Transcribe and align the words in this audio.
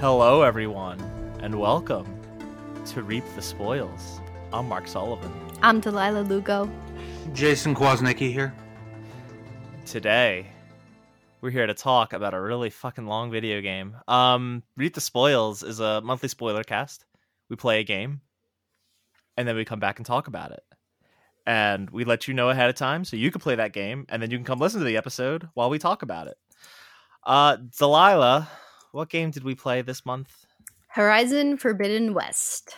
Hello, 0.00 0.40
everyone, 0.40 0.98
and 1.40 1.60
welcome 1.60 2.06
to 2.86 3.02
Reap 3.02 3.22
the 3.36 3.42
Spoils. 3.42 4.22
I'm 4.50 4.66
Mark 4.66 4.88
Sullivan. 4.88 5.30
I'm 5.60 5.78
Delilah 5.78 6.22
Lugo. 6.22 6.70
Jason 7.34 7.74
Kwasnicki 7.74 8.32
here. 8.32 8.54
Today, 9.84 10.46
we're 11.42 11.50
here 11.50 11.66
to 11.66 11.74
talk 11.74 12.14
about 12.14 12.32
a 12.32 12.40
really 12.40 12.70
fucking 12.70 13.04
long 13.04 13.30
video 13.30 13.60
game. 13.60 13.94
Um, 14.08 14.62
Reap 14.74 14.94
the 14.94 15.02
Spoils 15.02 15.62
is 15.62 15.80
a 15.80 16.00
monthly 16.00 16.30
spoiler 16.30 16.64
cast. 16.64 17.04
We 17.50 17.56
play 17.56 17.80
a 17.80 17.84
game, 17.84 18.22
and 19.36 19.46
then 19.46 19.54
we 19.54 19.66
come 19.66 19.80
back 19.80 19.98
and 19.98 20.06
talk 20.06 20.28
about 20.28 20.52
it. 20.52 20.64
And 21.46 21.90
we 21.90 22.04
let 22.04 22.26
you 22.26 22.32
know 22.32 22.48
ahead 22.48 22.70
of 22.70 22.74
time 22.74 23.04
so 23.04 23.18
you 23.18 23.30
can 23.30 23.42
play 23.42 23.56
that 23.56 23.74
game, 23.74 24.06
and 24.08 24.22
then 24.22 24.30
you 24.30 24.38
can 24.38 24.46
come 24.46 24.60
listen 24.60 24.78
to 24.80 24.86
the 24.86 24.96
episode 24.96 25.50
while 25.52 25.68
we 25.68 25.78
talk 25.78 26.00
about 26.00 26.26
it. 26.26 26.38
Uh, 27.22 27.58
Delilah, 27.78 28.48
what 28.92 29.08
game 29.08 29.30
did 29.30 29.44
we 29.44 29.54
play 29.54 29.82
this 29.82 30.04
month? 30.04 30.46
Horizon 30.88 31.56
Forbidden 31.56 32.14
West. 32.14 32.76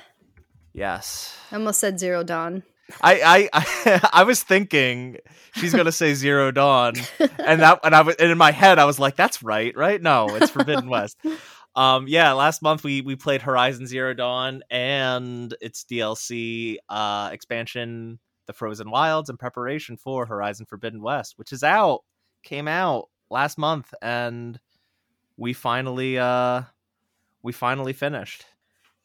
Yes. 0.73 1.37
I 1.51 1.57
almost 1.57 1.80
said 1.80 1.98
Zero 1.98 2.23
Dawn. 2.23 2.62
I 3.01 3.48
I 3.52 3.62
I, 3.62 4.09
I 4.12 4.23
was 4.25 4.43
thinking 4.43 5.19
she's 5.55 5.73
gonna 5.73 5.93
say 5.93 6.15
Zero 6.15 6.51
Dawn, 6.51 6.95
and 7.38 7.61
that 7.61 7.80
and 7.85 7.95
I 7.95 8.02
was 8.02 8.16
and 8.16 8.30
in 8.30 8.38
my 8.38 8.51
head 8.51 8.79
I 8.79 8.85
was 8.85 8.98
like, 8.98 9.16
that's 9.16 9.43
right, 9.43 9.75
right? 9.77 10.01
No, 10.01 10.29
it's 10.35 10.51
Forbidden 10.51 10.88
West. 10.88 11.19
Um, 11.74 12.07
yeah, 12.07 12.32
last 12.32 12.60
month 12.60 12.85
we 12.85 13.01
we 13.01 13.16
played 13.16 13.41
Horizon 13.41 13.87
Zero 13.87 14.13
Dawn 14.13 14.63
and 14.71 15.54
its 15.63 15.85
DLC 15.91 16.76
uh 16.91 17.30
expansion, 17.32 18.19
The 18.47 18.52
Frozen 18.52 18.91
Wilds, 18.91 19.30
in 19.30 19.38
preparation 19.38 19.97
for 19.97 20.26
Horizon 20.26 20.66
Forbidden 20.66 21.01
West, 21.01 21.38
which 21.38 21.51
is 21.51 21.65
out, 21.65 22.01
came 22.43 22.69
out 22.69 23.09
last 23.30 23.57
month, 23.57 23.95
and 24.02 24.60
we 25.37 25.52
finally 25.52 26.19
uh 26.19 26.63
we 27.43 27.52
finally 27.52 27.93
finished. 27.93 28.45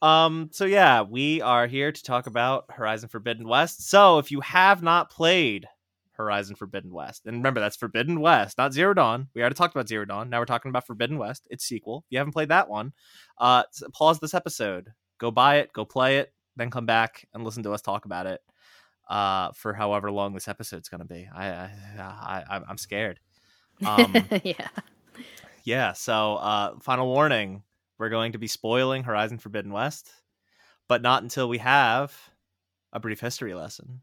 Um, 0.02 0.50
so 0.52 0.66
yeah, 0.66 1.02
we 1.02 1.42
are 1.42 1.66
here 1.68 1.92
to 1.92 2.04
talk 2.04 2.28
about 2.28 2.66
Horizon 2.70 3.10
Forbidden 3.10 3.48
West. 3.48 3.90
So 3.90 4.20
if 4.20 4.32
you 4.32 4.42
have 4.42 4.84
not 4.84 5.10
played 5.10 5.68
Horizon 6.12 6.56
Forbidden 6.56 6.94
West, 6.94 7.26
and 7.26 7.38
remember 7.38 7.60
that's 7.60 7.76
Forbidden 7.76 8.20
West, 8.20 8.58
not 8.58 8.74
Zero 8.74 8.94
Dawn. 8.94 9.28
We 9.34 9.42
already 9.42 9.56
talked 9.56 9.76
about 9.76 9.88
Zero 9.88 10.06
Dawn. 10.06 10.30
Now 10.30 10.40
we're 10.40 10.46
talking 10.46 10.70
about 10.70 10.86
Forbidden 10.86 11.18
West. 11.18 11.48
Its 11.50 11.66
sequel. 11.66 12.04
If 12.06 12.12
you 12.12 12.18
haven't 12.20 12.34
played 12.34 12.50
that 12.50 12.70
one, 12.70 12.94
uh, 13.40 13.64
pause 13.94 14.20
this 14.20 14.36
episode, 14.36 14.94
go 15.18 15.32
buy 15.32 15.58
it, 15.58 15.74
go 15.74 15.84
play 15.84 16.18
it, 16.18 16.32
then 16.56 16.70
come 16.70 16.86
back 16.86 17.28
and 17.34 17.44
listen 17.44 17.64
to 17.64 17.72
us 17.72 17.82
talk 17.82 18.06
about 18.06 18.28
it. 18.28 18.42
Uh, 19.10 19.52
for 19.54 19.74
however 19.74 20.12
long 20.12 20.34
this 20.34 20.50
episode's 20.50 20.90
gonna 20.90 21.06
be. 21.06 21.28
I, 21.34 21.48
I, 21.48 22.44
I 22.50 22.62
I'm 22.68 22.78
scared. 22.78 23.20
Um, 23.86 24.12
yeah. 24.44 24.70
Yeah. 25.68 25.92
So, 25.92 26.36
uh, 26.36 26.80
final 26.80 27.08
warning: 27.08 27.64
we're 28.00 28.08
going 28.08 28.32
to 28.32 28.38
be 28.38 28.48
spoiling 28.48 29.04
Horizon 29.04 29.38
Forbidden 29.38 29.74
West, 29.74 30.10
but 30.88 31.02
not 31.02 31.24
until 31.24 31.50
we 31.50 31.58
have 31.58 32.18
a 32.94 33.02
brief 33.02 33.20
history 33.20 33.54
lesson. 33.54 34.00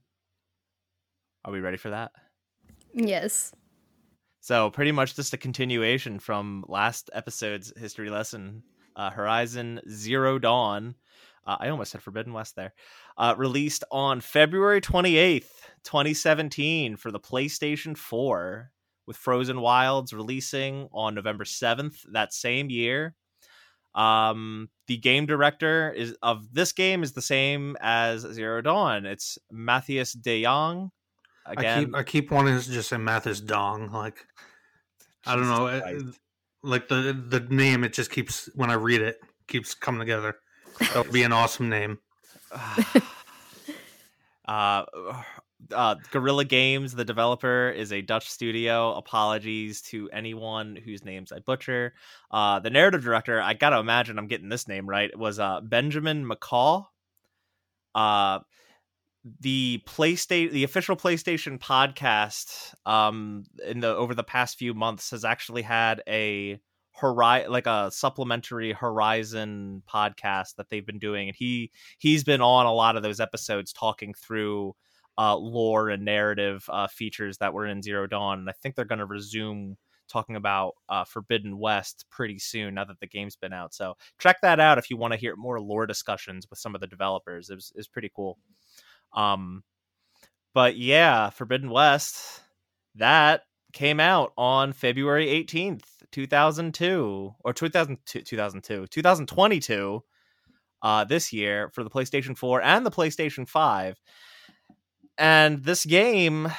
Are 1.42 1.52
we 1.52 1.60
ready 1.60 1.78
for 1.78 1.88
that? 1.88 2.12
Yes. 2.92 3.54
So, 4.42 4.68
pretty 4.68 4.92
much 4.92 5.16
just 5.16 5.32
a 5.32 5.38
continuation 5.38 6.18
from 6.18 6.66
last 6.68 7.08
episode's 7.14 7.72
history 7.78 8.10
lesson 8.10 8.62
uh, 8.94 9.10
Horizon 9.10 9.80
Zero 9.88 10.38
Dawn. 10.38 10.96
Uh, 11.46 11.56
I 11.60 11.70
almost 11.70 11.92
said 11.92 12.02
Forbidden 12.02 12.34
West 12.34 12.56
there. 12.56 12.74
Uh, 13.16 13.34
released 13.38 13.84
on 13.90 14.20
February 14.20 14.82
28th, 14.82 15.48
2017 15.82 16.96
for 16.96 17.10
the 17.10 17.20
PlayStation 17.20 17.96
4, 17.96 18.70
with 19.06 19.16
Frozen 19.16 19.60
Wilds 19.60 20.12
releasing 20.12 20.88
on 20.92 21.14
November 21.14 21.44
7th 21.44 21.96
that 22.12 22.32
same 22.32 22.70
year. 22.70 23.14
Um, 23.94 24.70
the 24.88 24.96
game 24.96 25.26
director 25.26 25.92
is 25.92 26.16
of 26.22 26.52
this 26.52 26.72
game 26.72 27.02
is 27.02 27.12
the 27.12 27.22
same 27.22 27.76
as 27.80 28.22
Zero 28.22 28.60
Dawn. 28.60 29.06
It's 29.06 29.38
Matthias 29.52 30.12
De 30.12 30.42
Jong. 30.42 30.90
Again, 31.46 31.78
I 31.78 31.84
keep 31.84 31.94
I 31.96 32.02
keep 32.02 32.30
wanting 32.30 32.58
to 32.58 32.70
just 32.70 32.88
say 32.88 32.96
Mathis 32.96 33.40
Dong. 33.40 33.92
Like 33.92 34.26
I 35.26 35.36
don't 35.36 35.48
know, 35.48 35.66
it- 35.68 36.04
like 36.62 36.88
the 36.88 37.12
the 37.28 37.40
name. 37.40 37.84
It 37.84 37.92
just 37.92 38.10
keeps 38.10 38.48
when 38.54 38.70
I 38.70 38.74
read 38.74 39.00
it 39.02 39.20
keeps 39.46 39.74
coming 39.74 40.00
together. 40.00 40.36
That 40.80 41.04
would 41.04 41.12
be 41.12 41.22
an 41.22 41.32
awesome 41.32 41.68
name. 41.68 41.98
uh, 44.48 44.84
uh, 45.72 45.96
Guerrilla 46.10 46.44
Games, 46.44 46.94
the 46.94 47.04
developer, 47.04 47.70
is 47.70 47.92
a 47.92 48.02
Dutch 48.02 48.28
studio. 48.30 48.94
Apologies 48.94 49.82
to 49.82 50.08
anyone 50.12 50.76
whose 50.76 51.04
names 51.04 51.32
I 51.32 51.38
butcher. 51.40 51.94
Uh, 52.30 52.60
the 52.60 52.70
narrative 52.70 53.02
director, 53.02 53.40
I 53.40 53.54
gotta 53.54 53.78
imagine 53.78 54.18
I'm 54.18 54.26
getting 54.26 54.48
this 54.48 54.68
name 54.68 54.88
right, 54.88 55.16
was 55.16 55.38
uh, 55.38 55.60
Benjamin 55.60 56.28
McCaw. 56.28 56.86
Uh, 57.94 58.40
the 59.40 59.82
PlayStation, 59.86 60.50
the 60.50 60.64
official 60.64 60.96
PlayStation 60.96 61.58
podcast, 61.58 62.74
um, 62.84 63.44
in 63.64 63.80
the 63.80 63.88
over 63.88 64.14
the 64.14 64.22
past 64.22 64.58
few 64.58 64.74
months 64.74 65.10
has 65.12 65.24
actually 65.24 65.62
had 65.62 66.02
a 66.06 66.60
Horizon, 66.96 67.50
like 67.50 67.66
a 67.66 67.90
supplementary 67.90 68.72
Horizon 68.72 69.82
podcast 69.92 70.56
that 70.56 70.68
they've 70.70 70.86
been 70.86 70.98
doing, 70.98 71.28
and 71.28 71.36
he 71.36 71.72
he's 71.98 72.22
been 72.22 72.40
on 72.40 72.66
a 72.66 72.72
lot 72.72 72.96
of 72.96 73.02
those 73.02 73.18
episodes 73.18 73.72
talking 73.72 74.14
through 74.14 74.76
uh, 75.18 75.36
lore 75.36 75.90
and 75.90 76.04
narrative 76.04 76.64
uh, 76.68 76.86
features 76.86 77.38
that 77.38 77.52
were 77.52 77.66
in 77.66 77.82
Zero 77.82 78.06
Dawn, 78.06 78.40
and 78.40 78.48
I 78.48 78.52
think 78.52 78.74
they're 78.74 78.84
going 78.84 78.98
to 78.98 79.06
resume 79.06 79.76
talking 80.08 80.36
about 80.36 80.74
uh, 80.88 81.04
Forbidden 81.04 81.58
West 81.58 82.04
pretty 82.10 82.38
soon 82.38 82.74
now 82.74 82.84
that 82.84 83.00
the 83.00 83.06
game's 83.06 83.36
been 83.36 83.52
out. 83.52 83.74
So 83.74 83.96
check 84.18 84.40
that 84.42 84.60
out 84.60 84.78
if 84.78 84.90
you 84.90 84.96
want 84.96 85.12
to 85.12 85.18
hear 85.18 85.34
more 85.36 85.60
lore 85.60 85.86
discussions 85.86 86.46
with 86.50 86.58
some 86.58 86.74
of 86.74 86.80
the 86.80 86.86
developers. 86.86 87.50
It 87.50 87.54
was, 87.54 87.72
it 87.74 87.78
was 87.78 87.88
pretty 87.88 88.10
cool. 88.14 88.38
Um, 89.14 89.62
but 90.52 90.76
yeah, 90.76 91.30
Forbidden 91.30 91.70
West 91.70 92.42
that 92.96 93.42
came 93.72 93.98
out 93.98 94.32
on 94.38 94.72
February 94.72 95.26
18th, 95.26 95.84
2002 96.12 97.34
or 97.44 97.52
2002 97.52 98.22
2002 98.22 98.86
2022 98.86 100.04
uh 100.82 101.02
this 101.02 101.32
year 101.32 101.70
for 101.74 101.82
the 101.82 101.90
PlayStation 101.90 102.36
4 102.38 102.62
and 102.62 102.86
the 102.86 102.90
PlayStation 102.90 103.48
5. 103.48 104.00
And 105.18 105.62
this 105.64 105.84
game, 105.84 106.50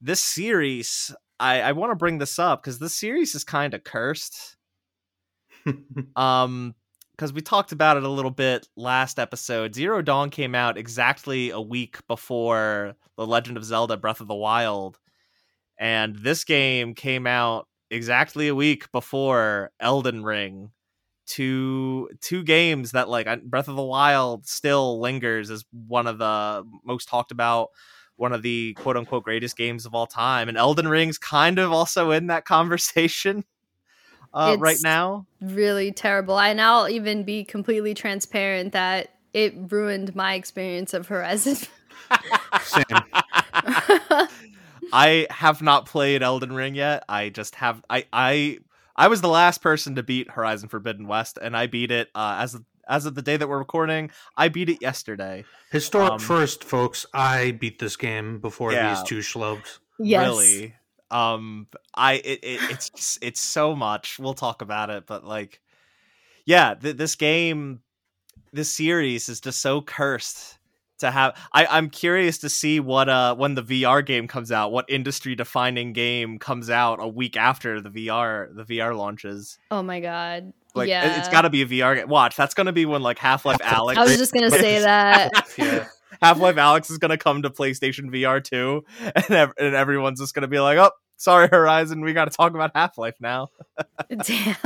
this 0.00 0.20
series, 0.20 1.14
I 1.38 1.60
I 1.60 1.72
want 1.72 1.90
to 1.92 1.96
bring 1.96 2.18
this 2.18 2.38
up 2.38 2.62
cuz 2.62 2.78
this 2.78 2.94
series 2.94 3.34
is 3.34 3.44
kind 3.44 3.74
of 3.74 3.84
cursed. 3.84 4.56
Um 6.16 6.74
because 7.18 7.32
we 7.32 7.40
talked 7.40 7.72
about 7.72 7.96
it 7.96 8.04
a 8.04 8.08
little 8.08 8.30
bit 8.30 8.68
last 8.76 9.18
episode. 9.18 9.74
Zero 9.74 10.00
Dawn 10.02 10.30
came 10.30 10.54
out 10.54 10.78
exactly 10.78 11.50
a 11.50 11.60
week 11.60 11.98
before 12.06 12.94
The 13.16 13.26
Legend 13.26 13.56
of 13.56 13.64
Zelda 13.64 13.96
Breath 13.96 14.20
of 14.20 14.28
the 14.28 14.36
Wild. 14.36 15.00
And 15.76 16.14
this 16.16 16.44
game 16.44 16.94
came 16.94 17.26
out 17.26 17.66
exactly 17.90 18.46
a 18.46 18.54
week 18.54 18.92
before 18.92 19.72
Elden 19.80 20.22
Ring. 20.22 20.70
Two 21.26 22.08
two 22.20 22.44
games 22.44 22.92
that 22.92 23.08
like 23.08 23.26
Breath 23.42 23.68
of 23.68 23.76
the 23.76 23.82
Wild 23.82 24.46
still 24.46 25.00
lingers 25.00 25.50
as 25.50 25.64
one 25.72 26.06
of 26.06 26.18
the 26.18 26.64
most 26.84 27.08
talked 27.08 27.32
about 27.32 27.70
one 28.18 28.32
of 28.32 28.42
the 28.42 28.74
quote 28.74 28.96
unquote 28.96 29.24
greatest 29.24 29.56
games 29.56 29.86
of 29.86 29.94
all 29.94 30.06
time 30.06 30.48
and 30.48 30.58
Elden 30.58 30.88
Ring's 30.88 31.18
kind 31.18 31.58
of 31.58 31.72
also 31.72 32.10
in 32.10 32.26
that 32.26 32.44
conversation 32.44 33.44
uh, 34.34 34.56
right 34.58 34.78
now. 34.82 35.26
Really 35.40 35.92
terrible. 35.92 36.38
And 36.38 36.60
I'll 36.60 36.88
even 36.88 37.24
be 37.24 37.44
completely 37.44 37.94
transparent 37.94 38.72
that 38.72 39.14
it 39.32 39.54
ruined 39.70 40.14
my 40.16 40.34
experience 40.34 40.94
of 40.94 41.08
Horizon. 41.08 41.56
Same. 42.62 42.84
I 44.92 45.26
have 45.30 45.62
not 45.62 45.86
played 45.86 46.22
Elden 46.22 46.52
Ring 46.52 46.74
yet. 46.74 47.04
I 47.08 47.28
just 47.28 47.54
have 47.56 47.84
I 47.90 48.06
I 48.12 48.58
I 48.96 49.08
was 49.08 49.20
the 49.20 49.28
last 49.28 49.62
person 49.62 49.94
to 49.96 50.02
beat 50.02 50.30
Horizon 50.30 50.68
Forbidden 50.68 51.06
West 51.06 51.38
and 51.40 51.56
I 51.56 51.66
beat 51.66 51.90
it 51.90 52.08
uh, 52.14 52.38
as 52.40 52.54
of, 52.54 52.64
as 52.88 53.06
of 53.06 53.14
the 53.14 53.22
day 53.22 53.36
that 53.36 53.48
we're 53.48 53.58
recording. 53.58 54.10
I 54.36 54.48
beat 54.48 54.68
it 54.68 54.80
yesterday. 54.82 55.44
Historic 55.70 56.12
Um, 56.12 56.18
first, 56.18 56.64
folks. 56.64 57.04
I 57.12 57.52
beat 57.52 57.78
this 57.78 57.96
game 57.96 58.40
before 58.40 58.72
Yeah. 58.72 58.94
these 58.94 59.02
two 59.04 59.18
schlubs. 59.18 59.78
yes. 59.98 60.26
Really. 60.26 60.74
Um 61.10 61.66
I 61.94 62.14
it, 62.14 62.40
it 62.42 62.60
it's 62.70 63.18
it's 63.22 63.40
so 63.40 63.74
much. 63.74 64.18
We'll 64.18 64.34
talk 64.34 64.60
about 64.62 64.90
it, 64.90 65.06
but 65.06 65.24
like 65.24 65.60
yeah, 66.44 66.74
th- 66.74 66.96
this 66.96 67.14
game 67.14 67.80
this 68.52 68.70
series 68.70 69.28
is 69.28 69.40
just 69.40 69.60
so 69.60 69.80
cursed 69.82 70.58
to 70.98 71.10
have 71.10 71.34
I, 71.52 71.64
I'm 71.66 71.88
curious 71.90 72.38
to 72.38 72.48
see 72.50 72.78
what 72.80 73.08
uh 73.08 73.34
when 73.36 73.54
the 73.54 73.62
VR 73.62 74.04
game 74.04 74.28
comes 74.28 74.52
out, 74.52 74.70
what 74.72 74.84
industry 74.88 75.34
defining 75.34 75.92
game 75.94 76.38
comes 76.38 76.68
out 76.70 76.98
a 77.00 77.08
week 77.08 77.36
after 77.36 77.80
the 77.80 77.90
VR 77.90 78.54
the 78.54 78.64
VR 78.64 78.94
launches. 78.96 79.58
Oh 79.70 79.82
my 79.82 80.00
god. 80.00 80.52
Like 80.74 80.88
yeah. 80.88 81.06
it, 81.06 81.12
has 81.12 81.28
got 81.28 81.42
to 81.42 81.50
be 81.50 81.62
a 81.62 81.66
VR 81.66 81.96
game. 81.96 82.08
Watch, 82.08 82.36
that's 82.36 82.54
going 82.54 82.66
to 82.66 82.72
be 82.72 82.86
when 82.86 83.02
like 83.02 83.18
Half 83.18 83.44
Life 83.44 83.58
Alyx. 83.62 83.96
I 83.96 84.04
was 84.04 84.16
just 84.16 84.32
gonna 84.32 84.50
say 84.50 84.80
that. 84.80 85.48
Yeah. 85.58 85.86
Half 86.22 86.40
Life 86.40 86.56
Alyx 86.56 86.90
is 86.90 86.98
going 86.98 87.10
to 87.10 87.18
come 87.18 87.42
to 87.42 87.50
PlayStation 87.50 88.10
VR 88.10 88.42
too, 88.42 88.84
and 89.14 89.30
ev- 89.30 89.52
and 89.58 89.74
everyone's 89.74 90.18
just 90.18 90.34
going 90.34 90.42
to 90.42 90.48
be 90.48 90.58
like, 90.58 90.76
"Oh, 90.78 90.90
sorry, 91.16 91.46
Horizon, 91.48 92.00
we 92.00 92.12
got 92.12 92.24
to 92.24 92.36
talk 92.36 92.54
about 92.54 92.72
Half 92.74 92.98
Life 92.98 93.14
now." 93.20 93.48
Damn. 94.08 94.56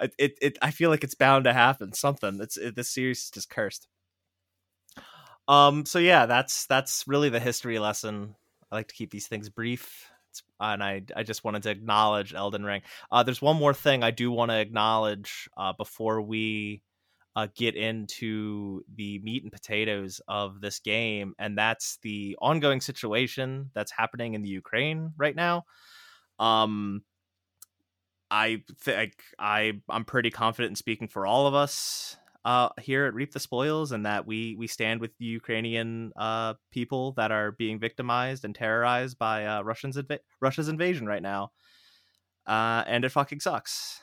it, 0.00 0.14
it, 0.18 0.38
it 0.42 0.58
I 0.60 0.72
feel 0.72 0.90
like 0.90 1.04
it's 1.04 1.14
bound 1.14 1.44
to 1.44 1.52
happen. 1.52 1.92
Something. 1.92 2.40
It's 2.40 2.56
it, 2.56 2.74
this 2.74 2.88
series 2.88 3.24
is 3.24 3.30
just 3.30 3.50
cursed. 3.50 3.86
Um. 5.46 5.86
So 5.86 6.00
yeah, 6.00 6.26
that's 6.26 6.66
that's 6.66 7.04
really 7.06 7.28
the 7.28 7.40
history 7.40 7.78
lesson. 7.78 8.34
I 8.72 8.76
like 8.76 8.88
to 8.88 8.94
keep 8.94 9.10
these 9.10 9.28
things 9.28 9.48
brief. 9.48 10.10
It's, 10.60 10.72
and 10.72 10.82
I 10.82 11.02
I 11.14 11.22
just 11.22 11.44
wanted 11.44 11.62
to 11.64 11.70
acknowledge 11.70 12.34
Elden 12.34 12.64
Ring. 12.64 12.82
Uh, 13.10 13.22
there's 13.22 13.42
one 13.42 13.56
more 13.56 13.74
thing 13.74 14.02
I 14.02 14.10
do 14.10 14.30
want 14.30 14.50
to 14.50 14.58
acknowledge 14.58 15.48
uh, 15.56 15.72
before 15.72 16.22
we 16.22 16.82
uh, 17.34 17.48
get 17.54 17.74
into 17.76 18.82
the 18.94 19.18
meat 19.20 19.42
and 19.42 19.52
potatoes 19.52 20.20
of 20.26 20.60
this 20.60 20.78
game, 20.78 21.34
and 21.38 21.56
that's 21.58 21.98
the 22.02 22.36
ongoing 22.40 22.80
situation 22.80 23.70
that's 23.74 23.92
happening 23.92 24.34
in 24.34 24.42
the 24.42 24.48
Ukraine 24.48 25.12
right 25.16 25.36
now. 25.36 25.64
Um, 26.38 27.02
I 28.30 28.62
think 28.80 29.22
I 29.38 29.80
I'm 29.88 30.04
pretty 30.04 30.30
confident 30.30 30.72
in 30.72 30.76
speaking 30.76 31.08
for 31.08 31.26
all 31.26 31.46
of 31.46 31.54
us 31.54 32.16
uh, 32.46 32.68
here 32.80 33.06
at 33.06 33.14
Reap 33.14 33.32
the 33.32 33.40
Spoils, 33.40 33.90
and 33.90 34.06
that 34.06 34.24
we 34.24 34.54
we 34.54 34.68
stand 34.68 35.00
with 35.00 35.10
the 35.18 35.24
Ukrainian 35.24 36.12
uh, 36.14 36.54
people 36.70 37.10
that 37.12 37.32
are 37.32 37.50
being 37.50 37.80
victimized 37.80 38.44
and 38.44 38.54
terrorized 38.54 39.18
by 39.18 39.44
uh, 39.44 39.62
Russians 39.62 39.96
inv- 39.96 40.20
Russia's 40.40 40.68
invasion 40.68 41.06
right 41.06 41.20
now, 41.20 41.50
uh, 42.46 42.84
and 42.86 43.04
it 43.04 43.08
fucking 43.08 43.40
sucks, 43.40 44.00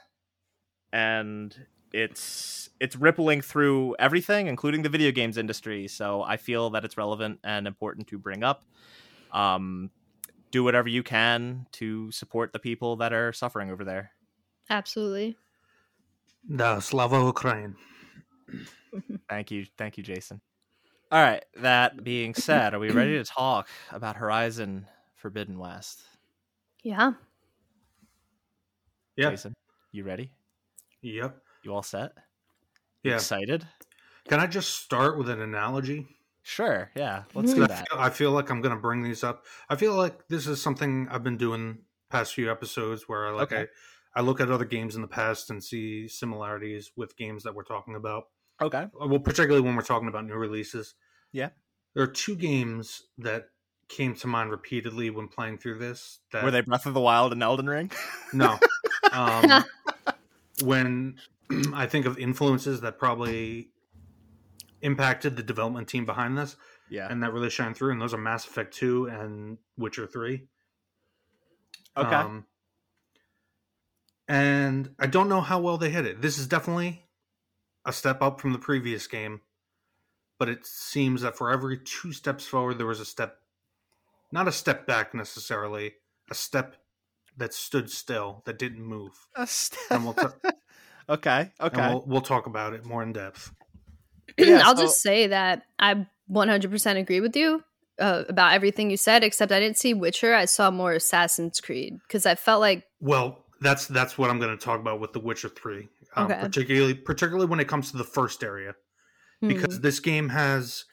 and 0.92 1.56
it's 1.94 2.69
it's 2.81 2.98
rippling 2.98 3.40
through 3.40 3.95
everything, 3.98 4.48
including 4.48 4.81
the 4.81 4.90
video 4.90 5.12
games 5.12 5.38
industry. 5.38 5.88
So 5.88 6.22
I 6.22 6.36
feel 6.36 6.69
that 6.72 6.84
it's 6.84 6.98
relevant 6.98 7.40
and 7.45 7.66
important 7.66 8.07
to 8.07 8.18
bring 8.18 8.44
up. 8.44 8.66
Um, 9.31 9.90
do 10.51 10.66
whatever 10.66 10.90
you 10.90 11.01
can 11.01 11.66
to 11.72 12.12
support 12.12 12.51
the 12.51 12.60
people 12.60 12.98
that 12.98 13.13
are 13.13 13.31
suffering 13.31 13.72
over 13.72 13.86
there. 13.86 14.12
Absolutely. 14.69 15.38
Da, 16.54 16.80
Slava 16.80 17.24
Ukraine. 17.24 17.75
Thank 19.30 19.51
you. 19.51 19.66
Thank 19.78 19.98
you, 19.98 20.04
Jason. 20.04 20.42
All 21.12 21.22
right. 21.22 21.44
That 21.57 22.04
being 22.04 22.34
said, 22.34 22.74
are 22.74 22.80
we 22.80 22.90
ready 22.92 23.13
to 23.18 23.24
talk 23.24 23.68
about 23.92 24.16
Horizon 24.18 24.88
Forbidden 25.16 25.57
West? 25.60 26.01
Yeah. 26.84 27.13
Yeah. 29.16 29.30
Jason, 29.30 29.54
you 29.92 30.04
ready? 30.04 30.31
Yep. 31.01 31.38
You 31.63 31.74
all 31.74 31.84
set? 31.84 32.13
You 33.04 33.12
Yeah. 33.12 33.16
Excited? 33.18 33.68
Can 34.28 34.40
I 34.40 34.48
just 34.48 34.80
start 34.80 35.18
with 35.18 35.30
an 35.30 35.42
analogy? 35.42 36.07
Sure. 36.44 36.90
Yeah. 36.95 37.24
Let's 37.34 37.54
do 37.54 37.63
I 37.63 37.68
that. 37.68 37.88
feel, 37.90 38.00
I 38.00 38.10
feel 38.10 38.31
like 38.31 38.50
I'm 38.50 38.62
going 38.62 38.75
to 38.75 38.81
bring 38.81 39.01
these 39.04 39.24
up. 39.24 39.45
I 39.69 39.75
feel 39.75 39.94
like 39.95 40.28
this 40.28 40.48
is 40.48 40.62
something 40.62 41.07
I've 41.10 41.24
been 41.24 41.38
doing 41.38 41.80
past 42.10 42.34
few 42.34 42.51
episodes 42.51 43.04
where 43.07 43.28
I 43.28 43.31
like 43.31 43.51
Okay. 43.51 43.62
I, 43.62 43.68
I 44.15 44.21
look 44.21 44.39
at 44.39 44.51
other 44.51 44.65
games 44.65 44.95
in 44.95 45.01
the 45.01 45.07
past 45.07 45.50
and 45.50 45.63
see 45.63 46.07
similarities 46.07 46.92
with 46.95 47.18
games 47.18 47.44
that 47.44 47.56
we're 47.56 47.63
talking 47.63 47.95
about. 47.95 48.25
Okay. 48.62 48.88
Well, 48.94 49.19
particularly 49.19 49.62
when 49.62 49.75
we're 49.75 49.81
talking 49.81 50.07
about 50.07 50.25
new 50.25 50.36
releases. 50.36 50.95
Yeah. 51.31 51.50
There 51.94 52.04
are 52.04 52.07
two 52.07 52.36
games 52.36 53.04
that 53.18 53.50
came 53.89 54.15
to 54.15 54.27
mind 54.27 54.51
repeatedly 54.51 55.10
when 55.10 55.27
playing 55.27 55.57
through 55.57 55.80
this. 55.80 56.19
That 56.31 56.44
Were 56.44 56.51
they 56.51 56.62
Breath 56.62 56.86
of 56.86 56.94
the 56.94 57.01
Wild 57.01 57.33
and 57.33 57.42
Elden 57.42 57.68
Ring? 57.68 57.92
no. 58.33 58.57
Um, 59.12 59.63
when 60.63 61.16
I 61.74 61.88
think 61.88 62.06
of 62.06 62.18
influences 62.18 62.81
that 62.81 62.98
probably 62.98 63.69
impacted 64.81 65.36
the 65.36 65.44
development 65.44 65.88
team 65.88 66.06
behind 66.06 66.38
this, 66.38 66.56
yeah. 66.89 67.07
and 67.09 67.24
that 67.24 67.33
really 67.33 67.50
shine 67.50 67.74
through, 67.74 67.92
and 67.92 68.01
those 68.01 68.13
are 68.13 68.18
Mass 68.18 68.45
Effect 68.45 68.74
2 68.75 69.07
and 69.07 69.57
Witcher 69.77 70.07
3. 70.07 70.45
Okay. 71.95 72.16
Um, 72.16 72.45
and 74.27 74.89
I 74.99 75.07
don't 75.07 75.29
know 75.29 75.41
how 75.41 75.59
well 75.59 75.77
they 75.77 75.89
hit 75.89 76.05
it. 76.05 76.21
This 76.21 76.37
is 76.37 76.47
definitely 76.47 77.03
a 77.85 77.91
step 77.93 78.21
up 78.21 78.39
from 78.39 78.53
the 78.53 78.59
previous 78.59 79.07
game, 79.07 79.41
but 80.39 80.49
it 80.49 80.65
seems 80.65 81.21
that 81.21 81.37
for 81.37 81.51
every 81.51 81.77
two 81.77 82.11
steps 82.13 82.45
forward, 82.45 82.77
there 82.77 82.87
was 82.87 82.99
a 82.99 83.05
step, 83.05 83.37
not 84.31 84.47
a 84.47 84.51
step 84.51 84.87
back 84.87 85.13
necessarily, 85.13 85.93
a 86.31 86.35
step 86.35 86.77
that 87.37 87.53
stood 87.53 87.89
still, 87.89 88.41
that 88.45 88.57
didn't 88.59 88.83
move. 88.83 89.11
And 89.89 90.03
we'll, 90.05 90.13
t- 90.13 90.27
okay. 91.09 91.51
and 91.59 91.73
Okay. 91.73 91.89
we'll, 91.89 92.03
we'll 92.07 92.21
talk 92.21 92.45
about 92.45 92.73
it 92.73 92.85
more 92.85 93.03
in 93.03 93.13
depth. 93.13 93.51
Yeah, 94.37 94.61
I'll 94.63 94.75
so- 94.77 94.83
just 94.83 95.01
say 95.01 95.27
that 95.27 95.63
I 95.77 96.07
100% 96.31 96.97
agree 96.97 97.19
with 97.19 97.35
you 97.35 97.61
uh, 97.99 98.23
about 98.29 98.53
everything 98.53 98.89
you 98.89 98.97
said, 98.97 99.23
except 99.23 99.51
I 99.51 99.59
didn't 99.59 99.77
see 99.77 99.93
Witcher. 99.93 100.33
I 100.33 100.45
saw 100.45 100.71
more 100.71 100.93
Assassin's 100.93 101.59
Creed 101.59 101.99
because 102.07 102.25
I 102.25 102.35
felt 102.35 102.61
like 102.61 102.85
Well, 103.01 103.43
that's 103.63 103.88
that's 103.88 104.18
what 104.18 104.30
I'm 104.30 104.39
going 104.39 104.57
to 104.57 104.63
talk 104.63 104.80
about 104.80 105.00
with 105.00 105.13
The 105.13 105.19
Witcher 105.19 105.50
Three, 105.50 105.89
um, 106.15 106.36
Okay. 106.36 106.39
particularly 106.39 106.94
particularly 106.94 107.48
when 107.48 107.60
it 107.60 107.68
comes 107.68 107.92
to 107.92 107.98
the 107.98 108.04
first 108.04 108.44
area, 108.44 108.75
hmm, 109.42 109.75
because 109.75 109.81
this 109.81 110.00
game 110.00 110.30
has 110.30 110.86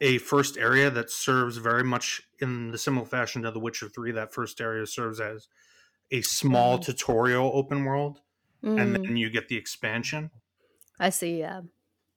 a 0.00 0.18
first 0.18 0.58
area 0.58 0.90
that 0.90 1.10
serves 1.10 1.58
very 1.58 1.84
much 1.84 2.22
in 2.40 2.70
the 2.72 2.78
similar 2.78 3.06
fashion 3.06 3.42
to 3.42 3.52
The 3.52 3.60
Witcher 3.60 3.88
Three. 3.88 4.12
That 4.12 4.34
first 4.34 4.60
area 4.60 4.86
serves 4.86 5.20
as 5.20 5.48
a 6.12 6.22
small 6.22 6.78
Mhm. 6.78 6.80
tutorial 6.80 7.50
open 7.54 7.84
world, 7.84 8.20
and 8.76 8.96
mm, 8.96 9.08
then 9.08 9.16
you 9.18 9.30
get 9.30 9.48
the 9.48 9.56
expansion. 9.58 10.30
I 10.98 11.10
see. 11.10 11.38
Yeah. 11.40 11.62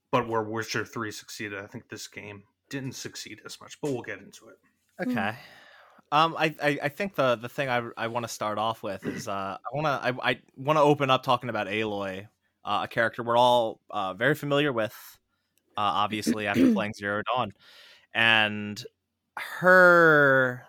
But 0.09 0.27
where 0.27 0.41
Witcher 0.41 0.83
Three 0.83 1.11
succeeded, 1.11 1.59
I 1.59 1.67
think 1.67 1.89
this 1.89 2.07
game 2.07 2.47
didn't 2.69 2.93
succeed 2.93 3.41
as 3.45 3.61
much. 3.61 3.79
But 3.79 3.91
we'll 3.91 4.01
get 4.01 4.17
into 4.19 4.47
it. 4.49 4.57
Okay. 5.01 5.37
Um, 6.11 6.35
I, 6.37 6.55
I, 6.61 6.79
I 6.83 6.89
think 6.89 7.15
the, 7.15 7.35
the 7.35 7.49
thing 7.49 7.67
I, 7.67 7.81
I 7.97 8.07
want 8.07 8.25
to 8.25 8.31
start 8.31 8.57
off 8.57 8.83
with 8.83 9.05
is 9.05 9.27
uh, 9.27 9.57
I 9.59 9.75
want 9.75 9.85
to 9.85 10.23
I, 10.23 10.31
I 10.31 10.39
want 10.55 10.77
to 10.77 10.81
open 10.81 11.09
up 11.09 11.23
talking 11.23 11.49
about 11.49 11.67
Aloy, 11.67 12.27
uh, 12.63 12.81
a 12.83 12.87
character 12.87 13.23
we're 13.23 13.37
all 13.37 13.81
uh, 13.89 14.13
very 14.13 14.35
familiar 14.35 14.71
with, 14.71 14.95
uh, 15.77 15.81
obviously 15.81 16.47
after 16.47 16.71
playing 16.73 16.93
Zero 16.93 17.23
Dawn, 17.33 17.51
and 18.13 18.83
her 19.37 20.63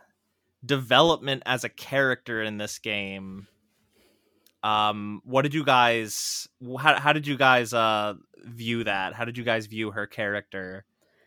development 0.64 1.42
as 1.46 1.64
a 1.64 1.68
character 1.68 2.42
in 2.42 2.58
this 2.58 2.78
game. 2.78 3.46
Um, 4.62 5.20
what 5.24 5.42
did 5.42 5.54
you 5.54 5.64
guys 5.64 6.48
how, 6.80 6.98
how 6.98 7.12
did 7.12 7.26
you 7.26 7.36
guys 7.36 7.72
uh 7.72 8.14
view 8.44 8.84
that? 8.84 9.14
How 9.14 9.24
did 9.24 9.38
you 9.38 9.44
guys 9.44 9.66
view 9.66 9.90
her 9.92 10.06
character 10.06 10.84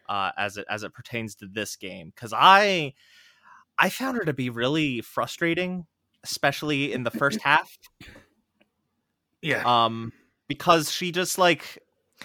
uh 0.10 0.31
as 0.36 0.57
it 0.57 0.65
as 0.69 0.83
it 0.83 0.93
pertains 0.93 1.36
to 1.36 1.48
this 1.48 1.75
game? 1.75 2.12
Because 2.13 2.33
I 2.36 2.93
I 3.79 3.89
found 3.89 4.17
her 4.17 4.25
to 4.25 4.33
be 4.33 4.50
really 4.50 5.01
frustrating, 5.01 5.86
especially 6.24 6.91
in 6.91 7.03
the 7.03 7.12
first 7.12 7.41
half. 7.41 7.71
Yeah, 9.41 9.63
Um, 9.65 10.12
because 10.50 10.91
she 10.91 11.13
just 11.13 11.38
like 11.38 11.79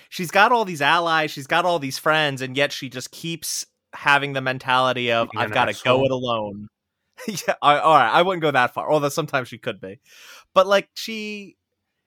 she's 0.08 0.32
got 0.32 0.50
all 0.50 0.64
these 0.64 0.82
allies, 0.82 1.30
she's 1.30 1.46
got 1.46 1.64
all 1.64 1.78
these 1.78 1.98
friends, 1.98 2.42
and 2.42 2.56
yet 2.56 2.72
she 2.72 2.88
just 2.88 3.12
keeps 3.12 3.66
having 3.92 4.32
the 4.32 4.40
mentality 4.40 5.12
of 5.12 5.28
I've 5.36 5.52
got 5.52 5.66
to 5.66 5.84
go 5.84 6.04
it 6.04 6.10
alone. 6.10 6.66
yeah, 7.28 7.54
all 7.62 7.76
right, 7.76 8.10
I 8.10 8.22
wouldn't 8.22 8.42
go 8.42 8.50
that 8.50 8.74
far. 8.74 8.90
Although 8.90 9.08
sometimes 9.10 9.46
she 9.46 9.58
could 9.58 9.80
be, 9.80 10.00
but 10.54 10.66
like 10.66 10.88
she 10.94 11.56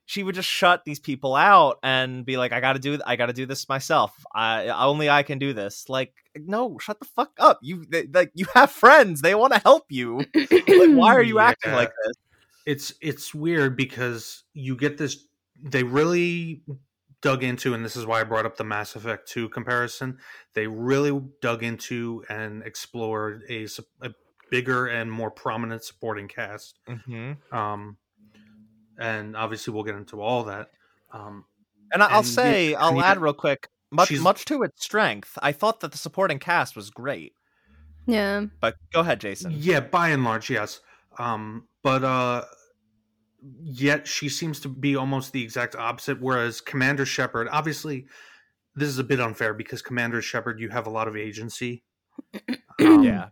she 0.07 0.23
would 0.23 0.33
just 0.33 0.49
shut 0.49 0.85
these 0.85 0.99
people 0.99 1.35
out 1.35 1.77
and 1.83 2.25
be 2.25 2.37
like, 2.37 2.51
"I 2.51 2.59
got 2.59 2.73
to 2.73 2.79
do, 2.79 2.97
I 3.05 3.15
got 3.17 3.27
to 3.27 3.33
do 3.33 3.45
this 3.45 3.69
myself. 3.69 4.25
I 4.33 4.69
only 4.69 5.09
I 5.09 5.21
can 5.21 5.37
do 5.37 5.53
this." 5.53 5.89
Like, 5.89 6.13
no, 6.35 6.79
shut 6.79 6.99
the 6.99 7.05
fuck 7.05 7.33
up. 7.37 7.59
You 7.61 7.85
they, 7.87 8.07
like 8.07 8.31
you 8.33 8.47
have 8.55 8.71
friends; 8.71 9.21
they 9.21 9.35
want 9.35 9.53
to 9.53 9.59
help 9.59 9.85
you. 9.89 10.25
Like, 10.33 10.95
why 10.95 11.13
are 11.13 11.21
you 11.21 11.37
acting 11.51 11.73
like 11.73 11.91
this? 12.05 12.15
it's 12.67 12.93
it's 13.01 13.33
weird 13.33 13.77
because 13.77 14.43
you 14.53 14.75
get 14.75 14.97
this 14.97 15.25
they 15.63 15.83
really 15.83 16.61
dug 17.21 17.41
into 17.41 17.73
and 17.73 17.83
this 17.83 17.95
is 17.95 18.05
why 18.05 18.19
I 18.19 18.23
brought 18.25 18.45
up 18.45 18.57
the 18.57 18.65
Mass 18.65 18.95
Effect 18.95 19.27
2 19.29 19.49
comparison 19.49 20.19
they 20.53 20.67
really 20.67 21.19
dug 21.41 21.63
into 21.63 22.23
and 22.29 22.61
explored 22.63 23.43
a, 23.49 23.67
a 24.01 24.11
bigger 24.51 24.85
and 24.87 25.09
more 25.09 25.31
prominent 25.31 25.83
supporting 25.83 26.27
cast 26.27 26.77
Mm-hmm. 26.87 27.55
um 27.57 27.97
and 28.97 29.35
obviously 29.35 29.73
we'll 29.73 29.83
get 29.83 29.95
into 29.95 30.21
all 30.21 30.43
that 30.45 30.71
um 31.11 31.45
And 31.91 32.01
I- 32.03 32.07
I'll 32.07 32.17
And 32.19 32.27
say, 32.27 32.73
and 32.73 32.83
I'll 32.83 32.95
the- 32.95 33.05
add 33.05 33.19
real 33.21 33.33
quick. 33.33 33.69
Much, 33.89 34.11
much 34.19 34.43
to 34.45 34.63
its 34.63 34.83
strength, 34.83 35.37
I 35.41 35.53
thought 35.53 35.79
that 35.79 35.93
the 35.93 35.97
supporting 35.97 36.39
cast 36.39 36.75
was 36.75 36.89
great. 36.89 37.33
Yeah. 38.05 38.47
But 38.59 38.75
go 38.91 38.99
ahead, 38.99 39.21
Jason. 39.21 39.53
yeah 39.55 39.79
by 39.79 40.09
and 40.09 40.23
large 40.25 40.49
yes 40.49 40.81
um 41.19 41.67
but 41.83 42.03
uh 42.03 42.43
yet 43.63 44.07
she 44.07 44.29
seems 44.29 44.59
to 44.61 44.67
be 44.69 44.95
almost 44.95 45.31
the 45.31 45.43
exact 45.43 45.75
opposite 45.75 46.19
whereas 46.21 46.59
commander 46.59 47.05
shepard 47.05 47.47
obviously 47.51 48.05
this 48.75 48.89
is 48.89 48.99
a 48.99 49.03
bit 49.03 49.19
unfair 49.19 49.53
because 49.53 49.81
commander 49.81 50.21
shepard 50.21 50.59
you 50.59 50.69
have 50.69 50.87
a 50.87 50.89
lot 50.89 51.07
of 51.07 51.15
agency 51.15 51.83
um, 52.79 53.03
Yeah. 53.03 53.29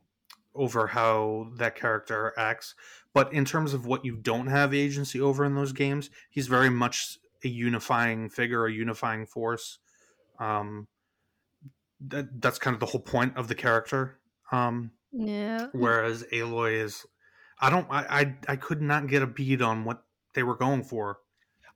over 0.54 0.88
how 0.88 1.52
that 1.58 1.76
character 1.76 2.34
acts 2.38 2.76
but 3.16 3.34
in 3.34 3.46
terms 3.46 3.74
of 3.74 3.88
what 3.88 4.06
you 4.06 4.18
don't 4.18 4.48
have 4.50 4.76
agency 4.76 5.22
over 5.22 5.46
in 5.46 5.56
those 5.56 5.74
games 5.74 6.12
he's 6.32 6.48
very 6.50 6.72
much 6.72 7.20
a 7.46 7.50
unifying 7.50 8.30
figure 8.30 8.68
a 8.68 8.74
unifying 8.74 9.26
force 9.28 9.80
um 10.40 10.88
that, 12.00 12.42
that's 12.42 12.60
kind 12.60 12.74
of 12.74 12.80
the 12.80 12.86
whole 12.88 13.02
point 13.02 13.38
of 13.38 13.48
the 13.48 13.56
character 13.56 14.20
um 14.52 14.92
Yeah. 15.12 15.72
whereas 15.72 16.24
Aloy 16.34 16.74
is 16.74 17.06
I 17.60 17.70
don't 17.72 17.90
I, 17.92 18.22
I 18.22 18.54
I 18.54 18.58
could 18.58 18.82
not 18.82 19.08
get 19.08 19.24
a 19.24 19.28
bead 19.28 19.62
on 19.64 19.86
what 19.86 20.06
they 20.36 20.44
were 20.44 20.58
going 20.58 20.84
for 20.84 21.20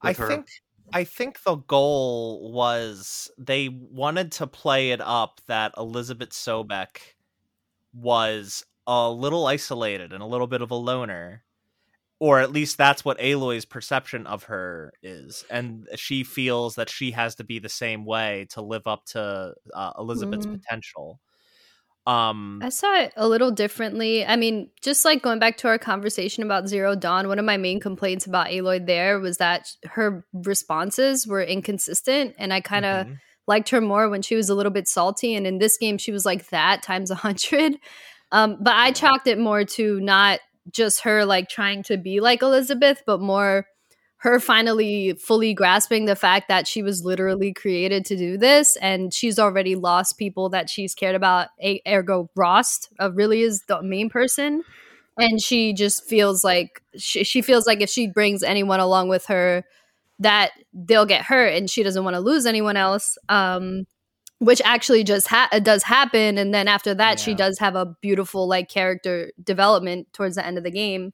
I 0.01 0.13
her. 0.13 0.27
think 0.27 0.47
I 0.91 1.03
think 1.03 1.43
the 1.43 1.55
goal 1.55 2.51
was 2.51 3.29
they 3.37 3.69
wanted 3.69 4.31
to 4.33 4.47
play 4.47 4.91
it 4.91 5.01
up 5.01 5.41
that 5.47 5.73
Elizabeth 5.77 6.31
Sobek 6.31 7.15
was 7.93 8.65
a 8.89 9.11
little 9.11 9.45
isolated 9.45 10.13
and 10.13 10.23
a 10.23 10.25
little 10.25 10.47
bit 10.47 10.63
of 10.63 10.71
a 10.71 10.75
loner. 10.75 11.43
Or 12.19 12.39
at 12.41 12.51
least 12.51 12.77
that's 12.77 13.05
what 13.05 13.17
Aloy's 13.19 13.63
perception 13.63 14.27
of 14.27 14.43
her 14.45 14.91
is. 15.01 15.45
And 15.49 15.87
she 15.95 16.25
feels 16.25 16.75
that 16.75 16.89
she 16.89 17.11
has 17.11 17.35
to 17.35 17.45
be 17.45 17.59
the 17.59 17.69
same 17.69 18.03
way 18.03 18.47
to 18.49 18.61
live 18.61 18.87
up 18.87 19.05
to 19.11 19.53
uh, 19.73 19.91
Elizabeth's 19.97 20.45
Mhm. 20.45 20.59
potential. 20.59 21.21
Um, 22.05 22.59
I 22.63 22.69
saw 22.69 22.93
it 22.99 23.13
a 23.15 23.27
little 23.27 23.51
differently. 23.51 24.25
I 24.25 24.35
mean, 24.35 24.71
just 24.81 25.05
like 25.05 25.21
going 25.21 25.39
back 25.39 25.57
to 25.57 25.67
our 25.67 25.77
conversation 25.77 26.43
about 26.43 26.67
Zero 26.67 26.95
Dawn, 26.95 27.27
one 27.27 27.39
of 27.39 27.45
my 27.45 27.57
main 27.57 27.79
complaints 27.79 28.25
about 28.25 28.47
Aloy 28.47 28.85
there 28.85 29.19
was 29.19 29.37
that 29.37 29.71
her 29.85 30.25
responses 30.33 31.27
were 31.27 31.43
inconsistent. 31.43 32.35
And 32.39 32.51
I 32.51 32.59
kind 32.61 32.85
of 32.85 33.07
mhm. 33.07 33.19
liked 33.47 33.69
her 33.69 33.79
more 33.79 34.09
when 34.09 34.23
she 34.23 34.35
was 34.35 34.49
a 34.49 34.55
little 34.55 34.71
bit 34.71 34.87
salty. 34.87 35.35
And 35.35 35.45
in 35.45 35.59
this 35.59 35.77
game, 35.77 35.97
she 35.99 36.11
was 36.11 36.25
like 36.25 36.49
that 36.49 36.81
times 36.81 37.11
a 37.11 37.15
hundred. 37.15 37.77
Um, 38.31 38.57
but 38.59 38.73
I 38.73 38.87
Yeah. 38.87 38.93
chalked 38.93 39.27
it 39.27 39.39
more 39.39 39.63
to 39.65 39.99
not 39.99 40.39
just 40.71 41.01
her 41.01 41.25
like 41.25 41.49
trying 41.49 41.83
to 41.83 41.97
be 41.97 42.19
like 42.19 42.41
Elizabeth, 42.41 43.01
but 43.05 43.19
more 43.19 43.65
her 44.17 44.39
finally 44.39 45.13
fully 45.13 45.53
grasping 45.53 46.05
the 46.05 46.15
fact 46.15 46.49
that 46.49 46.67
she 46.67 46.83
was 46.83 47.05
literally 47.05 47.53
created 47.53 48.05
to 48.05 48.17
do 48.17 48.37
this 48.37 48.75
and 48.77 49.13
she's 49.13 49.39
already 49.39 49.75
lost 49.75 50.17
people 50.17 50.49
that 50.49 50.69
she's 50.69 50.93
cared 50.93 51.15
about 51.15 51.47
a- 51.63 51.81
ergo 51.87 52.29
rost 52.35 52.89
uh, 52.99 53.09
really 53.13 53.41
is 53.41 53.63
the 53.67 53.81
main 53.81 54.09
person 54.09 54.61
and 55.17 55.41
she 55.41 55.73
just 55.73 56.05
feels 56.07 56.43
like 56.43 56.81
she, 56.97 57.23
she 57.23 57.41
feels 57.41 57.65
like 57.65 57.79
if 57.81 57.89
she 57.89 58.07
brings 58.07 58.43
anyone 58.43 58.81
along 58.81 59.07
with 59.07 59.25
her 59.27 59.63
that 60.19 60.51
they'll 60.73 61.05
get 61.05 61.23
hurt 61.23 61.53
and 61.53 61.69
she 61.69 61.81
doesn't 61.81 62.03
want 62.03 62.13
to 62.13 62.19
lose 62.19 62.45
anyone 62.45 62.75
else 62.75 63.17
um 63.29 63.85
which 64.39 64.61
actually 64.65 65.03
just 65.03 65.27
ha- 65.27 65.49
does 65.61 65.83
happen 65.83 66.37
and 66.37 66.53
then 66.53 66.67
after 66.67 66.93
that 66.95 67.19
she 67.19 67.33
does 67.33 67.59
have 67.59 67.75
a 67.75 67.85
beautiful 68.01 68.47
like 68.47 68.69
character 68.69 69.31
development 69.43 70.07
towards 70.13 70.35
the 70.35 70.45
end 70.45 70.57
of 70.57 70.63
the 70.63 70.71
game 70.71 71.11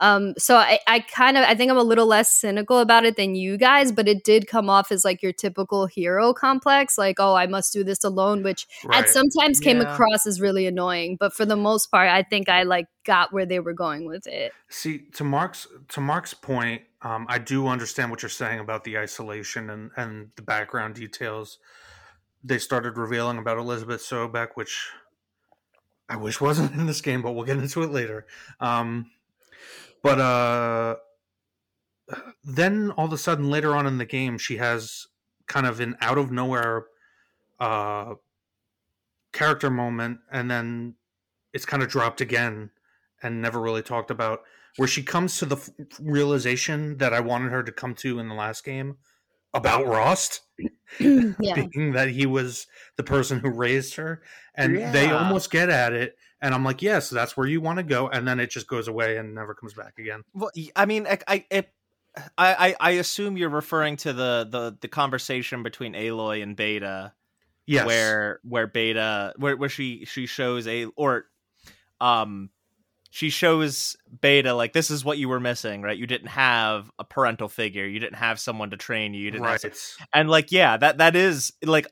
um 0.00 0.34
so 0.36 0.56
i 0.56 0.78
i 0.86 1.00
kind 1.00 1.38
of 1.38 1.44
i 1.44 1.54
think 1.54 1.70
i'm 1.70 1.78
a 1.78 1.82
little 1.82 2.06
less 2.06 2.30
cynical 2.30 2.80
about 2.80 3.04
it 3.06 3.16
than 3.16 3.34
you 3.34 3.56
guys 3.56 3.90
but 3.92 4.06
it 4.06 4.24
did 4.24 4.46
come 4.46 4.68
off 4.68 4.92
as 4.92 5.04
like 5.06 5.22
your 5.22 5.32
typical 5.32 5.86
hero 5.86 6.34
complex 6.34 6.98
like 6.98 7.16
oh 7.18 7.34
i 7.34 7.46
must 7.46 7.72
do 7.72 7.82
this 7.82 8.04
alone 8.04 8.42
which 8.42 8.66
Right. 8.84 9.04
at 9.04 9.08
sometimes 9.08 9.58
came 9.58 9.80
Yeah. 9.80 9.94
across 9.94 10.26
as 10.26 10.38
really 10.40 10.66
annoying 10.66 11.16
but 11.18 11.32
for 11.32 11.46
the 11.46 11.56
most 11.56 11.90
part 11.90 12.10
i 12.10 12.22
think 12.22 12.48
i 12.50 12.64
like 12.64 12.88
got 13.04 13.32
where 13.32 13.46
they 13.46 13.58
were 13.60 13.72
going 13.72 14.04
with 14.06 14.26
it 14.26 14.52
See, 14.68 14.98
to 15.14 15.22
Mark's 15.24 15.66
to 15.90 16.00
Mark's 16.00 16.34
point, 16.34 16.82
um, 17.02 17.24
I 17.28 17.38
do 17.38 17.68
understand 17.68 18.10
what 18.10 18.20
you're 18.20 18.28
saying 18.28 18.58
about 18.58 18.82
the 18.82 18.98
isolation 18.98 19.70
and 19.70 19.92
and 19.96 20.30
the 20.34 20.42
background 20.42 20.96
details. 20.96 21.58
They 22.46 22.58
started 22.58 22.96
revealing 22.96 23.38
about 23.38 23.58
Elizabeth 23.58 24.00
Sobek, 24.02 24.50
which 24.54 24.90
I 26.08 26.16
wish 26.16 26.40
wasn't 26.40 26.72
in 26.72 26.86
this 26.86 27.00
game, 27.00 27.22
but 27.22 27.32
we'll 27.32 27.44
get 27.44 27.58
into 27.58 27.82
it 27.82 27.90
later. 27.90 28.26
Um, 28.60 29.10
but 30.02 30.20
uh, 30.20 30.96
then 32.44 32.92
all 32.92 33.06
of 33.06 33.12
a 33.12 33.18
sudden, 33.18 33.50
later 33.50 33.74
on 33.74 33.86
in 33.86 33.98
the 33.98 34.04
game, 34.04 34.38
she 34.38 34.58
has 34.58 35.08
kind 35.46 35.66
of 35.66 35.80
an 35.80 35.96
out 36.00 36.18
of 36.18 36.30
nowhere 36.30 36.86
uh, 37.58 38.14
character 39.32 39.70
moment, 39.70 40.20
and 40.30 40.50
then 40.50 40.94
it's 41.52 41.66
kind 41.66 41.82
of 41.82 41.88
dropped 41.88 42.20
again 42.20 42.70
and 43.22 43.40
never 43.40 43.60
really 43.60 43.82
talked 43.82 44.10
about 44.10 44.42
where 44.76 44.86
she 44.86 45.02
comes 45.02 45.38
to 45.38 45.46
the 45.46 45.56
f- 45.56 45.70
realization 46.00 46.98
that 46.98 47.12
I 47.12 47.20
wanted 47.20 47.50
her 47.50 47.62
to 47.62 47.72
come 47.72 47.94
to 47.96 48.18
in 48.18 48.28
the 48.28 48.34
last 48.34 48.62
game 48.62 48.98
about 49.54 49.86
Rost 49.86 50.42
yeah. 51.00 51.66
being 51.72 51.92
that 51.92 52.08
he 52.08 52.26
was 52.26 52.66
the 52.96 53.02
person 53.02 53.40
who 53.40 53.50
raised 53.50 53.96
her 53.96 54.22
and 54.54 54.76
they 54.94 55.10
almost 55.10 55.50
get 55.50 55.68
at 55.68 55.92
it 55.92 56.16
and 56.40 56.54
I'm 56.54 56.64
like 56.64 56.80
yes 56.82 57.10
that's 57.10 57.36
where 57.36 57.46
you 57.46 57.60
want 57.60 57.78
to 57.78 57.82
go 57.82 58.08
and 58.08 58.26
then 58.26 58.40
it 58.40 58.50
just 58.50 58.66
goes 58.68 58.88
away 58.88 59.16
and 59.16 59.34
never 59.34 59.54
comes 59.54 59.74
back 59.74 59.98
again. 59.98 60.22
Well, 60.32 60.50
y- 60.56 60.68
I 60.76 60.86
mean, 60.86 61.06
I, 61.06 61.18
I, 61.26 61.44
it, 61.50 61.70
I, 62.38 62.68
I- 62.68 62.76
I 62.80 62.90
assume 62.92 63.36
you're 63.36 63.48
referring 63.50 63.96
to 63.98 64.12
the, 64.12 64.46
the, 64.50 64.76
the 64.80 64.88
conversation 64.88 65.62
between 65.62 65.92
Aloy 65.94 66.42
and 66.42 66.56
Beta, 66.56 67.12
yes. 67.66 67.86
where 67.86 68.40
where 68.42 68.66
Beta, 68.66 69.34
where, 69.36 69.56
where 69.56 69.68
she 69.68 70.04
she 70.06 70.26
shows 70.26 70.66
a 70.66 70.86
or, 70.96 71.26
um, 72.00 72.50
she 73.10 73.30
shows 73.30 73.96
Beta 74.20 74.54
like 74.54 74.72
this 74.72 74.90
is 74.90 75.04
what 75.04 75.18
you 75.18 75.28
were 75.28 75.40
missing, 75.40 75.82
right? 75.82 75.96
You 75.96 76.06
didn't 76.06 76.28
have 76.28 76.90
a 76.98 77.04
parental 77.04 77.48
figure, 77.48 77.86
you 77.86 77.98
didn't 77.98 78.16
have 78.16 78.38
someone 78.40 78.70
to 78.70 78.76
train 78.76 79.14
you, 79.14 79.22
you 79.22 79.30
didn't 79.30 79.44
right. 79.44 79.64
And 80.12 80.28
like 80.28 80.52
yeah 80.52 80.76
that 80.76 80.98
that 80.98 81.16
is 81.16 81.52
like 81.64 81.86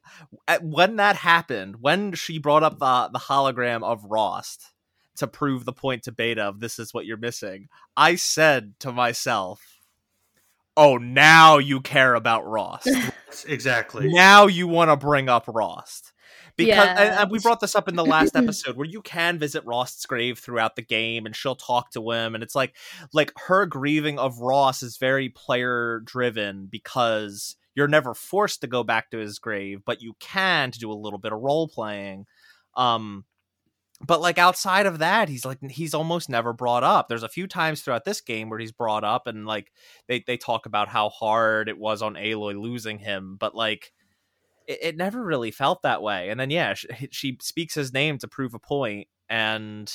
at, 0.48 0.62
when 0.64 0.96
that 0.96 1.16
happened 1.16 1.76
when 1.80 2.12
she 2.12 2.38
brought 2.38 2.62
up 2.62 2.78
the 2.78 3.10
the 3.12 3.18
hologram 3.18 3.82
of 3.82 4.04
rost 4.04 4.72
to 5.16 5.26
prove 5.26 5.64
the 5.64 5.72
point 5.72 6.02
to 6.02 6.12
beta 6.12 6.42
of 6.42 6.58
this 6.60 6.78
is 6.78 6.92
what 6.92 7.06
you're 7.06 7.16
missing 7.16 7.68
i 7.96 8.16
said 8.16 8.74
to 8.80 8.90
myself 8.90 9.74
oh 10.76 10.96
now 10.96 11.58
you 11.58 11.80
care 11.80 12.14
about 12.14 12.46
rost. 12.46 12.88
Exactly. 13.48 14.12
Now 14.12 14.46
you 14.46 14.68
want 14.68 14.90
to 14.92 14.96
bring 14.96 15.28
up 15.28 15.46
rost 15.48 16.12
because 16.56 16.74
Yeah. 16.74 16.94
and, 16.98 17.20
and 17.20 17.30
we 17.30 17.38
brought 17.40 17.60
this 17.60 17.74
up 17.74 17.88
in 17.88 17.96
the 17.96 18.04
last 18.04 18.36
episode 18.36 18.76
where 18.76 18.86
you 18.86 19.02
can 19.02 19.38
visit 19.38 19.64
Rost's 19.66 20.06
grave 20.06 20.38
throughout 20.38 20.76
the 20.76 20.82
game 20.82 21.26
and 21.26 21.34
she'll 21.34 21.56
talk 21.56 21.90
to 21.92 22.10
him 22.10 22.34
and 22.34 22.42
it's 22.42 22.54
like 22.54 22.76
like 23.12 23.32
her 23.46 23.66
grieving 23.66 24.18
of 24.18 24.38
Ross 24.40 24.82
is 24.82 24.96
very 24.96 25.28
player 25.28 26.00
driven 26.04 26.66
because 26.66 27.56
you're 27.74 27.88
never 27.88 28.14
forced 28.14 28.60
to 28.60 28.66
go 28.66 28.84
back 28.84 29.10
to 29.10 29.18
his 29.18 29.38
grave 29.38 29.80
but 29.84 30.00
you 30.00 30.14
can 30.20 30.70
to 30.70 30.78
do 30.78 30.90
a 30.90 30.94
little 30.94 31.18
bit 31.18 31.32
of 31.32 31.40
role 31.40 31.66
playing 31.68 32.26
um 32.76 33.24
but 34.00 34.20
like 34.20 34.38
outside 34.38 34.86
of 34.86 34.98
that 34.98 35.28
he's 35.28 35.44
like 35.44 35.58
he's 35.70 35.94
almost 35.94 36.28
never 36.28 36.52
brought 36.52 36.84
up 36.84 37.08
there's 37.08 37.22
a 37.22 37.28
few 37.28 37.46
times 37.46 37.80
throughout 37.80 38.04
this 38.04 38.20
game 38.20 38.48
where 38.48 38.58
he's 38.58 38.72
brought 38.72 39.04
up 39.04 39.26
and 39.26 39.46
like 39.46 39.72
they, 40.08 40.22
they 40.26 40.36
talk 40.36 40.66
about 40.66 40.88
how 40.88 41.08
hard 41.08 41.68
it 41.68 41.78
was 41.78 42.02
on 42.02 42.14
aloy 42.14 42.60
losing 42.60 42.98
him 42.98 43.36
but 43.38 43.54
like 43.54 43.92
it, 44.66 44.78
it 44.82 44.96
never 44.96 45.22
really 45.22 45.50
felt 45.50 45.82
that 45.82 46.02
way. 46.02 46.30
And 46.30 46.38
then 46.38 46.50
yeah, 46.50 46.74
she, 46.74 46.88
she 47.10 47.38
speaks 47.40 47.74
his 47.74 47.92
name 47.92 48.18
to 48.18 48.28
prove 48.28 48.54
a 48.54 48.58
point, 48.58 49.08
and 49.28 49.92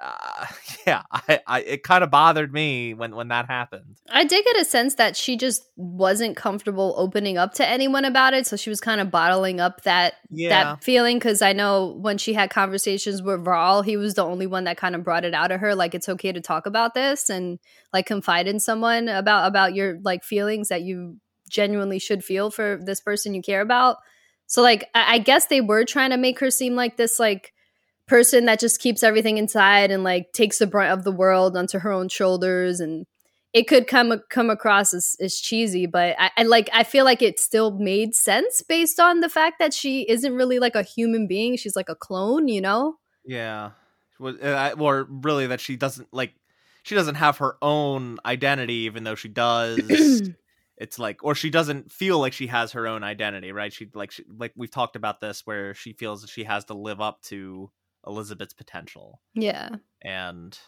uh, 0.00 0.46
yeah, 0.86 1.02
I, 1.10 1.40
I 1.46 1.60
it 1.60 1.82
kind 1.82 2.04
of 2.04 2.10
bothered 2.10 2.52
me 2.52 2.94
when 2.94 3.14
when 3.14 3.28
that 3.28 3.46
happened. 3.46 3.96
I 4.10 4.24
did 4.24 4.44
get 4.44 4.60
a 4.60 4.64
sense 4.64 4.94
that 4.94 5.16
she 5.16 5.36
just 5.36 5.62
wasn't 5.76 6.36
comfortable 6.36 6.94
opening 6.96 7.36
up 7.36 7.54
to 7.54 7.66
anyone 7.66 8.04
about 8.04 8.34
it, 8.34 8.46
so 8.46 8.56
she 8.56 8.70
was 8.70 8.80
kind 8.80 9.00
of 9.00 9.10
bottling 9.10 9.60
up 9.60 9.82
that 9.82 10.14
Yeah, 10.30 10.48
that 10.74 10.84
feeling. 10.84 11.18
Because 11.18 11.42
I 11.42 11.52
know 11.52 11.96
when 12.00 12.18
she 12.18 12.32
had 12.32 12.50
conversations 12.50 13.22
with 13.22 13.44
Varl, 13.44 13.82
he 13.82 13.96
was 13.96 14.14
the 14.14 14.24
only 14.24 14.46
one 14.46 14.64
that 14.64 14.76
kind 14.76 14.94
of 14.94 15.02
brought 15.04 15.24
it 15.24 15.34
out 15.34 15.50
of 15.50 15.60
her, 15.60 15.74
like 15.74 15.94
it's 15.94 16.08
okay 16.08 16.32
to 16.32 16.40
talk 16.40 16.66
about 16.66 16.94
this 16.94 17.28
and 17.28 17.58
like 17.92 18.06
confide 18.06 18.46
in 18.46 18.60
someone 18.60 19.08
about 19.08 19.48
about 19.48 19.74
your 19.74 19.98
like 20.02 20.22
feelings 20.22 20.68
that 20.68 20.82
you 20.82 21.16
genuinely 21.48 21.98
should 21.98 22.24
feel 22.24 22.50
for 22.50 22.78
this 22.82 23.00
person 23.00 23.34
you 23.34 23.42
care 23.42 23.60
about. 23.60 23.96
So 24.46 24.62
like 24.62 24.88
I, 24.94 25.14
I 25.14 25.18
guess 25.18 25.46
they 25.46 25.60
were 25.60 25.84
trying 25.84 26.10
to 26.10 26.16
make 26.16 26.38
her 26.40 26.50
seem 26.50 26.74
like 26.74 26.96
this 26.96 27.18
like 27.18 27.52
person 28.06 28.46
that 28.46 28.60
just 28.60 28.80
keeps 28.80 29.02
everything 29.02 29.36
inside 29.36 29.90
and 29.90 30.02
like 30.02 30.32
takes 30.32 30.58
the 30.58 30.66
brunt 30.66 30.92
of 30.92 31.04
the 31.04 31.12
world 31.12 31.56
onto 31.56 31.78
her 31.80 31.92
own 31.92 32.08
shoulders 32.08 32.80
and 32.80 33.06
it 33.52 33.66
could 33.66 33.86
come 33.86 34.22
come 34.30 34.48
across 34.48 34.94
as, 34.94 35.14
as 35.20 35.38
cheesy 35.38 35.84
but 35.84 36.16
I, 36.18 36.30
I 36.38 36.42
like 36.44 36.70
i 36.72 36.84
feel 36.84 37.04
like 37.04 37.20
it 37.20 37.38
still 37.38 37.70
made 37.72 38.14
sense 38.14 38.62
based 38.62 38.98
on 38.98 39.20
the 39.20 39.28
fact 39.28 39.58
that 39.58 39.74
she 39.74 40.08
isn't 40.08 40.34
really 40.34 40.58
like 40.58 40.74
a 40.74 40.82
human 40.82 41.26
being 41.26 41.58
she's 41.58 41.76
like 41.76 41.90
a 41.90 41.94
clone 41.94 42.48
you 42.48 42.62
know 42.62 42.96
yeah, 43.28 43.72
uh, 44.20 44.74
or 44.78 45.06
really 45.08 45.46
that 45.48 45.60
she 45.60 45.76
doesn't 45.76 46.08
like 46.12 46.32
she 46.82 46.94
doesn't 46.94 47.16
have 47.16 47.36
her 47.38 47.56
own 47.60 48.18
identity, 48.24 48.86
even 48.86 49.04
though 49.04 49.14
she 49.14 49.28
does. 49.28 50.22
it's 50.80 50.98
like 50.98 51.22
or 51.24 51.34
she 51.34 51.50
doesn't 51.50 51.90
feel 51.92 52.18
like 52.18 52.32
she 52.32 52.46
has 52.46 52.72
her 52.72 52.86
own 52.86 53.02
identity 53.04 53.52
right 53.52 53.72
she 53.72 53.88
like 53.94 54.10
she, 54.10 54.24
like 54.36 54.52
we've 54.56 54.70
talked 54.70 54.96
about 54.96 55.20
this 55.20 55.42
where 55.44 55.74
she 55.74 55.92
feels 55.92 56.22
that 56.22 56.30
she 56.30 56.44
has 56.44 56.64
to 56.64 56.74
live 56.74 57.00
up 57.00 57.20
to 57.22 57.70
elizabeth's 58.06 58.54
potential 58.54 59.20
yeah 59.34 59.68
and 60.02 60.58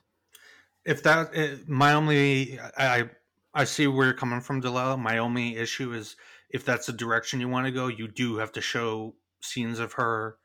if 0.84 1.02
that 1.02 1.30
eh, 1.34 1.56
my 1.66 1.94
only 1.94 2.58
I 2.76 3.00
I- 3.00 3.10
I 3.52 3.64
see 3.64 3.88
where 3.88 4.06
you're 4.06 4.14
coming 4.14 4.40
from, 4.40 4.60
Delilah. 4.60 4.96
My 4.96 5.18
only 5.18 5.56
issue 5.56 5.92
is 5.92 6.14
if 6.50 6.64
that's 6.64 6.86
the 6.86 6.92
direction 6.92 7.40
you 7.40 7.48
want 7.48 7.66
to 7.66 7.72
go, 7.72 7.88
you 7.88 8.06
do 8.06 8.36
have 8.36 8.52
to 8.52 8.60
show 8.60 9.16
scenes 9.40 9.80
of 9.80 9.94
her 9.94 10.36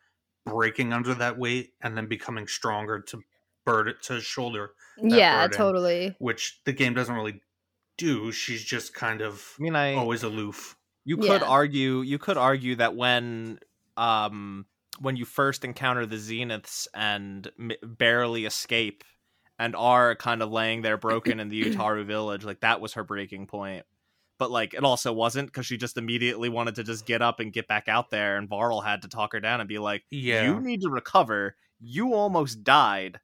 breaking 0.43 0.91
under 0.91 1.13
that 1.13 1.37
weight 1.37 1.73
and 1.81 1.95
then 1.95 2.07
becoming 2.07 2.47
stronger 2.47 2.99
to 3.01 3.21
bird 3.63 3.87
it 3.89 4.01
to 4.03 4.19
shoulder, 4.21 4.71
yeah 4.97 5.45
burden. 5.45 5.57
totally 5.57 6.15
which 6.17 6.61
the 6.65 6.73
game 6.73 6.95
doesn't 6.95 7.13
really 7.13 7.41
do. 7.97 8.31
She's 8.31 8.63
just 8.63 8.93
kind 8.93 9.21
of 9.21 9.53
i 9.59 9.63
mean 9.63 9.75
i 9.75 9.93
always 9.95 10.23
aloof. 10.23 10.75
you 11.03 11.17
could 11.17 11.41
Yeah. 11.41 11.47
argue 11.47 12.01
you 12.01 12.17
could 12.17 12.37
argue 12.37 12.75
that 12.75 12.95
when 12.95 13.59
um 13.97 14.65
when 14.99 15.15
you 15.15 15.25
first 15.25 15.63
encounter 15.65 16.05
the 16.05 16.15
zeniths 16.17 16.87
and 16.93 17.49
m- 17.59 17.71
barely 17.83 18.45
escape 18.45 19.03
and 19.59 19.75
are 19.75 20.15
kind 20.15 20.41
of 20.41 20.51
laying 20.51 20.81
there 20.81 20.97
broken 20.97 21.39
in 21.39 21.49
the 21.49 21.63
utaru 21.65 22.05
village 22.05 22.43
like 22.43 22.61
that 22.61 22.81
was 22.81 22.93
her 22.93 23.03
breaking 23.03 23.47
point 23.47 23.85
but 24.37 24.51
like 24.51 24.73
it 24.73 24.83
also 24.83 25.13
wasn't 25.13 25.47
because 25.47 25.65
she 25.65 25.77
just 25.77 25.97
immediately 25.97 26.49
wanted 26.49 26.75
to 26.75 26.83
just 26.83 27.05
get 27.05 27.21
up 27.21 27.39
and 27.39 27.53
get 27.53 27.69
back 27.69 27.87
out 27.87 28.09
there, 28.09 28.35
and 28.35 28.49
Varl 28.49 28.81
had 28.81 29.03
to 29.03 29.07
talk 29.07 29.31
her 29.31 29.39
down 29.39 29.61
and 29.61 29.69
be 29.69 29.79
like, 29.79 30.03
Yeah. 30.11 30.43
"You 30.43 30.59
need 30.59 30.81
to 30.81 30.89
recover. 30.89 31.55
You 31.79 32.13
almost 32.13 32.61
died." 32.61 33.21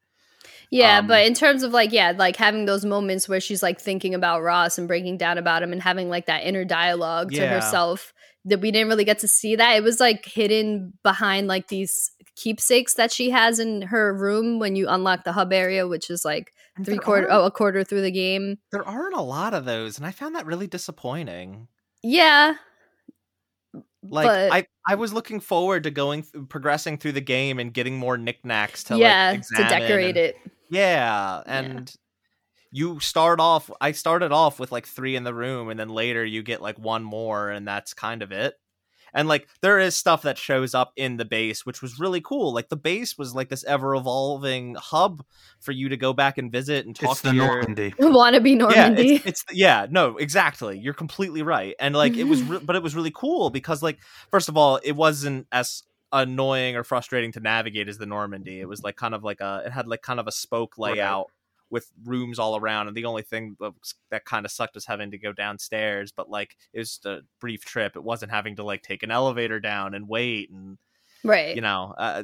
Yeah, 0.72 1.00
Um, 1.00 1.08
but 1.08 1.28
in 1.28 1.34
terms 1.34 1.64
of 1.64 1.74
like, 1.74 1.92
yeah, 1.92 2.14
like 2.18 2.38
having 2.38 2.66
those 2.66 2.86
moments 2.86 3.28
where 3.28 3.42
she's 3.42 3.62
like 3.62 3.80
thinking 3.80 4.16
about 4.16 4.42
Rost 4.42 4.78
and 4.80 4.88
breaking 4.88 5.18
down 5.18 5.38
about 5.38 5.62
him 5.62 5.74
and 5.74 5.82
having 5.82 6.10
like 6.10 6.26
that 6.28 6.44
inner 6.44 6.64
dialogue 6.66 7.32
to 7.34 7.46
herself 7.46 8.14
that 8.46 8.62
we 8.62 8.72
didn't 8.72 8.88
really 8.88 9.04
get 9.04 9.20
to 9.20 9.28
see 9.28 9.56
that. 9.58 9.74
It 9.76 9.84
was 9.84 10.00
like 10.00 10.26
hidden 10.26 10.94
behind 11.04 11.48
like 11.48 11.68
these 11.68 12.12
keepsakes 12.38 12.94
that 12.96 13.12
she 13.12 13.30
has 13.30 13.60
in 13.60 13.82
her 13.84 14.14
room 14.14 14.60
when 14.60 14.76
you 14.78 14.88
unlock 14.88 15.26
the 15.26 15.34
hub 15.34 15.52
area, 15.54 15.88
which 15.88 16.10
is 16.10 16.24
like 16.24 16.54
And 16.78 16.86
three 16.86 16.98
quarter 16.98 17.28
oh 17.30 17.46
a 17.46 17.52
quarter 17.52 17.84
through 17.84 18.02
the 18.02 18.10
game. 18.12 18.58
there 18.72 18.88
aren't 18.88 19.16
a 19.16 19.22
lot 19.22 19.54
of 19.54 19.66
those, 19.66 19.98
and 19.98 20.08
I 20.08 20.12
found 20.12 20.36
that 20.36 20.46
really 20.46 20.68
disappointing. 20.68 21.68
Yeah. 22.02 22.56
Like 24.04 24.26
But- 24.26 24.52
I, 24.52 24.66
I 24.88 24.96
was 24.96 25.14
looking 25.14 25.40
forward 25.42 25.84
to 25.84 25.92
going 25.92 26.24
progressing 26.50 26.98
through 26.98 27.12
the 27.12 27.22
game 27.22 27.60
and 27.60 27.74
getting 27.74 27.98
more 27.98 28.18
knickknacks 28.18 28.86
to 28.86 28.98
yeah, 28.98 29.32
like, 29.34 29.42
to 29.48 29.64
decorate 29.70 30.18
and- 30.18 30.18
it. 30.18 30.36
Yeah, 30.72 31.44
and 31.46 31.94
you 32.72 33.02
start 33.02 33.42
off. 33.42 33.70
I 33.82 33.92
started 33.92 34.32
off 34.32 34.58
with 34.58 34.72
like 34.72 34.88
three 34.88 35.18
in 35.18 35.26
the 35.26 35.34
room, 35.34 35.70
and 35.70 35.80
then 35.80 35.90
later 35.90 36.24
you 36.24 36.42
get 36.42 36.62
like 36.62 36.80
one 36.80 37.04
more, 37.04 37.50
and 37.50 37.68
that's 37.68 37.94
kind 37.94 38.22
of 38.22 38.32
it. 38.32 38.56
And 39.14 39.28
like 39.28 39.50
there 39.62 39.78
is 39.78 39.98
stuff 39.98 40.22
that 40.22 40.38
shows 40.38 40.74
up 40.74 40.94
in 40.96 41.18
the 41.18 41.26
base, 41.26 41.66
which 41.66 41.82
was 41.82 42.00
really 42.00 42.22
cool. 42.22 42.54
Like 42.54 42.70
the 42.70 42.78
base 42.78 43.18
was 43.18 43.36
like 43.36 43.50
this 43.50 43.66
ever 43.66 43.94
evolving 43.96 44.76
hub 44.76 45.26
for 45.60 45.74
you 45.74 45.90
to 45.90 45.98
go 45.98 46.14
back 46.14 46.38
and 46.38 46.50
visit 46.50 46.86
and 46.86 46.96
talk 46.96 47.12
It's 47.12 47.22
to 47.24 47.30
the 47.32 47.36
your 47.36 47.48
Normandy. 47.48 47.94
Wanna 48.00 48.40
be 48.40 48.52
yeah, 48.52 48.58
Normandy. 48.58 49.16
it's, 49.16 49.26
it's 49.26 49.46
yeah, 49.52 49.88
no, 49.90 50.16
exactly. 50.16 50.80
You're 50.80 50.94
completely 50.94 51.42
right, 51.42 51.76
and 51.80 51.94
like 51.94 52.16
it 52.16 52.24
was, 52.24 52.42
re- 52.44 52.60
but 52.64 52.78
it 52.78 52.84
was 52.84 52.96
really 52.96 53.12
cool 53.14 53.50
because 53.50 53.84
like 53.84 54.00
first 54.30 54.48
of 54.48 54.56
all, 54.56 54.80
it 54.82 54.94
wasn't 54.94 55.48
as 55.52 55.84
annoying 56.14 56.76
or 56.76 56.84
frustrating 56.84 57.32
to 57.34 57.40
navigate 57.40 57.88
as 57.88 57.98
the 57.98 58.06
Normandy. 58.06 58.60
It 58.60 58.68
was 58.68 58.84
like 58.84 58.96
kind 58.96 59.14
of 59.16 59.24
like 59.24 59.40
a, 59.42 59.64
it 59.66 59.72
had 59.72 59.88
like 59.88 60.02
kind 60.02 60.20
of 60.20 60.28
a 60.28 60.32
spoke 60.32 60.76
Right. 60.78 60.94
layout 60.94 61.28
with 61.70 61.90
rooms 62.04 62.38
all 62.38 62.58
around, 62.58 62.88
and 62.90 62.98
the 62.98 63.06
only 63.06 63.22
thing 63.22 63.56
that, 63.62 63.72
was- 63.80 63.96
that 64.10 64.26
kind 64.26 64.46
of 64.46 64.52
sucked 64.52 64.76
was 64.76 64.86
having 64.86 65.12
to 65.12 65.18
go 65.18 65.32
downstairs. 65.32 66.12
But 66.12 66.30
like 66.30 66.58
it 66.74 66.80
was 66.80 66.90
just 66.90 67.06
a 67.06 67.22
brief 67.40 67.64
trip. 67.64 67.96
It 67.96 68.04
wasn't 68.04 68.32
having 68.32 68.58
to 68.58 68.64
like 68.64 68.84
take 68.84 69.04
an 69.04 69.12
elevator 69.12 69.60
down 69.62 69.94
and 69.94 70.10
wait, 70.10 70.50
and 70.50 70.78
right. 71.24 71.56
you 71.56 71.62
know, 71.62 71.94
uh, 71.98 72.24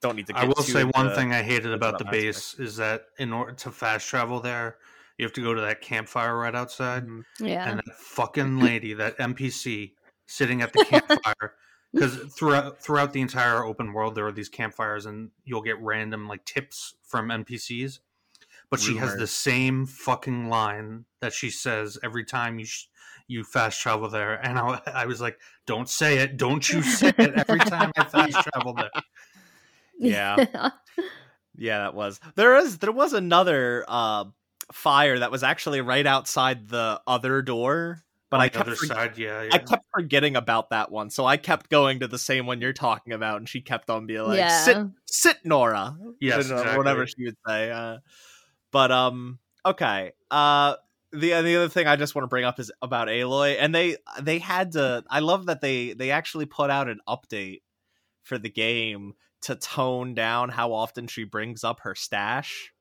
don't 0.00 0.16
need 0.16 0.26
to. 0.28 0.32
Get 0.32 0.42
I 0.42 0.46
will 0.46 0.54
too 0.54 0.72
say 0.72 0.84
one 0.84 1.14
thing 1.14 1.32
I 1.34 1.42
hated 1.42 1.72
about 1.72 1.98
the 1.98 2.04
that 2.04 2.10
base 2.10 2.54
is 2.58 2.76
that 2.76 3.02
in 3.18 3.34
order 3.34 3.52
to 3.52 3.70
fast 3.70 4.08
travel 4.08 4.40
there, 4.40 4.78
you 5.18 5.26
have 5.26 5.34
to 5.34 5.42
go 5.42 5.52
to 5.52 5.60
that 5.60 5.82
campfire 5.82 6.34
right 6.38 6.54
outside, 6.54 7.06
Mhm. 7.06 7.22
yeah. 7.40 7.68
and 7.68 7.78
that 7.80 7.96
fucking 7.98 8.60
lady, 8.60 8.94
that 8.94 9.18
NPC, 9.18 9.92
sitting 10.24 10.62
at 10.62 10.72
the 10.72 10.84
campfire. 10.88 11.54
Because 11.96 12.16
throughout 12.34 12.78
throughout 12.82 13.12
the 13.12 13.22
entire 13.22 13.64
open 13.64 13.92
world, 13.94 14.14
there 14.14 14.26
are 14.26 14.32
these 14.32 14.50
campfires, 14.50 15.06
and 15.06 15.30
you'll 15.44 15.62
get 15.62 15.80
random 15.80 16.28
like 16.28 16.44
tips 16.44 16.94
from 17.02 17.28
NPCs. 17.28 18.00
But 18.68 18.80
she 18.80 18.96
has 18.96 19.16
the 19.16 19.26
same 19.26 19.86
fucking 19.86 20.48
line 20.48 21.04
that 21.20 21.32
she 21.32 21.50
says 21.50 21.98
every 22.02 22.24
time 22.24 22.58
you 22.58 22.66
sh- 22.66 22.88
you 23.28 23.44
fast 23.44 23.80
travel 23.80 24.10
there, 24.10 24.34
and 24.44 24.58
I, 24.58 24.80
I 24.86 25.06
was 25.06 25.20
like, 25.20 25.38
"Don't 25.66 25.88
say 25.88 26.18
it! 26.18 26.36
Don't 26.36 26.68
you 26.68 26.82
say 26.82 27.12
it!" 27.16 27.32
Every 27.34 27.60
time 27.60 27.92
I 27.96 28.04
fast 28.04 28.46
travel 28.52 28.74
there. 28.74 28.90
Yeah. 29.98 30.70
Yeah, 31.58 31.78
that 31.78 31.94
was. 31.94 32.20
There 32.34 32.56
is 32.56 32.78
there 32.78 32.92
was 32.92 33.12
another 33.14 33.84
uh 33.88 34.24
fire 34.72 35.18
that 35.18 35.30
was 35.30 35.42
actually 35.42 35.80
right 35.80 36.06
outside 36.06 36.68
the 36.68 37.00
other 37.06 37.40
door, 37.42 38.02
but 38.36 38.40
On 38.40 38.44
I 38.44 38.48
the 38.48 38.58
kept 38.58 38.68
other 38.68 38.76
forg- 38.76 38.88
side, 38.88 39.18
yeah, 39.18 39.42
yeah. 39.42 39.50
I 39.54 39.58
kept 39.58 39.84
forgetting 39.94 40.36
about 40.36 40.70
that 40.70 40.90
one. 40.90 41.10
So 41.10 41.24
I 41.24 41.36
kept 41.36 41.70
going 41.70 42.00
to 42.00 42.08
the 42.08 42.18
same 42.18 42.46
one 42.46 42.60
you're 42.60 42.72
talking 42.72 43.12
about 43.12 43.38
and 43.38 43.48
she 43.48 43.60
kept 43.60 43.88
on 43.88 44.06
being 44.06 44.22
like 44.22 44.38
yeah. 44.38 44.62
sit 44.64 44.76
sit 45.06 45.38
Nora. 45.44 45.96
Yes, 46.20 46.48
You 46.48 46.54
know, 46.54 46.76
whatever 46.76 47.06
she 47.06 47.24
would 47.24 47.36
say. 47.46 47.70
Uh 47.70 47.98
but 48.72 48.92
um 48.92 49.38
okay. 49.64 50.12
Uh 50.30 50.74
the 51.12 51.40
the 51.40 51.56
other 51.56 51.68
thing 51.68 51.86
I 51.86 51.96
just 51.96 52.14
want 52.14 52.24
to 52.24 52.28
bring 52.28 52.44
up 52.44 52.60
is 52.60 52.70
about 52.82 53.08
Aloy 53.08 53.56
and 53.58 53.74
they 53.74 53.96
they 54.20 54.38
had 54.38 54.72
to 54.72 55.04
I 55.08 55.20
love 55.20 55.46
that 55.46 55.60
they 55.60 55.92
they 55.92 56.10
actually 56.10 56.46
put 56.46 56.70
out 56.70 56.88
an 56.88 57.00
update 57.08 57.62
for 58.22 58.38
the 58.38 58.50
game 58.50 59.14
to 59.42 59.54
tone 59.54 60.14
down 60.14 60.48
how 60.48 60.72
often 60.72 61.06
she 61.06 61.24
brings 61.24 61.62
up 61.64 61.80
her 61.80 61.94
stash. 61.94 62.72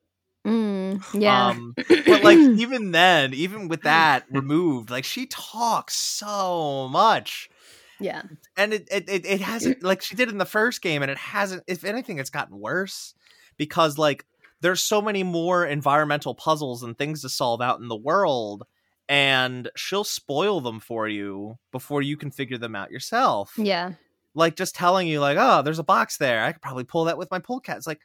Mm, 0.46 1.04
yeah. 1.20 1.48
Um, 1.48 1.74
but 2.06 2.24
like 2.24 2.38
even 2.38 2.92
then, 2.92 3.34
even 3.34 3.68
with 3.68 3.82
that 3.82 4.26
removed, 4.30 4.90
like 4.90 5.04
she 5.06 5.26
talks 5.26 5.96
so 5.96 6.88
much. 6.90 7.50
yeah. 8.00 8.22
And 8.56 8.74
it 8.74 8.88
it, 8.92 9.10
it, 9.10 9.26
it 9.26 9.42
hasn't 9.42 9.84
like 9.84 10.02
she 10.02 10.16
did 10.16 10.30
in 10.30 10.38
the 10.38 10.46
first 10.46 10.82
game, 10.82 11.02
and 11.02 11.10
it 11.12 11.18
hasn't 11.18 11.64
if 11.68 11.84
anything, 11.84 12.20
it's 12.20 12.30
gotten 12.30 12.60
worse 12.60 13.14
because 13.58 13.98
like 13.98 14.26
there's 14.62 14.82
so 14.82 15.02
many 15.02 15.24
more 15.24 15.66
environmental 15.66 16.34
puzzles 16.36 16.84
and 16.84 16.98
things 16.98 17.22
to 17.22 17.30
solve 17.30 17.62
out 17.62 17.80
in 17.80 17.88
the 17.88 17.96
world. 17.96 18.64
And 19.08 19.70
she'll 19.76 20.04
spoil 20.04 20.62
them 20.62 20.80
for 20.80 21.08
you 21.08 21.60
before 21.72 22.02
you 22.02 22.18
can 22.18 22.32
figure 22.32 22.58
them 22.58 22.76
out 22.76 22.90
yourself 22.90 23.54
Yeah. 23.56 23.92
like 24.34 24.56
just 24.56 24.74
telling 24.74 25.08
you 25.08 25.20
like 25.20 25.38
oh 25.40 25.62
there's 25.62 25.78
a 25.78 25.84
box 25.84 26.18
there 26.18 26.44
i 26.44 26.52
could 26.52 26.62
probably 26.64 26.86
pull 26.86 27.04
that 27.06 27.16
with 27.18 27.30
my 27.30 27.38
pull 27.38 27.60
cat 27.60 27.78
it's 27.78 27.86
like 27.86 28.00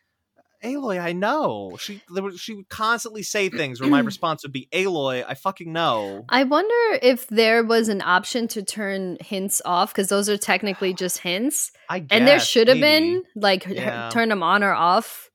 aloy 0.64 1.00
i 1.00 1.12
know 1.12 1.76
she 1.80 2.00
there 2.12 2.22
was, 2.22 2.38
she 2.40 2.54
would 2.54 2.68
constantly 2.68 3.22
say 3.22 3.48
things 3.48 3.80
where 3.80 3.90
my 3.90 4.00
response 4.10 4.42
would 4.42 4.52
be 4.52 4.68
aloy 4.72 5.24
i 5.26 5.34
fucking 5.34 5.72
know 5.72 6.24
I 6.28 6.44
wonder 6.44 6.98
if 7.02 7.26
there 7.28 7.64
was 7.64 7.88
an 7.88 8.02
option 8.02 8.46
to 8.48 8.62
turn 8.62 9.16
hints 9.20 9.60
off 9.64 9.92
because 9.92 10.08
those 10.08 10.28
are 10.28 10.36
technically 10.36 10.92
just 11.04 11.18
hints, 11.18 11.72
i 11.88 12.04
and 12.10 12.26
there 12.26 12.38
should 12.38 12.68
have 12.68 12.80
been 12.80 13.24
like 13.34 13.66
Yeah. 13.66 14.10
turn 14.12 14.28
them 14.28 14.42
on 14.42 14.62
or 14.62 14.72
off. 14.72 15.28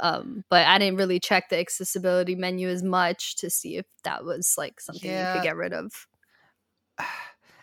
Um, 0.00 0.44
but 0.48 0.64
I 0.64 0.78
didn't 0.78 0.96
really 0.96 1.18
check 1.18 1.48
the 1.48 1.58
accessibility 1.58 2.36
menu 2.36 2.68
as 2.68 2.84
much 2.84 3.34
to 3.38 3.50
see 3.50 3.76
if 3.78 3.86
that 4.04 4.24
was 4.24 4.54
like 4.56 4.80
something 4.80 5.10
you 5.10 5.26
could 5.32 5.42
get 5.42 5.56
rid 5.56 5.72
of. 5.72 5.90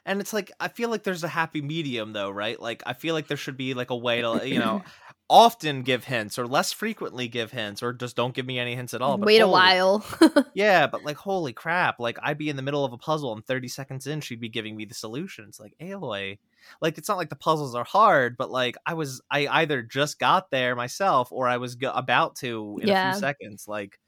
and 0.06 0.21
it's 0.21 0.34
like 0.34 0.51
i 0.60 0.67
feel 0.67 0.89
like 0.89 1.04
there's 1.04 1.23
a 1.23 1.28
happy 1.28 1.62
medium 1.62 2.13
though 2.13 2.30
right 2.30 2.62
like 2.62 2.84
i 2.86 2.93
feel 2.93 3.15
like 3.15 3.28
there 3.28 3.38
should 3.38 3.58
be 3.58 3.73
like 3.73 3.89
a 3.89 3.95
way 3.95 4.21
to 4.21 4.41
you 4.47 4.60
know 4.60 4.82
often 5.30 5.82
give 5.82 6.04
hints 6.04 6.38
or 6.38 6.46
less 6.46 6.72
frequently 6.72 7.28
give 7.28 7.52
hints 7.52 7.82
or 7.82 7.92
just 7.94 8.16
don't 8.16 8.36
give 8.36 8.46
me 8.46 8.60
any 8.60 8.76
hints 8.76 8.94
at 8.94 9.02
all 9.02 9.18
but 9.18 9.26
Wait 9.26 9.40
a 9.42 9.48
while. 9.48 10.06
Yeah, 10.54 10.88
but 10.88 11.04
like, 11.04 11.18
holy 11.18 11.52
crap! 11.52 12.00
Like, 12.00 12.18
I'd 12.22 12.38
be 12.38 12.50
in 12.50 12.56
the 12.56 12.62
middle 12.62 12.86
of 12.86 12.94
a 12.94 12.98
puzzle, 12.98 13.34
and 13.34 13.46
thirty 13.46 13.68
seconds 13.68 14.08
in, 14.08 14.22
she'd 14.22 14.40
be 14.40 14.48
giving 14.48 14.76
me 14.78 14.86
the 14.86 14.94
solution. 14.94 15.46
It's 15.50 15.60
like 15.60 15.74
Aloy. 15.82 16.38
Like, 16.80 16.98
it's 16.98 17.10
not 17.10 17.18
like 17.18 17.30
the 17.30 17.36
puzzles 17.36 17.76
are 17.76 17.84
hard, 17.84 18.38
but 18.38 18.50
like, 18.50 18.78
I 18.86 18.94
was, 18.94 19.22
I 19.30 19.48
either 19.48 19.82
just 19.82 20.18
got 20.18 20.50
there 20.52 20.74
myself, 20.76 21.32
or 21.34 21.48
I 21.48 21.58
was 21.58 21.76
go- 21.76 21.92
about 21.92 22.38
to 22.38 22.80
in 22.82 22.88
a 22.90 23.12
few 23.12 23.20
seconds. 23.20 23.68
Like, 23.68 24.00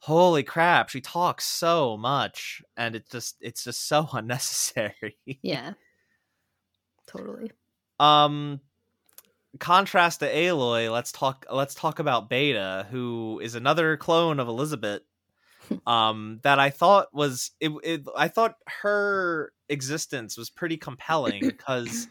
holy 0.00 0.42
crap! 0.42 0.88
She 0.88 1.00
talks 1.00 1.44
so 1.44 1.96
much, 1.96 2.60
and 2.76 2.96
it's 2.96 3.10
just, 3.10 3.36
it's 3.40 3.62
just 3.62 3.86
so 3.86 4.08
unnecessary. 4.12 5.16
yeah. 5.24 5.74
Totally. 7.06 7.52
Um, 8.00 8.60
contrast 9.58 10.20
to 10.20 10.26
Aloy, 10.32 10.92
let's 10.92 11.12
talk. 11.12 11.46
Let's 11.50 11.74
talk 11.74 11.98
about 11.98 12.28
Beta, 12.28 12.86
who 12.90 13.40
is 13.42 13.54
another 13.54 13.96
clone 13.96 14.40
of 14.40 14.48
Elizabeth. 14.48 15.02
um, 15.86 16.40
that 16.42 16.58
I 16.58 16.70
thought 16.70 17.08
was 17.12 17.50
it, 17.60 17.72
it. 17.82 18.06
I 18.16 18.28
thought 18.28 18.54
her 18.82 19.52
existence 19.68 20.36
was 20.36 20.50
pretty 20.50 20.76
compelling 20.76 21.40
because 21.44 22.08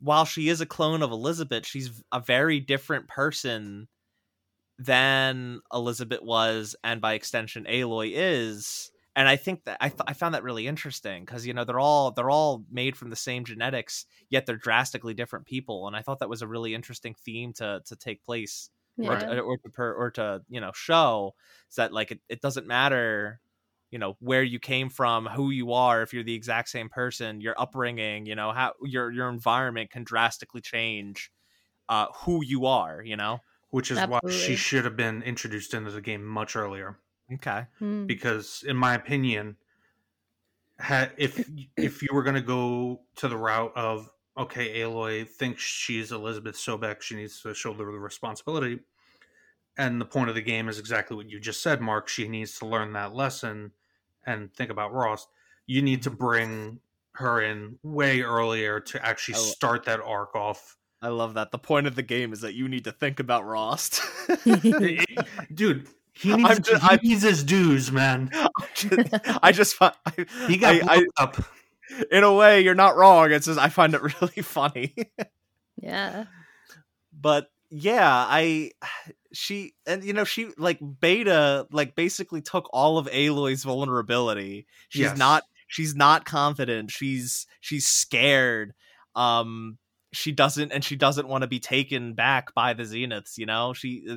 while 0.00 0.24
she 0.24 0.48
is 0.48 0.60
a 0.60 0.66
clone 0.66 1.02
of 1.02 1.12
Elizabeth, 1.12 1.66
she's 1.66 2.02
a 2.12 2.20
very 2.20 2.60
different 2.60 3.08
person 3.08 3.88
than 4.78 5.60
Elizabeth 5.72 6.22
was, 6.22 6.74
and 6.82 7.00
by 7.00 7.14
extension, 7.14 7.66
Aloy 7.68 8.12
is. 8.14 8.90
And 9.16 9.28
I 9.28 9.36
think 9.36 9.64
that 9.64 9.76
I, 9.80 9.88
th- 9.88 10.00
I 10.06 10.12
found 10.12 10.34
that 10.34 10.42
really 10.44 10.66
interesting 10.66 11.24
because 11.24 11.46
you 11.46 11.52
know 11.52 11.64
they're 11.64 11.80
all 11.80 12.12
they're 12.12 12.30
all 12.30 12.64
made 12.70 12.96
from 12.96 13.10
the 13.10 13.16
same 13.16 13.44
genetics, 13.44 14.06
yet 14.28 14.46
they're 14.46 14.56
drastically 14.56 15.14
different 15.14 15.46
people. 15.46 15.86
And 15.86 15.96
I 15.96 16.02
thought 16.02 16.20
that 16.20 16.28
was 16.28 16.42
a 16.42 16.48
really 16.48 16.74
interesting 16.74 17.14
theme 17.14 17.52
to 17.54 17.82
to 17.86 17.96
take 17.96 18.22
place 18.24 18.70
or, 19.02 19.16
Yeah. 19.16 19.18
to, 19.18 19.40
or 19.40 19.58
to 19.58 19.70
per, 19.70 19.92
or 19.94 20.10
to 20.12 20.42
you 20.48 20.60
know 20.60 20.72
show 20.72 21.34
is 21.68 21.76
that 21.76 21.92
like 21.92 22.12
it, 22.12 22.20
it 22.28 22.40
doesn't 22.40 22.66
matter 22.66 23.40
you 23.90 23.98
know 23.98 24.16
where 24.20 24.42
you 24.42 24.58
came 24.60 24.88
from 24.90 25.26
who 25.26 25.50
you 25.50 25.72
are 25.72 26.02
if 26.02 26.12
you're 26.12 26.22
the 26.22 26.34
exact 26.34 26.68
same 26.68 26.88
person 26.88 27.40
your 27.40 27.60
upbringing 27.60 28.26
you 28.26 28.34
know 28.36 28.52
how 28.52 28.74
your 28.82 29.10
your 29.10 29.28
environment 29.28 29.90
can 29.90 30.04
drastically 30.04 30.60
change 30.60 31.30
uh 31.88 32.06
who 32.14 32.44
you 32.44 32.66
are 32.66 33.02
you 33.02 33.16
know 33.16 33.40
which 33.70 33.90
is 33.90 34.04
why 34.04 34.20
she 34.28 34.56
should 34.56 34.84
have 34.84 34.96
been 34.96 35.22
introduced 35.22 35.74
into 35.74 35.90
the 35.90 36.00
game 36.00 36.24
much 36.24 36.56
earlier. 36.56 36.98
Okay 37.34 37.66
Mm. 37.80 38.06
Because, 38.06 38.64
in 38.66 38.76
my 38.76 38.94
opinion, 38.94 39.56
ha- 40.80 41.10
if 41.16 41.48
if 41.76 42.02
you 42.02 42.08
were 42.12 42.22
going 42.22 42.34
to 42.36 42.40
go 42.40 43.00
to 43.16 43.28
the 43.28 43.36
route 43.36 43.72
of 43.76 44.10
okay, 44.38 44.80
Aloy 44.80 45.28
thinks 45.28 45.62
she's 45.62 46.12
Elizabeth 46.12 46.56
Sobek, 46.56 47.02
she 47.02 47.16
needs 47.16 47.40
to 47.42 47.52
shoulder 47.54 47.84
the 47.84 47.98
responsibility, 47.98 48.80
and 49.76 50.00
the 50.00 50.04
point 50.06 50.28
of 50.28 50.34
the 50.34 50.40
game 50.42 50.68
is 50.68 50.78
exactly 50.78 51.16
what 51.16 51.28
you 51.28 51.38
just 51.40 51.62
said, 51.62 51.80
Mark. 51.80 52.08
She 52.08 52.26
needs 52.28 52.58
to 52.60 52.66
learn 52.66 52.92
that 52.94 53.14
lesson 53.14 53.72
and 54.26 54.52
think 54.54 54.70
about 54.70 54.92
Rost. 54.92 55.28
you 55.66 55.82
need 55.82 56.02
to 56.02 56.10
bring 56.10 56.80
her 57.14 57.40
in 57.42 57.78
way 57.82 58.22
earlier 58.22 58.80
to 58.80 59.04
actually 59.06 59.34
Oh. 59.36 59.42
start 59.42 59.84
that 59.84 60.00
arc 60.00 60.34
off. 60.34 60.76
I 61.02 61.08
love 61.08 61.34
that. 61.34 61.50
The 61.50 61.58
point 61.58 61.86
of 61.86 61.94
the 61.96 62.02
game 62.02 62.32
is 62.32 62.40
that 62.42 62.54
you 62.54 62.68
need 62.68 62.84
to 62.84 62.92
think 62.92 63.20
about 63.20 63.44
it- 64.46 65.28
dude, 65.54 65.88
he 66.20 66.34
needs, 66.34 66.50
I'm 66.50 66.62
ju- 66.62 66.74
he 66.76 66.88
I'm- 66.88 66.98
needs 67.02 67.22
his 67.22 67.42
dues, 67.44 67.90
man. 67.90 68.30
I 69.42 69.52
just 69.52 69.74
find 69.74 69.94
He 70.46 70.56
got 70.56 70.74
I- 70.88 70.96
I- 71.18 71.22
up. 71.22 71.42
in 72.10 72.22
a 72.24 72.32
way 72.32 72.60
you're 72.60 72.74
not 72.74 72.96
wrong. 72.96 73.32
It's 73.32 73.46
just 73.46 73.58
I 73.58 73.68
find 73.68 73.94
it 73.94 74.02
really 74.20 74.42
funny. 74.42 74.94
yeah. 75.80 76.24
but 77.12 77.48
yeah, 77.70 78.08
I 78.28 78.70
she 79.32 79.74
and 79.86 80.02
you 80.04 80.12
know 80.12 80.24
she 80.24 80.48
like 80.58 80.78
Beta 81.00 81.66
like 81.70 81.94
basically 81.94 82.42
took 82.42 82.68
all 82.72 82.98
of 82.98 83.08
Aloy's 83.12 83.62
vulnerability. 83.64 84.66
She's 84.88 85.02
Yes. 85.02 85.18
not 85.18 85.44
she's 85.68 85.94
not 85.94 86.24
confident. 86.24 86.90
She's 86.90 87.46
she's 87.60 87.86
scared. 87.86 88.74
Um 89.14 89.78
she 90.12 90.32
doesn't 90.32 90.72
and 90.72 90.84
she 90.84 90.96
doesn't 90.96 91.28
want 91.28 91.42
to 91.42 91.48
be 91.48 91.60
taken 91.60 92.14
back 92.14 92.54
by 92.54 92.74
the 92.74 92.82
zeniths 92.82 93.38
you 93.38 93.46
know? 93.46 93.72
She 93.72 94.04
uh, 94.10 94.16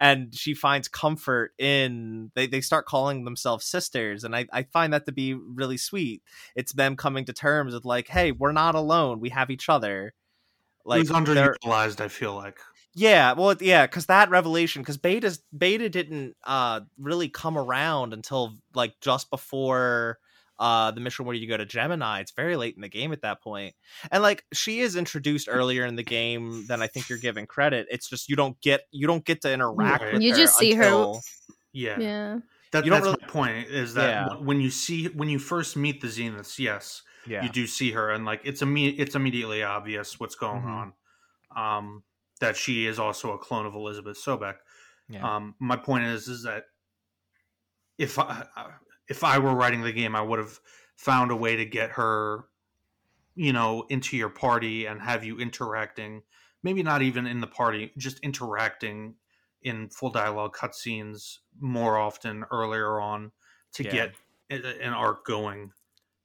and 0.00 0.34
she 0.34 0.54
finds 0.54 0.88
comfort 0.88 1.52
in 1.58 2.30
they, 2.34 2.46
they 2.46 2.60
start 2.60 2.86
calling 2.86 3.24
themselves 3.24 3.66
sisters 3.66 4.24
and 4.24 4.36
I, 4.36 4.46
I 4.52 4.64
find 4.64 4.92
that 4.92 5.06
to 5.06 5.12
be 5.12 5.34
really 5.34 5.76
sweet. 5.76 6.22
It's 6.54 6.72
them 6.72 6.96
coming 6.96 7.24
to 7.26 7.32
terms 7.32 7.74
with 7.74 7.84
like 7.84 8.08
hey 8.08 8.32
we're 8.32 8.52
not 8.52 8.74
alone 8.74 9.20
we 9.20 9.30
have 9.30 9.50
each 9.50 9.68
other. 9.68 10.14
Like, 10.84 10.98
was 10.98 11.10
underutilized, 11.10 12.00
I 12.00 12.08
feel 12.08 12.34
like. 12.34 12.58
yeah, 12.94 13.32
well, 13.34 13.54
yeah, 13.60 13.86
because 13.86 14.06
that 14.06 14.30
revelation, 14.30 14.82
because 14.82 14.96
Beta's 14.96 15.42
Beta 15.56 15.88
didn't 15.88 16.36
uh 16.44 16.80
really 16.98 17.28
come 17.28 17.56
around 17.56 18.12
until 18.12 18.54
like 18.74 18.94
just 19.00 19.30
before 19.30 20.18
uh 20.62 20.90
the 20.92 21.00
mission 21.00 21.26
where 21.26 21.34
you 21.34 21.48
go 21.48 21.56
to 21.56 21.66
Gemini. 21.66 22.20
It's 22.20 22.30
very 22.30 22.56
late 22.56 22.76
in 22.76 22.80
the 22.82 22.88
game 22.88 23.12
at 23.12 23.22
that 23.22 23.42
point, 23.42 23.74
and 24.10 24.22
like 24.22 24.44
she 24.52 24.80
is 24.80 24.94
introduced 24.96 25.48
earlier 25.50 25.84
in 25.84 25.96
the 25.96 26.02
game 26.04 26.66
than 26.68 26.80
I 26.80 26.86
think 26.86 27.08
you're 27.08 27.18
giving 27.18 27.46
credit. 27.46 27.86
It's 27.90 28.08
just 28.08 28.28
you 28.28 28.36
don't 28.36 28.58
get 28.60 28.82
you 28.92 29.06
don't 29.06 29.24
get 29.24 29.42
to 29.42 29.52
interact 29.52 30.02
Right. 30.02 30.12
with 30.14 30.22
You 30.22 30.30
her 30.32 30.38
just 30.38 30.56
see 30.56 30.74
her- 30.74 31.12
Yeah. 31.72 31.98
Yeah. 31.98 32.38
That, 32.70 32.86
that's 32.86 33.04
really- 33.04 33.16
my 33.20 33.26
point. 33.28 33.68
Is 33.68 33.94
that 33.94 34.08
Yeah. 34.30 34.36
when 34.38 34.60
you 34.60 34.70
see 34.70 35.06
when 35.08 35.28
you 35.28 35.38
first 35.38 35.76
meet 35.76 36.00
the 36.00 36.06
Zeniths, 36.08 36.58
yes, 36.58 37.02
Yeah, 37.26 37.42
you 37.42 37.48
do 37.50 37.66
see 37.66 37.90
her, 37.92 38.10
and 38.10 38.24
like 38.24 38.40
it's 38.44 38.62
imme- 38.62 38.94
it's 38.98 39.14
immediately 39.14 39.62
obvious 39.62 40.18
what's 40.20 40.36
going 40.36 40.62
Mhm. 40.62 40.92
on. 41.54 41.76
Um, 41.78 42.04
that 42.40 42.56
she 42.56 42.86
is 42.86 42.98
also 42.98 43.32
a 43.32 43.38
clone 43.38 43.66
of 43.66 43.74
Elizabeth 43.74 44.16
Sobek. 44.16 44.56
yeah. 45.08 45.22
Um, 45.36 45.54
my 45.58 45.76
point 45.76 46.04
is, 46.04 46.28
is 46.28 46.44
that 46.44 46.64
if 47.98 48.18
I 48.18 48.46
if 49.08 49.24
I 49.24 49.38
were 49.38 49.54
writing 49.54 49.82
the 49.82 49.92
game, 49.92 50.14
I 50.16 50.22
would 50.22 50.38
have 50.38 50.60
found 50.96 51.30
a 51.30 51.36
way 51.36 51.56
to 51.56 51.64
get 51.64 51.90
her, 51.92 52.44
you 53.34 53.52
know, 53.52 53.86
into 53.88 54.16
your 54.16 54.28
party 54.28 54.86
and 54.86 55.00
have 55.00 55.24
you 55.24 55.38
interacting. 55.38 56.22
Maybe 56.62 56.82
not 56.82 57.02
even 57.02 57.26
in 57.26 57.40
the 57.40 57.46
party, 57.46 57.92
just 57.98 58.20
interacting 58.20 59.16
in 59.62 59.88
full 59.90 60.10
dialogue 60.10 60.56
cutscenes 60.56 61.38
more 61.60 61.96
often 61.98 62.44
earlier 62.50 63.00
on 63.00 63.32
to 63.74 63.84
Yeah. 63.84 63.90
get 63.90 64.14
an 64.50 64.92
arc 64.92 65.24
going, 65.24 65.72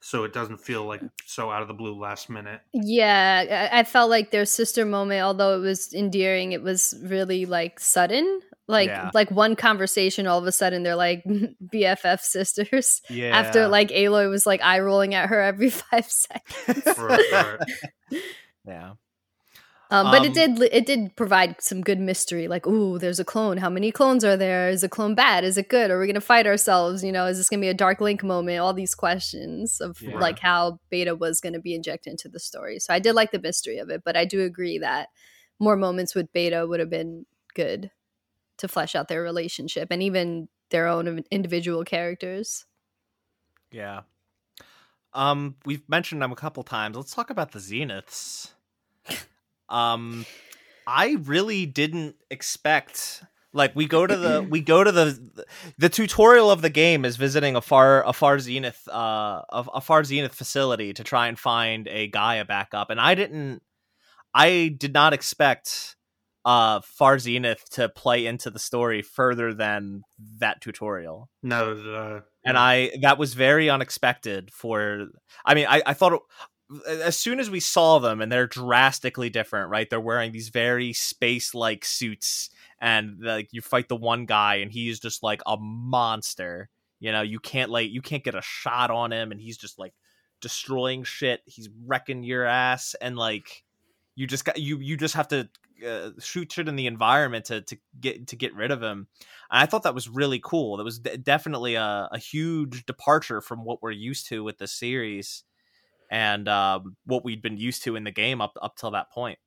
so 0.01 0.23
it 0.23 0.33
doesn't 0.33 0.57
feel 0.57 0.85
like 0.85 1.01
so 1.25 1.49
out 1.49 1.61
of 1.61 1.67
the 1.67 1.73
blue 1.73 1.97
last 1.97 2.29
minute. 2.29 2.61
Yeah, 2.73 3.69
I, 3.71 3.79
I 3.79 3.83
felt 3.83 4.09
like 4.09 4.31
their 4.31 4.45
sister 4.45 4.85
moment, 4.85 5.21
although 5.21 5.55
it 5.57 5.61
was 5.61 5.93
endearing, 5.93 6.51
it 6.51 6.61
was 6.61 6.93
really 7.01 7.45
like 7.45 7.79
sudden. 7.79 8.41
Like 8.67 8.89
Yeah. 8.89 9.11
like 9.13 9.31
one 9.31 9.55
conversation, 9.55 10.27
all 10.27 10.39
of 10.39 10.45
a 10.45 10.51
sudden 10.51 10.83
they're 10.83 10.95
like 10.95 11.23
BFF 11.73 12.19
sisters. 12.21 13.01
yeah. 13.09 13.37
After 13.37 13.67
like 13.67 13.89
Aloy 13.89 14.29
was 14.29 14.45
like 14.45 14.61
eye 14.61 14.79
rolling 14.79 15.13
at 15.13 15.29
her 15.29 15.41
every 15.41 15.69
five 15.89 16.05
seconds. 16.09 16.83
Right, 16.97 17.31
right. 18.11 18.21
yeah. 18.65 18.91
Um, 19.89 20.11
but 20.11 20.19
Um, 20.19 20.25
it 20.25 20.33
did 20.33 20.61
it 20.73 20.85
did 20.85 21.15
provide 21.15 21.61
some 21.61 21.79
good 21.81 21.97
mystery. 21.97 22.49
Like, 22.49 22.67
ooh, 22.67 22.99
there's 22.99 23.21
a 23.21 23.23
clone. 23.23 23.55
How 23.55 23.69
many 23.69 23.89
clones 23.89 24.25
are 24.25 24.35
there? 24.35 24.67
Is 24.67 24.83
a 24.83 24.89
clone 24.89 25.15
bad? 25.15 25.45
Is 25.45 25.57
it 25.57 25.69
good? 25.69 25.89
Are 25.91 25.97
we 25.97 26.07
gonna 26.07 26.19
fight 26.19 26.45
ourselves? 26.45 27.05
You 27.05 27.13
know, 27.13 27.25
is 27.27 27.37
this 27.37 27.47
gonna 27.47 27.61
be 27.61 27.69
a 27.69 27.73
dark 27.73 28.01
link 28.01 28.21
moment? 28.21 28.59
All 28.59 28.73
these 28.73 28.93
questions 28.95 29.79
of 29.79 30.01
Yeah. 30.01 30.19
like 30.19 30.39
how 30.39 30.81
Beta 30.89 31.15
was 31.15 31.39
gonna 31.39 31.61
be 31.61 31.73
injected 31.73 32.11
into 32.11 32.27
the 32.27 32.39
story. 32.39 32.79
So 32.79 32.93
I 32.93 32.99
did 32.99 33.13
like 33.13 33.31
the 33.31 33.39
mystery 33.39 33.77
of 33.77 33.89
it, 33.89 34.01
but 34.03 34.17
I 34.17 34.25
do 34.25 34.41
agree 34.41 34.77
that 34.79 35.07
more 35.57 35.77
moments 35.77 36.13
with 36.13 36.33
Beta 36.33 36.67
would 36.67 36.81
have 36.81 36.89
been 36.89 37.25
good 37.55 37.89
to 38.57 38.67
flesh 38.67 38.95
out 38.95 39.07
their 39.07 39.21
relationship 39.21 39.89
and 39.91 40.01
even 40.03 40.47
their 40.71 40.87
own 40.87 41.23
individual 41.31 41.83
characters. 41.83 42.65
Yeah. 43.71 44.01
Um, 45.13 45.55
we've 45.65 45.87
mentioned 45.89 46.21
them 46.21 46.31
a 46.31 46.35
couple 46.35 46.63
times. 46.63 46.95
Let's 46.95 47.13
talk 47.13 47.29
about 47.29 47.51
the 47.51 47.59
Zeniths. 47.59 48.51
um, 49.69 50.25
I 50.85 51.17
really 51.23 51.65
didn't 51.65 52.15
expect 52.29 53.23
like 53.53 53.75
we 53.75 53.87
go 53.87 54.07
to 54.07 54.15
the 54.15 54.41
we 54.49 54.61
go 54.61 54.83
to 54.83 54.91
the 54.91 55.45
the 55.77 55.89
tutorial 55.89 56.49
of 56.49 56.61
the 56.61 56.69
game 56.69 57.03
is 57.03 57.17
visiting 57.17 57.55
a 57.55 57.61
far 57.61 58.07
a 58.07 58.13
far 58.13 58.39
zenith 58.39 58.87
uh 58.87 59.41
a, 59.49 59.65
a 59.75 59.81
far 59.81 60.03
zenith 60.03 60.33
facility 60.33 60.93
to 60.93 61.03
try 61.03 61.27
and 61.27 61.37
find 61.37 61.87
a 61.87 62.07
Gaia 62.07 62.45
backup 62.45 62.89
and 62.89 63.01
I 63.01 63.15
didn't 63.15 63.61
I 64.33 64.75
did 64.77 64.93
not 64.93 65.13
expect 65.13 65.96
uh 66.47 66.79
far 66.79 67.19
zenith 67.19 67.69
to 67.69 67.89
play 67.89 68.25
into 68.25 68.49
the 68.49 68.57
story 68.57 69.01
further 69.01 69.53
than 69.53 70.01
that 70.39 70.61
tutorial. 70.61 71.29
No, 71.43 71.73
uh, 71.73 72.21
and 72.45 72.57
I 72.57 72.91
that 73.01 73.17
was 73.17 73.33
very 73.33 73.69
unexpected 73.69 74.49
for 74.53 75.07
I 75.45 75.53
mean 75.55 75.67
I 75.69 75.81
I 75.85 75.93
thought 75.93 76.13
it, 76.13 76.21
as 77.01 77.17
soon 77.17 77.41
as 77.41 77.49
we 77.49 77.59
saw 77.59 77.99
them 77.99 78.21
and 78.21 78.31
they're 78.31 78.47
drastically 78.47 79.29
different 79.29 79.69
right? 79.69 79.89
They're 79.89 79.99
wearing 79.99 80.31
these 80.31 80.47
very 80.47 80.93
space 80.93 81.53
like 81.53 81.83
suits 81.83 82.49
and 82.79 83.17
like 83.19 83.49
you 83.51 83.61
fight 83.61 83.89
the 83.89 83.97
one 83.97 84.25
guy 84.25 84.55
and 84.55 84.71
he's 84.71 85.01
just 85.01 85.23
like 85.23 85.41
a 85.45 85.57
monster. 85.57 86.69
You 87.01 87.11
know 87.11 87.23
you 87.23 87.39
can't 87.39 87.71
like 87.71 87.91
you 87.91 88.01
can't 88.01 88.23
get 88.23 88.35
a 88.35 88.41
shot 88.41 88.89
on 88.89 89.11
him 89.11 89.33
and 89.33 89.41
he's 89.41 89.57
just 89.57 89.77
like 89.77 89.93
destroying 90.39 91.03
shit. 91.03 91.41
He's 91.45 91.67
wrecking 91.85 92.23
your 92.23 92.45
ass 92.45 92.95
and 93.01 93.17
like 93.17 93.65
you 94.15 94.27
just 94.27 94.45
got 94.45 94.57
you 94.57 94.79
you 94.79 94.95
just 94.95 95.15
have 95.15 95.27
to 95.27 95.49
uh, 95.85 96.11
shoot 96.19 96.51
shit 96.51 96.67
in 96.67 96.75
the 96.75 96.87
environment 96.87 97.45
to 97.45 97.61
to 97.61 97.77
get 97.99 98.27
to 98.27 98.35
get 98.35 98.53
rid 98.55 98.71
of 98.71 98.81
him 98.81 99.07
and 99.51 99.61
I 99.63 99.65
thought 99.65 99.83
that 99.83 99.95
was 99.95 100.09
really 100.09 100.39
cool. 100.43 100.77
That 100.77 100.83
was 100.83 100.99
d- 100.99 101.17
definitely 101.17 101.75
a, 101.75 102.09
a 102.11 102.17
huge 102.17 102.85
departure 102.85 103.41
from 103.41 103.63
what 103.63 103.81
we're 103.81 103.91
used 103.91 104.27
to 104.27 104.43
with 104.43 104.57
the 104.57 104.67
series 104.67 105.43
and 106.11 106.47
um, 106.49 106.95
what 107.05 107.23
we'd 107.25 107.41
been 107.41 107.57
used 107.57 107.83
to 107.83 107.95
in 107.95 108.03
the 108.03 108.11
game 108.11 108.41
up 108.41 108.57
up 108.61 108.75
till 108.77 108.91
that 108.91 109.11
point. 109.11 109.39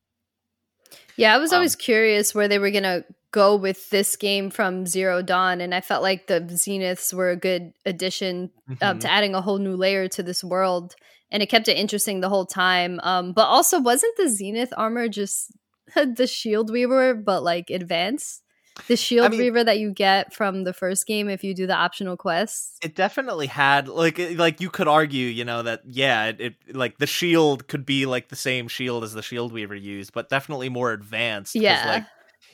Yeah, 1.16 1.35
I 1.35 1.38
was 1.38 1.53
Um, 1.53 1.57
always 1.57 1.77
curious 1.77 2.35
where 2.35 2.49
they 2.49 2.59
were 2.59 2.71
gonna 2.71 3.05
go 3.33 3.55
with 3.57 3.90
this 3.90 4.16
game 4.16 4.51
from 4.51 4.87
Zero 4.87 5.23
Dawn, 5.23 5.61
and 5.61 5.75
I 5.75 5.81
felt 5.81 6.03
like 6.03 6.27
the 6.27 6.40
Zeniths 6.40 7.12
were 7.12 7.31
a 7.31 7.37
good 7.37 7.73
addition 7.87 8.51
um, 8.83 8.99
Mhm. 8.99 9.01
to 9.01 9.11
adding 9.11 9.35
a 9.35 9.40
whole 9.40 9.59
new 9.59 9.77
layer 9.77 10.09
to 10.09 10.23
this 10.23 10.43
world, 10.43 10.95
and 11.31 11.43
it 11.43 11.49
kept 11.49 11.69
it 11.69 11.77
interesting 11.77 12.21
the 12.21 12.29
whole 12.29 12.47
time. 12.47 12.99
Um, 13.03 13.33
but 13.33 13.45
also, 13.47 13.81
wasn't 13.81 14.16
the 14.16 14.29
Zenith 14.29 14.73
armor 14.77 15.09
just 15.09 15.53
the 16.16 16.26
Shield 16.26 16.70
Weaver, 16.70 17.14
but 17.14 17.42
like 17.42 17.70
advanced? 17.70 18.42
The 18.88 18.96
Shield 18.96 19.33
mean- 19.33 19.40
Weaver 19.40 19.64
that 19.64 19.79
you 19.79 19.92
get 19.92 20.33
from 20.33 20.64
the 20.64 20.72
first 20.72 21.07
game 21.07 21.29
if 21.29 21.44
you 21.44 21.55
do 21.55 21.66
the 21.66 21.74
optional 21.74 22.16
quests. 22.16 22.79
It 22.83 22.94
definitely 22.94 23.46
had 23.46 23.88
like 23.88 24.18
like 24.37 24.61
you 24.61 24.70
could 24.70 24.88
argue, 24.88 25.26
you 25.26 25.44
know, 25.44 25.62
that 25.62 25.83
yeah, 25.85 26.26
it, 26.26 26.40
it 26.40 26.76
like 26.76 26.98
the 26.98 27.07
shield 27.07 27.68
could 27.68 27.85
be 27.85 28.07
like 28.07 28.29
the 28.29 28.37
same 28.37 28.68
shield 28.68 29.05
as 29.05 29.12
the 29.12 29.22
shield 29.22 29.53
weaver 29.53 29.74
used, 29.74 30.12
but 30.12 30.29
definitely 30.29 30.68
more 30.68 30.92
advanced. 30.92 31.55
Yeah. 31.55 31.85
like 31.87 32.05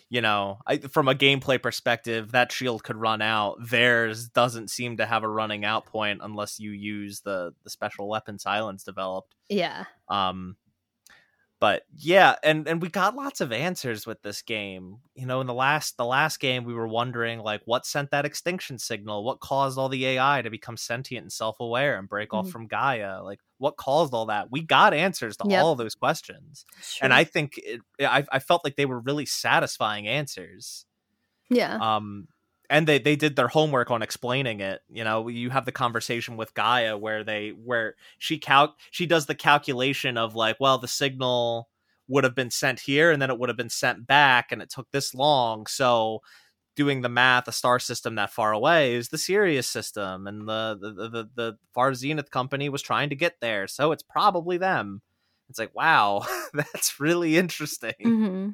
you 0.09 0.21
know, 0.21 0.59
I, 0.65 0.79
from 0.79 1.09
a 1.09 1.15
gameplay 1.15 1.61
perspective, 1.61 2.31
that 2.33 2.53
shield 2.53 2.85
could 2.85 2.97
run 2.97 3.21
out. 3.21 3.57
Theirs 3.61 4.29
doesn't 4.29 4.71
seem 4.71 4.99
to 4.99 5.07
have 5.07 5.25
a 5.25 5.29
running 5.29 5.65
out 5.65 5.87
point 5.87 6.21
unless 6.23 6.61
you 6.61 6.71
use 6.71 7.21
the 7.21 7.53
the 7.65 7.71
special 7.71 8.09
weapon 8.09 8.37
Sylens 8.39 8.85
developed. 8.85 9.35
Yeah, 9.49 9.85
um 10.09 10.57
but 11.67 11.83
yeah 11.97 12.35
and 12.43 12.69
and 12.69 12.81
we 12.83 12.89
got 12.89 13.15
lots 13.17 13.41
of 13.41 13.51
answers 13.53 14.07
with 14.07 14.21
this 14.23 14.43
game 14.43 14.99
you 15.15 15.27
know 15.27 15.41
in 15.41 15.47
the 15.47 15.55
last 15.55 15.97
the 15.97 16.05
last 16.05 16.39
game 16.41 16.65
we 16.65 16.75
were 16.75 16.87
wondering 16.89 17.39
like 17.41 17.61
what 17.65 17.85
sent 17.87 18.11
that 18.11 18.25
extinction 18.25 18.79
signal? 18.79 19.25
What 19.25 19.41
caused 19.41 19.79
all 19.79 19.89
the 19.89 20.05
ai 20.07 20.43
to 20.43 20.51
become 20.51 20.77
sentient 20.77 21.25
and 21.25 21.33
self-aware 21.33 21.99
and 21.99 22.09
break 22.09 22.33
off 22.35 22.47
Mhm. 22.47 22.53
from 22.53 22.67
gaia? 22.67 23.23
Like 23.23 23.41
what 23.59 23.77
caused 23.77 24.13
all 24.15 24.27
that? 24.27 24.51
We 24.51 24.61
got 24.63 24.93
answers 24.95 25.37
to 25.39 25.49
Yep. 25.49 25.63
all 25.63 25.75
those 25.77 25.95
questions 25.95 26.65
and 27.03 27.13
i 27.15 27.25
think 27.25 27.59
it, 27.59 27.81
I, 28.01 28.25
I 28.31 28.39
felt 28.39 28.65
like 28.65 28.77
they 28.77 28.87
were 28.87 29.01
really 29.01 29.27
satisfying 29.27 30.07
answers. 30.07 30.87
Yeah, 31.49 31.77
um 31.81 32.29
and 32.71 32.87
they 32.87 32.99
they 32.99 33.17
did 33.17 33.37
their 33.37 33.49
homework 33.49 33.91
on 33.91 34.03
explaining 34.03 34.61
it 34.61 34.83
you 34.89 35.05
know 35.05 35.29
you 35.29 35.51
have 35.51 35.65
the 35.65 35.73
conversation 35.73 36.37
with 36.37 36.55
gaia 36.55 36.97
where 36.97 37.25
they 37.25 37.51
where 37.51 37.95
she 38.19 38.39
cal 38.39 38.75
she 38.91 39.07
does 39.07 39.27
the 39.27 39.35
calculation 39.35 40.17
of 40.17 40.35
like 40.35 40.57
well 40.61 40.79
the 40.79 40.89
signal 40.89 41.69
would 42.09 42.25
have 42.25 42.35
been 42.35 42.51
sent 42.51 42.81
here 42.81 43.11
and 43.11 43.21
then 43.21 43.31
it 43.31 43.39
would 43.39 43.49
have 43.49 43.57
been 43.57 43.69
sent 43.69 44.07
back 44.07 44.53
and 44.53 44.63
it 44.63 44.71
took 44.71 44.91
this 44.93 45.15
long 45.15 45.67
so 45.67 46.21
doing 46.77 47.01
the 47.01 47.09
math, 47.09 47.49
a 47.49 47.53
star 47.53 47.79
system 47.79 48.15
that 48.15 48.31
far 48.31 48.53
away 48.53 48.95
is 48.95 49.09
the 49.09 49.19
Sirius 49.19 49.67
system, 49.67 50.27
and 50.27 50.47
the 50.47 50.79
the 50.81 50.93
the, 50.93 51.09
the, 51.09 51.31
the 51.35 51.59
Far 51.75 51.95
Zenith 51.95 52.31
company 52.31 52.69
was 52.69 52.83
trying 52.83 53.09
to 53.09 53.17
get 53.17 53.41
there, 53.41 53.67
so 53.67 53.91
it's 53.91 54.03
probably 54.03 54.59
them. 54.59 55.03
It's 55.49 55.59
like, 55.59 55.75
wow, 55.75 56.25
that's 56.53 57.01
really 57.01 57.37
interesting. 57.37 57.95
hmm 58.01 58.49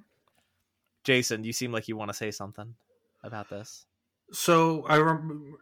Jason, 1.04 1.42
you 1.42 1.52
seem 1.52 1.72
like 1.72 1.88
you 1.88 1.96
want 1.96 2.10
to 2.10 2.16
say 2.16 2.30
something 2.30 2.76
about 3.24 3.50
this. 3.50 3.86
So 4.32 4.84
I 4.86 4.98
rem- 4.98 5.56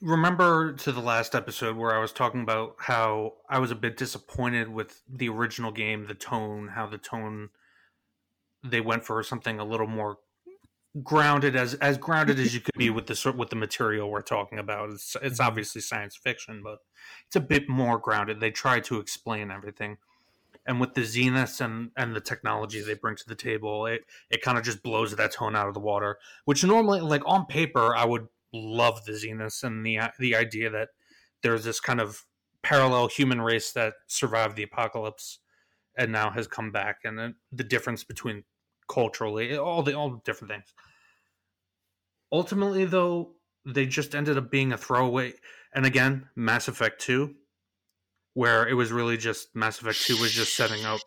remember 0.00 0.72
to 0.72 0.92
the 0.92 1.00
last 1.00 1.34
episode 1.34 1.76
where 1.76 1.94
I 1.94 1.98
was 2.00 2.12
talking 2.12 2.42
about 2.42 2.76
how 2.78 3.34
I 3.48 3.58
was 3.58 3.70
a 3.70 3.76
bit 3.76 3.96
disappointed 3.96 4.68
with 4.68 5.02
the 5.08 5.28
original 5.28 5.70
game, 5.72 6.06
the 6.06 6.14
tone, 6.14 6.68
how 6.68 6.86
the 6.86 6.98
tone 6.98 7.50
they 8.64 8.80
went 8.80 9.04
for 9.04 9.22
something 9.22 9.60
a 9.60 9.64
little 9.64 9.86
more 9.86 10.18
grounded 11.04 11.54
as 11.54 11.74
as 11.74 11.96
grounded 11.98 12.40
as 12.40 12.54
you 12.54 12.60
could 12.60 12.74
be 12.76 12.90
with 12.90 13.06
the 13.06 13.14
sort 13.14 13.36
with 13.36 13.50
the 13.50 13.56
material 13.56 14.10
we're 14.10 14.22
talking 14.22 14.58
about. 14.58 14.90
It's 14.90 15.16
it's 15.22 15.38
Mhm. 15.38 15.46
obviously 15.46 15.80
science 15.80 16.16
fiction, 16.16 16.62
but 16.62 16.78
it's 17.26 17.36
a 17.36 17.40
bit 17.40 17.68
more 17.68 17.98
grounded. 17.98 18.40
They 18.40 18.50
try 18.50 18.80
to 18.80 18.98
explain 18.98 19.50
everything. 19.50 19.98
And 20.66 20.80
with 20.80 20.94
the 20.94 21.02
zeniths 21.02 21.60
and, 21.60 21.90
and 21.96 22.14
the 22.14 22.20
technology 22.20 22.80
they 22.80 22.94
bring 22.94 23.16
to 23.16 23.28
the 23.28 23.34
table, 23.34 23.86
it, 23.86 24.02
it 24.30 24.42
kind 24.42 24.58
of 24.58 24.64
just 24.64 24.82
blows 24.82 25.14
that 25.14 25.32
tone 25.32 25.56
out 25.56 25.68
of 25.68 25.74
the 25.74 25.80
water. 25.80 26.18
Which 26.44 26.64
normally, 26.64 27.00
like 27.00 27.22
on 27.24 27.46
paper, 27.46 27.96
I 27.96 28.04
would 28.04 28.28
love 28.52 29.04
the 29.04 29.12
zeniths 29.12 29.62
and 29.62 29.84
the 29.84 29.98
the 30.18 30.34
idea 30.34 30.70
that 30.70 30.88
there's 31.42 31.64
this 31.64 31.80
kind 31.80 32.00
of 32.00 32.24
parallel 32.62 33.08
human 33.08 33.40
race 33.40 33.72
that 33.72 33.94
survived 34.06 34.56
the 34.56 34.62
apocalypse 34.62 35.38
and 35.96 36.12
now 36.12 36.30
has 36.30 36.46
come 36.46 36.70
back, 36.70 36.98
and 37.04 37.18
then 37.18 37.34
the 37.52 37.64
difference 37.64 38.04
between 38.04 38.44
culturally, 38.88 39.56
all 39.56 39.82
the 39.82 39.94
all 39.94 40.22
different 40.24 40.52
things. 40.52 40.74
Ultimately, 42.30 42.84
though, 42.84 43.34
they 43.64 43.86
just 43.86 44.14
ended 44.14 44.36
up 44.36 44.50
being 44.50 44.72
a 44.72 44.78
throwaway. 44.78 45.34
And 45.74 45.86
again, 45.86 46.28
Mass 46.36 46.68
Effect 46.68 47.00
Two, 47.00 47.34
where 48.38 48.68
it 48.68 48.74
was 48.74 48.92
really 48.92 49.16
just 49.16 49.48
Mass 49.56 49.80
Effect 49.80 50.00
Two 50.00 50.16
was 50.18 50.30
just 50.30 50.54
setting 50.54 50.84
up 50.84 51.00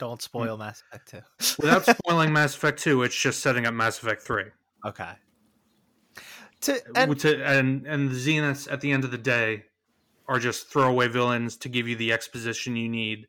Don't 0.00 0.20
spoil 0.20 0.56
Mass 0.56 0.82
Effect 0.90 1.10
2. 1.38 1.62
without 1.62 1.84
spoiling 1.98 2.32
Mass 2.32 2.56
Effect 2.56 2.82
Two. 2.82 3.04
It's 3.04 3.14
just 3.14 3.38
setting 3.38 3.66
up 3.66 3.72
Mass 3.72 4.02
Effect 4.02 4.20
Three. 4.20 4.46
Okay. 4.84 5.12
To, 6.62 6.74
and 6.96 7.12
and, 7.12 7.20
to, 7.20 7.44
and 7.44 7.86
and 7.86 8.10
the 8.10 8.16
Zeniths 8.16 8.70
at 8.70 8.80
the 8.80 8.90
end 8.90 9.04
of 9.04 9.12
the 9.12 9.18
day 9.18 9.62
are 10.26 10.40
just 10.40 10.72
throwaway 10.72 11.06
villains 11.06 11.56
to 11.58 11.68
give 11.68 11.86
you 11.86 11.94
the 11.94 12.12
exposition 12.12 12.74
you 12.74 12.88
need 12.88 13.28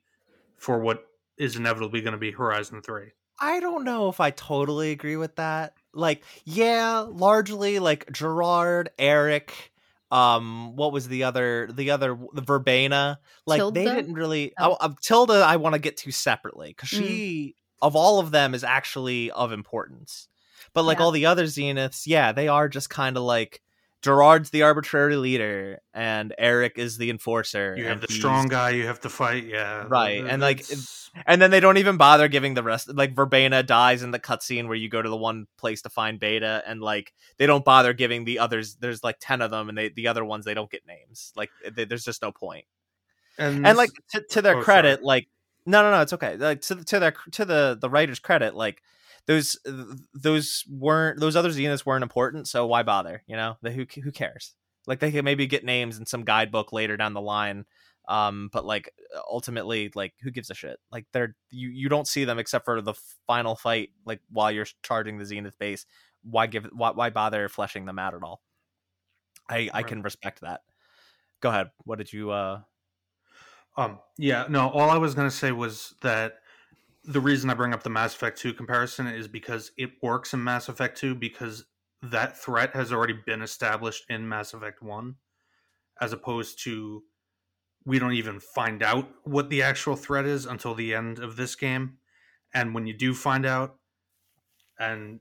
for 0.58 0.80
what 0.80 1.06
is 1.38 1.56
inevitably 1.56 2.02
going 2.02 2.14
to 2.14 2.18
be 2.18 2.32
Horizon 2.32 2.82
Three. 2.82 3.12
I 3.40 3.60
don't 3.60 3.84
know 3.84 4.10
if 4.10 4.20
I 4.20 4.32
totally 4.32 4.90
agree 4.90 5.18
with 5.18 5.36
that. 5.36 5.76
Like, 5.94 6.24
yeah, 6.44 7.06
largely 7.08 7.78
like 7.78 8.12
Gerard, 8.12 8.90
Erik, 8.98 9.73
um, 10.14 10.76
what 10.76 10.92
was 10.94 11.08
the 11.08 11.24
other 11.24 11.68
the 11.74 11.90
other 11.90 12.18
the 12.34 12.42
Verbena? 12.42 13.20
Like 13.48 13.74
they 13.74 13.84
didn't 13.86 14.14
really 14.14 14.54
Oh. 14.60 14.78
oh, 14.80 14.86
uh, 14.86 14.94
Tilda 15.02 15.34
I 15.46 15.56
want 15.56 15.74
to 15.74 15.80
get 15.80 15.98
to 15.98 16.12
separately 16.12 16.70
because 16.70 16.90
she 16.90 17.56
of 17.82 17.96
all 17.96 18.20
of 18.20 18.30
them 18.32 18.54
is 18.54 18.64
actually 18.64 19.32
of 19.32 19.52
importance. 19.52 20.28
But 20.74 20.84
like 20.84 21.00
Yeah. 21.00 21.06
all 21.06 21.12
the 21.12 21.26
other 21.26 21.46
Zeniths, 21.46 22.04
yeah, 22.06 22.32
they 22.32 22.48
are 22.48 22.70
just 22.70 22.90
kind 22.90 23.18
of 23.18 23.24
like 23.24 23.62
Gerard's 24.04 24.50
the 24.50 24.62
arbitrary 24.64 25.16
leader 25.16 25.80
and 25.94 26.36
Erik 26.38 26.74
is 26.78 26.98
the 26.98 27.10
enforcer. 27.10 27.74
You 27.78 27.86
have 27.86 27.94
and 27.94 28.02
the 28.02 28.14
strong 28.14 28.50
guy 28.50 28.72
you 28.72 28.86
have 28.86 29.00
to 29.02 29.10
fight. 29.10 29.46
Yeah, 29.46 29.86
Right, 29.88 30.24
and, 30.24 30.42
like, 30.42 30.66
and 31.26 31.42
then 31.42 31.52
they 31.52 31.62
don't 31.62 31.78
even 31.78 31.96
bother 31.98 32.28
giving 32.28 32.54
the 32.54 32.64
rest. 32.64 32.94
Like 32.94 33.16
Verbena 33.16 33.64
dies 33.64 34.04
in 34.04 34.12
the 34.12 34.20
cutscene 34.20 34.68
where 34.68 34.76
you 34.76 34.90
go 34.90 35.02
to 35.02 35.10
the 35.10 35.16
one 35.16 35.48
place 35.58 35.82
to 35.84 35.90
find 35.90 36.20
Beta, 36.20 36.62
and 36.68 36.82
like 36.82 37.14
they 37.38 37.46
don't 37.46 37.64
bother 37.64 37.94
giving 37.94 38.26
the 38.26 38.40
others. 38.40 38.76
There's 38.76 39.04
like 39.04 39.18
ten 39.22 39.42
of 39.42 39.50
them, 39.52 39.70
and 39.70 39.78
they 39.78 39.90
the 39.90 40.08
other 40.10 40.26
ones 40.26 40.44
they 40.46 40.54
don't 40.54 40.70
get 40.70 40.86
names. 40.86 41.32
Like 41.36 41.50
they, 41.72 41.86
there's 41.86 42.04
just 42.04 42.22
no 42.22 42.32
point. 42.34 42.66
and, 43.38 43.66
And 43.66 43.78
like 43.78 43.92
to, 44.12 44.22
to 44.32 44.42
their 44.42 44.58
Oh, 44.58 44.64
credit, 44.64 44.98
sorry. 44.98 45.06
like 45.06 45.28
no, 45.66 45.82
no, 45.82 45.92
no, 45.92 46.02
it's 46.02 46.14
okay. 46.14 46.36
Like 46.36 46.60
to 46.62 46.84
to 46.84 47.00
their 47.00 47.14
to 47.32 47.46
the 47.46 47.78
the 47.80 47.90
writers' 47.90 48.20
credit, 48.20 48.54
like 48.54 48.82
those 49.28 49.58
those 50.14 50.64
weren't 50.70 51.20
those 51.20 51.36
other 51.36 51.50
Zeniths 51.50 51.86
weren't 51.86 52.04
important, 52.04 52.48
so 52.48 52.66
why 52.66 52.84
bother? 52.84 53.24
You 53.28 53.36
know, 53.36 53.58
the, 53.62 53.72
who 53.72 53.86
who 54.04 54.12
cares? 54.12 54.54
Like 54.86 55.00
they 55.00 55.12
could 55.12 55.26
maybe 55.26 55.48
get 55.48 55.64
names 55.64 55.98
in 55.98 56.06
some 56.06 56.24
guidebook 56.24 56.74
later 56.74 56.98
down 56.98 57.14
the 57.14 57.22
line 57.22 57.66
um 58.10 58.50
but 58.52 58.66
like 58.66 58.94
ultimately 59.32 59.90
like 59.96 60.14
who 60.22 60.32
gives 60.32 60.50
a 60.50 60.54
shit? 60.54 60.78
Like 60.92 61.06
they're 61.14 61.36
you 61.52 61.70
you 61.70 61.90
don't 61.90 62.08
see 62.08 62.26
them 62.26 62.38
except 62.40 62.66
for 62.66 62.82
the 62.82 62.94
final 63.28 63.56
fight 63.56 63.90
like 64.06 64.20
while 64.30 64.52
you're 64.52 64.68
charging 64.84 65.18
the 65.18 65.26
zenith 65.26 65.58
base. 65.58 65.86
Why 66.24 66.48
give 66.48 66.68
why, 66.74 66.92
why 66.92 67.10
bother 67.10 67.48
fleshing 67.48 67.86
them 67.86 68.00
out 68.00 68.14
at 68.14 68.24
all? 68.24 68.42
I 69.50 69.70
i 69.74 69.84
can 69.84 70.02
respect 70.02 70.42
that. 70.42 70.62
Go 71.42 71.50
ahead. 71.50 71.72
What 71.86 71.98
did 71.98 72.12
you 72.12 72.32
uh 72.32 72.62
Um, 73.78 74.00
yeah, 74.18 74.46
no, 74.50 74.70
all 74.70 74.90
I 74.90 74.98
was 74.98 75.16
going 75.16 75.30
to 75.30 75.36
say 75.36 75.52
was 75.52 75.96
that 76.02 76.40
the 77.04 77.20
reason 77.20 77.50
I 77.50 77.54
bring 77.54 77.74
up 77.74 77.84
the 77.84 77.90
Mass 77.90 78.16
Effect 78.16 78.38
2 78.40 78.54
comparison 78.54 79.08
is 79.08 79.28
because 79.28 79.72
it 79.78 79.92
works 80.02 80.34
in 80.34 80.44
Mass 80.44 80.70
Effect 80.70 80.98
2 80.98 81.16
because 81.16 81.66
that 82.02 82.38
threat 82.38 82.74
has 82.76 82.92
already 82.94 83.14
been 83.26 83.42
established 83.42 84.06
in 84.10 84.28
Mass 84.28 84.54
Effect 84.54 84.82
1, 84.82 85.16
as 86.02 86.14
opposed 86.14 86.64
to 86.64 87.04
we 87.86 88.00
don't 88.00 88.14
even 88.14 88.40
find 88.40 88.82
out 88.82 89.10
what 89.24 89.50
the 89.50 89.62
actual 89.62 89.96
threat 89.96 90.26
is 90.26 90.46
until 90.46 90.74
the 90.74 90.94
end 90.94 91.20
of 91.20 91.36
this 91.36 91.56
game. 91.56 91.98
And 92.54 92.74
when 92.74 92.88
you 92.88 92.94
do 92.94 93.14
find 93.14 93.46
out, 93.46 93.76
and 94.80 95.20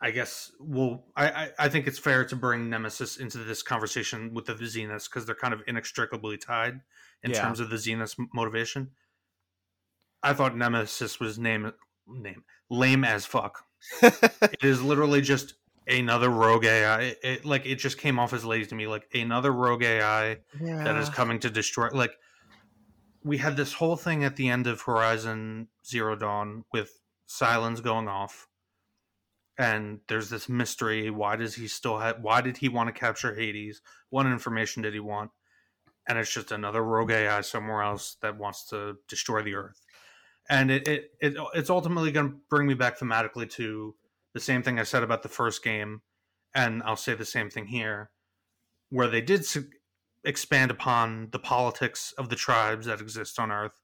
I 0.00 0.10
guess 0.10 0.52
we'll, 0.58 1.04
I, 1.14 1.28
I, 1.28 1.50
I 1.58 1.68
think 1.68 1.86
it's 1.86 1.98
fair 1.98 2.24
to 2.24 2.36
bring 2.36 2.70
Nemesis 2.70 3.16
into 3.18 3.38
this 3.38 3.62
conversation 3.62 4.32
with 4.32 4.46
the 4.46 4.54
Zeniths 4.54 5.08
because 5.10 5.26
they're 5.26 5.34
kind 5.34 5.52
of 5.54 5.62
inextricably 5.66 6.38
tied 6.38 6.80
in 7.22 7.30
Yeah. 7.32 7.42
terms 7.42 7.60
of 7.60 7.68
the 7.70 7.76
Zenith's 7.76 8.16
m- 8.18 8.28
motivation. 8.32 8.90
I 10.22 10.32
thought 10.34 10.56
Nemesis 10.56 11.20
was 11.20 11.38
name 11.38 11.72
name 12.08 12.44
lame 12.70 13.04
as 13.04 13.26
fuck. 13.26 13.64
It 14.02 14.64
is 14.64 14.82
literally 14.82 15.20
just 15.22 15.54
another 15.88 16.30
rogue 16.30 16.64
AI. 16.66 17.00
It, 17.02 17.18
it- 17.24 17.44
like 17.46 17.66
it 17.66 17.76
just 17.76 17.98
came 17.98 18.18
off 18.18 18.32
as 18.32 18.44
lazy 18.44 18.68
to 18.70 18.74
me, 18.76 18.86
like 18.86 19.06
another 19.14 19.52
rogue 19.52 19.82
AI 19.84 20.38
that 20.84 20.96
is 20.96 21.08
coming 21.10 21.40
to 21.40 21.50
destroy. 21.50 21.88
Like 21.90 22.12
we 23.24 23.38
had 23.38 23.56
this 23.56 23.74
whole 23.74 23.96
thing 23.96 24.24
at 24.24 24.36
the 24.36 24.48
end 24.48 24.66
of 24.66 24.82
Horizon 24.82 25.68
Zero 25.86 26.16
Dawn 26.16 26.64
with 26.72 27.00
Sylens 27.28 27.82
going 27.82 28.08
off, 28.08 28.48
and 29.58 30.00
there's 30.08 30.30
this 30.30 30.48
mystery. 30.48 31.10
Why 31.10 31.36
does 31.36 31.56
he 31.56 31.68
still 31.68 31.98
have? 31.98 32.20
Why 32.22 32.40
did 32.40 32.58
he 32.58 32.68
want 32.68 32.88
to 32.88 32.98
capture 32.98 33.34
Hades? 33.34 33.82
What 34.10 34.26
information 34.26 34.82
did 34.82 34.94
he 34.94 35.00
want? 35.00 35.30
And 36.08 36.18
it's 36.18 36.32
just 36.32 36.52
another 36.52 36.82
rogue 36.84 37.10
AI 37.12 37.40
somewhere 37.42 37.82
else 37.82 38.16
that 38.22 38.38
wants 38.38 38.66
to 38.70 38.96
destroy 39.08 39.42
the 39.42 39.54
Earth. 39.54 39.82
And 40.48 40.70
it, 40.70 40.86
it, 40.86 41.10
it 41.20 41.36
it's 41.54 41.70
ultimately 41.70 42.12
going 42.12 42.30
to 42.30 42.36
bring 42.48 42.66
me 42.66 42.74
back 42.74 42.98
thematically 42.98 43.50
to 43.52 43.94
the 44.32 44.40
same 44.40 44.62
thing 44.62 44.78
I 44.78 44.84
said 44.84 45.02
about 45.02 45.22
the 45.22 45.28
first 45.28 45.64
game, 45.64 46.02
and 46.54 46.82
I'll 46.84 46.96
say 46.96 47.14
the 47.14 47.24
same 47.24 47.50
thing 47.50 47.66
here, 47.66 48.10
where 48.90 49.08
they 49.08 49.20
did 49.20 49.40
s- 49.40 49.58
expand 50.24 50.70
upon 50.70 51.30
the 51.30 51.38
politics 51.38 52.12
of 52.18 52.28
the 52.28 52.36
tribes 52.36 52.86
that 52.86 53.00
exist 53.00 53.38
on 53.38 53.50
Earth. 53.50 53.80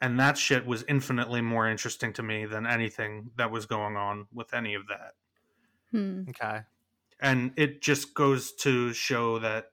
And 0.00 0.20
that 0.20 0.38
shit 0.38 0.64
was 0.64 0.84
infinitely 0.88 1.40
more 1.40 1.68
interesting 1.68 2.12
to 2.14 2.22
me 2.22 2.46
than 2.46 2.66
anything 2.66 3.30
that 3.36 3.50
was 3.50 3.66
going 3.66 3.96
on 3.96 4.26
with 4.32 4.54
any 4.54 4.74
of 4.74 4.86
that. 4.86 5.14
Hmm. 5.90 6.24
okay 6.30 6.60
And 7.20 7.52
it 7.56 7.82
just 7.82 8.14
goes 8.14 8.52
to 8.56 8.92
show 8.92 9.38
that 9.40 9.72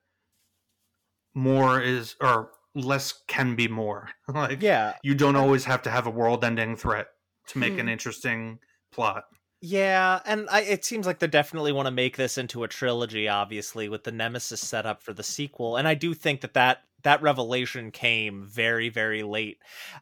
more 1.35 1.81
is, 1.81 2.15
or 2.21 2.51
less 2.75 3.23
can 3.27 3.55
be 3.55 3.67
more. 3.67 4.09
like, 4.27 4.61
yeah 4.61 4.93
you 5.03 5.15
don't 5.15 5.35
always 5.35 5.65
have 5.65 5.81
to 5.83 5.89
have 5.89 6.07
a 6.07 6.11
world 6.11 6.43
ending 6.43 6.75
threat 6.75 7.07
to 7.47 7.57
make 7.59 7.77
an 7.79 7.87
Hmm. 7.87 7.89
interesting 7.89 8.59
plot. 8.91 9.25
Yeah, 9.61 10.21
and 10.25 10.47
I, 10.49 10.61
it 10.61 10.85
seems 10.85 11.07
like 11.07 11.19
they 11.19 11.27
definitely 11.27 11.71
want 11.71 11.87
to 11.87 11.91
make 11.91 12.17
this 12.17 12.37
into 12.37 12.63
a 12.63 12.67
trilogy, 12.67 13.27
obviously, 13.27 13.89
with 13.89 14.03
the 14.03 14.11
Nemesis 14.11 14.61
setup 14.61 15.01
for 15.01 15.13
the 15.13 15.23
sequel. 15.23 15.77
And 15.77 15.87
I 15.87 15.95
do 15.95 16.13
think 16.13 16.41
that 16.41 16.53
that 16.53 16.83
that 17.05 17.21
revelation 17.21 17.91
came 17.91 18.45
very, 18.45 18.89
very 18.89 19.21
late. 19.21 19.59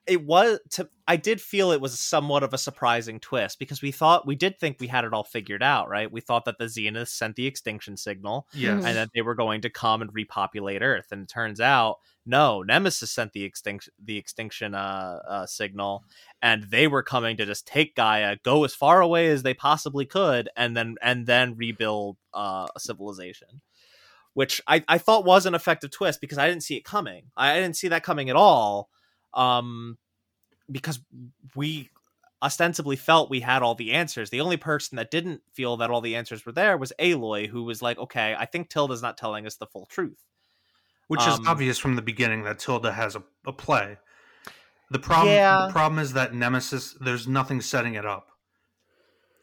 It 0.08 0.26
was 0.26 0.60
to 0.72 0.90
I 1.06 1.18
did 1.18 1.42
feel 1.42 1.72
it 1.72 1.82
was 1.82 2.00
somewhat 2.00 2.44
of 2.44 2.54
a 2.54 2.58
surprising 2.58 3.20
twist 3.20 3.60
because 3.60 3.82
we 3.82 3.92
thought 3.92 4.26
we 4.26 4.36
did 4.36 4.58
think 4.58 4.78
we 4.80 4.88
had 4.88 5.04
it 5.04 5.14
all 5.14 5.26
figured 5.26 5.62
out, 5.62 5.90
right? 5.90 6.10
We 6.10 6.22
thought 6.22 6.46
that 6.46 6.58
the 6.58 6.70
Zenith 6.70 7.10
sent 7.10 7.36
the 7.36 7.46
extinction 7.46 7.98
signal 7.98 8.48
Yes. 8.54 8.86
And 8.86 8.96
that 8.96 9.10
they 9.14 9.22
were 9.22 9.36
going 9.36 9.62
to 9.62 9.70
come 9.70 10.02
and 10.02 10.12
repopulate 10.14 10.82
Earth. 10.82 11.08
And 11.12 11.24
it 11.24 11.30
turns 11.30 11.60
out, 11.60 11.98
no, 12.26 12.62
Nemesis 12.62 13.12
sent 13.12 13.34
the 13.34 13.44
extinction 13.44 13.92
the 14.02 14.18
extinction 14.18 14.74
uh, 14.74 15.20
uh, 15.28 15.46
signal, 15.46 16.06
and 16.42 16.64
they 16.64 16.88
were 16.88 17.04
coming 17.04 17.36
to 17.36 17.46
just 17.46 17.68
take 17.68 17.96
Gaia, 17.96 18.38
go 18.44 18.64
as 18.64 18.74
far 18.74 19.02
away 19.02 19.28
as 19.28 19.44
they 19.44 19.54
possibly 19.54 20.06
could, 20.06 20.50
and 20.56 20.76
then 20.78 20.96
and 21.02 21.28
then 21.28 21.58
rebuild 21.58 22.16
uh, 22.34 22.68
a 22.74 22.80
civilization. 22.80 23.62
Which 24.34 24.62
I, 24.68 24.84
I 24.88 24.98
thought 24.98 25.26
was 25.26 25.46
an 25.46 25.54
effective 25.54 25.92
twist 25.92 26.20
because 26.20 26.38
I 26.38 26.48
didn't 26.48 26.64
see 26.64 26.76
it 26.76 26.84
coming. 26.84 27.26
I 27.38 27.56
didn't 27.56 27.76
see 27.76 27.88
that 27.90 28.04
coming 28.04 28.30
at 28.30 28.36
all. 28.36 28.90
Um, 29.34 29.98
because 30.72 31.00
we 31.56 31.90
ostensibly 32.42 32.96
felt 32.96 33.30
we 33.30 33.40
had 33.40 33.62
all 33.64 33.76
the 33.76 33.92
answers. 33.92 34.30
The 34.30 34.42
only 34.42 34.58
person 34.58 34.96
that 34.98 35.12
didn't 35.12 35.42
feel 35.54 35.78
that 35.78 35.90
all 35.90 36.02
the 36.02 36.16
answers 36.16 36.46
were 36.46 36.52
there 36.52 36.78
was 36.78 36.92
Aloy, 37.00 37.48
who 37.48 37.64
was 37.64 37.82
like, 37.82 37.98
"Okay, 37.98 38.36
I 38.38 38.46
think 38.46 38.70
Tilda's 38.70 39.02
not 39.02 39.18
telling 39.18 39.46
us 39.46 39.56
the 39.56 39.68
full 39.68 39.86
truth." 39.86 40.24
Which 41.08 41.22
Um, 41.22 41.42
is 41.42 41.48
obvious 41.48 41.78
from 41.78 41.96
the 41.96 42.02
beginning 42.02 42.44
that 42.44 42.60
Tilda 42.60 42.92
has 42.94 43.16
a, 43.16 43.24
a 43.46 43.54
play. 43.54 43.98
The 44.90 45.00
problem 45.00 45.34
Yeah. 45.36 45.68
the 45.68 45.74
problem 45.74 46.00
is 46.00 46.14
that 46.14 46.34
Nemesis 46.34 46.96
there's 47.00 47.28
nothing 47.28 47.62
setting 47.62 47.96
it 47.96 48.06
up. 48.06 48.30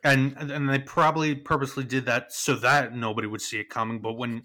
And 0.02 0.36
and 0.38 0.68
they 0.68 0.78
probably 0.78 1.34
purposely 1.34 1.84
did 1.84 2.06
that 2.06 2.32
so 2.32 2.54
that 2.56 2.94
nobody 2.94 3.26
would 3.26 3.42
see 3.42 3.60
it 3.60 3.68
coming, 3.68 4.00
but 4.00 4.14
when 4.14 4.42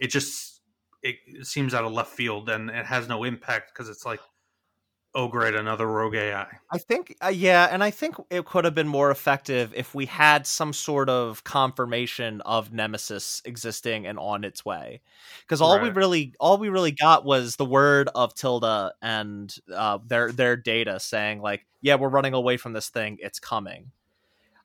it 0.00 0.08
just 0.08 0.60
it, 1.02 1.16
seems 1.46 1.74
out 1.74 1.84
of 1.84 1.92
left 1.92 2.10
field 2.10 2.48
and 2.48 2.70
it 2.70 2.86
has 2.86 3.08
no 3.08 3.24
impact 3.24 3.72
because 3.72 3.88
it's 3.88 4.04
like 4.04 4.20
oh 5.14 5.26
great 5.26 5.54
another 5.54 5.86
rogue 5.86 6.14
AI. 6.14 6.46
I 6.70 6.78
think, 6.78 7.16
uh, 7.22 7.28
yeah, 7.28 7.68
and 7.70 7.82
I 7.82 7.90
think 7.90 8.16
it 8.30 8.44
could 8.44 8.64
have 8.64 8.74
been 8.74 8.88
more 8.88 9.10
effective 9.10 9.72
if 9.74 9.94
we 9.94 10.06
had 10.06 10.46
some 10.46 10.72
sort 10.72 11.08
of 11.08 11.44
confirmation 11.44 12.40
of 12.42 12.72
Nemesis 12.72 13.42
existing 13.44 14.06
and 14.06 14.18
on 14.18 14.44
its 14.44 14.64
way. 14.64 15.00
Because 15.40 15.60
all 15.60 15.80
we 15.80 15.90
really, 15.90 16.34
all 16.38 16.58
we 16.58 16.68
really 16.68 16.92
got 16.92 17.24
was 17.24 17.56
the 17.56 17.64
word 17.64 18.08
of 18.14 18.34
Tilda 18.34 18.92
and 19.02 19.54
uh, 19.74 19.98
their 20.06 20.30
their 20.30 20.56
data 20.56 21.00
saying 21.00 21.40
like, 21.40 21.66
yeah, 21.80 21.96
we're 21.96 22.08
running 22.08 22.34
away 22.34 22.56
from 22.56 22.72
this 22.72 22.88
thing. 22.88 23.18
It's 23.20 23.40
coming. 23.40 23.90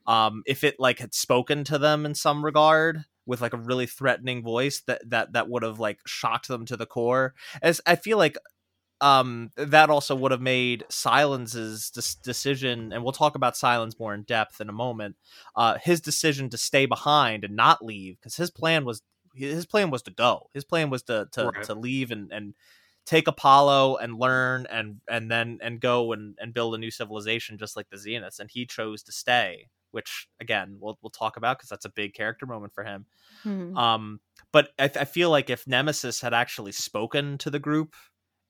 Um, 0.06 0.44
if 0.46 0.64
it 0.64 0.76
like 0.80 1.00
had 1.00 1.14
spoken 1.14 1.64
to 1.66 1.78
them 1.78 2.06
in 2.06 2.14
some 2.14 2.44
regard 2.44 3.06
with 3.26 3.42
like 3.42 3.54
a 3.54 3.58
really 3.58 3.86
threatening 3.86 4.44
voice, 4.44 4.82
that 4.88 5.10
that 5.10 5.34
that 5.34 5.50
would 5.50 5.64
have 5.64 5.80
like 5.80 6.00
shocked 6.06 6.48
them 6.48 6.66
to 6.66 6.78
the 6.78 6.86
core. 6.86 7.34
As 7.62 7.82
I 7.86 7.96
feel 7.96 8.18
like 8.18 8.38
um 9.02 9.50
that 9.58 9.90
also 9.90 10.16
would 10.16 10.32
have 10.32 10.42
made 10.42 10.86
Sylens's 10.90 11.90
des- 11.90 12.22
decision 12.24 12.94
and 12.94 13.04
we'll 13.04 13.12
talk 13.12 13.36
about 13.36 13.58
silence 13.58 14.00
more 14.00 14.14
in 14.14 14.22
depth 14.24 14.62
in 14.62 14.70
a 14.70 14.74
moment 14.74 15.16
uh 15.56 15.78
his 15.84 16.00
decision 16.00 16.50
to 16.50 16.58
stay 16.58 16.86
behind 16.86 17.44
and 17.44 17.56
not 17.56 17.84
leave 17.84 18.18
because 18.20 18.36
his 18.36 18.52
plan 18.52 18.86
was 18.86 19.02
his 19.34 19.66
plan 19.66 19.90
was 19.90 20.04
to 20.04 20.12
go 20.12 20.50
his 20.54 20.64
plan 20.64 20.90
was 20.90 21.04
to 21.04 21.28
to, 21.32 21.46
Right. 21.48 21.64
to 21.64 21.74
leave 21.74 22.12
and 22.12 22.32
and 22.32 22.54
take 23.06 23.28
apollo 23.28 23.98
and 23.98 24.18
learn 24.18 24.68
and 24.70 25.02
and 25.10 25.30
then 25.30 25.58
and 25.62 25.82
go 25.82 26.14
and 26.14 26.38
and 26.40 26.54
build 26.54 26.76
a 26.76 26.78
new 26.78 26.92
civilization 26.92 27.58
just 27.58 27.76
like 27.76 27.90
the 27.90 27.98
zeniths 27.98 28.40
and 28.40 28.52
he 28.52 28.66
chose 28.66 29.04
to 29.04 29.12
stay 29.12 29.68
which 29.94 30.28
again 30.40 30.78
we'll 30.80 30.98
we'll 31.02 31.10
talk 31.10 31.38
about 31.38 31.58
because 31.58 31.70
that's 31.70 31.86
a 31.86 31.90
big 31.90 32.14
character 32.14 32.46
moment 32.46 32.74
for 32.74 32.84
him 32.84 33.06
Mhm. 33.46 33.78
um, 33.78 34.20
but 34.52 34.70
I, 34.80 34.86
I 34.86 35.06
feel 35.06 35.30
like 35.30 35.50
if 35.50 35.68
Nemesis 35.68 36.22
had 36.22 36.34
actually 36.34 36.72
spoken 36.72 37.38
to 37.40 37.50
the 37.50 37.60
group 37.60 37.96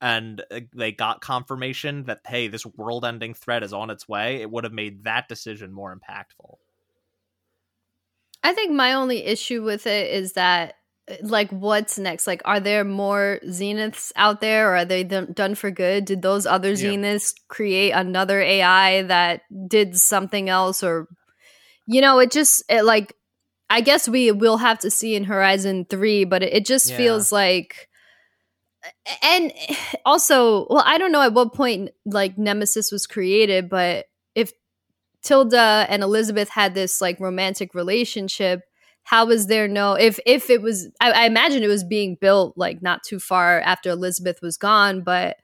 and 0.01 0.43
uh, 0.51 0.59
they 0.75 0.91
got 0.91 1.21
confirmation 1.21 2.03
that 2.05 2.19
hey, 2.27 2.47
this 2.49 2.65
world-ending 2.65 3.33
threat 3.35 3.63
is 3.63 3.73
on 3.73 3.89
its 3.89 4.07
way, 4.07 4.41
it 4.41 4.51
would 4.51 4.65
have 4.65 4.73
made 4.73 5.03
that 5.03 5.27
decision 5.29 5.71
more 5.71 5.95
impactful. 5.95 6.57
I 8.43 8.53
think 8.53 8.71
my 8.71 8.93
only 8.93 9.23
issue 9.23 9.63
with 9.63 9.87
it 9.87 10.11
is 10.11 10.33
that, 10.33 10.75
uh, 11.09 11.15
like, 11.21 11.49
what's 11.51 11.97
next? 11.97 12.27
Like, 12.27 12.41
are 12.45 12.59
there 12.59 12.83
more 12.83 13.39
Zeniths 13.45 14.11
out 14.15 14.41
there, 14.41 14.71
or 14.71 14.77
are 14.77 14.85
they 14.85 15.03
done 15.03 15.31
done 15.33 15.55
for 15.55 15.71
good? 15.71 16.05
Did 16.05 16.21
those 16.21 16.45
other 16.45 16.71
Yeah. 16.73 16.91
Zeniths 16.91 17.33
create 17.47 17.91
another 17.91 18.41
AI 18.41 19.03
that 19.03 19.41
did 19.67 19.97
something 19.97 20.49
else, 20.49 20.83
or 20.83 21.07
you 21.87 22.01
know, 22.01 22.19
it 22.19 22.31
just 22.31 22.63
it 22.69 22.83
like, 22.83 23.13
I 23.69 23.81
guess 23.81 24.07
we 24.07 24.31
will 24.31 24.57
have 24.57 24.79
to 24.79 24.91
see 24.91 25.15
in 25.15 25.23
Horizon 25.25 25.85
Three, 25.89 26.25
but 26.25 26.43
it, 26.43 26.53
it 26.53 26.65
just 26.65 26.89
Yeah. 26.89 26.97
feels 26.97 27.31
like. 27.31 27.89
And 29.21 29.51
also, 30.05 30.67
well, 30.69 30.83
I 30.85 30.97
don't 30.97 31.11
know 31.11 31.21
at 31.21 31.33
what 31.33 31.53
point 31.53 31.91
like 32.05 32.37
Nemesis 32.37 32.91
was 32.91 33.07
created, 33.07 33.69
but 33.69 34.05
if 34.35 34.51
Tilda 35.23 35.85
and 35.89 36.03
Elizabeth 36.03 36.49
had 36.49 36.75
this 36.75 37.01
like 37.01 37.19
romantic 37.19 37.73
relationship. 37.75 38.63
How 39.03 39.25
was 39.25 39.47
there 39.47 39.67
no 39.67 39.93
if 39.95 40.19
if 40.25 40.49
it 40.49 40.61
was 40.61 40.89
I, 41.01 41.11
I 41.11 41.25
imagine 41.25 41.63
it 41.63 41.67
was 41.67 41.83
being 41.83 42.15
built 42.21 42.55
like 42.57 42.81
not 42.81 43.03
too 43.03 43.19
far 43.19 43.61
after 43.61 43.89
Elizabeth 43.89 44.39
was 44.41 44.57
gone, 44.57 45.01
but 45.01 45.37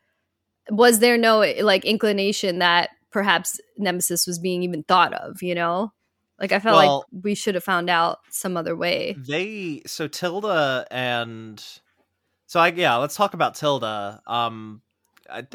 was 0.69 0.99
there 0.99 1.17
no 1.17 1.39
like 1.61 1.85
inclination 1.85 2.59
that 2.59 2.91
perhaps 3.11 3.59
Nemesis 3.77 4.27
was 4.27 4.39
being 4.39 4.63
even 4.63 4.83
thought 4.83 5.13
of, 5.13 5.41
you 5.41 5.55
know? 5.55 5.93
Like 6.39 6.51
I 6.51 6.59
felt 6.59 6.77
Well- 6.77 7.05
like 7.13 7.23
we 7.23 7.35
should 7.35 7.55
have 7.55 7.63
found 7.63 7.89
out 7.89 8.19
some 8.29 8.55
other 8.57 8.75
way. 8.75 9.15
They 9.17 9.81
so 9.85 10.07
Tilda 10.07 10.87
and 10.89 11.63
so 12.47 12.59
I 12.59 12.69
yeah, 12.69 12.95
let's 12.95 13.15
talk 13.15 13.33
about 13.33 13.55
Tilda. 13.55 14.21
Um, 14.25 14.81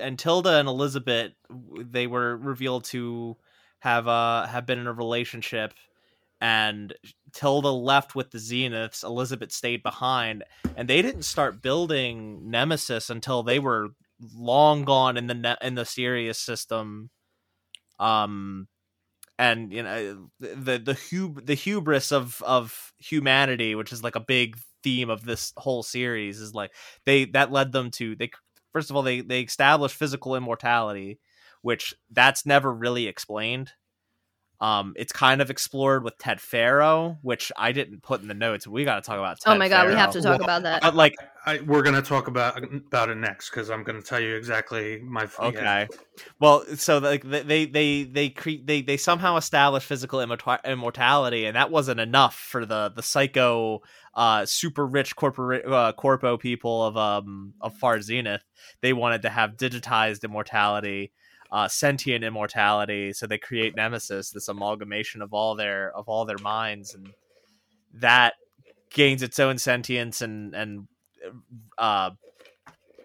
and 0.01 0.18
Tilda 0.18 0.59
and 0.59 0.68
Elizabeth, 0.68 1.33
they 1.51 2.07
were 2.07 2.37
revealed 2.37 2.85
to 2.85 3.37
have 3.81 4.07
uh 4.07 4.47
have 4.47 4.66
been 4.66 4.79
in 4.79 4.87
a 4.87 4.92
relationship, 4.92 5.75
and 6.40 6.94
Tilda 7.33 7.70
left 7.70 8.14
with 8.14 8.31
the 8.31 8.38
Zeniths. 8.38 9.03
Elizabeth 9.03 9.53
stayed 9.53 9.83
behind, 9.83 10.44
and 10.77 10.88
they 10.88 11.03
didn't 11.03 11.23
start 11.23 11.62
building 11.62 12.51
Nemesis 12.51 13.11
until 13.11 13.42
they 13.42 13.59
were 13.59 13.88
long 14.35 14.85
gone 14.85 15.16
in 15.16 15.27
the 15.27 15.35
ne- 15.35 15.57
in 15.61 15.75
the 15.75 15.85
Sirius 15.85 16.38
system. 16.38 17.11
Um, 17.99 18.68
and 19.38 19.73
you 19.73 19.83
know 19.83 20.29
the 20.40 20.79
the 20.79 20.94
hub 21.11 21.44
the 21.47 21.55
hubris 21.55 22.12
of 22.12 22.42
of 22.47 22.92
humanity, 22.99 23.75
which 23.75 23.92
is 23.92 24.03
like 24.03 24.16
a 24.16 24.20
big 24.20 24.57
theme 24.83 25.11
of 25.11 25.25
this 25.25 25.53
whole 25.57 25.83
series, 25.83 26.40
is 26.40 26.55
like 26.55 26.73
they 27.07 27.25
that 27.27 27.53
led 27.53 27.73
them 27.73 27.90
to 27.92 28.16
they 28.16 28.31
first 28.73 28.90
of 28.90 28.97
all 28.97 29.03
they 29.03 29.20
they 29.20 29.40
established 29.42 29.97
physical 29.97 30.37
immortality, 30.37 31.18
which 31.62 31.94
that's 32.11 32.47
never 32.47 32.73
really 32.73 33.07
explained. 33.07 33.73
Um, 34.61 34.95
it's 34.97 35.12
kind 35.12 35.43
of 35.43 35.51
explored 35.51 36.05
with 36.05 36.17
Ted 36.19 36.40
Faro, 36.40 37.19
which 37.23 37.51
I 37.57 37.73
didn't 37.73 38.03
put 38.03 38.23
in 38.23 38.29
the 38.29 38.35
notes. 38.35 38.67
We 38.67 38.85
got 38.85 38.97
to 38.97 39.03
talk 39.03 39.19
about. 39.19 39.40
Ted 39.40 39.55
oh 39.55 39.59
my 39.59 39.69
god, 39.69 39.88
we 39.88 39.95
have 39.95 40.12
to 40.12 40.23
talk 40.23 40.38
Well, 40.38 40.45
about 40.45 40.62
that. 40.62 40.83
But 40.83 40.95
like, 40.95 41.17
I, 41.47 41.61
we're 41.61 41.83
gonna 41.83 42.01
talk 42.01 42.29
about 42.29 42.62
about 42.62 43.11
it 43.11 43.17
next 43.17 43.51
because 43.51 43.69
I'm 43.69 43.83
gonna 43.83 44.01
tell 44.01 44.21
you 44.21 44.35
exactly 44.37 45.01
my 45.01 45.29
yeah. 45.38 45.47
okay, 45.47 45.88
well, 46.40 46.64
so 46.77 46.99
like 46.99 47.23
they 47.23 47.43
they 47.43 47.67
they 47.67 48.05
they 48.05 48.29
cre- 48.31 48.62
they 48.64 48.81
they 48.81 48.97
somehow 48.97 49.37
established 49.37 49.87
physical 49.87 50.21
immorta- 50.21 50.64
immortality, 50.64 51.45
and 51.45 51.57
that 51.57 51.71
wasn't 51.71 52.01
enough 52.01 52.35
for 52.35 52.64
the 52.64 52.93
the 52.95 53.03
psycho, 53.03 53.83
uh, 54.14 54.47
super 54.47 54.87
rich 54.87 55.17
corporate 55.17 55.67
uh, 55.67 55.93
corpo 55.93 56.38
people 56.38 56.83
of 56.83 56.97
um 56.97 57.53
of 57.61 57.77
Far 57.77 58.01
Zenith. 58.01 58.45
They 58.81 58.95
wanted 58.95 59.23
to 59.23 59.29
have 59.29 59.57
digitized 59.59 60.25
immortality. 60.25 61.12
Uh, 61.53 61.69
sentient 61.69 62.25
immortality, 62.25 63.13
so 63.13 63.27
they 63.27 63.39
create 63.39 63.77
Nemesis, 63.77 64.31
this 64.31 64.49
amalgamation 64.49 65.23
of 65.23 65.33
all 65.33 65.55
their 65.55 65.93
of 65.97 66.09
all 66.09 66.25
their 66.25 66.39
minds, 66.39 66.95
and 66.95 67.13
that 67.95 68.35
gains 68.91 69.23
its 69.23 69.39
own 69.39 69.59
sentience 69.59 70.21
and 70.23 70.55
and 70.55 70.89
uh 71.79 72.11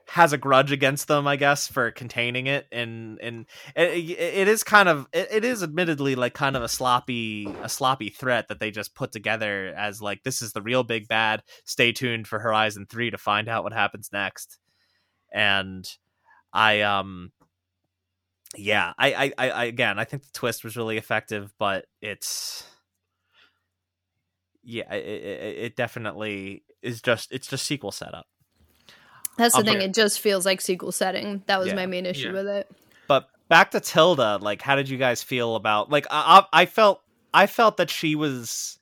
has 0.10 0.34
a 0.34 0.38
grudge 0.38 0.72
against 0.72 1.08
them 1.08 1.28
i 1.28 1.36
guess 1.36 1.68
for 1.68 1.92
containing 1.92 2.48
it 2.48 2.66
and 2.72 3.20
and 3.22 3.46
it, 3.76 4.10
it 4.10 4.48
is 4.48 4.64
kind 4.64 4.90
of 4.90 5.08
it, 5.14 5.28
it 5.32 5.46
is 5.46 5.62
admittedly 5.62 6.16
like 6.16 6.34
kind 6.34 6.56
of 6.56 6.64
a 6.64 6.68
sloppy 6.68 7.48
a 7.62 7.70
sloppy 7.70 8.10
threat 8.10 8.48
that 8.48 8.60
they 8.60 8.72
just 8.72 8.96
put 8.96 9.12
together 9.12 9.72
as 9.78 10.02
like 10.02 10.24
this 10.24 10.42
is 10.42 10.52
the 10.54 10.64
real 10.64 10.84
big 10.84 11.08
bad 11.08 11.44
stay 11.64 11.92
tuned 11.92 12.28
for 12.28 12.40
horizon 12.40 12.88
3 12.90 13.12
to 13.12 13.18
find 13.20 13.48
out 13.48 13.64
what 13.64 13.74
happens 13.74 14.10
next. 14.12 14.58
And 15.32 15.88
i 16.52 16.82
um 16.82 17.32
yeah 18.58 18.94
I, 18.98 19.14
I 19.14 19.34
i 19.38 19.50
I- 19.52 19.66
again 19.66 20.00
i 20.00 20.04
think 20.06 20.24
the 20.24 20.32
twist 20.34 20.64
was 20.64 20.76
really 20.78 20.98
effective 20.98 21.54
but 21.60 21.86
it's 22.02 22.66
yeah 24.64 24.92
it, 24.94 25.06
it, 25.06 25.58
it 25.66 25.76
definitely 25.76 26.64
is 26.82 27.02
just 27.02 27.32
it's 27.32 27.48
just 27.48 27.66
sequel 27.66 27.92
setup 27.92 28.26
That's 29.38 29.54
the 29.56 29.60
I'll 29.60 29.66
thing; 29.66 29.82
it 29.82 29.94
just 29.94 30.20
feels 30.20 30.46
like 30.46 30.62
sequel 30.62 30.92
setting. 30.92 31.44
That 31.48 31.60
was 31.60 31.70
Yeah. 31.70 31.76
my 31.76 31.86
main 31.86 32.06
issue 32.06 32.28
Yeah. 32.28 32.34
with 32.34 32.48
it. 32.48 32.72
but 33.08 33.30
back 33.50 33.72
to 33.72 33.80
Tilda, 33.80 34.38
like, 34.42 34.62
how 34.62 34.76
did 34.76 34.90
you 34.90 34.98
guys 34.98 35.24
feel 35.24 35.56
about 35.56 35.90
like 35.90 36.08
I, 36.12 36.44
I 36.52 36.62
I 36.64 36.66
felt 36.66 37.02
I 37.34 37.48
felt 37.48 37.78
that 37.78 37.90
she 37.90 38.16
was 38.16 38.80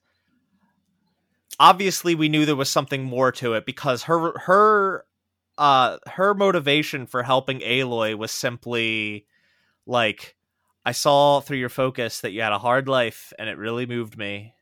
obviously 1.60 2.16
we 2.16 2.30
knew 2.30 2.46
there 2.46 2.56
was 2.56 2.70
something 2.72 3.04
more 3.04 3.32
to 3.34 3.54
it 3.54 3.66
because 3.66 4.04
her 4.04 4.38
her 4.40 5.06
uh 5.58 5.98
her 6.08 6.34
motivation 6.34 7.06
for 7.06 7.24
helping 7.24 7.60
Aloy 7.60 8.16
was 8.18 8.32
simply 8.32 9.26
like 9.88 10.36
I 10.86 10.92
saw 10.92 11.40
through 11.42 11.58
your 11.58 11.70
focus 11.70 12.22
that 12.22 12.32
you 12.32 12.42
had 12.42 12.52
a 12.54 12.60
hard 12.60 12.88
life 12.88 13.34
and 13.40 13.50
it 13.50 13.58
really 13.58 13.86
moved 13.86 14.18
me 14.18 14.54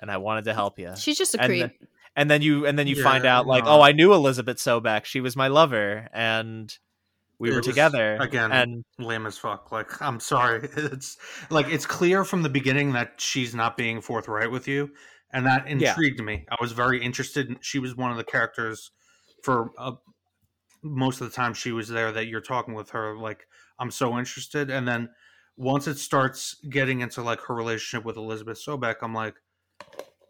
and 0.00 0.10
I 0.10 0.16
wanted 0.16 0.44
to 0.44 0.54
help 0.54 0.78
you. 0.78 0.94
She's 0.96 1.16
just 1.18 1.34
a 1.36 1.40
And 1.40 1.48
creep. 1.48 1.78
the- 1.80 1.86
and 2.16 2.30
then 2.30 2.42
you 2.42 2.64
and 2.66 2.78
then 2.78 2.86
you 2.86 3.02
find 3.02 3.24
out 3.26 3.46
like, 3.46 3.64
no. 3.64 3.70
oh, 3.72 3.80
I 3.80 3.92
knew 3.92 4.12
Elizabeth 4.12 4.58
Sobek. 4.58 5.04
She 5.04 5.20
was 5.20 5.34
my 5.36 5.48
lover 5.48 6.08
and 6.12 6.72
we 7.40 7.48
It 7.48 7.52
were 7.52 7.58
was, 7.58 7.66
together 7.66 8.16
again. 8.20 8.52
and 8.52 8.84
lame 8.98 9.26
as 9.26 9.36
fuck. 9.36 9.72
Like 9.72 10.00
I'm 10.00 10.20
sorry, 10.20 10.68
it's 10.76 11.16
like 11.50 11.66
it's 11.68 11.86
clear 11.86 12.24
from 12.24 12.42
the 12.42 12.48
beginning 12.48 12.92
that 12.92 13.14
she's 13.20 13.54
not 13.54 13.76
being 13.76 14.00
forthright 14.00 14.52
with 14.52 14.68
you, 14.68 14.90
and 15.32 15.44
that 15.46 15.66
Yeah. 15.68 15.90
intrigued 15.90 16.22
me. 16.22 16.46
I 16.48 16.56
was 16.60 16.70
very 16.70 17.02
interested. 17.02 17.48
in- 17.48 17.58
She 17.60 17.80
was 17.80 17.96
one 17.96 18.12
of 18.12 18.16
the 18.16 18.22
characters 18.24 18.92
for 19.42 19.72
uh, 19.76 19.92
most 20.84 21.20
of 21.20 21.28
the 21.28 21.34
time 21.34 21.54
she 21.54 21.72
was 21.72 21.88
there 21.88 22.12
that 22.12 22.26
you're 22.28 22.40
talking 22.40 22.74
with 22.74 22.90
her. 22.90 23.16
Like 23.18 23.46
I'm 23.78 23.90
so 23.90 24.18
interested, 24.18 24.70
and 24.70 24.86
then 24.86 25.10
once 25.56 25.86
it 25.86 25.98
starts 25.98 26.56
getting 26.68 27.00
into 27.00 27.22
like 27.22 27.40
her 27.42 27.54
relationship 27.54 28.04
with 28.04 28.16
Elizabeth 28.16 28.58
Sobek, 28.64 28.96
I'm 29.02 29.14
like, 29.14 29.34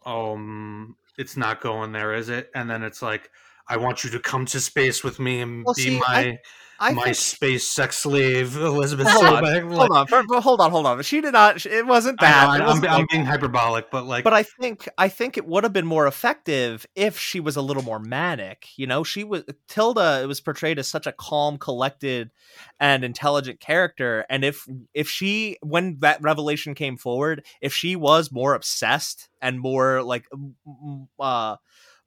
um, 0.05 0.95
it's 1.17 1.35
not 1.35 1.61
going 1.61 1.91
there, 1.91 2.13
is 2.13 2.29
it? 2.29 2.49
And 2.53 2.69
then 2.69 2.83
it's 2.83 3.01
like, 3.01 3.31
I 3.67 3.77
want 3.77 4.03
you 4.03 4.11
to 4.11 4.19
come 4.19 4.45
to 4.47 4.59
space 4.59 5.03
with 5.03 5.19
me 5.19 5.41
and 5.41 5.65
Well, 5.65 5.73
be 5.73 5.81
see, 5.81 5.99
my 5.99 6.05
I 6.07 6.39
my 6.79 6.93
think- 7.03 7.15
space 7.15 7.67
sex 7.67 7.97
slave, 7.99 8.55
Elizabeth 8.57 9.07
Hold 9.07 9.25
on, 9.25 9.43
Sobek. 9.43 9.73
hold 9.73 9.91
on, 9.91 10.07
for- 10.07 10.23
for- 10.23 10.41
hold 10.41 10.61
on, 10.61 10.71
hold 10.71 10.85
on. 10.85 11.01
She 11.03 11.21
did 11.21 11.33
not. 11.33 11.65
It 11.65 11.85
wasn't 11.85 12.21
I 12.21 12.25
that. 12.25 12.49
I, 12.49 12.71
am 12.71 12.81
like- 12.81 13.09
being 13.09 13.25
hyperbolic, 13.25 13.89
but 13.91 14.05
like, 14.05 14.23
but 14.23 14.33
I 14.33 14.43
think 14.43 14.87
I 14.97 15.07
think 15.09 15.37
it 15.37 15.45
would 15.45 15.63
have 15.63 15.73
been 15.73 15.85
more 15.85 16.07
effective 16.07 16.85
if 16.95 17.17
she 17.17 17.39
was 17.39 17.55
a 17.55 17.61
little 17.61 17.83
more 17.83 17.99
manic. 17.99 18.67
You 18.77 18.87
know, 18.87 19.03
she 19.03 19.23
was 19.23 19.43
Tilda. 19.67 20.21
It 20.23 20.27
was 20.27 20.41
portrayed 20.41 20.79
as 20.79 20.87
such 20.87 21.07
a 21.07 21.11
calm, 21.11 21.57
collected, 21.57 22.31
and 22.79 23.03
intelligent 23.03 23.59
character. 23.59 24.25
And 24.29 24.43
if 24.43 24.67
if 24.93 25.09
she, 25.09 25.57
when 25.61 25.97
that 25.99 26.21
revelation 26.21 26.75
came 26.75 26.97
forward, 26.97 27.45
if 27.61 27.73
she 27.73 27.95
was 27.95 28.31
more 28.31 28.53
obsessed 28.53 29.29
and 29.41 29.59
more 29.59 30.03
like, 30.03 30.25
uh, 31.19 31.55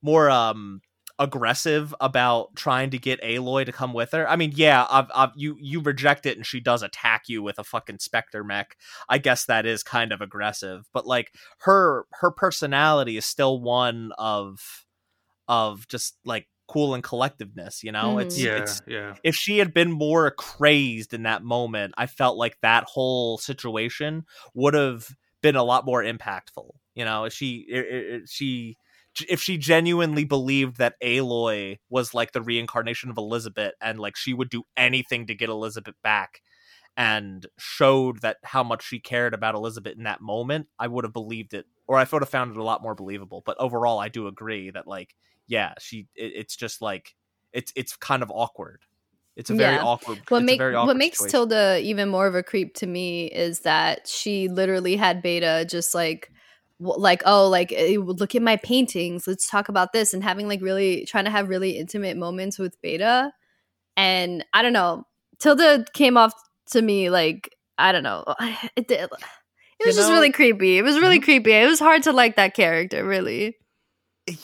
more 0.02 0.30
um 0.30 0.80
aggressive 1.18 1.94
about 2.00 2.54
trying 2.54 2.90
to 2.90 2.98
get 2.98 3.20
Aloy 3.22 3.66
to 3.66 3.72
come 3.72 3.92
with 3.92 4.12
her. 4.12 4.28
I 4.28 4.36
mean, 4.36 4.52
yeah, 4.54 4.86
I've, 4.88 5.10
I've, 5.14 5.30
you 5.34 5.56
you 5.60 5.80
reject 5.80 6.26
it 6.26 6.36
and 6.36 6.46
she 6.46 6.60
does 6.60 6.82
attack 6.82 7.24
you 7.28 7.42
with 7.42 7.58
a 7.58 7.64
fucking 7.64 7.98
specter 7.98 8.44
mech. 8.44 8.76
I 9.08 9.18
guess 9.18 9.46
that 9.46 9.66
is 9.66 9.82
kind 9.82 10.12
of 10.12 10.20
aggressive, 10.20 10.88
but 10.92 11.06
like 11.06 11.32
her 11.60 12.06
her 12.20 12.30
personality 12.30 13.16
is 13.16 13.26
still 13.26 13.60
one 13.60 14.12
of 14.18 14.84
of 15.48 15.88
just 15.88 16.16
like 16.24 16.46
cool 16.68 16.94
and 16.94 17.02
collectiveness, 17.02 17.82
you 17.82 17.90
know? 17.90 18.16
Mm-hmm. 18.16 18.20
It's 18.20 18.38
yeah, 18.38 18.56
it's 18.56 18.82
yeah, 18.86 19.14
if 19.24 19.34
she 19.34 19.58
had 19.58 19.72
been 19.72 19.90
more 19.90 20.30
crazed 20.30 21.14
in 21.14 21.22
that 21.22 21.42
moment, 21.42 21.94
I 21.96 22.06
felt 22.06 22.36
like 22.36 22.58
that 22.60 22.84
whole 22.84 23.38
situation 23.38 24.24
would 24.54 24.74
have 24.74 25.08
been 25.42 25.56
a 25.56 25.64
lot 25.64 25.86
more 25.86 26.02
impactful. 26.02 26.70
You 26.94 27.04
know, 27.04 27.28
she 27.28 27.66
i- 27.72 27.76
i- 27.76 28.16
i- 28.16 28.20
she 28.28 28.76
if 29.28 29.40
she 29.40 29.58
genuinely 29.58 30.24
believed 30.24 30.78
that 30.78 30.94
Aloy 31.02 31.78
was 31.88 32.14
like 32.14 32.32
the 32.32 32.42
reincarnation 32.42 33.10
of 33.10 33.18
Elizabeth 33.18 33.74
and 33.80 33.98
like 33.98 34.16
she 34.16 34.34
would 34.34 34.50
do 34.50 34.64
anything 34.76 35.26
to 35.26 35.34
get 35.34 35.48
Elizabeth 35.48 35.94
back 36.02 36.42
and 36.96 37.46
showed 37.58 38.20
that 38.22 38.38
how 38.42 38.62
much 38.62 38.84
she 38.84 38.98
cared 38.98 39.32
about 39.32 39.54
Elizabeth 39.54 39.96
in 39.96 40.02
that 40.04 40.20
moment, 40.20 40.66
I 40.78 40.88
would 40.88 41.04
have 41.04 41.12
believed 41.12 41.54
it 41.54 41.66
or 41.86 41.96
I 41.96 42.06
would 42.10 42.22
have 42.22 42.28
found 42.28 42.50
it 42.50 42.56
a 42.56 42.62
lot 42.62 42.82
more 42.82 42.94
believable. 42.94 43.42
But 43.44 43.56
overall, 43.58 43.98
I 43.98 44.08
do 44.08 44.26
agree 44.26 44.70
that 44.70 44.86
like 44.86 45.14
yeah, 45.46 45.74
she 45.78 46.06
it, 46.14 46.32
it's 46.34 46.56
just 46.56 46.82
like 46.82 47.14
it's 47.52 47.72
it's 47.74 47.96
kind 47.96 48.22
of 48.22 48.30
awkward. 48.30 48.82
It's 49.36 49.50
a 49.50 49.54
very 49.54 49.76
Yeah. 49.76 49.84
awkward. 49.84 50.18
What 50.28 50.42
make 50.42 50.58
very 50.58 50.74
what 50.74 50.96
makes 50.96 51.18
situation. 51.18 51.48
Tilda 51.48 51.80
even 51.80 52.08
more 52.08 52.26
of 52.26 52.34
a 52.34 52.42
creep 52.42 52.74
to 52.74 52.86
me 52.86 53.26
is 53.26 53.60
that 53.60 54.08
she 54.08 54.48
literally 54.48 54.96
had 54.96 55.22
Beta 55.22 55.64
just 55.68 55.94
like 55.94 56.30
like 56.80 57.22
oh 57.26 57.48
like 57.48 57.72
eh, 57.72 57.96
look 57.98 58.34
at 58.34 58.42
my 58.42 58.56
paintings 58.56 59.26
let's 59.26 59.48
talk 59.50 59.68
about 59.68 59.92
this 59.92 60.14
and 60.14 60.22
having 60.22 60.46
like 60.46 60.60
really 60.62 61.04
trying 61.06 61.24
to 61.24 61.30
have 61.30 61.48
really 61.48 61.72
intimate 61.78 62.16
moments 62.16 62.58
with 62.58 62.80
Beta. 62.82 63.32
And 63.96 64.44
I 64.54 64.62
don't 64.62 64.72
know 64.72 65.04
Tilda 65.38 65.84
came 65.92 66.16
off 66.16 66.32
to 66.70 66.80
me 66.82 67.10
like 67.10 67.54
I 67.78 67.90
don't 67.92 68.02
know 68.04 68.24
it, 68.76 68.86
did- 68.88 69.00
it 69.00 69.10
was 69.10 69.20
You 69.80 69.86
just 69.86 69.98
know- 69.98 70.04
Mm-hmm. 70.04 70.12
really 70.14 70.32
creepy 70.32 70.78
it 70.78 70.82
was 70.82 70.98
really 71.00 71.20
creepy 71.20 71.52
it 71.52 71.66
was 71.66 71.80
hard 71.80 72.04
to 72.04 72.12
like 72.12 72.36
that 72.36 72.54
character 72.54 73.04
really 73.04 73.56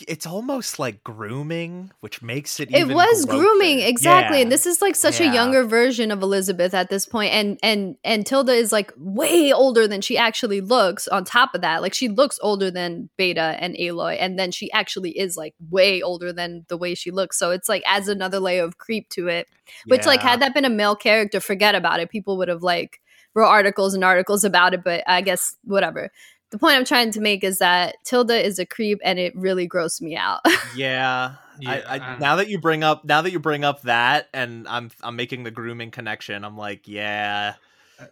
it's 0.09 0.27
almost 0.27 0.79
like 0.79 1.03
grooming, 1.05 1.91
which 2.01 2.23
makes 2.23 2.59
it. 2.61 2.73
it 2.75 2.89
was 2.89 3.25
grooming 3.25 3.81
exactly 3.81 4.39
Yeah. 4.39 4.43
and 4.45 4.53
this 4.53 4.67
is 4.67 4.81
like 4.83 4.97
such 4.97 5.21
Yeah. 5.21 5.31
a 5.31 5.35
younger 5.35 5.65
version 5.65 6.11
of 6.11 6.23
elizabeth 6.23 6.75
at 6.75 6.91
this 6.91 7.07
point 7.07 7.33
and 7.33 7.59
and 7.63 7.97
and 8.05 8.27
tilda 8.27 8.53
is 8.53 8.73
like 8.73 8.93
way 8.97 9.53
older 9.53 9.87
than 9.87 10.01
she 10.01 10.17
actually 10.19 10.61
looks 10.61 11.07
on 11.09 11.25
top 11.25 11.55
of 11.55 11.61
that 11.61 11.83
like 11.83 11.95
she 11.95 12.09
looks 12.09 12.39
older 12.43 12.71
than 12.71 13.09
beta 13.17 13.57
and 13.61 13.75
aloy 13.77 14.17
and 14.19 14.39
then 14.39 14.51
she 14.51 14.71
actually 14.73 15.11
is 15.19 15.37
like 15.37 15.55
way 15.71 16.01
older 16.03 16.33
than 16.33 16.65
the 16.69 16.77
way 16.77 16.95
she 16.95 17.11
looks 17.11 17.39
so 17.39 17.51
it's 17.51 17.69
like 17.69 17.83
adds 17.87 18.09
another 18.09 18.41
layer 18.41 18.65
of 18.65 18.79
creep 18.79 19.09
to 19.11 19.29
it 19.29 19.47
which 19.87 20.07
like 20.07 20.21
had 20.21 20.41
that 20.41 20.55
been 20.55 20.65
a 20.65 20.71
male 20.71 20.97
character 20.97 21.41
forget 21.41 21.75
about 21.75 22.01
it 22.01 22.11
people 22.11 22.37
would 22.37 22.49
have 22.49 22.63
like 22.63 23.01
wrote 23.35 23.49
articles 23.49 23.95
and 23.95 24.05
articles 24.05 24.45
about 24.45 24.75
it 24.75 24.85
but 24.85 25.03
i 25.09 25.21
guess 25.21 25.57
whatever 25.65 26.11
the 26.55 26.59
point 26.61 26.77
i'm 26.77 26.85
trying 26.85 27.11
to 27.11 27.21
make 27.21 27.43
is 27.43 27.59
that 27.59 27.97
tilda 28.05 28.41
is 28.47 28.61
a 28.61 28.65
creep 28.65 29.01
and 29.03 29.19
it 29.19 29.35
really 29.35 29.69
grossed 29.69 30.01
me 30.01 30.17
out 30.17 30.41
Yeah. 30.77 31.35
Yeah, 31.61 31.83
I, 31.87 31.99
I, 31.99 32.19
now 32.19 32.35
that 32.37 32.49
you 32.49 32.59
bring 32.59 32.83
up 32.83 33.05
now 33.05 33.23
that 33.23 33.31
you 33.31 33.39
bring 33.39 33.63
up 33.63 33.83
that 33.83 34.29
and 34.35 34.67
I'm 34.67 34.91
I'm 35.05 35.15
making 35.15 35.45
the 35.45 35.53
grooming 35.53 35.93
connection, 35.93 36.45
I'm 36.45 36.57
like, 36.59 36.89
yeah. 36.89 37.55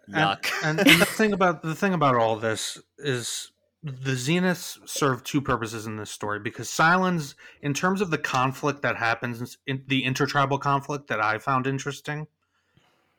Yuck. 0.08 0.46
And, 0.62 0.78
and 0.78 0.88
the 1.00 1.04
thing 1.04 1.32
about 1.32 1.60
the 1.62 1.74
thing 1.74 1.92
about 1.92 2.14
all 2.14 2.36
this 2.36 2.78
is 2.98 3.50
the 3.82 4.12
Zeniths 4.12 4.78
serve 4.88 5.24
two 5.24 5.40
purposes 5.40 5.86
in 5.86 5.96
this 5.96 6.08
story 6.08 6.38
because 6.38 6.68
Sylens, 6.68 7.34
in 7.60 7.74
terms 7.74 8.00
of 8.00 8.12
the 8.12 8.18
conflict 8.18 8.82
that 8.82 8.94
happens 8.94 9.58
in 9.66 9.82
the 9.88 10.04
intertribal 10.04 10.58
conflict 10.58 11.08
that 11.08 11.20
I 11.20 11.38
found 11.38 11.66
interesting, 11.66 12.28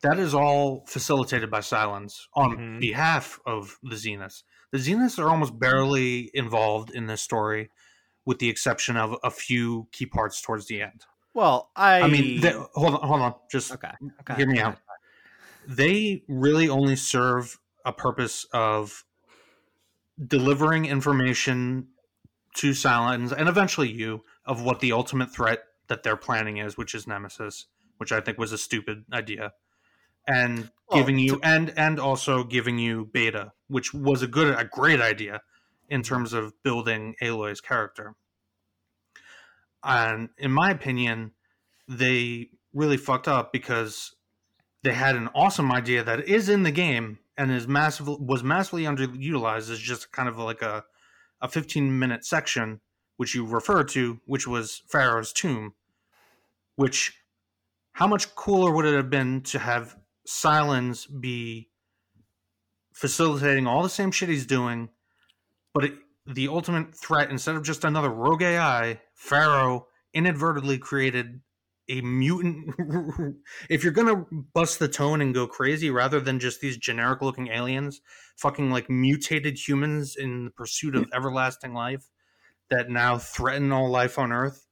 that 0.03 0.17
is 0.17 0.33
all 0.33 0.85
facilitated 0.87 1.51
by 1.51 1.59
Sylens 1.59 2.27
on 2.33 2.55
Mhm. 2.55 2.79
behalf 2.79 3.41
of 3.45 3.77
the 3.83 3.95
Zeniths. 3.95 4.43
The 4.73 4.79
Zeniths 4.79 5.19
are 5.19 5.29
almost 5.29 5.59
barely 5.59 6.31
involved 6.33 6.89
in 6.89 7.05
this 7.05 7.21
story, 7.21 7.69
with 8.25 8.39
the 8.39 8.49
exception 8.49 8.97
of 8.97 9.15
a 9.23 9.29
few 9.29 9.87
key 9.91 10.07
parts 10.07 10.41
towards 10.41 10.65
the 10.65 10.81
end. 10.81 11.05
Well, 11.35 11.69
I, 11.75 12.01
I 12.01 12.07
mean, 12.07 12.41
they, 12.41 12.49
hold 12.73 12.95
on, 12.95 13.07
hold 13.07 13.21
on, 13.21 13.35
just 13.51 13.71
okay, 13.71 13.91
okay. 14.21 14.33
hear 14.33 14.47
me 14.47 14.53
okay. 14.53 14.63
out. 14.63 14.77
They 15.67 16.23
really 16.27 16.69
only 16.69 16.95
serve 16.95 17.59
a 17.85 17.93
purpose 17.93 18.47
of 18.51 19.05
delivering 20.27 20.85
information 20.85 21.89
to 22.55 22.71
Sylens 22.71 23.31
and 23.31 23.47
eventually 23.47 23.91
you 23.91 24.23
of 24.43 24.63
what 24.63 24.79
the 24.79 24.91
ultimate 24.91 25.31
threat 25.31 25.59
that 25.87 26.01
they're 26.01 26.17
planning 26.17 26.57
is, 26.57 26.77
which 26.77 26.95
is 26.95 27.05
Nemesis, 27.05 27.67
which 27.97 28.11
I 28.11 28.21
think 28.21 28.39
was 28.39 28.51
a 28.51 28.57
stupid 28.57 29.05
idea. 29.13 29.53
And 30.27 30.71
Well, 30.89 30.99
giving 30.99 31.19
you 31.19 31.39
and 31.43 31.73
and 31.77 31.99
also 31.99 32.43
giving 32.43 32.79
you 32.79 33.05
Beta, 33.05 33.53
which 33.67 33.93
was 33.93 34.21
a 34.21 34.27
good 34.27 34.57
a 34.57 34.65
great 34.65 35.01
idea 35.01 35.41
in 35.89 36.01
terms 36.01 36.33
of 36.33 36.53
building 36.63 37.15
Aloy's 37.21 37.61
character. 37.61 38.15
And 39.83 40.29
in 40.37 40.51
my 40.51 40.71
opinion, 40.71 41.33
they 41.87 42.49
really 42.73 42.97
fucked 42.97 43.27
up 43.27 43.51
because 43.51 44.15
they 44.83 44.93
had 44.93 45.15
an 45.15 45.29
awesome 45.35 45.71
idea 45.71 46.03
that 46.03 46.27
is 46.27 46.49
in 46.49 46.63
the 46.63 46.71
game 46.71 47.19
and 47.37 47.51
is 47.51 47.67
massive 47.67 48.07
was 48.07 48.43
massively 48.43 48.83
underutilized 48.83 49.69
as 49.69 49.79
just 49.79 50.11
kind 50.11 50.29
of 50.29 50.37
like 50.37 50.61
a 50.61 50.83
a 51.41 51.47
15 51.47 51.99
minute 51.99 52.25
section 52.25 52.79
which 53.17 53.35
you 53.35 53.45
referred 53.45 53.89
to 53.89 54.19
which 54.25 54.47
was 54.47 54.81
Faro's 54.87 55.33
tomb 55.33 55.73
which 56.75 57.19
how 57.93 58.07
much 58.07 58.33
cooler 58.35 58.71
would 58.71 58.85
it 58.85 58.95
have 58.95 59.09
been 59.09 59.41
to 59.41 59.59
have 59.59 59.97
Sylens 60.27 61.07
be 61.19 61.69
facilitating 62.93 63.67
all 63.67 63.83
the 63.83 63.89
same 63.89 64.11
shit 64.11 64.29
he's 64.29 64.45
doing 64.45 64.89
but 65.73 65.85
it, 65.85 65.93
the 66.25 66.47
ultimate 66.47 66.95
threat 66.95 67.29
instead 67.29 67.55
of 67.55 67.63
just 67.63 67.83
another 67.83 68.09
rogue 68.09 68.41
AI 68.43 69.01
Faro 69.15 69.87
inadvertently 70.13 70.77
created 70.77 71.41
a 71.89 71.99
mutant 72.01 72.73
if 73.69 73.83
you're 73.83 73.91
gonna 73.91 74.25
bust 74.53 74.79
the 74.79 74.87
tone 74.87 75.19
and 75.19 75.33
go 75.33 75.45
crazy 75.45 75.89
rather 75.89 76.19
than 76.21 76.39
just 76.39 76.61
these 76.61 76.77
generic 76.77 77.21
looking 77.21 77.49
aliens 77.49 77.99
fucking 78.37 78.71
like 78.71 78.89
mutated 78.89 79.57
humans 79.57 80.15
in 80.15 80.45
the 80.45 80.51
pursuit 80.51 80.95
of 80.95 81.09
everlasting 81.13 81.73
life 81.73 82.07
that 82.69 82.89
now 82.89 83.17
threaten 83.17 83.71
all 83.71 83.89
life 83.89 84.17
on 84.17 84.31
earth 84.31 84.65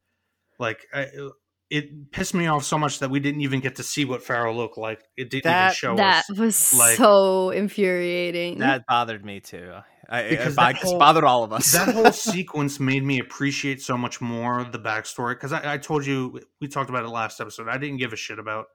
like 0.58 0.86
I, 0.94 1.08
it 1.72 2.12
pissed 2.12 2.34
me 2.34 2.48
off 2.48 2.66
so 2.66 2.78
much 2.78 3.00
that 3.00 3.10
we 3.10 3.22
didn't 3.22 3.40
even 3.42 3.62
get 3.62 3.78
to 3.78 3.84
see 3.84 4.04
what 4.04 4.22
Faro 4.22 4.54
looked 4.54 4.78
like. 4.78 5.02
It 5.16 5.30
didn't 5.30 5.46
even 5.46 5.52
That- 5.52 5.74
show 5.76 5.96
that 5.96 6.26
us 6.30 6.38
was 6.38 6.74
like- 6.74 6.98
so 6.98 7.50
infuriating. 7.52 8.60
That 8.60 8.86
bothered 8.86 9.24
me 9.24 9.40
too. 9.40 9.72
I, 10.10 10.24
Because 10.28 10.54
it, 10.54 10.56
that 10.58 10.72
it 10.72 10.78
whole- 10.82 11.00
bothered 11.00 11.24
all 11.24 11.46
of 11.46 11.54
us. 11.54 11.72
that 11.72 11.96
whole 11.96 12.12
sequence 12.12 12.82
made 12.82 13.06
me 13.06 13.20
appreciate 13.20 13.82
so 13.82 13.98
much 13.98 14.20
more 14.20 14.66
the 14.66 14.80
backstory 14.80 15.36
because 15.36 15.54
I, 15.54 15.76
I 15.76 15.78
told 15.78 16.06
you 16.06 16.42
we 16.60 16.68
talked 16.68 16.90
about 16.90 17.06
it 17.06 17.08
last 17.08 17.40
episode. 17.40 17.70
I 17.70 17.78
didn't 17.78 17.98
give 17.98 18.12
a 18.12 18.18
shit 18.18 18.38
about 18.38 18.66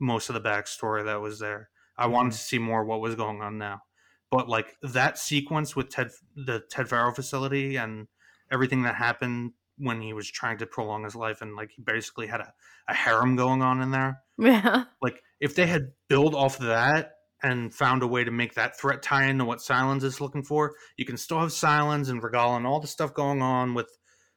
most 0.00 0.30
of 0.30 0.34
the 0.34 0.40
backstory 0.40 1.04
that 1.04 1.20
was 1.20 1.38
there. 1.38 1.68
I 1.98 2.06
wanted 2.06 2.30
mm-hmm. 2.30 2.38
to 2.38 2.44
see 2.44 2.58
more 2.58 2.82
what 2.86 3.02
was 3.02 3.14
going 3.14 3.42
on 3.42 3.58
now. 3.58 3.82
But 4.30 4.48
like 4.48 4.74
that 4.82 5.18
sequence 5.18 5.76
with 5.76 5.90
ted 5.90 6.08
the 6.34 6.62
ted 6.70 6.88
Faro 6.88 7.12
facility 7.12 7.76
and 7.76 8.08
everything 8.50 8.84
that 8.84 8.94
happened 8.94 9.52
when 9.82 10.00
he 10.00 10.12
was 10.12 10.30
trying 10.30 10.58
to 10.58 10.66
prolong 10.66 11.04
his 11.04 11.14
life 11.14 11.42
and 11.42 11.56
like 11.56 11.70
he 11.74 11.82
basically 11.82 12.26
had 12.26 12.40
a, 12.40 12.52
a 12.88 12.94
harem 12.94 13.36
going 13.36 13.62
on 13.62 13.80
in 13.80 13.90
there 13.90 14.20
yeah 14.38 14.84
like 15.02 15.22
if 15.40 15.54
they 15.54 15.66
had 15.66 15.92
built 16.08 16.34
off 16.34 16.60
of 16.60 16.66
that 16.66 17.12
and 17.42 17.74
found 17.74 18.02
a 18.02 18.06
way 18.06 18.24
to 18.24 18.30
make 18.30 18.54
that 18.54 18.78
threat 18.78 19.02
tie 19.02 19.26
into 19.26 19.44
what 19.44 19.58
Sylens 19.58 20.04
is 20.04 20.20
looking 20.20 20.44
for, 20.44 20.74
you 20.96 21.04
can 21.04 21.16
still 21.16 21.40
have 21.40 21.48
Sylens 21.48 22.08
and 22.08 22.22
Regal 22.22 22.54
and 22.56 22.66
all 22.66 22.80
the 22.80 22.86
stuff 22.86 23.12
going 23.12 23.42
on 23.42 23.74
with 23.74 23.88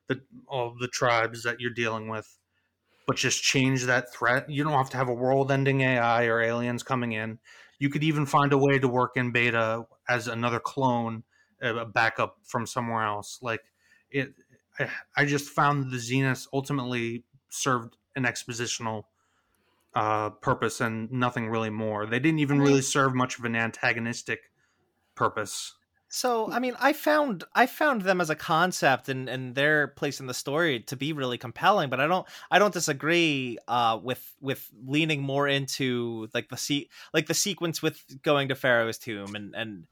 the 0.07 0.21
all 0.47 0.75
the 0.79 0.87
tribes 0.87 1.43
that 1.43 1.59
you're 1.59 1.73
dealing 1.73 2.07
with, 2.07 2.37
but 3.07 3.15
just 3.15 3.43
change 3.43 3.83
that 3.83 4.11
threat. 4.11 4.49
You 4.49 4.63
don't 4.63 4.73
have 4.73 4.89
to 4.91 4.97
have 4.97 5.09
a 5.09 5.13
world-ending 5.13 5.81
AI 5.81 6.25
or 6.25 6.41
aliens 6.41 6.83
coming 6.83 7.11
in. 7.11 7.39
you 7.77 7.89
could 7.89 8.03
even 8.03 8.25
find 8.25 8.53
a 8.53 8.57
way 8.57 8.79
to 8.79 8.87
work 8.87 9.11
in 9.17 9.31
beta 9.31 9.85
as 10.07 10.27
another 10.27 10.59
clone, 10.59 11.23
a 11.61 11.85
backup 11.85 12.37
from 12.43 12.65
somewhere 12.65 13.03
else. 13.03 13.39
Like 13.41 13.61
it, 14.09 14.33
I 15.15 15.25
just 15.25 15.49
found 15.49 15.91
the 15.91 15.97
Zeniths 15.97 16.47
ultimately 16.51 17.23
served 17.49 17.97
an 18.15 18.23
expositional 18.23 19.03
uh, 19.93 20.29
purpose 20.29 20.81
and 20.81 21.11
nothing 21.11 21.49
really 21.49 21.69
more. 21.69 22.05
They 22.05 22.19
didn't 22.19 22.39
even 22.39 22.61
really 22.61 22.81
serve 22.81 23.15
much 23.15 23.39
of 23.39 23.45
an 23.45 23.55
antagonistic 23.55 24.51
purpose. 25.15 25.73
So 26.07 26.49
I 26.51 26.59
mean, 26.59 26.75
I 26.79 26.93
found 26.93 27.43
I 27.53 27.65
found 27.65 28.03
them 28.03 28.21
as 28.21 28.29
a 28.29 28.35
concept 28.35 29.09
and 29.09 29.27
and 29.27 29.55
their 29.55 29.87
place 29.87 30.19
in 30.19 30.27
the 30.27 30.33
story 30.33 30.79
to 30.81 30.95
be 30.95 31.13
really 31.13 31.37
compelling, 31.37 31.89
but 31.89 31.99
I 31.99 32.07
don't 32.07 32.25
I 32.51 32.59
don't 32.59 32.73
disagree 32.73 33.57
uh, 33.67 33.99
with 34.01 34.35
with 34.39 34.69
leaning 34.85 35.21
more 35.21 35.47
into 35.47 36.29
like 36.33 36.47
the 36.49 36.57
se- 36.57 36.89
like 37.13 37.27
the 37.27 37.33
sequence 37.33 37.81
with 37.81 38.01
going 38.21 38.49
to 38.49 38.55
Faro's 38.55 38.97
tomb 38.97 39.35
and 39.35 39.55
and 39.55 39.87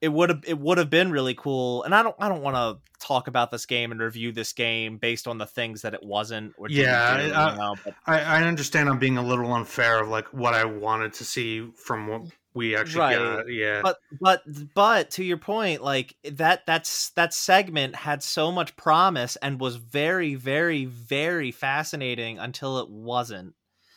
it 0.00 0.08
would 0.08 0.28
have 0.30 0.44
it 0.46 0.58
would 0.58 0.78
have 0.78 0.90
been 0.90 1.10
really 1.10 1.34
cool. 1.34 1.82
And 1.82 1.94
I 1.94 2.02
don't 2.02 2.16
I 2.18 2.28
don't 2.28 2.42
want 2.42 2.56
to 2.56 2.78
talk 3.04 3.28
about 3.28 3.50
this 3.50 3.66
game 3.66 3.90
and 3.92 4.00
review 4.00 4.32
this 4.32 4.52
game 4.52 4.98
based 4.98 5.26
on 5.26 5.38
the 5.38 5.46
things 5.46 5.82
that 5.82 5.94
it 5.94 6.02
wasn't. 6.02 6.54
Yeah, 6.68 7.04
I, 7.08 7.22
you 7.22 7.32
know, 7.32 7.74
but, 7.84 7.94
I, 8.06 8.20
I 8.20 8.42
understand 8.44 8.88
I'm 8.88 8.98
being 8.98 9.18
a 9.18 9.24
little 9.24 9.52
unfair 9.52 10.00
of 10.00 10.08
like 10.08 10.26
what 10.32 10.54
I 10.54 10.64
wanted 10.64 11.14
to 11.14 11.24
see 11.24 11.68
from 11.76 12.06
what 12.06 12.22
we 12.54 12.76
actually 12.76 13.00
Right. 13.00 13.16
got. 13.16 13.48
Yeah, 13.48 13.82
but 13.82 13.98
but 14.20 14.42
but 14.74 15.10
to 15.12 15.24
your 15.24 15.36
point 15.36 15.82
like 15.82 16.16
that 16.24 16.64
that's 16.66 17.10
that 17.10 17.34
segment 17.34 17.96
had 17.96 18.22
so 18.22 18.52
much 18.52 18.76
promise 18.76 19.36
and 19.36 19.60
was 19.60 19.76
very 19.76 20.34
very 20.34 20.84
very 20.84 21.50
fascinating 21.50 22.38
until 22.38 22.78
it 22.78 22.88
wasn't 22.88 23.54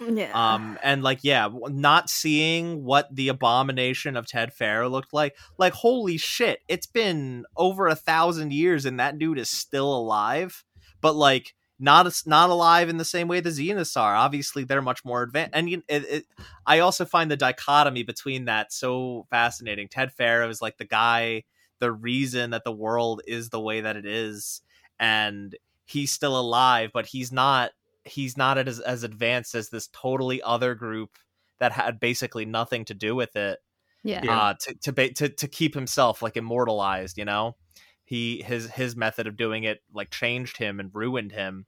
Yeah. 0.10 0.32
um 0.34 0.80
and 0.82 1.04
like 1.04 1.20
yeah 1.22 1.48
not 1.68 2.10
seeing 2.10 2.84
what 2.84 3.14
the 3.16 3.28
abomination 3.28 4.18
of 4.18 4.26
ted 4.26 4.52
Faro 4.52 4.90
looked 4.90 5.14
like 5.14 5.36
like 5.58 5.74
holy 5.74 6.18
shit 6.18 6.60
it's 6.68 6.88
been 6.88 7.46
over 7.56 7.88
a 7.88 7.96
thousand 7.96 8.52
years 8.52 8.86
and 8.86 9.00
that 9.00 9.20
dude 9.20 9.38
is 9.38 9.50
still 9.50 9.96
alive 9.96 10.64
but 11.02 11.16
like 11.16 11.54
not 11.82 12.08
not 12.28 12.52
alive 12.52 12.90
in 12.90 12.98
the 12.98 13.04
same 13.04 13.28
way 13.28 13.40
the 13.40 13.50
Zeniths 13.50 14.00
are. 14.00 14.16
Obviously, 14.16 14.64
they're 14.64 14.84
much 14.84 15.04
more 15.04 15.24
advanced. 15.24 15.56
And 15.56 15.68
it, 15.68 15.84
it, 15.88 16.26
I 16.66 16.80
also 16.80 17.06
find 17.06 17.30
the 17.30 17.36
dichotomy 17.36 18.04
between 18.04 18.46
that 18.46 18.72
so 18.72 19.26
fascinating. 19.32 19.88
Ted 19.88 20.14
Faro 20.14 20.48
is 20.48 20.62
like 20.62 20.78
the 20.78 20.86
guy, 20.86 21.44
the 21.80 21.92
reason 21.92 22.52
that 22.52 22.64
the 22.64 22.72
world 22.72 23.24
is 23.26 23.50
the 23.50 23.60
way 23.60 23.82
that 23.82 23.98
it 23.98 24.06
is, 24.06 24.62
and 25.00 25.56
he's 25.86 26.12
still 26.12 26.40
alive, 26.40 26.92
but 26.94 27.08
he's 27.08 27.32
not. 27.32 27.72
He's 28.12 28.38
not 28.38 28.58
as 28.58 28.80
as 28.80 29.04
advanced 29.04 29.56
as 29.56 29.70
this 29.70 29.88
totally 29.88 30.42
other 30.42 30.76
group 30.76 31.18
that 31.60 31.72
had 31.72 32.00
basically 32.00 32.46
nothing 32.46 32.86
to 32.86 32.94
do 32.94 33.16
with 33.16 33.36
it. 33.36 33.60
yeah. 34.04 34.22
Yeah. 34.24 34.40
Uh, 34.40 34.54
to 34.62 34.76
to 34.84 34.92
ba- 34.92 35.14
to 35.14 35.30
to 35.30 35.48
keep 35.48 35.74
himself 35.74 36.22
like 36.22 36.38
immortalized, 36.38 37.18
you 37.18 37.26
know. 37.26 37.56
He 38.04 38.44
his 38.44 38.70
his 38.70 38.96
method 38.96 39.28
of 39.28 39.38
doing 39.38 39.64
it 39.64 39.80
like 39.94 40.10
changed 40.10 40.58
him 40.58 40.80
and 40.80 40.90
ruined 40.94 41.32
him. 41.32 41.66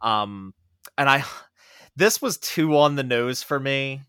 Um, 0.00 0.54
and 0.96 1.08
I 1.08 1.24
this 1.96 2.22
was 2.22 2.38
too 2.38 2.76
on 2.76 2.96
the 2.96 3.02
nose 3.02 3.42
for 3.42 3.60
me. 3.60 4.02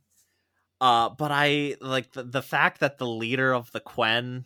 Uh, 0.82 1.10
but 1.10 1.32
I 1.32 1.76
like 1.82 2.12
the, 2.12 2.24
the 2.24 2.42
fact 2.42 2.82
that 2.82 2.98
the 2.98 3.08
leader 3.08 3.54
of 3.54 3.72
the 3.72 3.80
Quen 3.80 4.46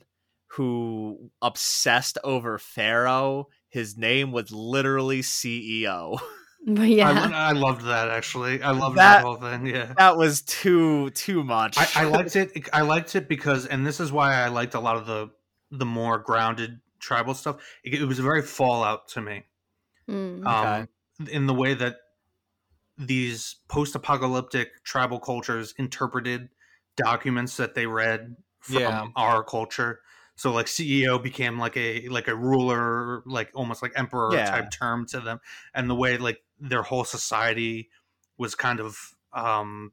who 0.54 1.32
obsessed 1.42 2.18
over 2.24 2.58
Faro, 2.58 3.48
his 3.70 3.98
name 3.98 4.32
was 4.32 4.52
literally 4.52 5.22
CEO. 5.22 6.20
But 6.68 6.90
yeah. 6.90 7.10
I, 7.10 7.50
I 7.50 7.52
loved 7.54 7.86
that 7.86 8.10
actually. 8.10 8.62
I 8.62 8.72
loved 8.72 8.98
That- 8.98 9.18
that, 9.20 9.24
whole 9.24 9.38
thing. 9.38 9.66
Yeah. 9.66 9.94
that 9.98 10.18
was 10.18 10.42
too 10.42 11.10
too 11.12 11.44
much. 11.44 11.78
I, 11.78 11.88
I 11.96 12.04
liked 12.06 12.36
it. 12.42 12.70
I 12.74 12.82
liked 12.82 13.16
it 13.16 13.28
because, 13.30 13.66
and 13.66 13.88
this 13.88 14.00
is 14.00 14.12
why 14.12 14.36
I 14.36 14.50
liked 14.50 14.74
a 14.76 14.80
lot 14.80 14.98
of 14.98 15.06
the 15.08 15.30
the 15.72 15.86
more 15.86 16.18
grounded 16.20 16.80
tribal 17.00 17.34
stuff. 17.34 17.58
It, 17.84 17.94
it 18.02 18.06
was 18.06 18.20
very 18.20 18.42
Fallout 18.42 19.08
to 19.10 19.22
me, 19.22 19.44
Mm. 20.10 20.46
um, 20.46 20.88
in 21.32 21.46
the 21.48 21.54
way 21.54 21.74
that 21.76 21.96
these 22.98 23.56
post-apocalyptic 23.70 24.84
tribal 24.84 25.20
cultures 25.20 25.74
interpreted 25.78 26.50
documents 26.98 27.56
that 27.58 27.74
they 27.76 27.86
read 27.86 28.36
from 28.60 28.82
Yeah. 28.82 29.08
our 29.16 29.44
culture. 29.44 30.02
So, 30.40 30.52
like 30.54 30.68
CEO 30.68 31.20
became 31.20 31.60
like 31.60 31.76
a 31.78 32.08
like 32.10 32.28
a 32.30 32.36
ruler, 32.36 33.24
like 33.26 33.52
almost 33.54 33.82
like 33.82 33.92
emperor 33.96 34.38
Yeah. 34.38 34.50
type 34.50 34.70
term 34.72 35.06
to 35.08 35.20
them, 35.20 35.40
and 35.74 35.90
the 35.90 35.96
way 35.96 36.18
like 36.18 36.44
their 36.60 36.84
whole 36.84 37.04
society 37.06 37.90
was 38.38 38.56
kind 38.56 38.80
of 38.80 38.98
um 39.34 39.92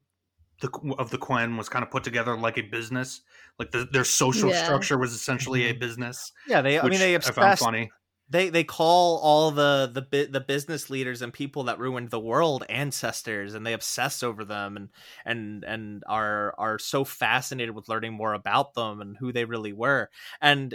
the 0.61 0.71
of 0.99 1.11
the 1.11 1.19
Quen 1.19 1.57
was 1.57 1.69
kind 1.69 1.83
of 1.85 1.91
put 1.91 2.05
together 2.05 2.37
like 2.37 2.59
a 2.59 2.63
business. 2.63 3.23
Like 3.59 3.71
the, 3.73 3.87
their 3.91 4.05
social 4.05 4.53
Yeah. 4.53 4.55
structure 4.55 4.99
was 4.99 5.13
essentially 5.15 5.65
a 5.71 5.75
Mhm. 5.75 5.81
business. 5.81 6.33
yeah, 6.47 6.63
they 6.63 6.79
I 6.81 6.87
mean 6.87 7.01
they 7.01 7.15
I 7.25 7.33
found 7.33 7.57
obsessed 7.57 7.57
funny. 7.57 7.91
They 8.29 8.49
they 8.51 8.65
call 8.65 9.19
all 9.19 9.51
the 9.53 9.91
the 9.93 10.27
the 10.31 10.41
business 10.41 10.91
leaders 10.91 11.23
and 11.23 11.33
people 11.33 11.65
that 11.65 11.79
ruined 11.79 12.11
the 12.11 12.19
world 12.21 12.65
ancestors 12.69 13.55
and 13.55 13.65
they 13.65 13.73
obsess 13.73 14.23
over 14.23 14.45
them 14.45 14.77
and 14.77 14.91
and 15.25 15.65
and 15.65 16.03
are 16.09 16.55
are 16.59 16.79
so 16.79 17.05
fascinated 17.05 17.75
with 17.75 17.89
learning 17.89 18.13
more 18.15 18.35
about 18.35 18.75
them 18.75 19.01
and 19.01 19.17
who 19.17 19.33
they 19.33 19.45
really 19.45 19.73
were. 19.73 20.11
And 20.41 20.75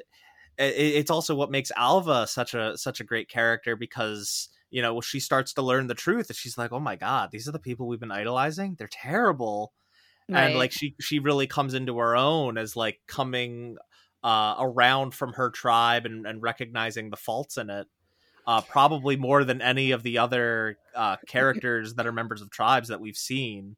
i- 0.60 0.64
i- 0.64 0.68
it's 0.68 1.12
also 1.12 1.36
what 1.36 1.52
makes 1.52 1.72
Alva 1.78 2.28
such 2.28 2.54
a 2.54 2.78
such 2.78 3.00
a 3.02 3.04
great 3.06 3.30
character 3.30 3.76
because 3.76 4.50
you 4.72 4.82
know 4.82 5.02
she 5.02 5.20
starts 5.20 5.54
to 5.54 5.62
learn 5.62 5.88
the 5.88 5.96
truth 5.96 6.30
and 6.30 6.38
she's 6.38 6.58
like 6.58 6.72
oh 6.72 6.80
my 6.80 6.96
god 6.96 7.32
these 7.32 7.48
are 7.48 7.52
the 7.52 7.60
people 7.60 7.88
we've 7.88 8.00
been 8.00 8.12
idolizing? 8.12 8.76
They're 8.76 8.88
terrible. 8.90 9.74
And 10.34 10.56
like 10.56 10.72
she 10.72 10.96
she 11.02 11.20
really 11.20 11.48
comes 11.48 11.74
into 11.74 11.98
her 12.00 12.16
own 12.16 12.58
as 12.58 12.76
like 12.76 13.02
coming 13.08 13.78
uh 14.24 14.56
around 14.60 15.14
from 15.14 15.34
her 15.34 15.50
tribe 15.50 16.06
and, 16.06 16.26
and 16.26 16.42
recognizing 16.42 17.10
the 17.10 17.18
faults 17.18 17.58
in 17.58 17.70
it 17.70 17.88
uh 18.48 18.62
probably 18.62 19.16
more 19.16 19.44
than 19.44 19.62
any 19.62 19.92
of 19.92 20.04
the 20.04 20.18
other 20.18 20.78
uh 20.96 21.16
characters 21.28 21.96
that 21.96 22.08
are 22.08 22.12
members 22.12 22.42
of 22.42 22.50
tribes 22.50 22.90
that 22.90 23.02
we've 23.02 23.18
seen. 23.18 23.76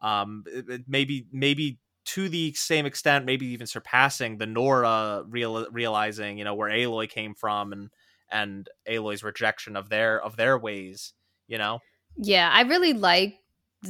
Um 0.00 0.44
it, 0.46 0.68
it 0.68 0.82
maybe 0.86 1.26
maybe 1.32 1.78
to 2.06 2.28
the 2.28 2.52
same 2.52 2.84
extent 2.86 3.24
maybe 3.24 3.46
even 3.46 3.66
surpassing 3.66 4.36
the 4.36 4.46
nora 4.46 5.24
real, 5.28 5.66
realizing 5.70 6.38
you 6.38 6.44
know 6.44 6.54
where 6.54 6.70
aloy 6.70 7.08
came 7.08 7.34
from 7.34 7.72
and 7.72 7.90
and 8.30 8.68
aloy's 8.88 9.22
rejection 9.22 9.76
of 9.76 9.88
their 9.88 10.20
of 10.22 10.36
their 10.36 10.58
ways 10.58 11.14
you 11.46 11.58
know? 11.58 11.80
Yeah, 12.16 12.50
I 12.52 12.62
really 12.62 12.92
like 12.92 13.34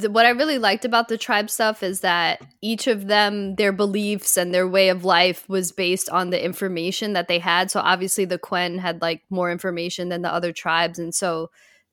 what 0.03 0.25
I 0.25 0.29
really 0.29 0.57
liked 0.57 0.85
about 0.85 1.07
the 1.07 1.17
tribe 1.17 1.49
stuff 1.49 1.83
is 1.83 2.01
that 2.01 2.41
each 2.61 2.87
of 2.87 3.07
them, 3.07 3.55
their 3.55 3.71
beliefs 3.71 4.37
and 4.37 4.53
their 4.53 4.67
way 4.67 4.89
of 4.89 5.05
life 5.05 5.47
was 5.47 5.71
based 5.71 6.09
on 6.09 6.29
the 6.29 6.43
information 6.43 7.13
that 7.13 7.27
they 7.27 7.39
had. 7.39 7.71
So 7.71 7.79
obviously, 7.79 8.25
the 8.25 8.39
Quen 8.39 8.77
had 8.79 9.01
like 9.01 9.23
more 9.29 9.51
information 9.51 10.09
than 10.09 10.21
the 10.21 10.33
other 10.33 10.51
tribes, 10.51 10.99
and 10.99 11.13
so 11.13 11.49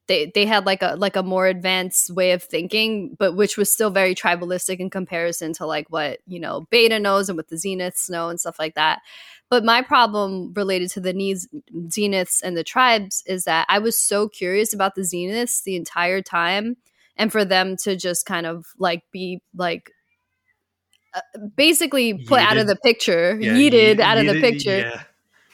they 0.08 0.32
they 0.34 0.46
had 0.46 0.66
like 0.66 0.82
a 0.82 0.96
like 0.96 1.16
a 1.16 1.22
more 1.22 1.46
advanced 1.46 2.10
way 2.10 2.32
of 2.32 2.42
thinking, 2.42 3.16
but 3.18 3.36
which 3.36 3.56
was 3.56 3.72
still 3.72 3.90
very 3.90 4.14
tribalistic 4.14 4.78
in 4.78 4.90
comparison 4.90 5.52
to 5.54 5.66
like 5.66 5.86
what 5.90 6.18
you 6.26 6.40
know 6.40 6.66
Beta 6.70 6.98
knows 6.98 7.28
and 7.28 7.36
what 7.36 7.48
the 7.48 7.56
Zeniths 7.56 8.10
know 8.10 8.28
and 8.28 8.40
stuff 8.40 8.58
like 8.58 8.74
that. 8.74 9.00
But 9.48 9.64
my 9.64 9.82
problem 9.82 10.52
related 10.54 10.90
to 10.92 11.00
the 11.00 11.12
needs 11.12 11.46
Zeniths 11.88 12.42
and 12.42 12.56
the 12.56 12.64
tribes 12.64 13.22
is 13.26 13.44
that 13.44 13.66
I 13.68 13.78
was 13.78 13.98
so 13.98 14.28
curious 14.28 14.72
about 14.72 14.94
the 14.94 15.02
Zeniths 15.02 15.62
the 15.62 15.76
entire 15.76 16.22
time, 16.22 16.76
and 17.16 17.30
for 17.32 17.44
them 17.44 17.76
to 17.84 17.96
just 17.96 18.26
kind 18.26 18.46
of 18.46 18.66
like 18.78 19.02
be 19.12 19.40
like 19.54 19.90
uh, 21.14 21.20
basically 21.56 22.14
put 22.24 22.40
out 22.40 22.56
of 22.56 22.66
the 22.66 22.76
picture, 22.76 23.38
Yeah, 23.40 23.52
yeeted 23.52 23.96
ye- 23.98 24.02
out 24.02 24.18
of 24.18 24.26
the 24.26 24.40
picture 24.40 24.78
Yeah. 24.78 25.02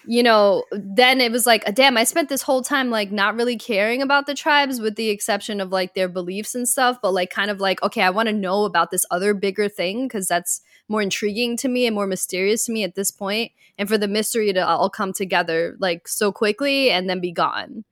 you 0.07 0.23
know, 0.23 0.65
then 0.73 1.21
it 1.21 1.33
was 1.33 1.47
like, 1.47 1.65
damn, 1.75 1.97
I 1.99 2.05
spent 2.05 2.29
this 2.29 2.43
whole 2.43 2.63
time 2.63 2.91
like 2.91 3.11
not 3.13 3.35
really 3.35 3.59
caring 3.59 4.01
about 4.01 4.27
the 4.27 4.35
tribes 4.35 4.81
with 4.81 4.95
the 4.97 5.11
exception 5.11 5.61
of 5.61 5.71
like 5.73 5.95
their 5.95 6.09
beliefs 6.09 6.55
and 6.55 6.67
stuff, 6.69 6.99
but 7.03 7.13
like 7.13 7.31
kind 7.31 7.51
of 7.51 7.61
like, 7.61 7.83
okay, 7.83 8.03
I 8.03 8.11
want 8.11 8.29
to 8.29 8.33
know 8.33 8.65
about 8.65 8.91
this 8.91 9.05
other 9.11 9.35
bigger 9.35 9.69
thing 9.69 10.07
because 10.07 10.27
that's 10.29 10.63
more 10.89 11.03
intriguing 11.03 11.57
to 11.59 11.69
me 11.69 11.87
and 11.87 11.95
more 11.95 12.07
mysterious 12.07 12.65
to 12.67 12.73
me 12.73 12.85
at 12.85 12.95
this 12.95 13.11
point. 13.11 13.53
And 13.77 13.89
for 13.89 13.99
the 13.99 14.09
mystery 14.09 14.53
to 14.53 14.67
all 14.67 14.89
come 14.89 15.13
together 15.13 15.77
like 15.79 16.09
so 16.09 16.33
quickly 16.33 16.91
and 16.91 17.11
then 17.11 17.21
be 17.21 17.33
gone. 17.33 17.85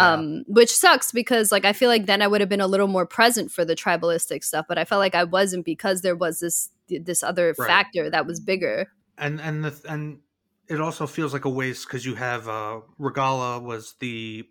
Um, 0.00 0.44
which 0.46 0.70
sucks 0.72 1.12
because 1.12 1.50
like 1.52 1.64
I 1.64 1.72
feel 1.72 1.88
like 1.88 2.06
then 2.06 2.22
I 2.22 2.26
would 2.26 2.40
have 2.40 2.48
been 2.48 2.60
a 2.60 2.66
little 2.66 2.88
more 2.88 3.06
present 3.06 3.50
for 3.50 3.64
the 3.64 3.74
tribalistic 3.74 4.42
stuff, 4.44 4.66
but 4.68 4.78
I 4.78 4.84
felt 4.84 5.00
like 5.00 5.14
I 5.14 5.24
wasn't 5.24 5.64
because 5.64 6.02
there 6.02 6.16
was 6.16 6.40
this 6.40 6.70
this 6.88 7.22
other 7.22 7.54
Right. 7.58 7.66
factor 7.66 8.10
that 8.10 8.26
was 8.26 8.40
bigger. 8.40 8.88
and 9.18 9.40
and 9.40 9.64
the 9.64 9.80
and 9.88 10.20
it 10.68 10.80
also 10.80 11.06
feels 11.06 11.32
like 11.32 11.44
a 11.44 11.50
waste 11.50 11.86
because 11.86 12.04
you 12.06 12.14
have 12.14 12.48
uh 12.48 12.80
regalla 12.98 13.60
was 13.60 13.94
the 14.00 14.44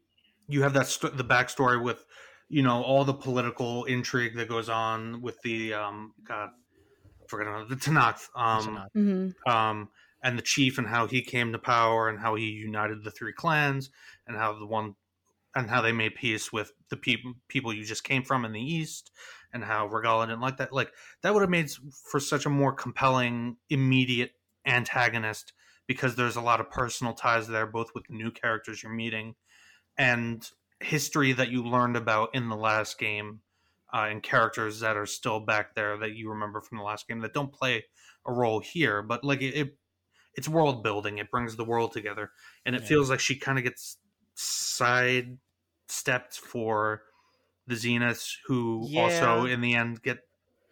you 0.47 0.61
have 0.63 0.73
that 0.73 0.87
st- 0.87 1.17
the 1.17 1.23
backstory 1.23 1.81
with 1.83 2.03
you 2.49 2.61
know 2.61 2.83
all 2.83 3.03
the 3.05 3.13
political 3.13 3.85
intrigue 3.85 4.35
that 4.35 4.49
goes 4.49 4.69
on 4.69 5.21
with 5.21 5.41
the 5.41 5.73
um 5.73 6.13
god 6.27 6.49
I 6.49 7.27
forgot 7.27 7.69
the 7.69 7.75
Tenakth 7.75 8.27
um 8.35 8.83
Mm-hmm. 8.95 9.51
um 9.51 9.89
and 10.23 10.37
the 10.37 10.43
chief 10.43 10.77
and 10.77 10.87
how 10.87 11.07
he 11.07 11.21
came 11.23 11.51
to 11.51 11.57
power 11.59 12.09
and 12.09 12.19
how 12.19 12.35
he 12.35 12.45
united 12.51 13.03
the 13.03 13.11
three 13.11 13.33
clans 13.33 13.89
and 14.27 14.37
how 14.37 14.53
the 14.53 14.67
one 14.67 14.95
and 15.55 15.69
how 15.69 15.81
they 15.81 15.91
made 15.91 16.15
peace 16.15 16.51
with 16.53 16.73
the 16.89 16.97
people 16.97 17.33
people 17.47 17.73
you 17.73 17.83
just 17.83 18.03
came 18.03 18.23
from 18.23 18.45
in 18.45 18.53
the 18.53 18.61
east 18.61 19.11
and 19.53 19.63
how 19.63 19.85
Regalla 19.87 20.27
didn't 20.27 20.41
like 20.41 20.57
that. 20.57 20.71
Like 20.73 20.93
that 21.21 21.33
would 21.33 21.41
have 21.41 21.49
made 21.49 21.69
for 22.09 22.19
such 22.19 22.45
a 22.45 22.49
more 22.49 22.73
compelling, 22.73 23.57
immediate 23.69 24.33
antagonist 24.65 25.53
because 25.87 26.15
there's 26.15 26.37
a 26.37 26.41
lot 26.41 26.61
of 26.61 26.69
personal 26.69 27.13
ties 27.13 27.47
there, 27.47 27.67
both 27.67 27.93
with 27.93 28.05
the 28.07 28.13
new 28.13 28.31
characters 28.31 28.81
you're 28.83 28.93
meeting 28.93 29.35
and 29.97 30.51
history 30.79 31.31
that 31.33 31.49
you 31.49 31.63
learned 31.63 31.95
about 31.95 32.33
in 32.33 32.49
the 32.49 32.55
last 32.55 32.97
game, 32.97 33.41
uh, 33.93 34.07
and 34.09 34.23
characters 34.23 34.79
that 34.79 34.97
are 34.97 35.05
still 35.05 35.39
back 35.39 35.75
there 35.75 35.97
that 35.97 36.13
you 36.15 36.29
remember 36.29 36.61
from 36.61 36.77
the 36.77 36.83
last 36.83 37.07
game 37.07 37.19
that 37.19 37.33
don't 37.33 37.53
play 37.53 37.85
a 38.25 38.31
role 38.33 38.59
here. 38.59 39.01
But 39.01 39.23
like 39.23 39.41
it, 39.41 39.55
it 39.55 39.77
it's 40.35 40.49
world 40.49 40.83
building. 40.83 41.17
It 41.17 41.31
brings 41.31 41.55
the 41.55 41.65
world 41.65 41.91
together, 41.93 42.31
and 42.65 42.75
it 42.75 42.83
Yeah. 42.83 42.87
feels 42.87 43.09
like 43.09 43.19
she 43.19 43.37
kind 43.37 43.57
of 43.57 43.63
gets 43.65 43.97
side 44.41 45.37
stepped 45.87 46.37
for 46.37 47.03
the 47.67 47.75
Zeniths, 47.75 48.35
who 48.45 48.87
also 48.97 49.45
in 49.45 49.61
the 49.61 49.75
end 49.75 50.01
get 50.01 50.19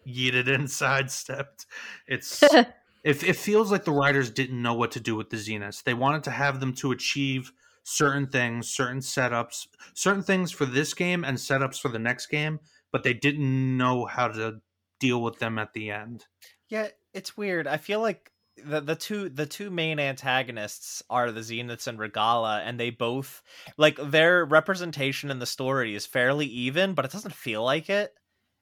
yeeted 0.08 0.54
and 0.54 0.70
sidestepped. 0.72 1.66
It's 2.08 2.44
it, 3.04 3.24
it 3.24 3.36
feels 3.36 3.72
like 3.72 3.86
the 3.86 3.92
writers 3.92 4.30
didn't 4.30 4.62
know 4.62 4.74
what 4.74 4.92
to 4.92 5.00
do 5.00 5.16
with 5.16 5.30
the 5.30 5.38
Zeniths. 5.38 5.84
They 5.84 5.94
wanted 5.94 6.24
to 6.24 6.32
have 6.32 6.60
them 6.60 6.74
to 6.76 6.92
achieve 6.92 7.52
certain 7.84 8.28
things, 8.28 8.70
certain 8.70 9.00
setups, 9.00 9.68
certain 9.94 10.24
things 10.24 10.52
for 10.52 10.66
this 10.66 10.94
game 10.94 11.24
and 11.24 11.38
setups 11.38 11.80
for 11.80 11.90
the 11.90 12.00
next 12.00 12.28
game, 12.28 12.60
but 12.92 13.04
they 13.04 13.14
didn't 13.14 13.78
know 13.78 14.06
how 14.06 14.28
to 14.28 14.62
deal 15.00 15.22
with 15.22 15.40
them 15.40 15.58
at 15.58 15.74
the 15.74 15.90
end. 15.90 16.26
Yeah, 16.68 16.90
it's 17.14 17.36
weird. 17.36 17.68
I 17.68 17.78
feel 17.78 18.02
like 18.02 18.32
the 18.64 18.82
the 18.82 18.96
two 18.96 19.30
the 19.30 19.46
two 19.46 19.70
main 19.70 20.00
antagonists 20.00 21.04
are 21.10 21.32
the 21.32 21.42
Zeniths 21.42 21.88
and 21.88 22.00
Regalla, 22.00 22.62
and 22.62 22.80
they 22.80 22.90
both 22.90 23.42
like 23.78 23.98
their 24.02 24.46
representation 24.46 25.32
in 25.32 25.40
the 25.40 25.46
story 25.46 25.96
is 25.96 26.06
fairly 26.06 26.46
even, 26.46 26.94
but 26.94 27.06
it 27.06 27.12
doesn't 27.12 27.34
feel 27.34 27.64
like 27.64 27.90
it. 27.90 28.14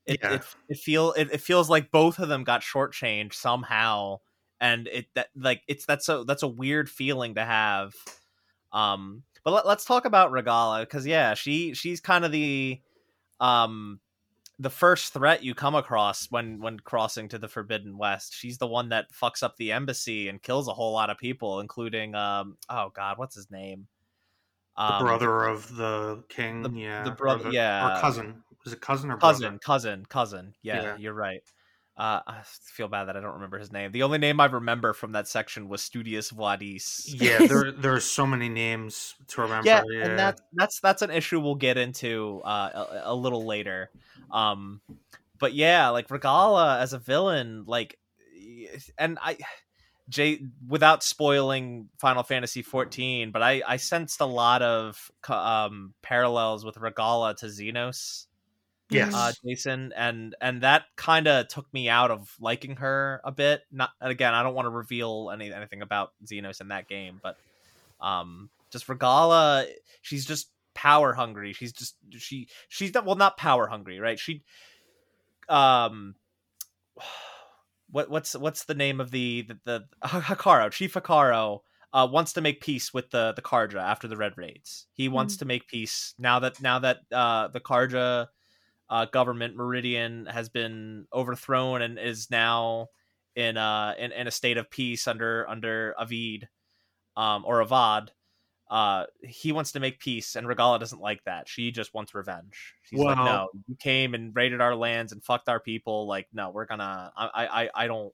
It 0.06 0.20
Yeah. 0.24 0.36
it, 0.36 0.46
it 0.70 0.78
feel 0.78 1.12
it, 1.14 1.30
it 1.32 1.42
feels 1.42 1.70
like 1.70 1.92
both 1.92 2.20
of 2.20 2.30
them 2.30 2.44
got 2.44 2.62
shortchanged 2.62 3.34
somehow, 3.34 4.20
and 4.60 4.88
it 4.88 5.08
that 5.16 5.28
like 5.36 5.64
it's 5.68 5.86
that's 5.86 6.10
a 6.10 6.24
that's 6.26 6.44
a 6.44 6.48
weird 6.48 6.90
feeling 6.90 7.36
to 7.36 7.44
have. 7.46 7.94
Um, 8.72 9.24
but 9.44 9.54
let, 9.54 9.66
let's 9.66 9.86
talk 9.86 10.06
about 10.06 10.32
Regalla 10.32 10.82
because 10.82 11.06
yeah, 11.08 11.34
she 11.34 11.74
she's 11.74 12.02
kind 12.02 12.26
of 12.26 12.32
the 12.32 12.82
um 13.40 14.00
the 14.60 14.70
first 14.70 15.14
threat 15.14 15.44
you 15.44 15.54
come 15.54 15.76
across 15.76 16.26
when 16.32 16.60
when 16.60 16.80
crossing 16.80 17.30
to 17.30 17.38
the 17.38 17.48
Forbidden 17.48 17.98
West. 17.98 18.34
She's 18.36 18.58
the 18.58 18.68
one 18.68 18.90
that 18.90 19.12
fucks 19.12 19.44
up 19.44 19.56
the 19.58 19.72
embassy 19.72 20.30
and 20.30 20.42
kills 20.42 20.68
a 20.68 20.74
whole 20.74 20.94
lot 20.94 21.10
of 21.10 21.18
people, 21.18 21.60
including 21.60 22.16
um 22.16 22.58
oh 22.70 22.90
god, 22.96 23.18
what's 23.18 23.36
his 23.36 23.52
name? 23.52 23.88
The 24.76 24.94
Um, 24.94 25.04
brother 25.04 25.44
of 25.46 25.76
the 25.76 26.24
king, 26.30 26.62
the- 26.62 26.72
yeah, 26.72 27.04
the 27.04 27.12
brother- 27.12 27.50
yeah. 27.52 27.98
or 27.98 28.02
cousin. 28.02 28.44
Was 28.64 28.74
it 28.74 28.82
cousin 28.82 29.10
or 29.12 29.18
cousin, 29.18 29.42
brother? 29.50 29.60
cousin, 29.60 30.06
cousin. 30.08 30.54
Yeah, 30.62 30.82
Yeah. 30.84 30.98
you're 30.98 31.14
right. 31.14 31.42
Uh, 31.98 32.22
I 32.28 32.42
feel 32.44 32.88
bad 32.88 33.06
that 33.06 33.18
I 33.18 33.22
don't 33.22 33.34
remember 33.34 33.58
his 33.58 33.72
name. 33.72 33.92
The 33.92 34.04
only 34.04 34.20
name 34.20 34.40
I 34.40 34.46
remember 34.46 34.94
from 34.94 35.14
that 35.14 35.28
section 35.28 35.68
was 35.68 35.82
Studius 35.82 36.32
Vladis. 36.32 37.06
Yeah, 37.08 37.40
there 37.48 37.72
there 37.72 37.94
are 37.94 38.00
so 38.00 38.28
many 38.28 38.50
names 38.50 39.16
to 39.30 39.42
remember. 39.42 39.68
yeah, 39.68 39.82
Yeah, 39.90 40.06
and 40.06 40.20
that's 40.20 40.42
that's 40.54 40.80
that's 40.80 41.02
an 41.02 41.10
issue 41.10 41.40
we'll 41.40 41.56
get 41.56 41.78
into 41.78 42.42
uh, 42.46 42.86
a, 43.02 43.02
a 43.06 43.16
little 43.16 43.48
later. 43.48 43.90
Um, 44.30 44.82
but 45.40 45.54
yeah, 45.56 45.90
like 45.90 46.12
Regalla 46.12 46.80
as 46.80 46.94
a 46.94 47.00
villain, 47.00 47.64
like, 47.66 47.98
and 49.00 49.18
I, 49.20 49.38
Jay, 50.08 50.42
without 50.68 51.02
spoiling 51.02 51.90
Final 51.98 52.22
Fantasy 52.22 52.62
fourteen, 52.62 53.32
but 53.32 53.42
I 53.42 53.64
I 53.68 53.78
sensed 53.78 54.22
a 54.22 54.26
lot 54.26 54.62
of 54.62 55.12
um 55.30 55.96
parallels 56.04 56.64
with 56.64 56.78
Regalla 56.78 57.34
to 57.38 57.48
Zenos 57.48 58.27
yes, 58.90 59.14
uh, 59.14 59.32
Jason, 59.46 59.94
and 59.96 60.36
and 60.42 60.62
that 60.62 60.84
kind 60.96 61.28
of 61.28 61.48
took 61.48 61.72
me 61.74 61.90
out 61.90 62.12
of 62.12 62.34
liking 62.40 62.78
her 62.78 63.22
a 63.24 63.32
bit. 63.32 63.62
Not 63.72 63.92
again, 64.02 64.34
I 64.34 64.44
don't 64.44 64.56
want 64.56 64.66
to 64.66 64.70
reveal 64.70 65.30
any 65.34 65.52
anything 65.52 65.82
about 65.82 66.12
Zenos 66.26 66.62
in 66.62 66.70
that 66.70 66.88
game, 66.88 67.20
but 67.22 67.38
um, 68.00 68.50
just 68.72 68.88
Regalla, 68.88 69.66
she's 70.02 70.26
just 70.26 70.50
power 70.74 71.14
hungry. 71.14 71.54
She's 71.54 71.74
just 71.74 71.96
she 72.12 72.48
she's 72.70 72.94
not 72.94 73.06
well 73.06 73.16
not 73.16 73.38
power 73.38 73.68
hungry, 73.68 74.00
right? 74.00 74.20
She 74.20 74.44
um. 75.50 76.16
What 77.90 78.10
what's 78.10 78.36
what's 78.36 78.66
the 78.66 78.74
name 78.74 79.00
of 79.00 79.12
the 79.12 79.48
the, 79.48 79.58
the 79.64 79.86
Hekarro 80.04 80.70
Chief 80.70 80.94
Hekarro 80.94 81.62
uh, 81.94 82.08
wants 82.12 82.34
to 82.34 82.42
make 82.42 82.62
peace 82.62 82.94
with 82.94 83.10
the 83.12 83.34
the 83.34 83.42
Carja 83.42 83.82
after 83.82 84.08
the 84.08 84.18
Red 84.18 84.34
Raids. 84.36 84.88
He 84.94 85.08
wants 85.08 85.38
to 85.38 85.46
make 85.46 85.68
peace 85.68 86.14
now 86.20 86.40
that 86.40 86.62
now 86.62 86.80
that 86.80 87.00
uh, 87.12 87.48
the 87.48 87.60
Carja 87.60 88.28
uh, 88.90 89.06
government 89.06 89.56
Meridian 89.56 90.26
has 90.28 90.50
been 90.50 91.06
overthrown 91.14 91.82
and 91.82 92.00
is 92.00 92.30
now 92.32 92.88
in 93.36 93.58
uh 93.58 93.94
in, 94.00 94.12
in 94.12 94.28
a 94.28 94.32
state 94.32 94.58
of 94.58 94.70
peace 94.70 95.08
under 95.08 95.48
under 95.50 95.94
Avid 96.00 96.48
um 97.16 97.44
or 97.46 97.64
Avad. 97.64 98.10
Uh, 98.70 99.06
he 99.22 99.54
wants 99.54 99.72
to 99.72 99.80
make 99.80 99.98
peace, 99.98 100.36
and 100.36 100.46
Regalla 100.46 100.78
doesn't 100.78 101.00
like 101.00 101.24
that. 101.24 101.48
She 101.48 101.72
just 101.72 101.94
wants 101.94 102.14
revenge. 102.14 102.74
She's 102.84 103.00
like, 103.00 103.16
Well- 103.16 103.26
"No, 103.26 103.48
you 103.68 103.76
came 103.78 104.14
and 104.14 104.36
raided 104.36 104.60
our 104.60 104.76
lands 104.76 105.14
and 105.14 105.24
fucked 105.24 105.48
our 105.48 105.60
people. 105.62 106.06
Like, 106.06 106.28
no, 106.34 106.50
we're 106.50 106.66
gonna. 106.66 107.12
I, 107.16 107.28
I, 107.34 107.64
I- 107.64 107.70
I 107.84 107.88
don't." 107.88 108.12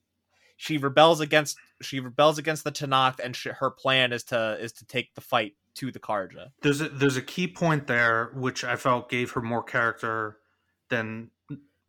She 0.58 0.78
rebels 0.78 1.22
against. 1.22 1.58
She 1.82 2.00
rebels 2.00 2.38
against 2.38 2.64
the 2.66 2.72
Tenakth, 2.72 3.20
and 3.20 3.36
she, 3.36 3.50
her 3.50 3.72
plan 3.72 4.14
is 4.14 4.24
to 4.26 4.58
is 4.62 4.74
to 4.74 4.86
take 4.86 5.16
the 5.16 5.22
fight 5.22 5.54
to 5.76 5.92
the 5.92 6.00
Carja. 6.00 6.50
there's 6.62 6.82
a 6.82 6.90
there's 6.90 7.18
a 7.18 7.22
key 7.24 7.48
point 7.48 7.88
there 7.88 8.30
which 8.36 8.64
I 8.64 8.76
felt 8.76 9.10
gave 9.10 9.32
her 9.32 9.42
more 9.42 9.64
character 9.64 10.38
than 10.90 11.32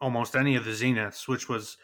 almost 0.00 0.36
any 0.36 0.56
of 0.56 0.64
the 0.64 0.72
Zeniths, 0.72 1.28
which 1.28 1.48
was 1.48 1.76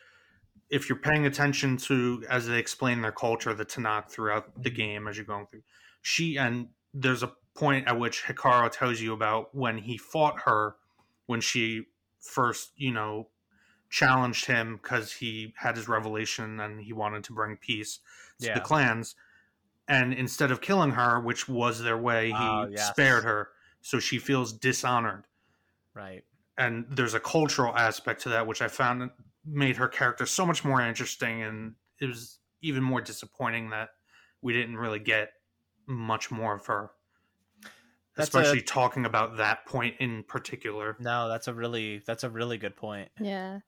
if 0.68 0.88
you're 0.88 0.98
paying 0.98 1.26
attention 1.26 1.76
to 1.76 2.24
as 2.28 2.46
they 2.46 2.58
explain 2.58 3.02
their 3.02 3.12
culture, 3.12 3.52
the 3.54 3.64
Tenakth 3.64 4.10
throughout 4.10 4.62
the 4.62 4.70
mm-hmm. 4.70 4.76
game 4.76 5.08
as 5.08 5.16
you're 5.16 5.26
going 5.26 5.46
through. 5.46 5.62
She 6.02 6.38
and 6.38 6.68
there's 6.94 7.22
a 7.22 7.32
point 7.54 7.86
at 7.88 7.98
which 7.98 8.22
Hekarro 8.24 8.70
tells 8.70 9.00
you 9.00 9.12
about 9.12 9.54
when 9.54 9.78
he 9.78 9.98
fought 9.98 10.40
her 10.42 10.76
when 11.26 11.40
she 11.40 11.84
first, 12.20 12.72
you 12.76 12.92
know, 12.92 13.28
challenged 13.88 14.46
him 14.46 14.78
because 14.80 15.12
he 15.12 15.52
had 15.56 15.76
his 15.76 15.88
revelation 15.88 16.60
and 16.60 16.80
he 16.80 16.92
wanted 16.92 17.24
to 17.24 17.32
bring 17.32 17.56
peace 17.56 17.98
to 18.40 18.46
Yeah. 18.46 18.54
the 18.54 18.60
clans. 18.60 19.16
And 19.88 20.14
instead 20.14 20.52
of 20.52 20.60
killing 20.60 20.92
her, 20.92 21.20
which 21.20 21.48
was 21.48 21.82
their 21.82 21.98
way, 21.98 22.28
he 22.28 22.36
Oh, 22.36 22.68
yes. 22.70 22.88
spared 22.88 23.24
her. 23.24 23.50
So 23.80 23.98
she 23.98 24.18
feels 24.18 24.52
dishonored. 24.52 25.26
Right. 25.94 26.24
And 26.60 26.84
there's 26.90 27.14
a 27.14 27.20
cultural 27.20 27.74
aspect 27.76 28.20
to 28.22 28.28
that, 28.30 28.46
which 28.46 28.60
I 28.60 28.68
found 28.68 29.10
made 29.46 29.76
her 29.78 29.88
character 29.88 30.26
so 30.26 30.44
much 30.44 30.62
more 30.64 30.82
interesting. 30.82 31.42
And 31.42 31.74
it 32.00 32.06
was 32.06 32.38
even 32.60 32.82
more 32.82 33.00
disappointing 33.00 33.70
that 33.70 33.88
we 34.42 34.52
didn't 34.52 34.76
really 34.76 34.98
get 34.98 35.30
much 35.86 36.30
more 36.30 36.54
of 36.54 36.66
her. 36.66 36.90
That's 38.16 38.34
a- 38.34 38.38
Especially 38.38 38.60
talking 38.60 39.06
about 39.06 39.38
that 39.38 39.64
point 39.64 39.96
in 40.00 40.22
particular. 40.24 40.96
No, 41.00 41.28
that's 41.28 41.48
a 41.48 41.54
really 41.54 42.02
that's 42.06 42.24
a 42.24 42.30
really 42.30 42.58
good 42.58 42.76
point. 42.76 43.08
Yeah. 43.18 43.60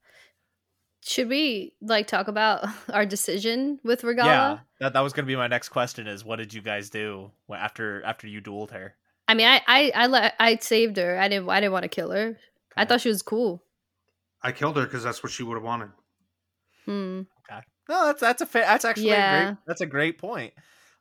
Should 1.04 1.28
we 1.28 1.72
like 1.80 2.06
talk 2.06 2.28
about 2.28 2.66
our 2.92 3.06
decision 3.06 3.80
with 3.82 4.04
Regalla? 4.04 4.30
Yeah, 4.30 4.58
that 4.80 4.92
that 4.92 5.00
was 5.00 5.14
gonna 5.14 5.26
be 5.26 5.36
my 5.36 5.48
next 5.48 5.70
question. 5.70 6.06
Is 6.06 6.24
what 6.24 6.36
did 6.36 6.52
you 6.52 6.60
guys 6.60 6.90
do 6.90 7.30
after 7.50 8.04
after 8.04 8.26
you 8.26 8.42
dueled 8.42 8.70
her? 8.72 8.94
I 9.26 9.34
mean, 9.34 9.46
I 9.46 9.62
I 9.66 9.92
I, 9.94 10.06
let, 10.08 10.34
I 10.38 10.56
saved 10.56 10.98
her. 10.98 11.18
I 11.18 11.28
didn't 11.28 11.48
I 11.48 11.60
didn't 11.60 11.72
want 11.72 11.84
to 11.84 11.88
kill 11.88 12.10
her. 12.10 12.36
I 12.76 12.84
thought 12.84 13.00
she 13.00 13.08
was 13.08 13.22
cool. 13.22 13.62
I 14.42 14.52
killed 14.52 14.76
her 14.76 14.84
because 14.84 15.04
that's 15.04 15.22
what 15.22 15.32
she 15.32 15.42
would 15.42 15.54
have 15.54 15.62
wanted. 15.62 15.90
Hmm. 16.84 17.22
Okay. 17.48 17.60
No, 17.88 18.06
that's 18.06 18.20
that's 18.20 18.42
a 18.42 18.46
fa- 18.46 18.64
that's 18.66 18.84
actually 18.84 19.10
a 19.10 19.14
Yeah. 19.16 19.44
great 19.44 19.56
that's 19.66 19.80
a 19.80 19.86
great 19.86 20.18
point. 20.18 20.52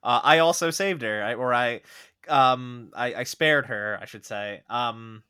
Uh, 0.03 0.19
I 0.23 0.39
also 0.39 0.69
saved 0.71 1.01
her, 1.03 1.23
I, 1.23 1.33
or 1.35 1.53
I 1.53 1.81
um 2.27 2.91
I, 2.95 3.13
I 3.15 3.23
spared 3.23 3.67
her, 3.67 3.97
I 4.01 4.05
should 4.05 4.25
say. 4.25 4.61
Um, 4.69 5.23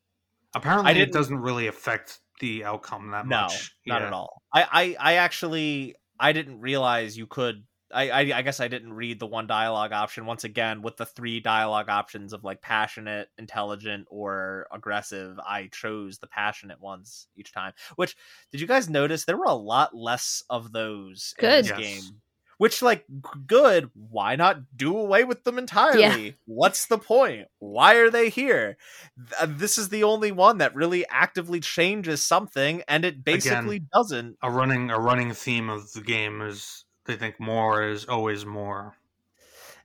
Apparently, 0.53 0.99
it 0.99 1.13
doesn't 1.13 1.39
really 1.39 1.67
affect 1.67 2.19
the 2.41 2.65
outcome 2.65 3.11
that 3.11 3.25
no, 3.25 3.43
much. 3.43 3.73
No, 3.85 3.93
not 3.95 4.01
Yeah. 4.01 4.07
at 4.07 4.13
all. 4.13 4.41
I, 4.53 4.95
I 4.99 5.11
I 5.11 5.13
actually 5.15 5.95
I 6.19 6.33
didn't 6.33 6.59
realize 6.59 7.17
you 7.17 7.27
could. 7.27 7.63
I, 7.93 8.09
I 8.09 8.19
I 8.37 8.41
guess 8.41 8.59
I 8.59 8.67
didn't 8.67 8.93
read 8.93 9.19
the 9.19 9.27
one 9.27 9.47
dialogue 9.47 9.91
option 9.91 10.25
once 10.25 10.43
again 10.43 10.81
with 10.81 10.97
the 10.97 11.05
three 11.05 11.39
dialogue 11.39 11.89
options 11.89 12.33
of 12.33 12.43
like 12.43 12.61
passionate, 12.61 13.29
intelligent, 13.37 14.07
or 14.09 14.67
aggressive. 14.71 15.39
I 15.39 15.67
chose 15.71 16.17
the 16.19 16.27
passionate 16.27 16.79
ones 16.81 17.27
each 17.35 17.51
time. 17.51 17.73
Which 17.95 18.15
did 18.51 18.61
you 18.61 18.67
guys 18.67 18.89
notice 18.89 19.25
there 19.25 19.37
were 19.37 19.45
a 19.45 19.53
lot 19.53 19.95
less 19.95 20.43
of 20.49 20.71
those 20.71 21.33
in 21.39 21.41
Good. 21.49 21.65
this 21.65 21.69
Yes. 21.69 21.79
game? 21.79 22.21
Which 22.57 22.83
like 22.83 23.05
good? 23.47 23.89
Why 23.95 24.35
not 24.35 24.59
do 24.77 24.95
away 24.95 25.23
with 25.23 25.43
them 25.45 25.57
entirely? 25.57 26.35
What's 26.45 26.85
the 26.85 26.99
point? 26.99 27.47
Why 27.57 27.95
are 27.95 28.11
they 28.11 28.29
here? 28.29 28.77
Th- 29.17 29.41
uh, 29.41 29.47
This 29.49 29.79
is 29.79 29.89
the 29.89 30.03
only 30.03 30.31
one 30.31 30.59
that 30.59 30.75
really 30.75 31.03
actively 31.09 31.59
changes 31.59 32.23
something, 32.23 32.83
and 32.87 33.03
it 33.03 33.23
basically 33.23 33.81
doesn't. 33.91 34.37
a 34.43 34.51
running 34.51 34.91
a 34.91 34.99
running 34.99 35.33
theme 35.33 35.71
of 35.71 35.91
the 35.93 36.01
game 36.01 36.41
is 36.43 36.85
they 37.05 37.15
think 37.15 37.39
more 37.39 37.83
is 37.83 38.05
always 38.05 38.45
more. 38.45 38.95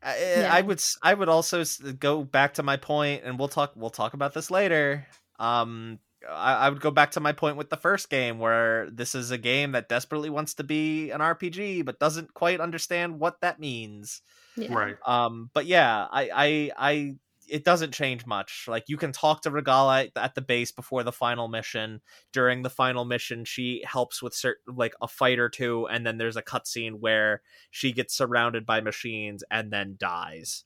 I, 0.03 0.19
Yeah. 0.19 0.55
I 0.55 0.61
would 0.61 0.79
s- 0.79 0.99
I 1.03 1.15
would 1.15 1.29
also 1.29 1.65
go 1.99 2.23
back 2.25 2.55
to 2.55 2.63
my 2.63 2.77
point, 2.77 3.23
and 3.25 3.39
we'll 3.39 3.49
talk 3.49 3.73
we'll 3.75 3.91
talk 3.91 4.15
about 4.15 4.35
this 4.35 4.51
later. 4.51 5.07
Um, 5.39 5.99
I, 6.29 6.55
I 6.55 6.69
would 6.71 6.81
go 6.81 6.91
back 6.91 7.13
to 7.13 7.21
my 7.21 7.33
point 7.33 7.57
with 7.57 7.71
the 7.71 7.77
first 7.77 8.09
game, 8.11 8.39
where 8.39 8.89
this 8.91 9.15
is 9.15 9.31
a 9.31 9.39
game 9.39 9.73
that 9.73 9.89
desperately 9.89 10.31
wants 10.31 10.55
to 10.55 10.65
be 10.65 11.11
an 11.11 11.21
RPG, 11.21 11.85
but 11.85 11.99
doesn't 11.99 12.35
quite 12.35 12.61
understand 12.61 13.19
what 13.21 13.41
that 13.41 13.59
means. 13.61 14.23
Yeah. 14.57 14.73
Right. 14.75 14.97
Um, 15.07 15.51
but 15.55 15.67
yeah, 15.67 16.07
I, 16.11 16.31
I, 16.35 16.71
I, 16.79 17.15
it 17.49 17.65
doesn't 17.65 17.93
change 17.93 18.27
much. 18.27 18.65
Like 18.69 18.85
you 18.89 18.97
can 18.97 19.13
talk 19.13 19.43
to 19.43 19.51
Regalla 19.51 20.07
at, 20.17 20.35
the 20.35 20.41
base 20.43 20.73
before 20.73 21.03
the 21.03 21.13
final 21.13 21.49
mission. 21.49 22.01
During 22.33 22.63
the 22.63 22.71
final 22.71 23.05
mission, 23.05 23.45
she 23.45 23.83
helps 23.87 24.23
with 24.23 24.35
certain 24.35 24.75
like 24.77 24.95
a 25.01 25.09
fight 25.09 25.39
or 25.39 25.49
two, 25.49 25.87
and 25.89 26.07
then 26.07 26.19
there's 26.19 26.37
a 26.37 26.43
cutscene 26.43 26.95
where 27.01 27.43
she 27.71 27.93
gets 27.93 28.17
surrounded 28.17 28.67
by 28.67 28.81
machines 28.81 29.45
and 29.51 29.73
then 29.73 29.97
dies. 29.99 30.65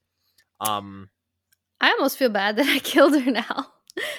Um, 0.60 1.10
I 1.80 1.90
almost 1.92 2.18
feel 2.18 2.30
bad 2.30 2.56
that 2.56 2.66
I 2.66 2.78
killed 2.80 3.20
her 3.20 3.30
now. 3.30 3.68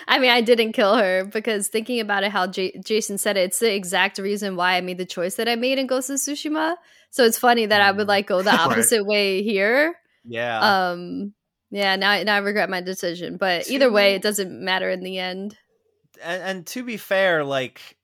I 0.07 0.20
mean, 0.20 0.30
I 0.30 0.41
didn't 0.41 0.74
kill 0.74 0.95
her 0.97 1.24
because 1.26 1.68
thinking 1.70 1.99
about 1.99 2.24
it, 2.24 2.32
how 2.32 2.45
J- 2.47 2.80
Jason 2.84 3.18
said 3.18 3.38
it, 3.38 3.41
it's 3.41 3.59
the 3.59 3.74
exact 3.74 4.18
reason 4.18 4.55
why 4.55 4.76
I 4.76 4.82
made 4.82 4.97
the 4.97 5.05
choice 5.05 5.36
that 5.36 5.47
I 5.47 5.55
made 5.55 5.80
in 5.80 5.88
Ghost 5.88 6.09
of 6.09 6.18
Tsushima. 6.18 6.76
So 7.09 7.24
it's 7.24 7.38
funny 7.39 7.66
that 7.66 7.82
I 7.82 7.91
would 7.91 8.05
Mm. 8.05 8.09
like 8.09 8.28
go 8.28 8.41
the 8.41 8.49
Right. 8.51 8.59
opposite 8.59 9.05
way 9.05 9.43
here. 9.43 9.95
yeah, 10.26 10.91
Um, 10.91 11.34
yeah, 11.72 11.96
now 11.96 12.22
now 12.24 12.36
I 12.36 12.40
regret 12.40 12.70
my 12.70 12.82
decision, 12.82 13.38
but 13.38 13.70
either 13.70 13.92
way, 13.92 14.14
it 14.14 14.22
doesn't 14.22 14.52
matter 14.64 14.90
in 14.90 15.02
the 15.02 15.18
end. 15.18 15.58
and, 16.24 16.44
and 16.44 16.68
to 16.68 16.84
be 16.84 16.98
fair, 16.98 17.44
like 17.44 17.98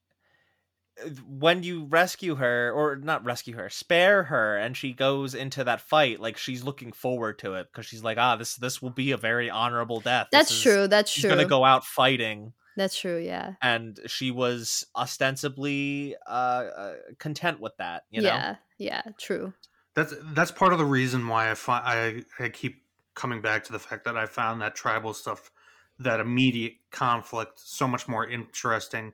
when 1.28 1.62
you 1.62 1.84
rescue 1.84 2.34
her 2.34 2.72
or 2.72 2.96
not 2.96 3.24
rescue 3.24 3.54
her 3.54 3.68
spare 3.68 4.24
her 4.24 4.56
and 4.56 4.76
she 4.76 4.92
goes 4.92 5.32
into 5.32 5.62
that 5.62 5.80
fight 5.80 6.18
like 6.18 6.36
she's 6.36 6.64
looking 6.64 6.90
forward 6.90 7.38
to 7.38 7.54
it 7.54 7.68
because 7.70 7.86
she's 7.86 8.02
like 8.02 8.18
ah 8.18 8.34
this 8.34 8.56
this 8.56 8.82
will 8.82 8.90
be 8.90 9.12
a 9.12 9.16
very 9.16 9.48
honorable 9.48 10.00
death 10.00 10.26
That's 10.32 10.50
is- 10.50 10.60
true. 10.60 10.88
That's 10.88 11.12
true. 11.12 11.20
she's 11.20 11.30
true. 11.30 11.36
gonna 11.36 11.48
go 11.48 11.64
out 11.64 11.84
fighting 11.84 12.52
That's 12.76 12.98
true. 12.98 13.18
Yeah. 13.18 13.52
and 13.62 13.96
she 14.06 14.32
was 14.32 14.84
ostensibly 14.96 16.16
uh, 16.26 16.30
uh 16.30 16.94
content 17.20 17.60
with 17.60 17.76
that 17.76 18.02
you 18.10 18.22
know 18.22 18.28
yeah. 18.28 18.56
Yeah. 18.78 19.02
True. 19.18 19.52
That's 19.94 20.14
that's 20.32 20.50
part 20.50 20.72
of 20.72 20.78
the 20.78 20.84
reason 20.84 21.26
why 21.28 21.50
I 21.50 21.54
find 21.54 21.84
I, 21.84 22.44
I 22.44 22.48
keep 22.48 22.82
coming 23.18 23.42
back 23.42 23.64
to 23.64 23.72
the 23.72 23.78
fact 23.78 24.04
that 24.04 24.16
I 24.16 24.26
found 24.26 24.62
that 24.62 24.74
tribal 24.74 25.12
stuff, 25.12 25.50
that 25.98 26.20
immediate 26.20 26.74
conflict, 26.90 27.54
so 27.56 27.86
much 27.86 28.08
more 28.08 28.26
interesting. 28.26 29.12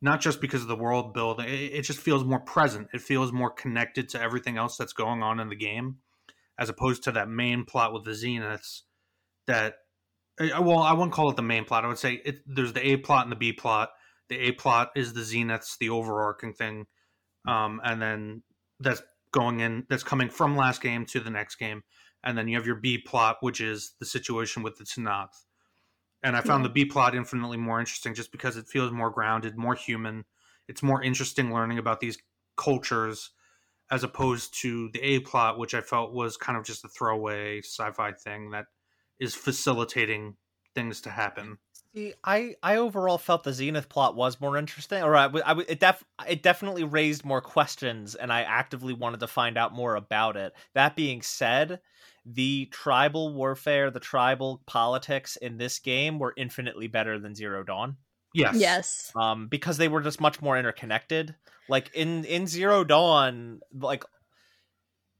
Not 0.00 0.22
just 0.22 0.40
because 0.40 0.62
of 0.62 0.68
the 0.68 0.76
world 0.76 1.12
building, 1.12 1.46
it, 1.48 1.82
just 1.82 1.98
feels 1.98 2.24
more 2.24 2.40
present. 2.40 2.88
It 2.94 3.02
feels 3.02 3.32
more 3.32 3.50
connected 3.50 4.08
to 4.10 4.22
everything 4.22 4.56
else 4.56 4.78
that's 4.78 4.94
going 4.94 5.22
on 5.22 5.40
in 5.40 5.50
the 5.50 5.56
game, 5.56 5.98
as 6.58 6.70
opposed 6.70 7.02
to 7.04 7.12
that 7.12 7.28
main 7.28 7.64
plot 7.66 7.92
with 7.92 8.04
the 8.04 8.12
Zeniths. 8.12 8.82
That 9.46 9.74
uh, 10.40 10.62
well, 10.62 10.78
I 10.78 10.94
wouldn't 10.94 11.12
call 11.12 11.28
it 11.28 11.36
the 11.36 11.42
main 11.42 11.66
plot. 11.66 11.84
I 11.84 11.88
would 11.88 11.98
say 11.98 12.14
it, 12.24 12.36
there's 12.46 12.72
the 12.72 12.92
A 12.92 12.96
plot 12.96 13.24
and 13.24 13.32
the 13.32 13.36
B 13.36 13.52
plot. 13.52 13.90
The 14.30 14.38
A 14.38 14.52
plot 14.52 14.90
is 14.96 15.12
the 15.12 15.20
Zeniths, 15.20 15.76
the 15.76 15.90
overarching 15.90 16.54
thing, 16.54 16.86
um, 17.46 17.80
and 17.84 18.00
then 18.00 18.42
that's 18.78 19.02
going 19.32 19.60
in 19.60 19.84
that's 19.90 20.02
coming 20.02 20.30
from 20.30 20.56
last 20.56 20.80
game 20.80 21.04
to 21.06 21.20
the 21.20 21.30
next 21.30 21.56
game 21.56 21.82
and 22.24 22.36
then 22.36 22.48
you 22.48 22.56
have 22.56 22.66
your 22.66 22.76
b 22.76 22.98
plot 22.98 23.38
which 23.40 23.60
is 23.60 23.94
the 23.98 24.06
situation 24.06 24.62
with 24.62 24.76
the 24.76 24.84
Tenakth. 24.84 25.44
and 26.22 26.36
i 26.36 26.40
found 26.40 26.62
Yeah. 26.62 26.68
the 26.68 26.72
b 26.74 26.84
plot 26.84 27.14
infinitely 27.14 27.56
more 27.56 27.80
interesting 27.80 28.14
just 28.14 28.32
because 28.32 28.56
it 28.56 28.66
feels 28.68 28.92
more 28.92 29.10
grounded 29.10 29.56
more 29.56 29.74
human 29.74 30.24
it's 30.68 30.82
more 30.82 31.02
interesting 31.02 31.52
learning 31.52 31.78
about 31.78 32.00
these 32.00 32.18
cultures 32.56 33.30
as 33.90 34.04
opposed 34.04 34.54
to 34.60 34.88
the 34.92 35.00
a 35.02 35.20
plot 35.20 35.58
which 35.58 35.74
i 35.74 35.80
felt 35.80 36.12
was 36.12 36.36
kind 36.36 36.58
of 36.58 36.64
just 36.64 36.84
a 36.84 36.88
throwaway 36.88 37.58
sci-fi 37.60 38.12
thing 38.12 38.50
that 38.50 38.66
is 39.18 39.34
facilitating 39.34 40.36
things 40.74 41.00
to 41.00 41.10
happen 41.10 41.58
See, 41.94 42.14
I 42.22 42.54
I 42.62 42.76
overall 42.76 43.18
felt 43.18 43.42
the 43.42 43.52
Zenith 43.52 43.88
plot 43.88 44.14
was 44.14 44.40
more 44.40 44.56
interesting, 44.56 45.02
or 45.02 45.16
I 45.16 45.26
it 45.68 45.80
def 45.80 46.04
it 46.28 46.42
definitely 46.42 46.84
raised 46.84 47.24
more 47.24 47.40
questions, 47.40 48.14
and 48.14 48.32
I 48.32 48.42
actively 48.42 48.92
wanted 48.92 49.20
to 49.20 49.26
find 49.26 49.58
out 49.58 49.72
more 49.72 49.96
about 49.96 50.36
it. 50.36 50.52
That 50.74 50.94
being 50.94 51.20
said, 51.20 51.80
the 52.24 52.66
tribal 52.66 53.34
warfare, 53.34 53.90
the 53.90 53.98
tribal 54.00 54.62
politics 54.66 55.34
in 55.36 55.56
this 55.58 55.80
game 55.80 56.18
were 56.20 56.34
infinitely 56.36 56.86
better 56.86 57.18
than 57.18 57.34
Zero 57.34 57.64
Dawn. 57.64 57.96
yes 58.34 58.52
Yes. 58.52 59.16
um 59.20 59.48
because 59.48 59.76
they 59.76 59.88
were 59.88 60.00
just 60.00 60.20
much 60.20 60.40
more 60.40 60.56
interconnected 60.56 61.34
like 61.68 61.90
in 61.94 62.24
in 62.24 62.46
zero 62.46 62.84
dawn 62.84 63.60
like 63.72 64.04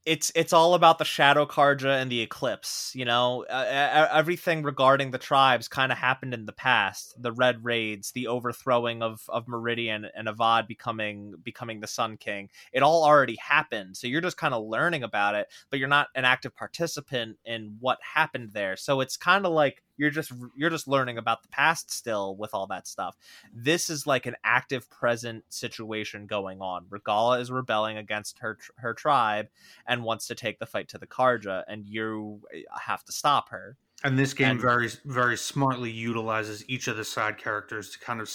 it's 0.05 0.31
it's 0.33 0.51
all 0.51 0.73
about 0.73 0.97
the 0.97 1.05
shadow 1.05 1.45
carja 1.45 2.01
and 2.01 2.11
the 2.11 2.21
eclipse 2.21 2.91
you 2.95 3.05
know? 3.05 3.45
Uh, 3.49 4.07
everything 4.11 4.63
regarding 4.63 5.11
the 5.11 5.17
tribes 5.17 5.67
kind 5.67 5.91
of 5.91 5.97
happened 5.97 6.33
in 6.33 6.45
the 6.45 6.51
past 6.53 7.13
the 7.21 7.31
red 7.31 7.63
raids 7.63 8.11
the 8.11 8.27
overthrowing 8.27 9.03
of 9.03 9.21
of 9.29 9.47
meridian 9.47 10.07
and 10.15 10.27
avad 10.27 10.67
becoming 10.67 11.35
becoming 11.43 11.79
the 11.79 11.87
sun 11.87 12.17
king. 12.17 12.49
It 12.73 12.81
all 12.83 13.03
already 13.03 13.35
happened 13.35 13.95
so 13.95 14.07
you're 14.07 14.21
just 14.21 14.37
kind 14.37 14.53
of 14.53 14.65
learning 14.65 15.03
about 15.03 15.35
it 15.35 15.47
but 15.69 15.77
you're 15.79 15.87
not 15.87 16.07
an 16.15 16.25
active 16.25 16.55
participant 16.55 17.37
in 17.45 17.77
what 17.79 17.99
happened 18.01 18.51
there. 18.53 18.75
So 18.77 19.01
it's 19.01 19.17
kind 19.17 19.45
of 19.45 19.51
like 19.51 19.83
you're 20.01 20.09
just 20.09 20.31
you're 20.55 20.69
just 20.71 20.87
learning 20.87 21.17
about 21.19 21.43
the 21.43 21.47
past 21.49 21.91
still 21.91 22.35
with 22.35 22.53
all 22.55 22.65
that 22.67 22.87
stuff 22.87 23.15
this 23.53 23.89
is 23.89 24.07
like 24.07 24.25
an 24.25 24.35
active 24.43 24.89
present 24.89 25.43
situation 25.49 26.25
going 26.25 26.59
on 26.59 26.85
regalla 26.89 27.39
is 27.39 27.51
rebelling 27.51 27.97
against 27.97 28.39
her 28.39 28.57
her 28.77 28.93
tribe 28.95 29.47
and 29.85 30.03
wants 30.03 30.25
to 30.27 30.33
take 30.35 30.57
the 30.59 30.65
fight 30.65 30.87
to 30.89 30.97
the 30.97 31.05
carja 31.07 31.63
and 31.67 31.85
you 31.85 32.41
eh, 32.53 32.61
have 32.81 33.03
to 33.05 33.11
stop 33.11 33.49
her 33.49 33.77
And 34.03 34.17
this 34.17 34.33
game 34.33 34.51
And- 34.51 34.59
very 34.61 34.89
very 35.05 35.37
smartly 35.37 35.91
utilizes 35.91 36.67
each 36.67 36.87
of 36.87 36.97
the 36.97 37.05
side 37.05 37.37
characters 37.37 37.91
to 37.91 37.99
kind 37.99 38.19
of 38.19 38.29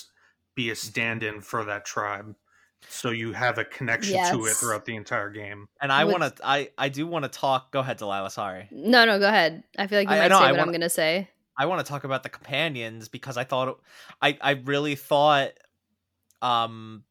be 0.55 0.71
a 0.71 0.77
stand-in 0.77 1.41
for 1.43 1.65
that 1.65 1.85
tribe. 1.85 2.35
So 2.89 3.11
you 3.11 3.33
have 3.33 3.59
a 3.59 3.65
connection 3.65 4.17
to 4.33 4.47
it 4.47 4.55
throughout 4.55 4.85
the 4.85 4.95
entire 4.95 5.29
game. 5.31 5.67
and 5.83 5.91
i 5.91 6.05
want 6.05 6.23
to 6.23 6.33
i 6.47 6.69
i 6.79 6.89
do 6.89 7.07
want 7.07 7.25
to 7.25 7.29
talk 7.29 7.73
go 7.73 7.81
ahead 7.81 7.97
delilah 7.97 8.31
sorry 8.31 8.69
No, 8.71 9.05
no, 9.05 9.19
go 9.19 9.27
ahead. 9.27 9.65
I 9.79 9.87
feel 9.89 9.99
like 9.99 10.09
you 10.09 10.15
I- 10.15 10.19
I 10.19 10.21
might 10.23 10.29
know, 10.29 10.39
say 10.39 10.45
I 10.47 10.53
what 10.53 10.61
I'm 10.61 10.73
gonna 10.73 10.89
say. 10.91 11.29
I 11.59 11.67
want 11.67 11.85
to 11.85 11.89
talk 11.91 12.05
about 12.05 12.23
the 12.23 12.29
companions 12.29 13.09
because 13.09 13.37
I 13.37 13.45
thought 13.45 13.81
I 14.23 14.39
I 14.41 14.53
really 14.53 14.95
thought 14.97 15.53
um 16.43 17.05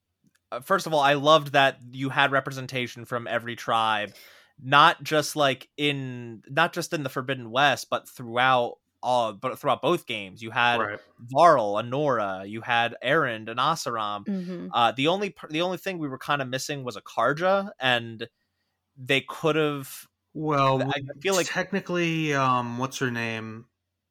uh, 0.52 0.62
first 0.62 0.88
of 0.88 0.94
all 0.94 1.02
I 1.02 1.16
loved 1.16 1.54
that 1.54 1.80
you 1.92 2.10
had 2.10 2.32
representation 2.32 3.06
from 3.06 3.28
every 3.28 3.56
tribe 3.56 4.16
not 4.62 5.04
just 5.04 5.36
like 5.36 5.70
in 5.78 6.44
not 6.50 6.74
just 6.74 6.94
in 6.94 7.04
the 7.04 7.10
Forbidden 7.10 7.52
West 7.52 7.90
but 7.90 8.10
throughout 8.10 8.80
all 9.04 9.34
but 9.34 9.60
throughout 9.60 9.82
both 9.82 10.06
games 10.08 10.42
you 10.44 10.52
had 10.52 10.80
Right. 10.80 11.00
Varl, 11.20 11.76
Anora, 11.76 12.50
you 12.50 12.62
had 12.62 12.96
Erend 13.04 13.50
and 13.50 13.60
Oseram 13.60 14.26
hmm 14.28 14.68
uh, 14.72 14.92
the 14.94 15.08
only 15.08 15.36
the 15.50 15.62
only 15.62 15.78
thing 15.78 15.98
we 16.00 16.08
were 16.10 16.18
kind 16.18 16.42
of 16.42 16.50
missing 16.50 16.84
was 16.84 16.96
a 16.98 17.02
Carja, 17.02 17.72
and 17.80 18.28
they 18.98 19.22
could 19.22 19.56
have. 19.56 20.08
Well, 20.34 20.92
I 20.94 21.02
feel 21.22 21.34
like 21.36 21.48
technically, 21.48 22.34
um, 22.34 22.78
what's 22.78 22.98
her 23.00 23.10
name? 23.12 23.68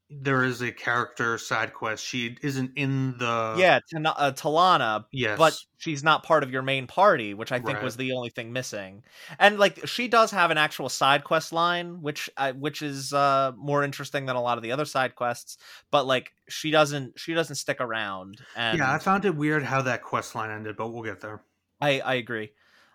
There 0.08 0.42
is 0.42 0.62
a 0.62 0.72
character 0.72 1.36
side 1.36 1.74
quest. 1.74 2.02
She 2.04 2.38
isn't 2.42 2.72
in 2.76 3.18
the 3.18 3.26
yeah, 3.52 3.78
uh, 3.94 4.32
Talanah, 4.32 5.04
Yes, 5.12 5.36
but 5.36 5.58
she's 5.78 6.02
not 6.02 6.24
part 6.24 6.42
of 6.42 6.50
your 6.50 6.62
main 6.62 6.86
party, 6.86 7.34
which 7.34 7.52
I 7.52 7.60
think 7.60 7.80
Right. 7.80 7.82
was 7.82 7.96
the 7.96 8.12
only 8.12 8.30
thing 8.30 8.52
missing. 8.52 9.04
And 9.38 9.58
like 9.58 9.86
she 9.86 10.08
does 10.08 10.30
have 10.32 10.50
an 10.50 10.58
actual 10.58 10.88
side 10.88 11.24
quest 11.24 11.52
line, 11.52 12.02
which 12.02 12.28
uh, 12.36 12.52
which 12.54 12.82
is 12.82 13.12
uh, 13.12 13.52
more 13.56 13.84
interesting 13.84 14.26
than 14.26 14.36
a 14.36 14.42
lot 14.42 14.58
of 14.58 14.62
the 14.62 14.72
other 14.72 14.84
side 14.84 15.14
quests. 15.14 15.56
But 15.90 16.06
like 16.06 16.32
she 16.48 16.70
doesn't 16.70 17.18
she 17.18 17.34
doesn't 17.34 17.56
stick 17.56 17.80
around. 17.80 18.44
And 18.54 18.86
yeah, 18.86 18.92
I 18.92 18.98
found 18.98 19.24
it 19.24 19.36
weird 19.36 19.62
how 19.62 19.82
that 19.82 20.02
quest 20.02 20.34
line 20.34 20.50
ended, 20.50 20.76
but 20.76 20.88
we'll 20.90 21.02
get 21.02 21.20
there. 21.20 21.44
I 21.80 22.00
I 22.00 22.14
agree. 22.14 22.52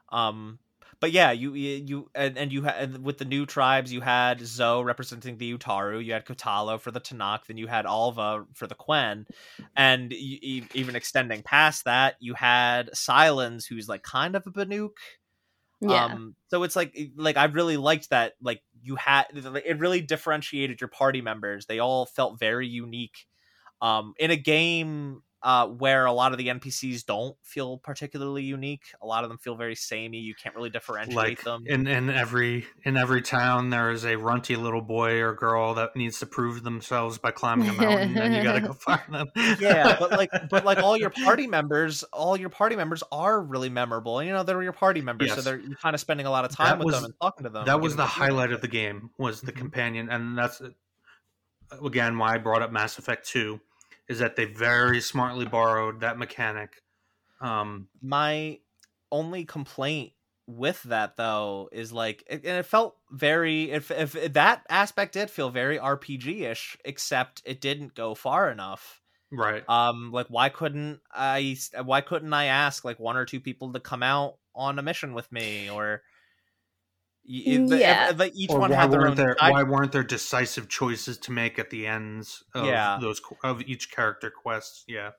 Um, 0.10 0.60
but 1.00 1.12
yeah, 1.12 1.32
you 1.32 1.54
you, 1.54 2.10
and, 2.14 2.38
and 2.38 2.52
you 2.52 2.64
had 2.64 3.04
with 3.04 3.18
the 3.18 3.26
new 3.26 3.46
tribes, 3.46 3.92
you 3.92 4.02
had 4.02 4.42
Zoe 4.42 4.84
representing 4.84 5.38
the 5.38 5.58
Utaru, 5.58 6.04
you 6.04 6.14
had 6.14 6.26
Kotallo 6.26 6.80
for 6.80 6.92
the 6.92 7.00
Tenakth, 7.00 7.48
then 7.48 7.58
you 7.58 7.68
had 7.68 7.86
Alva 7.86 8.46
for 8.54 8.68
the 8.68 8.76
Quen, 8.76 9.26
and 9.76 10.12
you, 10.12 10.66
even 10.74 10.96
extending 10.96 11.42
past 11.42 11.86
that, 11.86 12.16
you 12.20 12.34
had 12.34 12.90
Sylens, 12.94 13.66
who's 13.68 13.88
like 13.88 14.04
kind 14.04 14.36
of 14.36 14.46
a 14.46 14.52
Banuk. 14.52 14.92
Yeah. 15.82 16.06
Um, 16.06 16.36
so 16.50 16.64
it's 16.64 16.76
like 16.76 16.98
like 17.16 17.38
I 17.38 17.46
really 17.46 17.78
liked 17.78 18.10
that. 18.10 18.34
Like 18.42 18.62
you 18.82 18.96
had 18.96 19.26
it 19.34 19.80
really 19.80 20.02
differentiated 20.02 20.82
your 20.82 20.90
party 20.90 21.22
members. 21.22 21.66
They 21.66 21.80
all 21.80 22.06
felt 22.06 22.40
very 22.40 22.68
unique. 22.68 23.26
Um, 23.82 24.14
in 24.20 24.30
a 24.30 24.36
game 24.36 25.22
uh, 25.42 25.68
where 25.68 26.06
a 26.06 26.12
lot 26.12 26.32
of 26.34 26.38
the 26.38 26.48
NPCs 26.48 27.06
don't 27.06 27.36
feel 27.44 27.78
particularly 27.78 28.44
unique. 28.44 28.84
A 29.02 29.06
lot 29.08 29.24
of 29.24 29.30
them 29.30 29.38
feel 29.38 29.56
very 29.56 29.76
samey. 29.76 30.18
You 30.18 30.36
can't 30.36 30.54
really 30.56 30.70
differentiate 30.70 31.16
like 31.16 31.44
them. 31.44 31.64
in 31.66 31.88
in 31.88 32.10
every 32.10 32.66
in 32.84 32.98
every 32.98 33.22
town 33.22 33.70
there 33.70 33.90
is 33.92 34.04
a 34.06 34.18
runty 34.18 34.56
little 34.58 34.82
boy 34.82 35.22
or 35.22 35.34
girl 35.34 35.74
that 35.76 35.96
needs 35.96 36.20
to 36.20 36.26
prove 36.26 36.64
themselves 36.64 37.18
by 37.18 37.32
climbing 37.32 37.70
a 37.70 37.74
mountain 37.74 38.18
and 38.18 38.36
you 38.36 38.44
gotta 38.44 38.60
go 38.62 38.74
find 38.74 39.02
them 39.14 39.28
yeah, 39.60 39.96
but 40.00 40.12
like, 40.12 40.30
but 40.50 40.66
like 40.66 40.80
all 40.80 40.98
your 40.98 41.10
party 41.10 41.48
members, 41.48 42.04
all 42.12 42.36
your 42.36 42.50
party 42.50 42.76
members 42.76 43.02
are 43.12 43.42
really 43.42 43.70
memorable. 43.70 44.22
You 44.22 44.32
know, 44.34 44.44
they're 44.44 44.62
your 44.62 44.74
party 44.74 45.02
members, 45.02 45.34
so 45.34 45.42
they're 45.42 45.62
kind 45.82 45.94
of 45.94 46.00
spending 46.02 46.26
a 46.26 46.32
lot 46.32 46.44
of 46.46 46.52
time 46.52 46.80
That 46.80 46.86
with 46.86 46.86
was- 46.88 46.96
them 46.96 47.06
and 47.06 47.14
talking 47.22 47.44
to 47.46 47.50
them. 47.50 47.66
that 47.66 47.80
was 47.80 47.96
the 47.96 48.04
to 48.04 48.10
know 48.10 48.14
them. 48.26 48.36
highlight 48.36 48.52
of 48.52 48.62
the 48.62 48.68
game 48.68 49.10
was 49.18 49.40
the 49.42 49.52
Mhm. 49.54 49.58
companion 49.58 50.10
and 50.10 50.38
that's 50.38 50.62
again 51.84 52.18
why 52.18 52.34
i 52.34 52.38
brought 52.38 52.62
up 52.62 52.72
mass 52.72 52.98
effect 52.98 53.28
2 53.28 53.60
is 54.10 54.20
that 54.20 54.36
they 54.36 54.46
very 54.46 55.00
smartly 55.00 55.46
borrowed 55.46 56.02
that 56.02 56.18
mechanic. 56.18 56.82
Um 57.40 57.88
my 58.02 58.60
only 59.12 59.46
complaint 59.46 60.12
with 60.48 60.82
that 60.84 61.16
though 61.16 61.70
is 61.72 61.94
like 61.94 62.24
it, 62.28 62.44
and 62.44 62.58
it 62.58 62.66
felt 62.66 62.98
very 63.12 63.72
if 63.72 63.92
if 63.92 64.34
that 64.34 64.66
aspect 64.68 65.14
did 65.14 65.30
feel 65.30 65.52
very 65.52 65.78
rpg-ish 65.78 66.76
except 66.84 67.42
it 67.46 67.62
didn't 67.62 67.96
go 67.96 68.16
far 68.16 68.50
enough. 68.50 69.00
Right. 69.32 69.64
Um 69.70 70.12
like 70.12 70.28
why 70.28 70.50
couldn't 70.50 71.02
i 71.14 71.56
why 71.84 72.02
couldn't 72.02 72.34
i 72.34 72.46
ask 72.46 72.84
like 72.84 73.00
one 73.00 73.16
or 73.16 73.26
two 73.26 73.40
people 73.40 73.72
to 73.74 73.80
come 73.80 74.04
out 74.04 74.38
on 74.56 74.80
a 74.80 74.82
mission 74.82 75.14
with 75.14 75.32
me 75.32 75.70
or 75.70 76.02
y- 77.30 77.44
if- 77.46 77.72
if- 77.72 77.80
Yeah. 77.80 78.10
if 78.10 78.32
each 78.36 78.50
or 78.50 78.60
one 78.60 78.72
why 78.72 78.78
had 78.78 78.92
their 78.92 79.00
weren't 79.02 79.12
own 79.12 79.16
there 79.18 79.38
side- 79.40 79.52
why 79.52 79.64
weren't 79.64 79.92
there 79.92 80.04
decisive 80.04 80.68
choices 80.68 81.18
to 81.20 81.32
make 81.32 81.60
at 81.60 81.70
the 81.70 81.86
ends 81.88 82.44
of 82.56 82.66
Yeah. 82.66 82.98
those 83.00 83.22
of 83.44 83.62
each 83.62 83.92
character 83.92 84.30
quests 84.32 84.84
yeah 84.88 85.12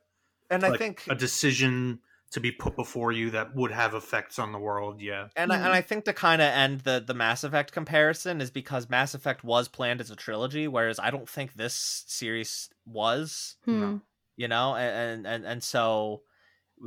and 0.50 0.64
i 0.64 0.76
think 0.76 1.04
a 1.08 1.14
decision 1.14 2.00
to 2.32 2.40
be 2.40 2.52
put 2.52 2.76
before 2.76 3.10
you 3.12 3.30
that 3.30 3.54
would 3.56 3.72
have 3.72 3.92
effects 3.94 4.38
on 4.38 4.52
the 4.52 4.58
world 4.58 5.00
yeah 5.00 5.28
And 5.36 5.52
I, 5.52 5.56
Mhm. 5.56 5.64
and 5.64 5.72
I 5.72 5.80
think 5.82 6.04
to 6.04 6.12
kind 6.12 6.40
of 6.42 6.46
end 6.48 6.80
the 6.80 7.02
the 7.04 7.14
Mass 7.14 7.42
Effect 7.44 7.72
comparison 7.72 8.40
is 8.40 8.50
because 8.50 8.88
Mass 8.90 9.14
Effect 9.14 9.42
was 9.44 9.66
planned 9.68 10.00
as 10.00 10.10
a 10.12 10.16
trilogy, 10.16 10.68
whereas 10.68 10.98
I 11.00 11.10
don't 11.10 11.28
think 11.28 11.54
this 11.54 12.04
series 12.06 12.70
was. 12.86 13.56
Hmm. 13.64 13.98
You 14.36 14.46
know, 14.48 14.74
and 14.76 15.26
and 15.26 15.44
and 15.44 15.62
so 15.62 16.22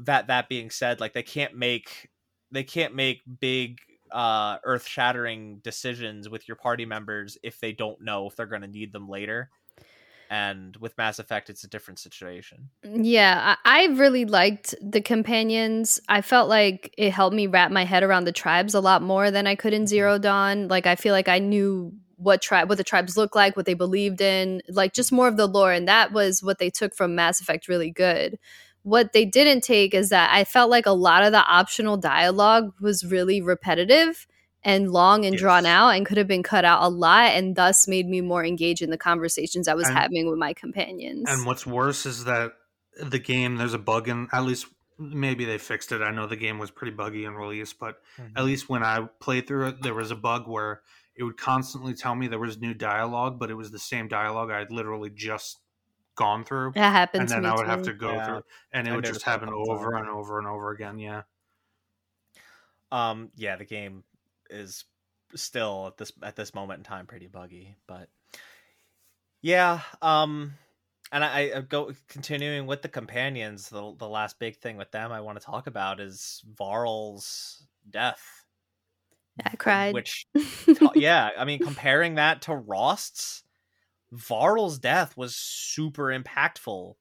that 0.05 0.27
that 0.27 0.47
being 0.49 0.69
said, 0.71 0.99
like 1.01 1.11
they 1.13 1.23
can't 1.23 1.55
make 1.55 2.09
they 2.51 2.63
can't 2.63 2.95
make 2.95 3.21
big 3.39 3.79
uh 4.13 4.57
earth 4.63 4.87
shattering 4.87 5.59
decisions 5.63 6.29
with 6.29 6.47
your 6.47 6.55
party 6.55 6.85
members 6.85 7.37
if 7.43 7.59
they 7.59 7.71
don't 7.71 8.01
know 8.01 8.27
if 8.27 8.35
they're 8.35 8.45
going 8.45 8.61
to 8.61 8.67
need 8.67 8.93
them 8.93 9.09
later. 9.09 9.49
And 10.29 10.75
with 10.77 10.97
Mass 10.97 11.19
Effect, 11.19 11.51
it's 11.51 11.63
a 11.63 11.67
different 11.67 11.99
situation. 11.99 12.69
Yeah, 12.83 13.55
I, 13.63 13.83
I 13.83 13.85
really 13.93 14.25
liked 14.25 14.73
the 14.81 15.01
companions. 15.01 15.99
I 16.09 16.21
felt 16.21 16.49
like 16.49 16.91
it 16.97 17.11
helped 17.11 17.35
me 17.35 17.45
wrap 17.45 17.69
my 17.69 17.85
head 17.85 18.01
around 18.01 18.23
the 18.23 18.31
tribes 18.31 18.73
a 18.73 18.79
lot 18.79 19.03
more 19.03 19.29
than 19.29 19.45
I 19.45 19.53
could 19.53 19.73
in 19.73 19.85
Zero 19.85 20.17
Dawn. 20.17 20.69
Like 20.69 20.87
I 20.87 20.95
feel 20.95 21.13
like 21.13 21.27
I 21.27 21.37
knew 21.37 21.93
what 22.15 22.41
tribe 22.41 22.69
what 22.69 22.77
the 22.77 22.83
tribes 22.83 23.17
looked 23.17 23.35
like, 23.35 23.55
what 23.55 23.65
they 23.65 23.73
believed 23.73 24.21
in, 24.21 24.61
like 24.69 24.93
just 24.93 25.11
more 25.11 25.27
of 25.27 25.37
the 25.37 25.47
lore 25.47 25.71
and 25.73 25.87
that 25.87 26.13
was 26.13 26.41
what 26.41 26.57
they 26.57 26.69
took 26.69 26.95
from 26.95 27.15
Mass 27.15 27.41
Effect 27.41 27.67
really 27.67 27.91
good. 27.91 28.39
What 28.83 29.13
they 29.13 29.25
didn't 29.25 29.61
take 29.61 29.93
is 29.93 30.09
that 30.09 30.29
I 30.33 30.43
felt 30.43 30.69
like 30.69 30.85
a 30.85 30.91
lot 30.91 31.23
of 31.23 31.31
the 31.31 31.43
optional 31.43 31.97
dialogue 31.97 32.73
was 32.81 33.05
really 33.05 33.41
repetitive 33.41 34.27
and 34.63 34.91
long 34.91 35.25
and 35.25 35.37
drawn 35.37 35.65
out 35.65 35.89
and 35.89 36.05
could 36.05 36.17
have 36.17 36.27
been 36.27 36.43
cut 36.43 36.65
out 36.65 36.83
a 36.83 36.89
lot 36.89 37.31
and 37.31 37.55
thus 37.55 37.87
made 37.87 38.07
me 38.07 38.21
more 38.21 38.45
engaged 38.45 38.81
in 38.81 38.89
the 38.89 38.97
conversations 38.97 39.67
I 39.67 39.73
was 39.73 39.87
And- 39.87 39.97
having 39.97 40.29
with 40.29 40.39
my 40.39 40.53
companions. 40.53 41.25
And 41.27 41.45
what's 41.45 41.65
worse 41.65 42.05
is 42.05 42.25
that 42.25 42.53
the 43.01 43.19
game 43.19 43.57
there's 43.57 43.73
a 43.73 43.79
bug 43.79 44.07
in 44.07 44.27
at 44.31 44.43
least 44.43 44.67
maybe 44.99 45.45
they 45.45 45.57
fixed 45.57 45.91
it. 45.91 46.01
I 46.01 46.11
know 46.11 46.27
the 46.27 46.35
game 46.35 46.59
was 46.59 46.71
pretty 46.71 46.95
buggy 46.95 47.25
in 47.25 47.33
release, 47.33 47.73
but 47.73 47.97
at 48.17 48.23
mm-hmm. 48.23 48.45
least 48.45 48.69
when 48.69 48.83
I 48.83 49.07
played 49.19 49.47
through 49.47 49.69
it, 49.69 49.81
there 49.81 49.93
was 49.93 50.11
a 50.11 50.15
bug 50.15 50.47
where 50.47 50.81
it 51.15 51.23
would 51.23 51.37
constantly 51.37 51.93
tell 51.93 52.15
me 52.15 52.27
there 52.27 52.39
was 52.39 52.59
new 52.59 52.73
dialogue, 52.73 53.39
but 53.39 53.49
it 53.49 53.55
was 53.55 53.71
the 53.71 53.79
same 53.79 54.07
dialogue 54.07 54.51
I 54.51 54.59
had 54.59 54.71
literally 54.71 55.09
just 55.09 55.59
gone 56.15 56.43
through. 56.45 56.75
that 56.75 56.91
happened 56.91 57.21
And 57.21 57.29
to 57.29 57.35
then 57.35 57.41
me 57.41 57.49
I 57.49 57.55
would 57.55 57.67
have 57.67 57.81
to 57.83 57.93
go 57.93 58.15
Yeah. 58.15 58.25
through 58.25 58.41
and 58.71 58.87
it 58.87 58.91
I 58.91 58.95
would 58.95 59.05
just 59.05 59.23
happen 59.23 59.49
over 59.49 59.95
and 59.97 60.09
over 60.09 60.39
and 60.39 60.47
over 60.47 60.71
again. 60.71 60.99
Yeah. 60.99 61.23
um 62.91 63.31
yeah 63.35 63.55
the 63.55 63.65
game 63.65 64.03
is 64.49 64.85
still 65.35 65.87
at 65.87 65.97
this 65.97 66.11
at 66.21 66.35
this 66.35 66.53
moment 66.53 66.79
in 66.79 66.83
time 66.83 67.07
pretty 67.07 67.27
buggy 67.27 67.75
but 67.87 68.09
yeah 69.41 69.81
um 70.01 70.53
and 71.11 71.23
I, 71.23 71.51
I 71.57 71.61
go 71.61 71.91
continuing 72.07 72.65
with 72.65 72.81
the 72.81 72.89
companions 72.89 73.69
the 73.69 73.93
the 73.97 74.07
last 74.07 74.39
big 74.39 74.57
thing 74.57 74.77
with 74.77 74.91
them 74.91 75.11
I 75.11 75.21
want 75.21 75.39
to 75.39 75.45
talk 75.45 75.67
about 75.67 75.99
is 75.99 76.41
Varl's 76.57 77.67
death 77.89 78.45
I 79.45 79.55
cried. 79.55 79.93
which 79.93 80.25
yeah 80.95 81.31
I 81.37 81.45
mean 81.45 81.59
comparing 81.59 82.15
that 82.15 82.41
to 82.43 82.55
Rost's 82.55 83.43
Varl's 84.13 84.79
death 84.79 85.17
was 85.17 85.35
super 85.35 86.05
impactful 86.05 86.95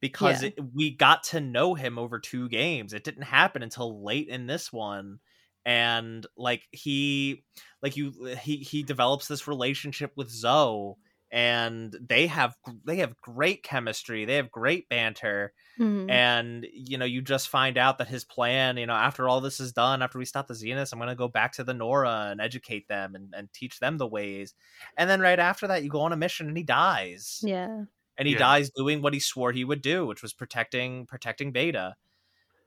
because 0.00 0.42
Yeah. 0.42 0.42
it, 0.42 0.54
we 0.74 0.90
got 0.96 1.24
to 1.24 1.40
know 1.40 1.74
him 1.74 1.98
over 1.98 2.18
two 2.18 2.48
games. 2.48 2.92
It 2.92 3.04
didn't 3.04 3.22
happen 3.24 3.62
until 3.62 4.04
late 4.04 4.28
in 4.28 4.46
this 4.46 4.72
one, 4.72 5.20
and 5.64 6.26
like 6.36 6.68
he, 6.72 7.44
like 7.82 7.96
you, 7.96 8.12
he 8.40 8.58
he 8.58 8.82
develops 8.82 9.28
this 9.28 9.48
relationship 9.48 10.12
with 10.16 10.30
Zoe, 10.30 10.94
and 11.32 11.96
they 12.00 12.26
have 12.26 12.56
they 12.84 12.96
have 12.96 13.16
great 13.20 13.62
chemistry. 13.62 14.24
They 14.24 14.36
have 14.36 14.50
great 14.50 14.88
banter, 14.88 15.52
Mhm. 15.78 16.10
and 16.10 16.66
you 16.72 16.98
know 16.98 17.04
you 17.06 17.22
just 17.22 17.48
find 17.48 17.78
out 17.78 17.98
that 17.98 18.08
his 18.08 18.24
plan 18.24 18.76
you 18.76 18.86
know 18.86 18.92
after 18.94 19.28
all 19.28 19.40
this 19.40 19.60
is 19.60 19.72
done 19.72 20.02
after 20.02 20.18
we 20.18 20.26
stop 20.26 20.46
the 20.46 20.54
zenith 20.54 20.92
i'm 20.92 20.98
going 20.98 21.08
to 21.08 21.14
go 21.14 21.28
back 21.28 21.52
to 21.52 21.64
the 21.64 21.72
nora 21.72 22.28
and 22.30 22.40
educate 22.40 22.86
them 22.88 23.14
and, 23.14 23.32
and 23.34 23.50
teach 23.54 23.78
them 23.78 23.96
the 23.96 24.06
ways 24.06 24.54
and 24.98 25.08
then 25.08 25.20
right 25.20 25.38
after 25.38 25.66
that 25.68 25.82
you 25.82 25.88
go 25.88 26.00
on 26.02 26.12
a 26.12 26.16
mission 26.16 26.48
and 26.48 26.56
he 26.56 26.62
dies 26.64 27.40
yeah. 27.42 27.84
and 28.18 28.28
he 28.28 28.34
Yeah. 28.34 28.38
dies 28.40 28.70
doing 28.76 29.00
what 29.00 29.14
he 29.14 29.20
swore 29.20 29.52
he 29.52 29.64
would 29.64 29.80
do 29.80 30.04
which 30.04 30.20
was 30.22 30.34
protecting 30.34 31.06
protecting 31.06 31.50
beta 31.52 31.94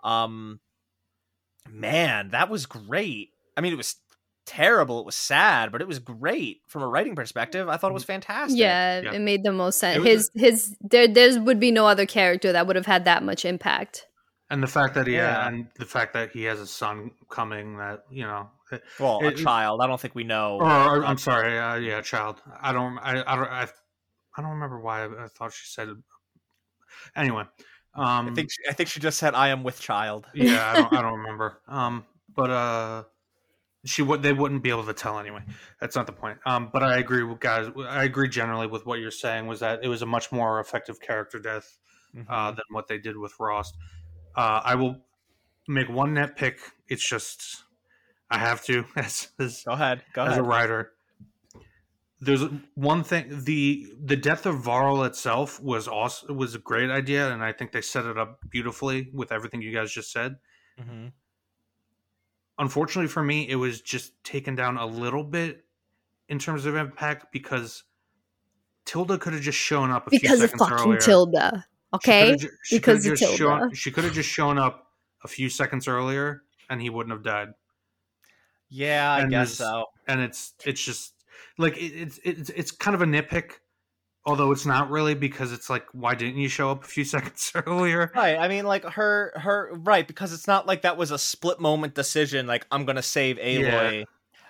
um 0.04 0.60
man 1.70 2.30
that 2.30 2.50
was 2.50 2.66
great 2.66 3.32
i 3.58 3.62
mean 3.62 3.74
it 3.74 3.78
was 3.78 3.96
terrible 4.46 5.00
it 5.00 5.06
was 5.06 5.16
sad 5.16 5.72
but 5.72 5.82
it 5.82 5.88
was 5.88 6.00
great 6.00 6.62
from 6.68 6.82
a 6.82 6.88
writing 6.88 7.16
perspective 7.16 7.70
i 7.70 7.78
thought 7.78 7.92
it 7.92 7.94
was 7.94 8.04
fantastic 8.04 8.60
yeah, 8.60 9.00
Yeah. 9.02 9.14
it 9.14 9.20
made 9.20 9.44
the 9.44 9.52
most 9.54 9.80
sense. 9.80 9.98
It 9.98 10.02
was 10.02 10.30
His 10.34 10.44
his 10.44 10.78
there 10.82 11.08
there 11.08 11.40
would 11.42 11.60
be 11.60 11.72
no 11.72 11.88
other 11.88 12.06
character 12.06 12.52
that 12.52 12.68
would 12.68 12.76
have 12.76 12.86
had 12.86 13.06
that 13.06 13.24
much 13.24 13.46
impact. 13.46 14.08
And 14.50 14.62
the 14.62 14.68
fact 14.68 14.94
that 14.96 15.08
he 15.08 15.16
Yeah. 15.16 15.48
and 15.48 15.68
the 15.80 15.86
fact 15.86 16.14
that 16.14 16.32
he 16.32 16.44
has 16.44 16.60
a 16.60 16.68
son 16.68 17.12
coming 17.30 17.78
that, 17.78 18.04
you 18.12 18.24
know, 18.24 18.50
well 19.00 19.20
a 19.22 19.28
It- 19.28 19.40
it- 19.40 19.44
child 19.44 19.80
i 19.82 19.88
don't 19.88 20.00
think 20.02 20.14
we 20.16 20.24
know 20.26 20.58
or, 20.60 20.66
or 21.00 21.06
I'm 21.06 21.18
sorry, 21.18 21.58
uh, 21.58 21.76
yeah, 21.76 22.02
child. 22.02 22.42
I 22.62 22.72
don't, 22.74 22.98
I, 23.00 23.24
I 23.26 23.36
don't, 23.36 23.48
I, 23.50 23.68
I 24.38 24.42
don't 24.42 24.52
remember 24.52 24.80
why 24.82 25.04
I, 25.06 25.26
I 25.26 25.28
thought 25.30 25.54
she 25.54 25.68
said. 25.68 25.90
Anyway, 27.16 27.44
um, 27.96 28.30
I 28.30 28.34
think 28.34 28.52
she, 28.52 28.58
I 28.70 28.74
think 28.74 28.90
she 28.90 29.00
just 29.00 29.18
said 29.20 29.34
I 29.36 29.50
am 29.50 29.64
with 29.64 29.80
child. 29.80 30.28
yeah, 30.34 30.72
I 30.72 30.76
don't, 30.76 30.94
I 30.94 31.02
don't 31.06 31.20
remember. 31.20 31.62
Um, 31.68 32.06
but 32.36 32.50
uh, 32.50 33.04
she 33.86 34.02
would, 34.02 34.22
they 34.22 34.34
wouldn't 34.34 34.64
be 34.64 34.70
able 34.70 34.86
to 34.86 34.94
tell 34.94 35.20
anyway. 35.20 35.42
That's 35.82 35.96
not 35.96 36.06
the 36.06 36.14
point. 36.14 36.40
Um, 36.46 36.70
but 36.72 36.84
I 36.84 36.98
agree 36.98 37.24
with 37.24 37.40
guys. 37.40 37.70
I 37.88 38.04
agree 38.06 38.30
generally 38.30 38.68
with 38.68 38.86
what 38.86 39.00
you're 39.00 39.12
saying. 39.12 39.48
Was 39.48 39.60
that 39.62 39.84
it 39.84 39.88
was 39.90 40.02
a 40.02 40.06
much 40.06 40.32
more 40.32 40.60
effective 40.60 41.00
character 41.02 41.40
death 41.40 41.80
uh, 42.30 42.52
Mm-hmm. 42.52 42.56
than 42.56 42.64
what 42.72 42.88
they 42.88 42.98
did 43.00 43.18
with 43.18 43.34
Rost. 43.40 43.76
Uh, 44.36 44.62
I 44.64 44.76
will 44.76 45.04
make 45.68 45.90
one 45.90 46.14
nitpick. 46.16 46.58
It's 46.88 47.08
just 47.08 47.64
I 48.30 48.38
have 48.40 48.64
to 48.66 48.86
as 48.96 49.30
as, 49.40 49.66
Go 49.66 49.72
ahead. 49.74 50.04
Go 50.14 50.24
as 50.24 50.28
ahead. 50.28 50.40
a 50.40 50.44
writer. 50.44 50.92
There's 52.20 52.42
one 52.76 53.04
thing 53.04 53.44
the 53.44 53.86
the 54.02 54.16
death 54.16 54.46
of 54.46 54.60
Varl 54.60 55.04
itself 55.04 55.62
was 55.62 55.88
also 55.90 56.32
was 56.34 56.56
a 56.56 56.60
great 56.60 56.90
idea, 56.90 57.32
and 57.34 57.44
I 57.44 57.52
think 57.52 57.74
they 57.74 57.82
set 57.82 58.06
it 58.06 58.18
up 58.18 58.40
beautifully 58.50 59.10
with 59.14 59.32
everything 59.32 59.62
you 59.62 59.74
guys 59.74 59.92
just 59.92 60.12
said. 60.12 60.38
hmm 60.80 61.08
Unfortunately 62.60 63.08
for 63.08 63.24
me, 63.24 63.50
it 63.50 63.56
was 63.56 63.82
just 63.82 64.14
taken 64.24 64.56
down 64.56 64.78
a 64.78 64.86
little 64.86 65.24
bit 65.24 65.64
in 66.30 66.38
terms 66.40 66.66
of 66.66 66.76
impact 66.76 67.32
because 67.32 67.84
Tilda 68.86 69.18
could 69.18 69.34
have 69.34 69.42
just 69.42 69.58
shown 69.58 69.90
up 69.92 70.08
a 70.08 70.10
Because 70.12 70.22
few 70.38 70.44
of 70.46 70.50
seconds 70.52 70.62
fucking 70.70 70.86
earlier. 70.86 71.00
Tilda. 71.00 71.66
Okay? 71.94 72.26
could've 72.26 72.42
ju- 72.42 72.50
she 72.64 72.78
Because 72.78 73.06
of 73.06 73.18
just 73.18 73.38
shown, 73.38 73.60
Tilda. 73.60 73.76
she 73.76 73.92
could 73.92 74.04
have 74.04 74.14
just 74.14 74.30
shown 74.30 74.58
up 74.58 74.92
a 75.24 75.28
few 75.28 75.50
seconds 75.50 75.88
earlier, 75.88 76.44
and 76.70 76.82
he 76.82 76.90
wouldn't 76.90 77.14
have 77.14 77.24
died. 77.24 77.50
Yeah, 78.70 79.12
I 79.14 79.22
And 79.22 79.30
guess 79.32 79.54
so. 79.54 79.86
And 80.08 80.20
it's 80.22 80.54
it's 80.66 80.84
just 80.84 81.14
like 81.58 81.78
it, 81.78 81.94
it's 81.94 82.20
it's 82.24 82.50
it's 82.52 82.72
kind 82.72 82.96
of 82.96 83.02
a 83.02 83.06
nitpick, 83.06 83.52
although 84.26 84.52
it's 84.52 84.66
not 84.66 84.90
really 84.90 85.16
because 85.16 85.52
it's 85.52 85.70
like 85.70 85.86
why 85.92 86.16
didn't 86.16 86.40
you 86.40 86.48
show 86.48 86.72
up 86.72 86.84
a 86.84 86.88
few 86.88 87.04
seconds 87.16 87.52
earlier? 87.56 88.12
Right. 88.16 88.38
I 88.38 88.48
mean, 88.48 88.66
like 88.66 88.84
her, 88.86 89.34
her, 89.36 89.72
right? 89.74 90.08
Because 90.08 90.34
it's 90.34 90.48
not 90.48 90.68
like 90.68 90.84
that 90.84 90.98
was 90.98 91.12
a 91.12 91.18
split 91.18 91.60
moment 91.60 91.94
decision. 91.96 92.48
Like 92.48 92.66
I'm 92.72 92.86
gonna 92.86 93.02
save 93.02 93.38
Aloy. 93.38 94.06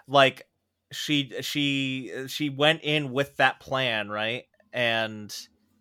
Like 0.07 0.47
she, 0.91 1.31
she, 1.41 2.11
she 2.27 2.49
went 2.49 2.81
in 2.83 3.11
with 3.11 3.37
that 3.37 3.59
plan, 3.59 4.09
right? 4.09 4.45
And 4.71 5.35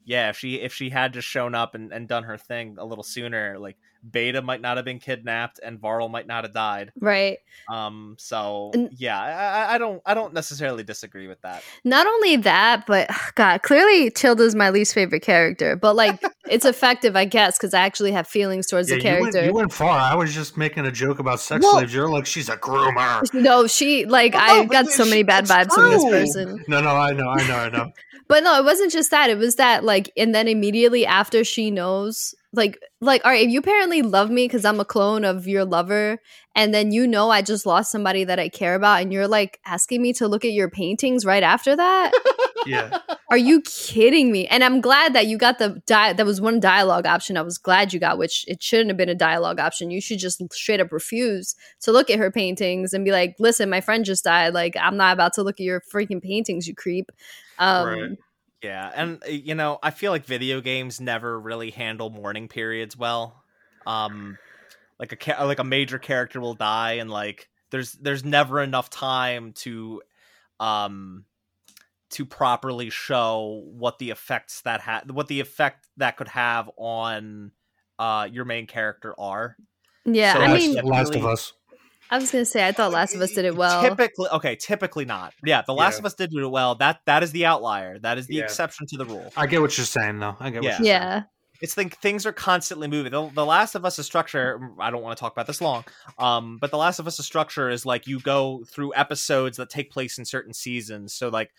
yeah, 0.04 0.30
if 0.30 0.38
she 0.38 0.56
if 0.56 0.74
she 0.74 0.90
had 0.90 1.12
just 1.12 1.28
shown 1.28 1.54
up 1.54 1.74
and, 1.74 1.92
and 1.92 2.08
done 2.08 2.24
her 2.24 2.36
thing 2.36 2.76
a 2.78 2.84
little 2.84 3.04
sooner, 3.04 3.58
like 3.58 3.76
Beta 4.10 4.42
might 4.42 4.60
not 4.60 4.76
have 4.76 4.84
been 4.84 4.98
kidnapped 4.98 5.60
and 5.62 5.78
Varl 5.78 6.08
might 6.08 6.26
not 6.26 6.44
have 6.44 6.52
died. 6.52 6.92
Right. 6.98 7.38
Um. 7.68 8.16
So 8.18 8.70
And- 8.74 8.90
yeah, 8.92 9.20
I, 9.20 9.30
I- 9.30 9.74
I 9.74 9.78
don't 9.78 10.02
I 10.04 10.14
don't 10.14 10.34
necessarily 10.34 10.82
disagree 10.82 11.28
with 11.28 11.40
that. 11.42 11.62
Not 11.84 12.06
only 12.06 12.36
that, 12.36 12.84
but 12.86 13.10
God, 13.36 13.62
clearly 13.62 14.10
Tilda's 14.10 14.54
my 14.54 14.70
least 14.70 14.94
favorite 14.94 15.22
character. 15.22 15.76
But 15.76 15.94
like, 15.96 16.22
it's 16.50 16.64
effective, 16.64 17.14
I 17.16 17.24
guess, 17.24 17.58
because 17.58 17.74
I 17.74 17.80
actually 17.82 18.12
have 18.12 18.26
feelings 18.26 18.66
towards 18.66 18.90
Yeah, 18.90 18.96
the 18.96 19.02
you 19.02 19.10
went, 19.20 19.32
character. 19.34 19.44
you 19.44 19.54
went 19.54 19.72
far. 19.72 19.98
I 19.98 20.14
was 20.14 20.34
just 20.34 20.56
making 20.56 20.84
a 20.86 20.90
joke 20.92 21.18
about 21.18 21.40
sex 21.40 21.62
Well- 21.62 21.74
slaves. 21.74 21.94
You're 21.94 22.08
like, 22.08 22.26
she's 22.26 22.48
a 22.48 22.56
groomer. 22.56 23.22
no, 23.34 23.66
she 23.66 24.04
like 24.06 24.34
Well, 24.34 24.42
I 24.42 24.56
no, 24.62 24.66
but 24.66 24.72
got 24.72 24.86
so 24.88 25.04
she- 25.04 25.10
many 25.10 25.22
bad 25.22 25.44
it's 25.44 25.52
vibes 25.52 25.72
from 25.72 25.90
this 25.90 26.04
person. 26.04 26.64
No, 26.68 26.80
no, 26.80 26.90
I 26.90 27.12
know, 27.12 27.28
I 27.28 27.46
know, 27.46 27.56
I 27.56 27.68
know. 27.70 27.92
But 28.28 28.44
no, 28.44 28.56
it 28.58 28.64
wasn't 28.64 28.90
just 28.92 29.10
that. 29.10 29.28
It 29.28 29.36
was 29.36 29.56
that 29.56 29.84
like, 29.84 30.10
and 30.16 30.34
then 30.34 30.48
immediately 30.48 31.04
after 31.04 31.44
she 31.44 31.70
knows, 31.70 32.34
like, 32.52 32.78
like, 33.00 33.24
all 33.24 33.30
right, 33.30 33.44
if 33.46 33.50
you 33.50 33.58
apparently 33.60 34.02
love 34.02 34.30
me 34.30 34.44
because 34.46 34.64
I'm 34.64 34.80
a 34.80 34.84
clone 34.84 35.24
of 35.24 35.46
your 35.46 35.64
lover, 35.64 36.18
and 36.54 36.74
then 36.74 36.92
you 36.92 37.06
know 37.06 37.30
I 37.30 37.42
just 37.42 37.64
lost 37.66 37.90
somebody 37.90 38.24
that 38.24 38.38
I 38.38 38.48
care 38.48 38.74
about, 38.74 39.00
and 39.02 39.12
you're 39.12 39.28
like 39.28 39.58
asking 39.64 40.02
me 40.02 40.12
to 40.14 40.28
look 40.28 40.44
at 40.44 40.52
your 40.52 40.70
paintings 40.70 41.24
right 41.24 41.42
after 41.42 41.74
that. 41.76 42.12
Yeah, 42.64 42.92
Are 43.28 43.36
you 43.36 43.60
kidding 43.62 44.30
me? 44.30 44.46
And 44.46 44.62
I'm 44.62 44.80
glad 44.80 45.14
that 45.14 45.26
you 45.26 45.36
got 45.36 45.58
the 45.58 45.82
di- 45.84 46.12
that 46.12 46.24
was 46.24 46.40
one 46.40 46.60
dialogue 46.60 47.06
option. 47.06 47.36
I 47.36 47.42
was 47.42 47.58
glad 47.58 47.92
you 47.92 47.98
got, 47.98 48.18
which 48.18 48.44
it 48.46 48.62
shouldn't 48.62 48.90
have 48.90 48.96
been 48.96 49.08
a 49.08 49.16
dialogue 49.16 49.58
option. 49.58 49.90
You 49.90 50.00
should 50.00 50.20
just 50.20 50.40
straight 50.52 50.78
up 50.78 50.92
refuse 50.92 51.56
to 51.80 51.90
look 51.90 52.08
at 52.08 52.20
her 52.20 52.30
paintings 52.30 52.92
and 52.92 53.04
be 53.04 53.10
like, 53.10 53.34
"Listen, 53.40 53.68
my 53.68 53.80
friend 53.80 54.04
just 54.04 54.22
died. 54.22 54.54
Like, 54.54 54.76
I'm 54.80 54.96
not 54.96 55.12
about 55.12 55.32
to 55.34 55.42
look 55.42 55.56
at 55.58 55.64
your 55.64 55.80
freaking 55.92 56.22
paintings, 56.22 56.68
you 56.68 56.74
creep." 56.76 57.10
Um, 57.58 57.86
Right. 57.88 58.18
Yeah, 58.62 58.90
and 58.94 59.22
uh, 59.24 59.30
you 59.30 59.54
know, 59.54 59.78
I 59.82 59.90
feel 59.90 60.12
like 60.12 60.24
video 60.24 60.60
games 60.60 61.00
never 61.00 61.38
really 61.38 61.70
handle 61.70 62.10
mourning 62.10 62.48
periods 62.48 62.96
well. 62.96 63.42
Um, 63.86 64.38
like 65.00 65.28
a 65.28 65.44
like 65.44 65.58
a 65.58 65.64
major 65.64 65.98
character 65.98 66.40
will 66.40 66.54
die, 66.54 66.92
and 66.94 67.10
like 67.10 67.48
there's 67.70 67.92
there's 67.92 68.24
never 68.24 68.60
enough 68.60 68.88
time 68.88 69.52
to, 69.54 70.02
um, 70.60 71.24
to 72.10 72.24
properly 72.24 72.90
show 72.90 73.64
what 73.72 73.98
the 73.98 74.10
effects 74.10 74.60
that 74.60 74.80
ha- 74.80 75.02
what 75.10 75.26
the 75.26 75.40
effect 75.40 75.88
that 75.96 76.16
could 76.16 76.28
have 76.28 76.70
on 76.76 77.50
uh 77.98 78.28
your 78.30 78.44
main 78.44 78.66
character 78.66 79.18
are. 79.18 79.56
Yeah, 80.04 80.34
So 80.34 80.40
I 80.40 80.56
mean, 80.56 80.74
the- 80.76 80.86
Last 80.86 81.14
of 81.14 81.24
Us. 81.26 81.52
I 82.12 82.18
was 82.18 82.30
gonna 82.30 82.44
say 82.44 82.66
I 82.66 82.72
thought 82.72 82.92
Last 82.92 83.14
of 83.14 83.22
Us 83.22 83.32
did 83.32 83.46
it 83.46 83.56
well. 83.56 83.80
Typically, 83.82 84.28
okay, 84.32 84.54
typically 84.54 85.06
not. 85.06 85.32
Yeah, 85.44 85.62
The 85.66 85.72
Last 85.72 85.94
Yeah. 85.94 85.98
of 86.00 86.04
Us 86.04 86.14
did 86.14 86.30
do 86.30 86.44
it 86.44 86.50
well. 86.50 86.74
That 86.74 87.00
that 87.06 87.22
is 87.22 87.32
the 87.32 87.46
outlier. 87.46 87.98
That 87.98 88.18
is 88.18 88.26
the 88.26 88.34
Yeah. 88.34 88.44
exception 88.44 88.86
to 88.88 88.98
the 88.98 89.06
rule. 89.06 89.32
I 89.34 89.46
get 89.46 89.62
what 89.62 89.78
you're 89.78 89.86
saying, 89.86 90.18
though. 90.18 90.36
I 90.38 90.50
get 90.50 90.62
Yeah. 90.62 90.70
what 90.72 90.78
you're 90.78 90.86
saying. 90.86 90.86
Yeah, 90.86 91.22
it's 91.62 91.74
think 91.74 91.96
things 92.00 92.26
are 92.26 92.32
constantly 92.32 92.86
moving. 92.86 93.12
The, 93.12 93.30
the 93.30 93.46
Last 93.46 93.74
of 93.74 93.86
Us 93.86 93.98
is 93.98 94.04
structure. 94.04 94.60
I 94.78 94.90
don't 94.90 95.00
want 95.02 95.16
to 95.16 95.20
talk 95.20 95.32
about 95.32 95.46
this 95.46 95.62
long, 95.62 95.84
um, 96.18 96.58
but 96.60 96.70
the 96.70 96.76
Last 96.76 96.98
of 96.98 97.06
Us 97.06 97.18
is 97.18 97.24
structure 97.24 97.70
is 97.70 97.86
like 97.86 98.06
you 98.06 98.20
go 98.20 98.62
through 98.68 98.92
episodes 98.94 99.56
that 99.56 99.70
take 99.70 99.90
place 99.90 100.18
in 100.18 100.26
certain 100.26 100.52
seasons. 100.52 101.14
So 101.14 101.30
like 101.30 101.50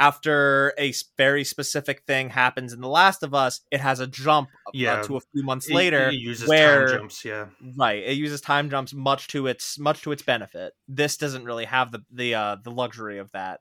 after 0.00 0.72
a 0.78 0.92
very 1.16 1.44
specific 1.44 2.02
thing 2.06 2.30
happens 2.30 2.72
in 2.72 2.80
the 2.80 2.88
Last 2.88 3.22
of 3.22 3.34
Us, 3.34 3.60
it 3.70 3.80
has 3.80 4.00
a 4.00 4.06
jump 4.06 4.48
uh, 4.66 4.70
Yeah. 4.74 5.02
to 5.02 5.16
a 5.16 5.20
few 5.20 5.44
months 5.44 5.68
It- 5.68 5.74
later. 5.74 6.08
it 6.08 6.14
uses 6.14 6.48
where- 6.48 6.88
time 6.88 6.98
jumps. 6.98 7.24
Yeah, 7.24 7.46
Right, 7.76 8.02
it 8.02 8.14
uses 8.16 8.40
time 8.40 8.70
jumps 8.70 8.92
much 8.94 9.28
to 9.28 9.46
its 9.46 9.78
much 9.78 10.00
to 10.02 10.12
its 10.12 10.22
benefit. 10.22 10.72
This 10.88 11.16
doesn't 11.16 11.44
really 11.44 11.66
have 11.66 11.92
the 11.92 12.00
the 12.10 12.34
uh, 12.34 12.56
the 12.64 12.70
luxury 12.70 13.18
of 13.18 13.30
that. 13.32 13.60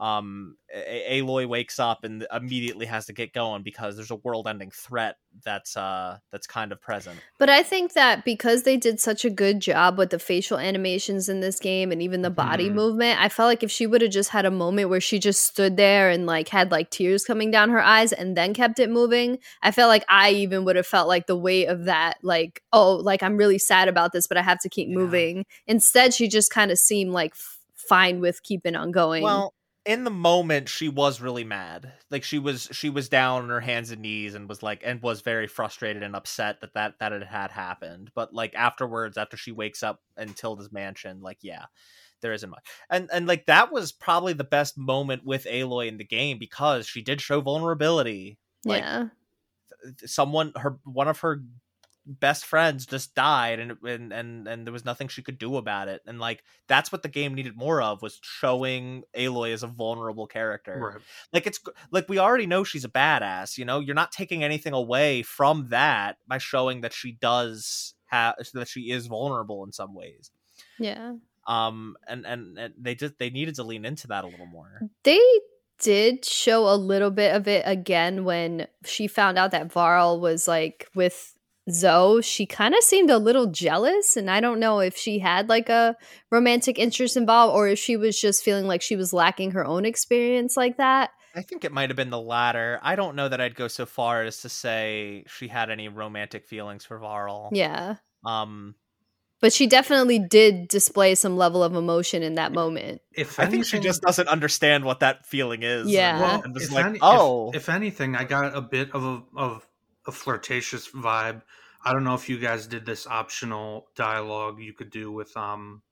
Um, 0.00 0.56
A- 0.74 1.20
Aloy 1.20 1.46
wakes 1.46 1.78
up 1.78 2.04
and 2.04 2.26
immediately 2.34 2.86
has 2.86 3.04
to 3.06 3.12
get 3.12 3.34
going 3.34 3.62
because 3.62 3.96
there's 3.96 4.10
a 4.10 4.16
world-ending 4.16 4.70
threat 4.70 5.16
that's 5.44 5.76
uh 5.76 6.16
that's 6.32 6.46
kind 6.46 6.72
of 6.72 6.80
present. 6.80 7.20
but 7.38 7.50
I 7.50 7.62
think 7.62 7.92
that 7.92 8.24
because 8.24 8.62
they 8.62 8.76
did 8.78 8.98
such 8.98 9.24
a 9.26 9.30
good 9.30 9.60
job 9.60 9.98
with 9.98 10.08
the 10.10 10.18
facial 10.18 10.56
animations 10.58 11.28
in 11.28 11.40
this 11.40 11.60
game 11.60 11.92
and 11.92 12.00
even 12.00 12.22
the 12.22 12.30
body 12.30 12.70
Mhm. 12.70 12.74
movement, 12.74 13.20
I 13.20 13.28
felt 13.28 13.48
like 13.48 13.62
if 13.62 13.70
she 13.70 13.86
would 13.86 14.00
have 14.00 14.10
just 14.10 14.30
had 14.30 14.46
a 14.46 14.50
moment 14.50 14.88
where 14.88 15.00
she 15.02 15.18
just 15.18 15.44
stood 15.46 15.76
there 15.76 16.08
and 16.08 16.24
like 16.24 16.48
had 16.48 16.70
like 16.70 16.88
tears 16.90 17.24
coming 17.26 17.50
down 17.50 17.68
her 17.68 17.82
eyes 17.82 18.12
and 18.14 18.34
then 18.36 18.54
kept 18.54 18.78
it 18.78 18.88
moving, 18.90 19.38
I 19.62 19.70
felt 19.70 19.88
like 19.90 20.04
I 20.08 20.30
even 20.30 20.64
would 20.64 20.76
have 20.76 20.86
felt 20.86 21.08
like 21.08 21.26
the 21.26 21.36
weight 21.36 21.66
of 21.66 21.84
that, 21.84 22.16
like 22.22 22.62
oh, 22.72 22.94
like 22.96 23.22
I'm 23.22 23.36
really 23.36 23.58
sad 23.58 23.86
about 23.88 24.12
this, 24.12 24.26
but 24.26 24.38
I 24.38 24.42
have 24.42 24.60
to 24.60 24.68
keep 24.70 24.88
Yeah. 24.88 24.94
moving. 24.96 25.44
Instead, 25.66 26.14
she 26.14 26.26
just 26.26 26.50
kind 26.50 26.70
of 26.70 26.78
seemed 26.78 27.12
like 27.12 27.32
f- 27.34 27.58
fine 27.76 28.20
with 28.20 28.42
keeping 28.42 28.74
on 28.76 28.90
going. 28.92 29.22
Well, 29.22 29.52
in 29.90 30.04
the 30.04 30.10
moment, 30.10 30.68
she 30.68 30.88
was 30.88 31.20
really 31.20 31.42
mad. 31.42 31.92
Like 32.12 32.22
she 32.22 32.38
was 32.38 32.68
she 32.70 32.88
was 32.88 33.08
down 33.08 33.42
on 33.42 33.48
her 33.48 33.58
hands 33.58 33.90
and 33.90 34.02
knees 34.02 34.36
and 34.36 34.48
was 34.48 34.62
like 34.62 34.82
and 34.84 35.02
was 35.02 35.20
very 35.20 35.48
frustrated 35.48 36.04
and 36.04 36.14
upset 36.14 36.60
that 36.60 36.74
that 36.74 36.94
that 37.00 37.12
it 37.12 37.26
had 37.26 37.50
happened. 37.50 38.12
But 38.14 38.32
like 38.32 38.54
afterwards, 38.54 39.18
after 39.18 39.36
she 39.36 39.50
wakes 39.50 39.82
up 39.82 40.00
in 40.16 40.34
Tilda's 40.34 40.70
mansion, 40.70 41.22
like 41.22 41.38
yeah, 41.42 41.64
there 42.20 42.32
isn't 42.32 42.48
much. 42.48 42.64
And 42.88 43.10
and 43.12 43.26
like 43.26 43.46
that 43.46 43.72
was 43.72 43.90
probably 43.90 44.32
the 44.32 44.44
best 44.44 44.78
moment 44.78 45.24
with 45.24 45.44
Aloy 45.44 45.88
in 45.88 45.96
the 45.96 46.04
game 46.04 46.38
because 46.38 46.86
she 46.86 47.02
did 47.02 47.20
show 47.20 47.40
vulnerability. 47.40 48.38
Like 48.64 48.82
yeah. 48.82 49.08
someone 50.06 50.52
her 50.54 50.78
one 50.84 51.08
of 51.08 51.18
her 51.18 51.42
best 52.18 52.44
friends 52.44 52.86
just 52.86 53.14
died 53.14 53.60
and 53.60 53.76
and 53.84 54.12
and 54.12 54.48
and 54.48 54.66
there 54.66 54.72
was 54.72 54.84
nothing 54.84 55.06
she 55.06 55.22
could 55.22 55.38
do 55.38 55.56
about 55.56 55.86
it 55.86 56.00
and 56.06 56.18
like 56.18 56.42
that's 56.66 56.90
what 56.90 57.02
the 57.02 57.08
game 57.08 57.34
needed 57.34 57.56
more 57.56 57.80
of 57.80 58.02
was 58.02 58.18
showing 58.22 59.04
Aloy 59.16 59.52
as 59.52 59.62
a 59.62 59.68
vulnerable 59.68 60.26
character 60.26 60.92
right. 60.94 61.02
like 61.32 61.46
it's 61.46 61.60
like 61.92 62.08
we 62.08 62.18
already 62.18 62.46
know 62.46 62.64
she's 62.64 62.84
a 62.84 62.88
badass 62.88 63.56
you 63.56 63.64
know 63.64 63.78
you're 63.78 63.94
not 63.94 64.10
taking 64.10 64.42
anything 64.42 64.72
away 64.72 65.22
from 65.22 65.68
that 65.68 66.16
by 66.26 66.38
showing 66.38 66.80
that 66.80 66.92
she 66.92 67.12
does 67.12 67.94
have 68.06 68.34
that 68.54 68.66
she 68.66 68.90
is 68.90 69.06
vulnerable 69.06 69.62
in 69.64 69.70
some 69.70 69.94
ways 69.94 70.32
Yeah. 70.78 71.12
um 71.46 71.96
and 72.08 72.26
and, 72.26 72.58
and 72.58 72.74
they 72.76 72.96
just 72.96 73.18
they 73.18 73.30
needed 73.30 73.54
to 73.54 73.62
lean 73.62 73.84
into 73.84 74.08
that 74.08 74.24
a 74.24 74.26
little 74.26 74.46
more 74.46 74.80
They 75.04 75.20
did 75.78 76.24
show 76.24 76.68
a 76.68 76.76
little 76.76 77.10
bit 77.10 77.34
of 77.34 77.48
it 77.48 77.62
again 77.64 78.24
when 78.24 78.66
she 78.84 79.06
found 79.06 79.38
out 79.38 79.52
that 79.52 79.72
Varl 79.72 80.20
was 80.20 80.46
like 80.48 80.88
with 80.94 81.34
Zoe. 81.74 82.22
She 82.22 82.46
kind 82.46 82.74
of 82.74 82.82
seemed 82.82 83.10
a 83.10 83.18
little 83.18 83.46
jealous, 83.46 84.16
and 84.16 84.30
I 84.30 84.40
don't 84.40 84.60
know 84.60 84.80
if 84.80 84.96
she 84.96 85.18
had 85.18 85.48
like 85.48 85.68
a 85.68 85.96
romantic 86.30 86.78
interest 86.78 87.16
involved 87.16 87.54
or 87.54 87.68
if 87.68 87.78
she 87.78 87.96
was 87.96 88.20
just 88.20 88.42
feeling 88.44 88.66
like 88.66 88.82
she 88.82 88.96
was 88.96 89.12
lacking 89.12 89.52
her 89.52 89.64
own 89.64 89.84
experience 89.84 90.56
like 90.56 90.76
that. 90.78 91.10
I 91.34 91.42
think 91.42 91.64
it 91.64 91.72
might 91.72 91.90
have 91.90 91.96
been 91.96 92.10
the 92.10 92.20
latter. 92.20 92.80
I 92.82 92.96
don't 92.96 93.14
know 93.14 93.28
that 93.28 93.40
I'd 93.40 93.54
go 93.54 93.68
so 93.68 93.86
far 93.86 94.24
as 94.24 94.38
to 94.42 94.48
say 94.48 95.24
she 95.28 95.46
had 95.48 95.70
any 95.70 95.88
romantic 95.88 96.44
feelings 96.46 96.84
for 96.84 96.98
Varl. 96.98 97.50
Yeah. 97.52 97.96
Um, 98.24 98.74
But 99.40 99.52
she 99.52 99.66
definitely 99.68 100.18
did 100.18 100.66
display 100.66 101.14
some 101.14 101.36
level 101.36 101.62
of 101.62 101.74
emotion 101.76 102.22
in 102.24 102.34
that 102.34 102.52
moment. 102.52 103.00
If 103.12 103.38
I 103.38 103.46
think 103.46 103.64
she 103.64 103.78
just 103.78 104.02
doesn't 104.02 104.26
understand 104.28 104.84
what 104.84 105.00
that 105.00 105.24
feeling 105.24 105.62
is. 105.62 105.82
and- 105.82 105.90
Yeah. 105.90 106.20
Well, 106.20 106.42
and 106.42 106.52
was 106.52 106.64
if 106.64 106.72
like, 106.72 106.84
any- 106.84 106.96
if- 106.96 107.02
oh, 107.04 107.52
if, 107.54 107.68
anything, 107.68 108.16
I 108.16 108.24
got 108.24 108.54
a 108.56 108.60
bit 108.60 108.90
of 108.92 109.04
a 109.04 109.22
of 109.36 109.66
a 110.06 110.12
flirtatious 110.12 110.88
vibe. 110.88 111.42
I 111.84 111.92
don't 111.92 112.04
know 112.04 112.14
if 112.14 112.28
you 112.28 112.38
guys 112.38 112.66
did 112.66 112.84
this 112.84 113.06
optional 113.06 113.88
dialogue 113.94 114.60
you 114.60 114.72
could 114.72 114.90
do 114.90 115.10
with 115.10 115.34
um, 115.36 115.82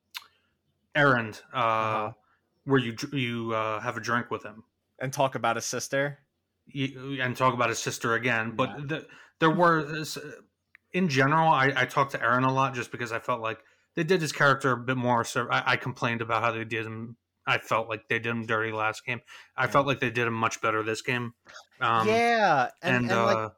Erend, 0.96 1.42
uh, 1.54 1.56
Uh-huh. 1.56 2.12
where 2.64 2.80
you 2.80 2.94
you 3.12 3.52
uh, 3.54 3.80
have 3.80 3.96
a 3.96 4.00
drink 4.00 4.30
with 4.30 4.42
him 4.44 4.64
and 4.98 5.12
talk 5.12 5.34
about 5.34 5.56
his 5.56 5.64
sister. 5.64 6.18
you, 6.66 7.18
and 7.22 7.36
talk 7.36 7.54
about 7.54 7.70
his 7.70 7.78
sister 7.78 8.14
again. 8.14 8.54
But 8.56 8.70
Yeah. 8.70 8.84
the, 8.86 9.06
there 9.38 9.50
were, 9.50 10.04
in 10.92 11.08
general, 11.08 11.48
I, 11.48 11.72
I 11.74 11.84
talked 11.86 12.12
to 12.12 12.18
Erend 12.18 12.46
a 12.46 12.52
lot 12.52 12.74
just 12.74 12.90
because 12.90 13.12
I 13.12 13.20
felt 13.20 13.40
like 13.40 13.60
they 13.94 14.04
did 14.04 14.20
his 14.20 14.32
character 14.32 14.72
a 14.72 14.76
bit 14.76 14.96
more. 14.98 15.24
So 15.24 15.48
I, 15.48 15.72
I 15.72 15.76
complained 15.76 16.20
about 16.20 16.42
how 16.42 16.52
they 16.52 16.64
did 16.64 16.84
him. 16.84 17.16
I 17.46 17.56
felt 17.58 17.88
like 17.88 18.08
they 18.08 18.18
did 18.18 18.26
him 18.26 18.44
dirty 18.44 18.72
last 18.72 19.06
game. 19.06 19.20
I 19.56 19.64
Yeah. 19.64 19.70
felt 19.70 19.86
like 19.86 20.00
they 20.00 20.10
did 20.10 20.26
him 20.26 20.34
much 20.34 20.60
better 20.60 20.82
this 20.82 21.00
game. 21.00 21.32
Um, 21.80 22.08
yeah, 22.08 22.68
and, 22.82 22.96
and, 22.96 23.10
and, 23.12 23.24
like, 23.24 23.36
uh, 23.38 23.48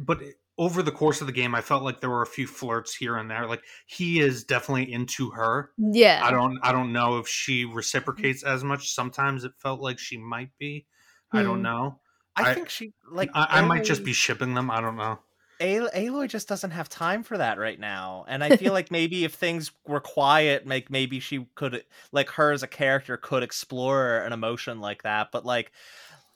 but 0.00 0.22
over 0.56 0.82
the 0.82 0.92
course 0.92 1.20
of 1.20 1.26
the 1.26 1.32
game, 1.32 1.54
I 1.54 1.60
felt 1.60 1.82
like 1.82 2.00
there 2.00 2.10
were 2.10 2.22
a 2.22 2.26
few 2.26 2.46
flirts 2.46 2.94
here 2.94 3.16
and 3.16 3.30
there. 3.30 3.46
Like 3.46 3.62
he 3.86 4.20
is 4.20 4.44
definitely 4.44 4.92
into 4.92 5.30
her. 5.30 5.70
Yeah. 5.78 6.20
I 6.22 6.30
don't 6.30 6.58
I 6.62 6.72
don't 6.72 6.92
know 6.92 7.18
if 7.18 7.26
she 7.28 7.64
reciprocates 7.64 8.42
as 8.44 8.62
much. 8.62 8.92
Sometimes 8.94 9.44
it 9.44 9.52
felt 9.58 9.80
like 9.80 9.98
she 9.98 10.16
might 10.16 10.50
be. 10.58 10.86
I 11.32 11.42
don't 11.42 11.56
Hmm. 11.58 11.62
know. 11.62 12.00
I, 12.36 12.50
I- 12.50 12.54
think 12.54 12.68
she 12.68 12.92
like 13.10 13.30
I, 13.34 13.46
I 13.58 13.60
might 13.62 13.84
just 13.84 14.04
be 14.04 14.12
shipping 14.12 14.54
them. 14.54 14.70
I 14.70 14.80
don't 14.80 14.96
know. 14.96 15.18
Al- 15.60 15.90
Aloy 15.90 16.28
just 16.28 16.48
doesn't 16.48 16.72
have 16.72 16.88
time 16.88 17.22
for 17.22 17.38
that 17.38 17.58
right 17.58 17.78
now, 17.78 18.24
and 18.26 18.42
I 18.42 18.56
feel 18.56 18.72
like 18.72 18.90
maybe 18.90 19.24
if 19.24 19.34
things 19.34 19.70
were 19.86 20.00
quiet, 20.00 20.66
like 20.66 20.90
maybe 20.90 21.20
she 21.20 21.46
could, 21.54 21.84
like 22.10 22.28
her 22.30 22.50
as 22.50 22.64
a 22.64 22.66
character, 22.66 23.16
could 23.16 23.44
explore 23.44 24.18
an 24.18 24.32
emotion 24.32 24.80
like 24.80 25.04
that. 25.04 25.28
But 25.30 25.46
like, 25.46 25.70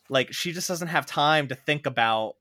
like 0.08 0.32
she 0.32 0.52
just 0.52 0.68
doesn't 0.68 0.86
have 0.88 1.04
time 1.04 1.48
to 1.48 1.56
think 1.56 1.84
about 1.86 2.36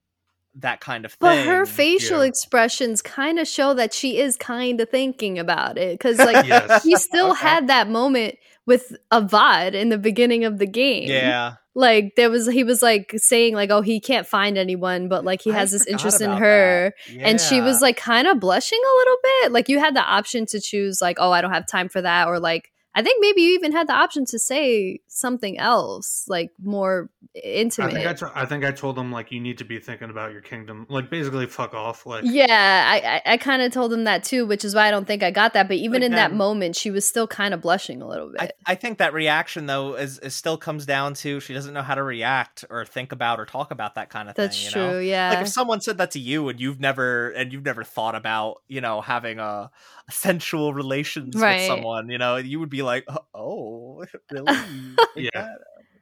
that 0.56 0.80
kind 0.80 1.04
of 1.04 1.12
thing. 1.12 1.18
But 1.20 1.46
her 1.46 1.66
facial 1.66 2.22
yeah. 2.22 2.28
expressions 2.28 3.00
kind 3.02 3.38
of 3.38 3.46
show 3.46 3.74
that 3.74 3.92
she 3.92 4.18
is 4.18 4.36
kind 4.36 4.80
of 4.80 4.88
thinking 4.90 5.38
about 5.38 5.78
it. 5.78 5.98
Because, 5.98 6.18
like, 6.18 6.46
Yes. 6.46 6.82
he 6.82 6.96
still 6.96 7.30
Okay. 7.32 7.40
had 7.40 7.68
that 7.68 7.88
moment 7.88 8.36
with 8.66 8.96
Avad 9.12 9.72
in 9.74 9.88
the 9.88 9.98
beginning 9.98 10.44
of 10.44 10.58
the 10.58 10.66
game. 10.66 11.08
Yeah. 11.08 11.54
Like 11.74 12.14
there 12.16 12.28
was 12.28 12.48
he 12.48 12.64
was 12.64 12.82
like 12.82 13.12
saying 13.16 13.54
like 13.54 13.70
oh 13.70 13.82
he 13.82 14.00
can't 14.00 14.26
find 14.26 14.58
anyone 14.58 15.08
but 15.08 15.24
like 15.24 15.40
he 15.42 15.52
I 15.52 15.54
has 15.54 15.70
this 15.70 15.86
interest 15.86 16.20
in 16.20 16.28
her 16.32 16.92
that. 17.06 17.16
and 17.20 17.40
she 17.40 17.60
was 17.60 17.80
like 17.80 17.96
kind 17.96 18.26
of 18.26 18.40
blushing 18.40 18.80
a 18.82 18.96
little 18.98 19.16
bit. 19.22 19.52
Like 19.52 19.68
you 19.68 19.78
had 19.78 19.94
the 19.94 20.02
option 20.02 20.44
to 20.46 20.60
choose 20.60 20.98
like 21.00 21.18
oh 21.20 21.30
I 21.30 21.40
don't 21.40 21.52
have 21.52 21.68
time 21.68 21.88
for 21.88 22.02
that 22.02 22.26
or 22.26 22.40
like 22.40 22.72
I 22.94 23.02
think 23.02 23.20
maybe 23.20 23.42
you 23.42 23.54
even 23.54 23.70
had 23.72 23.86
the 23.88 23.92
option 23.92 24.24
to 24.26 24.38
say 24.40 25.00
something 25.06 25.58
else 25.58 26.24
like 26.28 26.50
more 26.60 27.10
intimate. 27.44 27.94
I, 27.94 28.12
to- 28.14 28.32
I 28.34 28.44
think 28.44 28.64
I 28.64 28.72
told 28.72 28.96
them 28.96 29.12
like 29.12 29.30
you 29.30 29.38
need 29.38 29.58
to 29.58 29.64
be 29.64 29.78
thinking 29.78 30.10
about 30.10 30.32
your 30.32 30.40
kingdom, 30.40 30.84
like 30.88 31.08
basically 31.10 31.46
fuck 31.46 31.74
off. 31.74 32.06
Like 32.06 32.24
Yeah, 32.24 32.46
I 32.48 33.22
I, 33.26 33.34
I 33.34 33.36
kind 33.36 33.62
of 33.62 33.70
told 33.72 33.92
him 33.92 34.04
that 34.04 34.24
too, 34.24 34.46
which 34.46 34.64
is 34.64 34.74
why 34.74 34.88
I 34.88 34.90
don't 34.90 35.06
think 35.06 35.22
I 35.22 35.30
got 35.30 35.52
that. 35.52 35.68
But 35.68 35.76
even 35.76 36.02
in 36.02 36.12
that 36.12 36.28
Again- 36.28 36.38
moment, 36.38 36.76
she 36.76 36.90
was 36.90 37.06
still 37.06 37.28
kind 37.28 37.54
of 37.54 37.60
blushing 37.60 38.02
a 38.02 38.06
little 38.08 38.30
bit. 38.32 38.40
I, 38.66 38.72
I 38.72 38.74
think 38.74 38.98
that 38.98 39.12
reaction 39.12 39.66
though 39.66 39.94
is, 39.94 40.18
is 40.18 40.34
still 40.34 40.56
comes 40.56 40.84
down 40.84 41.14
to 41.14 41.38
she 41.40 41.54
doesn't 41.54 41.74
know 41.74 41.82
how 41.82 41.94
to 41.94 42.02
react 42.02 42.64
or 42.68 42.84
think 42.84 43.12
about 43.12 43.38
or 43.38 43.46
talk 43.46 43.70
about 43.70 43.94
that 43.94 44.10
kind 44.10 44.28
of 44.28 44.34
That's 44.34 44.56
thing. 44.56 44.64
You 44.66 44.70
true. 44.72 44.82
know? 44.94 44.98
Yeah. 44.98 45.30
Like 45.30 45.42
if 45.42 45.48
someone 45.48 45.80
said 45.80 45.98
that 45.98 46.10
to 46.12 46.18
you 46.18 46.48
and 46.48 46.58
you've 46.58 46.80
never 46.80 47.30
and 47.30 47.52
you've 47.52 47.64
never 47.64 47.84
thought 47.84 48.16
about 48.16 48.62
you 48.66 48.80
know 48.80 49.02
having 49.02 49.38
a, 49.38 49.70
a 50.08 50.12
sensual 50.12 50.74
relations 50.74 51.36
Right. 51.36 51.58
with 51.58 51.66
someone, 51.66 52.08
you 52.08 52.18
know, 52.18 52.36
you 52.36 52.58
would 52.58 52.70
be 52.70 52.77
like, 52.84 53.06
oh, 53.34 54.04
really? 54.30 54.52
Yeah. 55.16 55.30
that? 55.34 55.58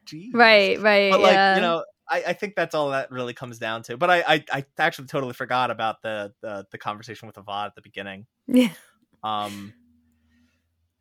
Jeez. 0.07 0.31
right. 0.33 0.81
Right. 0.81 1.11
But 1.11 1.21
like 1.21 1.33
yeah. 1.33 1.57
you 1.57 1.63
know, 1.63 1.85
I, 2.09 2.25
I 2.29 2.33
think 2.33 2.55
that's 2.55 2.75
all 2.75 2.91
that 2.91 3.11
really 3.11 3.35
comes 3.35 3.59
down 3.59 3.83
to. 3.85 3.97
But 3.97 4.11
I, 4.11 4.25
I 4.27 4.45
I 4.53 4.65
actually 4.79 5.09
totally 5.09 5.33
forgot 5.33 5.71
about 5.71 6.03
the 6.03 6.33
the, 6.43 6.67
the 6.71 6.79
conversation 6.79 7.27
with 7.27 7.37
Avad 7.37 7.67
at 7.67 7.75
the 7.75 7.83
beginning. 7.83 8.27
yeah. 8.47 8.69
Um, 9.25 9.73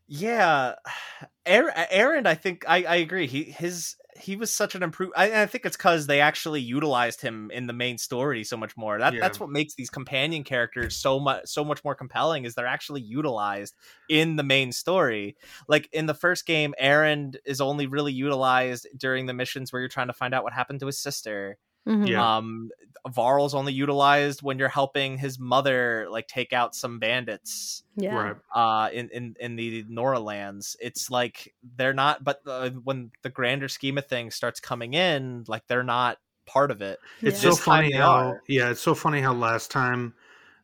yeah, 0.07 0.75
Erend, 1.45 1.89
Erend 1.91 2.27
I 2.27 2.35
think 2.35 2.65
I, 2.67 2.83
I 2.83 2.95
agree. 2.97 3.27
He 3.27 3.43
his 3.43 3.95
he 4.17 4.35
was 4.35 4.51
such 4.51 4.75
an 4.75 4.83
improve. 4.83 5.11
I, 5.15 5.41
I 5.43 5.45
think 5.45 5.65
it's 5.65 5.75
because 5.75 6.07
they 6.07 6.21
actually 6.21 6.61
utilized 6.61 7.21
him 7.21 7.51
in 7.51 7.67
the 7.67 7.73
main 7.73 7.97
story 7.97 8.43
so 8.43 8.55
much 8.55 8.77
more. 8.77 8.97
That 8.97 9.13
Yeah. 9.13 9.19
that's 9.19 9.39
what 9.39 9.49
makes 9.49 9.75
these 9.75 9.89
companion 9.89 10.43
characters 10.43 10.95
so 10.95 11.19
much 11.19 11.47
so 11.47 11.65
much 11.65 11.83
more 11.83 11.95
compelling. 11.95 12.45
Is 12.45 12.55
they're 12.55 12.65
actually 12.65 13.01
utilized 13.01 13.75
in 14.09 14.37
the 14.37 14.43
main 14.43 14.71
story. 14.71 15.35
Like 15.67 15.89
in 15.91 16.05
the 16.05 16.13
first 16.13 16.45
game, 16.45 16.73
Erend 16.81 17.37
is 17.45 17.59
only 17.59 17.87
really 17.87 18.13
utilized 18.13 18.87
during 18.97 19.25
the 19.25 19.33
missions 19.33 19.71
where 19.73 19.81
you're 19.81 19.89
trying 19.89 20.07
to 20.07 20.13
find 20.13 20.33
out 20.33 20.43
what 20.43 20.53
happened 20.53 20.79
to 20.79 20.87
his 20.87 20.97
sister. 20.99 21.57
Mhm. 21.87 22.07
Yeah. 22.07 22.37
Um, 22.37 22.69
Varl's 23.07 23.53
only 23.53 23.71
utilized 23.71 24.41
when 24.41 24.57
you're 24.57 24.67
helping 24.67 25.17
his 25.19 25.37
mother 25.37 26.07
like 26.09 26.27
take 26.27 26.53
out 26.53 26.73
some 26.73 26.97
bandits 26.97 27.83
Yeah. 27.95 28.15
right. 28.15 28.35
uh 28.55 28.89
in 28.91 29.09
in 29.09 29.35
in 29.39 29.55
the 29.55 29.85
Nora 29.87 30.19
lands 30.19 30.75
it's 30.81 31.11
like 31.11 31.53
they're 31.77 31.93
not 31.93 32.23
but 32.23 32.41
uh, 32.47 32.71
when 32.71 33.11
the 33.21 33.29
grander 33.29 33.67
scheme 33.67 33.99
of 33.99 34.07
things 34.07 34.33
starts 34.33 34.59
coming 34.59 34.95
in 34.95 35.43
like 35.47 35.67
they're 35.67 35.83
not 35.83 36.17
part 36.47 36.71
of 36.71 36.81
it 36.81 36.97
It's 37.21 37.43
Yeah. 37.43 37.51
so 37.51 37.55
funny 37.57 37.91
how 37.91 38.11
are. 38.11 38.41
yeah, 38.47 38.71
it's 38.71 38.81
so 38.81 38.95
funny 38.95 39.21
how 39.21 39.33
last 39.33 39.69
time 39.69 40.15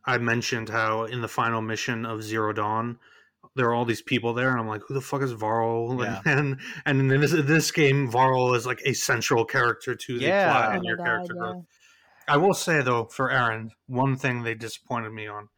I 0.05 0.17
mentioned 0.17 0.67
how 0.69 1.03
in 1.03 1.21
the 1.21 1.27
final 1.27 1.61
mission 1.61 2.07
of 2.07 2.23
Zero 2.23 2.53
Dawn 2.53 2.97
there 3.55 3.67
are 3.67 3.73
all 3.73 3.85
these 3.85 4.01
people 4.01 4.33
there, 4.33 4.49
and 4.51 4.59
I'm 4.59 4.67
like, 4.67 4.81
who 4.87 4.93
the 4.93 5.01
fuck 5.01 5.21
is 5.21 5.31
Varl? 5.31 5.99
Yeah. 6.03 6.21
And 6.25 6.59
and 6.85 7.11
in 7.11 7.21
this 7.21 7.31
this 7.31 7.71
game, 7.71 8.09
Varl 8.09 8.53
is 8.53 8.65
like 8.65 8.81
a 8.85 8.93
central 8.93 9.45
character 9.45 9.95
to 9.95 10.19
the 10.19 10.25
Yeah. 10.25 10.51
plot 10.51 10.69
Oh 10.69 10.71
and 10.73 10.83
my 10.83 10.87
your 10.87 10.97
God, 10.97 11.05
character 11.05 11.33
yeah. 11.35 11.39
growth. 11.39 11.65
I 12.27 12.37
will 12.37 12.53
say 12.53 12.81
though, 12.81 13.05
for 13.05 13.29
Erend, 13.29 13.71
one 13.87 14.15
thing 14.15 14.43
they 14.43 14.53
disappointed 14.55 15.11
me 15.11 15.27
on 15.27 15.49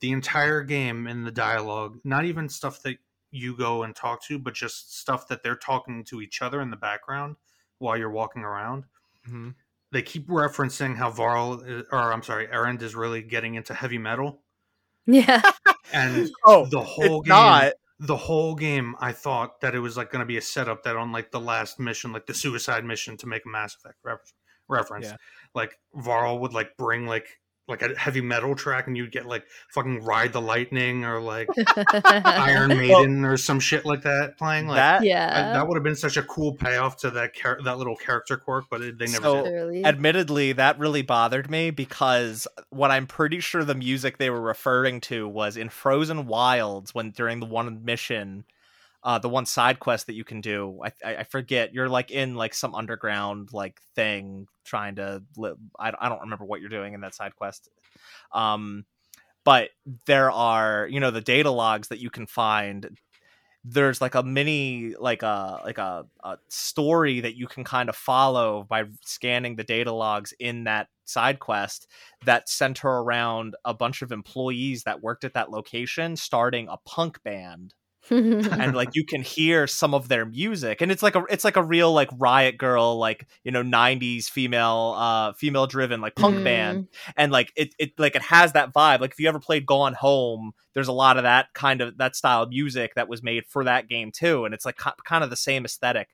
the 0.00 0.12
entire 0.12 0.62
game 0.62 1.06
in 1.06 1.24
the 1.24 1.30
dialogue, 1.30 1.98
not 2.04 2.24
even 2.24 2.48
stuff 2.48 2.82
that 2.82 2.96
you 3.30 3.56
go 3.56 3.82
and 3.82 3.94
talk 3.96 4.22
to, 4.24 4.38
but 4.38 4.54
just 4.54 4.98
stuff 4.98 5.28
that 5.28 5.42
they're 5.42 5.56
talking 5.56 6.04
to 6.04 6.20
each 6.22 6.40
other 6.40 6.60
in 6.60 6.70
the 6.70 6.76
background 6.76 7.36
while 7.78 7.96
you're 7.96 8.10
walking 8.10 8.42
around 8.42 8.84
they 9.92 10.02
keep 10.02 10.26
referencing 10.28 10.96
how 10.96 11.08
Varl, 11.10 11.62
is, 11.62 11.84
or 11.90 12.12
I'm 12.12 12.22
sorry, 12.22 12.48
Erend 12.48 12.82
is 12.82 12.94
really 12.94 13.22
getting 13.22 13.54
into 13.54 13.72
heavy 13.72 13.96
metal, 13.96 14.42
Yeah. 15.06 15.40
and 15.92 16.30
oh 16.44 16.66
the 16.66 16.80
whole 16.80 17.20
game, 17.22 17.28
not 17.28 17.72
the 18.00 18.16
whole 18.16 18.54
game, 18.54 18.96
I 19.00 19.12
thought 19.12 19.60
that 19.60 19.74
it 19.74 19.80
was 19.80 19.96
like 19.96 20.10
going 20.10 20.20
to 20.20 20.26
be 20.26 20.36
a 20.36 20.42
setup 20.42 20.82
that 20.84 20.96
on 20.96 21.12
like 21.12 21.30
the 21.30 21.40
last 21.40 21.78
mission, 21.78 22.12
like 22.12 22.26
the 22.26 22.34
suicide 22.34 22.84
mission, 22.84 23.16
to 23.18 23.26
make 23.26 23.44
a 23.46 23.48
Mass 23.48 23.76
Effect 23.76 23.96
ref- 24.02 24.32
reference, 24.68 25.06
Yeah. 25.06 25.16
like 25.54 25.78
Varl 25.94 26.38
would 26.40 26.52
like 26.52 26.76
bring 26.76 27.06
like 27.06 27.28
like 27.66 27.80
a 27.82 27.98
heavy 27.98 28.20
metal 28.20 28.54
track, 28.54 28.86
and 28.86 28.96
you'd 28.96 29.10
get 29.12 29.24
like 29.26 29.44
fucking 29.70 30.02
Ride 30.04 30.32
the 30.32 30.40
Lightning 30.40 31.04
or 31.04 31.20
like 31.20 31.48
Iron 32.24 32.68
Maiden 32.76 33.24
or 33.24 33.36
some 33.36 33.58
shit 33.60 33.84
like 33.84 34.02
that 34.02 34.36
playing. 34.36 34.66
Like 34.68 34.76
that 34.76 35.00
I- 35.00 35.04
yeah. 35.04 35.52
that 35.54 35.66
would 35.66 35.76
have 35.76 35.82
been 35.84 35.96
such 35.96 36.16
a 36.16 36.22
cool 36.22 36.54
payoff 36.54 36.98
to 36.98 37.10
that 37.12 37.34
char- 37.34 37.58
that 37.64 37.78
little 37.78 37.96
character 37.96 38.36
quirk, 38.36 38.66
but 38.70 38.82
it, 38.82 38.98
they 38.98 39.06
never 39.06 39.22
So- 39.22 39.44
did. 39.44 39.86
Admittedly 39.86 40.52
that 40.52 40.78
really 40.78 41.02
bothered 41.02 41.50
me 41.50 41.70
because 41.70 42.46
what 42.70 42.90
i'm 42.90 43.06
pretty 43.06 43.40
sure 43.40 43.64
the 43.64 43.74
music 43.74 44.18
they 44.18 44.30
were 44.30 44.40
referring 44.40 45.00
to 45.00 45.26
was 45.28 45.56
in 45.56 45.68
frozen 45.68 46.26
wilds 46.26 46.94
when 46.94 47.10
during 47.10 47.40
the 47.40 47.46
one 47.46 47.84
mission 47.84 48.44
uh 49.04 49.18
the 49.18 49.28
one 49.28 49.46
side 49.46 49.78
quest 49.78 50.06
that 50.06 50.14
you 50.14 50.24
can 50.24 50.40
do 50.40 50.80
i 50.84 50.92
i, 51.04 51.24
forget 51.24 51.74
you're 51.74 51.88
like 51.88 52.10
in 52.10 52.34
like 52.34 52.54
some 52.54 52.74
underground 52.74 53.52
like 53.52 53.80
thing 53.94 54.46
trying 54.64 54.96
to 54.96 55.22
live 55.36 55.56
I, 55.78 55.92
I 55.98 56.08
don't 56.08 56.22
remember 56.22 56.44
what 56.44 56.60
you're 56.60 56.70
doing 56.70 56.94
in 56.94 57.02
that 57.02 57.14
side 57.14 57.36
quest. 57.36 57.68
Um 58.32 58.84
but 59.44 59.70
there 60.06 60.30
are 60.30 60.88
you 60.90 61.00
know 61.00 61.10
the 61.10 61.20
data 61.20 61.50
logs 61.50 61.88
that 61.88 62.00
you 62.00 62.10
can 62.10 62.26
find 62.26 62.98
there's 63.64 64.00
like 64.00 64.14
a 64.14 64.22
mini 64.22 64.94
like 64.98 65.22
a 65.22 65.60
like 65.64 65.78
a, 65.78 66.04
a 66.22 66.36
story 66.48 67.20
that 67.20 67.36
you 67.36 67.46
can 67.46 67.64
kind 67.64 67.88
of 67.88 67.96
follow 67.96 68.64
by 68.68 68.84
scanning 69.02 69.56
the 69.56 69.64
data 69.64 69.92
logs 69.92 70.34
in 70.38 70.64
that 70.64 70.88
side 71.04 71.38
quest 71.38 71.86
that 72.24 72.48
center 72.48 72.88
around 72.88 73.56
a 73.64 73.74
bunch 73.74 74.02
of 74.02 74.12
employees 74.12 74.84
that 74.84 75.02
worked 75.02 75.24
at 75.24 75.34
that 75.34 75.50
location 75.50 76.16
starting 76.16 76.68
a 76.68 76.76
punk 76.86 77.22
band 77.22 77.74
and 78.10 78.74
like 78.74 78.90
you 78.94 79.04
can 79.04 79.22
hear 79.22 79.66
some 79.66 79.94
of 79.94 80.08
their 80.08 80.26
music 80.26 80.80
and 80.80 80.92
it's 80.92 81.02
like 81.02 81.14
a 81.14 81.24
it's 81.30 81.44
like 81.44 81.56
a 81.56 81.62
real 81.62 81.92
like 81.92 82.08
riot 82.18 82.58
girl 82.58 82.98
like 82.98 83.26
you 83.44 83.50
know 83.50 83.62
90s 83.62 84.28
female 84.28 84.94
uh 84.96 85.32
female 85.34 85.66
driven 85.66 86.00
like 86.00 86.14
punk 86.14 86.34
Mm. 86.34 86.44
band 86.44 86.88
and 87.16 87.32
like 87.32 87.52
it, 87.56 87.74
it 87.78 87.92
like 87.98 88.16
it 88.16 88.22
has 88.22 88.52
that 88.52 88.72
vibe 88.74 89.00
like 89.00 89.12
if 89.12 89.20
you 89.20 89.28
ever 89.28 89.38
played 89.40 89.64
gone 89.66 89.94
home 89.94 90.52
there's 90.74 90.88
a 90.88 90.92
lot 90.92 91.16
of 91.16 91.22
that 91.22 91.46
kind 91.54 91.80
of 91.80 91.96
that 91.98 92.16
style 92.16 92.42
of 92.42 92.48
music 92.50 92.94
that 92.96 93.08
was 93.08 93.22
made 93.22 93.46
for 93.46 93.64
that 93.64 93.88
game 93.88 94.10
too 94.12 94.44
and 94.44 94.52
it's 94.54 94.64
like 94.64 94.76
ki- 94.78 94.90
kind 95.04 95.22
of 95.24 95.30
the 95.30 95.36
same 95.36 95.64
aesthetic 95.64 96.08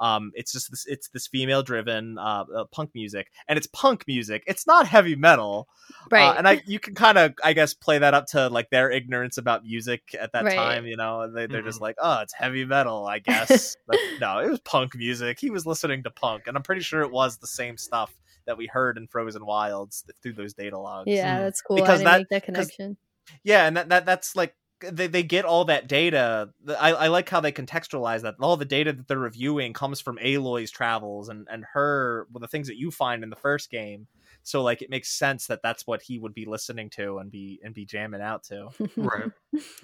um 0.00 0.32
it's 0.34 0.52
just 0.52 0.70
this 0.70 0.86
it's 0.86 1.08
this 1.08 1.26
female 1.26 1.62
driven 1.62 2.18
uh, 2.18 2.44
uh 2.56 2.64
punk 2.72 2.90
music 2.94 3.30
and 3.48 3.56
it's 3.56 3.66
punk 3.68 4.04
music 4.06 4.42
it's 4.46 4.66
not 4.66 4.86
heavy 4.88 5.14
metal 5.14 5.68
right. 6.10 6.28
uh, 6.30 6.34
and 6.36 6.48
I 6.48 6.60
you 6.66 6.78
can 6.80 6.94
kind 6.94 7.16
of 7.18 7.34
I 7.44 7.52
guess 7.52 7.74
play 7.74 7.98
that 7.98 8.12
up 8.14 8.26
to 8.28 8.48
like 8.48 8.70
their 8.70 8.90
ignorance 8.90 9.38
about 9.38 9.64
music 9.64 10.02
at 10.18 10.32
that 10.32 10.44
Right. 10.44 10.56
time, 10.56 10.86
you 10.86 10.96
know. 10.96 11.30
They, 11.30 11.46
they're 11.46 11.62
just 11.62 11.78
Mhm. 11.78 11.82
like, 11.82 11.96
oh, 12.00 12.20
it's 12.22 12.32
heavy 12.32 12.64
metal, 12.64 13.06
I 13.06 13.18
guess. 13.30 13.76
but 13.86 13.98
no, 14.20 14.38
it 14.40 14.50
was 14.50 14.60
punk 14.60 14.94
music. 14.96 15.38
He 15.38 15.50
was 15.50 15.64
listening 15.66 16.02
to 16.04 16.10
punk, 16.10 16.46
and 16.46 16.56
I'm 16.56 16.62
pretty 16.62 16.80
sure 16.82 17.02
it 17.02 17.10
was 17.10 17.36
the 17.38 17.46
same 17.46 17.76
stuff 17.76 18.14
that 18.46 18.56
we 18.58 18.66
heard 18.66 18.96
in 18.98 19.06
Frozen 19.06 19.44
Wilds 19.46 20.04
through 20.22 20.32
those 20.34 20.54
data 20.54 20.78
logs. 20.78 21.08
yeah, 21.10 21.38
Mm. 21.38 21.42
that's 21.44 21.60
cool. 21.60 21.76
Because 21.76 22.02
I 22.02 22.04
didn't 22.04 22.04
that- 22.04 22.18
make 22.18 22.28
that 22.30 22.40
'cause- 22.46 22.66
connection. 22.66 22.96
Yeah, 23.42 23.66
and 23.66 23.76
that, 23.76 23.88
that 23.90 24.04
that's 24.06 24.34
like 24.36 24.54
they, 24.90 25.06
they 25.06 25.22
get 25.22 25.44
all 25.44 25.64
that 25.66 25.88
data. 25.88 26.50
I, 26.68 26.92
I 26.92 27.06
like 27.08 27.28
how 27.28 27.40
they 27.40 27.52
contextualize 27.52 28.22
that. 28.22 28.36
All 28.40 28.56
the 28.56 28.64
data 28.64 28.92
that 28.92 29.08
they're 29.08 29.18
reviewing 29.18 29.72
comes 29.72 30.00
from 30.00 30.18
Aloy's 30.18 30.70
travels 30.70 31.28
and 31.28 31.46
and 31.50 31.64
her 31.72 32.26
well, 32.32 32.40
the 32.40 32.48
things 32.48 32.68
that 32.68 32.78
you 32.78 32.90
find 32.90 33.22
in 33.22 33.30
the 33.30 33.36
first 33.36 33.70
game. 33.70 34.06
So 34.42 34.62
like 34.62 34.82
it 34.82 34.90
makes 34.90 35.10
sense 35.10 35.46
that 35.46 35.62
that's 35.62 35.86
what 35.86 36.02
he 36.02 36.18
would 36.18 36.34
be 36.34 36.44
listening 36.44 36.90
to 36.90 37.18
and 37.18 37.30
be 37.30 37.60
and 37.62 37.74
be 37.74 37.86
jamming 37.86 38.22
out 38.22 38.44
to. 38.44 38.68
Right. 38.96 39.30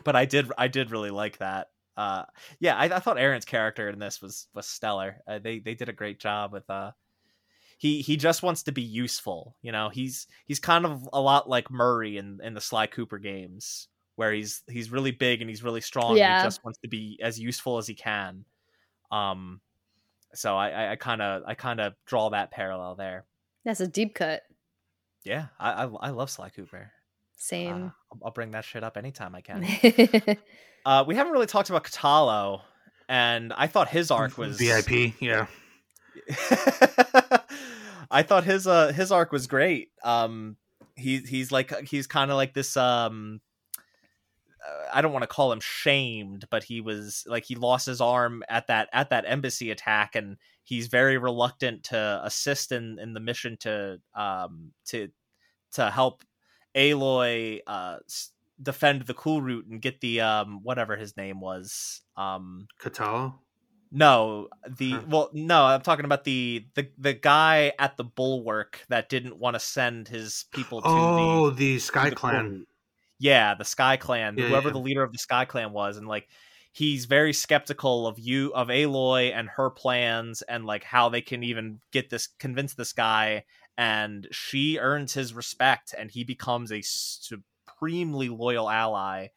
But 0.04 0.16
I 0.16 0.24
did 0.24 0.50
I 0.56 0.68
did 0.68 0.90
really 0.90 1.10
like 1.10 1.38
that. 1.38 1.68
Uh, 1.96 2.24
yeah, 2.60 2.76
I, 2.76 2.84
I 2.84 3.00
thought 3.00 3.18
Erend's 3.18 3.44
character 3.44 3.88
in 3.88 3.98
this 3.98 4.22
was 4.22 4.48
was 4.54 4.66
stellar. 4.66 5.18
Uh, 5.26 5.38
they 5.38 5.58
they 5.58 5.74
did 5.74 5.88
a 5.88 5.94
great 5.94 6.18
job 6.18 6.52
with 6.52 6.68
uh 6.70 6.92
he 7.80 8.02
he 8.02 8.18
just 8.18 8.42
wants 8.42 8.64
to 8.64 8.72
be 8.72 8.82
useful. 8.82 9.56
You 9.62 9.72
know, 9.72 9.88
he's 9.88 10.26
he's 10.44 10.60
kind 10.60 10.84
of 10.84 11.08
a 11.14 11.20
lot 11.20 11.48
like 11.48 11.70
Murray 11.70 12.18
in 12.18 12.38
in 12.42 12.52
the 12.52 12.60
Sly 12.60 12.86
Cooper 12.86 13.18
games, 13.18 13.88
where 14.20 14.34
he's 14.34 14.62
he's 14.68 14.90
really 14.92 15.12
big 15.12 15.40
and 15.40 15.48
he's 15.48 15.62
really 15.64 15.80
strong. 15.80 16.10
And 16.10 16.18
Yeah. 16.18 16.42
he 16.42 16.46
just 16.46 16.62
wants 16.62 16.78
to 16.80 16.88
be 16.88 17.18
as 17.22 17.40
useful 17.40 17.78
as 17.78 17.86
he 17.86 17.94
can. 17.94 18.44
Um, 19.10 19.62
so 20.34 20.58
I 20.58 20.92
I 20.92 20.96
kind 20.96 21.22
of 21.22 21.42
I 21.46 21.54
kind 21.54 21.80
of 21.80 21.94
draw 22.04 22.28
that 22.28 22.50
parallel 22.50 22.96
there. 22.96 23.24
That's 23.64 23.80
a 23.80 23.86
deep 23.86 24.14
cut. 24.14 24.42
Yeah, 25.24 25.46
I 25.58 25.84
I, 25.84 26.08
I 26.08 26.10
love 26.10 26.28
Sly 26.28 26.50
Cooper. 26.50 26.92
Uh, 26.92 27.38
Same. 27.38 27.92
I'll, 28.12 28.18
I'll 28.26 28.30
bring 28.30 28.50
that 28.50 28.66
shit 28.66 28.84
up 28.84 28.98
anytime 28.98 29.34
I 29.34 29.40
can. 29.40 29.64
uh, 30.84 31.04
we 31.06 31.14
haven't 31.14 31.32
really 31.32 31.46
talked 31.46 31.70
about 31.70 31.84
Kotallo, 31.84 32.60
and 33.08 33.54
I 33.54 33.68
thought 33.68 33.88
his 33.88 34.10
arc 34.10 34.36
was 34.36 34.58
VIP. 34.58 35.14
Yeah. 35.18 35.46
I 38.10 38.22
thought 38.22 38.44
his 38.44 38.66
uh 38.66 38.92
his 38.92 39.10
arc 39.10 39.32
was 39.32 39.46
great. 39.46 39.88
Um 40.04 40.56
he 40.94 41.18
he's 41.18 41.50
like 41.50 41.72
he's 41.88 42.06
kind 42.06 42.30
of 42.30 42.36
like 42.36 42.52
this 42.52 42.76
um 42.76 43.40
uh, 43.40 43.49
I 44.92 45.00
don't 45.00 45.12
want 45.12 45.22
to 45.22 45.26
call 45.28 45.52
him 45.52 45.60
shamed, 45.60 46.46
but 46.50 46.64
he 46.64 46.80
was 46.80 47.24
like 47.26 47.44
he 47.44 47.54
lost 47.54 47.86
his 47.86 48.00
arm 48.00 48.42
at 48.48 48.66
that 48.66 48.88
at 48.92 49.10
that 49.10 49.24
embassy 49.26 49.70
attack, 49.70 50.14
and 50.14 50.36
he's 50.64 50.88
very 50.88 51.18
reluctant 51.18 51.84
to 51.84 52.20
assist 52.24 52.72
in 52.72 52.98
in 52.98 53.14
the 53.14 53.20
mission 53.20 53.56
to 53.58 54.00
um 54.14 54.72
to 54.86 55.08
to 55.72 55.90
help 55.90 56.24
Aloy 56.74 57.60
uh 57.66 57.98
defend 58.62 59.02
the 59.02 59.14
cool 59.14 59.40
route 59.40 59.66
and 59.66 59.80
get 59.80 60.00
the 60.00 60.20
um 60.20 60.60
whatever 60.62 60.96
his 60.96 61.16
name 61.16 61.40
was 61.40 62.02
um 62.16 62.68
Kotallo. 62.78 63.38
no 63.90 64.48
the 64.68 64.90
Huh. 64.92 65.02
well 65.08 65.30
no 65.32 65.64
i'm 65.64 65.80
talking 65.80 66.04
about 66.04 66.24
the 66.24 66.66
the 66.74 66.88
the 66.98 67.14
guy 67.14 67.72
at 67.78 67.96
the 67.96 68.04
bulwark 68.04 68.84
that 68.88 69.08
didn't 69.08 69.38
want 69.38 69.54
to 69.54 69.60
send 69.60 70.08
his 70.08 70.44
people 70.52 70.82
to 70.82 70.88
the 70.88 71.00
Oh, 71.32 71.50
the 71.50 71.78
Sky 71.78 72.10
the 72.10 72.16
Clan. 72.16 72.66
Court. 73.20 73.26
Yeah, 73.26 73.54
the 73.54 73.64
Sky 73.64 73.96
Clan, 73.96 74.36
Yeah, 74.36 74.48
whoever 74.48 74.68
yeah. 74.68 74.72
the 74.72 74.78
leader 74.78 75.02
of 75.02 75.12
the 75.12 75.18
Sky 75.18 75.44
Clan 75.44 75.72
was, 75.72 75.96
and 75.96 76.06
like 76.08 76.28
he's 76.72 77.04
very 77.06 77.32
skeptical 77.32 78.06
of 78.06 78.18
you 78.18 78.52
of 78.54 78.68
Aloy 78.68 79.32
and 79.34 79.48
her 79.48 79.70
plans 79.70 80.42
and 80.42 80.64
like 80.64 80.84
how 80.84 81.08
they 81.08 81.20
can 81.20 81.42
even 81.42 81.80
get 81.92 82.10
this 82.10 82.28
convince 82.38 82.74
this 82.74 82.92
guy 82.92 83.44
and 83.76 84.28
she 84.30 84.78
earns 84.78 85.12
his 85.12 85.34
respect 85.34 85.94
and 85.98 86.10
he 86.10 86.22
becomes 86.22 86.70
a 86.70 86.80
supremely 86.82 88.28
loyal 88.28 88.70
ally. 88.70 89.28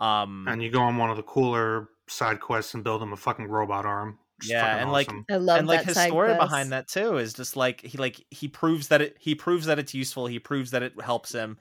Um 0.00 0.46
And 0.48 0.62
you 0.62 0.70
go 0.70 0.80
on 0.80 0.96
one 0.96 1.10
of 1.10 1.16
the 1.16 1.22
cooler 1.22 1.88
side 2.08 2.40
quests 2.40 2.74
and 2.74 2.84
build 2.84 3.02
him 3.02 3.12
a 3.12 3.16
fucking 3.16 3.48
robot 3.48 3.84
arm. 3.84 4.18
Yeah, 4.42 4.62
fucking 4.62 4.82
and, 4.82 4.92
like. 4.92 5.10
I 5.30 5.36
love 5.36 5.46
that. 5.46 5.58
and 5.58 5.68
like 5.68 5.80
that 5.80 5.86
his 5.86 5.98
story 5.98 6.28
quest. 6.28 6.40
behind 6.40 6.72
that 6.72 6.88
too 6.88 7.16
is 7.18 7.32
just 7.34 7.56
like 7.56 7.80
he 7.82 7.98
like 7.98 8.24
he 8.30 8.48
proves 8.48 8.88
that 8.88 9.00
it 9.00 9.16
he 9.18 9.34
proves 9.34 9.66
that 9.66 9.78
it's 9.78 9.94
useful, 9.94 10.26
he 10.26 10.38
proves 10.38 10.70
that 10.72 10.82
it 10.82 11.00
helps 11.00 11.32
him 11.32 11.58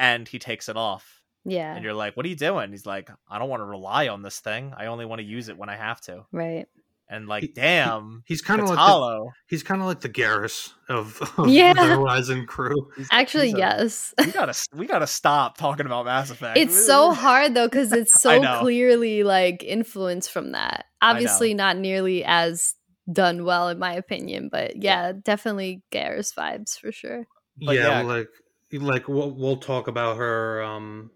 and 0.00 0.26
he 0.26 0.40
takes 0.40 0.68
it 0.68 0.76
off. 0.76 1.22
Yeah. 1.44 1.74
and 1.74 1.82
you're 1.84 1.94
like, 1.94 2.16
"What 2.16 2.26
are 2.26 2.28
you 2.28 2.36
doing?" 2.36 2.70
He's 2.70 2.84
like, 2.84 3.08
"I 3.30 3.38
don't 3.38 3.48
want 3.48 3.60
to 3.60 3.64
rely 3.64 4.08
on 4.08 4.20
this 4.22 4.40
thing. 4.40 4.74
I 4.76 4.86
only 4.86 5.06
want 5.06 5.20
to 5.20 5.26
use 5.26 5.48
it 5.48 5.56
when 5.56 5.68
I 5.70 5.76
have 5.76 6.00
to." 6.02 6.24
Right. 6.32 6.66
And 7.08 7.26
like, 7.26 7.42
He- 7.42 7.48
damn, 7.48 8.22
he's 8.26 8.40
kind 8.42 8.60
of 8.60 8.68
like 8.68 8.76
the, 8.76 8.82
Kotallo. 8.82 9.30
he's 9.48 9.62
kind 9.64 9.80
of 9.80 9.88
like 9.88 9.98
the 10.00 10.08
Garrus 10.10 10.74
of, 10.88 11.20
of 11.38 11.48
Yeah. 11.48 11.72
the 11.72 11.82
Horizon 11.84 12.46
crew. 12.46 12.90
He's- 12.94 13.08
Actually, 13.10 13.46
he's 13.46 13.54
a- 13.54 13.58
yes. 13.58 14.14
we 14.18 14.30
gotta 14.32 14.54
we 14.74 14.86
gotta 14.86 15.06
stop 15.06 15.56
talking 15.56 15.86
about 15.86 16.04
Mass 16.04 16.30
Effect. 16.30 16.56
It's 16.58 16.86
so 16.86 17.12
hard 17.12 17.54
though 17.54 17.66
because 17.68 17.92
it's 17.92 18.12
so 18.20 18.40
clearly 18.60 19.22
like 19.24 19.64
influenced 19.64 20.30
from 20.30 20.52
that. 20.52 20.84
Obviously, 21.02 21.54
not 21.54 21.76
nearly 21.78 22.22
as 22.24 22.74
done 23.10 23.44
well 23.44 23.70
in 23.70 23.78
my 23.78 23.94
opinion, 23.94 24.50
but 24.52 24.80
yeah, 24.80 25.12
definitely 25.24 25.82
Garrus 25.90 26.32
vibes 26.34 26.78
for 26.78 26.92
sure. 26.92 27.26
But 27.64 27.76
yeah, 27.76 28.00
yeah. 28.00 28.02
like 28.02 28.28
like 28.72 29.08
we'll, 29.08 29.30
we'll 29.30 29.56
talk 29.56 29.88
about 29.88 30.16
her 30.16 30.62
um 30.62 31.10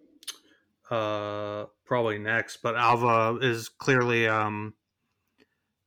uh 0.90 1.64
probably 1.84 2.18
next, 2.18 2.58
but 2.58 2.76
Alva 2.76 3.38
is 3.40 3.68
clearly 3.68 4.28
um 4.28 4.74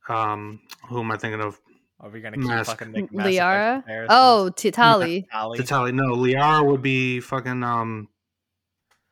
um 0.09 0.61
who 0.89 0.99
am 0.99 1.11
I 1.11 1.17
thinking 1.17 1.41
of? 1.41 1.59
Are 1.99 2.09
we 2.09 2.21
gonna 2.21 2.37
keep 2.37 2.45
Mask. 2.45 2.69
fucking 2.69 2.91
making 2.91 3.17
Liara. 3.17 4.05
Oh, 4.09 4.51
Titali. 4.55 5.27
Tali. 5.31 5.57
To 5.57 5.91
no, 5.91 6.15
Liara 6.15 6.63
would 6.65 6.81
be 6.81 7.19
fucking 7.19 7.63
um. 7.63 8.07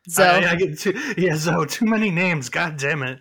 So 0.08 0.24
I, 0.24 0.52
I 0.52 0.56
get 0.56 0.78
too, 0.78 0.94
yeah, 1.18 1.36
so 1.36 1.66
too 1.66 1.86
many 1.86 2.12
names. 2.12 2.50
God 2.50 2.78
damn 2.78 3.02
it. 3.02 3.20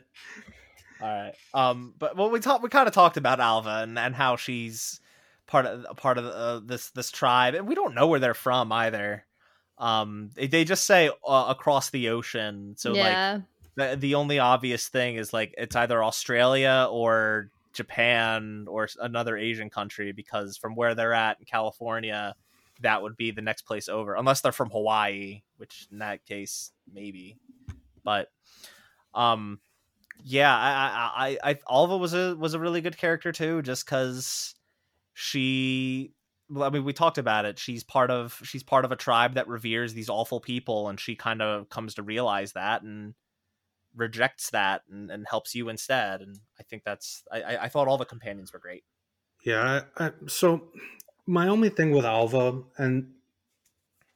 All 1.00 1.08
right. 1.08 1.32
Um. 1.54 1.94
But 1.98 2.16
well, 2.16 2.30
we 2.30 2.40
talked. 2.40 2.62
We 2.62 2.68
kind 2.68 2.86
of 2.86 2.92
talked 2.92 3.16
about 3.16 3.40
Alva 3.40 3.80
and 3.82 3.98
and 3.98 4.14
how 4.14 4.36
she's 4.36 5.00
part 5.46 5.66
of 5.66 5.86
a 5.88 5.94
part 5.94 6.18
of 6.18 6.24
uh, 6.26 6.60
this 6.64 6.90
this 6.90 7.10
tribe, 7.10 7.54
and 7.54 7.66
we 7.66 7.74
don't 7.74 7.94
know 7.94 8.06
where 8.06 8.20
they're 8.20 8.34
from 8.34 8.72
either. 8.72 9.24
Um. 9.78 10.30
They, 10.34 10.46
they 10.46 10.64
just 10.64 10.84
say 10.84 11.10
uh, 11.26 11.46
across 11.48 11.90
the 11.90 12.10
ocean. 12.10 12.74
So 12.76 12.92
like. 12.92 13.42
the, 13.76 13.96
the 13.96 14.14
only 14.14 14.38
obvious 14.38 14.88
thing 14.88 15.16
is 15.16 15.32
like 15.32 15.54
it's 15.58 15.76
either 15.76 16.02
Australia 16.02 16.86
or 16.90 17.50
Japan 17.72 18.66
or 18.68 18.88
another 19.00 19.36
Asian 19.36 19.70
country 19.70 20.12
because 20.12 20.56
from 20.56 20.76
where 20.76 20.94
they're 20.94 21.12
at 21.12 21.38
in 21.40 21.44
California, 21.44 22.36
that 22.80 23.02
would 23.02 23.16
be 23.16 23.32
the 23.32 23.42
next 23.42 23.62
place 23.62 23.88
over, 23.88 24.14
unless 24.14 24.40
they're 24.40 24.52
from 24.52 24.70
Hawaii, 24.70 25.42
which 25.56 25.88
in 25.90 25.98
that 25.98 26.24
case 26.24 26.70
maybe. 26.92 27.36
But, 28.04 28.28
um, 29.14 29.58
yeah, 30.22 30.56
I, 30.56 30.70
I, 30.70 31.28
I, 31.44 31.50
I 31.50 31.58
Alva 31.68 31.96
was 31.96 32.14
a 32.14 32.36
was 32.36 32.54
a 32.54 32.60
really 32.60 32.80
good 32.80 32.96
character 32.96 33.32
too, 33.32 33.62
just 33.62 33.84
because 33.84 34.54
she. 35.14 36.12
Well, 36.50 36.64
I 36.64 36.70
mean, 36.70 36.84
we 36.84 36.92
talked 36.92 37.16
about 37.16 37.46
it. 37.46 37.58
She's 37.58 37.82
part 37.82 38.10
of 38.10 38.38
she's 38.44 38.62
part 38.62 38.84
of 38.84 38.92
a 38.92 38.96
tribe 38.96 39.34
that 39.34 39.48
reveres 39.48 39.94
these 39.94 40.10
awful 40.10 40.40
people, 40.40 40.88
and 40.88 41.00
she 41.00 41.16
kind 41.16 41.40
of 41.40 41.70
comes 41.70 41.94
to 41.94 42.02
realize 42.02 42.52
that 42.52 42.82
and 42.82 43.14
rejects 43.96 44.50
that 44.50 44.82
and, 44.90 45.10
and 45.10 45.24
helps 45.30 45.54
you 45.54 45.68
instead. 45.70 46.20
And 46.20 46.36
I 46.60 46.62
think 46.64 46.82
that's 46.84 47.22
I, 47.32 47.40
I- 47.42 47.62
I 47.64 47.68
thought 47.68 47.88
all 47.88 47.96
the 47.96 48.04
companions 48.04 48.52
were 48.52 48.58
great. 48.58 48.84
Yeah. 49.44 49.82
I, 49.96 50.06
I, 50.06 50.10
so 50.26 50.64
my 51.26 51.48
only 51.48 51.70
thing 51.70 51.92
with 51.92 52.04
Alva, 52.04 52.62
and 52.76 53.12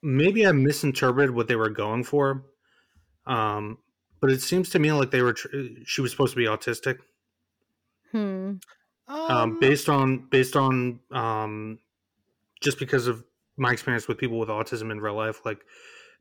maybe 0.03 0.47
I 0.47 0.53
misinterpreted 0.53 1.35
what 1.35 1.49
they 1.49 1.57
were 1.57 1.71
going 1.71 2.05
for, 2.05 2.45
um, 3.27 3.79
but 4.21 4.31
it 4.31 4.43
seems 4.43 4.69
to 4.71 4.79
me 4.79 4.93
like 4.93 5.11
they 5.11 5.23
were. 5.23 5.33
Tr- 5.33 5.49
she 5.87 6.01
was 6.03 6.11
supposed 6.11 6.33
to 6.33 6.37
be 6.37 6.45
autistic, 6.47 6.99
hmm. 8.13 8.55
Um, 9.09 9.59
based 9.61 9.89
on 9.89 10.29
based 10.31 10.57
on 10.57 11.01
um, 11.11 11.79
just 12.63 12.79
because 12.79 13.07
of 13.07 13.25
my 13.57 13.73
experience 13.73 14.07
with 14.09 14.19
people 14.19 14.39
with 14.39 14.49
autism 14.49 14.91
in 14.93 15.01
real 15.01 15.15
life, 15.15 15.45
like 15.45 15.61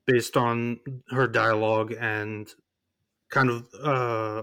based 0.05 0.37
on 0.37 0.79
her 1.09 1.27
dialogue 1.27 1.93
and 1.99 2.49
kind 3.29 3.49
of 3.49 3.67
uh, 3.83 4.41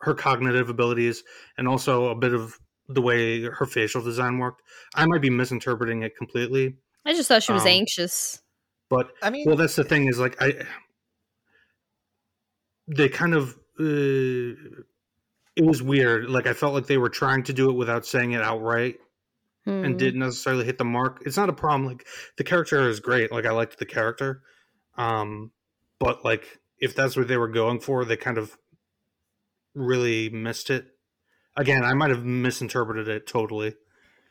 her 0.00 0.14
cognitive 0.14 0.68
abilities, 0.70 1.22
and 1.58 1.68
also 1.68 2.08
a 2.08 2.14
bit 2.14 2.32
of 2.34 2.58
the 2.88 3.00
way 3.02 3.42
her 3.42 3.66
facial 3.66 4.02
design 4.02 4.38
worked. 4.38 4.62
I 4.94 5.06
might 5.06 5.22
be 5.22 5.30
misinterpreting 5.30 6.02
it 6.02 6.16
completely, 6.16 6.76
I 7.06 7.12
just 7.14 7.28
thought 7.28 7.42
she 7.42 7.52
was 7.52 7.62
Um, 7.62 7.68
anxious. 7.68 8.42
but 8.90 9.12
I 9.22 9.30
mean, 9.30 9.46
well, 9.46 9.56
that's 9.56 9.76
the 9.76 9.84
thing 9.84 10.08
is 10.08 10.18
like 10.18 10.36
I, 10.40 10.66
they 12.86 13.08
kind 13.08 13.34
of 13.34 13.56
uh, 13.80 14.82
it 15.56 15.64
was 15.64 15.82
weird. 15.82 16.28
Like 16.28 16.46
I 16.46 16.52
felt 16.52 16.74
like 16.74 16.86
they 16.86 16.98
were 16.98 17.08
trying 17.08 17.44
to 17.44 17.52
do 17.52 17.70
it 17.70 17.74
without 17.74 18.06
saying 18.06 18.32
it 18.32 18.42
outright 18.42 18.96
and 19.66 19.92
Hmm. 19.92 19.96
didn't 19.96 20.20
necessarily 20.20 20.64
hit 20.64 20.78
the 20.78 20.84
mark. 20.84 21.22
It's 21.24 21.36
not 21.36 21.48
a 21.48 21.54
problem. 21.54 21.86
Like 21.86 22.06
the 22.36 22.44
character 22.44 22.88
is 22.88 23.00
great. 23.00 23.32
Like 23.32 23.46
I 23.46 23.52
liked 23.52 23.78
the 23.78 23.86
character, 23.86 24.42
um, 24.96 25.52
but 25.98 26.24
like 26.24 26.58
if 26.78 26.94
that's 26.94 27.16
what 27.16 27.28
they 27.28 27.36
were 27.36 27.48
going 27.48 27.80
for, 27.80 28.04
they 28.04 28.16
kind 28.16 28.36
of 28.36 28.56
really 29.74 30.28
missed 30.28 30.70
it. 30.70 30.86
Again, 31.56 31.84
I 31.84 31.94
might 31.94 32.10
have 32.10 32.24
misinterpreted 32.24 33.08
it 33.08 33.26
totally. 33.26 33.74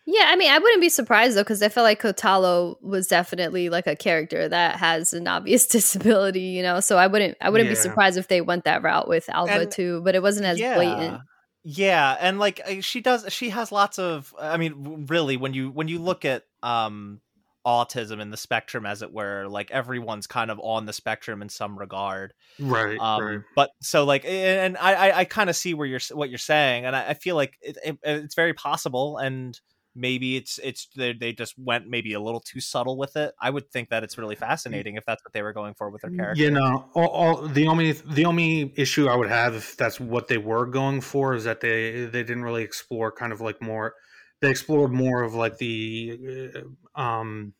Yeah, 0.05 0.25
I 0.27 0.35
mean, 0.35 0.51
I 0.51 0.59
wouldn't 0.59 0.81
be 0.81 0.89
surprised 0.89 1.37
though, 1.37 1.43
because 1.43 1.61
I 1.61 1.69
feel 1.69 1.83
like 1.83 2.01
Kotallo 2.01 2.75
was 2.81 3.07
definitely 3.07 3.69
like 3.69 3.87
a 3.87 3.95
character 3.95 4.49
that 4.49 4.75
has 4.77 5.13
an 5.13 5.27
obvious 5.27 5.65
disability, 5.77 6.41
you 6.41 6.61
know. 6.63 6.79
So 6.81 6.97
I 6.97 7.07
wouldn't, 7.07 7.37
I 7.39 7.49
wouldn't 7.49 7.69
be 7.69 7.75
surprised 7.75 8.17
if 8.17 8.27
they 8.27 8.41
went 8.41 8.65
that 8.65 8.83
route 8.83 9.07
with 9.07 9.29
Alva 9.29 9.61
And- 9.61 9.71
too, 9.71 10.01
but 10.03 10.15
it 10.15 10.21
wasn't 10.21 10.45
as 10.45 10.59
blatant. 10.59 11.21
Yeah, 11.65 12.17
and 12.19 12.39
like 12.39 12.59
uh, 12.67 12.81
she 12.81 12.99
does, 12.99 13.25
she 13.31 13.49
has 13.51 13.71
lots 13.71 13.97
of. 13.97 14.35
I 14.37 14.57
mean, 14.57 15.05
really, 15.07 15.37
when 15.37 15.53
you 15.53 15.71
when 15.71 15.87
you 15.87 15.99
look 15.99 16.25
at 16.25 16.43
um 16.61 17.21
autism 17.65 18.19
in 18.19 18.29
the 18.29 18.35
spectrum, 18.35 18.85
as 18.85 19.01
it 19.01 19.13
were, 19.13 19.47
like 19.47 19.71
everyone's 19.71 20.27
kind 20.27 20.51
of 20.51 20.59
on 20.61 20.85
the 20.85 20.91
spectrum 20.91 21.41
in 21.41 21.47
some 21.47 21.79
regard. 21.79 22.33
Right. 22.59 22.99
um 22.99 23.23
right. 23.23 23.39
but 23.55 23.71
so 23.81 24.03
like 24.03 24.25
and 24.25 24.77
i 24.77 24.93
i, 24.93 25.19
I 25.21 25.25
kind 25.25 25.49
of 25.49 25.55
see 25.55 25.73
where 25.73 25.87
you're 25.87 25.99
what 26.11 26.29
you're 26.29 26.37
saying 26.37 26.85
and 26.85 26.95
i, 26.95 27.09
I 27.09 27.13
feel 27.15 27.35
like 27.35 27.57
it, 27.61 27.77
it, 27.83 27.97
it's 28.03 28.35
very 28.35 28.53
possible 28.53 29.17
and 29.17 29.59
maybe 29.95 30.35
it's 30.35 30.59
it's 30.63 30.87
they, 30.95 31.13
they 31.13 31.31
just 31.31 31.57
went 31.57 31.87
maybe 31.87 32.13
a 32.13 32.19
little 32.19 32.39
too 32.39 32.59
subtle 32.59 32.97
with 32.97 33.15
it 33.15 33.33
i 33.39 33.49
would 33.49 33.69
think 33.71 33.89
that 33.89 34.03
it's 34.03 34.17
really 34.17 34.35
fascinating 34.35 34.95
if 34.95 35.05
that's 35.05 35.23
what 35.23 35.33
they 35.33 35.41
were 35.41 35.53
going 35.53 35.73
for 35.73 35.89
with 35.89 36.01
their 36.01 36.11
character 36.11 36.23
You 36.41 36.51
know, 36.51 36.89
all, 36.93 37.07
all, 37.07 37.47
the 37.47 37.67
only 37.67 37.91
the 37.91 38.25
only 38.25 38.73
issue 38.75 39.07
I 39.07 39.15
would 39.15 39.29
have 39.29 39.55
if 39.55 39.77
that's 39.77 39.99
what 39.99 40.27
they 40.27 40.37
were 40.37 40.65
going 40.65 41.01
for 41.01 41.33
is 41.33 41.43
that 41.43 41.61
they 41.61 42.05
they 42.05 42.23
didn't 42.23 42.43
really 42.43 42.63
explore 42.63 43.11
kind 43.11 43.31
of 43.31 43.41
like 43.41 43.61
more. 43.61 43.95
They 44.41 44.49
explored 44.49 44.91
more 44.91 45.23
of 45.23 45.33
like 45.33 45.57
the 45.57 46.53
uh, 46.95 47.01
um, 47.01 47.53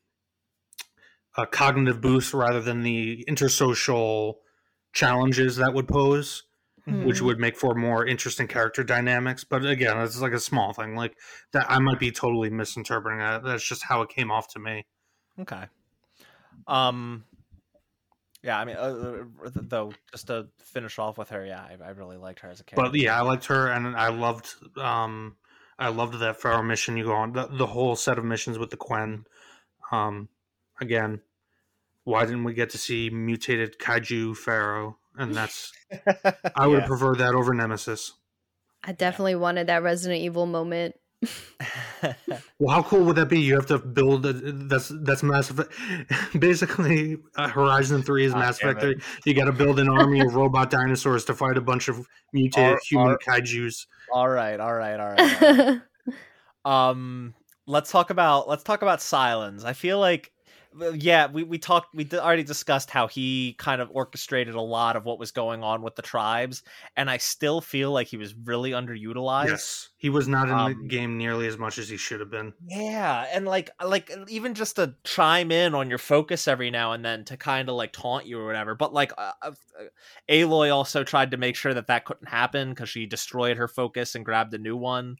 a 1.37 1.45
cognitive 1.45 2.01
boost 2.01 2.33
rather 2.33 2.61
than 2.61 2.83
the 2.83 3.25
intersocial 3.27 4.35
challenges 4.93 5.57
that 5.57 5.73
would 5.73 5.87
pose, 5.87 6.43
which 6.85 7.19
Hmm. 7.19 7.25
would 7.25 7.39
make 7.39 7.55
for 7.57 7.73
more 7.75 8.05
interesting 8.05 8.47
character 8.47 8.83
dynamics. 8.83 9.43
But 9.43 9.65
again, 9.65 9.97
it's 9.99 10.19
like 10.21 10.33
a 10.33 10.39
small 10.39 10.73
thing 10.73 10.95
like 10.95 11.17
that. 11.53 11.69
I 11.69 11.79
might 11.79 11.99
be 11.99 12.11
totally 12.11 12.49
misinterpreting 12.49 13.19
that. 13.19 13.43
That's 13.43 13.67
just 13.67 13.83
how 13.83 14.01
it 14.01 14.09
came 14.09 14.31
off 14.31 14.47
to 14.53 14.59
me. 14.59 14.85
okay 15.39 15.65
um 16.67 17.25
yeah 18.43 18.59
i 18.59 18.63
mean 18.63 18.75
uh, 18.77 19.23
uh, 19.43 19.49
though 19.55 19.91
just 20.11 20.27
to 20.27 20.47
finish 20.59 20.99
off 20.99 21.17
with 21.17 21.29
her 21.29 21.45
yeah 21.45 21.61
i, 21.61 21.83
I 21.83 21.89
really 21.89 22.15
liked 22.17 22.39
her 22.41 22.49
as 22.49 22.59
a 22.59 22.63
character 22.63 22.91
but 22.91 22.99
yeah, 22.99 23.17
I 23.17 23.21
liked 23.21 23.45
her, 23.47 23.69
and 23.71 23.95
I 23.95 24.09
loved, 24.09 24.53
um, 24.77 25.35
I 25.79 25.89
loved 25.89 26.19
that 26.19 26.39
Faro 26.39 26.61
mission 26.61 26.95
you 26.97 27.05
go 27.05 27.13
on, 27.13 27.33
the, 27.33 27.47
the 27.47 27.65
whole 27.65 27.95
set 27.95 28.17
of 28.19 28.23
missions 28.25 28.59
with 28.59 28.69
the 28.69 28.77
Quen. 28.77 29.25
Um, 29.91 30.29
again, 30.79 31.21
why 32.03 32.25
didn't 32.25 32.43
we 32.43 32.53
get 32.53 32.69
to 32.71 32.77
see 32.77 33.09
mutated 33.09 33.79
kaiju 33.79 34.35
Faro? 34.37 34.97
And 35.17 35.33
that's 35.35 35.71
I 36.55 36.67
would 36.67 36.81
Yeah. 36.81 36.87
prefer 36.87 37.15
that 37.15 37.35
over 37.35 37.53
Nemesis. 37.53 38.13
I 38.83 38.91
definitely 38.91 39.35
wanted 39.35 39.67
that 39.67 39.83
Resident 39.83 40.21
Evil 40.21 40.45
moment. 40.45 40.95
Well, 42.59 42.75
how 42.75 42.83
cool 42.83 43.03
would 43.05 43.15
that 43.15 43.27
be? 43.29 43.39
You 43.39 43.55
have 43.55 43.65
to 43.67 43.77
build 43.79 44.25
a, 44.25 44.33
that's 44.33 44.91
that's 45.03 45.23
Mass 45.23 45.49
Effect. 45.49 45.71
Basically, 46.39 47.17
uh, 47.37 47.47
Horizon 47.47 48.01
Three 48.03 48.25
is 48.25 48.33
Ah, 48.33 48.39
Mass 48.39 48.59
damn 48.59 48.69
Effect. 48.77 48.81
Three. 48.81 48.95
You 49.25 49.33
got 49.33 49.45
to 49.45 49.51
build 49.53 49.79
an 49.79 49.87
army 49.89 50.19
of 50.21 50.35
robot 50.35 50.69
dinosaurs 50.69 51.23
to 51.25 51.33
fight 51.33 51.57
a 51.57 51.61
bunch 51.61 51.87
of 51.87 52.05
mutated 52.33 52.73
Ar- 52.73 52.79
human 52.89 53.07
ar- 53.09 53.19
kaiju's. 53.25 53.87
all 54.11 54.27
right, 54.29 54.59
all 54.59 54.73
right, 54.73 54.99
all 54.99 55.09
right. 55.11 55.41
all 55.41 55.65
right. 55.65 55.79
um 56.65 57.33
let's 57.67 57.89
talk 57.91 58.09
about 58.09 58.47
let's 58.49 58.63
talk 58.63 58.81
about 58.81 58.99
Sylens 58.99 59.63
i 59.63 59.71
feel 59.73 59.97
like 59.99 60.31
well, 60.31 60.32
yeah 60.93 61.27
we, 61.27 61.43
we 61.43 61.57
talked 61.57 61.93
we 61.93 62.07
already 62.13 62.43
discussed 62.43 62.89
how 62.89 63.07
he 63.07 63.55
kind 63.59 63.81
of 63.81 63.89
orchestrated 63.91 64.55
a 64.55 64.61
lot 64.61 64.95
of 64.95 65.05
what 65.05 65.19
was 65.19 65.31
going 65.31 65.63
on 65.63 65.81
with 65.81 65.95
the 65.95 66.01
tribes 66.01 66.63
and 66.95 67.09
i 67.09 67.17
still 67.17 67.61
feel 67.61 67.91
like 67.91 68.07
he 68.07 68.17
was 68.17 68.33
really 68.33 68.71
underutilized 68.71 69.49
Yes, 69.49 69.89
he 69.97 70.09
was 70.09 70.27
not 70.27 70.47
in 70.49 70.53
Um, 70.53 70.73
the 70.81 70.87
game 70.87 71.17
nearly 71.17 71.47
as 71.47 71.57
much 71.57 71.77
as 71.77 71.89
he 71.89 71.97
should 71.97 72.19
have 72.19 72.31
been. 72.31 72.53
yeah 72.67 73.27
and 73.31 73.45
like 73.45 73.69
like 73.83 74.11
even 74.29 74.53
just 74.53 74.77
to 74.77 74.95
chime 75.03 75.51
in 75.51 75.75
on 75.75 75.89
your 75.89 75.99
focus 75.99 76.47
every 76.47 76.71
now 76.71 76.91
and 76.93 77.03
then 77.05 77.23
to 77.25 77.37
kind 77.37 77.69
of 77.69 77.75
like 77.75 77.93
taunt 77.93 78.25
you 78.25 78.39
or 78.39 78.45
whatever 78.45 78.73
but 78.75 78.93
like 78.93 79.11
uh, 79.17 79.31
uh, 79.41 79.51
aloy 80.29 80.73
also 80.73 81.03
tried 81.03 81.31
to 81.31 81.37
make 81.37 81.55
sure 81.55 81.73
that 81.73 81.87
that 81.87 82.05
couldn't 82.05 82.27
happen 82.29 82.69
because 82.69 82.89
she 82.89 83.05
destroyed 83.05 83.57
her 83.57 83.67
focus 83.67 84.15
and 84.15 84.25
grabbed 84.25 84.53
a 84.53 84.57
new 84.57 84.75
one 84.77 85.17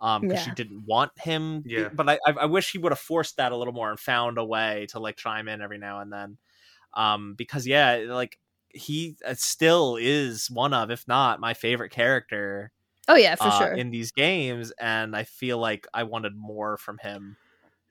um 0.00 0.22
because 0.22 0.38
she 0.38 0.50
didn't 0.50 0.84
want 0.86 1.12
him 1.18 1.64
Yeah. 1.64 1.90
but 1.92 2.08
I, 2.08 2.18
I 2.26 2.32
i 2.32 2.44
wish 2.46 2.72
he 2.72 2.78
would 2.78 2.92
have 2.92 2.98
forced 2.98 3.36
that 3.36 3.52
a 3.52 3.56
little 3.56 3.72
more 3.74 3.90
and 3.90 3.98
found 3.98 4.38
a 4.38 4.44
way 4.44 4.86
to 4.90 5.00
like 5.00 5.16
chime 5.16 5.48
in 5.48 5.60
every 5.60 5.78
now 5.78 6.00
and 6.00 6.12
then 6.12 6.38
um 6.94 7.34
because 7.34 7.66
yeah 7.66 8.04
like 8.08 8.38
he 8.70 9.16
uh, 9.26 9.34
still 9.34 9.96
is 10.00 10.50
one 10.50 10.74
of 10.74 10.90
if 10.90 11.08
not 11.08 11.40
my 11.40 11.54
favorite 11.54 11.90
character 11.90 12.72
oh 13.08 13.16
yeah, 13.16 13.34
for 13.34 13.50
uh, 13.50 13.50
sure. 13.50 13.74
in 13.74 13.90
these 13.90 14.12
games 14.12 14.72
and 14.80 15.16
i 15.16 15.24
feel 15.24 15.58
like 15.58 15.86
i 15.94 16.02
wanted 16.04 16.36
more 16.36 16.76
from 16.78 16.98
him 16.98 17.38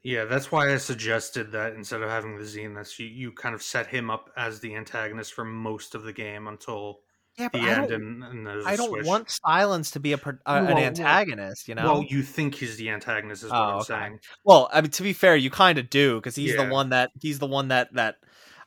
Yeah, 0.03 0.25
that's 0.25 0.51
why 0.51 0.73
I 0.73 0.77
suggested 0.77 1.51
that 1.51 1.73
instead 1.73 2.01
of 2.01 2.09
having 2.09 2.35
the 2.35 2.43
Zeniths, 2.43 2.97
you, 2.99 3.07
you 3.07 3.31
kind 3.33 3.53
of 3.53 3.61
set 3.61 3.87
him 3.87 4.09
up 4.09 4.31
as 4.37 4.59
the 4.59 4.75
antagonist 4.75 5.33
for 5.33 5.43
most 5.43 5.95
of 5.95 6.03
the 6.03 6.13
game 6.13 6.47
until 6.47 7.01
yeah 7.37 7.49
the 7.53 7.59
end, 7.59 7.91
and, 7.91 8.23
and 8.23 8.47
a 8.47 8.63
I 8.65 8.75
don't 8.75 8.89
switch. 8.89 9.05
want 9.05 9.27
Sylens 9.27 9.93
to 9.93 9.99
be 9.99 10.13
a 10.13 10.17
pro- 10.17 10.33
uh, 10.45 10.63
Well, 10.67 10.77
an 10.77 10.83
antagonist, 10.83 11.67
you 11.67 11.75
know. 11.75 11.83
Well, 11.83 12.03
you 12.03 12.23
think 12.23 12.55
he's 12.55 12.77
the 12.77 12.89
antagonist, 12.89 13.43
is 13.43 13.51
what 13.51 13.57
Oh, 13.59 13.63
I'm 13.63 13.75
okay. 13.77 13.85
saying. 13.85 14.19
Well, 14.43 14.69
I 14.73 14.81
mean, 14.81 14.91
to 14.91 15.03
be 15.03 15.13
fair, 15.13 15.35
you 15.35 15.49
kind 15.49 15.77
of 15.77 15.89
do 15.89 16.15
because 16.15 16.35
he's 16.35 16.53
Yeah. 16.55 16.65
the 16.65 16.71
one 16.71 16.89
that 16.89 17.11
he's 17.19 17.39
the 17.39 17.47
one 17.47 17.67
that 17.69 17.93
that 17.93 18.15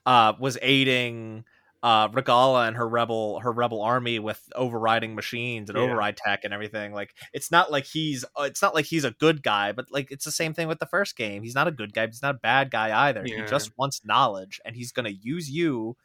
uh, 0.07 0.33
was 0.39 0.57
aiding 0.63 1.45
uh, 1.83 2.09
Regalla 2.13 2.67
and 2.67 2.77
her 2.77 2.87
rebel 2.87 3.41
her 3.41 3.51
rebel 3.51 3.81
army 3.81 4.19
with 4.19 4.39
overriding 4.55 5.15
machines 5.15 5.71
and 5.71 5.79
Yeah. 5.79 5.85
override 5.85 6.17
tech 6.19 6.45
and 6.45 6.53
everything. 6.53 6.93
Like, 6.93 7.15
it's 7.33 7.51
not 7.51 7.71
like 7.73 7.87
he's 7.87 8.23
uh, 8.39 8.43
it's 8.43 8.61
not 8.61 8.75
like 8.75 8.85
he's 8.85 9.05
a 9.05 9.13
good 9.13 9.43
guy, 9.43 9.73
but 9.73 9.87
like 9.91 10.11
it's 10.11 10.27
the 10.27 10.31
same 10.31 10.53
thing 10.53 10.69
with 10.69 10.79
the 10.79 10.85
first 10.87 11.17
game. 11.17 11.43
He's 11.43 11.55
not 11.55 11.69
a 11.69 11.73
good 11.73 11.93
guy, 11.95 12.05
but 12.07 12.11
he's 12.15 12.23
not 12.23 12.35
a 12.35 12.39
bad 12.39 12.71
guy 12.71 13.09
either. 13.09 13.23
He 13.25 13.43
just 13.49 13.71
wants 13.79 14.03
knowledge, 14.05 14.61
and 14.65 14.77
he's 14.77 14.93
gonna 14.93 15.09
use 15.23 15.51
you. 15.51 15.97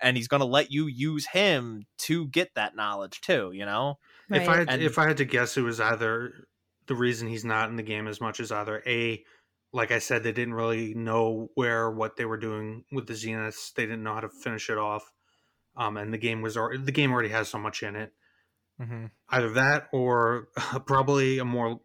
And 0.00 0.16
he's 0.16 0.28
gonna 0.28 0.44
let 0.44 0.70
you 0.70 0.86
use 0.86 1.26
him 1.26 1.84
to 1.98 2.26
get 2.28 2.54
that 2.54 2.76
knowledge 2.76 3.20
too, 3.20 3.50
you 3.52 3.66
know. 3.66 3.98
right. 4.28 4.42
If 4.42 4.48
I 4.48 4.56
had, 4.58 4.68
And- 4.70 4.82
if 4.82 4.98
I 4.98 5.06
had 5.08 5.16
to 5.18 5.24
guess, 5.24 5.56
it 5.56 5.62
was 5.62 5.80
either 5.80 6.46
the 6.86 6.94
reason 6.94 7.28
he's 7.28 7.44
not 7.44 7.68
in 7.68 7.76
the 7.76 7.82
game 7.82 8.06
as 8.08 8.20
much 8.20 8.40
as 8.40 8.50
either 8.52 8.82
a, 8.86 9.22
like 9.72 9.90
I 9.90 9.98
said, 9.98 10.22
they 10.22 10.32
didn't 10.32 10.54
really 10.54 10.94
know 10.94 11.48
where 11.54 11.90
what 11.90 12.16
they 12.16 12.24
were 12.24 12.38
doing 12.38 12.84
with 12.92 13.06
the 13.06 13.12
Zeniths. 13.14 13.74
They 13.74 13.84
didn't 13.84 14.02
know 14.02 14.14
how 14.14 14.20
to 14.20 14.28
finish 14.30 14.70
it 14.70 14.78
off, 14.78 15.12
um, 15.76 15.96
and 15.98 16.12
the 16.14 16.18
game 16.18 16.40
was 16.40 16.56
already 16.56 16.82
the 16.82 16.92
game 16.92 17.12
already 17.12 17.28
has 17.28 17.48
so 17.48 17.58
much 17.58 17.82
in 17.82 17.94
it. 17.96 18.12
Mm-hmm. 18.80 19.06
Either 19.28 19.50
that 19.50 19.88
or 19.92 20.48
probably 20.86 21.38
a 21.38 21.44
more 21.44 21.80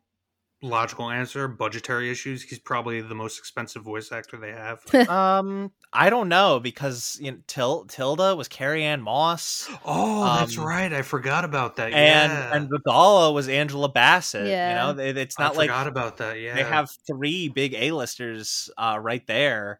logical 0.63 1.09
answer: 1.11 1.47
budgetary 1.47 2.09
issues. 2.09 2.41
He's 2.41 2.57
probably 2.57 3.01
the 3.01 3.13
most 3.13 3.37
expensive 3.37 3.83
voice 3.83 4.11
actor 4.11 4.37
they 4.37 4.51
have. 4.51 4.81
Um, 5.09 5.71
I 5.91 6.09
don't 6.09 6.29
know 6.29 6.59
because 6.59 7.19
you 7.21 7.31
know, 7.33 7.37
Til- 7.47 7.85
Tilda 7.85 8.35
was 8.35 8.47
Carrie-Anne 8.47 9.01
Moss, 9.01 9.69
Oh, 9.85 10.23
that's 10.39 10.57
Um, 10.57 10.63
right. 10.65 10.91
I 10.91 11.01
forgot 11.03 11.45
about 11.45 11.75
that. 11.75 11.93
and 11.93 12.31
yeah. 12.31 12.55
and 12.55 12.71
Regalla 12.71 13.31
was 13.31 13.47
Angela 13.47 13.89
Bassett. 13.89 14.47
Yeah. 14.47 14.87
you 14.89 14.95
know, 14.95 15.03
it- 15.03 15.17
it's 15.17 15.39
I 15.39 15.43
not 15.43 15.55
like 15.57 15.69
forgot 15.69 15.87
about 15.87 16.17
that. 16.17 16.39
Yeah, 16.39 16.55
they 16.55 16.63
have 16.63 16.89
three 17.05 17.49
big 17.49 17.75
A-listers 17.75 18.69
uh, 18.77 18.97
right 18.99 19.25
there, 19.27 19.79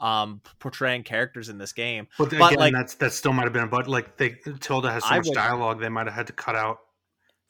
um, 0.00 0.40
portraying 0.60 1.02
characters 1.02 1.48
in 1.50 1.58
this 1.58 1.72
game. 1.74 2.06
But, 2.18 2.30
But, 2.30 2.52
again, 2.52 2.58
like- 2.58 2.72
that's 2.72 2.94
that 2.94 3.12
still 3.12 3.32
might 3.34 3.44
have 3.44 3.52
been. 3.52 3.64
A 3.64 3.66
but 3.66 3.86
like 3.86 4.16
they 4.16 4.36
Tilda 4.60 4.90
has 4.90 5.02
so 5.04 5.10
I 5.10 5.16
much 5.18 5.26
would- 5.26 5.34
dialogue, 5.34 5.80
they 5.80 5.88
might 5.90 6.06
have 6.06 6.14
had 6.14 6.26
to 6.28 6.32
cut 6.32 6.56
out 6.56 6.78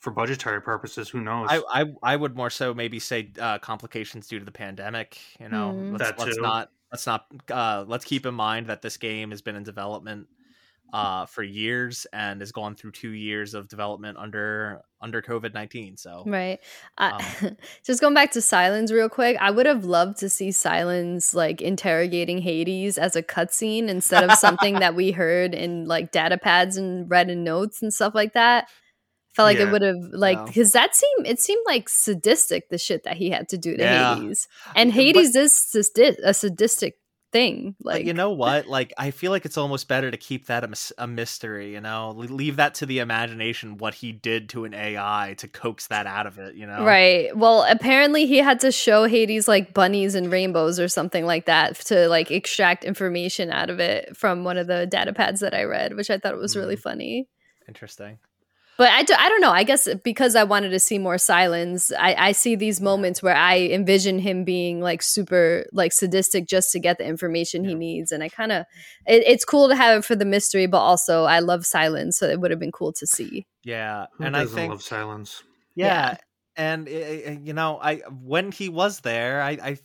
for 0.01 0.11
budgetary 0.11 0.61
purposes. 0.61 1.09
Who 1.09 1.21
knows? 1.21 1.49
I, 1.51 1.63
I 1.83 1.85
I 2.03 2.17
would 2.17 2.35
more 2.37 2.51
so 2.51 2.75
maybe 2.75 2.99
say 2.99 3.31
uh, 3.39 3.59
complications 3.59 4.27
due 4.27 4.39
to 4.39 4.45
the 4.45 4.53
pandemic. 4.53 5.19
You 5.39 5.49
know, 5.49 5.73
Hmm. 5.73 5.93
let's, 5.93 6.05
That 6.05 6.19
let's 6.19 6.39
not 6.39 6.71
let's 6.91 7.07
not 7.07 7.27
uh, 7.51 7.85
let's 7.87 8.05
keep 8.05 8.27
in 8.27 8.35
mind 8.35 8.67
that 8.67 8.83
this 8.83 8.97
game 8.97 9.31
has 9.31 9.43
been 9.43 9.57
in 9.57 9.63
development 9.63 10.27
uh, 10.93 11.25
for 11.27 11.45
years 11.45 12.05
and 12.13 12.41
has 12.41 12.51
gone 12.51 12.75
through 12.75 12.91
two 12.91 13.11
years 13.11 13.55
of 13.55 13.69
development 13.69 14.19
under 14.19 14.81
under 15.01 15.23
COVID 15.23 15.55
nineteen. 15.55 15.97
So 15.97 16.25
Right. 16.27 16.59
I, 16.99 17.53
just 17.85 18.01
going 18.01 18.15
back 18.15 18.33
to 18.33 18.41
Sylens 18.41 18.91
real 18.93 19.09
quick, 19.09 19.37
I 19.41 19.51
would 19.53 19.67
have 19.67 19.85
loved 19.85 20.19
to 20.19 20.29
see 20.29 20.49
Sylens 20.49 21.33
like 21.35 21.61
interrogating 21.63 22.39
Hades 22.39 22.99
as 22.99 23.15
a 23.17 23.23
cutscene 23.23 23.89
instead 23.89 24.25
of 24.25 24.33
something 24.39 24.75
that 24.81 24.95
we 24.97 25.13
heard 25.13 25.55
in 25.55 25.87
like 25.87 26.11
data 26.11 26.39
pads 26.39 26.77
and 26.77 27.09
read 27.09 27.31
in 27.31 27.45
notes 27.45 27.83
and 27.83 27.95
stuff 27.95 28.15
like 28.15 28.33
that. 28.33 28.69
Felt 29.35 29.47
like 29.47 29.59
Yeah. 29.59 29.69
it 29.69 29.73
would 29.73 29.83
have 29.83 29.97
like 30.13 30.45
because 30.47 30.73
that 30.73 30.95
seemed 30.97 31.27
it 31.27 31.39
seemed 31.41 31.63
like 31.67 31.89
sadistic 31.89 32.69
the 32.69 32.79
shit 32.79 33.05
that 33.05 33.17
he 33.17 33.31
had 33.31 33.49
to 33.51 33.59
do 33.59 33.77
to 33.77 33.83
Yeah. 33.83 34.17
Hades, 34.17 34.49
and 34.75 34.91
But- 34.91 34.95
Hades 34.95 35.37
is 35.37 35.53
sadi- 35.55 36.17
a 36.25 36.35
sadistic 36.35 36.97
thing. 37.33 37.77
But 37.79 37.95
Like 37.95 38.07
you 38.07 38.13
know 38.13 38.33
what? 38.33 38.67
Like, 38.67 38.93
I 38.99 39.13
feel 39.13 39.31
like 39.31 39.45
it's 39.45 39.57
almost 39.57 39.87
better 39.87 40.11
to 40.11 40.17
keep 40.17 40.47
that 40.47 40.65
a, 40.65 41.03
a 41.05 41.07
mystery. 41.07 41.73
You 41.75 41.81
know, 41.81 42.11
leave 42.17 42.57
that 42.57 42.75
to 42.75 42.87
the 42.87 42.99
imagination. 42.99 43.79
What 43.79 43.95
he 43.95 44.11
did 44.11 44.49
to 44.49 44.65
an 44.65 44.75
AI 44.75 45.37
to 45.39 45.47
coax 45.47 45.87
that 45.87 46.09
out 46.09 46.27
of 46.27 46.41
it. 46.41 46.57
You 46.57 46.67
know, 46.67 46.83
Right. 46.85 47.31
Well, 47.37 47.65
apparently 47.71 48.27
he 48.27 48.39
had 48.39 48.59
to 48.61 48.73
show 48.73 49.05
Hades 49.05 49.47
like 49.47 49.73
bunnies 49.73 50.17
and 50.17 50.33
rainbows 50.33 50.81
or 50.81 50.89
something 50.89 51.25
like 51.25 51.47
that 51.47 51.77
to 51.87 52.09
like 52.09 52.33
extract 52.33 52.83
information 52.85 53.53
out 53.53 53.71
of 53.71 53.79
it 53.79 54.17
from 54.17 54.43
one 54.43 54.59
of 54.59 54.67
the 54.67 54.87
data 54.89 55.13
pads 55.13 55.39
that 55.39 55.55
I 55.55 55.63
read, 55.63 55.95
which 55.95 56.11
I 56.11 56.19
thought 56.19 56.37
was 56.37 56.57
really 56.57 56.75
Mm. 56.77 56.81
funny. 56.83 57.29
Interesting. 57.69 58.19
But 58.81 58.89
I, 58.93 59.03
do, 59.03 59.13
I 59.13 59.29
don't 59.29 59.43
know. 59.43 59.51
I 59.51 59.63
guess 59.63 59.87
because 60.03 60.35
I 60.35 60.45
wanted 60.45 60.71
to 60.71 60.81
see 60.81 60.97
more 60.99 61.17
Sylens, 61.17 61.93
I, 61.99 62.15
I 62.29 62.33
see 62.33 62.55
these 62.57 62.81
moments 62.81 63.23
where 63.23 63.37
I 63.37 63.59
envision 63.59 64.19
him 64.19 64.43
being 64.43 64.81
like 64.81 65.03
super 65.03 65.67
like 65.71 65.93
sadistic 65.93 66.49
just 66.49 66.73
to 66.73 66.81
get 66.81 66.97
the 66.97 67.05
information 67.05 67.63
he 67.63 67.75
needs, 67.75 68.11
and 68.11 68.23
I 68.23 68.31
kind 68.31 68.53
of 68.53 68.65
it, 69.07 69.23
it's 69.27 69.45
cool 69.45 69.69
to 69.69 69.77
have 69.77 69.99
it 69.99 70.05
for 70.07 70.17
the 70.17 70.25
mystery, 70.25 70.65
but 70.67 70.79
also 70.79 71.25
I 71.25 71.41
love 71.41 71.65
Sylens, 71.65 72.15
so 72.15 72.27
it 72.27 72.41
would 72.41 72.51
have 72.51 72.59
been 72.61 72.73
cool 72.73 72.95
to 72.95 73.07
see. 73.07 73.47
Yeah, 73.65 74.07
Who 74.17 74.25
and 74.25 74.35
I 74.35 74.45
doesn't 74.45 74.57
think 74.57 74.71
love 74.71 74.81
Sylens? 74.81 75.43
yeah, 75.75 76.13
Yeah. 76.13 76.17
and 76.57 76.89
i- 76.89 76.93
i- 77.29 77.41
you 77.45 77.53
know, 77.53 77.79
I 77.83 77.97
when 78.09 78.51
he 78.51 78.71
was 78.71 79.01
there, 79.01 79.43
I. 79.43 79.51
I 79.63 79.79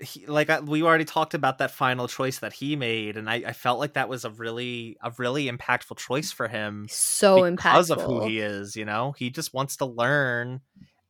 he, 0.00 0.26
like 0.26 0.48
I, 0.50 0.60
we 0.60 0.82
already 0.82 1.04
talked 1.04 1.34
about 1.34 1.58
that 1.58 1.70
final 1.70 2.08
choice 2.08 2.38
that 2.38 2.52
he 2.52 2.76
made, 2.76 3.16
and 3.16 3.28
I, 3.28 3.42
I 3.46 3.52
felt 3.52 3.78
like 3.78 3.94
that 3.94 4.08
was 4.08 4.24
a 4.24 4.30
really 4.30 4.96
a 5.02 5.12
really 5.18 5.50
impactful 5.50 5.96
choice 5.96 6.30
for 6.30 6.48
him. 6.48 6.86
So 6.88 7.50
because 7.50 7.90
impactful. 7.90 7.96
of 7.96 8.02
who 8.02 8.26
he 8.26 8.38
is 8.38 8.76
you 8.76 8.84
know 8.84 9.12
he 9.12 9.30
just 9.30 9.52
wants 9.52 9.76
to 9.78 9.86
learn 9.86 10.60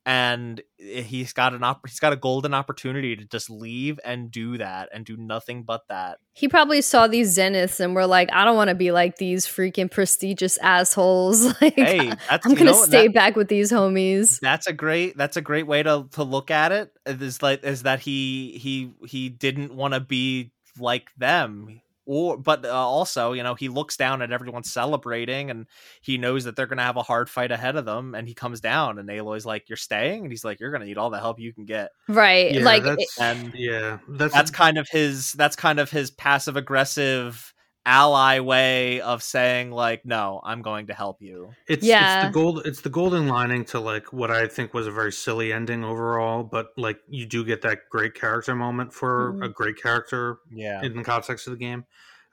and 0.08 0.62
he's 0.78 1.34
got 1.34 1.52
an 1.52 1.62
op- 1.62 1.86
he's 1.86 2.00
got 2.00 2.14
a 2.14 2.16
golden 2.16 2.54
opportunity 2.54 3.14
to 3.14 3.26
just 3.26 3.50
leave 3.50 4.00
and 4.06 4.30
do 4.30 4.56
that 4.56 4.88
and 4.90 5.04
do 5.04 5.18
nothing 5.18 5.64
but 5.64 5.82
that 5.88 6.18
He 6.32 6.48
probably 6.48 6.80
saw 6.80 7.06
these 7.08 7.36
zeniths 7.36 7.78
and 7.78 7.94
were 7.94 8.06
like, 8.06 8.30
I 8.32 8.46
don't 8.46 8.56
want 8.56 8.68
to 8.68 8.74
be 8.74 8.90
like 8.90 9.16
these 9.18 9.46
freaking 9.46 9.90
prestigious 9.90 10.56
assholes. 10.58 11.44
like, 11.60 11.74
hey 11.74 12.10
I'm 12.30 12.54
gonna 12.54 12.64
know, 12.72 12.84
stay 12.84 13.08
that- 13.08 13.14
back 13.14 13.36
with 13.36 13.48
these 13.48 13.70
homies. 13.70 14.40
that's 14.40 14.66
a 14.66 14.72
great 14.72 15.14
that's 15.18 15.36
a 15.36 15.42
great 15.42 15.66
way 15.66 15.82
to 15.82 16.08
to 16.12 16.22
look 16.24 16.50
at 16.50 16.72
it 16.72 16.90
is 17.04 17.42
like 17.42 17.62
is 17.64 17.82
that 17.82 18.00
he 18.00 18.56
he 18.58 18.90
he 19.06 19.28
didn't 19.28 19.74
want 19.74 19.92
to 19.92 20.00
be 20.00 20.52
like 20.78 21.08
them 21.18 21.82
or 22.08 22.36
but 22.36 22.64
uh, 22.64 22.70
also 22.70 23.32
you 23.32 23.44
know 23.44 23.54
he 23.54 23.68
looks 23.68 23.96
down 23.96 24.20
at 24.22 24.32
everyone 24.32 24.64
celebrating 24.64 25.50
and 25.50 25.66
he 26.00 26.18
knows 26.18 26.42
that 26.44 26.56
they're 26.56 26.66
gonna 26.66 26.82
have 26.82 26.96
a 26.96 27.02
hard 27.02 27.30
fight 27.30 27.52
ahead 27.52 27.76
of 27.76 27.84
them 27.84 28.16
and 28.16 28.26
he 28.26 28.34
comes 28.34 28.60
down 28.60 28.98
and 28.98 29.08
Aloy's 29.08 29.46
like 29.46 29.68
you're 29.68 29.76
staying 29.76 30.22
and 30.22 30.32
he's 30.32 30.44
like 30.44 30.58
you're 30.58 30.72
gonna 30.72 30.86
need 30.86 30.98
all 30.98 31.10
the 31.10 31.20
help 31.20 31.38
you 31.38 31.52
can 31.52 31.64
get 31.64 31.90
Right. 32.08 32.50
Yeah, 32.50 32.64
like, 32.64 32.82
that's 32.82 33.20
and 33.20 33.52
yeah, 33.54 33.98
that's 34.08 34.32
that's 34.32 34.50
kind 34.50 34.78
of 34.78 34.88
his 34.88 35.34
that's 35.34 35.56
kind 35.56 35.78
of 35.78 35.90
his 35.90 36.10
passive 36.10 36.56
aggressive 36.56 37.52
ally 37.88 38.38
way 38.40 39.00
of 39.00 39.22
saying 39.22 39.70
like 39.70 40.04
no 40.04 40.40
i'm 40.44 40.60
going 40.60 40.86
to 40.88 40.92
help 40.94 41.22
you 41.22 41.50
it's 41.66 41.84
Yeah. 41.84 42.26
it's 42.26 42.28
the 42.28 42.32
gold 42.40 42.62
it's 42.66 42.80
the 42.82 42.90
golden 42.90 43.28
lining 43.28 43.64
to 43.66 43.80
like 43.80 44.12
what 44.12 44.30
I 44.30 44.46
think 44.46 44.74
was 44.74 44.86
a 44.86 44.90
very 44.90 45.10
silly 45.12 45.52
ending 45.52 45.84
overall, 45.84 46.42
but 46.44 46.66
like 46.76 46.98
you 47.08 47.24
do 47.24 47.44
get 47.44 47.62
that 47.62 47.78
great 47.90 48.14
character 48.14 48.54
moment 48.54 48.92
for 48.92 49.32
Mhm. 49.34 49.44
a 49.46 49.48
great 49.48 49.76
character 49.82 50.38
yeah 50.50 50.82
in 50.82 50.96
the 50.96 51.02
context 51.04 51.46
of 51.46 51.52
the 51.52 51.58
game. 51.58 51.84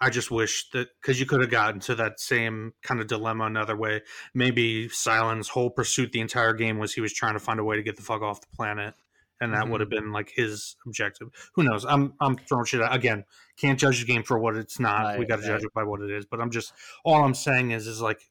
I 0.02 0.10
just 0.10 0.30
wish 0.30 0.70
that 0.74 0.90
because 1.02 1.22
you 1.22 1.26
could 1.26 1.40
have 1.40 1.50
gotten 1.50 1.80
to 1.82 1.96
that 1.96 2.20
same 2.20 2.74
kind 2.84 3.00
of 3.00 3.08
dilemma 3.08 3.46
another 3.46 3.78
way. 3.78 4.02
Maybe 4.34 4.90
Sylens' 4.90 5.48
whole 5.50 5.70
pursuit 5.70 6.12
the 6.12 6.20
entire 6.20 6.52
game 6.54 6.78
was 6.80 6.94
he 6.94 7.00
was 7.02 7.14
trying 7.14 7.34
to 7.36 7.40
find 7.40 7.62
a 7.62 7.64
way 7.64 7.78
to 7.78 7.84
get 7.84 7.96
the 7.96 8.02
fuck 8.04 8.22
off 8.22 8.42
the 8.42 8.48
planet, 8.54 8.94
and 9.42 9.54
that 9.54 9.66
Mhm. 9.66 9.72
would 9.72 9.82
have 9.82 9.90
been 9.90 10.12
like 10.12 10.30
his 10.30 10.76
objective. 10.86 11.30
Who 11.56 11.64
knows? 11.64 11.86
I'm 11.86 12.14
I'm 12.22 12.38
throwing 12.38 12.66
shit 12.66 12.82
out 12.82 12.96
again. 12.96 13.26
Can't 13.58 13.80
judge 13.80 14.00
the 14.00 14.06
game 14.06 14.24
for 14.24 14.38
what 14.40 14.56
it's 14.56 14.80
not. 14.80 15.18
we 15.20 15.26
got 15.26 15.38
to 15.38 15.46
judge 15.46 15.64
it 15.64 15.74
by 15.74 15.84
what 15.84 16.02
it 16.02 16.10
is. 16.12 16.26
But 16.26 16.42
I'm 16.42 16.52
just 16.52 16.74
all 17.04 17.24
I'm 17.24 17.34
saying 17.36 17.72
is 17.72 17.88
is 17.88 18.02
like 18.02 18.30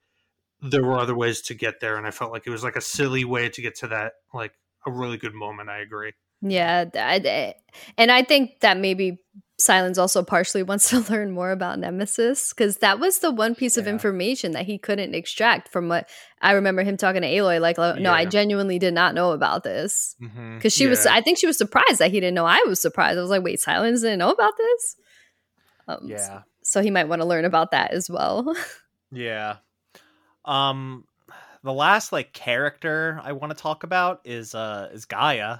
there 0.61 0.83
were 0.85 0.99
other 0.99 1.15
ways 1.15 1.43
to 1.43 1.55
get 1.55 1.81
there, 1.81 1.97
and 1.97 2.07
I 2.07 2.11
felt 2.11 2.33
like 2.33 2.47
it 2.47 2.51
was 2.51 2.65
like 2.65 2.77
a 2.77 2.81
silly 2.81 3.25
way 3.25 3.49
to 3.51 3.61
get 3.63 3.75
to 3.77 3.87
that 3.89 4.15
like 4.33 4.55
a 4.87 4.91
really 4.93 5.17
good 5.19 5.35
moment. 5.35 5.69
I 5.69 5.79
agree. 5.79 6.13
Yeah, 6.47 6.85
I, 6.95 7.55
and 7.97 8.12
I 8.12 8.23
think 8.23 8.61
that 8.61 8.77
maybe 8.77 9.19
Sylens 9.59 9.99
also 9.99 10.23
partially 10.23 10.62
wants 10.71 10.91
to 10.91 11.01
learn 11.11 11.31
more 11.31 11.51
about 11.51 11.79
Nemesis 11.79 12.53
because 12.53 12.79
that 12.79 13.01
was 13.01 13.21
the 13.21 13.31
one 13.31 13.55
piece 13.55 13.77
of 13.77 13.87
information 13.87 14.53
that 14.53 14.66
he 14.66 14.77
couldn't 14.79 15.15
extract 15.15 15.69
from 15.69 15.89
what 15.89 16.09
I 16.43 16.53
remember 16.53 16.83
him 16.83 16.97
talking 16.97 17.23
to 17.23 17.29
Aloy. 17.29 17.61
Like, 17.61 17.79
"Oh, 17.79 17.95
no, 17.95 18.12
I 18.12 18.25
genuinely 18.27 18.79
did 18.79 18.93
not 18.95 19.15
know 19.15 19.33
about 19.33 19.65
this 19.65 20.16
because 20.55 20.73
she 20.75 20.87
was. 20.87 21.07
I 21.07 21.21
think 21.23 21.39
she 21.39 21.47
was 21.47 21.57
surprised 21.57 21.99
that 21.99 22.11
he 22.11 22.21
didn't 22.21 22.35
know. 22.35 22.47
I 22.47 22.62
was 22.66 22.81
surprised. 22.81 23.19
I 23.19 23.23
was 23.23 23.31
like, 23.31 23.43
wait, 23.43 23.61
Sylens 23.61 24.03
didn't 24.03 24.19
know 24.19 24.31
about 24.31 24.53
this. 24.57 24.97
Um, 25.89 25.99
Yeah. 26.05 26.43
So 26.62 26.83
he 26.83 26.91
might 26.91 27.09
want 27.09 27.21
to 27.23 27.29
learn 27.29 27.45
about 27.45 27.71
that 27.71 27.93
as 27.93 28.11
well. 28.11 28.55
Yeah. 29.12 29.59
Um 30.45 31.05
the 31.62 31.73
last 31.73 32.11
like 32.12 32.33
character 32.33 33.21
I 33.23 33.33
want 33.33 33.57
to 33.57 33.62
talk 33.62 33.85
about 33.85 34.21
is 34.25 34.55
uh 34.55 34.91
is 34.93 35.05
Gaia. 35.05 35.59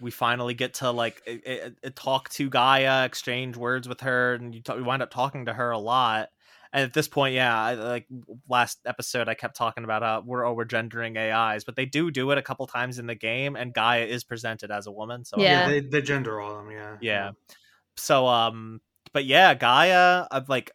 We 0.00 0.10
finally 0.10 0.54
get 0.54 0.74
to 0.74 0.90
like 0.90 1.22
i- 1.26 1.40
i- 1.46 1.70
i- 1.84 1.88
talk 1.94 2.28
to 2.30 2.48
Gaia, 2.50 3.04
exchange 3.04 3.56
words 3.56 3.88
with 3.88 4.00
her, 4.02 4.34
and 4.34 4.54
you, 4.54 4.60
t- 4.62 4.74
we 4.74 4.82
wind 4.82 5.02
up 5.02 5.10
talking 5.10 5.46
to 5.46 5.52
her 5.52 5.70
a 5.70 5.78
lot. 5.78 6.28
And 6.72 6.84
at 6.84 6.92
this 6.92 7.08
point, 7.08 7.34
yeah, 7.34 7.58
I, 7.58 7.74
like 7.74 8.06
last 8.48 8.80
episode, 8.84 9.28
I 9.28 9.34
kept 9.34 9.56
talking 9.56 9.84
about 9.84 10.02
how 10.02 10.22
we're 10.26 10.44
oh, 10.44 10.52
we're 10.52 10.64
gendering 10.64 11.16
AIs, 11.16 11.64
but 11.64 11.76
they 11.76 11.86
do 11.86 12.10
do 12.10 12.30
it 12.32 12.38
a 12.38 12.42
couple 12.42 12.66
times 12.66 12.98
in 12.98 13.06
the 13.06 13.14
game, 13.14 13.56
and 13.56 13.72
Gaia 13.72 14.04
is 14.04 14.24
presented 14.24 14.70
as 14.70 14.86
a 14.86 14.92
woman. 14.92 15.24
So 15.24 15.38
Yeah. 15.40 15.68
they, 15.68 15.80
they 15.80 16.02
gender 16.02 16.40
all 16.40 16.58
of 16.58 16.66
them. 16.66 16.70
Yeah, 16.74 16.96
yeah. 17.00 17.30
So 17.96 18.26
um, 18.26 18.80
but 19.12 19.24
yeah, 19.24 19.54
Gaia, 19.54 20.26
I've 20.30 20.48
like 20.48 20.72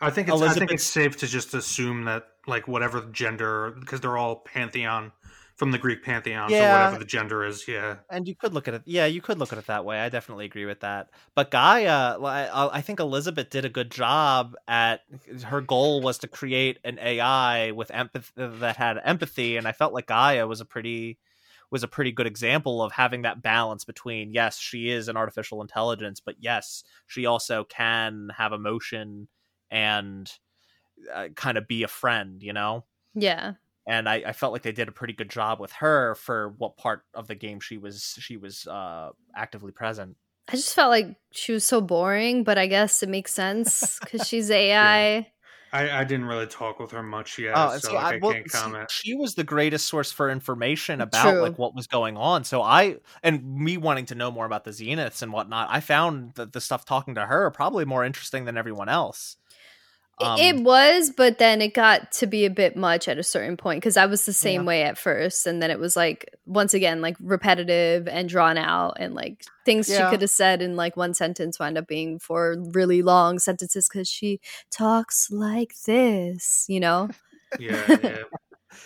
I 0.00 0.10
think 0.10 0.28
it's 0.28 0.42
I 0.42 0.52
think 0.52 0.70
it's 0.72 0.84
safe 0.84 1.16
to 1.18 1.26
just 1.26 1.54
assume 1.54 2.04
that 2.04 2.24
like 2.46 2.68
whatever 2.68 3.00
gender 3.12 3.74
because 3.80 4.00
they're 4.02 4.18
all 4.18 4.36
pantheon 4.36 5.12
from 5.56 5.70
the 5.70 5.78
Greek 5.78 6.02
pantheon, 6.02 6.50
so 6.50 6.54
Yeah. 6.54 6.72
whatever 6.72 6.98
the 6.98 7.04
gender 7.06 7.44
is, 7.44 7.66
yeah. 7.66 7.96
And 8.10 8.28
you 8.28 8.36
could 8.36 8.52
look 8.52 8.68
at 8.68 8.74
it, 8.74 8.82
yeah, 8.84 9.06
you 9.06 9.20
could 9.22 9.38
look 9.38 9.52
at 9.52 9.58
it 9.58 9.66
that 9.66 9.84
way. 9.84 9.98
I 9.98 10.08
definitely 10.10 10.44
agree 10.44 10.66
with 10.66 10.80
that. 10.80 11.08
But 11.34 11.50
Gaia, 11.50 12.18
I, 12.22 12.76
I 12.76 12.80
think 12.82 13.00
Elizabeth 13.00 13.48
did 13.50 13.64
a 13.64 13.70
good 13.70 13.90
job 13.90 14.54
at 14.68 15.00
her 15.44 15.60
goal 15.60 16.02
was 16.02 16.18
to 16.18 16.28
create 16.28 16.78
an 16.84 16.98
AI 17.00 17.70
with 17.72 17.90
empathy 17.90 18.30
that 18.36 18.76
had 18.76 18.98
empathy, 19.02 19.56
and 19.56 19.66
I 19.66 19.72
felt 19.72 19.94
like 19.94 20.06
Gaia 20.06 20.46
was 20.46 20.60
a 20.60 20.64
pretty 20.66 21.18
was 21.70 21.82
a 21.82 21.88
pretty 21.88 22.12
good 22.12 22.28
example 22.28 22.80
of 22.80 22.92
having 22.92 23.22
that 23.22 23.42
balance 23.42 23.84
between 23.84 24.32
yes, 24.32 24.58
she 24.58 24.90
is 24.90 25.08
an 25.08 25.16
artificial 25.16 25.62
intelligence, 25.62 26.20
but 26.20 26.36
yes, 26.38 26.84
she 27.06 27.26
also 27.26 27.64
can 27.64 28.28
have 28.36 28.52
emotion 28.52 29.26
and 29.70 30.30
uh, 31.12 31.28
kind 31.34 31.58
of 31.58 31.66
be 31.66 31.82
a 31.82 31.88
friend, 31.88 32.42
you 32.42 32.52
know 32.52 32.84
yeah. 33.18 33.54
And 33.86 34.08
I, 34.08 34.16
I 34.26 34.32
felt 34.32 34.52
like 34.52 34.62
they 34.62 34.72
did 34.72 34.88
a 34.88 34.92
pretty 34.92 35.12
good 35.14 35.30
job 35.30 35.60
with 35.60 35.72
her 35.72 36.14
for 36.16 36.54
what 36.58 36.76
part 36.76 37.02
of 37.14 37.28
the 37.28 37.34
game 37.34 37.60
she 37.60 37.78
was 37.78 38.16
she 38.18 38.36
was 38.36 38.66
uh 38.66 39.10
actively 39.34 39.72
present. 39.72 40.16
I 40.48 40.52
just 40.52 40.74
felt 40.74 40.90
like 40.90 41.16
she 41.32 41.52
was 41.52 41.64
so 41.64 41.80
boring, 41.80 42.44
but 42.44 42.56
I 42.58 42.66
guess 42.68 43.02
it 43.02 43.08
makes 43.08 43.32
sense 43.32 43.98
because 44.00 44.26
she's 44.28 44.50
AI. 44.50 45.26
I, 45.72 45.90
I 46.00 46.04
didn't 46.04 46.26
really 46.26 46.46
talk 46.46 46.78
with 46.78 46.92
her 46.92 47.02
much 47.02 47.38
yet, 47.38 47.54
Oh, 47.56 47.76
so 47.76 47.88
see, 47.88 47.94
like, 47.94 48.14
I, 48.14 48.18
well, 48.22 48.32
can't 48.32 48.50
see, 48.50 48.58
comment. 48.58 48.90
she 48.90 49.14
was 49.14 49.34
the 49.34 49.42
greatest 49.44 49.86
source 49.86 50.12
for 50.12 50.30
information 50.30 51.00
about 51.00 51.32
True. 51.32 51.42
like 51.42 51.58
what 51.58 51.74
was 51.74 51.88
going 51.88 52.16
on. 52.16 52.44
So 52.44 52.62
I 52.62 52.98
and 53.22 53.44
me 53.44 53.76
wanting 53.76 54.06
to 54.06 54.14
know 54.14 54.30
more 54.30 54.46
about 54.46 54.64
the 54.64 54.70
Zeniths 54.70 55.22
and 55.22 55.32
whatnot, 55.32 55.68
I 55.70 55.80
found 55.80 56.34
that 56.36 56.52
the 56.52 56.60
stuff 56.60 56.84
talking 56.84 57.16
to 57.16 57.26
her 57.26 57.50
probably 57.50 57.84
more 57.84 58.04
interesting 58.04 58.44
than 58.44 58.56
everyone 58.56 58.88
else. 58.88 59.36
Um, 60.18 60.38
it 60.40 60.62
was, 60.62 61.10
but 61.10 61.38
then 61.38 61.60
it 61.60 61.74
got 61.74 62.10
to 62.12 62.26
be 62.26 62.46
a 62.46 62.50
bit 62.50 62.74
much 62.76 63.06
at 63.06 63.18
a 63.18 63.22
certain 63.22 63.56
point 63.56 63.82
because 63.82 63.96
I 63.98 64.06
was 64.06 64.24
the 64.24 64.32
same 64.32 64.62
Yeah. 64.62 64.66
way 64.66 64.82
at 64.84 64.96
first, 64.96 65.46
and 65.46 65.62
then 65.62 65.70
it 65.70 65.78
was 65.78 65.94
like 65.96 66.34
once 66.46 66.72
again 66.72 67.02
like 67.02 67.16
repetitive 67.20 68.08
and 68.08 68.28
drawn 68.28 68.56
out, 68.56 68.96
and 68.98 69.14
like 69.14 69.44
things 69.66 69.88
Yeah. 69.90 70.06
she 70.06 70.10
could 70.10 70.22
have 70.22 70.30
said 70.30 70.62
in 70.62 70.74
like 70.76 70.96
one 70.96 71.12
sentence 71.12 71.58
wound 71.58 71.76
up 71.76 71.86
being 71.86 72.18
four 72.18 72.56
really 72.72 73.02
long 73.02 73.38
sentences 73.38 73.88
because 73.88 74.08
she 74.08 74.40
talks 74.70 75.30
like 75.30 75.74
this, 75.86 76.64
you 76.68 76.80
know. 76.80 77.10
Yeah, 77.58 77.86
yeah. 78.02 78.16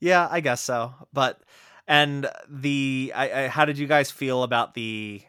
Yeah, 0.00 0.26
I 0.30 0.40
guess 0.40 0.62
so. 0.62 0.94
But 1.12 1.42
and 1.86 2.30
the 2.48 3.12
I, 3.14 3.44
I 3.44 3.48
how 3.48 3.66
did 3.66 3.76
you 3.78 3.86
guys 3.86 4.10
feel 4.10 4.42
about 4.42 4.72
the 4.74 5.20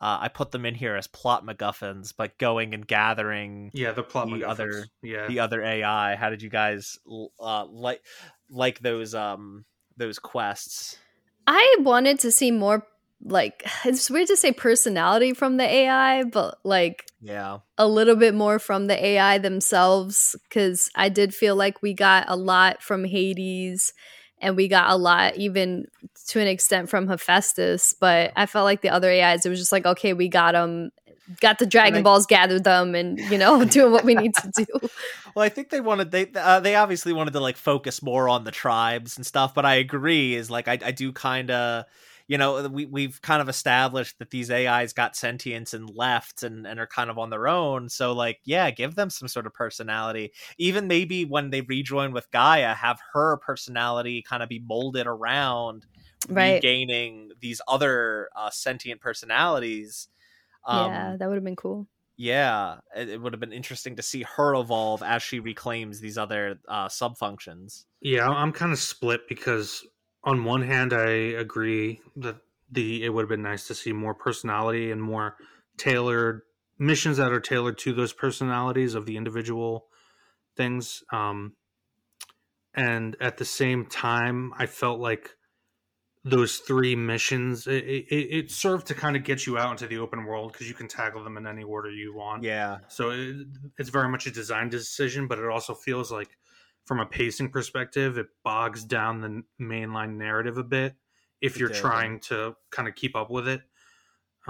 uh, 0.00 0.18
I 0.20 0.28
put 0.28 0.50
them 0.52 0.64
in 0.64 0.74
here 0.74 0.94
as 0.96 1.06
plot 1.06 1.44
MacGuffins, 1.44 2.12
but 2.16 2.38
going 2.38 2.74
and 2.74 2.86
gathering 2.86 3.70
Yeah, 3.74 3.92
the 3.92 4.02
plot 4.02 4.26
The 4.28 4.34
MacGuffins. 4.36 4.48
other- 4.48 4.86
yeah. 5.02 5.26
the 5.26 5.40
other 5.40 5.62
AI. 5.62 6.14
How 6.16 6.30
did 6.30 6.42
you 6.42 6.50
guys 6.50 6.98
uh, 7.40 7.64
like 7.66 8.02
like 8.50 8.80
those 8.80 9.14
um 9.14 9.64
those 9.96 10.18
quests? 10.18 10.98
I 11.46 11.76
wanted 11.80 12.18
to 12.20 12.30
see 12.30 12.50
more 12.50 12.86
like 13.24 13.64
it's 13.84 14.08
weird 14.10 14.28
to 14.28 14.36
say 14.36 14.52
personality 14.52 15.32
from 15.34 15.56
the 15.56 15.64
AI, 15.64 16.22
but 16.24 16.58
like 16.64 17.06
Yeah, 17.20 17.58
a 17.76 17.88
little 17.88 18.14
bit 18.16 18.34
more 18.34 18.58
from 18.60 18.86
the 18.86 19.04
AI 19.04 19.38
themselves 19.38 20.36
because 20.48 20.90
I 20.94 21.08
did 21.08 21.34
feel 21.34 21.56
like 21.56 21.82
we 21.82 21.94
got 21.94 22.26
a 22.28 22.36
lot 22.36 22.82
from 22.82 23.04
Hades 23.04 23.92
and 24.40 24.56
we 24.56 24.68
got 24.68 24.90
a 24.90 24.96
lot 24.96 25.36
even 25.36 25.86
to 26.28 26.40
an 26.40 26.46
extent 26.46 26.88
from 26.88 27.08
Hephaestus, 27.08 27.94
but 27.98 28.32
I 28.36 28.46
felt 28.46 28.64
like 28.64 28.82
the 28.82 28.90
other 28.90 29.10
AIs 29.10 29.46
it 29.46 29.50
was 29.50 29.58
just 29.58 29.72
like 29.72 29.86
okay, 29.86 30.12
we 30.12 30.28
got 30.28 30.52
them 30.52 30.90
got 31.40 31.58
the 31.58 31.66
Dragon 31.66 31.98
I- 31.98 32.02
Balls, 32.02 32.26
gathered 32.26 32.64
them 32.64 32.94
and 32.94 33.18
you 33.18 33.38
know 33.38 33.64
doing 33.66 33.92
what 33.92 34.04
we 34.04 34.14
need 34.14 34.34
to 34.36 34.50
do. 34.56 34.66
well, 35.34 35.44
I 35.44 35.48
think 35.48 35.70
they 35.70 35.80
wanted 35.80 36.10
they 36.10 36.30
uh, 36.34 36.60
they 36.60 36.74
obviously 36.74 37.12
wanted 37.12 37.32
to 37.32 37.40
like 37.40 37.56
focus 37.56 38.02
more 38.02 38.28
on 38.28 38.44
the 38.44 38.50
tribes 38.50 39.16
and 39.16 39.26
stuff, 39.26 39.54
but 39.54 39.64
I 39.64 39.74
agree 39.74 40.34
is 40.34 40.50
like 40.50 40.68
I 40.68 40.78
I 40.84 40.92
do 40.92 41.12
kind 41.12 41.50
of 41.50 41.84
you 42.28 42.38
know 42.38 42.68
we 42.68 42.86
we've 42.86 43.20
kind 43.22 43.42
of 43.42 43.48
established 43.48 44.18
that 44.20 44.30
these 44.30 44.50
AIs 44.50 44.92
got 44.92 45.16
sentience 45.16 45.74
and 45.74 45.90
left 45.90 46.42
and 46.44 46.66
and 46.66 46.78
are 46.78 46.86
kind 46.86 47.10
of 47.10 47.18
on 47.18 47.30
their 47.30 47.48
own. 47.48 47.88
So 47.88 48.12
like 48.12 48.40
yeah, 48.44 48.70
give 48.70 48.94
them 48.94 49.10
some 49.10 49.28
sort 49.28 49.46
of 49.46 49.54
personality. 49.54 50.32
Even 50.58 50.86
maybe 50.88 51.24
when 51.24 51.50
they 51.50 51.62
rejoin 51.62 52.12
with 52.12 52.30
Gaia, 52.30 52.74
have 52.74 53.00
her 53.14 53.38
personality 53.38 54.22
kind 54.22 54.42
of 54.42 54.48
be 54.48 54.60
molded 54.60 55.06
around 55.06 55.86
Right. 56.28 56.66
regaining 56.66 57.30
these 57.40 57.60
other 57.68 58.28
uh, 58.36 58.50
sentient 58.50 59.00
personalities. 59.00 60.08
Um, 60.64 60.86
yeah, 60.86 61.16
that 61.18 61.28
would 61.28 61.34
have 61.36 61.44
been 61.44 61.56
cool. 61.56 61.88
yeah, 62.16 62.80
it, 62.96 63.08
it 63.08 63.20
would 63.20 63.32
have 63.32 63.40
been 63.40 63.52
interesting 63.52 63.96
to 63.96 64.02
see 64.02 64.22
her 64.22 64.54
evolve 64.54 65.02
as 65.02 65.22
she 65.22 65.40
reclaims 65.40 66.00
these 66.00 66.18
other 66.18 66.60
uh, 66.68 66.88
sub 66.88 67.16
functions. 67.16 67.86
Yeah, 68.00 68.28
I'm 68.28 68.52
kind 68.52 68.72
of 68.72 68.78
split 68.78 69.28
because 69.28 69.84
on 70.24 70.44
one 70.44 70.62
hand, 70.62 70.92
I 70.92 71.08
agree 71.08 72.00
that 72.16 72.36
the 72.70 73.04
it 73.04 73.10
would 73.10 73.22
have 73.22 73.28
been 73.28 73.42
nice 73.42 73.66
to 73.68 73.74
see 73.74 73.92
more 73.92 74.14
personality 74.14 74.90
and 74.90 75.02
more 75.02 75.36
tailored 75.76 76.42
missions 76.78 77.16
that 77.16 77.32
are 77.32 77.40
tailored 77.40 77.78
to 77.78 77.92
those 77.92 78.12
personalities 78.12 78.94
of 78.94 79.06
the 79.06 79.16
individual 79.16 79.86
things. 80.56 81.02
Um, 81.12 81.56
and 82.74 83.16
at 83.20 83.38
the 83.38 83.44
same 83.44 83.86
time, 83.86 84.52
I 84.56 84.66
felt 84.66 85.00
like 85.00 85.34
those 86.24 86.58
three 86.58 86.94
missions 86.94 87.66
it, 87.66 87.84
it, 87.84 88.14
it 88.14 88.50
served 88.50 88.86
to 88.88 88.94
kind 88.94 89.16
of 89.16 89.24
get 89.24 89.46
you 89.46 89.56
out 89.56 89.70
into 89.72 89.86
the 89.86 89.98
open 89.98 90.24
world 90.24 90.52
because 90.52 90.68
you 90.68 90.74
can 90.74 90.88
tackle 90.88 91.24
them 91.24 91.36
in 91.36 91.46
any 91.46 91.62
order 91.62 91.90
you 91.90 92.14
want. 92.14 92.42
Yeah, 92.42 92.78
So 92.88 93.10
it, 93.10 93.46
it's 93.78 93.88
very 93.88 94.08
much 94.08 94.26
a 94.26 94.30
design 94.30 94.68
decision, 94.68 95.26
but 95.26 95.38
it 95.38 95.46
also 95.46 95.74
feels 95.74 96.12
like, 96.12 96.36
from 96.88 97.00
a 97.00 97.06
pacing 97.06 97.50
perspective, 97.50 98.16
it 98.16 98.28
bogs 98.42 98.82
down 98.82 99.20
the 99.20 99.42
mainline 99.62 100.16
narrative 100.16 100.56
a 100.56 100.64
bit 100.64 100.94
if 101.42 101.58
you're 101.58 101.68
did, 101.68 101.76
yeah. 101.76 101.80
trying 101.82 102.18
to 102.20 102.56
kind 102.70 102.88
of 102.88 102.94
keep 102.94 103.14
up 103.14 103.30
with 103.30 103.46
it. 103.46 103.60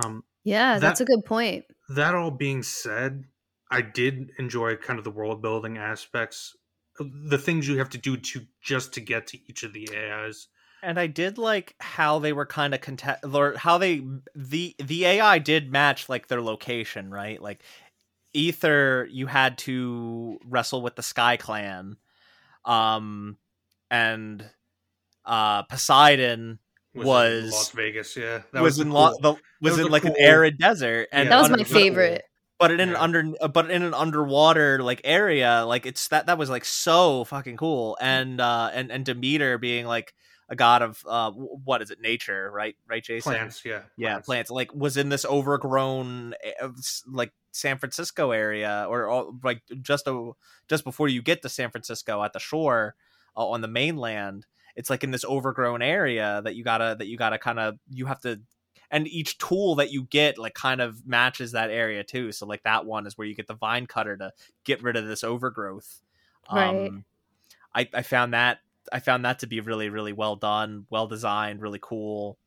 Um, 0.02 0.22
Yeah, 0.44 0.74
That- 0.74 0.80
that's 0.80 1.00
a 1.00 1.04
good 1.04 1.24
point. 1.26 1.66
that 1.90 2.14
all 2.14 2.30
being 2.30 2.62
said, 2.62 3.24
I 3.70 3.82
did 3.82 4.30
enjoy 4.38 4.76
kind 4.76 4.98
of 5.00 5.04
the 5.04 5.10
world 5.10 5.42
building 5.42 5.76
aspects, 5.78 6.56
the 7.00 7.38
things 7.38 7.66
you 7.68 7.76
have 7.78 7.90
to 7.90 7.98
do 7.98 8.16
to 8.16 8.46
just 8.62 8.92
to 8.94 9.00
get 9.00 9.26
to 9.28 9.38
each 9.50 9.62
of 9.64 9.72
the 9.72 9.88
AIs. 9.94 10.46
and 10.80 10.96
I 11.00 11.08
did 11.08 11.38
like 11.38 11.74
how 11.80 12.20
they 12.20 12.32
were 12.32 12.46
kind 12.46 12.72
of 12.72 12.80
content, 12.80 13.18
or 13.34 13.56
how 13.58 13.78
they 13.78 14.00
the 14.36 14.76
the 14.78 15.04
AI 15.06 15.38
did 15.40 15.72
match 15.72 16.08
like 16.08 16.28
their 16.28 16.40
location, 16.40 17.10
right? 17.10 17.42
Like 17.42 17.62
Ether, 18.32 19.08
you 19.10 19.26
had 19.26 19.58
to 19.58 20.38
wrestle 20.44 20.80
with 20.82 20.94
the 20.96 21.02
Sky 21.02 21.36
Clan, 21.36 21.96
um, 22.68 23.36
and 23.90 24.44
uh 25.24 25.62
Poseidon 25.64 26.58
Was, 26.94 27.06
Was- 27.06 27.44
in 27.44 27.50
Las 27.50 27.70
Vegas, 27.70 28.16
yeah. 28.16 28.42
that 28.52 28.62
was, 28.62 28.76
the 28.76 28.82
in 28.82 28.90
lo- 28.90 29.10
cool- 29.10 29.18
the 29.20 29.32
was 29.60 29.72
was 29.72 29.78
in 29.80 29.86
a 29.86 29.88
like 29.90 30.04
an 30.04 30.14
arid 30.18 30.58
desert, 30.58 31.08
and 31.12 31.26
Yeah, 31.26 31.30
that 31.30 31.38
was 31.38 31.44
under- 31.46 31.56
my 31.58 31.62
that 31.64 31.68
was 31.68 31.72
cool. 31.72 31.80
favorite. 31.80 32.24
but 32.58 32.70
in 32.72 32.80
an 32.80 32.90
Yeah. 32.90 33.00
under 33.02 33.24
but 33.52 33.70
in 33.70 33.82
an 33.82 33.94
underwater 33.94 34.82
like 34.82 35.00
area 35.04 35.64
like 35.66 35.86
it's 35.86 36.08
that 36.08 36.26
that 36.26 36.38
was 36.38 36.50
like 36.50 36.64
so 36.64 37.24
fucking 37.24 37.56
cool 37.56 37.96
and 38.00 38.40
uh 38.40 38.70
and 38.74 38.90
and 38.90 39.04
demeter 39.04 39.58
being 39.58 39.86
like 39.86 40.12
a 40.48 40.56
god 40.56 40.82
of 40.82 41.02
uh 41.06 41.30
what 41.30 41.82
is 41.82 41.90
it? 41.90 42.00
Nature 42.00 42.50
right? 42.50 42.74
Right 42.88 43.02
jason? 43.04 43.32
Plants. 43.32 43.64
Yeah, 43.64 43.82
yeah 43.96 44.18
plants. 44.20 44.50
like 44.50 44.74
was 44.74 44.96
in 44.96 45.08
this 45.08 45.24
overgrown 45.24 46.34
eh, 46.42 46.52
of 46.60 46.76
s- 46.78 47.02
like 47.06 47.32
san 47.52 47.78
francisco 47.78 48.30
area 48.30 48.86
or, 48.88 49.06
or 49.06 49.32
like 49.42 49.62
just 49.82 50.06
a, 50.06 50.30
just 50.68 50.84
before 50.84 51.08
you 51.08 51.22
get 51.22 51.42
to 51.42 51.48
san 51.48 51.70
francisco 51.70 52.22
at 52.22 52.32
the 52.32 52.38
shore 52.38 52.94
uh, 53.36 53.46
on 53.46 53.60
the 53.60 53.68
mainland 53.68 54.46
it's 54.76 54.90
like 54.90 55.02
in 55.02 55.10
this 55.10 55.24
overgrown 55.24 55.82
area 55.82 56.40
that 56.44 56.54
you 56.54 56.62
gotta 56.62 56.94
that 56.98 57.08
you 57.08 57.16
gotta 57.16 57.38
kind 57.38 57.58
of 57.58 57.78
you 57.90 58.06
have 58.06 58.20
to 58.20 58.40
and 58.90 59.06
each 59.08 59.36
tool 59.38 59.74
that 59.74 59.90
you 59.92 60.04
get 60.04 60.38
like 60.38 60.54
kind 60.54 60.80
of 60.80 61.06
matches 61.06 61.52
that 61.52 61.70
area 61.70 62.02
too. 62.02 62.32
So 62.32 62.46
like 62.46 62.62
that 62.62 62.86
one 62.86 63.06
is 63.06 63.18
where 63.18 63.26
you 63.26 63.34
get 63.34 63.46
the 63.46 63.54
vine 63.54 63.86
cutter 63.86 64.16
to 64.16 64.32
get 64.64 64.82
rid 64.82 64.96
of 64.96 65.06
this 65.06 65.22
overgrowth. 65.22 66.00
Right. 66.50 66.68
um 66.68 67.04
i 67.74 67.86
i 67.92 68.00
found 68.00 68.32
that 68.32 68.60
i 68.92 69.00
found 69.00 69.24
that 69.24 69.38
to 69.40 69.46
be 69.46 69.60
really 69.60 69.88
really 69.88 70.12
well 70.12 70.36
done 70.36 70.86
well 70.90 71.06
designed 71.06 71.60
really 71.60 71.80
cool 71.80 72.38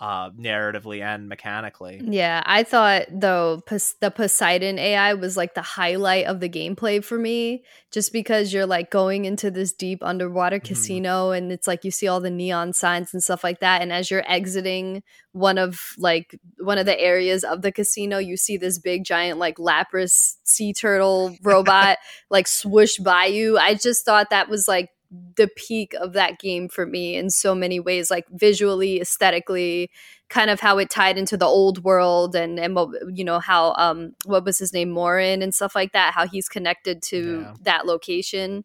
uh 0.00 0.30
narratively 0.30 1.02
and 1.02 1.28
mechanically 1.28 2.00
Yeah, 2.04 2.40
I 2.46 2.62
thought 2.62 3.06
though 3.10 3.62
Pos- 3.66 3.96
the 4.00 4.12
Poseidon 4.12 4.78
AI 4.78 5.14
was 5.14 5.36
like 5.36 5.54
the 5.54 5.62
highlight 5.62 6.26
of 6.26 6.38
the 6.38 6.48
gameplay 6.48 7.02
for 7.02 7.18
me, 7.18 7.64
just 7.90 8.12
because 8.12 8.52
you're 8.52 8.64
like 8.64 8.92
going 8.92 9.24
into 9.24 9.50
this 9.50 9.72
deep 9.72 9.98
underwater 10.04 10.60
Mhm. 10.60 10.64
casino 10.68 11.30
and 11.32 11.50
it's 11.50 11.66
like 11.66 11.84
you 11.84 11.90
see 11.90 12.06
all 12.06 12.20
the 12.20 12.30
neon 12.30 12.72
signs 12.74 13.12
and 13.12 13.24
stuff 13.24 13.42
like 13.42 13.58
that, 13.58 13.82
and 13.82 13.92
as 13.92 14.08
you're 14.08 14.22
exiting 14.30 15.02
one 15.32 15.58
of 15.58 15.80
like 15.98 16.38
one 16.60 16.78
of 16.78 16.86
the 16.86 17.00
areas 17.00 17.42
of 17.42 17.62
the 17.62 17.72
casino, 17.72 18.18
you 18.18 18.36
see 18.36 18.56
this 18.56 18.78
big 18.78 19.02
giant 19.02 19.40
like 19.40 19.56
lapras 19.56 20.36
sea 20.44 20.72
turtle 20.72 21.34
robot 21.42 21.98
like 22.30 22.46
swoosh 22.46 22.98
by 22.98 23.24
you. 23.24 23.58
I 23.58 23.74
just 23.74 24.04
thought 24.04 24.30
that 24.30 24.48
was 24.48 24.68
like 24.68 24.90
the 25.10 25.48
peak 25.56 25.94
of 25.94 26.12
that 26.12 26.38
game 26.38 26.68
for 26.68 26.84
me 26.84 27.16
in 27.16 27.30
so 27.30 27.54
many 27.54 27.80
ways 27.80 28.10
like 28.10 28.26
visually 28.30 29.00
aesthetically 29.00 29.90
kind 30.28 30.50
of 30.50 30.60
how 30.60 30.76
it 30.76 30.90
tied 30.90 31.16
into 31.16 31.36
the 31.36 31.46
old 31.46 31.82
world 31.82 32.34
and 32.36 32.60
and 32.60 32.74
what 32.74 32.90
you 33.14 33.24
know 33.24 33.38
how 33.38 33.72
um 33.78 34.12
what 34.26 34.44
was 34.44 34.58
his 34.58 34.72
name 34.72 34.90
Morin 34.90 35.40
and 35.40 35.54
stuff 35.54 35.74
like 35.74 35.92
that 35.92 36.12
how 36.12 36.26
he's 36.26 36.48
connected 36.48 37.02
to 37.04 37.40
Yeah. 37.42 37.54
that 37.62 37.86
location 37.86 38.64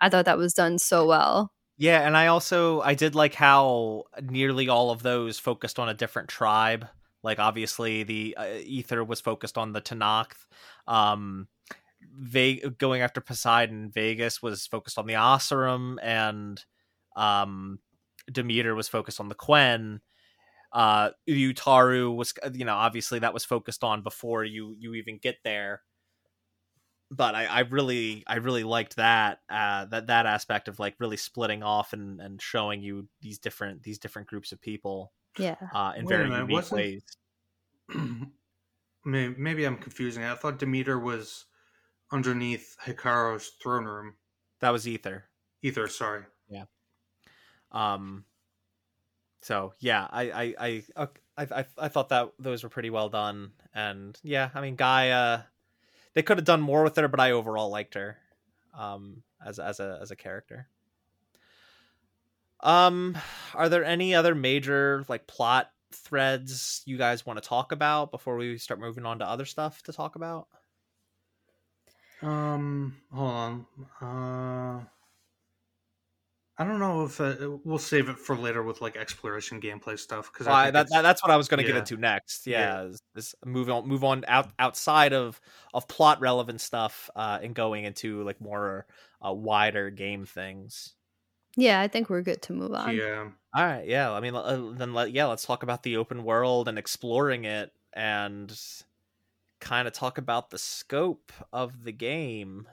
i 0.00 0.08
thought 0.08 0.24
that 0.24 0.38
was 0.38 0.52
done 0.54 0.78
so 0.78 1.06
well 1.06 1.52
Yeah, 1.76 2.06
and 2.06 2.16
I 2.16 2.28
also 2.28 2.80
I 2.80 2.94
did 2.94 3.14
like 3.14 3.34
how 3.34 4.04
nearly 4.22 4.68
all 4.68 4.90
of 4.90 5.02
those 5.02 5.38
focused 5.40 5.78
on 5.78 5.88
a 5.88 5.94
different 5.94 6.28
tribe. 6.28 6.86
Like 7.22 7.38
obviously 7.40 8.04
the 8.04 8.36
uh, 8.36 8.46
Ether 8.62 9.02
was 9.02 9.20
focused 9.20 9.58
on 9.58 9.72
the 9.72 9.80
Tenakth. 9.80 10.46
Um 10.86 11.48
Ve- 12.12 12.62
going 12.78 13.02
after 13.02 13.20
Poseidon, 13.20 13.90
Vegas 13.90 14.42
was 14.42 14.66
focused 14.66 14.98
on 14.98 15.06
the 15.06 15.14
Oseram 15.14 15.96
and 16.02 16.62
um 17.16 17.78
Demeter 18.30 18.74
was 18.74 18.88
focused 18.88 19.20
on 19.20 19.28
the 19.28 19.34
Quen. 19.34 20.00
Uh 20.72 21.10
Utaru 21.28 22.14
was 22.14 22.32
you 22.52 22.64
know, 22.64 22.74
obviously 22.74 23.18
that 23.20 23.34
was 23.34 23.44
focused 23.44 23.84
on 23.84 24.02
before 24.02 24.44
you 24.44 24.74
you 24.78 24.94
even 24.94 25.18
get 25.18 25.36
there 25.44 25.82
but 27.10 27.34
I, 27.36 27.44
I 27.44 27.60
really 27.60 28.24
I 28.26 28.36
really 28.36 28.64
liked 28.64 28.96
that 28.96 29.38
uh, 29.48 29.84
that 29.86 30.08
that 30.08 30.26
aspect 30.26 30.66
of 30.68 30.80
like 30.80 30.96
really 30.98 31.18
splitting 31.18 31.62
off 31.62 31.92
and, 31.92 32.20
and 32.20 32.42
showing 32.42 32.82
you 32.82 33.06
these 33.20 33.38
different 33.38 33.82
these 33.84 33.98
different 33.98 34.26
groups 34.26 34.50
of 34.50 34.60
people 34.60 35.12
yeah 35.38 35.54
uh, 35.72 35.92
in 35.96 36.06
Wait 36.06 36.08
very 36.08 36.24
minute, 36.24 36.40
unique 36.40 36.54
wasn't- 36.54 36.76
ways. 36.80 37.02
maybe, 39.04 39.34
maybe 39.38 39.64
I'm 39.64 39.76
confusing. 39.76 40.24
I 40.24 40.34
thought 40.34 40.58
Demeter 40.58 40.98
was 40.98 41.44
underneath 42.14 42.76
Hekarro's 42.82 43.48
throne 43.60 43.84
room. 43.84 44.14
That 44.60 44.70
was 44.70 44.86
Ether. 44.86 45.24
Ether, 45.62 45.88
sorry. 45.88 46.22
Yeah. 46.48 46.64
Um, 47.72 48.24
so 49.42 49.74
yeah, 49.80 50.06
I 50.10 50.30
I 50.30 50.54
I 50.58 50.82
I, 50.96 51.08
I, 51.36 51.64
I 51.76 51.88
thought 51.88 52.10
that 52.10 52.32
those 52.38 52.62
were 52.62 52.68
pretty 52.68 52.90
well 52.90 53.08
done, 53.08 53.50
and 53.74 54.18
yeah, 54.22 54.50
I 54.54 54.60
mean 54.60 54.76
Gaia, 54.76 55.40
they 56.14 56.22
could 56.22 56.38
have 56.38 56.46
done 56.46 56.60
more 56.60 56.84
with 56.84 56.94
her, 56.96 57.08
but 57.08 57.18
I 57.20 57.32
overall 57.32 57.68
liked 57.68 57.94
her, 57.94 58.16
um, 58.78 59.24
as 59.44 59.58
as 59.58 59.80
a 59.80 59.98
as 60.00 60.12
a 60.12 60.16
character. 60.16 60.68
Um, 62.60 63.18
are 63.54 63.68
there 63.68 63.84
any 63.84 64.14
other 64.14 64.36
major 64.36 65.04
like 65.08 65.26
plot 65.26 65.70
threads 65.92 66.82
you 66.86 66.96
guys 66.96 67.26
want 67.26 67.42
to 67.42 67.46
talk 67.46 67.72
about 67.72 68.12
before 68.12 68.36
we 68.36 68.56
start 68.56 68.80
moving 68.80 69.04
on 69.04 69.18
to 69.18 69.28
other 69.28 69.44
stuff 69.44 69.82
to 69.82 69.92
talk 69.92 70.14
about? 70.14 70.46
Um, 72.24 72.96
hold 73.12 73.30
on. 73.30 73.66
Uh, 74.00 74.84
I 76.56 76.64
don't 76.64 76.78
know 76.78 77.04
if 77.04 77.20
uh, 77.20 77.34
we'll 77.64 77.78
save 77.78 78.08
it 78.08 78.16
for 78.18 78.36
later 78.36 78.62
with 78.62 78.80
like 78.80 78.96
exploration 78.96 79.60
gameplay 79.60 79.98
stuff 79.98 80.32
because 80.32 80.46
Well, 80.46 80.54
I- 80.54 80.70
that, 80.70 80.88
that- 80.90 81.02
that's 81.02 81.22
what 81.22 81.32
I 81.32 81.36
was 81.36 81.48
going 81.48 81.58
to 81.58 81.64
get 81.64 81.76
into 81.76 81.96
next. 81.96 82.46
Yeah. 82.46 82.82
Yeah, 82.82 82.88
is, 82.90 83.02
is 83.16 83.34
move 83.44 83.68
on, 83.68 83.88
move 83.88 84.04
on 84.04 84.24
out 84.28 84.50
outside 84.58 85.12
of 85.12 85.40
of 85.74 85.88
plot 85.88 86.20
relevant 86.20 86.60
stuff, 86.60 87.10
uh, 87.16 87.40
and 87.42 87.54
going 87.54 87.84
into 87.84 88.22
like 88.22 88.40
more 88.40 88.86
uh, 89.24 89.32
wider 89.32 89.90
game 89.90 90.24
things. 90.26 90.94
yeah 91.56 91.80
i 91.80 91.88
think 91.88 92.10
we're 92.10 92.20
good 92.22 92.42
to 92.42 92.52
move 92.52 92.72
on 92.74 92.94
yeah. 92.96 93.28
All 93.56 93.64
right, 93.64 93.86
yeah. 93.86 94.10
I 94.12 94.18
mean, 94.18 94.34
uh, 94.34 94.72
then 94.76 94.94
let, 94.94 95.12
yeah, 95.12 95.26
let's 95.26 95.46
talk 95.46 95.62
about 95.62 95.84
the 95.84 95.96
open 95.98 96.24
world 96.24 96.66
and 96.66 96.76
exploring 96.76 97.44
it, 97.44 97.70
and 97.92 98.50
kind 99.64 99.88
of 99.88 99.94
talk 99.94 100.18
about 100.18 100.50
the 100.50 100.58
scope 100.58 101.32
of 101.52 101.84
the 101.84 101.92
game. 101.92 102.68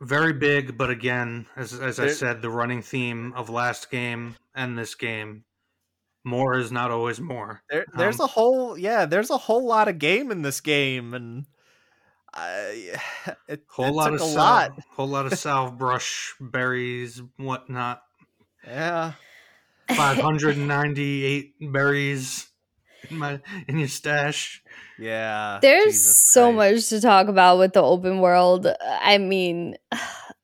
Very 0.00 0.32
big, 0.32 0.76
but 0.76 0.90
again, 0.90 1.46
as 1.54 1.72
as 1.74 2.00
I 2.00 2.08
said, 2.08 2.42
the 2.42 2.50
running 2.50 2.82
theme 2.82 3.32
of 3.34 3.48
last 3.48 3.88
game 3.88 4.34
and 4.52 4.76
this 4.76 4.96
game, 4.96 5.44
more 6.24 6.58
is 6.58 6.72
not 6.72 6.90
always 6.90 7.20
more. 7.20 7.62
There, 7.70 7.86
there's 7.96 8.18
Um, 8.18 8.24
a 8.24 8.26
whole 8.26 8.76
yeah, 8.76 9.06
there's 9.06 9.30
a 9.30 9.38
whole 9.38 9.64
lot 9.64 9.86
of 9.86 10.00
game 10.00 10.32
in 10.32 10.42
this 10.42 10.60
game, 10.60 11.14
and 11.14 11.46
I, 12.34 12.98
it, 13.48 13.64
Whole 13.68 13.86
it 13.86 13.92
lot 13.92 14.10
took 14.10 14.20
of 14.20 14.26
a 14.26 14.30
sal- 14.30 14.42
lot. 14.42 14.72
whole 14.90 15.08
lot 15.08 15.26
of 15.26 15.34
salve 15.38 15.78
brush, 15.78 16.34
berries, 16.40 17.22
whatnot. 17.36 18.02
Yeah. 18.66 19.12
Five 19.94 20.16
hundred 20.18 20.56
and 20.56 20.66
ninety-eight 20.66 21.54
berries 21.72 22.48
in 23.12 23.18
my 23.18 23.40
in 23.68 23.78
your 23.78 23.88
stash. 23.88 24.62
Yeah. 24.98 25.58
There's 25.62 25.94
Jesus 25.94 26.16
so 26.32 26.52
Christ. 26.54 26.74
much 26.74 26.88
to 26.88 27.00
talk 27.00 27.28
about 27.28 27.58
with 27.58 27.72
the 27.72 27.82
open 27.82 28.20
world. 28.20 28.66
I 28.84 29.18
mean, 29.18 29.76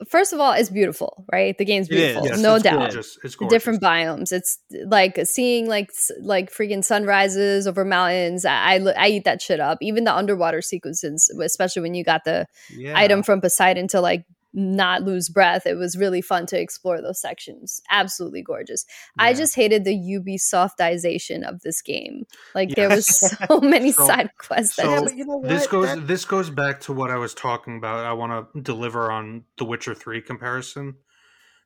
first 0.09 0.32
of 0.32 0.40
all, 0.40 0.53
it's 0.53 0.70
beautiful, 0.70 1.24
right? 1.32 1.57
The 1.57 1.65
game's 1.65 1.89
It 1.89 1.95
is. 1.95 2.01
beautiful, 2.01 2.27
Yes, 2.28 2.40
no 2.40 2.55
it's 2.55 2.65
doubt. 2.65 2.78
Gorgeous. 2.78 3.19
It's 3.24 3.35
gorgeous. 3.36 3.53
different 3.55 3.82
biomes. 3.82 4.32
It's 4.32 4.59
like 4.86 5.19
seeing 5.24 5.69
like 5.69 5.90
like 6.20 6.53
freaking 6.53 6.85
sunrises 6.85 7.66
over 7.66 7.85
mountains. 7.85 8.45
I, 8.45 8.77
I 8.77 8.93
I 8.97 9.09
eat 9.09 9.24
that 9.24 9.43
shit 9.43 9.61
up. 9.61 9.78
Even 9.81 10.05
the 10.05 10.15
underwater 10.15 10.62
sequences, 10.62 11.28
especially 11.43 11.82
when 11.82 11.95
you 11.95 12.05
got 12.05 12.24
the 12.24 12.47
Yeah. 12.77 12.99
item 12.99 13.23
from 13.23 13.40
Poseidon 13.40 13.89
to 13.89 14.01
like 14.01 14.24
not 14.55 15.03
lose 15.03 15.29
breath. 15.29 15.66
It 15.66 15.75
was 15.77 15.97
really 15.97 16.20
fun 16.23 16.47
to 16.47 16.61
explore 16.61 17.01
those 17.03 17.20
sections. 17.20 17.81
Absolutely 17.91 18.43
gorgeous. 18.43 18.85
I 19.19 19.35
just 19.35 19.55
hated 19.55 19.85
the 19.85 19.95
Ubisoftization 19.95 21.47
of 21.49 21.61
this 21.61 21.83
game. 21.83 22.25
Like 22.55 22.70
there 22.75 22.89
was 22.89 23.07
so 23.07 23.61
many 23.62 23.93
So- 23.93 24.07
side 24.07 24.31
quests 24.39 24.77
so- 24.77 24.91
Yeah, 24.91 25.01
just 25.01 25.16
you 25.16 25.27
know 25.27 25.43
this 25.45 25.66
goes 25.66 25.87
That- 25.95 26.07
this 26.07 26.25
goes 26.25 26.51
back 26.51 26.81
to 26.83 26.93
what 26.93 27.11
I 27.11 27.16
was 27.16 27.35
talking 27.35 27.77
about. 27.77 28.05
I 28.05 28.12
want 28.12 28.53
to 28.55 28.61
deliver 28.61 29.11
on 29.11 29.45
The 29.59 29.65
Witcher 29.65 29.95
3 29.95 30.23
comparison. 30.23 30.95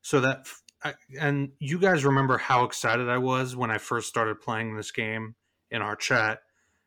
So 0.02 0.20
that 0.20 0.46
I, 0.82 0.94
and 1.20 1.52
you 1.60 1.78
guys 1.78 2.04
remember 2.04 2.38
how 2.38 2.64
excited 2.64 3.08
I 3.08 3.18
was 3.18 3.54
when 3.54 3.70
I 3.70 3.78
first 3.78 4.08
started 4.08 4.40
playing 4.40 4.76
this 4.76 4.90
game 4.90 5.36
in 5.70 5.80
our 5.80 5.94
chat. 5.94 6.40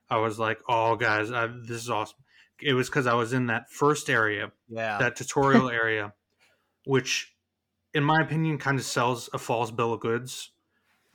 I 0.10 0.18
was 0.18 0.38
like, 0.38 0.60
"Oh 0.68 0.98
guys, 0.98 1.32
I, 1.32 1.48
this 1.48 1.82
is 1.82 1.90
awesome." 1.90 2.18
It 2.62 2.74
was 2.74 2.90
cuz 2.90 3.06
I 3.08 3.14
was 3.14 3.34
in 3.34 3.48
that 3.48 3.70
first 3.70 4.10
area, 4.10 4.52
yeah. 4.70 4.98
that 5.00 5.16
tutorial 5.16 5.70
area, 5.70 6.14
which 6.86 7.36
in 7.94 8.04
my 8.04 8.22
opinion 8.22 8.58
kind 8.58 8.80
of 8.80 8.86
sells 8.86 9.30
a 9.34 9.38
false 9.38 9.72
bill 9.72 9.94
of 9.94 10.02
goods 10.02 10.52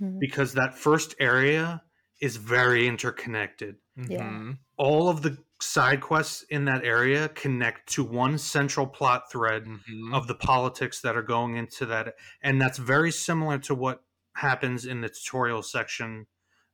Mhm. 0.00 0.18
because 0.20 0.54
that 0.54 0.76
first 0.78 1.14
area 1.20 1.82
is 2.20 2.36
very 2.36 2.86
interconnected 2.88 3.76
Yeah. 3.96 4.22
Mhm. 4.30 4.58
all 4.76 5.08
of 5.10 5.22
the 5.22 5.44
side 5.60 6.00
quests 6.02 6.42
in 6.44 6.64
that 6.66 6.84
area 6.84 7.28
connect 7.30 7.88
to 7.94 8.04
one 8.04 8.38
central 8.38 8.86
plot 8.86 9.30
thread 9.32 9.66
Mhm. 9.66 10.14
of 10.14 10.26
the 10.26 10.34
politics 10.34 11.00
that 11.02 11.16
are 11.16 11.22
going 11.22 11.56
into 11.56 11.86
that 11.86 12.16
and 12.42 12.60
that's 12.60 12.78
very 12.78 13.12
similar 13.12 13.58
to 13.60 13.74
what 13.74 14.04
happens 14.36 14.86
in 14.86 15.00
the 15.02 15.08
tutorial 15.10 15.62
section 15.62 16.26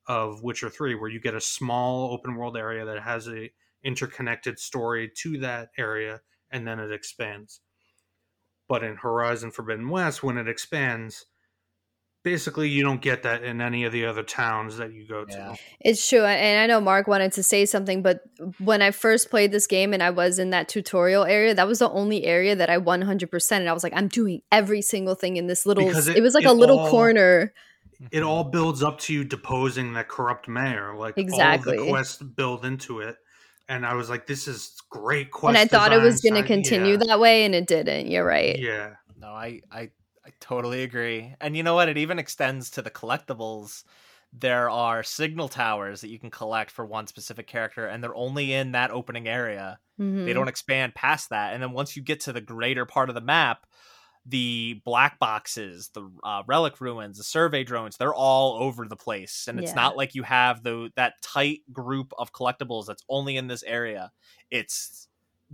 of 0.06 0.42
Witcher 0.42 0.70
3 0.70 0.94
where 0.94 1.10
you 1.10 1.20
get 1.20 1.34
a 1.34 1.40
small 1.40 2.12
open 2.12 2.36
world 2.36 2.56
area 2.56 2.84
that 2.84 3.02
has 3.02 3.28
a 3.28 3.50
interconnected 3.86 4.58
story 4.58 5.10
to 5.22 5.38
that 5.38 5.68
area 5.78 6.20
and 6.50 6.66
then 6.66 6.78
it 6.80 6.90
expands 6.92 7.60
but 8.68 8.82
in 8.82 8.96
Horizon 8.96 9.50
Forbidden 9.52 9.88
West 9.88 10.22
when 10.24 10.36
it 10.36 10.48
expands 10.48 11.24
basically 12.24 12.68
you 12.68 12.82
don't 12.82 13.00
get 13.00 13.22
that 13.22 13.44
in 13.44 13.60
any 13.60 13.84
of 13.84 13.92
the 13.92 14.04
other 14.04 14.24
towns 14.24 14.78
that 14.78 14.92
you 14.92 15.06
go 15.06 15.24
to. 15.24 15.32
Yeah. 15.32 15.54
It's 15.78 16.08
true. 16.08 16.24
And 16.24 16.58
I 16.58 16.66
know 16.66 16.80
Mark 16.80 17.06
wanted 17.06 17.30
to 17.34 17.44
say 17.44 17.64
something, 17.66 18.02
but 18.02 18.22
when 18.58 18.82
I 18.82 18.90
first 18.90 19.30
played 19.30 19.52
this 19.52 19.68
game 19.68 19.92
and 19.94 20.02
I 20.02 20.10
was 20.10 20.40
in 20.40 20.50
that 20.50 20.68
tutorial 20.68 21.22
area, 21.24 21.54
that 21.54 21.68
was 21.68 21.78
the 21.78 21.88
only 21.90 22.24
area 22.24 22.56
that 22.56 22.68
I 22.68 22.78
100% 22.78 23.52
and 23.52 23.68
I 23.68 23.72
was 23.72 23.84
like, 23.84 23.92
I'm 23.94 24.08
doing 24.08 24.40
every 24.50 24.82
single 24.82 25.14
thing 25.14 25.36
in 25.36 25.46
this 25.46 25.64
little, 25.66 25.86
it, 25.88 26.16
it- 26.16 26.20
was 26.20 26.34
like 26.34 26.42
it 26.44 26.48
a 26.50 26.52
little 26.52 26.80
all- 26.80 26.90
corner. 26.90 27.52
It 28.10 28.24
all 28.24 28.42
builds 28.42 28.82
up 28.82 28.98
to 29.02 29.14
you 29.14 29.22
deposing 29.22 29.92
that 29.92 30.08
corrupt 30.08 30.48
mayor. 30.48 30.96
Like 30.96 31.16
Exactly. 31.18 31.76
all 31.76 31.80
of 31.82 31.86
the 31.86 31.92
quests 31.92 32.20
build 32.20 32.64
into 32.64 32.98
it. 33.00 33.14
And 33.68 33.84
I 33.84 33.94
was 33.94 34.08
like, 34.08 34.26
this 34.26 34.46
is 34.46 34.80
great 34.90 35.30
quest. 35.30 35.56
and 35.56 35.58
I 35.58 35.66
thought 35.66 35.92
it 35.92 36.00
was 36.00 36.20
going 36.20 36.40
to 36.40 36.46
continue 36.46 36.92
yeah. 36.92 37.02
that 37.08 37.20
way 37.20 37.44
and 37.44 37.54
it 37.54 37.66
didn't. 37.66 38.08
You're 38.08 38.24
right. 38.24 38.58
Yeah. 38.58 38.94
No, 39.18 39.28
I, 39.28 39.62
I 39.72 39.90
I 40.26 40.30
totally 40.40 40.82
agree. 40.82 41.34
And 41.40 41.56
you 41.56 41.62
know 41.62 41.74
what? 41.74 41.88
It 41.88 41.98
even 41.98 42.18
extends 42.18 42.70
to 42.70 42.82
the 42.82 42.90
collectibles. 42.90 43.84
There 44.32 44.68
are 44.68 45.02
signal 45.02 45.48
towers 45.48 46.00
that 46.00 46.08
you 46.08 46.18
can 46.18 46.30
collect 46.30 46.70
for 46.70 46.84
one 46.84 47.06
specific 47.06 47.46
character, 47.46 47.86
and 47.86 48.02
they're 48.02 48.14
only 48.14 48.52
in 48.52 48.72
that 48.72 48.90
opening 48.90 49.28
area. 49.28 49.78
Mhm. 50.00 50.26
They 50.26 50.32
don't 50.32 50.48
expand 50.48 50.94
past 50.94 51.30
that. 51.30 51.54
And 51.54 51.62
then 51.62 51.72
once 51.72 51.96
you 51.96 52.02
get 52.02 52.20
to 52.20 52.32
the 52.32 52.40
greater 52.40 52.84
part 52.84 53.08
of 53.08 53.14
the 53.14 53.20
map, 53.20 53.66
the 54.28 54.80
black 54.84 55.18
boxes, 55.20 55.90
the 55.94 56.10
uh, 56.24 56.42
relic 56.48 56.80
ruins, 56.80 57.16
the 57.18 57.22
survey 57.24 57.62
drones, 57.62 57.96
they're 57.96 58.12
all 58.14 58.60
over 58.60 58.84
the 58.88 58.96
place. 58.96 59.46
And 59.48 59.60
it's 59.60 59.70
Yeah. 59.70 59.76
not 59.76 59.96
like 59.96 60.14
you 60.16 60.24
have 60.24 60.62
the 60.64 60.90
that 60.96 61.14
tight 61.22 61.60
group 61.72 62.12
of 62.18 62.32
collectibles 62.32 62.86
that's 62.86 63.04
only 63.08 63.36
in 63.36 63.46
this 63.46 63.62
area. 63.62 64.10
It's 64.50 65.06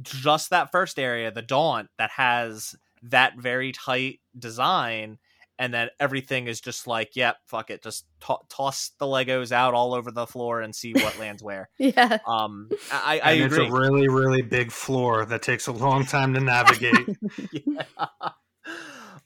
just 0.03 0.49
that 0.51 0.73
first 0.73 0.99
area, 0.99 1.31
the 1.31 1.43
Daunt, 1.43 1.89
that 1.99 2.13
has 2.13 2.75
that 3.03 3.35
very 3.39 3.73
tight 3.73 4.21
design. 4.39 5.19
And 5.59 5.73
then 5.75 5.91
everything 6.01 6.47
is 6.49 6.61
just 6.63 6.87
like, 6.87 7.15
yep, 7.15 7.37
fuck 7.47 7.71
it. 7.71 7.83
Just 7.83 8.07
to- 8.23 8.39
toss 8.49 8.93
the 8.99 9.05
Legos 9.05 9.53
out 9.53 9.75
all 9.75 9.93
over 9.93 10.11
the 10.11 10.27
floor 10.27 10.63
and 10.63 10.75
see 10.75 10.93
what 10.95 11.19
lands 11.21 11.43
where. 11.43 11.69
Yeah. 11.79 12.19
Um, 12.27 12.71
I, 12.91 13.21
I 13.23 13.33
and 13.33 13.45
agree. 13.53 13.67
it's 13.67 13.73
a 13.75 13.77
really, 13.79 14.09
really 14.09 14.41
big 14.43 14.73
floor 14.73 15.27
that 15.27 15.43
takes 15.43 15.67
a 15.67 15.73
long 15.73 16.07
time 16.07 16.33
to 16.35 16.41
navigate. 16.41 17.07
yeah. 17.53 17.83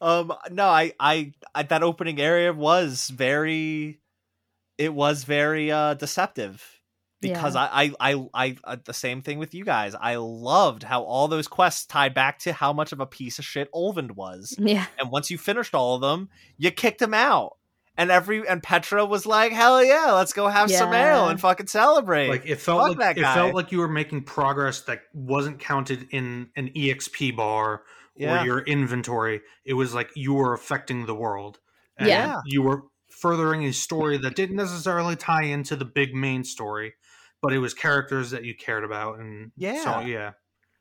Um 0.00 0.32
no, 0.50 0.66
I, 0.66 0.92
I 1.00 1.32
I 1.54 1.62
that 1.64 1.82
opening 1.82 2.20
area 2.20 2.52
was 2.52 3.08
very 3.08 4.00
it 4.76 4.92
was 4.92 5.24
very 5.24 5.72
uh 5.72 5.94
deceptive 5.94 6.62
because 7.20 7.54
Yeah. 7.54 7.68
I, 7.72 7.92
I 7.98 8.12
I 8.12 8.28
I 8.34 8.56
uh, 8.64 8.76
the 8.84 8.92
same 8.92 9.22
thing 9.22 9.38
with 9.38 9.54
you 9.54 9.64
guys. 9.64 9.94
I 9.98 10.16
loved 10.16 10.82
how 10.82 11.02
all 11.02 11.28
those 11.28 11.48
quests 11.48 11.86
tied 11.86 12.12
back 12.12 12.40
to 12.40 12.52
how 12.52 12.72
much 12.74 12.92
of 12.92 13.00
a 13.00 13.06
piece 13.06 13.38
of 13.38 13.44
shit 13.46 13.72
Olvind 13.72 14.12
was. 14.12 14.54
Yeah. 14.58 14.84
And 14.98 15.10
once 15.10 15.30
you 15.30 15.38
finished 15.38 15.74
all 15.74 15.94
of 15.94 16.02
them, 16.02 16.28
you 16.58 16.70
kicked 16.70 17.00
him 17.00 17.14
out. 17.14 17.56
And 17.98 18.10
every 18.10 18.46
and 18.46 18.62
Petra 18.62 19.06
was 19.06 19.24
like, 19.24 19.52
"Hell 19.52 19.82
yeah, 19.82 20.12
let's 20.12 20.34
go 20.34 20.48
have 20.48 20.70
some 20.70 20.92
ale 20.92 21.28
and 21.30 21.40
fucking 21.40 21.68
celebrate." 21.68 22.28
like 22.28 22.44
it 22.44 22.60
felt 22.60 22.88
Fuck 22.88 22.98
like 22.98 23.16
it 23.16 23.22
felt 23.22 23.54
like 23.54 23.72
you 23.72 23.78
were 23.78 23.88
making 23.88 24.24
progress 24.24 24.82
that 24.82 25.04
wasn't 25.14 25.58
counted 25.58 26.06
in 26.10 26.50
an 26.56 26.68
exp 26.76 27.34
bar 27.34 27.84
Yeah. 28.16 28.42
or 28.42 28.46
your 28.46 28.58
inventory 28.60 29.40
it 29.64 29.74
was 29.74 29.94
like 29.94 30.10
you 30.14 30.34
were 30.34 30.52
affecting 30.54 31.06
the 31.06 31.14
world 31.14 31.58
and 31.98 32.08
Yeah. 32.08 32.40
you 32.46 32.62
were 32.62 32.82
furthering 33.10 33.64
a 33.64 33.72
story 33.72 34.18
that 34.18 34.34
didn't 34.36 34.56
necessarily 34.56 35.16
tie 35.16 35.44
into 35.44 35.76
the 35.76 35.84
big 35.84 36.14
main 36.14 36.44
story 36.44 36.94
but 37.42 37.52
it 37.52 37.58
was 37.58 37.74
characters 37.74 38.30
that 38.30 38.44
you 38.44 38.54
cared 38.54 38.84
about 38.84 39.18
and 39.18 39.52
so 39.58 39.60
Yeah. 39.60 40.00
yeah 40.06 40.30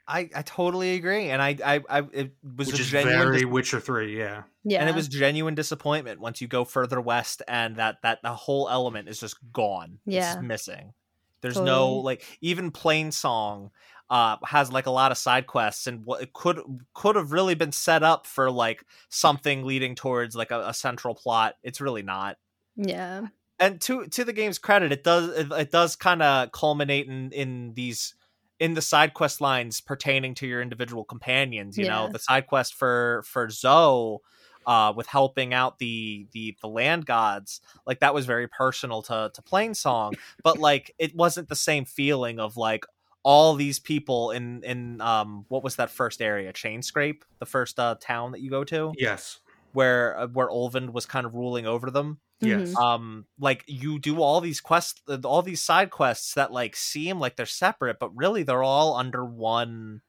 I, 0.07 0.29
I 0.35 0.43
totally 0.43 0.93
agree, 0.93 1.31
and 1.31 1.41
I 1.41 1.57
I, 1.65 1.81
I 1.89 1.99
it 2.13 2.35
was 2.43 2.67
which 2.67 2.77
a 2.77 2.81
is 2.83 2.89
genuine 2.91 3.17
very 3.19 3.37
dis- 3.39 3.45
witcher 3.47 3.79
3 3.79 4.15
yeah 4.15 4.43
Yeah. 4.63 4.79
and 4.81 4.87
it 4.89 4.93
was 4.93 5.07
genuine 5.07 5.55
disappointment 5.55 6.19
once 6.19 6.41
you 6.41 6.47
go 6.47 6.63
further 6.63 7.01
west 7.01 7.41
and 7.47 7.77
that 7.77 8.03
that 8.03 8.19
the 8.21 8.33
whole 8.33 8.69
element 8.69 9.09
is 9.09 9.19
just 9.19 9.37
gone 9.51 9.97
Yeah. 10.05 10.33
it's 10.33 10.43
missing 10.43 10.93
there's 11.41 11.59
no 11.59 11.93
like 11.93 12.23
even 12.41 12.69
plain 12.71 13.11
song 13.11 13.71
uh 14.09 14.37
has 14.45 14.71
like 14.71 14.85
a 14.85 14.91
lot 14.91 15.11
of 15.11 15.17
side 15.17 15.47
quests 15.47 15.87
and 15.87 16.05
what 16.05 16.21
it 16.21 16.33
could 16.33 16.59
could 16.93 17.15
have 17.15 17.31
really 17.31 17.55
been 17.55 17.71
set 17.71 18.03
up 18.03 18.27
for 18.27 18.51
like 18.51 18.85
something 19.09 19.63
leading 19.63 19.95
towards 19.95 20.35
like 20.35 20.51
a, 20.51 20.67
a 20.67 20.73
central 20.73 21.15
plot 21.15 21.55
it's 21.63 21.81
really 21.81 22.03
not 22.03 22.37
yeah. 22.75 23.27
and 23.59 23.79
to 23.81 24.07
to 24.07 24.23
the 24.23 24.33
game's 24.33 24.59
credit, 24.59 24.91
it 24.91 25.03
does 25.03 25.29
it, 25.29 25.51
it 25.51 25.71
does 25.71 25.95
kind 25.95 26.21
of 26.21 26.51
culminate 26.51 27.07
in 27.07 27.31
in 27.31 27.73
these 27.73 28.15
in 28.59 28.73
the 28.73 28.81
side 28.81 29.13
quest 29.13 29.41
lines 29.41 29.81
pertaining 29.81 30.33
to 30.35 30.47
your 30.47 30.61
individual 30.61 31.03
companions. 31.03 31.77
You 31.77 31.87
know, 31.87 32.09
the 32.11 32.19
side 32.19 32.47
quest 32.47 32.73
for 32.73 33.23
for 33.25 33.49
Zoe. 33.49 34.19
Uh, 34.67 34.91
with 34.97 35.05
helping 35.05 35.53
out 35.53 35.77
the 35.77 36.25
the 36.31 36.57
the 36.59 36.67
land 36.67 37.05
gods, 37.05 37.61
like 37.85 37.99
that 37.99 38.15
was 38.15 38.25
very 38.25 38.47
personal 38.47 39.03
to 39.03 39.29
to 39.31 39.41
Plainsong, 39.43 40.15
but 40.43 40.57
like 40.57 40.91
it 40.97 41.15
wasn't 41.15 41.49
the 41.49 41.55
same 41.55 41.85
feeling 41.85 42.39
of 42.39 42.57
like 42.57 42.83
all 43.25 43.55
these 43.55 43.79
people 43.79 44.29
in 44.31 44.63
in 44.63 45.01
um 45.01 45.45
what 45.49 45.63
was 45.63 45.75
that 45.77 45.89
first 45.89 46.21
area? 46.21 46.53
Chainscrape 46.53 47.23
the 47.39 47.45
first 47.47 47.79
uh 47.79 47.95
town 47.99 48.31
that 48.31 48.41
you 48.41 48.49
go 48.51 48.63
to? 48.65 48.93
Yes. 48.97 49.39
Where 49.73 50.17
uh, 50.17 50.27
where 50.27 50.47
Olvind 50.47 50.93
was 50.93 51.05
kind 51.07 51.25
of 51.25 51.33
ruling 51.33 51.65
over 51.65 51.89
them? 51.91 52.19
Yes. 52.39 52.73
Mhm. 52.73 52.81
um 52.81 53.25
like 53.39 53.63
you 53.67 53.97
do 53.97 54.21
all 54.21 54.41
these 54.41 54.61
quests 54.61 55.01
uh, 55.07 55.17
all 55.25 55.41
these 55.41 55.61
side 55.63 55.89
quests 55.89 56.33
that 56.35 56.51
like 56.51 56.75
seem 56.75 57.19
like 57.19 57.35
they're 57.37 57.45
separate 57.45 57.97
but 57.99 58.15
really 58.15 58.43
they're 58.43 58.61
all 58.63 58.95
under 58.95 59.25
one 59.25 60.01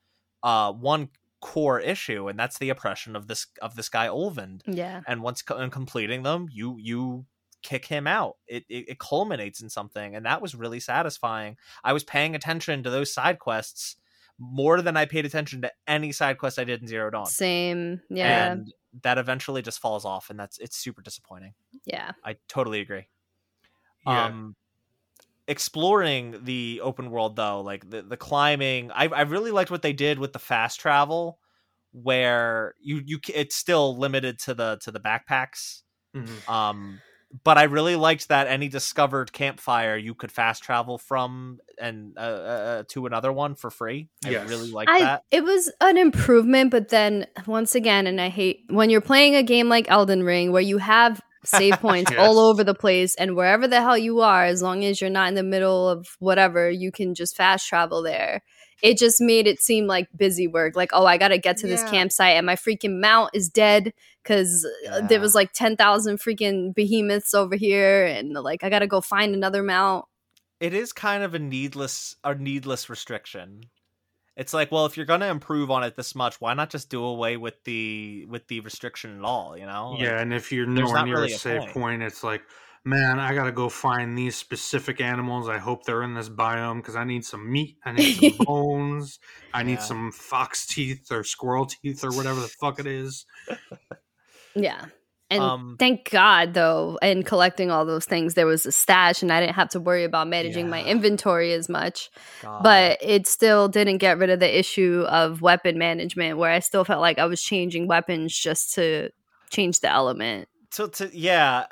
uh 0.43 0.73
one 0.73 1.09
core 1.41 1.79
issue 1.81 2.27
and 2.29 2.39
that's 2.39 2.59
the 2.59 2.69
oppression 2.69 3.15
of 3.17 3.29
this 3.29 3.47
of 3.63 3.77
this 3.77 3.89
guy 3.89 4.09
Olvind 4.09 4.63
Yeah. 4.67 5.03
and 5.07 5.23
once 5.23 5.41
co- 5.43 5.59
in 5.59 5.71
completing 5.71 6.25
them 6.25 6.49
you 6.51 6.77
you 6.81 7.27
kick 7.67 7.85
him 7.85 8.07
out 8.07 8.37
it, 8.47 8.65
it 8.69 8.85
it 8.91 8.99
culminates 9.01 9.61
in 9.61 9.69
something 9.69 10.15
and 10.15 10.25
that 10.25 10.41
was 10.41 10.55
really 10.55 10.79
satisfying 10.79 11.57
i 11.83 11.93
was 11.93 12.05
paying 12.05 12.37
attention 12.37 12.85
to 12.85 12.91
those 12.91 13.13
side 13.13 13.41
quests 13.41 13.97
more 14.39 14.81
than 14.83 14.97
i 14.97 15.05
paid 15.05 15.27
attention 15.27 15.61
to 15.63 15.73
any 15.89 16.13
side 16.13 16.39
quest 16.39 16.61
i 16.61 16.65
did 16.65 16.81
in 16.81 16.87
zero 16.87 17.11
dawn 17.11 17.27
Same. 17.27 18.01
Yeah. 18.09 18.53
and 18.53 18.73
that 19.03 19.19
eventually 19.19 19.63
just 19.63 19.81
falls 19.81 20.05
off 20.05 20.31
and 20.31 20.39
that's 20.39 20.59
it's 20.59 20.77
super 20.77 21.03
disappointing 21.03 21.55
yeah. 21.87 22.13
i 22.25 22.37
totally 22.47 22.79
agree 22.81 23.09
yeah 24.07 24.27
um 24.27 24.55
exploring 25.49 26.45
the 26.45 26.81
open 26.83 27.11
world 27.11 27.35
though 27.37 27.61
like 27.61 27.89
the, 27.91 28.03
the 28.03 28.17
climbing 28.17 28.91
I, 28.93 29.07
I 29.07 29.23
really 29.23 29.51
liked 29.51 29.71
what 29.73 29.83
they 29.83 29.93
did 29.93 30.19
with 30.21 30.33
the 30.33 30.39
fast 30.39 30.79
travel 30.81 31.39
where 31.93 32.75
you 32.81 33.01
you 33.05 33.19
it's 33.35 33.57
still 33.57 33.97
limited 33.97 34.39
to 34.41 34.55
the 34.55 34.79
to 34.83 34.91
the 34.93 35.01
backpacks 35.01 35.83
Mhm. 36.15 36.49
um 36.49 37.01
but 37.45 37.59
i 37.59 37.65
really 37.65 37.97
liked 37.97 38.29
that 38.29 38.47
any 38.47 38.69
discovered 38.69 39.33
campfire 39.33 39.97
you 39.97 40.15
could 40.15 40.31
fast 40.33 40.63
travel 40.63 40.99
from 40.99 41.59
and 41.81 42.15
uh, 42.17 42.21
uh 42.21 42.83
to 42.89 43.07
another 43.07 43.33
one 43.33 43.55
for 43.55 43.71
free 43.71 44.09
i 44.25 44.31
Yes. 44.31 44.49
really 44.49 44.71
liked 44.71 44.91
I 44.91 44.99
that 45.01 45.23
it 45.31 45.43
was 45.45 45.71
an 45.81 45.97
improvement, 45.97 46.71
but 46.71 46.89
then 46.89 47.27
once 47.47 47.75
again, 47.75 48.07
and 48.07 48.21
I 48.21 48.29
hate 48.29 48.65
when 48.69 48.91
you're 48.91 49.01
playing 49.01 49.35
a 49.35 49.43
game 49.43 49.69
like 49.69 49.91
Elden 49.91 50.23
Ring 50.23 50.53
where 50.53 50.63
you 50.63 50.79
have 50.79 51.21
save 51.45 51.79
points 51.81 52.11
Yes. 52.11 52.21
all 52.21 52.39
over 52.39 52.65
the 52.65 52.75
place 52.75 53.15
and 53.17 53.37
wherever 53.37 53.67
the 53.69 53.81
hell 53.81 53.99
you 53.99 54.21
are, 54.21 54.45
as 54.45 54.63
long 54.63 54.85
as 54.85 55.01
you're 55.01 55.11
not 55.11 55.29
in 55.29 55.35
the 55.35 55.43
middle 55.43 55.89
of 55.89 56.07
whatever, 56.19 56.71
you 56.71 56.91
can 56.93 57.15
just 57.15 57.37
fast 57.37 57.69
travel 57.69 58.03
there. 58.03 58.43
It 58.83 58.99
just 58.99 59.21
made 59.21 59.47
it 59.47 59.61
seem 59.61 59.87
like 59.87 60.09
busy 60.17 60.47
work. 60.47 60.77
Like, 60.77 60.91
oh, 60.93 61.07
I 61.07 61.17
gotta 61.17 61.39
get 61.39 61.57
to 61.59 61.67
this 61.67 61.83
campsite 61.85 62.37
and 62.37 62.45
my 62.47 62.57
freaking 62.57 63.01
mount 63.01 63.31
is 63.35 63.49
dead 63.49 63.93
because 64.23 64.67
Yeah. 64.85 64.97
Uh, 64.97 65.07
there 65.07 65.21
was 65.21 65.35
like 65.35 65.53
ten 65.53 65.77
thousand 65.77 66.19
freaking 66.21 66.75
behemoths 66.75 67.33
over 67.35 67.57
here, 67.57 68.05
and 68.05 68.33
like 68.33 68.63
I 68.65 68.71
gotta 68.71 68.87
go 68.87 69.01
find 69.01 69.35
another 69.35 69.63
mount. 69.63 70.05
it 70.61 70.73
is 70.75 70.93
kind 70.93 71.23
of 71.23 71.35
a 71.35 71.39
needless 71.39 72.17
a 72.25 72.35
needless 72.35 72.89
restriction 72.89 73.63
it's 74.37 74.53
like 74.55 74.71
well 74.73 74.87
if 74.87 74.97
you're 74.97 75.07
going 75.07 75.21
to 75.21 75.29
improve 75.29 75.71
on 75.71 75.83
it 75.83 75.97
this 75.97 76.15
much 76.15 76.41
why 76.41 76.55
not 76.55 76.71
just 76.71 76.89
do 76.91 77.03
away 77.05 77.37
with 77.37 77.63
the 77.65 78.25
with 78.29 78.47
the 78.49 78.61
restriction 78.61 79.19
at 79.19 79.25
all 79.25 79.57
you 79.57 79.67
know 79.67 79.91
Like, 79.93 80.03
yeah 80.03 80.21
and 80.21 80.33
if 80.33 80.51
you're 80.53 80.67
nowhere 80.67 81.05
near 81.05 81.15
really 81.17 81.33
a 81.33 81.37
a 81.37 81.39
save 81.39 81.61
point. 81.61 81.73
point 81.73 82.03
it's 82.03 82.23
like 82.25 82.43
man 82.87 83.19
i 83.19 83.35
gotta 83.35 83.53
go 83.53 83.69
find 83.69 84.17
these 84.17 84.37
specific 84.37 85.01
animals 85.01 85.49
i 85.49 85.59
hope 85.59 85.85
they're 85.85 86.03
in 86.05 86.15
this 86.15 86.29
biome 86.29 86.77
because 86.77 86.95
i 86.97 87.05
need 87.05 87.25
some 87.25 87.51
meat 87.51 87.77
i 87.85 87.93
need 87.93 88.15
some 88.15 88.33
bones 88.47 89.19
i 89.53 89.63
need 89.63 89.73
Yeah. 89.73 89.79
some 89.81 90.13
fox 90.13 90.67
teeth 90.67 91.11
or 91.11 91.25
squirrel 91.25 91.67
teeth 91.67 92.03
or 92.05 92.11
whatever 92.13 92.41
the 92.41 92.49
fuck 92.49 92.79
it 92.79 92.87
is 92.87 93.27
Yeah. 94.55 94.87
And 95.29 95.43
Um, 95.43 95.77
thank 95.79 96.09
God, 96.11 96.55
though, 96.55 96.99
in 97.03 97.25
collecting 97.25 97.69
all 97.71 97.85
those 97.85 98.05
things, 98.05 98.35
there 98.35 98.47
was 98.47 98.65
a 98.65 98.71
stash 98.73 99.23
and 99.23 99.33
I 99.33 99.41
didn't 99.41 99.57
have 99.57 99.69
to 99.71 99.81
worry 99.81 100.05
about 100.05 100.29
managing 100.29 100.71
my 100.71 100.83
inventory 100.85 101.53
as 101.53 101.69
much. 101.69 102.11
God. 102.43 102.63
But 102.63 102.99
it 103.03 103.27
still 103.27 103.67
didn't 103.69 103.99
get 103.99 104.19
rid 104.19 104.31
of 104.31 104.39
the 104.39 104.59
issue 104.59 105.05
of 105.09 105.43
weapon 105.43 105.79
management 105.79 106.39
where 106.39 106.53
I 106.53 106.61
still 106.61 106.85
felt 106.85 107.01
like 107.01 107.19
I 107.19 107.27
was 107.27 107.43
changing 107.43 107.89
weapons 107.89 108.39
just 108.39 108.73
to 108.75 109.11
change 109.51 109.81
the 109.81 109.91
element. 109.91 110.49
so 110.71 110.87
to 110.87 111.11
yeah 111.13 111.67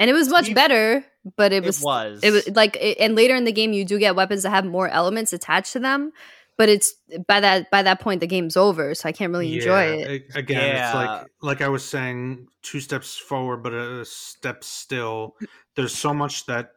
And 0.00 0.10
it 0.10 0.12
was 0.12 0.28
much 0.28 0.46
Steve- 0.46 0.54
better, 0.56 1.04
but 1.36 1.52
it 1.52 1.62
it 1.62 1.66
was 1.66 1.80
was 1.82 2.20
it 2.22 2.30
was 2.30 2.48
like 2.50 2.76
it, 2.80 2.98
and 3.00 3.14
later 3.14 3.34
in 3.34 3.44
the 3.44 3.52
game 3.52 3.72
you 3.72 3.84
do 3.84 3.98
get 3.98 4.16
weapons 4.16 4.42
that 4.42 4.50
have 4.50 4.64
more 4.64 4.88
elements 4.88 5.32
attached 5.32 5.72
to 5.74 5.80
them 5.80 6.12
but 6.56 6.68
it's 6.68 6.94
by 7.26 7.40
that 7.40 7.68
by 7.72 7.82
that 7.82 7.98
point 8.00 8.20
the 8.20 8.28
game's 8.28 8.56
over, 8.56 8.94
so 8.94 9.08
I 9.08 9.12
can't 9.12 9.32
really 9.32 9.54
enjoy 9.54 9.96
Yeah, 9.98 10.06
it. 10.06 10.22
Again, 10.36 10.76
Yeah. 10.76 10.86
it's 10.86 10.94
like 10.94 11.26
like 11.42 11.60
I 11.62 11.68
was 11.68 11.84
saying, 11.84 12.46
two 12.62 12.78
steps 12.78 13.16
forward, 13.16 13.62
but 13.64 13.72
a 13.72 14.04
step 14.04 14.62
still. 14.62 15.34
There's 15.74 15.92
so 15.92 16.14
much 16.14 16.46
that 16.46 16.70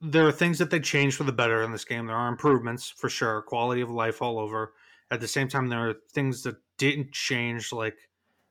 there 0.00 0.26
are 0.26 0.32
things 0.32 0.58
that 0.58 0.70
they 0.70 0.80
changed 0.80 1.16
for 1.16 1.22
the 1.24 1.32
better 1.32 1.62
in 1.62 1.70
this 1.70 1.84
game. 1.84 2.06
There 2.06 2.16
are 2.16 2.28
improvements 2.28 2.90
for 2.90 3.08
sure, 3.08 3.42
quality 3.42 3.80
of 3.80 3.90
life 3.90 4.20
all 4.20 4.38
over. 4.40 4.72
At 5.12 5.20
the 5.20 5.28
same 5.28 5.46
time, 5.46 5.68
there 5.68 5.88
are 5.88 5.94
things 6.12 6.42
that 6.42 6.56
didn't 6.78 7.12
change, 7.12 7.72
like 7.72 7.96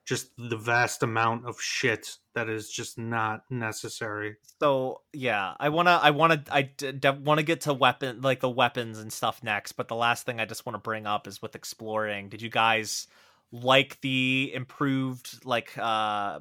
just 0.06 0.30
the 0.38 0.56
vast 0.56 1.02
amount 1.02 1.46
of 1.46 1.60
shit 1.60 2.16
that 2.34 2.48
is 2.48 2.70
just 2.70 2.96
not 2.96 3.42
necessary. 3.50 4.36
So 4.60 5.02
yeah, 5.12 5.54
I 5.58 5.68
wanna, 5.68 5.98
I 6.00 6.10
wanna, 6.12 6.44
I 6.50 6.62
d- 6.62 6.92
d- 6.92 7.10
want 7.10 7.38
to 7.38 7.44
get 7.44 7.62
to 7.62 7.74
weapon, 7.74 8.22
like 8.22 8.40
the 8.40 8.48
weapons 8.48 9.00
and 9.00 9.12
stuff 9.12 9.42
next. 9.42 9.72
But 9.72 9.88
the 9.88 9.96
last 9.96 10.24
thing 10.24 10.40
I 10.40 10.44
just 10.44 10.64
want 10.64 10.74
to 10.74 10.80
bring 10.80 11.06
up 11.06 11.26
is 11.26 11.42
with 11.42 11.56
exploring. 11.56 12.28
Did 12.28 12.40
you 12.40 12.48
guys 12.50 13.08
like 13.50 14.00
the 14.00 14.52
improved, 14.54 15.44
like, 15.44 15.76
uh, 15.76 16.40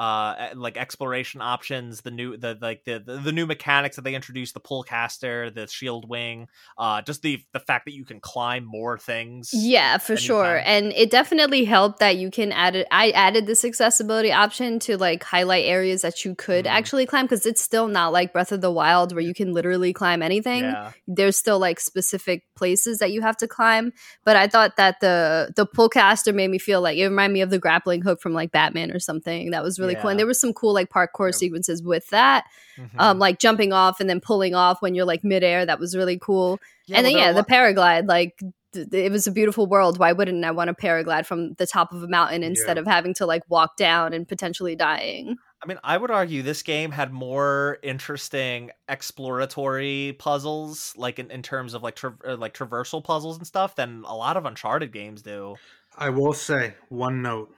uh, 0.00 0.48
e- 0.52 0.54
like 0.56 0.76
exploration 0.78 1.40
options? 1.42 2.00
The 2.00 2.10
new, 2.10 2.36
the 2.36 2.56
like 2.60 2.84
the 2.84 2.98
the, 2.98 3.18
the 3.18 3.32
new 3.32 3.46
mechanics 3.46 3.96
that 3.96 4.02
they 4.02 4.14
introduced, 4.14 4.54
the 4.54 4.60
Pullcaster, 4.60 5.54
the 5.54 5.62
Shieldwing, 5.62 6.46
uh, 6.78 7.02
just 7.02 7.20
the 7.22 7.40
the 7.52 7.60
fact 7.60 7.84
that 7.84 7.92
you 7.94 8.04
can 8.04 8.18
climb 8.20 8.64
more 8.64 8.98
things. 8.98 9.50
Yeah, 9.52 9.98
for 9.98 10.16
sure. 10.16 10.62
And 10.64 10.92
it 10.96 11.10
definitely 11.10 11.64
helped 11.64 11.98
that 12.00 12.16
you 12.16 12.30
can 12.30 12.50
add 12.52 12.76
it. 12.76 12.86
I 12.90 13.10
added 13.10 13.46
this 13.46 13.64
accessibility 13.64 14.32
option 14.32 14.78
to 14.80 14.96
like 14.96 15.22
highlight 15.22 15.66
areas 15.66 16.00
that 16.02 16.24
you 16.24 16.34
could 16.34 16.64
Mhm. 16.64 16.70
actually 16.70 17.06
climb 17.06 17.26
because 17.26 17.44
it's 17.44 17.60
still 17.60 17.86
not 17.88 18.12
like 18.12 18.32
Breath 18.32 18.52
of 18.52 18.62
the 18.62 18.70
Wild 18.70 19.12
where 19.12 19.22
you 19.22 19.34
can 19.34 19.52
literally 19.52 19.92
climb 19.92 20.22
anything. 20.22 20.62
Yeah. 20.64 20.92
There's 21.06 21.36
still 21.36 21.58
like 21.58 21.78
specific 21.78 22.44
places 22.56 22.98
that 23.00 23.12
you 23.12 23.20
have 23.20 23.36
to 23.38 23.46
climb. 23.48 23.92
But 24.24 24.36
I 24.36 24.46
thought 24.48 24.76
that 24.76 25.00
the 25.00 25.52
the 25.56 25.66
Pullcaster 25.66 26.34
made 26.34 26.48
me 26.50 26.58
feel 26.58 26.80
like 26.80 26.96
it 26.96 27.04
reminded 27.04 27.34
me 27.34 27.40
of 27.42 27.50
the 27.50 27.58
grappling 27.58 28.00
hook 28.02 28.20
from 28.22 28.32
like 28.32 28.50
Batman 28.50 28.90
or 28.92 28.98
something. 28.98 29.50
That 29.50 29.62
was 29.62 29.78
really 29.78 29.89
cool. 29.96 30.04
Yeah. 30.04 30.10
And 30.12 30.18
there 30.18 30.26
was 30.26 30.40
some 30.40 30.52
cool 30.52 30.72
like 30.74 30.90
parkour 30.90 31.28
Yep. 31.28 31.34
sequences 31.34 31.82
with 31.82 32.08
that. 32.10 32.44
Mhm. 32.78 32.90
Um, 32.98 33.18
like 33.18 33.38
jumping 33.38 33.72
off 33.72 34.00
and 34.00 34.08
then 34.08 34.20
pulling 34.20 34.54
off 34.54 34.80
when 34.82 34.94
you're 34.94 35.04
like 35.04 35.22
midair. 35.24 35.64
That 35.66 35.78
was 35.78 35.96
really 35.96 36.18
cool 36.18 36.58
and 36.88 36.94
well, 36.94 37.02
then 37.04 37.12
yeah, 37.12 37.30
a 37.30 37.34
the 37.34 37.44
paraglide, 37.44 38.08
like 38.08 38.38
th- 38.72 38.90
th- 38.90 39.04
it 39.06 39.12
was 39.12 39.26
a 39.26 39.32
beautiful 39.32 39.66
world. 39.66 39.98
Why 39.98 40.12
wouldn't 40.12 40.44
I 40.44 40.50
want 40.50 40.68
to 40.68 40.74
paraglide 40.74 41.26
from 41.26 41.54
the 41.54 41.66
top 41.66 41.92
of 41.92 42.02
a 42.02 42.08
mountain 42.08 42.42
instead 42.42 42.76
Yeah. 42.76 42.80
of 42.82 42.86
having 42.86 43.14
to 43.14 43.26
like 43.26 43.42
walk 43.48 43.76
down 43.76 44.12
and 44.12 44.26
potentially 44.26 44.74
dying? 44.76 45.36
I 45.62 45.66
mean, 45.66 45.78
I 45.84 45.98
would 45.98 46.10
argue 46.10 46.40
this 46.42 46.62
game 46.62 46.90
had 46.90 47.12
more 47.12 47.78
interesting 47.82 48.70
exploratory 48.88 50.16
puzzles, 50.18 50.94
like 50.96 51.18
in, 51.18 51.30
in 51.30 51.42
terms 51.42 51.74
of 51.74 51.82
like 51.82 51.96
tra- 51.96 52.16
uh, 52.26 52.36
like 52.36 52.54
traversal 52.54 53.04
puzzles 53.04 53.36
and 53.36 53.46
stuff, 53.46 53.76
than 53.76 54.02
a 54.06 54.16
lot 54.16 54.36
of 54.38 54.46
Uncharted 54.46 54.92
games 54.92 55.20
do. 55.22 55.56
I 55.98 56.08
will 56.10 56.32
say 56.32 56.74
one 56.88 57.20
note 57.22 57.54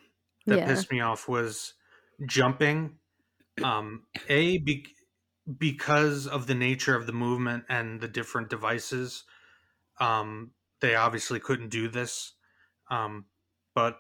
that 0.47 0.59
Yeah. 0.59 0.67
pissed 0.67 0.91
me 0.91 1.01
off 1.01 1.29
was 1.29 1.75
jumping. 2.27 2.97
Um, 3.63 4.05
a 4.29 4.59
be- 4.59 4.87
because 5.59 6.27
of 6.27 6.47
the 6.47 6.55
nature 6.55 6.95
of 6.95 7.07
the 7.07 7.13
movement 7.13 7.65
and 7.69 8.01
the 8.01 8.09
different 8.09 8.49
devices, 8.49 9.25
um, 10.01 10.53
they 10.81 10.95
obviously 10.95 11.41
couldn't 11.41 11.69
do 11.69 11.89
this. 11.89 12.33
Um, 12.91 13.27
but 13.75 13.99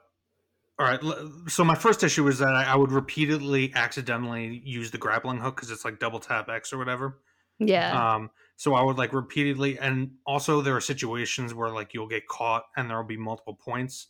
all 0.78 0.86
right, 0.86 1.00
so 1.48 1.64
my 1.64 1.74
first 1.74 2.02
issue 2.02 2.24
was 2.24 2.38
that 2.38 2.54
I, 2.54 2.64
I 2.64 2.76
would 2.76 2.92
repeatedly 2.92 3.72
accidentally 3.74 4.62
use 4.64 4.90
the 4.90 4.98
grappling 4.98 5.38
hook 5.38 5.56
because 5.56 5.70
it's 5.70 5.84
like 5.84 5.98
double 5.98 6.18
tap 6.18 6.48
X 6.48 6.72
or 6.72 6.78
whatever. 6.78 7.18
Yeah. 7.58 8.14
Um, 8.14 8.30
so 8.56 8.74
I 8.74 8.82
would 8.82 8.96
like 8.96 9.12
repeatedly, 9.12 9.78
and 9.78 10.12
also 10.26 10.60
there 10.60 10.76
are 10.76 10.80
situations 10.80 11.54
where 11.54 11.70
like 11.70 11.94
you'll 11.94 12.08
get 12.08 12.26
caught 12.26 12.64
and 12.76 12.88
there 12.88 12.96
will 12.96 13.04
be 13.04 13.16
multiple 13.16 13.54
points, 13.54 14.08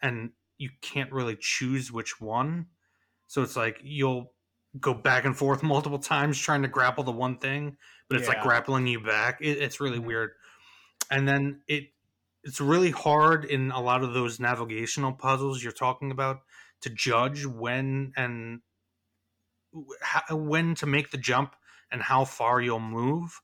and 0.00 0.30
you 0.58 0.70
can't 0.80 1.12
really 1.12 1.36
choose 1.38 1.90
which 1.90 2.20
one. 2.20 2.66
So 3.26 3.42
it's 3.42 3.56
like 3.56 3.80
you'll 3.82 4.34
go 4.80 4.94
back 4.94 5.24
and 5.24 5.36
forth 5.36 5.62
multiple 5.64 5.98
times 5.98 6.38
trying 6.38 6.62
to 6.62 6.68
grapple 6.68 7.04
the 7.04 7.12
one 7.12 7.38
thing, 7.38 7.76
but 8.08 8.16
it's 8.18 8.28
like 8.28 8.40
grappling 8.40 8.86
you 8.86 9.00
back. 9.00 9.38
It, 9.40 9.58
it's 9.58 9.80
really 9.80 9.98
Mhm. 9.98 10.06
weird, 10.06 10.32
and 11.10 11.28
then 11.28 11.62
it 11.68 11.90
it's 12.44 12.60
really 12.60 12.90
hard 12.92 13.44
in 13.44 13.70
a 13.72 13.80
lot 13.80 14.04
of 14.04 14.14
those 14.14 14.40
navigational 14.40 15.12
puzzles 15.12 15.62
you're 15.62 15.72
talking 15.72 16.10
about 16.10 16.40
to 16.82 16.90
judge 16.90 17.46
when 17.46 18.12
and 18.16 18.62
how, 20.00 20.36
when 20.36 20.74
to 20.76 20.86
make 20.86 21.10
the 21.10 21.18
jump 21.18 21.56
and 21.90 22.02
how 22.02 22.24
far 22.24 22.60
you'll 22.60 22.80
move 22.80 23.40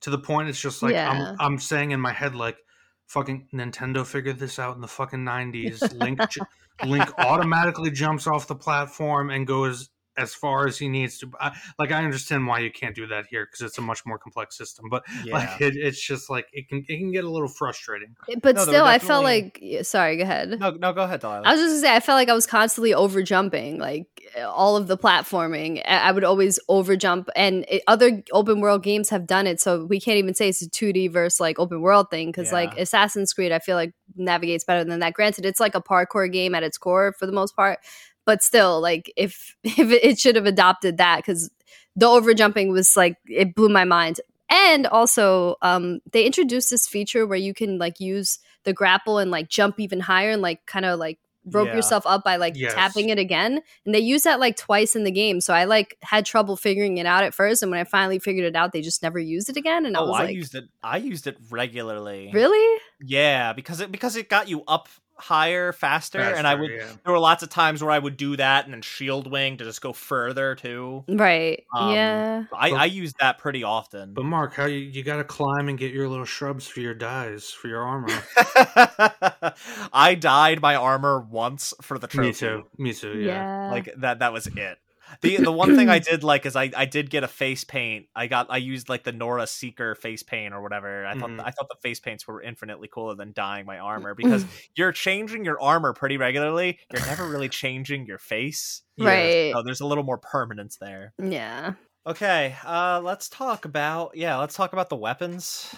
to 0.00 0.10
the 0.10 0.18
point 0.18 0.48
it's 0.48 0.60
just 0.60 0.82
like 0.82 0.94
Yeah. 0.94 1.06
I'm 1.06 1.32
I'm 1.38 1.58
saying 1.58 1.92
in 1.92 2.00
my 2.00 2.12
head 2.12 2.34
like 2.34 2.58
fucking 3.06 3.48
Nintendo 3.52 4.06
figured 4.06 4.38
this 4.38 4.58
out 4.58 4.74
in 4.74 4.80
the 4.80 4.88
fucking 4.88 5.24
90s 5.24 5.98
Link 5.98 6.20
Link 6.86 7.08
automatically 7.18 7.90
jumps 7.90 8.26
off 8.26 8.48
the 8.48 8.54
platform 8.54 9.30
and 9.30 9.46
goes 9.46 9.90
as 10.16 10.34
far 10.34 10.66
as 10.66 10.78
he 10.78 10.88
needs 10.88 11.18
to 11.18 11.30
I, 11.40 11.56
like 11.78 11.90
I 11.92 12.04
understand 12.04 12.46
why 12.46 12.58
you 12.60 12.70
can't 12.70 12.94
do 12.94 13.06
that 13.08 13.26
here 13.30 13.46
because 13.46 13.62
it's 13.66 13.78
a 13.78 13.82
much 13.82 14.04
more 14.04 14.18
complex 14.18 14.58
system 14.58 14.86
but 14.90 15.02
Yeah. 15.24 15.34
like 15.36 15.60
it, 15.60 15.74
it's 15.76 16.00
just 16.00 16.28
like 16.28 16.46
it 16.52 16.68
can 16.68 16.84
it 16.88 16.98
can 16.98 17.12
get 17.12 17.24
a 17.24 17.30
little 17.30 17.48
frustrating 17.48 18.14
but 18.42 18.54
no, 18.56 18.64
there 18.64 18.82
were 18.82 18.82
still, 18.82 18.84
I 18.84 18.98
felt 18.98 19.24
like 19.24 19.62
sorry. 19.82 20.16
Go 20.16 20.22
ahead. 20.24 20.58
no, 20.60 20.70
no, 20.70 20.92
go 20.92 21.02
ahead, 21.02 21.20
Delilah. 21.20 21.42
I 21.44 21.52
was 21.52 21.60
just 21.60 21.72
gonna 21.72 21.80
say, 21.80 21.94
I 21.96 22.00
felt 22.00 22.16
like 22.16 22.28
I 22.28 22.34
was 22.34 22.46
constantly 22.46 22.94
over 22.94 23.22
jumping, 23.22 23.78
like 23.78 24.06
all 24.44 24.76
of 24.76 24.86
the 24.86 24.96
platforming. 24.96 25.82
I 25.86 26.08
I 26.08 26.12
would 26.12 26.24
always 26.24 26.58
over 26.68 26.96
jump, 26.96 27.28
and 27.36 27.64
it, 27.68 27.82
other 27.86 28.22
open 28.32 28.60
world 28.60 28.82
games 28.82 29.10
have 29.10 29.26
done 29.26 29.46
it. 29.46 29.60
So 29.60 29.84
we 29.84 30.00
can't 30.00 30.18
even 30.18 30.34
say 30.34 30.48
it's 30.48 30.62
a 30.62 30.68
2D 30.68 31.10
versus 31.12 31.40
like 31.40 31.58
open 31.58 31.80
world 31.80 32.10
thing 32.10 32.28
because 32.28 32.52
like 32.52 32.76
Assassin's 32.78 33.32
Creed, 33.32 33.52
I 33.52 33.58
feel 33.58 33.76
like 33.76 33.92
navigates 34.16 34.64
better 34.64 34.84
than 34.84 35.00
that. 35.00 35.14
Granted, 35.14 35.46
it's 35.46 35.60
like 35.60 35.74
a 35.74 35.82
parkour 35.82 36.30
game 36.30 36.54
at 36.54 36.62
its 36.62 36.78
core 36.78 37.14
for 37.18 37.26
the 37.26 37.32
most 37.32 37.56
part, 37.56 37.78
but 38.24 38.42
still, 38.42 38.80
like 38.80 39.12
if 39.16 39.56
if 39.64 39.90
it, 39.90 40.18
should 40.18 40.36
have 40.36 40.46
adopted 40.46 40.98
that 40.98 41.18
because 41.18 41.50
the 41.96 42.06
over 42.06 42.34
jumping 42.34 42.70
was 42.72 42.96
like 42.96 43.16
it 43.26 43.54
blew 43.54 43.68
my 43.68 43.84
mind. 43.84 44.20
And 44.50 44.86
also, 44.86 45.56
um, 45.62 46.00
they 46.12 46.24
introduced 46.26 46.68
this 46.68 46.86
feature 46.86 47.26
where 47.26 47.38
you 47.38 47.54
can 47.54 47.78
like 47.78 48.00
use 48.00 48.38
the 48.64 48.74
grapple 48.74 49.16
and 49.18 49.30
like 49.30 49.48
jump 49.48 49.80
even 49.80 49.98
higher 50.00 50.30
and 50.30 50.42
like 50.42 50.66
kind 50.66 50.84
of 50.84 50.98
like 50.98 51.18
rope 51.50 51.68
Yeah. 51.68 51.76
yourself 51.76 52.04
up 52.06 52.22
by 52.22 52.36
like 52.36 52.54
Yes. 52.56 52.74
tapping 52.74 53.08
it 53.08 53.18
again. 53.18 53.60
And 53.86 53.94
they 53.94 53.98
use 54.00 54.24
that 54.24 54.40
like 54.40 54.56
twice 54.56 54.94
in 54.94 55.04
the 55.04 55.10
game. 55.10 55.40
So 55.40 55.54
I 55.54 55.64
like 55.64 55.96
had 56.02 56.26
trouble 56.26 56.56
figuring 56.56 56.98
it 56.98 57.06
out 57.06 57.24
at 57.24 57.32
first. 57.34 57.62
And 57.62 57.70
when 57.72 57.80
I 57.80 57.84
finally 57.84 58.18
figured 58.18 58.44
it 58.44 58.54
out, 58.54 58.72
they 58.72 58.82
just 58.82 59.02
never 59.02 59.18
used 59.18 59.48
it 59.48 59.56
again. 59.56 59.86
And 59.86 59.96
I 59.96 60.00
oh, 60.00 60.06
was 60.08 60.20
I 60.20 60.24
like, 60.24 60.34
used 60.34 60.54
it. 60.54 60.64
I 60.82 60.98
used 60.98 61.26
it 61.26 61.38
regularly. 61.50 62.30
really? 62.32 62.80
Yeah, 63.00 63.54
because 63.54 63.80
it 63.80 63.90
because 63.90 64.16
it 64.16 64.28
got 64.28 64.48
you 64.48 64.62
up 64.68 64.88
higher, 65.22 65.72
faster, 65.72 66.20
and 66.20 66.46
I 66.46 66.54
would. 66.54 66.70
yeah. 66.70 66.86
There 67.04 67.12
were 67.12 67.18
lots 67.18 67.42
of 67.42 67.48
times 67.48 67.82
where 67.82 67.90
I 67.90 67.98
would 67.98 68.16
do 68.16 68.36
that 68.36 68.64
and 68.64 68.74
then 68.74 68.82
Shieldwing 68.82 69.58
to 69.58 69.64
just 69.64 69.80
go 69.80 69.92
further 69.92 70.54
too. 70.54 71.04
Right. 71.08 71.64
Um, 71.74 71.94
yeah. 71.94 72.44
I, 72.52 72.70
But- 72.70 72.80
I 72.80 72.84
used 72.86 73.16
that 73.20 73.38
pretty 73.38 73.62
often. 73.64 74.14
but 74.14 74.24
Mark 74.24 74.54
how 74.54 74.66
you 74.66 74.78
you 74.78 75.02
got 75.02 75.16
to 75.16 75.24
climb 75.24 75.68
and 75.68 75.78
get 75.78 75.92
your 75.92 76.08
little 76.08 76.24
shrubs 76.24 76.66
for 76.66 76.80
your 76.80 76.94
dyes 76.94 77.50
for 77.50 77.68
your 77.68 77.82
armor 77.82 78.08
I 79.92 80.14
dyed 80.18 80.60
my 80.60 80.74
armor 80.74 81.20
once 81.20 81.74
for 81.82 81.98
the 81.98 82.06
trophy. 82.06 82.28
me 82.28 82.32
too 82.34 82.64
me 82.78 82.92
too 82.92 83.18
Yeah. 83.18 83.66
yeah, 83.66 83.70
Like 83.70 83.88
that 83.98 84.18
that 84.20 84.32
was 84.32 84.46
it. 84.46 84.78
The 85.20 85.36
the 85.36 85.52
one 85.52 85.76
thing 85.76 85.88
I 85.88 85.98
did 86.10 86.24
like 86.24 86.46
is 86.46 86.56
I, 86.56 86.70
I 86.76 86.84
did 86.86 87.10
get 87.10 87.22
a 87.22 87.28
face 87.28 87.64
paint. 87.64 88.06
I 88.16 88.26
got 88.26 88.46
I 88.50 88.56
used 88.56 88.88
like 88.88 89.04
the 89.04 89.12
Nora 89.12 89.46
Seeker 89.46 89.94
face 89.94 90.22
paint 90.22 90.54
or 90.54 90.62
whatever. 90.62 91.04
I 91.06 91.14
thought 91.18 91.30
Mhm. 91.30 91.40
I 91.44 91.50
thought 91.50 91.68
the 91.68 91.76
face 91.82 92.00
paints 92.00 92.26
were 92.26 92.40
infinitely 92.42 92.88
cooler 92.92 93.14
than 93.14 93.32
dyeing 93.34 93.66
my 93.66 93.78
armor 93.78 94.14
because 94.14 94.44
you're 94.74 94.92
changing 94.92 95.44
your 95.44 95.60
armor 95.60 95.92
pretty 95.92 96.16
regularly. 96.16 96.78
You're 96.92 97.04
never 97.06 97.28
really 97.28 97.48
changing 97.48 98.06
your 98.06 98.18
face. 98.18 98.82
Yeah. 98.96 99.06
Right. 99.08 99.52
So 99.52 99.62
there's 99.62 99.80
a 99.80 99.86
little 99.86 100.04
more 100.04 100.18
permanence 100.18 100.76
there. 100.78 101.12
Yeah. 101.22 101.74
Okay, 102.06 102.56
uh 102.64 103.00
let's 103.04 103.28
talk 103.28 103.64
about 103.64 104.16
yeah, 104.16 104.36
let's 104.38 104.54
talk 104.56 104.72
about 104.72 104.88
the 104.88 104.96
weapons 104.96 105.72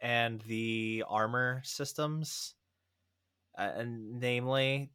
and 0.00 0.40
the 0.42 1.04
armor 1.08 1.60
systems. 1.64 2.54
Uh, 3.58 3.72
and 3.76 4.20
namely 4.20 4.92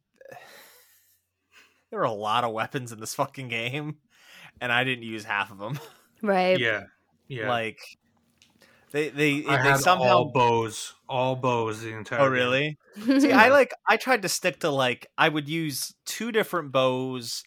there 1.94 2.00
were 2.00 2.06
a 2.06 2.12
lot 2.12 2.42
of 2.42 2.52
weapons 2.52 2.90
in 2.90 2.98
this 2.98 3.14
fucking 3.14 3.46
game 3.46 3.98
and 4.60 4.72
I 4.72 4.82
didn't 4.82 5.04
use 5.04 5.22
half 5.24 5.52
of 5.52 5.58
them. 5.58 5.78
Right. 6.22 6.58
yeah 6.58 6.84
yeah 7.28 7.48
like 7.48 7.78
they 8.90 9.10
they 9.10 9.44
I 9.46 9.62
they 9.62 9.70
had 9.70 9.78
somehow 9.80 10.04
all 10.08 10.24
bows 10.32 10.94
all 11.08 11.36
bows 11.36 11.82
the 11.82 11.92
entire 11.96 12.20
Oh 12.20 12.24
game. 12.24 12.32
really? 12.32 12.78
See, 13.20 13.30
I 13.30 13.48
like 13.50 13.72
I 13.86 13.96
tried 13.96 14.22
to 14.22 14.28
stick 14.28 14.58
to 14.60 14.70
like 14.70 15.06
I 15.18 15.28
would 15.28 15.48
use 15.48 15.94
two 16.04 16.32
different 16.32 16.72
bows, 16.72 17.44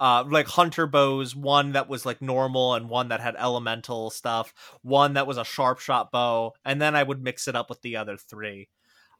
uh, 0.00 0.24
like 0.26 0.46
hunter 0.46 0.86
bows. 0.86 1.36
One 1.36 1.72
that 1.72 1.88
was 1.88 2.06
like 2.06 2.22
normal, 2.22 2.74
and 2.74 2.88
one 2.88 3.08
that 3.08 3.20
had 3.20 3.34
elemental 3.36 4.10
stuff. 4.10 4.54
One 4.82 5.14
that 5.14 5.26
was 5.26 5.38
a 5.38 5.44
sharp 5.44 5.78
shot 5.80 6.10
bow, 6.10 6.54
and 6.64 6.80
then 6.80 6.96
I 6.96 7.02
would 7.02 7.22
mix 7.22 7.46
it 7.48 7.54
up 7.56 7.68
with 7.68 7.82
the 7.82 7.96
other 7.96 8.16
three. 8.16 8.68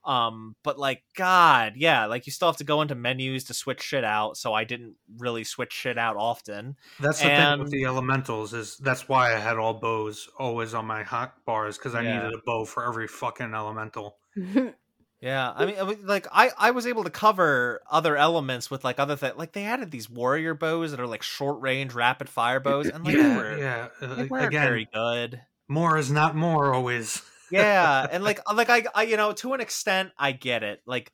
Um, 0.06 0.54
but 0.62 0.78
like, 0.78 1.02
God, 1.16 1.74
yeah, 1.76 2.06
like 2.06 2.26
you 2.26 2.32
still 2.32 2.48
have 2.48 2.56
to 2.58 2.64
go 2.64 2.80
into 2.82 2.94
menus 2.94 3.44
to 3.44 3.54
switch 3.54 3.82
shit 3.82 4.04
out. 4.04 4.36
So 4.36 4.54
I 4.54 4.64
didn't 4.64 4.94
really 5.18 5.44
switch 5.44 5.72
shit 5.72 5.98
out 5.98 6.16
often. 6.16 6.76
That's 6.98 7.20
the 7.20 7.30
thing 7.30 7.58
with 7.58 7.70
the 7.70 7.84
elementals 7.84 8.54
is 8.54 8.76
that's 8.78 9.08
why 9.08 9.34
I 9.34 9.38
had 9.38 9.58
all 9.58 9.74
bows 9.74 10.28
always 10.38 10.72
on 10.74 10.86
my 10.86 11.02
hot 11.02 11.44
bars 11.44 11.76
because 11.76 11.94
I 11.94 12.02
Yeah. 12.02 12.16
needed 12.16 12.34
a 12.34 12.40
bow 12.46 12.64
for 12.64 12.86
every 12.86 13.08
fucking 13.08 13.52
elemental. 13.54 14.16
Yeah, 15.20 15.50
I 15.56 15.64
mean, 15.64 15.76
I 15.80 15.84
mean, 15.84 16.06
like 16.06 16.26
I, 16.30 16.50
I 16.58 16.70
was 16.72 16.86
able 16.86 17.02
to 17.04 17.10
cover 17.10 17.80
other 17.90 18.16
elements 18.16 18.70
with 18.70 18.84
like 18.84 19.00
other 19.00 19.16
things. 19.16 19.34
Like 19.36 19.52
they 19.52 19.64
added 19.64 19.90
these 19.90 20.10
warrior 20.10 20.52
bows 20.54 20.90
that 20.90 21.00
are 21.00 21.06
like 21.06 21.22
short 21.22 21.60
range, 21.62 21.94
rapid 21.94 22.28
fire 22.28 22.60
bows, 22.60 22.90
and 22.90 23.02
like 23.02 23.18
they 23.18 23.22
yeah, 23.22 23.30
were, 23.30 23.58
yeah. 23.58 23.88
they 24.14 24.22
uh, 24.22 24.24
weren't 24.24 24.44
Again, 24.48 24.60
very 24.60 24.88
good. 24.92 25.40
more 25.68 25.96
is 25.96 26.10
not 26.10 26.36
more 26.36 26.72
always. 26.74 27.22
Yeah 27.50 28.06
and 28.12 28.24
like 28.24 28.40
like 28.52 28.70
I, 28.70 28.84
I 28.94 29.02
you 29.04 29.16
know 29.16 29.32
to 29.32 29.52
an 29.54 29.60
extent 29.60 30.10
i 30.18 30.32
get 30.32 30.62
it 30.62 30.80
like 30.86 31.12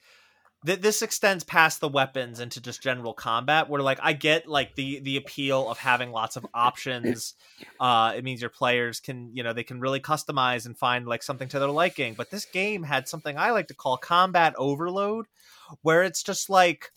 th- 0.65 0.81
this 0.81 1.03
extends 1.03 1.45
past 1.45 1.81
the 1.81 1.89
weapons 1.89 2.41
into 2.41 2.61
just 2.61 2.83
general 2.83 3.15
combat 3.15 3.69
where 3.69 3.83
like 3.83 3.99
i 4.03 4.13
get 4.13 4.47
like 4.47 4.75
the 4.75 5.01
the 5.01 5.17
appeal 5.17 5.71
of 5.71 5.79
having 5.79 6.11
lots 6.11 6.37
of 6.37 6.47
options 6.55 7.35
uh 7.81 8.13
it 8.17 8.25
means 8.25 8.41
your 8.41 8.51
players 8.51 9.01
can 9.01 9.31
you 9.35 9.43
know 9.43 9.53
they 9.53 9.65
can 9.65 9.81
really 9.81 10.01
customize 10.01 10.67
and 10.67 10.79
find 10.79 11.07
like 11.07 11.23
something 11.23 11.49
to 11.49 11.59
their 11.59 11.69
liking 11.69 12.15
but 12.15 12.31
this 12.31 12.45
game 12.47 12.83
had 12.83 13.09
something 13.09 13.37
i 13.37 13.51
like 13.51 13.69
to 13.69 13.75
call 13.75 13.97
combat 13.97 14.55
overload 14.57 15.27
where 15.83 16.03
it's 16.03 16.23
just 16.23 16.51
like 16.51 16.91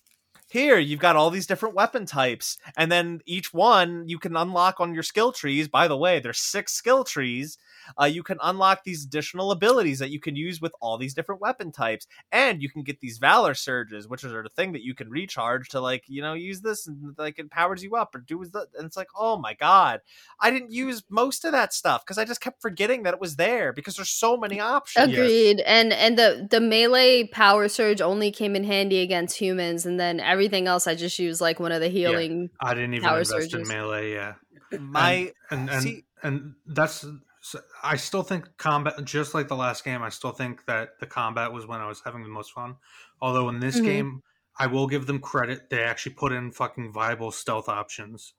here 0.50 0.78
you've 0.78 1.00
got 1.00 1.16
all 1.16 1.30
these 1.30 1.48
different 1.48 1.76
weapon 1.76 2.06
types 2.06 2.58
and 2.78 2.92
then 2.92 3.20
each 3.26 3.54
one 3.54 4.08
you 4.08 4.20
can 4.20 4.36
unlock 4.36 4.80
on 4.80 4.94
your 4.94 5.04
skill 5.04 5.32
trees. 5.32 5.68
By 5.68 5.88
the 5.88 5.98
way 5.98 6.20
there's 6.20 6.40
six 6.40 6.74
skill 6.74 7.04
trees 7.04 7.58
uh, 8.00 8.06
you 8.06 8.24
can 8.24 8.38
unlock 8.44 8.84
these 8.84 9.04
additional 9.06 9.52
abilities 9.52 10.00
that 10.00 10.10
you 10.10 10.20
can 10.20 10.36
use 10.36 10.62
with 10.62 10.74
all 10.82 10.98
these 10.98 11.14
different 11.14 11.42
weapon 11.42 11.72
types 11.72 12.08
and 12.32 12.62
you 12.62 12.70
can 12.70 12.84
get 12.84 13.00
these 13.00 13.18
valor 13.18 13.54
surges 13.54 14.08
which 14.08 14.24
are 14.24 14.44
the 14.44 14.50
thing 14.50 14.74
that 14.74 14.84
you 14.84 14.94
can 14.94 15.10
recharge 15.10 15.70
to 15.70 15.80
like 15.80 16.04
you 16.08 16.22
know 16.22 16.34
use 16.34 16.62
this 16.62 16.88
and 16.88 17.16
like 17.18 17.40
it 17.40 17.50
powers 17.50 17.84
you 17.84 17.96
up 17.96 18.14
or 18.14 18.20
do 18.20 18.44
the 18.46 18.68
and 18.78 18.86
it's 18.86 18.98
like 18.98 19.08
oh 19.18 19.38
my 19.38 19.54
god 19.54 20.02
i 20.40 20.52
didn't 20.52 20.72
use 20.72 21.04
most 21.10 21.46
of 21.46 21.52
that 21.52 21.74
stuff 21.74 22.04
because 22.06 22.18
i 22.18 22.26
just 22.26 22.42
kept 22.42 22.62
forgetting 22.62 23.04
that 23.04 23.14
it 23.14 23.20
was 23.22 23.36
there 23.36 23.74
because 23.74 23.96
there's 23.96 24.10
so 24.10 24.38
many 24.38 24.60
options 24.60 25.16
Agreed. 25.18 25.60
And 25.62 25.94
and 25.94 26.18
the 26.18 26.48
the 26.50 26.60
melee 26.60 27.28
power 27.28 27.68
surge 27.68 28.02
only 28.02 28.32
came 28.32 28.56
in 28.56 28.64
handy 28.64 29.00
against 29.00 29.38
humans, 29.38 29.86
and 29.86 30.00
then 30.00 30.20
everything 30.20 30.68
else 30.68 30.88
I 30.88 30.96
just 30.96 31.18
used 31.20 31.42
like 31.42 31.60
one 31.60 31.72
of 31.72 31.82
the 31.82 31.90
healing. 31.90 32.50
I 32.60 32.74
didn't 32.74 32.94
even 32.96 33.08
Power 33.08 33.20
invest 33.20 33.32
surges. 33.32 33.70
in 33.70 33.76
melee. 33.76 34.14
Yeah, 34.14 34.34
my 34.80 35.32
and 35.50 35.70
and 35.70 35.84
See- 35.84 36.06
and 36.24 36.56
that's. 36.66 37.06
So 37.46 37.62
I 37.84 37.96
still 37.98 38.24
think 38.24 38.58
combat, 38.58 38.96
just 39.06 39.34
like 39.36 39.48
the 39.48 39.56
last 39.56 39.84
game, 39.84 40.02
I 40.02 40.10
still 40.10 40.32
think 40.32 40.66
that 40.66 41.00
the 41.00 41.06
combat 41.08 41.54
was 41.54 41.68
when 41.68 41.80
I 41.82 41.88
was 41.88 42.02
having 42.02 42.24
the 42.24 42.30
most 42.30 42.52
fun. 42.54 42.78
Although 43.22 43.50
in 43.50 43.60
this 43.60 43.80
Mhm. 43.80 43.82
game, 43.82 44.24
I 44.58 44.68
will 44.68 44.88
give 44.88 45.06
them 45.06 45.20
credit; 45.20 45.70
they 45.70 45.84
actually 45.84 46.16
put 46.16 46.32
in 46.32 46.52
fucking 46.52 46.92
viable 46.94 47.32
stealth 47.32 47.70
options. 47.70 48.34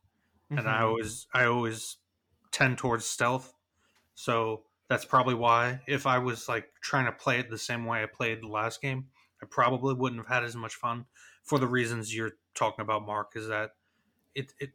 and 0.56 0.68
I 0.68 0.80
Mhm. 0.80 0.82
always 0.82 1.26
I 1.34 1.44
always 1.46 1.98
tend 2.52 2.78
towards 2.78 3.04
stealth. 3.06 3.54
So 4.14 4.66
that's 4.88 5.04
probably 5.06 5.34
why 5.34 5.82
if 5.88 6.06
I 6.06 6.18
was 6.18 6.48
like 6.48 6.74
trying 6.82 7.06
to 7.06 7.12
play 7.12 7.40
it 7.40 7.50
the 7.50 7.58
same 7.58 7.84
way 7.86 8.02
I 8.02 8.06
played 8.06 8.42
the 8.42 8.48
last 8.48 8.82
game, 8.82 9.10
I 9.42 9.46
probably 9.46 9.94
wouldn't 9.94 10.20
have 10.22 10.28
had 10.34 10.44
as 10.44 10.56
much 10.56 10.74
fun 10.76 11.06
for 11.44 11.58
the 11.60 11.68
reasons 11.68 12.14
you're 12.14 12.32
talking 12.54 12.82
about, 12.82 13.04
Mark, 13.06 13.32
is 13.36 13.48
that 13.48 13.72
it 14.34 14.54
it 14.60 14.72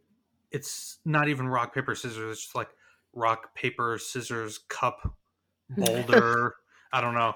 it's 0.52 1.00
not 1.06 1.30
even 1.30 1.48
rock, 1.50 1.74
paper, 1.76 1.96
scissors, 1.96 2.34
it's 2.34 2.44
just 2.44 2.56
like 2.56 2.72
rock, 3.14 3.54
paper, 3.56 3.98
scissors, 3.98 4.60
cup, 4.70 5.16
boulder, 5.70 6.56
I 6.92 7.02
don't 7.02 7.14
know. 7.14 7.34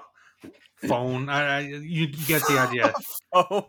Phone. 0.86 1.28
I, 1.28 1.56
I 1.56 1.60
you, 1.60 2.06
you 2.06 2.26
get 2.26 2.42
the 2.46 2.58
idea. 2.58 2.92
oh 3.32 3.68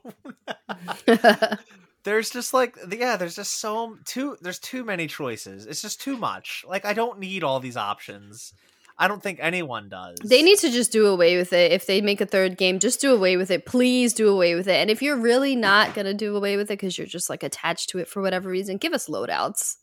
there's 2.04 2.30
just 2.30 2.54
like 2.54 2.78
yeah 2.90 3.18
there's 3.18 3.36
just 3.36 3.60
so 3.60 3.98
too 4.06 4.38
there's 4.42 4.60
too 4.60 4.84
many 4.86 5.08
choices 5.08 5.66
it's 5.66 5.82
just 5.82 6.00
too 6.00 6.16
much 6.16 6.64
like 6.68 6.86
i 6.86 6.94
don't 6.94 7.20
need 7.20 7.44
all 7.44 7.60
these 7.60 7.76
options 7.76 8.54
i 8.98 9.08
don't 9.08 9.22
think 9.22 9.40
anyone 9.42 9.90
does 9.90 10.18
They 10.24 10.42
need 10.42 10.58
to 10.60 10.72
just 10.72 10.92
do 10.92 11.08
away 11.08 11.38
with 11.38 11.52
it. 11.54 11.72
If 11.72 11.86
they 11.86 12.02
make 12.02 12.22
a 12.22 12.26
third 12.26 12.58
game, 12.58 12.80
just 12.80 13.02
do 13.02 13.14
away 13.14 13.38
with 13.38 13.52
it. 13.52 13.66
Please 13.66 14.14
do 14.14 14.30
away 14.30 14.56
with 14.56 14.68
it. 14.68 14.76
And 14.76 14.90
if 14.90 15.02
you're 15.02 15.18
really 15.18 15.56
not 15.56 15.94
gonna 15.94 16.14
do 16.14 16.36
away 16.36 16.58
with 16.58 16.72
it 16.72 16.80
because 16.80 16.98
you're 16.98 17.06
just 17.06 17.30
like 17.30 17.44
attached 17.44 17.90
to 17.90 18.00
it 18.00 18.08
for 18.08 18.22
whatever 18.22 18.50
reason, 18.50 18.78
give 18.78 18.94
us 18.94 19.08
loadouts. 19.08 19.76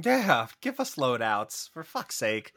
Yeah 0.00 0.46
give 0.60 0.80
us 0.80 0.96
loadouts 0.96 1.68
for 1.70 1.84
fuck's 1.84 2.16
sake. 2.16 2.52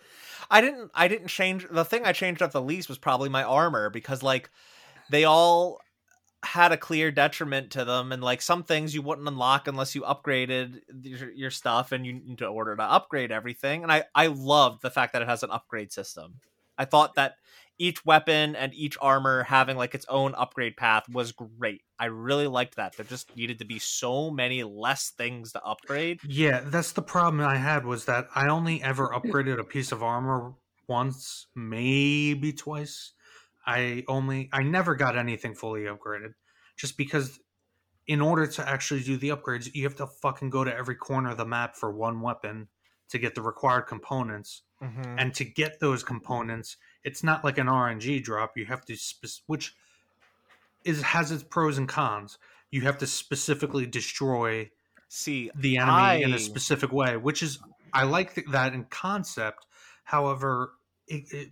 I 0.50 0.62
didn't 0.62 0.92
i 0.94 1.08
didn't 1.08 1.28
change 1.28 1.68
the 1.70 1.86
thing 1.86 2.06
i 2.06 2.14
changed 2.14 2.42
up 2.42 2.52
the 2.52 2.62
least 2.62 2.90
was 2.90 2.98
probably 2.98 3.30
my 3.30 3.44
armor 3.44 3.90
because 3.90 4.24
like 4.24 4.50
they 5.12 5.26
all 5.26 5.80
had 6.44 6.72
a 6.72 6.78
clear 6.78 7.12
detriment 7.12 7.72
to 7.72 7.84
them 7.84 8.12
and 8.12 8.24
like 8.24 8.42
some 8.42 8.64
things 8.64 8.94
you 8.94 9.02
wouldn't 9.02 9.28
unlock 9.28 9.68
unless 9.68 9.96
you 9.96 10.04
upgraded 10.04 10.80
your, 11.02 11.32
your 11.32 11.52
stuff 11.52 11.92
and 11.92 12.06
you 12.06 12.14
need 12.14 12.38
to 12.38 12.46
order 12.46 12.76
to 12.76 12.84
upgrade 12.84 13.32
everything 13.32 13.84
and 13.84 13.92
i 13.92 14.04
i 14.14 14.28
loved 14.28 14.82
the 14.82 14.92
fact 14.92 15.14
that 15.14 15.22
it 15.22 15.28
has 15.28 15.44
an 15.44 15.52
upgrade 15.52 15.92
system. 15.92 16.36
I 16.78 16.86
thought 16.86 17.16
that 17.16 17.36
each 17.78 18.06
weapon 18.06 18.56
and 18.56 18.74
each 18.74 18.98
armor 19.02 19.44
having 19.44 19.78
like 19.78 19.94
its 19.94 20.06
own 20.10 20.34
upgrade 20.36 20.78
path 20.78 21.08
was 21.10 21.32
great 21.32 21.82
i 22.00 22.06
really 22.06 22.48
liked 22.48 22.76
that 22.76 22.96
there 22.96 23.06
just 23.06 23.36
needed 23.36 23.60
to 23.60 23.66
be 23.66 23.80
so 23.80 24.30
many 24.30 24.64
less 24.64 25.12
things 25.12 25.52
to 25.52 25.62
upgrade 25.64 26.20
Yeah, 26.28 26.62
that's 26.66 26.92
the 26.92 27.02
problem 27.02 27.46
I 27.46 27.58
had 27.58 27.86
was 27.86 28.06
that 28.06 28.28
I 28.36 28.50
only 28.50 28.82
ever 28.82 29.10
upgraded 29.14 29.60
a 29.60 29.64
piece 29.64 29.92
of 29.92 30.04
armor 30.04 30.54
once, 30.88 31.48
maybe 31.56 32.54
twice. 32.54 33.14
I 33.66 34.04
only 34.08 34.50
I 34.54 34.64
never 34.64 34.96
got 34.96 35.18
anything 35.18 35.56
fully 35.56 35.82
upgraded 35.82 36.34
just 36.78 36.98
because 36.98 37.40
in 38.08 38.22
order 38.22 38.46
to 38.46 38.70
actually 38.70 39.02
do 39.02 39.18
the 39.18 39.30
upgrades, 39.30 39.74
you 39.74 39.84
have 39.84 39.96
to 39.96 40.06
fucking 40.06 40.52
go 40.52 40.64
to 40.64 40.76
every 40.76 40.96
corner 40.96 41.32
of 41.32 41.38
the 41.38 41.46
map 41.46 41.76
for 41.76 41.92
one 41.92 42.22
weapon 42.22 42.68
to 43.10 43.18
get 43.18 43.34
the 43.34 43.42
required 43.42 43.84
components. 43.84 44.64
Mm-hmm. 44.84 45.16
And 45.18 45.34
to 45.36 45.46
get 45.46 45.80
those 45.80 46.04
components, 46.04 46.78
it's 47.06 47.24
not 47.24 47.44
like 47.44 47.58
an 47.58 47.68
RNG 47.68 48.24
drop. 48.24 48.58
You 48.58 48.66
have 48.66 48.84
to 48.86 48.96
spec- 48.98 49.44
which 49.48 49.76
is 50.84 51.02
has 51.02 51.32
its 51.32 51.44
pros 51.44 51.78
and 51.78 51.88
cons. 51.88 52.38
You 52.72 52.82
have 52.82 52.98
to 52.98 53.08
specifically 53.08 53.86
destroy 53.86 54.72
see 55.08 55.52
the 55.56 55.78
enemy 55.78 56.24
in 56.24 56.34
a 56.34 56.40
specific 56.40 56.92
way, 56.92 57.16
which 57.16 57.42
is 57.42 57.60
I 57.94 58.04
like 58.04 58.36
th- 58.36 58.48
that 58.52 58.74
in 58.74 58.86
concept. 58.86 59.66
However, 60.04 60.74
it, 61.08 61.32
it, 61.32 61.50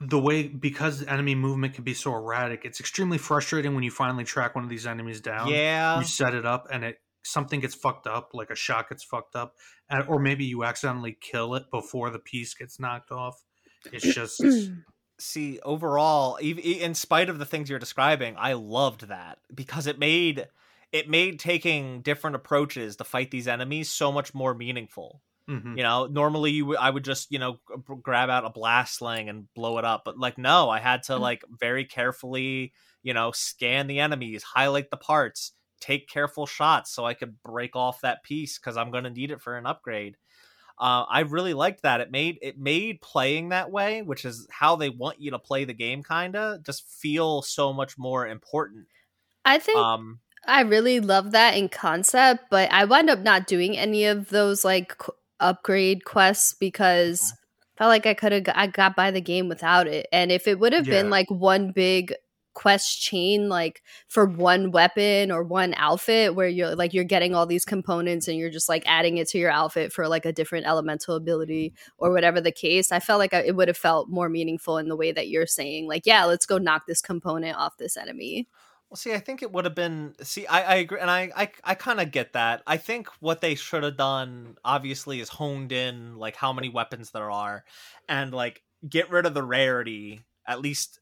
the 0.00 0.18
way 0.18 0.46
because 0.46 1.02
enemy 1.04 1.34
movement 1.34 1.74
can 1.74 1.84
be 1.84 1.94
so 1.94 2.14
erratic, 2.14 2.64
it's 2.64 2.80
extremely 2.80 3.18
frustrating 3.18 3.74
when 3.74 3.82
you 3.82 3.90
finally 3.90 4.24
track 4.24 4.54
one 4.54 4.62
of 4.62 4.70
these 4.70 4.86
enemies 4.86 5.20
down. 5.20 5.48
yeah 5.48 5.98
you 5.98 6.04
set 6.04 6.34
it 6.34 6.46
up 6.46 6.68
and 6.70 6.84
it 6.84 7.00
something 7.24 7.60
gets 7.60 7.74
fucked 7.74 8.06
up, 8.06 8.30
like 8.34 8.50
a 8.50 8.54
shot 8.54 8.88
gets 8.88 9.04
fucked 9.04 9.36
up, 9.36 9.54
and, 9.88 10.04
or 10.08 10.18
maybe 10.18 10.44
you 10.44 10.64
accidentally 10.64 11.16
kill 11.20 11.54
it 11.54 11.70
before 11.70 12.10
the 12.10 12.18
piece 12.18 12.54
gets 12.54 12.78
knocked 12.78 13.10
off. 13.10 13.42
It's 13.90 14.06
just 14.06 14.44
see 15.18 15.60
overall 15.60 16.36
in 16.36 16.94
spite 16.94 17.28
of 17.28 17.38
the 17.38 17.46
things 17.46 17.70
you're 17.70 17.78
describing 17.78 18.34
i 18.38 18.54
loved 18.54 19.06
that 19.08 19.38
because 19.54 19.86
it 19.86 19.98
made 19.98 20.48
it 20.90 21.08
made 21.08 21.38
taking 21.38 22.02
different 22.02 22.34
approaches 22.34 22.96
to 22.96 23.04
fight 23.04 23.30
these 23.30 23.46
enemies 23.46 23.88
so 23.88 24.10
much 24.10 24.34
more 24.34 24.52
meaningful. 24.54 25.22
Mhm. 25.48 25.76
you 25.76 25.82
know 25.82 26.06
normally 26.06 26.52
you 26.52 26.62
w- 26.64 26.78
i 26.80 26.88
would 26.88 27.04
just 27.04 27.30
you 27.32 27.38
know 27.38 27.54
g- 27.54 27.94
grab 28.02 28.30
out 28.30 28.44
a 28.44 28.50
blast 28.50 28.94
sling 28.98 29.28
and 29.28 29.52
blow 29.54 29.78
it 29.78 29.84
up 29.84 30.02
but 30.04 30.16
like 30.18 30.38
no 30.38 30.70
i 30.70 30.78
had 30.78 31.02
to 31.04 31.16
like 31.18 31.44
very 31.60 31.84
carefully 31.84 32.72
you 33.02 33.12
know 33.12 33.32
scan 33.32 33.88
the 33.88 33.98
enemies 33.98 34.42
highlight 34.44 34.90
the 34.90 34.96
parts 34.96 35.52
take 35.80 36.08
careful 36.08 36.46
shots 36.46 36.92
so 36.92 37.04
i 37.04 37.12
could 37.14 37.42
break 37.42 37.74
off 37.74 38.00
that 38.02 38.22
piece 38.22 38.56
because 38.58 38.76
i'm 38.76 38.92
going 38.92 39.02
to 39.04 39.10
need 39.10 39.32
it 39.32 39.40
for 39.40 39.56
an 39.56 39.66
upgrade 39.66 40.16
uh, 40.82 41.06
I 41.08 41.20
really 41.20 41.54
liked 41.54 41.82
that. 41.82 42.00
It 42.00 42.10
made 42.10 42.38
it 42.42 42.58
made 42.58 43.00
playing 43.00 43.50
that 43.50 43.70
way, 43.70 44.02
which 44.02 44.24
is 44.24 44.48
how 44.50 44.74
they 44.74 44.88
want 44.88 45.20
you 45.20 45.30
to 45.30 45.38
play 45.38 45.64
the 45.64 45.72
game, 45.72 46.02
kinda, 46.02 46.60
just 46.66 46.88
feel 46.88 47.40
so 47.40 47.72
much 47.72 47.96
more 47.96 48.26
important. 48.26 48.88
I 49.44 49.58
think 49.60 49.78
Um, 49.78 50.18
I 50.46 50.62
really 50.62 50.98
love 50.98 51.30
that 51.30 51.56
in 51.56 51.68
concept, 51.68 52.46
but 52.50 52.70
I 52.72 52.84
wound 52.84 53.10
up 53.10 53.20
not 53.20 53.46
doing 53.46 53.78
any 53.78 54.06
of 54.06 54.30
those 54.30 54.64
like 54.64 54.98
qu- 54.98 55.12
upgrade 55.38 56.04
quests 56.04 56.54
because 56.54 57.32
I 57.32 57.78
felt 57.78 57.88
like 57.88 58.06
I 58.06 58.14
could 58.14 58.32
have 58.32 58.44
I 58.56 58.66
got 58.66 58.96
by 58.96 59.12
the 59.12 59.20
game 59.20 59.48
without 59.48 59.86
it. 59.86 60.06
And 60.12 60.32
if 60.32 60.48
it 60.48 60.58
would 60.58 60.72
have 60.72 60.88
been 60.88 61.10
like 61.10 61.30
one 61.30 61.70
big 61.70 62.12
quest 62.54 63.00
chain 63.00 63.48
like 63.48 63.82
for 64.08 64.26
one 64.26 64.70
weapon 64.70 65.30
or 65.30 65.42
one 65.42 65.74
outfit 65.76 66.34
where 66.34 66.48
you're 66.48 66.74
like 66.74 66.92
you're 66.92 67.04
getting 67.04 67.34
all 67.34 67.46
these 67.46 67.64
components 67.64 68.28
and 68.28 68.36
you're 68.38 68.50
just 68.50 68.68
like 68.68 68.82
adding 68.86 69.16
it 69.18 69.28
to 69.28 69.38
your 69.38 69.50
outfit 69.50 69.92
for 69.92 70.06
like 70.06 70.26
a 70.26 70.32
different 70.32 70.66
elemental 70.66 71.16
ability 71.16 71.72
or 71.98 72.12
whatever 72.12 72.40
the 72.40 72.52
case 72.52 72.92
i 72.92 73.00
felt 73.00 73.18
like 73.18 73.32
I, 73.32 73.38
it 73.42 73.56
would 73.56 73.68
have 73.68 73.76
felt 73.76 74.10
more 74.10 74.28
meaningful 74.28 74.78
in 74.78 74.88
the 74.88 74.96
way 74.96 75.12
that 75.12 75.28
you're 75.28 75.46
saying 75.46 75.88
like 75.88 76.04
yeah 76.04 76.24
let's 76.24 76.46
go 76.46 76.58
knock 76.58 76.86
this 76.86 77.00
component 77.00 77.56
off 77.56 77.76
this 77.78 77.96
enemy 77.96 78.48
Well, 78.90 78.96
see, 78.98 79.14
I 79.14 79.20
think 79.20 79.42
it 79.42 79.50
would 79.52 79.64
have 79.64 79.74
been. 79.74 80.14
See, 80.20 80.46
I, 80.46 80.62
I 80.62 80.74
agree, 80.76 81.00
and 81.00 81.10
I, 81.10 81.30
I, 81.34 81.50
I 81.64 81.74
kind 81.74 81.98
of 81.98 82.10
get 82.10 82.34
that. 82.34 82.62
I 82.66 82.76
think 82.76 83.08
what 83.20 83.40
they 83.40 83.54
should 83.54 83.84
have 83.84 83.96
done, 83.96 84.56
obviously, 84.66 85.20
is 85.20 85.30
honed 85.30 85.72
in 85.72 86.16
like 86.18 86.36
how 86.36 86.52
many 86.52 86.68
weapons 86.68 87.10
there 87.10 87.30
are, 87.30 87.64
and 88.06 88.34
like 88.34 88.62
get 88.86 89.10
rid 89.10 89.24
of 89.24 89.32
the 89.32 89.42
rarity. 89.42 90.20
At 90.46 90.60
least 90.60 91.00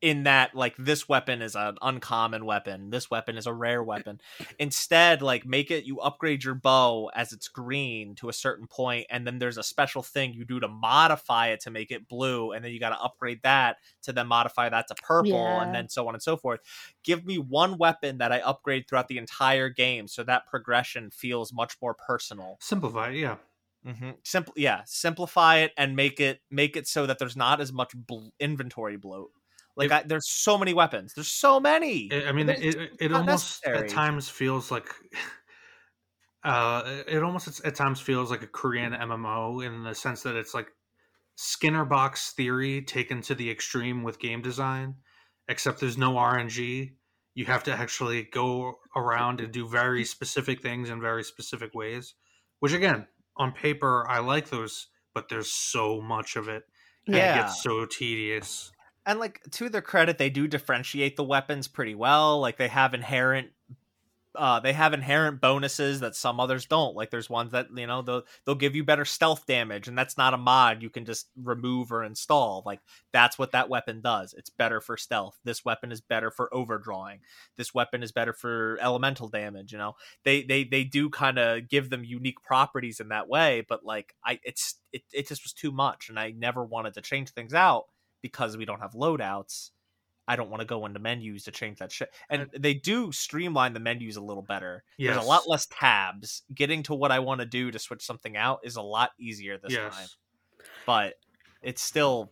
in 0.00 0.22
that 0.24 0.54
like 0.54 0.74
this 0.78 1.08
weapon 1.08 1.42
is 1.42 1.56
an 1.56 1.76
uncommon 1.82 2.44
weapon 2.44 2.90
this 2.90 3.10
weapon 3.10 3.36
is 3.36 3.46
a 3.46 3.52
rare 3.52 3.82
weapon 3.82 4.20
instead 4.58 5.22
like 5.22 5.44
make 5.44 5.70
it 5.70 5.84
you 5.84 5.98
upgrade 6.00 6.44
your 6.44 6.54
bow 6.54 7.10
as 7.14 7.32
it's 7.32 7.48
green 7.48 8.14
to 8.14 8.28
a 8.28 8.32
certain 8.32 8.66
point 8.66 9.06
and 9.10 9.26
then 9.26 9.38
there's 9.38 9.58
a 9.58 9.62
special 9.62 10.02
thing 10.02 10.32
you 10.32 10.44
do 10.44 10.60
to 10.60 10.68
modify 10.68 11.48
it 11.48 11.60
to 11.60 11.70
make 11.70 11.90
it 11.90 12.08
blue 12.08 12.52
and 12.52 12.64
then 12.64 12.70
you 12.70 12.78
got 12.78 12.90
to 12.90 13.00
upgrade 13.00 13.40
that 13.42 13.76
to 14.02 14.12
then 14.12 14.26
modify 14.28 14.68
that 14.68 14.86
to 14.86 14.94
purple 15.02 15.30
Yeah. 15.32 15.62
and 15.64 15.74
then 15.74 15.88
so 15.88 16.06
on 16.06 16.14
and 16.14 16.22
so 16.22 16.36
forth 16.36 16.60
give 17.02 17.24
me 17.26 17.38
one 17.38 17.76
weapon 17.76 18.18
that 18.18 18.30
i 18.32 18.38
upgrade 18.40 18.88
throughout 18.88 19.08
the 19.08 19.18
entire 19.18 19.68
game 19.68 20.06
so 20.06 20.22
that 20.22 20.46
progression 20.46 21.10
feels 21.10 21.52
much 21.52 21.76
more 21.82 21.94
personal 21.94 22.56
Simplify, 22.60 23.10
yeah. 23.10 23.36
Mm-hmm. 23.86 24.10
Simple, 24.24 24.52
yeah. 24.56 24.82
Simplify 24.86 25.58
it 25.58 25.72
and 25.76 25.94
make 25.96 26.20
it 26.20 26.40
make 26.50 26.76
it 26.76 26.86
so 26.86 27.06
that 27.06 27.18
there's 27.18 27.36
not 27.36 27.60
as 27.60 27.72
much 27.72 27.92
bl- 27.94 28.28
inventory 28.40 28.96
bloat. 28.96 29.30
Like 29.78 29.86
If- 29.86 29.92
I, 29.92 30.02
there's 30.04 30.28
so 30.28 30.58
many 30.58 30.74
weapons. 30.74 31.14
There's 31.14 31.28
so 31.28 31.60
many. 31.60 32.10
I 32.12 32.28
I 32.28 32.32
mean, 32.32 32.48
it, 32.48 32.58
it, 32.62 32.90
it 33.00 33.12
almost 33.12 33.64
necessary. 33.64 33.86
at 33.86 33.88
times 33.88 34.28
feels 34.28 34.70
like, 34.70 34.88
uh, 36.44 37.02
it 37.06 37.22
almost 37.22 37.64
at 37.64 37.74
times 37.76 38.00
feels 38.00 38.30
like 38.30 38.42
a 38.42 38.48
Korean 38.48 38.92
MMO 38.92 39.64
in 39.64 39.84
the 39.84 39.94
sense 39.94 40.22
that 40.24 40.34
it's 40.34 40.52
like 40.52 40.66
Skinner 41.36 41.84
box 41.84 42.32
theory 42.32 42.82
taken 42.82 43.22
to 43.22 43.34
the 43.36 43.48
extreme 43.48 44.02
with 44.02 44.18
game 44.18 44.42
design, 44.42 44.96
except 45.48 45.78
there's 45.78 45.96
no 45.96 46.14
RNG. 46.14 46.94
You 47.34 47.44
have 47.44 47.62
to 47.64 47.72
actually 47.72 48.24
go 48.24 48.74
around 48.96 49.40
and 49.40 49.52
do 49.52 49.68
very 49.68 50.04
specific 50.04 50.60
things 50.60 50.90
in 50.90 51.00
very 51.00 51.22
specific 51.22 51.72
ways, 51.72 52.14
which 52.58 52.72
again, 52.72 53.06
on 53.36 53.52
paper, 53.52 54.04
I 54.08 54.18
like 54.18 54.50
those, 54.50 54.88
but 55.14 55.28
there's 55.28 55.52
so 55.52 56.00
much 56.00 56.34
of 56.34 56.48
it. 56.48 56.64
And 57.06 57.14
it 57.16 57.34
gets 57.42 57.62
so 57.62 57.86
tedious. 57.86 58.72
And 59.06 59.18
like 59.18 59.40
to 59.52 59.68
their 59.68 59.82
credit, 59.82 60.18
they 60.18 60.30
do 60.30 60.46
differentiate 60.46 61.16
the 61.16 61.24
weapons 61.24 61.68
pretty 61.68 61.94
well. 61.94 62.40
Like 62.40 62.58
they 62.58 62.68
have 62.68 62.94
inherent. 62.94 63.50
Uh, 64.34 64.60
they 64.60 64.72
have 64.72 64.92
inherent 64.92 65.40
bonuses 65.40 65.98
that 66.00 66.14
some 66.14 66.38
others 66.38 66.66
don't. 66.66 66.94
Like 66.94 67.10
there's 67.10 67.30
ones 67.30 67.50
that 67.52 67.68
you 67.74 67.86
know 67.86 68.02
they'll 68.02 68.22
they'll 68.44 68.54
give 68.54 68.76
you 68.76 68.84
better 68.84 69.06
stealth 69.06 69.46
damage, 69.46 69.88
and 69.88 69.96
that's 69.96 70.18
not 70.18 70.34
a 70.34 70.36
mod 70.36 70.82
you 70.82 70.90
can 70.90 71.06
just 71.06 71.28
remove 71.42 71.90
or 71.90 72.04
install. 72.04 72.62
Like 72.66 72.80
that's 73.12 73.38
what 73.38 73.52
that 73.52 73.70
weapon 73.70 74.00
does. 74.02 74.34
It's 74.34 74.50
better 74.50 74.80
for 74.80 74.96
stealth. 74.96 75.38
This 75.42 75.64
weapon 75.64 75.90
is 75.90 76.02
better 76.02 76.30
for 76.30 76.54
overdrawing. 76.54 77.20
This 77.56 77.74
weapon 77.74 78.02
is 78.02 78.12
better 78.12 78.34
for 78.34 78.78
elemental 78.80 79.28
damage. 79.28 79.72
You 79.72 79.78
know, 79.78 79.96
they 80.24 80.42
they 80.42 80.64
they 80.64 80.84
do 80.84 81.08
kind 81.08 81.38
of 81.38 81.68
give 81.68 81.88
them 81.90 82.04
unique 82.04 82.42
properties 82.42 83.00
in 83.00 83.08
that 83.08 83.28
way. 83.28 83.64
But 83.66 83.84
like 83.84 84.14
I, 84.24 84.38
it's 84.44 84.76
it 84.92 85.02
it 85.12 85.26
just 85.26 85.42
was 85.42 85.54
too 85.54 85.72
much, 85.72 86.10
and 86.10 86.18
I 86.18 86.30
never 86.30 86.62
wanted 86.62 86.94
to 86.94 87.00
change 87.00 87.30
things 87.30 87.54
out 87.54 87.86
because 88.22 88.56
we 88.56 88.64
don't 88.64 88.80
have 88.80 88.92
loadouts. 88.92 89.70
I 90.26 90.36
don't 90.36 90.50
want 90.50 90.60
to 90.60 90.66
go 90.66 90.84
into 90.84 91.00
menus 91.00 91.44
to 91.44 91.50
change 91.50 91.78
that 91.78 91.90
shit. 91.90 92.10
And 92.28 92.50
they 92.52 92.74
do 92.74 93.12
streamline 93.12 93.72
the 93.72 93.80
menus 93.80 94.16
a 94.16 94.20
little 94.20 94.42
better. 94.42 94.84
There's 94.98 95.16
a 95.16 95.22
lot 95.22 95.48
less 95.48 95.66
tabs. 95.66 96.42
Getting 96.54 96.82
to 96.84 96.94
what 96.94 97.10
I 97.10 97.20
want 97.20 97.40
to 97.40 97.46
do 97.46 97.70
to 97.70 97.78
switch 97.78 98.04
something 98.04 98.36
out 98.36 98.60
is 98.62 98.76
a 98.76 98.82
lot 98.82 99.12
easier 99.18 99.56
this 99.56 99.72
yes. 99.72 99.96
time. 99.96 100.08
But 100.84 101.14
it's 101.62 101.80
still 101.80 102.30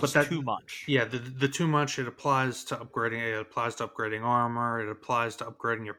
But 0.00 0.12
that- 0.12 0.26
too 0.26 0.42
much. 0.42 0.84
Yeah, 0.88 1.04
the 1.04 1.18
the 1.18 1.46
too 1.48 1.68
much 1.68 2.00
it 2.00 2.08
applies 2.08 2.64
to 2.64 2.76
upgrading. 2.76 3.22
It 3.22 3.38
applies 3.40 3.76
to 3.76 3.86
upgrading 3.86 4.24
armor. 4.24 4.80
It 4.80 4.90
applies 4.90 5.36
to 5.36 5.44
upgrading 5.44 5.86
your, 5.86 5.98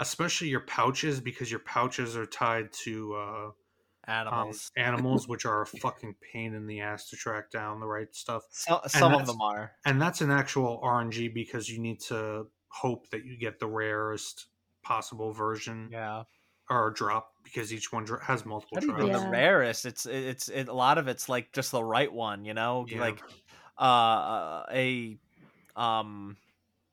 especially 0.00 0.48
your 0.48 0.60
pouches 0.60 1.20
because 1.20 1.48
your 1.48 1.60
pouches 1.60 2.16
are 2.16 2.26
tied 2.26 2.72
to 2.84 3.14
uh, 3.14 3.50
um, 4.08 4.14
Animals. 4.28 4.70
animals, 4.76 5.28
which 5.28 5.44
are 5.46 5.62
a 5.62 5.66
fucking 5.66 6.14
pain 6.32 6.54
in 6.54 6.66
the 6.66 6.80
ass 6.80 7.08
to 7.10 7.16
track 7.16 7.50
down 7.50 7.80
the 7.80 7.86
right 7.86 8.12
stuff. 8.14 8.42
so, 8.50 8.80
some 8.86 9.14
of 9.14 9.26
them 9.26 9.40
are. 9.40 9.72
And 9.84 10.00
that's 10.00 10.20
an 10.20 10.30
actual 10.30 10.80
RNG 10.82 11.32
because 11.34 11.68
you 11.68 11.78
need 11.78 12.00
to 12.08 12.46
hope 12.68 13.08
that 13.10 13.24
you 13.24 13.36
get 13.38 13.58
the 13.58 13.66
rarest 13.66 14.46
possible 14.82 15.32
version 15.32 15.88
Yeah. 15.92 16.22
or 16.70 16.90
drop 16.90 17.32
because 17.44 17.72
each 17.72 17.92
one 17.92 18.06
has 18.22 18.44
multiple 18.46 18.76
Not 18.76 18.84
even 18.84 18.94
drops. 18.96 19.12
Yeah. 19.12 19.24
the 19.24 19.30
rarest. 19.30 19.86
It's 19.86 20.06
it's 20.06 20.48
it, 20.48 20.68
a 20.68 20.72
lot 20.72 20.98
of 20.98 21.08
it's 21.08 21.28
like 21.28 21.52
just 21.52 21.70
the 21.72 21.82
right 21.84 22.12
one, 22.12 22.44
you 22.44 22.54
know? 22.54 22.86
Yeah. 22.88 23.00
Like 23.00 23.22
uh 23.78 24.64
a 24.72 25.18
um 25.76 26.36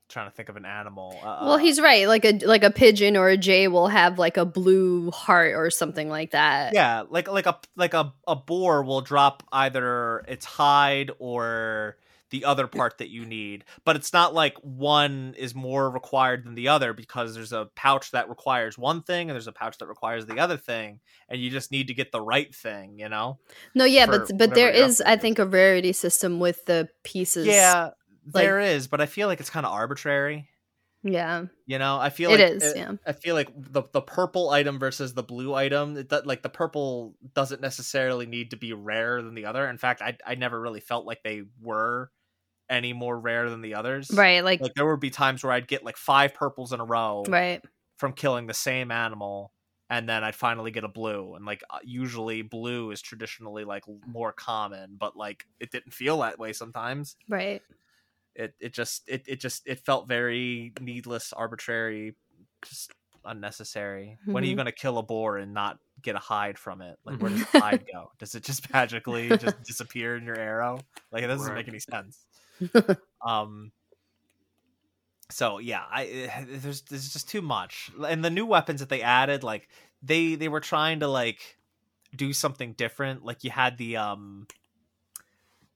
trying 0.08 0.28
to 0.30 0.34
think 0.34 0.48
of 0.48 0.56
an 0.56 0.64
animal. 0.64 1.18
Uh, 1.22 1.40
well, 1.42 1.58
he's 1.58 1.80
right. 1.80 2.06
Like 2.06 2.24
a 2.24 2.38
like 2.46 2.62
a 2.64 2.70
pigeon 2.70 3.16
or 3.16 3.28
a 3.28 3.36
jay 3.36 3.68
will 3.68 3.88
have 3.88 4.18
like 4.18 4.36
a 4.36 4.44
blue 4.44 5.10
heart 5.10 5.54
or 5.54 5.70
something 5.70 6.08
like 6.08 6.30
that. 6.30 6.74
yeah 6.74 7.02
like 7.08 7.28
like 7.28 7.46
a 7.46 7.58
like 7.76 7.94
a, 7.94 8.12
a 8.26 8.36
boar 8.36 8.82
will 8.82 9.00
drop 9.00 9.42
either 9.52 10.18
its 10.28 10.44
hide 10.44 11.10
or 11.18 11.96
the 12.30 12.44
other 12.44 12.66
part 12.66 12.98
that 12.98 13.08
you 13.08 13.24
need 13.24 13.64
but 13.84 13.94
it's 13.94 14.12
not 14.12 14.34
like 14.34 14.56
one 14.60 15.32
is 15.38 15.54
more 15.54 15.88
required 15.88 16.44
than 16.44 16.56
the 16.56 16.66
other 16.68 16.92
because 16.92 17.34
there's 17.36 17.52
a 17.52 17.68
pouch 17.76 18.10
that 18.10 18.28
requires 18.28 18.76
one 18.76 19.00
thing 19.02 19.30
and 19.30 19.34
there's 19.36 19.46
a 19.46 19.52
pouch 19.52 19.78
that 19.78 19.86
requires 19.86 20.26
the 20.26 20.40
other 20.40 20.56
thing 20.56 20.98
and 21.28 21.40
you 21.40 21.50
just 21.50 21.70
need 21.70 21.86
to 21.86 21.94
get 21.94 22.10
the 22.10 22.20
right 22.20 22.52
thing 22.52 22.98
you 22.98 23.08
know 23.08 23.38
No, 23.76 23.84
yeah, 23.84 24.06
but 24.06 24.28
but 24.36 24.54
there 24.54 24.70
is, 24.70 25.00
I 25.00 25.16
think, 25.16 25.38
a 25.38 25.46
rarity 25.46 25.92
system 25.92 26.40
with 26.40 26.64
the 26.66 26.88
pieces. 27.04 27.46
yeah 27.46 27.90
like- 28.32 28.42
there 28.44 28.60
is 28.60 28.86
but 28.86 29.00
i 29.00 29.06
feel 29.06 29.28
like 29.28 29.40
it's 29.40 29.50
kind 29.50 29.66
of 29.66 29.72
arbitrary 29.72 30.48
yeah, 31.02 31.44
you 31.66 31.78
know 31.78 31.98
i 31.98 32.10
feel 32.10 32.30
it 32.30 32.40
like 32.40 32.62
is. 32.62 32.72
yeah, 32.74 32.92
I 33.06 33.12
feel 33.12 33.36
like 33.36 33.48
the 33.56 33.84
the 33.92 34.00
purple 34.00 34.50
item 34.50 34.80
versus 34.80 35.14
the 35.14 35.22
blue 35.22 35.54
item, 35.54 35.96
it, 35.96 36.10
like 36.26 36.42
the 36.42 36.48
purple 36.48 37.14
doesn't 37.32 37.60
necessarily 37.60 38.26
need 38.26 38.50
to 38.50 38.56
be 38.56 38.72
rarer 38.72 39.22
than 39.22 39.34
the 39.34 39.44
other. 39.44 39.68
In 39.68 39.78
fact, 39.78 40.02
I 40.02 40.16
I 40.26 40.34
never 40.34 40.60
really 40.60 40.80
felt 40.80 41.06
like 41.06 41.22
they 41.22 41.44
were 41.62 42.10
any 42.68 42.92
more 42.92 43.16
rare 43.16 43.48
than 43.48 43.62
the 43.62 43.74
others. 43.74 44.10
right. 44.12 44.42
Like, 44.42 44.60
Like 44.60 44.74
there 44.74 44.86
would 44.86 44.98
be 44.98 45.10
times 45.10 45.44
where 45.44 45.52
I'd 45.52 45.68
get 45.68 45.84
like 45.84 45.96
five 45.96 46.34
purples 46.34 46.72
in 46.72 46.80
a 46.80 46.84
row 46.84 47.22
right. 47.28 47.62
from 47.98 48.12
killing 48.12 48.48
the 48.48 48.54
same 48.54 48.90
animal, 48.90 49.52
and 49.88 50.08
then 50.08 50.24
I'd 50.24 50.34
finally 50.34 50.72
get 50.72 50.82
a 50.82 50.88
blue. 50.88 51.36
And 51.36 51.44
like 51.44 51.62
uh, 51.70 51.78
usually 51.84 52.42
blue 52.42 52.90
is 52.90 53.00
traditionally 53.00 53.62
like 53.64 53.84
more 54.08 54.32
common, 54.32 54.96
but 54.98 55.16
like 55.16 55.44
it 55.60 55.70
didn't 55.70 55.92
feel 55.92 56.18
that 56.20 56.38
way 56.38 56.52
sometimes 56.52 57.14
Right. 57.28 57.62
It 58.36 58.54
it 58.60 58.74
just 58.74 59.08
it, 59.08 59.24
it 59.28 59.40
just 59.40 59.66
it 59.66 59.80
felt 59.80 60.08
very 60.08 60.74
needless 60.80 61.32
arbitrary 61.32 62.16
just 62.64 62.92
unnecessary. 63.24 64.18
When 64.30 64.44
are 64.44 64.46
you 64.46 64.54
Mhm. 64.54 64.56
going 64.56 64.66
to 64.66 64.72
kill 64.72 64.98
a 64.98 65.02
boar 65.02 65.38
and 65.38 65.54
not 65.54 65.78
get 66.02 66.16
a 66.16 66.20
hide 66.20 66.58
from 66.58 66.82
it? 66.82 66.98
Like 67.04 67.20
where 67.20 67.30
does 67.30 67.42
the 67.42 67.52
hide 67.58 67.82
go? 67.92 68.12
Does 68.18 68.34
it 68.34 68.44
just 68.44 68.72
magically 68.72 69.36
just 69.36 69.56
disappear 69.64 70.16
in 70.16 70.24
your 70.24 70.38
arrow? 70.38 70.86
Like 71.12 71.24
it 71.24 71.28
doesn't 71.28 71.54
make 71.54 71.68
any 71.68 71.80
sense. 71.80 72.26
Um 73.26 73.72
so 75.30 75.58
yeah 75.58 75.82
i 75.90 76.04
eh, 76.04 76.44
there's 76.48 76.82
there's 76.82 77.12
just 77.12 77.28
too 77.28 77.42
much. 77.42 77.90
And 78.06 78.24
the 78.24 78.30
new 78.30 78.46
weapons 78.46 78.80
that 78.80 78.88
they 78.88 79.02
added 79.02 79.42
like 79.42 79.68
they 80.02 80.34
they 80.36 80.48
were 80.48 80.60
trying 80.60 81.00
to 81.00 81.08
like 81.08 81.58
do 82.16 82.32
something 82.32 82.74
different. 82.74 83.24
Like 83.24 83.44
you 83.44 83.50
had 83.50 83.78
the 83.78 83.96
um 83.98 84.46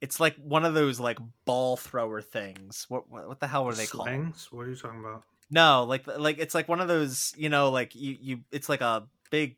it's 0.01 0.19
like 0.21 0.37
one 0.37 0.65
of 0.65 0.75
those 0.75 0.99
like 1.01 1.19
ball 1.45 1.77
thrower 1.77 2.23
things 2.23 2.87
what 2.89 3.11
what, 3.11 3.29
what 3.29 3.41
the 3.41 3.47
hell 3.47 3.65
were 3.65 3.75
they 3.75 3.87
called 3.87 4.09
Slings? 4.09 4.49
What 4.51 4.67
are 4.67 4.71
you 4.71 4.77
talking 4.77 5.01
about? 5.01 5.23
no 5.51 5.85
like 5.85 6.07
like 6.07 6.39
it's 6.39 6.55
like 6.55 6.69
one 6.69 6.81
of 6.81 6.89
those 6.89 7.33
you 7.37 7.49
know 7.49 7.71
like 7.71 7.95
you 7.95 8.17
you 8.21 8.41
it's 8.53 8.69
like 8.69 8.81
a 8.83 9.05
big 9.31 9.57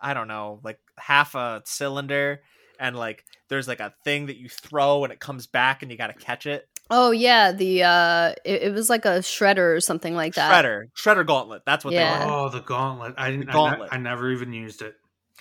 i 0.00 0.14
don't 0.14 0.28
know 0.28 0.60
like 0.62 0.78
half 0.96 1.34
a 1.34 1.60
cylinder 1.64 2.40
and 2.78 2.94
like 2.96 3.24
there's 3.48 3.66
like 3.66 3.80
a 3.80 3.92
thing 4.04 4.26
that 4.26 4.36
you 4.36 4.48
throw 4.48 5.02
and 5.04 5.12
it 5.12 5.18
comes 5.20 5.46
back 5.48 5.82
and 5.82 5.90
you 5.90 5.98
got 5.98 6.06
to 6.08 6.14
catch 6.14 6.46
it 6.46 6.68
Oh 6.90 7.12
yeah, 7.12 7.50
the 7.50 7.82
uh, 7.82 8.34
it, 8.44 8.64
it 8.64 8.72
was 8.74 8.90
like 8.90 9.06
a 9.06 9.20
shredder 9.20 9.74
or 9.74 9.80
something 9.80 10.14
like 10.14 10.34
that. 10.34 10.52
shredder 10.52 10.90
shredder 10.94 11.26
gauntlet 11.26 11.62
that's 11.64 11.82
what 11.82 11.94
Yeah. 11.94 12.18
they 12.20 12.26
were 12.26 12.30
Oh, 12.30 12.48
the 12.50 12.60
gauntlet. 12.60 13.14
I, 13.16 13.30
didn't- 13.30 13.44
I, 13.44 13.46
ne- 13.46 13.52
gauntlet. 13.54 13.88
I 13.90 13.96
never 13.96 14.30
even 14.30 14.52
used 14.52 14.82
it. 14.82 14.94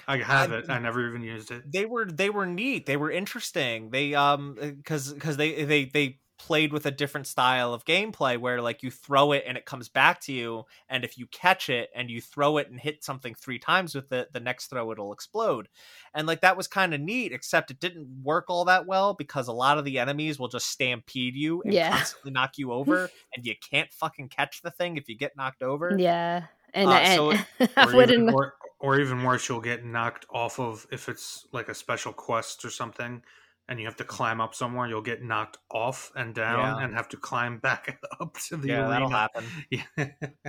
I 0.08 0.18
have 0.18 0.52
I- 0.52 0.58
it. 0.58 0.70
I 0.70 0.80
never 0.80 1.08
even 1.08 1.22
used 1.22 1.52
it. 1.52 1.64
they 1.72 1.86
were 1.86 2.06
they 2.06 2.30
were 2.30 2.46
neat 2.46 2.86
they 2.86 2.98
were 2.98 3.12
interesting 3.12 3.90
they 3.92 4.14
um 4.16 4.56
because 4.60 5.14
because 5.14 5.38
they 5.38 5.64
they 5.66 5.86
they 5.86 6.20
played 6.40 6.74
with 6.74 6.86
a 6.86 6.92
different 6.92 7.26
style 7.26 7.74
of 7.74 7.86
gameplay 7.86 8.38
where 8.38 8.62
like 8.62 8.84
you 8.84 8.92
throw 8.92 9.32
it 9.32 9.46
and 9.48 9.56
it 9.56 9.66
comes 9.66 9.88
back 9.88 10.20
to 10.20 10.34
you 10.34 10.66
and 10.90 11.06
if 11.06 11.18
you 11.18 11.26
catch 11.28 11.70
it 11.70 11.90
and 11.96 12.10
you 12.10 12.20
throw 12.20 12.58
it 12.58 12.70
and 12.70 12.80
hit 12.82 13.02
something 13.02 13.34
three 13.34 13.58
times 13.60 13.96
with 13.96 14.12
it 14.12 14.34
the 14.34 14.42
next 14.42 14.68
throw 14.68 14.92
it'll 14.92 15.14
explode 15.14 15.70
and 16.14 16.28
like 16.28 16.42
that 16.42 16.58
was 16.58 16.68
kind 16.68 16.94
of 16.94 17.00
neat 17.00 17.32
except 17.32 17.72
it 17.72 17.80
didn't 17.80 18.08
work 18.24 18.46
all 18.50 18.66
that 18.66 18.86
well 18.86 19.14
because 19.14 19.48
a 19.48 19.54
lot 19.54 19.78
of 19.78 19.86
the 19.86 20.00
enemies 20.00 20.38
will 20.38 20.50
just 20.50 20.68
stampede 20.68 21.36
you 21.36 21.62
and 21.64 21.74
Yeah. 21.74 21.92
constantly 21.92 22.32
knock 22.32 22.58
you 22.58 22.74
over 22.74 23.10
and 23.36 23.46
you 23.46 23.54
can't 23.72 23.94
fucking 23.94 24.28
catch 24.28 24.62
the 24.64 24.72
thing 24.72 24.98
if 24.98 25.08
you 25.08 25.16
get 25.16 25.38
knocked 25.38 25.62
over 25.64 25.96
Yeah, 25.98 26.48
and, 26.74 26.90
Uh, 26.90 26.94
and 26.94 27.16
so 27.60 27.68
I 27.78 27.96
wouldn't. 27.96 28.34
or, 28.34 28.56
or 28.84 29.00
even 29.00 29.24
worse, 29.24 29.48
you'll 29.48 29.62
get 29.62 29.86
knocked 29.86 30.26
off 30.30 30.60
of 30.60 30.86
if 30.92 31.08
it's 31.08 31.48
like 31.54 31.70
a 31.70 31.74
special 31.74 32.12
quest 32.12 32.66
or 32.66 32.70
something, 32.70 33.24
and 33.70 33.80
you 33.80 33.86
have 33.86 33.96
to 33.96 34.04
climb 34.04 34.42
up 34.42 34.54
somewhere. 34.54 34.88
You'll 34.88 35.02
get 35.02 35.24
knocked 35.24 35.58
off 35.72 36.12
and 36.18 36.36
down, 36.36 36.60
Yeah. 36.60 36.84
and 36.86 36.94
have 36.94 37.08
to 37.10 37.18
climb 37.18 37.60
back 37.60 37.98
up 38.20 38.38
to 38.50 38.58
the 38.58 38.68
yeah 38.68 38.88
that'll 38.90 39.10
happen 39.10 39.46
Yeah. 39.72 39.84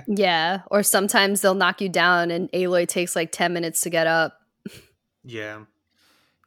yeah, 0.05 0.61
or 0.69 0.83
sometimes 0.83 1.39
they'll 1.41 1.55
knock 1.55 1.79
you 1.79 1.87
down, 1.89 2.29
and 2.29 2.51
Aloy 2.51 2.85
takes 2.87 3.15
like 3.15 3.31
ten 3.31 3.53
minutes 3.53 3.79
to 3.81 3.89
get 3.89 4.05
up, 4.05 4.37
yeah. 5.23 5.61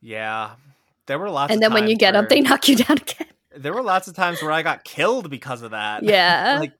yeah 0.02 0.50
there 1.06 1.18
were 1.18 1.30
lots 1.30 1.50
and 1.50 1.56
of 1.58 1.60
then 1.62 1.72
when 1.72 1.84
you 1.88 1.94
times 1.96 2.00
get 2.00 2.16
up, 2.16 2.22
where- 2.24 2.28
they 2.28 2.40
knock 2.42 2.68
you 2.68 2.76
down 2.84 2.98
again. 2.98 3.28
there 3.56 3.72
were 3.72 3.82
lots 3.82 4.08
of 4.08 4.14
times 4.14 4.42
where 4.42 4.52
I 4.52 4.60
got 4.62 4.84
killed 4.84 5.30
because 5.30 5.62
of 5.62 5.70
that. 5.70 6.02
Yeah. 6.02 6.58
like, 6.60 6.74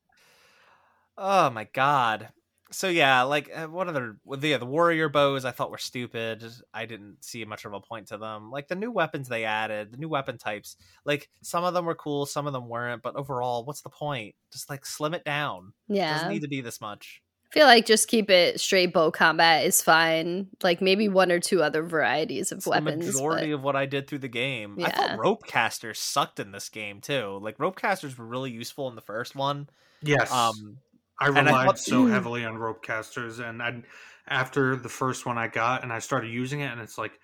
oh 1.16 1.48
my 1.48 1.64
god. 1.72 2.28
So 2.70 2.88
yeah, 2.88 3.22
like 3.22 3.50
uh, 3.54 3.66
what 3.66 3.88
other 3.88 4.18
the 4.26 4.56
the 4.56 4.66
warrior 4.66 5.08
bows 5.08 5.44
I 5.46 5.52
thought 5.52 5.70
were 5.70 5.78
stupid. 5.78 6.44
I 6.74 6.84
didn't 6.84 7.24
see 7.24 7.44
much 7.46 7.64
of 7.64 7.72
a 7.72 7.80
point 7.80 8.08
to 8.08 8.18
them. 8.18 8.50
Like 8.50 8.68
the 8.68 8.74
new 8.76 8.90
weapons 8.90 9.28
they 9.28 9.44
added, 9.44 9.92
the 9.92 9.96
new 9.96 10.08
weapon 10.08 10.36
types. 10.36 10.76
Like 11.06 11.30
some 11.42 11.64
of 11.64 11.72
them 11.72 11.86
were 11.86 11.94
cool, 11.94 12.26
some 12.26 12.46
of 12.46 12.52
them 12.52 12.68
weren't. 12.68 13.02
But 13.02 13.16
overall, 13.16 13.64
what's 13.64 13.80
the 13.80 13.88
point? 13.88 14.34
Just 14.52 14.68
like 14.68 14.84
slim 14.84 15.14
it 15.14 15.24
down. 15.24 15.72
Yeah, 15.88 15.94
It 15.94 15.96
yeah. 15.96 16.12
doesn't 16.14 16.28
need 16.30 16.42
to 16.42 16.48
be 16.48 16.60
this 16.60 16.80
much. 16.80 17.22
I 17.50 17.54
feel 17.54 17.64
like 17.66 17.86
just 17.86 18.08
keep 18.08 18.28
it 18.28 18.60
straight 18.60 18.92
bow 18.92 19.10
combat 19.10 19.64
is 19.64 19.80
fine. 19.80 20.48
Like 20.62 20.82
maybe 20.82 21.08
one 21.08 21.32
or 21.32 21.40
two 21.40 21.62
other 21.62 21.82
varieties 21.82 22.52
of 22.52 22.58
It's 22.58 22.66
weapons. 22.66 23.06
the 23.06 23.12
majority 23.14 23.46
but- 23.52 23.54
of 23.54 23.62
what 23.62 23.76
I 23.76 23.86
did 23.86 24.06
through 24.06 24.18
the 24.18 24.28
game. 24.28 24.76
I 24.78 24.82
Yeah. 24.82 24.90
thought 24.90 25.18
Ropecasters 25.18 25.96
sucked 25.96 26.38
in 26.38 26.52
this 26.52 26.68
game 26.68 27.00
too. 27.00 27.38
Like 27.40 27.56
Ropecasters 27.56 28.18
were 28.18 28.26
really 28.26 28.50
useful 28.50 28.88
in 28.90 28.94
the 28.94 29.00
first 29.00 29.34
one. 29.34 29.70
Yes. 30.02 30.30
Um, 30.30 30.76
I 31.18 31.28
and 31.28 31.38
I 31.38 31.42
relied 31.42 31.66
thought- 31.66 31.78
so 31.78 32.06
heavily 32.06 32.44
on 32.44 32.56
Ropecasters, 32.56 33.40
and 33.40 33.62
I 33.62 33.82
after 34.26 34.76
the 34.76 34.88
first 34.88 35.24
one 35.26 35.38
I 35.38 35.48
got, 35.48 35.82
and 35.82 35.92
I 35.92 35.98
started 36.00 36.30
using 36.30 36.60
it, 36.60 36.70
and 36.70 36.80
it's 36.80 36.98
like 36.98 37.18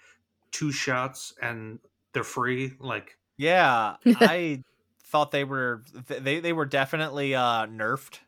two 0.51 0.73
shots, 0.73 1.35
and 1.43 1.79
they're 2.13 2.25
free. 2.25 2.75
Like 2.81 3.17
Yeah, 3.37 3.97
I 4.07 4.63
thought 5.05 5.31
they 5.31 5.45
were 5.45 5.85
they 6.09 6.41
they 6.41 6.53
were 6.53 6.67
definitely 6.67 7.35
uh 7.35 7.67
nerfed 7.67 8.19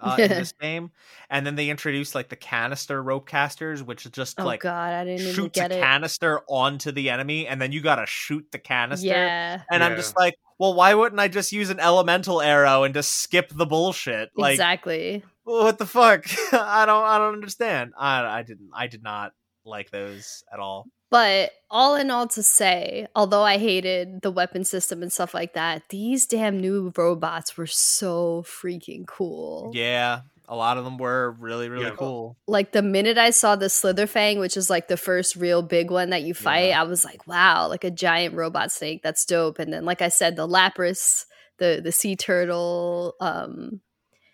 uh, 0.00 0.16
in 0.18 0.28
this 0.28 0.52
game, 0.60 0.90
and 1.30 1.46
then 1.46 1.54
they 1.54 1.70
introduced 1.70 2.14
like 2.14 2.28
the 2.28 2.36
canister 2.36 3.02
Ropecasters, 3.02 3.82
which 3.82 4.06
is 4.06 4.12
just 4.12 4.40
oh 4.40 4.44
like 4.44 4.60
god, 4.60 4.92
I 4.92 5.04
didn't 5.04 5.20
even 5.20 5.34
shoots 5.34 5.58
a 5.58 5.64
it. 5.66 5.70
canister 5.70 6.40
onto 6.48 6.92
the 6.92 7.10
enemy, 7.10 7.46
and 7.46 7.60
then 7.60 7.72
you 7.72 7.80
gotta 7.80 8.06
shoot 8.06 8.46
the 8.52 8.58
canister. 8.58 9.06
Yeah. 9.06 9.62
And 9.70 9.82
I'm 9.82 9.96
just 9.96 10.16
like, 10.16 10.34
well, 10.58 10.74
why 10.74 10.94
wouldn't 10.94 11.20
I 11.20 11.28
just 11.28 11.52
use 11.52 11.70
an 11.70 11.80
elemental 11.80 12.40
arrow 12.40 12.84
and 12.84 12.94
just 12.94 13.12
skip 13.12 13.50
the 13.50 13.66
bullshit? 13.66 14.30
Like, 14.36 14.54
exactly. 14.54 15.24
what 15.44 15.78
the 15.78 15.86
fuck? 15.86 16.26
I 16.52 16.86
don't, 16.86 17.04
I 17.04 17.18
don't 17.18 17.34
understand. 17.34 17.92
I, 17.98 18.24
I 18.24 18.42
didn't, 18.42 18.70
I 18.72 18.86
did 18.86 19.02
not 19.02 19.32
like 19.64 19.90
those 19.90 20.44
at 20.52 20.60
all. 20.60 20.86
But 21.14 21.52
all 21.70 21.94
in 21.94 22.10
all, 22.10 22.26
to 22.26 22.42
say, 22.42 23.06
although 23.14 23.44
I 23.44 23.58
hated 23.58 24.22
the 24.22 24.32
weapon 24.32 24.64
system 24.64 25.00
and 25.00 25.12
stuff 25.12 25.32
like 25.32 25.54
that, 25.54 25.84
these 25.90 26.26
damn 26.26 26.58
new 26.58 26.92
robots 26.96 27.56
were 27.56 27.68
so 27.68 28.42
freaking 28.44 29.06
cool. 29.06 29.70
Yeah, 29.72 30.22
a 30.48 30.56
lot 30.56 30.76
of 30.76 30.84
them 30.84 30.98
were 30.98 31.30
really, 31.38 31.68
really 31.68 31.84
Yeah. 31.84 31.94
cool. 31.96 32.36
Like 32.48 32.72
the 32.72 32.82
minute 32.82 33.16
I 33.16 33.30
saw 33.30 33.54
the 33.54 33.66
Slitherfang, 33.66 34.40
which 34.40 34.56
is 34.56 34.68
like 34.68 34.88
the 34.88 34.96
first 34.96 35.36
real 35.36 35.62
big 35.62 35.88
one 35.92 36.10
that 36.10 36.22
you 36.22 36.34
fight, 36.34 36.70
Yeah. 36.70 36.80
I 36.80 36.82
was 36.82 37.04
like, 37.04 37.28
wow, 37.28 37.68
like 37.68 37.84
a 37.84 37.92
giant 37.92 38.34
robot 38.34 38.72
snake. 38.72 39.02
That's 39.04 39.24
dope. 39.24 39.60
And 39.60 39.72
then, 39.72 39.84
like 39.84 40.02
I 40.02 40.08
said, 40.08 40.34
the 40.34 40.48
Lapras, 40.48 41.26
the 41.58 41.80
the 41.80 41.92
sea 41.92 42.16
turtle, 42.16 43.14
um, 43.20 43.80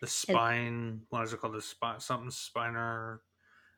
the 0.00 0.06
spine. 0.06 1.02
What 1.10 1.24
is 1.24 1.34
it 1.34 1.40
called? 1.42 1.52
The 1.56 1.60
spine 1.60 2.00
something 2.00 2.30
spiner. 2.30 3.18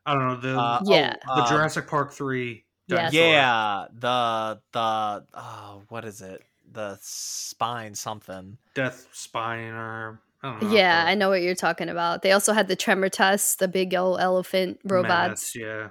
I 0.05 0.13
don't 0.13 0.25
know 0.25 0.35
the 0.37 0.57
Uh, 0.57 0.81
Yeah. 0.85 1.15
oh, 1.27 1.35
the 1.35 1.41
uh, 1.41 1.49
Jurassic 1.49 1.87
Park 1.87 2.13
three. 2.13 2.63
Yes. 2.87 3.11
dinosaur. 3.13 3.31
Yeah, 3.31 3.85
the 3.93 4.61
the 4.71 5.25
oh, 5.33 5.83
what 5.89 6.05
is 6.05 6.21
it? 6.21 6.43
The 6.71 6.97
spine 7.01 7.95
something. 7.95 8.57
Death 8.73 9.07
Spiner. 9.13 10.17
I 10.41 10.49
don't 10.51 10.63
know. 10.63 10.71
yeah, 10.75 11.03
I 11.07 11.15
know 11.15 11.29
what 11.29 11.41
you're 11.41 11.55
talking 11.55 11.87
about. 11.87 12.21
They 12.21 12.31
also 12.33 12.51
had 12.51 12.67
the 12.67 12.75
Tremortusk, 12.75 13.57
the 13.57 13.67
big 13.69 13.93
old 13.95 14.19
elephant 14.19 14.79
robots, 14.83 15.55
mammoths, 15.55 15.55
Yeah. 15.55 15.89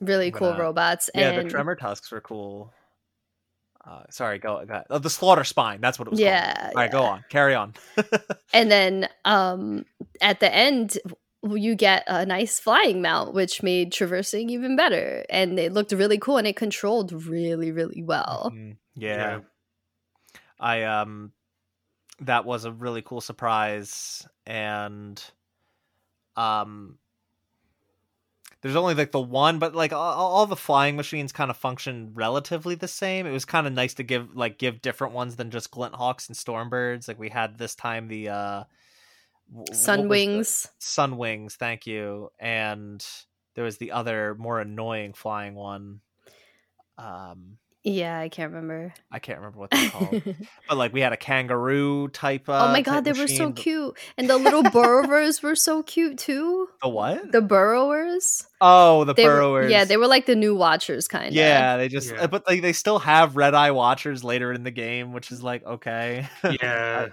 really 0.00 0.30
But, 0.30 0.38
cool 0.38 0.48
uh, 0.52 0.58
robots. 0.58 1.10
Yeah, 1.14 1.30
and 1.30 1.46
the 1.46 1.50
tremor 1.50 1.74
tusks 1.74 2.10
were 2.12 2.20
cool. 2.20 2.72
Uh, 3.84 4.02
sorry, 4.10 4.38
go. 4.38 4.64
go 4.66 4.82
oh, 4.90 4.98
the 4.98 5.08
Slaughterspine. 5.08 5.80
That's 5.80 5.98
what 5.98 6.08
it 6.08 6.10
was. 6.12 6.20
Yeah, 6.20 6.54
Called. 6.54 6.66
All 6.76 6.82
right, 6.82 6.92
go 6.92 7.02
on. 7.02 7.24
Carry 7.30 7.54
on. 7.54 7.74
And 8.52 8.70
then 8.70 9.08
um 9.24 9.84
at 10.20 10.40
the 10.40 10.52
end 10.54 10.98
you 11.56 11.74
get 11.74 12.04
a 12.06 12.26
nice 12.26 12.58
flying 12.60 13.00
mount 13.02 13.34
which 13.34 13.62
made 13.62 13.92
traversing 13.92 14.50
even 14.50 14.76
better 14.76 15.24
and 15.30 15.58
it 15.58 15.72
looked 15.72 15.92
really 15.92 16.18
cool 16.18 16.36
and 16.36 16.46
it 16.46 16.56
controlled 16.56 17.12
really 17.12 17.70
really 17.70 18.02
well. 18.02 18.50
Mhm. 18.54 18.76
yeah. 18.94 19.40
I 20.60 20.82
um 20.84 21.32
that 22.20 22.44
was 22.44 22.64
a 22.64 22.72
really 22.72 23.02
cool 23.02 23.20
surprise 23.20 24.26
and 24.46 25.22
um 26.36 26.98
there's 28.60 28.74
only 28.76 28.94
like 28.94 29.12
the 29.12 29.20
one 29.20 29.58
but 29.60 29.74
like 29.74 29.92
all, 29.92 30.00
all 30.18 30.46
the 30.46 30.56
flying 30.56 30.96
machines 30.96 31.30
kind 31.32 31.50
of 31.50 31.56
function 31.56 32.10
relatively 32.14 32.74
the 32.74 32.88
same 32.88 33.26
it 33.26 33.30
was 33.30 33.44
kind 33.44 33.66
of 33.66 33.72
nice 33.72 33.94
to 33.94 34.02
give 34.02 34.34
like 34.34 34.58
give 34.58 34.82
different 34.82 35.14
ones 35.14 35.36
than 35.36 35.50
just 35.50 35.70
Glinthawks 35.70 36.28
and 36.28 36.36
stormbirds 36.36 37.06
like 37.06 37.18
we 37.18 37.28
had 37.28 37.56
this 37.58 37.74
time 37.76 38.08
the 38.08 38.28
uh 38.28 38.34
w- 38.34 38.64
what 38.64 38.64
was 38.64 38.64
the- 38.64 38.64
Sunwings. 39.72 40.68
sunwings 40.80 41.54
thank 41.54 41.86
you 41.86 42.30
and 42.38 43.04
there 43.54 43.64
was 43.64 43.78
the 43.78 43.92
other 43.92 44.34
more 44.38 44.60
annoying 44.60 45.12
flying 45.14 45.54
one 45.54 46.00
um 46.98 47.56
Yeah, 47.84 48.18
I 48.18 48.28
can't 48.28 48.52
remember. 48.52 48.92
i 49.10 49.18
can't 49.18 49.38
remember 49.38 49.58
what 49.60 49.70
they're 49.70 49.88
called 49.90 50.22
but 50.68 50.76
like 50.76 50.92
we 50.92 51.00
had 51.00 51.12
a 51.12 51.16
kangaroo 51.16 52.08
type. 52.08 52.48
Uh, 52.48 52.66
oh 52.68 52.72
my 52.72 52.82
god, 52.82 53.04
they 53.04 53.12
were 53.12 53.26
so 53.28 53.52
cute. 53.52 53.96
And 54.18 54.28
the 54.28 54.36
little 54.36 54.62
burrowers 54.64 55.42
were 55.42 55.54
so 55.56 55.82
cute 55.82 56.18
too. 56.18 56.68
The 56.82 56.88
what? 56.88 57.32
The 57.32 57.40
burrowers. 57.40 58.46
oh, 58.60 59.04
the 59.04 59.14
They 59.14 59.24
were, 59.24 59.30
burrowers. 59.36 59.70
yeah, 59.70 59.84
they 59.84 59.96
were 59.96 60.06
like 60.06 60.26
the 60.26 60.36
new 60.36 60.54
watchers 60.54 61.08
kind 61.08 61.28
of. 61.28 61.32
Yeah, 61.34 61.76
they 61.76 61.88
just, 61.88 62.12
Yeah. 62.12 62.26
but 62.28 62.46
like 62.46 62.62
they 62.62 62.72
still 62.72 62.98
have 63.00 63.36
red 63.36 63.54
eye 63.54 63.70
watchers 63.72 64.22
later 64.22 64.52
in 64.52 64.62
the 64.64 64.70
game, 64.70 65.12
which 65.12 65.32
is 65.32 65.42
like 65.42 65.64
okay. 65.64 66.28
Yeah. 66.60 67.08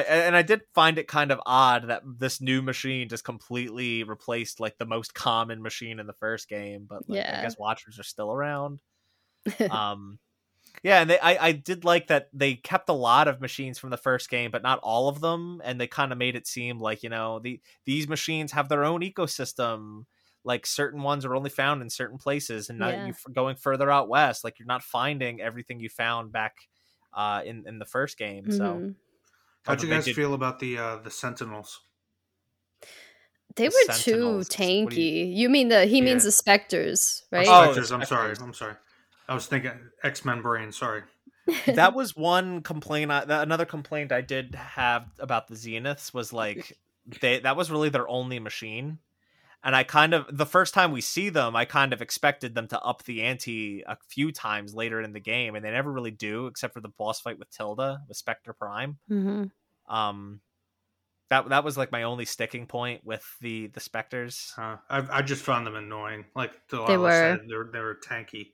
I 0.00 0.02
and 0.02 0.36
I 0.36 0.42
did 0.42 0.62
find 0.74 0.98
it 0.98 1.08
kind 1.08 1.30
of 1.32 1.40
odd 1.46 1.88
that 1.88 2.02
this 2.04 2.40
new 2.40 2.62
machine 2.62 3.08
just 3.08 3.24
completely 3.24 4.02
replaced 4.04 4.60
like 4.60 4.78
the 4.78 4.86
most 4.86 5.14
common 5.14 5.62
machine 5.62 6.00
in 6.00 6.06
the 6.06 6.12
first 6.14 6.48
game, 6.48 6.86
but 6.88 7.08
like, 7.08 7.24
Yeah. 7.24 7.32
I 7.32 7.36
guess 7.38 7.58
watchers 7.58 7.98
are 7.98 8.04
still 8.04 8.32
around. 8.32 8.80
um 9.68 10.18
yeah 10.82 11.00
and 11.00 11.10
they 11.10 11.18
I, 11.18 11.48
I 11.48 11.52
did 11.52 11.84
like 11.84 12.08
that 12.08 12.28
they 12.32 12.56
kept 12.56 12.88
a 12.88 12.94
lot 12.94 13.28
of 13.28 13.40
machines 13.40 13.78
from 13.78 13.90
the 13.90 13.96
first 13.98 14.30
game 14.30 14.50
but 14.50 14.62
not 14.62 14.80
all 14.82 15.08
of 15.08 15.20
them 15.20 15.62
and 15.64 15.80
they 15.80 15.86
kind 15.88 16.12
of 16.12 16.18
made 16.18 16.36
it 16.36 16.46
seem 16.46 16.80
like 16.80 17.02
you 17.02 17.08
know 17.10 17.38
the 17.40 17.60
these 17.84 18.08
machines 18.08 18.52
have 18.52 18.68
their 18.68 18.84
own 18.84 19.00
ecosystem 19.02 20.04
like 20.44 20.66
certain 20.66 21.02
ones 21.02 21.24
are 21.24 21.34
only 21.36 21.50
found 21.50 21.82
in 21.82 21.90
certain 21.90 22.18
places 22.18 22.70
and 22.70 22.78
now 22.78 22.88
Yeah. 22.88 22.90
you 22.90 23.14
going 23.32 23.56
further 23.56 23.90
out 23.90 24.08
west 24.08 24.44
like 24.44 24.58
you're 24.58 24.66
not 24.66 24.82
finding 24.82 25.40
everything 25.40 25.80
you 25.80 25.88
found 25.88 26.32
back 26.32 26.54
uh 27.12 27.42
in 27.44 27.66
in 27.66 27.78
the 27.78 27.86
first 27.86 28.18
game 28.18 28.50
so 28.50 28.84
Mhm. 28.84 28.96
How'd 29.64 29.82
you 29.82 29.88
guys 29.88 30.04
did- 30.04 30.16
feel 30.16 30.34
about 30.34 30.58
the 30.60 30.78
uh 30.78 30.96
the 30.96 31.10
Sentinels? 31.10 31.80
They 33.56 33.68
The 33.68 33.74
were 33.88 33.94
too 33.94 34.02
Sentinels. 34.02 34.48
What 34.48 34.56
do 34.56 34.62
tanky. 34.64 35.36
You, 35.36 35.48
mean 35.48 35.68
the 35.68 35.86
he 35.86 36.00
means 36.00 36.24
the 36.24 36.32
specters, 36.32 37.22
right? 37.30 37.46
Oh, 37.48 37.64
Spectres, 37.72 37.92
I'm 37.92 38.04
sorry. 38.04 38.34
I'm 38.40 38.52
sorry. 38.52 38.74
I 39.28 39.34
was 39.34 39.46
thinking 39.46 39.72
X 40.02 40.24
Men 40.24 40.42
brain. 40.42 40.72
Sorry. 40.72 41.02
that 41.66 41.94
was 41.94 42.16
one 42.16 42.62
complaint 42.62 43.10
I, 43.10 43.24
that, 43.26 43.42
another 43.42 43.66
complaint 43.66 44.12
i 44.12 44.22
did 44.22 44.54
have 44.54 45.04
about 45.18 45.46
the 45.46 45.54
zeniths 45.54 46.14
was 46.14 46.32
like 46.32 46.72
they 47.20 47.38
that 47.40 47.54
was 47.54 47.70
really 47.70 47.90
their 47.90 48.08
only 48.08 48.38
machine 48.38 48.98
and 49.64 49.74
i 49.74 49.82
kind 49.82 50.14
of 50.14 50.26
the 50.30 50.46
first 50.46 50.74
time 50.74 50.92
we 50.92 51.00
see 51.00 51.28
them 51.30 51.56
i 51.56 51.64
kind 51.64 51.92
of 51.92 52.00
expected 52.02 52.54
them 52.54 52.68
to 52.68 52.80
up 52.82 53.02
the 53.04 53.22
ante 53.22 53.82
a 53.86 53.96
few 54.08 54.30
times 54.30 54.74
later 54.74 55.00
in 55.00 55.12
the 55.12 55.20
game 55.20 55.54
and 55.54 55.64
they 55.64 55.70
never 55.70 55.90
really 55.90 56.10
do 56.12 56.46
except 56.46 56.74
for 56.74 56.80
the 56.80 56.88
boss 56.88 57.20
fight 57.20 57.38
with 57.38 57.50
tilda 57.50 57.98
with 58.08 58.16
spectre 58.16 58.52
prime 58.52 58.98
Mhm. 59.10 59.50
um 59.88 60.40
that 61.30 61.48
that 61.48 61.64
was 61.64 61.76
like 61.76 61.90
my 61.90 62.02
only 62.02 62.26
sticking 62.26 62.66
point 62.66 63.04
with 63.04 63.24
the 63.40 63.68
the 63.68 63.80
specters 63.80 64.52
Uh, 64.58 64.76
I 64.90 65.18
I 65.18 65.22
just 65.22 65.42
found 65.42 65.66
them 65.66 65.74
annoying. 65.74 66.26
Like 66.36 66.52
Delilah 66.68 66.88
They 66.92 66.98
were. 66.98 67.10
said, 67.10 67.40
they 67.48 67.56
were 67.56 67.70
they 67.72 67.80
were 67.80 67.94
tanky. 67.96 68.52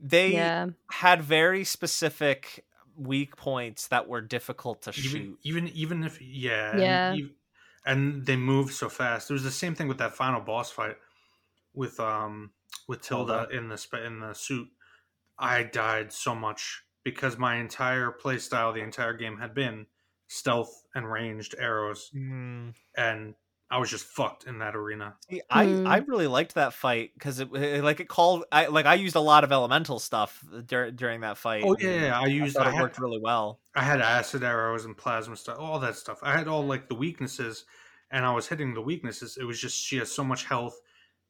they 0.00 0.32
Yeah. 0.32 0.66
had 0.90 1.22
very 1.22 1.64
specific 1.64 2.64
weak 2.96 3.36
points 3.36 3.88
that 3.88 4.08
were 4.08 4.20
difficult 4.20 4.82
to 4.82 4.90
Even 4.90 5.02
shoot 5.02 5.38
even 5.44 5.68
even 5.68 6.04
if 6.04 6.20
yeah 6.20 6.78
Yeah. 6.78 7.12
ev- 7.14 7.30
and 7.86 8.24
they 8.26 8.36
move 8.36 8.72
so 8.72 8.88
fast. 8.88 9.30
It 9.30 9.34
was 9.34 9.42
the 9.44 9.50
same 9.50 9.74
thing 9.74 9.88
with 9.88 9.98
that 9.98 10.14
final 10.14 10.40
boss 10.40 10.70
fight 10.70 10.96
with 11.74 11.98
um 12.00 12.52
with 12.88 13.00
Tilda 13.02 13.48
in 13.50 13.68
the 13.68 13.76
spe- 13.78 14.04
in 14.06 14.20
the 14.20 14.34
suit. 14.34 14.68
I 15.38 15.62
died 15.64 16.12
so 16.12 16.34
much 16.34 16.82
because 17.04 17.36
my 17.36 17.56
entire 17.56 18.10
play 18.10 18.38
style 18.38 18.72
the 18.72 18.80
entire 18.82 19.12
game 19.14 19.38
had 19.38 19.54
been 19.54 19.86
stealth 20.28 20.84
and 20.94 21.10
ranged 21.10 21.54
arrows, 21.58 22.10
Mm. 22.14 22.74
and 22.96 23.34
I 23.70 23.78
was 23.78 23.90
just 23.90 24.04
fucked 24.04 24.44
in 24.44 24.58
that 24.58 24.76
arena. 24.76 25.16
See, 25.28 25.40
I 25.50 25.64
Hmm. 25.64 25.86
I 25.86 25.96
really 25.98 26.26
liked 26.26 26.54
that 26.54 26.74
fight 26.74 27.12
because 27.14 27.40
it, 27.40 27.48
it- 27.54 27.82
like 27.82 27.98
it 27.98 28.08
called 28.08 28.44
I 28.52 28.66
like 28.66 28.86
I 28.86 28.94
used 28.94 29.16
a 29.16 29.20
lot 29.20 29.42
of 29.42 29.50
elemental 29.52 29.98
stuff 29.98 30.44
dur- 30.66 30.90
during 30.92 31.22
that 31.22 31.38
fight. 31.38 31.64
Oh 31.66 31.76
yeah, 31.80 32.06
yeah, 32.06 32.18
I 32.20 32.24
I 32.24 32.26
used 32.26 32.54
thought 32.56 32.66
I 32.66 32.70
it 32.70 32.74
had, 32.74 32.82
worked 32.82 32.98
really 32.98 33.18
well. 33.20 33.60
I 33.74 33.82
had 33.82 34.00
acid 34.00 34.44
arrows 34.44 34.84
and 34.84 34.96
plasma 34.96 35.36
stuff, 35.36 35.58
all 35.58 35.78
that 35.80 35.96
stuff. 35.96 36.18
I 36.22 36.36
had 36.36 36.46
all 36.46 36.64
like 36.64 36.88
the 36.88 36.94
weaknesses, 36.94 37.64
and 38.10 38.24
I 38.24 38.32
was 38.32 38.46
hitting 38.46 38.74
the 38.74 38.82
weaknesses. 38.82 39.38
It 39.40 39.44
was 39.44 39.58
just 39.60 39.76
she 39.82 39.96
has 39.96 40.12
so 40.12 40.22
much 40.22 40.44
health, 40.44 40.78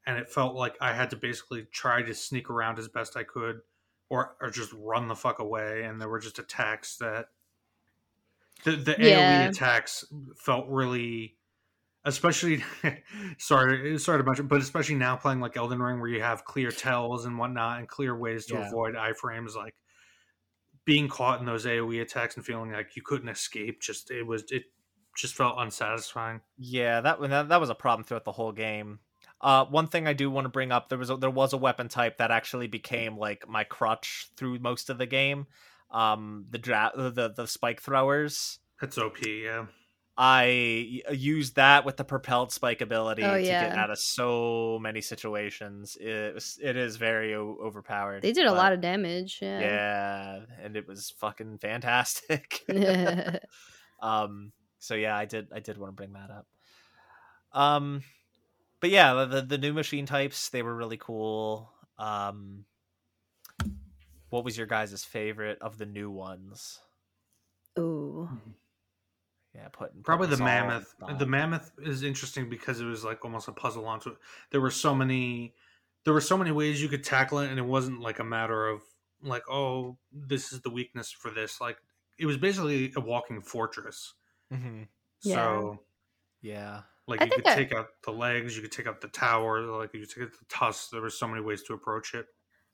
and 0.04 0.18
it 0.18 0.28
felt 0.28 0.54
like 0.54 0.76
I 0.80 0.92
had 0.92 1.10
to 1.10 1.16
basically 1.16 1.66
try 1.72 2.02
to 2.02 2.12
sneak 2.14 2.50
around 2.50 2.78
as 2.78 2.88
best 2.88 3.16
I 3.16 3.22
could 3.22 3.60
or 4.10 4.36
or 4.40 4.50
just 4.50 4.72
run 4.74 5.06
the 5.08 5.14
fuck 5.16 5.38
away, 5.38 5.84
and 5.84 5.98
there 6.00 6.08
were 6.08 6.18
just 6.20 6.38
attacks 6.40 6.96
that 6.98 7.28
the 8.64 8.72
the 8.72 8.96
Yeah. 8.98 9.46
AOE 9.46 9.50
attacks 9.50 10.04
felt 10.36 10.66
really. 10.68 11.36
Especially, 12.04 12.62
sorry, 13.38 13.98
sorry 13.98 14.18
to 14.18 14.24
mention, 14.24 14.46
but 14.46 14.60
especially 14.60 14.96
now 14.96 15.16
playing 15.16 15.40
like 15.40 15.56
Elden 15.56 15.80
Ring, 15.82 16.00
where 16.00 16.08
you 16.10 16.20
have 16.22 16.44
clear 16.44 16.70
tells 16.70 17.24
and 17.24 17.38
whatnot, 17.38 17.78
and 17.78 17.88
clear 17.88 18.16
ways 18.16 18.46
to 18.46 18.54
Yeah. 18.54 18.68
avoid 18.68 18.94
iframes, 18.94 19.54
like 19.56 19.74
being 20.84 21.08
caught 21.08 21.40
in 21.40 21.46
those 21.46 21.64
AOE 21.64 22.02
attacks 22.02 22.36
and 22.36 22.44
feeling 22.44 22.72
like 22.72 22.94
you 22.96 23.02
couldn't 23.02 23.28
escape. 23.28 23.80
Just 23.80 24.10
it 24.10 24.22
was 24.22 24.44
it 24.50 24.64
just 25.16 25.34
felt 25.34 25.56
unsatisfying. 25.58 26.40
Yeah, 26.58 27.00
that 27.00 27.20
that, 27.20 27.48
that 27.48 27.60
was 27.60 27.70
a 27.70 27.74
problem 27.74 28.04
throughout 28.04 28.24
the 28.24 28.32
whole 28.32 28.52
game. 28.52 28.98
Uh, 29.40 29.64
one 29.66 29.86
thing 29.86 30.06
I 30.06 30.12
do 30.12 30.30
want 30.30 30.44
to 30.46 30.48
bring 30.50 30.72
up 30.72 30.88
there 30.88 30.98
was 30.98 31.10
a, 31.10 31.16
there 31.16 31.30
was 31.30 31.52
a 31.52 31.58
weapon 31.58 31.88
type 31.88 32.18
that 32.18 32.30
actually 32.30 32.66
became 32.66 33.16
like 33.18 33.48
my 33.48 33.64
crutch 33.64 34.28
through 34.36 34.58
most 34.58 34.90
of 34.90 34.98
the 34.98 35.06
game. 35.06 35.46
Um, 35.90 36.46
the 36.50 36.58
dra- 36.58 36.92
the 36.94 37.32
the 37.34 37.46
spike 37.46 37.80
throwers. 37.80 38.58
That's 38.80 38.98
OP, 38.98 39.24
yeah. 39.24 39.66
I 40.16 41.02
y- 41.08 41.12
used 41.14 41.56
that 41.56 41.84
with 41.84 41.96
the 41.96 42.04
propelled 42.04 42.52
spike 42.52 42.80
ability 42.80 43.24
Oh, 43.24 43.34
to 43.36 43.42
get 43.42 43.72
out 43.72 43.90
of 43.90 43.98
so 43.98 44.78
many 44.80 45.00
situations. 45.00 45.96
It 46.00 46.34
was, 46.34 46.56
it 46.62 46.76
is 46.76 46.96
very 46.96 47.34
o- 47.34 47.58
overpowered. 47.60 48.22
They 48.22 48.32
did 48.32 48.46
a 48.46 48.52
lot 48.52 48.72
of 48.72 48.80
damage. 48.80 49.40
Yeah. 49.42 49.60
yeah, 49.60 50.40
and 50.62 50.76
it 50.76 50.86
was 50.86 51.12
fucking 51.18 51.58
fantastic. 51.58 52.60
um, 54.00 54.52
so 54.78 54.94
yeah, 54.94 55.16
I 55.16 55.24
did 55.24 55.48
I 55.52 55.58
did 55.60 55.78
want 55.78 55.90
to 55.90 55.96
bring 55.96 56.12
that 56.12 56.30
up. 56.30 56.46
Um, 57.52 58.02
but 58.80 58.90
yeah, 58.90 59.14
the, 59.14 59.26
the 59.26 59.42
the 59.42 59.58
new 59.58 59.72
machine 59.72 60.06
types 60.06 60.48
they 60.50 60.62
were 60.62 60.74
really 60.76 60.98
cool. 60.98 61.72
Um, 61.98 62.66
what 64.30 64.44
was 64.44 64.56
your 64.56 64.66
guys' 64.66 65.04
favorite 65.04 65.58
of 65.60 65.78
the 65.78 65.86
new 65.86 66.10
ones? 66.10 66.80
Ooh. 67.78 68.28
Yeah, 69.54 69.68
putting 69.72 70.02
Probably 70.02 70.26
the 70.26 70.32
putting 70.36 70.46
us 70.46 70.66
mammoth. 70.68 70.88
spot. 70.88 71.18
The 71.18 71.26
mammoth 71.26 71.70
is 71.78 72.02
interesting 72.02 72.48
because 72.48 72.80
it 72.80 72.84
was 72.86 73.04
like 73.04 73.24
almost 73.24 73.46
a 73.48 73.52
puzzle 73.52 73.86
onto 73.86 74.10
it. 74.10 74.16
There 74.50 74.60
were 74.60 74.70
so 74.70 74.94
many 74.94 75.54
there 76.04 76.12
were 76.12 76.20
so 76.20 76.36
many 76.36 76.50
ways 76.50 76.82
you 76.82 76.88
could 76.88 77.02
tackle 77.04 77.38
it 77.38 77.48
and 77.50 77.58
it 77.58 77.64
wasn't 77.64 78.00
like 78.00 78.18
a 78.18 78.24
matter 78.24 78.66
of 78.66 78.82
like, 79.22 79.42
oh, 79.48 79.96
this 80.12 80.52
is 80.52 80.60
the 80.60 80.68
weakness 80.70 81.10
for 81.10 81.30
this. 81.30 81.60
Like 81.60 81.78
it 82.18 82.26
was 82.26 82.36
basically 82.36 82.92
a 82.96 83.00
walking 83.00 83.40
fortress. 83.40 84.12
Mhm. 84.52 84.88
Yeah. 85.22 85.34
So 85.36 85.78
Yeah. 86.42 86.82
like 87.06 87.22
I 87.22 87.24
you 87.26 87.30
could 87.30 87.44
think 87.44 87.56
I- 87.56 87.56
take 87.56 87.72
out 87.74 87.88
the 88.02 88.10
legs, 88.12 88.54
you 88.56 88.60
could 88.62 88.72
take 88.72 88.86
out 88.86 89.00
the 89.00 89.08
tower, 89.08 89.62
like 89.62 89.94
you 89.94 90.00
could 90.00 90.10
take 90.10 90.24
out 90.24 90.32
the 90.38 90.44
tusks. 90.48 90.88
There 90.90 91.00
were 91.00 91.10
so 91.10 91.26
many 91.28 91.42
ways 91.42 91.62
to 91.64 91.74
approach 91.74 92.12
it. 92.14 92.26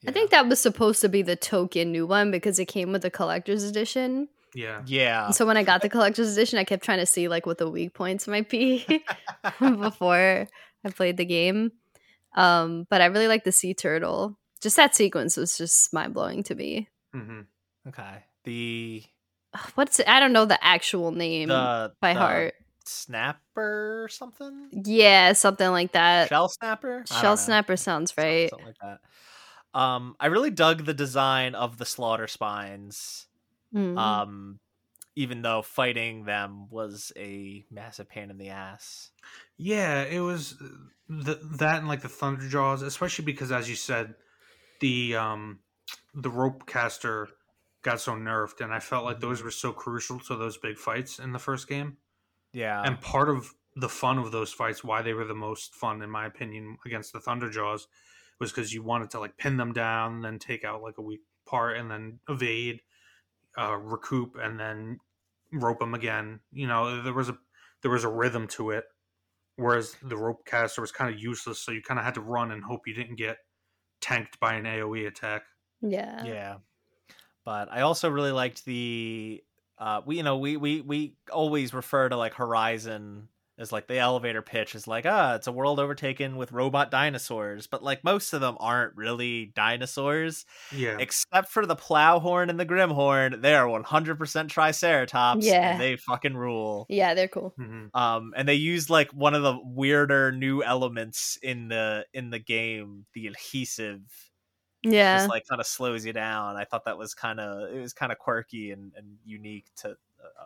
I 0.09 0.12
think 0.12 0.31
that 0.31 0.48
was 0.48 0.59
supposed 0.59 1.02
to 1.02 1.11
be 1.11 1.20
the 1.20 1.36
token 1.36 1.93
new 1.93 2.07
one 2.07 2.31
because 2.31 2.59
it 2.59 2.65
came 2.66 2.90
with 2.90 3.02
the 3.02 3.11
collector's 3.11 3.65
edition. 3.65 4.28
Yeah. 4.55 4.82
Yeah. 4.86 5.27
And 5.27 5.35
so 5.35 5.47
when 5.47 5.56
I 5.56 5.62
got 5.62 5.82
the 5.82 5.89
collector's 5.89 6.32
edition, 6.32 6.59
I 6.59 6.64
kept 6.64 6.85
trying 6.85 6.98
to 6.98 7.06
see 7.06 7.28
like 7.28 7.47
what 7.47 7.59
the 7.59 7.70
weak 7.70 7.94
points 7.94 8.27
might 8.28 8.48
be 8.48 8.85
before 9.60 10.47
I 10.85 10.90
played 10.90 11.16
the 11.16 11.24
game. 11.24 11.72
Um, 12.35 12.86
but 12.90 13.01
I 13.01 13.06
really 13.06 13.28
like 13.28 13.44
the 13.44 13.52
sea 13.52 13.74
turtle. 13.74 14.36
Just 14.60 14.77
that 14.77 14.94
sequence 14.94 15.36
was 15.36 15.56
just 15.56 15.93
mind 15.93 16.14
blowing 16.14 16.43
to 16.44 16.55
me. 16.55 16.89
hmm 17.12 17.40
okay. 17.89 18.24
The 18.44 19.02
Ugh, 19.55 19.70
What's 19.74 20.01
I 20.06 20.20
don't 20.20 20.32
know 20.32 20.44
the 20.44 20.62
actual 20.64 21.10
name 21.12 21.48
the 21.48 21.93
by 22.01 22.14
the 22.14 22.20
heart. 22.20 22.55
snapper 22.85 24.09
something. 24.10 24.68
Yeah, 24.85 25.32
something 25.32 25.70
like 25.70 25.93
that. 25.93 26.31
Shellsnapper. 26.31 27.06
Shell 27.20 27.36
snapper 27.36 27.77
sounds 27.77 28.12
Something- 28.14 28.24
right. 28.32 28.51
Something 28.51 28.66
like 28.66 28.77
that. 28.82 29.01
Um, 29.78 30.16
I 30.20 30.27
really 30.27 30.51
dug 30.51 30.85
the 30.85 30.94
design 30.94 31.55
of 31.55 31.78
the 31.78 31.85
Slaughterspines. 31.85 33.27
Mm. 33.75 33.99
Um, 33.99 34.61
even 35.17 35.43
though 35.43 35.63
fighting 35.63 36.25
them 36.25 36.69
was 36.71 37.13
a 37.17 37.65
massive 37.71 38.09
pain 38.09 38.31
in 38.31 38.39
the 38.39 38.49
ass. 38.49 39.11
Yeah, 39.59 40.03
it 40.03 40.21
was 40.21 40.57
the, 41.09 41.39
that 41.59 41.79
and 41.79 41.89
like 41.89 42.03
the 42.03 42.09
Thunderjaws, 42.09 42.83
especially 42.83 43.25
because 43.25 43.53
as 43.53 43.69
you 43.69 43.77
said, 43.77 44.15
the 44.81 45.17
um 45.17 45.61
the 46.15 46.31
Ropecaster 46.31 47.27
got 47.83 48.01
so 48.01 48.13
nerfed, 48.13 48.61
and 48.61 48.73
I 48.73 48.79
felt 48.79 49.05
like 49.05 49.21
those 49.21 49.43
were 49.43 49.51
so 49.51 49.73
crucial 49.73 50.19
to 50.21 50.37
those 50.37 50.59
big 50.59 50.79
fights 50.79 51.19
in 51.19 51.33
the 51.33 51.39
first 51.39 51.69
game. 51.69 51.97
Yeah. 52.53 52.83
And 52.83 53.01
part 53.01 53.29
of 53.29 53.53
the 53.77 53.89
fun 53.89 54.19
of 54.19 54.33
those 54.33 54.53
fights, 54.53 54.83
why 54.85 55.03
they 55.03 55.15
were 55.15 55.25
the 55.25 55.35
most 55.35 55.75
fun, 55.75 56.03
in 56.03 56.11
my 56.11 56.27
opinion, 56.27 56.77
against 56.85 57.13
the 57.13 57.21
Thunderjaws, 57.21 57.83
was 58.39 58.53
because 58.53 58.73
you 58.73 58.83
wanted 58.83 59.11
to 59.11 59.21
like 59.21 59.37
pin 59.37 59.57
them 59.57 59.73
down, 59.73 60.23
then 60.23 60.39
take 60.39 60.65
out 60.65 60.83
like 60.83 60.99
a 60.99 61.03
weak 61.03 61.21
part, 61.47 61.77
and 61.77 61.91
then 61.91 62.19
evade, 62.29 62.81
uh, 63.59 63.77
recoup, 63.77 64.36
and 64.40 64.59
then 64.59 64.98
rope 65.52 65.78
them 65.81 65.94
again. 65.94 66.40
You 66.52 66.66
know, 66.66 67.02
there 67.02 67.14
was 67.14 67.28
a 67.28 67.39
there 67.82 67.90
was 67.90 68.05
a 68.05 68.09
rhythm 68.09 68.47
to 68.48 68.70
it, 68.70 68.85
whereas 69.56 69.97
the 70.02 70.16
Ropecaster 70.16 70.81
was 70.81 70.93
kind 70.93 71.12
of 71.12 71.20
useless. 71.20 71.60
So 71.60 71.72
you 71.72 71.82
kind 71.82 71.98
of 71.98 72.05
had 72.05 72.14
to 72.14 72.20
run 72.20 72.51
and 72.52 72.62
hope 72.62 72.86
you 72.86 72.94
didn't 72.94 73.16
get 73.16 73.39
tanked 74.01 74.40
by 74.40 74.55
an 74.55 74.64
AOE 74.64 75.06
attack. 75.06 75.43
yeah. 75.82 76.24
yeah 76.24 76.56
but 77.44 77.68
i 77.72 77.81
also 77.81 78.09
really 78.09 78.32
liked 78.32 78.64
the 78.64 79.43
uh 79.78 80.01
we 80.05 80.16
you 80.16 80.22
know 80.22 80.36
we 80.36 80.56
we 80.56 80.81
we 80.82 81.14
always 81.32 81.72
refer 81.72 82.09
to 82.09 82.16
like 82.16 82.35
horizon 82.35 83.28
as 83.61 83.73
like 83.73 83.87
the 83.87 83.99
elevator 83.99 84.43
pitch 84.43 84.74
is 84.74 84.89
like 84.89 85.07
ah 85.07 85.35
it's 85.37 85.47
a 85.47 85.53
world 85.53 85.78
overtaken 85.78 86.37
with 86.37 86.53
robot 86.53 86.91
dinosaurs 86.91 87.66
but 87.66 87.82
like 87.82 88.03
most 88.05 88.32
of 88.32 88.41
them 88.41 88.57
aren't 88.61 88.97
really 88.97 89.47
dinosaurs 89.55 90.45
Yeah, 90.70 91.01
except 91.01 91.51
for 91.51 91.66
the 91.66 91.77
plowhorn 91.77 92.51
and 92.51 92.61
the 92.61 92.66
grimhorn 92.66 93.43
they 93.43 93.55
are 93.55 93.69
100% 93.69 94.51
triceratops 94.51 95.55
Yeah. 95.55 95.61
and 95.62 95.81
they 95.81 95.97
fucking 95.97 96.37
rule 96.37 96.91
Yeah, 96.91 97.15
they're 97.15 97.28
cool. 97.28 97.57
hmm 97.59 97.89
um 97.95 98.35
and 98.37 98.49
they 98.49 98.55
used 98.55 98.91
like 98.91 99.11
one 99.12 99.35
of 99.35 99.43
the 99.43 99.59
weirder 99.65 100.32
new 100.32 100.62
elements 100.62 101.39
in 101.43 101.69
the 101.69 102.07
in 102.15 102.31
the 102.31 102.39
game 102.41 103.07
the 103.15 103.27
adhesive 103.28 104.03
Yeah. 104.82 105.11
just 105.11 105.28
like 105.28 105.45
kind 105.49 105.61
of 105.61 105.66
slows 105.66 106.05
you 106.05 106.12
down. 106.12 106.57
I 106.57 106.65
thought 106.65 106.85
that 106.85 106.99
was 106.99 107.15
kind 107.15 107.41
of 107.41 107.70
it 107.74 107.81
was 107.81 107.93
kind 107.93 108.12
of 108.12 108.19
quirky 108.19 108.70
and, 108.73 108.93
and 108.97 109.19
unique 109.24 109.66
to. 109.78 109.91
Uh, 110.23 110.45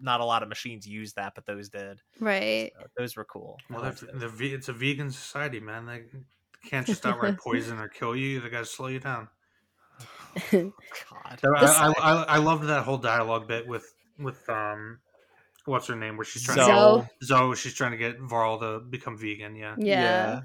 not 0.00 0.20
a 0.20 0.24
lot 0.24 0.42
of 0.42 0.48
machines 0.48 0.86
use 0.86 1.12
that, 1.14 1.34
but 1.34 1.46
those 1.46 1.68
did. 1.68 2.00
right. 2.20 2.72
So 2.80 2.86
those 2.96 3.16
were 3.16 3.24
cool. 3.24 3.58
Well, 3.70 3.82
liked 3.82 4.00
they're, 4.00 4.10
those. 4.12 4.20
they're 4.20 4.28
ve- 4.28 4.54
it's 4.54 4.68
a 4.68 4.72
vegan 4.72 5.10
society, 5.10 5.60
man. 5.60 5.86
They 5.86 6.02
can't 6.68 6.86
just 6.86 7.04
outright 7.06 7.38
poison 7.42 7.78
or 7.78 7.88
kill 7.88 8.14
you. 8.16 8.40
They 8.40 8.48
got 8.48 8.60
to 8.60 8.64
slow 8.66 8.86
you 8.88 9.00
down. 9.00 9.28
God. 10.50 11.40
I, 11.44 11.48
I, 11.54 11.92
I, 11.98 12.22
I 12.24 12.36
loved 12.38 12.64
that 12.64 12.84
whole 12.84 12.98
dialogue 12.98 13.46
bit 13.46 13.66
with 13.68 13.92
with 14.18 14.48
um, 14.48 14.98
what's 15.64 15.86
her 15.86 15.96
name? 15.96 16.16
Where 16.16 16.24
she's 16.24 16.42
trying 16.42 16.58
Zoe. 16.58 17.02
to 17.02 17.26
Zoe. 17.26 17.56
She's 17.56 17.74
trying 17.74 17.92
to 17.92 17.96
get 17.96 18.18
Varl 18.20 18.58
to 18.60 18.80
become 18.80 19.16
vegan. 19.16 19.54
Yeah, 19.54 19.76
yeah. 19.78 20.40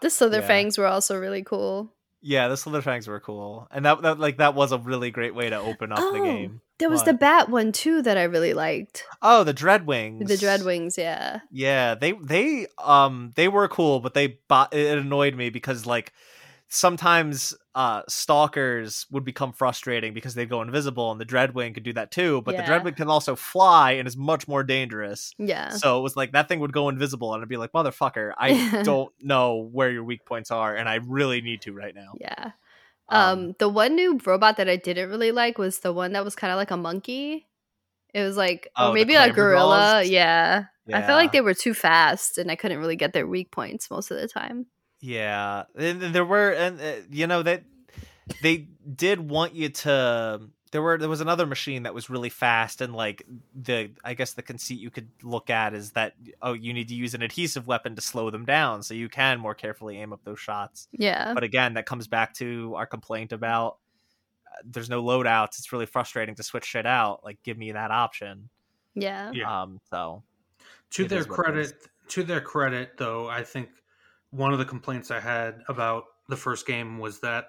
The 0.00 0.10
Slither 0.10 0.40
Yeah. 0.40 0.46
Fangs 0.46 0.76
were 0.76 0.86
also 0.86 1.18
really 1.18 1.42
cool. 1.42 1.92
Yeah, 2.28 2.48
the 2.48 2.56
Slitherfangs 2.56 3.06
were 3.06 3.20
cool, 3.20 3.68
and 3.70 3.84
that, 3.84 4.02
that 4.02 4.18
like 4.18 4.38
that 4.38 4.54
was 4.56 4.72
a 4.72 4.78
really 4.78 5.12
great 5.12 5.32
way 5.34 5.48
to 5.48 5.56
open 5.56 5.92
up 5.92 5.98
the 5.98 6.18
Oh, 6.18 6.24
game. 6.24 6.60
There 6.78 6.90
was 6.90 7.00
What? 7.00 7.06
the 7.06 7.14
bat 7.14 7.48
one 7.48 7.70
too 7.70 8.02
that 8.02 8.18
I 8.18 8.24
really 8.24 8.52
liked. 8.52 9.04
Oh, 9.22 9.44
the 9.44 9.54
Dreadwings. 9.54 10.26
The 10.26 10.34
Dreadwings, 10.36 10.98
yeah. 10.98 11.40
Yeah, 11.52 11.94
they 11.94 12.12
they 12.12 12.66
um 12.82 13.32
they 13.36 13.46
were 13.46 13.68
cool, 13.68 14.00
but 14.00 14.14
they 14.14 14.38
bo- 14.48 14.66
it 14.72 14.98
annoyed 14.98 15.36
me 15.36 15.50
because 15.50 15.86
like 15.86 16.12
sometimes 16.68 17.54
uh 17.74 18.02
stalkers 18.08 19.06
would 19.10 19.24
become 19.24 19.52
frustrating 19.52 20.12
because 20.12 20.34
they 20.34 20.44
go 20.46 20.62
invisible 20.62 21.10
and 21.12 21.20
the 21.20 21.24
dreadwing 21.24 21.72
could 21.74 21.82
do 21.84 21.92
that 21.92 22.10
too 22.10 22.42
but 22.42 22.54
Yeah. 22.54 22.62
the 22.62 22.70
dreadwing 22.72 22.96
can 22.96 23.08
also 23.08 23.36
fly 23.36 23.92
and 23.92 24.08
is 24.08 24.16
much 24.16 24.48
more 24.48 24.62
dangerous 24.64 25.32
Yeah. 25.38 25.70
so 25.70 25.98
it 25.98 26.02
was 26.02 26.16
like 26.16 26.32
that 26.32 26.48
thing 26.48 26.60
would 26.60 26.72
go 26.72 26.88
invisible 26.88 27.32
and 27.34 27.42
i'd 27.42 27.48
be 27.48 27.56
like 27.56 27.72
motherfucker 27.72 28.32
i 28.38 28.82
don't 28.82 29.12
know 29.22 29.68
where 29.72 29.90
your 29.90 30.04
weak 30.04 30.24
points 30.24 30.50
are 30.50 30.74
and 30.74 30.88
i 30.88 30.96
really 31.06 31.40
need 31.40 31.62
to 31.62 31.72
right 31.72 31.94
now 31.94 32.12
Yeah. 32.20 32.50
Um, 33.08 33.54
the 33.60 33.68
one 33.68 33.94
new 33.94 34.18
robot 34.26 34.56
that 34.56 34.68
I 34.68 34.74
didn't 34.74 35.08
really 35.10 35.30
like 35.30 35.58
was 35.58 35.78
the 35.78 35.92
one 35.92 36.14
that 36.14 36.24
was 36.24 36.34
kind 36.34 36.50
of 36.52 36.56
like 36.56 36.72
a 36.72 36.76
monkey. 36.76 37.46
It 38.12 38.22
was 38.24 38.36
like, 38.36 38.66
Oh, 38.76 38.90
or 38.90 38.94
maybe 38.94 39.14
a 39.14 39.32
gorilla. 39.32 39.62
claws? 40.00 40.08
Yeah. 40.08 40.64
I 40.92 41.02
felt 41.02 41.16
like 41.20 41.30
they 41.30 41.40
were 41.40 41.54
too 41.54 41.72
fast 41.72 42.36
and 42.36 42.50
I 42.50 42.56
couldn't 42.56 42.78
really 42.80 42.96
get 42.96 43.12
their 43.12 43.28
weak 43.28 43.52
points 43.52 43.92
most 43.92 44.10
of 44.10 44.20
the 44.20 44.26
time. 44.26 44.66
Yeah, 45.00 45.64
and 45.76 46.02
and 46.02 46.14
there 46.14 46.24
were, 46.24 46.50
and 46.50 46.80
uh, 46.80 46.92
you 47.10 47.26
know 47.26 47.42
that 47.42 47.62
they 48.42 48.68
did 48.94 49.20
want 49.20 49.54
you 49.54 49.68
to. 49.68 50.40
There 50.72 50.82
were 50.82 50.98
there 50.98 51.08
was 51.08 51.20
another 51.20 51.46
machine 51.46 51.84
that 51.84 51.94
was 51.94 52.10
really 52.10 52.28
fast, 52.28 52.80
and 52.80 52.94
like 52.94 53.22
the 53.54 53.90
I 54.04 54.14
guess 54.14 54.32
the 54.32 54.42
conceit 54.42 54.80
you 54.80 54.90
could 54.90 55.08
look 55.22 55.48
at 55.48 55.74
is 55.74 55.92
that 55.92 56.14
oh 56.42 56.54
you 56.54 56.72
need 56.72 56.88
to 56.88 56.94
use 56.94 57.14
an 57.14 57.22
adhesive 57.22 57.66
weapon 57.66 57.94
to 57.94 58.00
slow 58.00 58.30
them 58.30 58.44
down, 58.44 58.82
so 58.82 58.94
you 58.94 59.08
can 59.08 59.38
more 59.38 59.54
carefully 59.54 59.98
aim 59.98 60.12
up 60.12 60.24
those 60.24 60.40
shots. 60.40 60.88
Yeah. 60.92 61.34
But 61.34 61.44
again, 61.44 61.74
that 61.74 61.86
comes 61.86 62.08
back 62.08 62.34
to 62.34 62.74
our 62.74 62.86
complaint 62.86 63.32
about 63.32 63.78
uh, 64.46 64.62
there's 64.64 64.90
no 64.90 65.02
loadouts. 65.02 65.58
It's 65.58 65.72
really 65.72 65.86
frustrating 65.86 66.34
to 66.34 66.42
switch 66.42 66.64
shit 66.64 66.86
out. 66.86 67.22
Like 67.24 67.42
give 67.42 67.56
me 67.56 67.72
that 67.72 67.90
option. 67.90 68.48
yeah. 68.94 69.30
Yeah. 69.32 69.62
Um. 69.62 69.80
So 69.90 70.22
to 70.90 71.06
their 71.06 71.20
is 71.20 71.28
what 71.28 71.38
it 71.38 71.42
credit, 71.42 71.74
to 72.08 72.22
their 72.22 72.40
credit, 72.40 72.92
though, 72.96 73.28
I 73.28 73.42
think 73.42 73.68
one 74.36 74.52
of 74.52 74.58
the 74.58 74.64
complaints 74.64 75.10
I 75.10 75.20
had 75.20 75.62
about 75.68 76.04
the 76.28 76.36
first 76.36 76.66
game 76.66 76.98
was 76.98 77.20
that 77.20 77.46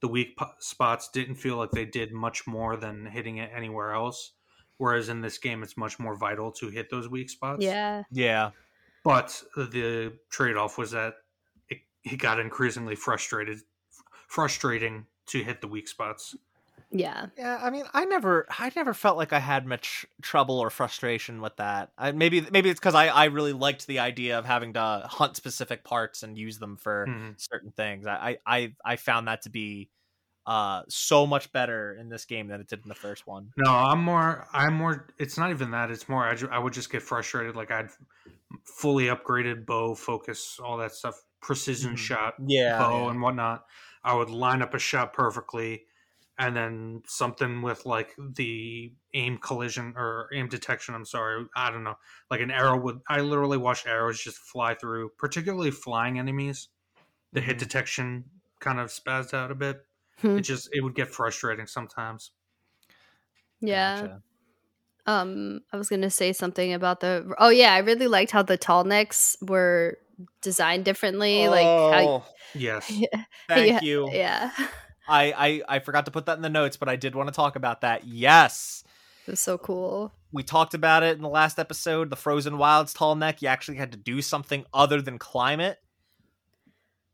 the 0.00 0.08
weak 0.08 0.36
po- 0.36 0.50
spots 0.58 1.08
didn't 1.08 1.36
feel 1.36 1.56
like 1.56 1.70
they 1.70 1.86
did 1.86 2.12
much 2.12 2.46
more 2.46 2.76
than 2.76 3.06
hitting 3.06 3.38
it 3.38 3.50
anywhere 3.54 3.92
else. 3.92 4.32
Whereas 4.78 5.08
in 5.08 5.22
this 5.22 5.38
game, 5.38 5.62
it's 5.62 5.78
much 5.78 5.98
more 5.98 6.14
vital 6.14 6.52
to 6.52 6.68
hit 6.68 6.90
those 6.90 7.08
weak 7.08 7.30
spots. 7.30 7.64
Yeah. 7.64 8.02
Yeah. 8.10 8.50
But 9.04 9.42
the 9.56 10.12
trade 10.28 10.56
off 10.56 10.76
was 10.76 10.90
that 10.90 11.14
it, 11.70 11.78
it 12.04 12.18
got 12.18 12.38
increasingly 12.38 12.94
frustrated, 12.94 13.60
frustrating 14.28 15.06
to 15.28 15.42
hit 15.42 15.62
the 15.62 15.68
weak 15.68 15.88
spots. 15.88 16.34
Yeah. 16.90 17.26
Yeah, 17.36 17.58
I 17.60 17.70
mean, 17.70 17.84
I 17.92 18.04
never, 18.04 18.46
I 18.48 18.70
never 18.76 18.94
felt 18.94 19.16
like 19.16 19.32
I 19.32 19.40
had 19.40 19.66
much 19.66 20.06
trouble 20.22 20.58
or 20.58 20.70
frustration 20.70 21.40
with 21.40 21.56
that. 21.56 21.90
I, 21.98 22.12
maybe, 22.12 22.46
maybe 22.50 22.70
it's 22.70 22.78
because 22.80 22.94
I, 22.94 23.08
I 23.08 23.24
really 23.26 23.52
liked 23.52 23.86
the 23.86 23.98
idea 23.98 24.38
of 24.38 24.44
having 24.44 24.74
to 24.74 25.06
hunt 25.10 25.36
specific 25.36 25.84
parts 25.84 26.22
and 26.22 26.38
use 26.38 26.58
them 26.58 26.76
for 26.76 27.06
Mhm. 27.08 27.34
certain 27.40 27.72
things. 27.72 28.06
I, 28.06 28.38
I, 28.46 28.74
I, 28.84 28.96
found 28.96 29.28
that 29.28 29.42
to 29.42 29.50
be 29.50 29.90
uh 30.46 30.82
so 30.88 31.26
much 31.26 31.50
better 31.50 31.94
in 31.98 32.08
this 32.08 32.24
game 32.24 32.46
than 32.46 32.60
it 32.60 32.68
did 32.68 32.80
in 32.84 32.88
the 32.88 32.94
first 32.94 33.26
one. 33.26 33.50
No, 33.56 33.68
I'm 33.72 34.00
more. 34.04 34.46
I'm 34.52 34.74
more. 34.74 35.08
It's 35.18 35.36
not 35.36 35.50
even 35.50 35.72
that. 35.72 35.90
It's 35.90 36.08
more. 36.08 36.24
I, 36.24 36.36
ju- 36.36 36.48
I 36.52 36.60
would 36.60 36.72
just 36.72 36.90
get 36.92 37.02
frustrated. 37.02 37.56
Like 37.56 37.72
I'd 37.72 37.90
fully 38.64 39.06
upgraded 39.06 39.66
bow, 39.66 39.96
focus, 39.96 40.60
all 40.62 40.76
that 40.78 40.92
stuff, 40.92 41.20
precision 41.40 41.94
Mhm. 41.94 41.98
shot, 41.98 42.34
Yeah, 42.46 42.78
bow, 42.78 43.08
and 43.08 43.20
whatnot. 43.20 43.66
I 44.04 44.14
would 44.14 44.30
line 44.30 44.62
up 44.62 44.72
a 44.74 44.78
shot 44.78 45.12
perfectly, 45.12 45.85
and 46.38 46.56
then 46.56 47.02
something 47.06 47.62
with 47.62 47.86
like 47.86 48.14
the 48.18 48.92
aim 49.14 49.38
collision 49.38 49.94
or 49.96 50.28
aim 50.34 50.48
detection. 50.48 50.94
I'm 50.94 51.04
sorry, 51.06 51.46
I 51.56 51.70
don't 51.70 51.84
know. 51.84 51.96
Like 52.30 52.40
an 52.40 52.50
arrow 52.50 52.78
would. 52.80 53.00
I 53.08 53.20
literally 53.20 53.58
watched 53.58 53.86
arrows 53.86 54.20
just 54.20 54.38
fly 54.38 54.74
through, 54.74 55.10
particularly 55.18 55.70
flying 55.70 56.18
enemies. 56.18 56.68
The 57.32 57.40
hit 57.40 57.56
Mhm. 57.56 57.60
detection 57.60 58.24
kind 58.60 58.80
of 58.80 58.88
spazzed 58.88 59.34
out 59.34 59.50
a 59.50 59.54
bit. 59.54 59.86
Hmm. 60.20 60.38
It 60.38 60.42
just 60.42 60.68
it 60.72 60.82
would 60.82 60.94
get 60.94 61.08
frustrating 61.08 61.66
sometimes. 61.66 62.32
Yeah. 63.60 64.00
Gotcha. 64.00 64.22
Um, 65.06 65.60
I 65.72 65.76
was 65.76 65.88
gonna 65.88 66.10
say 66.10 66.32
something 66.32 66.72
about 66.72 67.00
the. 67.00 67.32
Oh 67.38 67.48
yeah, 67.50 67.72
I 67.74 67.78
really 67.78 68.08
liked 68.08 68.32
how 68.32 68.42
the 68.42 68.58
Tallnecks 68.58 69.36
were 69.40 69.98
designed 70.42 70.84
differently. 70.84 71.48
Like 71.48 71.64
how. 71.64 72.08
Oh, 72.08 72.24
Yes. 72.54 72.88
thank 73.48 73.68
Yeah, 73.68 73.80
you. 73.82 74.10
Yeah, 74.12 74.50
I, 75.08 75.32
I, 75.68 75.76
I 75.76 75.78
forgot 75.78 76.04
to 76.06 76.10
put 76.10 76.26
that 76.26 76.36
in 76.36 76.42
the 76.42 76.48
notes, 76.50 76.76
but 76.76 76.88
I 76.88 76.96
did 76.96 77.14
want 77.14 77.28
to 77.28 77.34
talk 77.34 77.56
about 77.56 77.80
that. 77.82 78.06
Yes. 78.06 78.82
it 79.26 79.30
was 79.32 79.40
so 79.40 79.56
cool. 79.58 80.12
we 80.32 80.42
talked 80.42 80.74
about 80.74 81.02
it 81.02 81.16
in 81.16 81.22
the 81.22 81.28
last 81.28 81.58
episode 81.58 82.10
the 82.10 82.16
frozen 82.16 82.58
wilds 82.58 82.92
Tallneck 82.94 83.42
you 83.42 83.48
actually 83.48 83.76
had 83.78 83.92
to 83.92 83.98
do 83.98 84.20
something 84.22 84.64
other 84.74 85.00
than 85.02 85.18
climb 85.18 85.60
it 85.60 85.78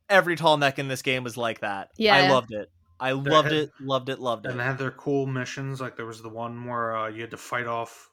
every 0.08 0.36
Tallneck 0.36 0.78
in 0.78 0.88
this 0.88 1.02
game 1.02 1.24
was 1.24 1.36
like 1.36 1.60
that 1.60 1.90
Yeah. 1.96 2.14
i 2.16 2.28
loved 2.30 2.52
it 2.52 2.70
i 3.00 3.12
loved 3.12 3.52
it 3.52 3.70
loved 3.80 4.08
it 4.08 4.18
loved 4.20 4.46
it. 4.46 4.50
and 4.50 4.60
they 4.60 4.64
had 4.64 4.78
their 4.78 4.90
cool 4.90 5.26
missions. 5.26 5.80
Like 5.80 5.96
there 5.96 6.06
was 6.06 6.22
the 6.22 6.28
one 6.28 6.64
where 6.66 6.94
uh, 6.96 7.08
you 7.08 7.20
had 7.22 7.30
to 7.32 7.36
fight 7.36 7.66
off. 7.66 8.08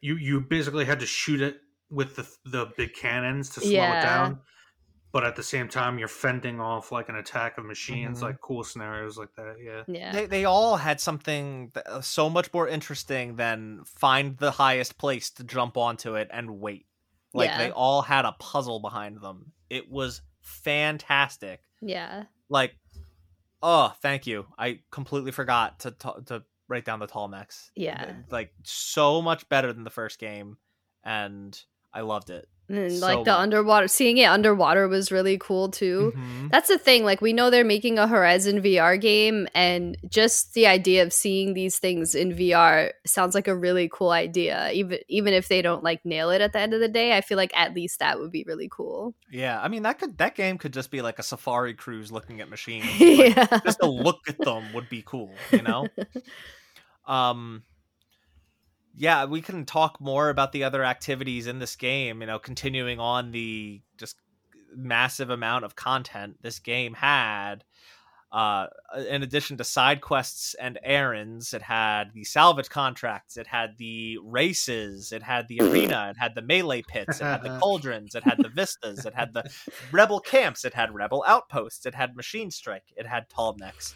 You 0.00 0.16
you 0.16 0.40
basically 0.40 0.84
had 0.84 1.00
to 1.00 1.06
shoot 1.06 1.40
it 1.40 1.56
with 1.90 2.14
the 2.16 2.26
the 2.44 2.66
big 2.76 2.94
cannons 2.94 3.50
to 3.50 3.60
slow 3.60 3.70
Yeah. 3.70 3.98
it 3.98 4.02
down, 4.02 4.38
but 5.12 5.24
at 5.24 5.34
the 5.36 5.42
same 5.42 5.68
time 5.68 5.98
you're 5.98 6.08
fending 6.08 6.60
off 6.60 6.92
like 6.92 7.08
an 7.08 7.16
attack 7.16 7.58
of 7.58 7.64
machines. 7.64 8.18
Mhm. 8.20 8.22
Like 8.22 8.40
cool 8.40 8.62
scenarios 8.64 9.18
like 9.18 9.34
that. 9.36 9.56
Yeah. 9.62 9.82
Yeah, 9.88 10.12
they, 10.12 10.26
they 10.26 10.44
all 10.44 10.76
had 10.76 11.00
something 11.00 11.70
th- 11.74 11.86
uh, 11.86 12.00
so 12.00 12.30
much 12.30 12.52
more 12.52 12.68
interesting 12.68 13.36
than 13.36 13.82
find 13.84 14.36
the 14.38 14.52
highest 14.52 14.98
place 14.98 15.30
to 15.30 15.44
jump 15.44 15.76
onto 15.76 16.14
it 16.14 16.28
and 16.32 16.60
wait 16.60 16.86
like 17.32 17.48
Yeah. 17.50 17.58
they 17.58 17.70
all 17.70 18.02
had 18.02 18.24
a 18.24 18.32
puzzle 18.32 18.80
behind 18.80 19.20
them 19.20 19.52
it 19.68 19.90
was 19.90 20.22
fantastic 20.40 21.60
yeah, 21.80 22.24
like 22.48 22.76
oh 23.62 23.92
thank 24.02 24.26
you 24.26 24.46
i 24.58 24.80
completely 24.90 25.30
forgot 25.32 25.78
to 25.80 25.90
to, 25.92 26.14
to 26.26 26.42
write 26.68 26.84
down 26.84 26.98
the 27.00 27.06
Tallnecks 27.06 27.70
Yeah. 27.74 28.12
Like 28.30 28.52
so 28.62 29.20
much 29.22 29.48
better 29.48 29.72
than 29.72 29.84
the 29.84 29.90
first 29.90 30.18
game 30.18 30.56
and 31.04 31.58
i 31.92 32.00
loved 32.02 32.30
it 32.30 32.48
and 32.70 32.92
So 32.92 33.04
like 33.06 33.24
the 33.24 33.36
underwater, 33.36 33.88
seeing 33.88 34.18
it 34.18 34.24
underwater 34.26 34.88
was 34.88 35.10
really 35.12 35.36
cool 35.38 35.70
too. 35.70 36.12
Mhm. 36.16 36.50
That's 36.50 36.68
the 36.68 36.78
thing. 36.78 37.04
Like 37.04 37.20
we 37.20 37.32
know 37.32 37.50
they're 37.50 37.64
making 37.64 37.98
a 37.98 38.06
Horizon 38.06 38.62
VR 38.62 39.00
game, 39.00 39.48
and 39.54 39.96
just 40.08 40.54
the 40.54 40.66
idea 40.66 41.02
of 41.02 41.12
seeing 41.12 41.54
these 41.54 41.78
things 41.78 42.14
in 42.14 42.32
VR 42.32 42.92
sounds 43.06 43.34
like 43.34 43.48
a 43.48 43.56
really 43.56 43.88
cool 43.92 44.10
idea. 44.10 44.70
Even 44.72 44.98
even 45.08 45.34
if 45.34 45.48
they 45.48 45.62
don't 45.62 45.82
like 45.84 46.04
nail 46.04 46.30
it 46.30 46.40
at 46.40 46.52
the 46.52 46.60
end 46.60 46.72
of 46.74 46.80
the 46.80 46.88
day, 46.88 47.16
I 47.16 47.20
feel 47.20 47.36
like 47.36 47.52
at 47.56 47.74
least 47.74 47.98
that 47.98 48.18
would 48.20 48.30
be 48.32 48.44
really 48.46 48.68
cool. 48.70 49.14
yeah 49.30 49.60
i 49.62 49.68
mean 49.68 49.82
that 49.84 49.98
could 49.98 50.18
that 50.18 50.34
game 50.34 50.58
could 50.58 50.72
just 50.72 50.90
be 50.90 51.02
like 51.02 51.18
a 51.18 51.22
safari 51.22 51.74
cruise 51.74 52.10
looking 52.12 52.40
at 52.40 52.48
machines 52.48 52.84
Like, 53.00 53.36
yeah. 53.36 53.60
just 53.64 53.78
to 53.80 53.88
look 53.88 54.18
at 54.28 54.38
them 54.38 54.72
would 54.74 54.88
be 54.88 55.02
cool 55.04 55.30
you 55.52 55.62
know 55.62 55.86
um 57.06 57.62
yeah 59.00 59.24
we 59.24 59.40
can 59.40 59.64
talk 59.64 59.98
more 59.98 60.28
about 60.28 60.52
the 60.52 60.62
other 60.62 60.84
activities 60.84 61.46
in 61.46 61.58
this 61.58 61.74
game 61.74 62.20
you 62.20 62.26
know 62.26 62.38
continuing 62.38 63.00
on 63.00 63.32
the 63.32 63.80
just 63.96 64.16
massive 64.76 65.30
amount 65.30 65.64
of 65.64 65.74
content 65.74 66.36
this 66.42 66.58
game 66.58 66.92
had 66.94 67.64
uh 68.30 68.66
in 69.08 69.22
addition 69.22 69.56
to 69.56 69.64
side 69.64 70.02
quests 70.02 70.54
and 70.60 70.78
errands 70.84 71.54
it 71.54 71.62
had 71.62 72.12
the 72.14 72.22
salvage 72.22 72.68
contracts 72.68 73.38
it 73.38 73.46
had 73.46 73.70
the 73.78 74.18
races 74.22 75.12
it 75.12 75.22
had 75.22 75.48
the 75.48 75.60
arena 75.60 76.08
it 76.10 76.18
had 76.18 76.34
the 76.34 76.42
melee 76.42 76.82
pits 76.86 77.20
it 77.20 77.24
had 77.24 77.42
the 77.42 77.58
cauldrons 77.58 78.14
it 78.14 78.22
had 78.22 78.36
the 78.38 78.50
vistas 78.50 79.06
it 79.06 79.14
had 79.14 79.32
the 79.32 79.42
rebel 79.90 80.20
camps 80.20 80.64
it 80.64 80.74
had 80.74 80.94
rebel 80.94 81.24
outposts 81.26 81.86
it 81.86 81.94
had 81.94 82.14
machine 82.14 82.50
strike 82.50 82.92
it 82.96 83.06
had 83.06 83.28
Tallnecks 83.30 83.94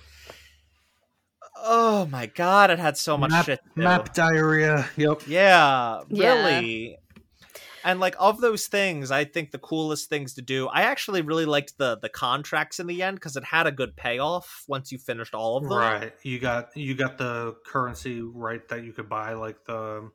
oh 1.56 2.06
my 2.06 2.26
god 2.26 2.70
it 2.70 2.78
had 2.78 2.97
so 2.97 3.16
much 3.16 3.31
map, 3.31 3.44
shit 3.47 3.60
to 3.62 3.70
do. 3.76 3.82
map 3.82 4.12
diarrhea. 4.14 4.89
Yep. 4.97 5.22
yeah 5.26 6.01
Yeah. 6.09 6.35
really 6.35 6.97
and 7.85 8.01
like 8.01 8.16
of 8.18 8.40
those 8.40 8.66
things 8.66 9.10
i 9.10 9.24
think 9.24 9.51
the 9.51 9.59
coolest 9.59 10.09
things 10.09 10.35
to 10.35 10.43
do 10.43 10.68
i 10.68 10.82
actually 10.82 11.20
really 11.22 11.44
liked 11.44 11.76
the 11.78 11.98
the 12.01 12.09
contracts 12.09 12.81
in 12.81 12.86
the 12.86 13.02
end 13.02 13.16
because 13.16 13.36
it 13.36 13.44
had 13.44 13.66
a 13.66 13.72
good 13.72 13.94
payoff 13.97 14.64
once 14.68 14.90
you 14.90 14.98
finished 14.98 15.35
all 15.35 15.56
of 15.59 15.64
them 15.68 15.78
Right. 15.78 16.12
You 16.22 16.39
got 16.39 16.76
you 16.76 16.94
got 16.94 17.18
the 17.18 17.55
currency 17.66 18.20
right 18.22 18.66
that 18.68 18.85
you 18.85 18.93
could 18.93 19.09
buy 19.09 19.35
like 19.35 19.56
the 19.66 20.10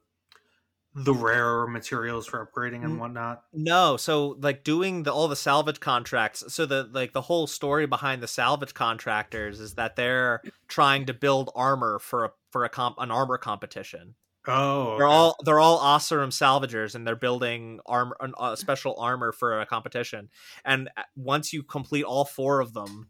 the 0.95 1.13
rare 1.13 1.67
materials 1.67 2.25
for 2.25 2.45
upgrading 2.45 2.83
and 2.83 2.99
whatnot. 2.99 3.43
No, 3.53 3.95
so 3.95 4.37
like 4.41 4.63
doing 4.63 5.03
the 5.03 5.13
all 5.13 5.27
the 5.27 5.35
salvage 5.35 5.79
contracts. 5.79 6.43
So 6.53 6.65
the 6.65 6.89
like 6.91 7.13
the 7.13 7.21
whole 7.21 7.47
story 7.47 7.85
behind 7.85 8.23
the 8.23 8.27
salvage 8.27 8.73
contractors 8.73 9.59
is 9.59 9.75
that 9.75 9.95
they're 9.95 10.41
trying 10.67 11.05
to 11.05 11.13
build 11.13 11.51
armor 11.55 11.99
for 11.99 12.25
a 12.25 12.31
for 12.51 12.65
a 12.65 12.69
comp 12.69 12.95
an 12.99 13.11
armor 13.11 13.37
competition. 13.37 14.15
Oh, 14.47 14.97
They're 14.97 15.07
all 15.07 15.35
they're 15.45 15.59
all 15.59 15.79
Oseram 15.79 16.29
salvagers, 16.29 16.95
and 16.95 17.05
they're 17.05 17.15
building 17.15 17.79
armor 17.85 18.17
uh, 18.37 18.55
special 18.55 18.99
armor 18.99 19.31
for 19.31 19.59
a 19.59 19.65
competition. 19.65 20.29
And 20.65 20.89
uh, 20.97 21.03
once 21.15 21.53
you 21.53 21.61
complete 21.61 22.03
all 22.03 22.25
four 22.25 22.59
of 22.59 22.73
them, 22.73 23.09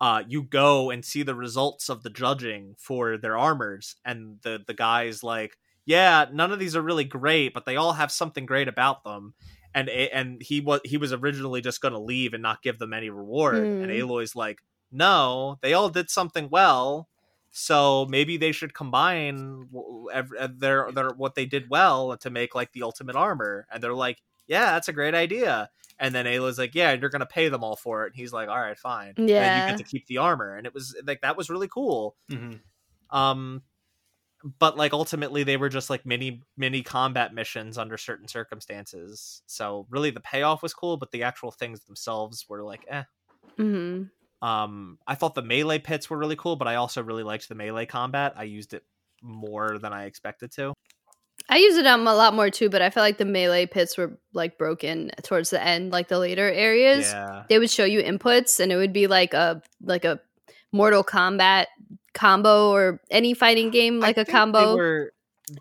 uh, 0.00 0.22
you 0.28 0.42
go 0.42 0.90
and 0.90 1.04
see 1.04 1.22
the 1.22 1.34
results 1.34 1.88
of 1.88 2.02
the 2.02 2.10
judging 2.10 2.74
for 2.78 3.16
their 3.16 3.36
armors, 3.36 3.96
and 4.04 4.38
the 4.42 4.62
the 4.64 4.74
guys 4.74 5.24
like, 5.24 5.56
yeah, 5.84 6.26
none 6.32 6.52
of 6.52 6.58
these 6.58 6.76
are 6.76 6.82
really 6.82 7.04
great, 7.04 7.54
but 7.54 7.64
they 7.64 7.76
all 7.76 7.92
have 7.94 8.10
something 8.12 8.46
great 8.46 8.68
about 8.68 9.04
them. 9.04 9.34
And 9.74 9.88
and 9.88 10.42
he 10.42 10.60
was 10.60 10.80
he 10.84 10.96
was 10.98 11.12
originally 11.12 11.60
just 11.62 11.80
going 11.80 11.94
to 11.94 11.98
leave 12.00 12.34
and 12.34 12.42
not 12.42 12.62
give 12.62 12.78
them 12.78 12.92
any 12.92 13.08
reward, 13.10 13.56
and 13.56 13.84
Hmm. 13.90 13.90
Aloy's 14.02 14.36
like, 14.36 14.60
no, 14.90 15.58
they 15.62 15.72
all 15.72 15.88
did 15.88 16.10
something 16.10 16.48
well. 16.50 17.08
So 17.50 18.06
maybe 18.08 18.36
they 18.38 18.52
should 18.52 18.74
combine 18.74 19.68
w- 19.72 20.08
ev- 20.12 20.32
ev- 20.38 20.58
their 20.60 20.90
their 20.92 21.10
what 21.10 21.34
they 21.34 21.46
did 21.46 21.68
well 21.70 22.16
to 22.18 22.30
make 22.30 22.54
like 22.54 22.72
the 22.72 22.82
ultimate 22.82 23.16
armor. 23.16 23.66
And 23.72 23.82
they're 23.82 23.94
like, 23.94 24.22
"Yeah, 24.46 24.72
that's 24.72 24.88
a 24.88 24.92
great 24.92 25.14
idea." 25.14 25.70
And 25.98 26.14
then 26.14 26.26
Aloy's 26.26 26.58
like, 26.58 26.74
"Yeah, 26.74 26.92
you're 26.92 27.10
gonna 27.10 27.26
pay 27.26 27.48
them 27.50 27.62
all 27.64 27.76
for 27.76 28.04
it." 28.04 28.08
And 28.12 28.16
he's 28.16 28.32
like, 28.32 28.48
"All 28.48 28.58
right, 28.60 28.78
fine." 28.78 29.14
And 29.16 29.28
Yeah. 29.28 29.66
you 29.66 29.68
get 29.72 29.78
to 29.78 29.84
keep 29.84 30.06
the 30.06 30.18
armor, 30.18 30.54
and 30.56 30.66
it 30.66 30.72
was 30.74 30.94
like 31.06 31.20
that 31.22 31.36
was 31.36 31.48
really 31.50 31.68
cool. 31.68 32.16
Mhm. 32.30 32.60
Um, 33.10 33.62
but 34.58 34.76
like 34.76 34.92
ultimately, 34.92 35.44
they 35.44 35.56
were 35.56 35.68
just 35.68 35.90
like 35.90 36.04
mini 36.06 36.42
mini 36.56 36.82
combat 36.82 37.34
missions 37.34 37.78
under 37.78 37.96
certain 37.96 38.28
circumstances. 38.28 39.42
So 39.46 39.86
really, 39.90 40.10
the 40.10 40.20
payoff 40.20 40.62
was 40.62 40.74
cool, 40.74 40.96
but 40.96 41.10
the 41.10 41.22
actual 41.24 41.50
things 41.52 41.84
themselves 41.84 42.46
were 42.48 42.62
like, 42.64 42.84
eh. 42.88 43.04
hmm 43.56 44.04
Um, 44.40 44.98
I 45.06 45.14
thought 45.14 45.34
the 45.34 45.42
melee 45.42 45.78
pits 45.78 46.10
were 46.10 46.18
really 46.18 46.36
cool, 46.36 46.56
but 46.56 46.68
I 46.68 46.74
also 46.76 47.02
really 47.02 47.22
liked 47.22 47.48
the 47.48 47.54
melee 47.54 47.86
combat. 47.86 48.34
I 48.36 48.44
used 48.44 48.74
it 48.74 48.84
more 49.22 49.78
than 49.78 49.92
I 49.92 50.04
expected 50.06 50.50
to. 50.52 50.72
I 51.48 51.58
used 51.58 51.78
it 51.78 51.86
um, 51.86 52.06
a 52.06 52.14
lot 52.14 52.34
more 52.34 52.50
too, 52.50 52.70
but 52.70 52.82
I 52.82 52.90
felt 52.90 53.02
like 53.04 53.18
the 53.18 53.24
melee 53.24 53.66
pits 53.66 53.98
were 53.98 54.18
like 54.32 54.58
broken 54.58 55.10
towards 55.22 55.50
the 55.50 55.62
end, 55.62 55.92
like 55.92 56.08
the 56.08 56.18
later 56.18 56.50
areas. 56.50 57.06
Yeah, 57.06 57.44
They 57.48 57.58
would 57.58 57.70
show 57.70 57.84
you 57.84 58.02
inputs, 58.02 58.60
and 58.60 58.72
it 58.72 58.76
would 58.76 58.92
be 58.92 59.06
like 59.06 59.34
a 59.34 59.62
like 59.82 60.04
a 60.04 60.20
Mortal 60.72 61.04
Kombat 61.04 61.66
combo 62.14 62.70
or 62.72 63.00
any 63.10 63.34
fighting 63.34 63.70
game 63.70 64.00
like 64.00 64.16
a 64.18 64.22
a 64.22 64.24
combo. 64.24 64.70
They 64.70 64.74
were 64.74 65.12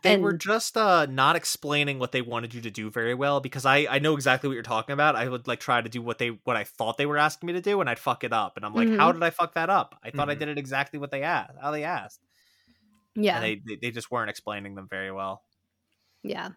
they 0.03 0.17
were 0.17 0.33
just 0.33 0.77
uh 0.77 1.05
not 1.09 1.35
explaining 1.35 1.97
what 1.99 2.11
they 2.11 2.21
wanted 2.21 2.53
you 2.53 2.61
to 2.61 2.71
do 2.71 2.89
very 2.91 3.13
well 3.13 3.39
because 3.39 3.65
I 3.65 3.87
I 3.89 3.99
know 3.99 4.13
exactly 4.15 4.47
what 4.47 4.53
you're 4.53 4.63
talking 4.63 4.93
about. 4.93 5.15
I 5.15 5.27
would 5.27 5.47
like 5.47 5.59
try 5.59 5.81
to 5.81 5.89
do 5.89 6.01
what 6.01 6.17
they 6.17 6.29
what 6.43 6.55
I 6.55 6.63
thought 6.63 6.97
they 6.97 7.05
were 7.05 7.17
asking 7.17 7.47
me 7.47 7.53
to 7.53 7.61
do 7.61 7.81
and 7.81 7.89
I'd 7.89 7.99
fuck 7.99 8.23
it 8.23 8.31
up 8.31 8.57
and 8.57 8.65
I'm 8.65 8.73
like, 8.73 8.87
Mm-hmm. 8.87 8.99
how 8.99 9.11
did 9.11 9.23
I 9.23 9.29
fuck 9.31 9.55
that 9.55 9.69
up? 9.69 9.99
I 10.03 10.11
thought 10.11 10.29
I 10.29 10.35
Mhm. 10.35 10.39
did 10.39 10.47
it 10.49 10.57
exactly 10.57 10.99
what 10.99 11.11
they 11.11 11.23
asked. 11.23 11.57
How 11.61 11.71
they 11.71 11.83
asked. 11.83 12.21
Yeah. 13.15 13.35
And 13.37 13.43
they, 13.43 13.61
they 13.67 13.75
they 13.81 13.91
just 13.91 14.11
weren't 14.11 14.29
explaining 14.29 14.75
them 14.75 14.87
very 14.89 15.11
well. 15.11 15.43
yeah. 16.23 16.49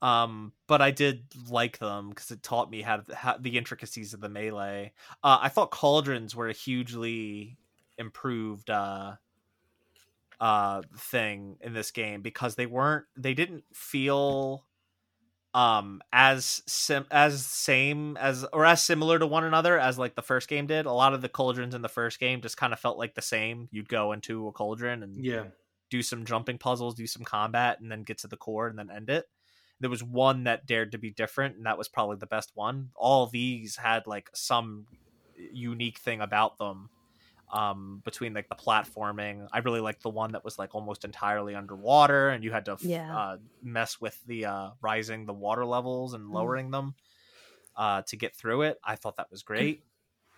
Um, 0.00 0.52
but 0.66 0.82
I 0.82 0.90
did 0.90 1.26
like 1.48 1.78
them 1.78 2.08
because 2.08 2.32
it 2.32 2.42
taught 2.42 2.68
me 2.68 2.82
how, 2.82 2.96
to, 2.96 3.14
how 3.14 3.36
the 3.38 3.56
intricacies 3.56 4.14
of 4.14 4.20
the 4.20 4.28
melee. 4.28 4.92
Uh, 5.22 5.38
I 5.42 5.48
thought 5.48 5.70
cauldrons 5.70 6.34
were 6.34 6.48
a 6.48 6.52
hugely 6.52 7.56
improved 7.98 8.68
uh, 8.68 9.12
uh, 10.42 10.82
thing 10.98 11.56
in 11.60 11.72
this 11.72 11.92
game 11.92 12.20
because 12.20 12.56
they 12.56 12.66
weren't 12.66 13.04
they 13.16 13.32
didn't 13.32 13.62
feel 13.72 14.66
um 15.54 16.00
as 16.12 16.62
sim 16.66 17.04
as 17.10 17.44
same 17.46 18.16
as 18.16 18.44
or 18.52 18.64
as 18.64 18.82
similar 18.82 19.18
to 19.18 19.26
one 19.26 19.44
another 19.44 19.78
as 19.78 19.98
like 19.98 20.14
the 20.16 20.22
first 20.22 20.48
game 20.48 20.66
did 20.66 20.84
a 20.86 20.92
lot 20.92 21.12
of 21.14 21.20
the 21.20 21.28
cauldrons 21.28 21.74
in 21.74 21.82
the 21.82 21.88
first 21.88 22.18
game 22.18 22.40
just 22.40 22.56
kind 22.56 22.72
of 22.72 22.80
felt 22.80 22.98
like 22.98 23.14
the 23.14 23.22
same 23.22 23.68
you'd 23.70 23.88
go 23.88 24.12
into 24.12 24.48
a 24.48 24.52
cauldron 24.52 25.02
and 25.04 25.24
Yeah. 25.24 25.44
do 25.90 26.02
some 26.02 26.24
jumping 26.24 26.56
puzzles, 26.58 26.94
do 26.94 27.06
some 27.06 27.22
combat, 27.22 27.78
and 27.80 27.92
then 27.92 28.02
get 28.02 28.16
to 28.18 28.26
the 28.28 28.36
core 28.36 28.66
and 28.66 28.78
then 28.78 28.90
end 28.90 29.10
it. 29.10 29.26
There 29.78 29.90
was 29.90 30.02
one 30.02 30.44
that 30.44 30.64
dared 30.66 30.92
to 30.92 30.98
be 30.98 31.10
different, 31.10 31.56
and 31.56 31.66
that 31.66 31.76
was 31.76 31.88
probably 31.88 32.16
the 32.16 32.26
best 32.26 32.52
one. 32.54 32.88
All 32.96 33.26
these 33.26 33.76
had 33.76 34.06
like 34.06 34.30
some 34.32 34.86
unique 35.52 35.98
thing 35.98 36.22
about 36.22 36.56
them. 36.56 36.88
Um, 37.52 38.00
between 38.02 38.32
like 38.32 38.48
the 38.48 38.54
platforming, 38.54 39.46
I 39.52 39.58
really 39.58 39.80
liked 39.80 40.02
the 40.02 40.08
one 40.08 40.32
that 40.32 40.42
was 40.42 40.58
like 40.58 40.74
almost 40.74 41.04
entirely 41.04 41.54
underwater, 41.54 42.30
and 42.30 42.42
you 42.42 42.50
had 42.50 42.64
to 42.64 42.72
f- 42.72 42.82
Yeah. 42.82 43.14
uh, 43.14 43.36
mess 43.62 44.00
with 44.00 44.18
the 44.26 44.46
uh, 44.46 44.70
rising 44.80 45.26
the 45.26 45.34
water 45.34 45.66
levels 45.66 46.14
and 46.14 46.30
lowering 46.30 46.70
them 46.70 46.94
uh, 47.76 48.02
to 48.06 48.16
get 48.16 48.34
through 48.34 48.62
it. 48.62 48.78
I 48.82 48.96
thought 48.96 49.16
that 49.16 49.30
was 49.30 49.42
great. 49.42 49.82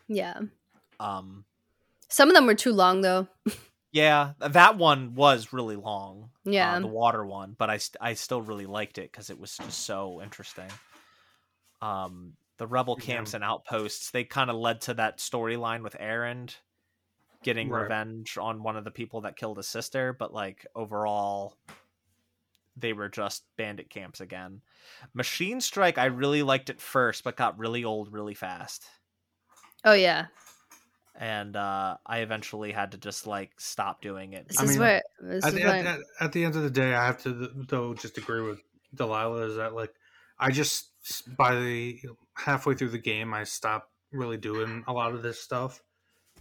Yeah. 0.09 0.39
Um, 1.01 1.45
Some 2.09 2.29
of 2.29 2.35
them 2.35 2.47
were 2.47 2.55
too 2.55 2.73
long 2.75 3.01
though. 3.01 3.27
yeah, 3.93 4.33
that 4.41 4.77
one 4.77 5.15
was 5.15 5.53
really 5.53 5.77
long. 5.77 6.31
Yeah. 6.45 6.75
uh, 6.75 6.81
the 6.81 6.89
water 6.89 7.25
one, 7.25 7.55
but 7.57 7.71
I 7.71 7.79
st- 7.79 7.97
I 8.03 8.15
still 8.15 8.43
really 8.43 8.67
liked 8.67 8.99
it 8.99 9.11
because 9.11 9.31
it 9.31 9.39
was 9.41 9.57
just 9.57 9.87
so 9.87 10.21
interesting. 10.21 10.69
Um, 11.81 12.35
the 12.59 12.67
rebel 12.67 12.97
Yeah. 12.99 13.07
camps 13.07 13.35
and 13.35 13.43
outposts 13.45 14.11
they 14.11 14.25
kind 14.25 14.51
of 14.51 14.57
led 14.57 14.81
to 14.83 14.95
that 14.95 15.19
storyline 15.19 15.83
with 15.83 15.97
Erend 15.99 16.57
getting 17.45 17.69
Right. 17.69 17.83
revenge 17.83 18.37
on 18.39 18.63
one 18.63 18.77
of 18.77 18.85
the 18.85 18.91
people 18.91 19.21
that 19.23 19.37
killed 19.37 19.57
his 19.59 19.69
sister, 19.69 20.13
but 20.13 20.33
like 20.35 20.67
overall, 20.75 21.57
they 22.77 22.93
were 22.93 23.09
just 23.09 23.45
bandit 23.57 23.89
camps 23.91 24.21
again. 24.21 24.61
Machine 25.13 25.61
Strike, 25.61 25.97
I 25.99 26.07
really 26.07 26.43
liked 26.43 26.71
it 26.71 26.81
first, 26.81 27.23
but 27.23 27.37
got 27.37 27.59
really 27.59 27.85
old 27.85 28.13
really 28.13 28.35
fast 28.35 28.85
oh 29.85 29.93
yeah. 29.93 30.27
and 31.15 31.55
uh, 31.57 31.97
I 32.07 32.19
eventually 32.21 32.73
had 32.73 32.93
to 32.93 32.99
just 32.99 33.27
like 33.27 33.53
stop 33.59 34.01
doing 34.03 34.33
it. 34.33 34.49
This 34.49 34.59
I 34.59 34.65
is 34.65 34.71
mean, 34.71 34.79
where 34.81 35.03
this 35.21 35.45
At, 35.45 35.49
is 35.53 35.55
the- 35.61 35.65
where 35.67 35.77
at, 35.77 35.87
at, 35.87 36.01
at 36.21 36.33
the 36.33 36.45
end 36.45 36.57
of 36.57 36.63
the 36.63 36.71
day, 36.71 36.95
I 36.95 37.07
have 37.07 37.23
to 37.23 37.51
though 37.69 37.95
just 37.95 38.19
agree 38.19 38.41
with 38.43 38.61
Delilah 38.95 39.47
is 39.49 39.57
that 39.57 39.75
like 39.75 39.93
I 40.39 40.51
just 40.51 40.91
by 41.37 41.55
the 41.55 42.01
halfway 42.35 42.75
through 42.75 42.89
the 42.91 42.99
game 42.99 43.33
I 43.35 43.45
stopped 43.45 43.91
really 44.11 44.37
doing 44.39 44.83
a 44.89 44.93
lot 44.93 45.13
of 45.15 45.23
this 45.23 45.41
stuff, 45.41 45.83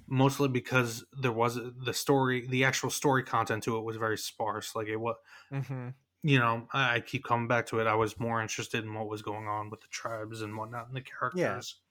mostly 0.08 0.50
because 0.50 1.06
there 1.14 1.32
was 1.32 1.56
the 1.76 1.94
story, 1.94 2.48
the 2.48 2.64
actual 2.66 2.90
story 2.90 3.24
content 3.24 3.64
to 3.64 3.78
it 3.78 3.82
was 3.82 3.98
very 3.98 4.18
sparse. 4.18 4.76
Like 4.76 4.88
it 4.88 4.98
was, 4.98 5.16
Mm-hmm. 5.52 5.90
you 6.22 6.40
know, 6.40 6.68
I, 6.74 6.96
I 6.96 7.00
keep 7.02 7.24
coming 7.24 7.48
back 7.48 7.66
to 7.68 7.80
it. 7.80 7.88
I 7.88 7.96
was 7.96 8.20
more 8.20 8.42
interested 8.42 8.84
in 8.84 8.94
what 8.94 9.08
was 9.08 9.22
going 9.22 9.48
on 9.48 9.70
with 9.70 9.82
the 9.82 9.88
tribes 9.88 10.42
and 10.42 10.58
whatnot 10.58 10.88
and 10.88 10.96
the 10.96 11.02
characters. 11.02 11.82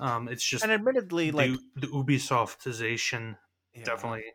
Um, 0.00 0.28
it's 0.28 0.44
just 0.44 0.64
And 0.64 0.72
admittedly, 0.72 1.32
like 1.32 1.50
the, 1.52 1.58
the 1.74 1.86
Ubisoftization 1.88 3.38
yeah. 3.74 3.84
definitely 3.84 4.34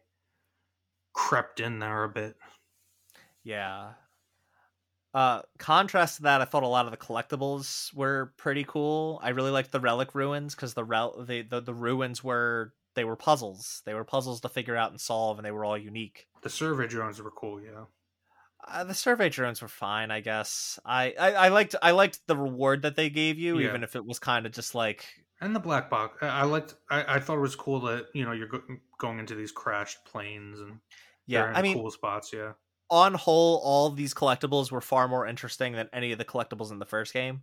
crept 1.13 1.59
in 1.59 1.79
there 1.79 2.03
a 2.03 2.09
bit. 2.09 2.37
Yeah. 3.43 3.95
Uh, 5.13 5.41
contrast 5.59 6.17
to 6.17 6.21
that, 6.23 6.41
I 6.41 6.45
thought 6.45 6.63
a 6.63 6.67
lot 6.67 6.85
of 6.85 6.91
the 6.91 6.97
collectibles 6.97 7.93
were 7.93 8.33
pretty 8.37 8.63
cool. 8.63 9.19
I 9.21 9.29
really 9.29 9.51
liked 9.51 9.71
the 9.71 9.79
relic 9.81 10.15
ruins 10.15 10.55
because 10.55 10.73
the, 10.73 10.85
rel- 10.85 11.21
the 11.25 11.41
the 11.41 11.59
the 11.59 11.73
ruins 11.73 12.23
were 12.23 12.73
they 12.95 13.03
were 13.03 13.15
puzzles. 13.15 13.81
They 13.85 13.93
were 13.93 14.03
puzzles 14.03 14.41
to 14.41 14.49
figure 14.49 14.75
out 14.75 14.91
and 14.91 14.99
solve, 14.99 15.37
and 15.39 15.45
they 15.45 15.51
were 15.51 15.65
all 15.65 15.77
unique. 15.77 16.27
The 16.41 16.49
survey 16.49 16.87
drones 16.87 17.21
were 17.21 17.31
cool, 17.31 17.61
yeah. 17.61 17.85
Uh, 18.67 18.83
the 18.83 18.93
survey 18.93 19.29
drones 19.29 19.61
were 19.61 19.67
fine, 19.67 20.11
I 20.11 20.19
guess. 20.19 20.79
I, 20.85 21.13
I 21.19 21.31
I 21.33 21.47
liked 21.47 21.75
I 21.81 21.91
liked 21.91 22.19
the 22.27 22.37
reward 22.37 22.83
that 22.83 22.95
they 22.95 23.09
gave 23.09 23.39
you, 23.39 23.57
Yeah. 23.57 23.69
even 23.69 23.83
if 23.83 23.95
it 23.95 24.05
was 24.05 24.19
kind 24.19 24.45
of 24.45 24.51
just 24.51 24.75
like 24.75 25.05
And 25.39 25.55
the 25.55 25.59
black 25.59 25.89
box, 25.89 26.17
I, 26.21 26.27
I 26.27 26.43
liked. 26.43 26.75
I, 26.89 27.15
I 27.15 27.19
thought 27.19 27.37
it 27.37 27.41
was 27.41 27.55
cool 27.55 27.79
that 27.81 28.07
you 28.13 28.23
know 28.23 28.33
you're 28.33 28.47
go- 28.47 28.61
going 28.99 29.17
into 29.19 29.33
these 29.33 29.51
crashed 29.51 30.05
planes 30.05 30.59
and 30.59 30.79
yeah. 31.25 31.51
I 31.55 31.61
mean, 31.63 31.75
cool 31.77 31.89
spots, 31.89 32.31
yeah. 32.33 32.51
on 32.89 33.13
whole, 33.15 33.57
all 33.63 33.89
these 33.89 34.13
collectibles 34.13 34.71
were 34.71 34.81
far 34.81 35.07
more 35.07 35.25
interesting 35.25 35.73
than 35.73 35.89
any 35.91 36.11
of 36.11 36.19
the 36.19 36.25
collectibles 36.25 36.71
in 36.71 36.77
the 36.77 36.85
first 36.85 37.13
game. 37.13 37.41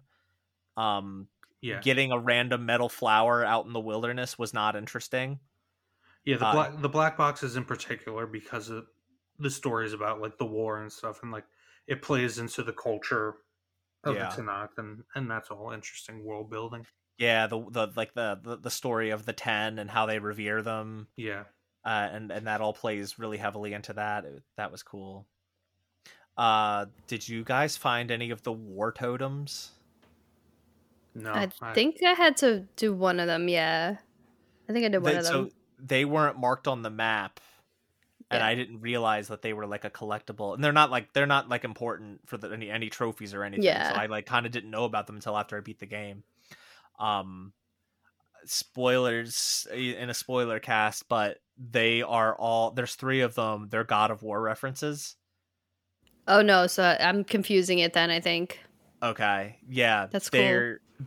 Um, 0.77 1.27
Yeah, 1.61 1.81
getting 1.81 2.13
a 2.13 2.19
random 2.19 2.65
metal 2.67 2.89
flower 2.89 3.45
out 3.45 3.67
in 3.67 3.73
the 3.73 3.81
wilderness 3.81 4.39
was 4.39 4.55
not 4.55 4.77
interesting. 4.77 5.41
yeah. 6.25 6.37
The 6.37 6.47
uh, 6.47 6.53
black 6.53 6.81
the 6.83 6.89
black 6.89 7.17
boxes 7.17 7.57
in 7.57 7.65
particular 7.65 8.27
because 8.27 8.69
of 8.71 8.87
the 9.39 9.51
stories 9.51 9.93
about 9.93 10.21
like 10.21 10.39
the 10.39 10.47
war 10.47 10.81
and 10.81 10.93
stuff, 10.93 11.23
and 11.23 11.33
like 11.33 11.45
it 11.87 12.03
plays 12.03 12.39
into 12.39 12.63
the 12.63 12.73
culture 12.73 13.35
of 14.05 14.15
Yeah. 14.15 14.31
the 14.35 14.43
Tenakth, 14.43 14.79
and 14.79 15.03
and 15.15 15.31
that's 15.31 15.51
all 15.51 15.73
interesting 15.73 16.25
world 16.25 16.51
building. 16.51 16.87
Yeah, 17.19 17.49
the 17.49 17.59
the 17.71 17.89
like 17.97 18.15
the 18.15 18.39
the, 18.43 18.57
the 18.57 18.71
story 18.71 19.11
of 19.11 19.27
the 19.27 19.33
ten 19.33 19.79
and 19.81 19.91
how 19.91 20.07
they 20.07 20.21
revere 20.21 20.63
them, 20.63 21.09
Yeah, 21.17 21.45
uh, 21.85 22.09
and 22.13 22.31
and 22.31 22.47
that 22.47 22.61
all 22.61 22.73
plays 22.73 23.19
really 23.19 23.39
heavily 23.39 23.73
into 23.73 23.93
that. 23.95 24.25
It- 24.25 24.43
that 24.57 24.71
was 24.71 24.85
cool. 24.85 25.27
Uh, 26.37 26.87
did 27.09 27.29
you 27.29 27.43
guys 27.43 27.77
find 27.77 28.13
any 28.13 28.31
of 28.31 28.43
the 28.45 28.53
war 28.53 28.93
totems? 28.93 29.73
No, 31.23 31.33
I 31.33 31.73
think 31.75 32.03
I 32.03 32.13
had 32.13 32.37
to 32.39 32.67
do 32.77 32.95
one 32.95 33.21
of 33.21 33.27
them. 33.27 33.49
Yeah, 33.49 33.97
I 34.69 34.73
think 34.73 34.85
I 34.85 34.89
did 34.89 34.99
one 35.03 35.13
They- 35.13 35.19
of 35.19 35.25
them. 35.25 35.51
so 35.51 35.55
they 35.79 36.05
weren't 36.05 36.37
marked 36.39 36.67
on 36.69 36.83
the 36.83 36.91
map, 36.91 37.41
and 38.31 38.41
Yeah. 38.41 38.47
I 38.47 38.55
didn't 38.55 38.81
realize 38.81 39.29
that 39.29 39.43
they 39.43 39.53
were 39.53 39.67
like 39.67 39.85
a 39.85 39.91
collectible. 39.91 40.55
And 40.55 40.63
they're 40.65 40.73
not 40.73 40.91
like 40.91 41.13
they're 41.13 41.27
not 41.27 41.49
like 41.49 41.65
important 41.65 42.21
for 42.27 42.37
the, 42.37 42.49
any 42.51 42.71
any 42.71 42.91
trophies 42.91 43.33
or 43.35 43.45
anything. 43.45 43.65
Yeah. 43.65 43.93
So 43.93 43.99
I 44.01 44.07
like 44.07 44.27
kind 44.27 44.45
of 44.47 44.53
didn't 44.53 44.71
know 44.71 44.85
about 44.85 45.07
them 45.07 45.17
until 45.17 45.37
after 45.37 45.57
I 45.57 45.61
beat 45.61 45.79
the 45.79 45.87
game. 45.87 46.25
Um, 46.99 47.53
spoilers 48.45 49.67
in 49.73 50.11
a 50.11 50.15
spoiler 50.15 50.59
cast, 50.61 51.09
but 51.09 51.39
they 51.57 52.03
are 52.03 52.35
all 52.37 52.71
there's 52.71 52.95
three 52.95 53.21
of 53.21 53.35
them. 53.35 53.69
They're 53.71 53.85
God 53.85 54.11
of 54.11 54.23
War 54.23 54.41
references. 54.41 55.17
oh 56.27 56.43
no, 56.43 56.67
so 56.67 56.83
I'm 57.01 57.25
confusing 57.25 57.79
it. 57.79 57.93
Then 57.93 58.11
I 58.11 58.21
think. 58.21 58.61
Okay, 59.03 59.59
yeah, 59.69 60.07
That's 60.11 60.29
cool. 60.29 60.41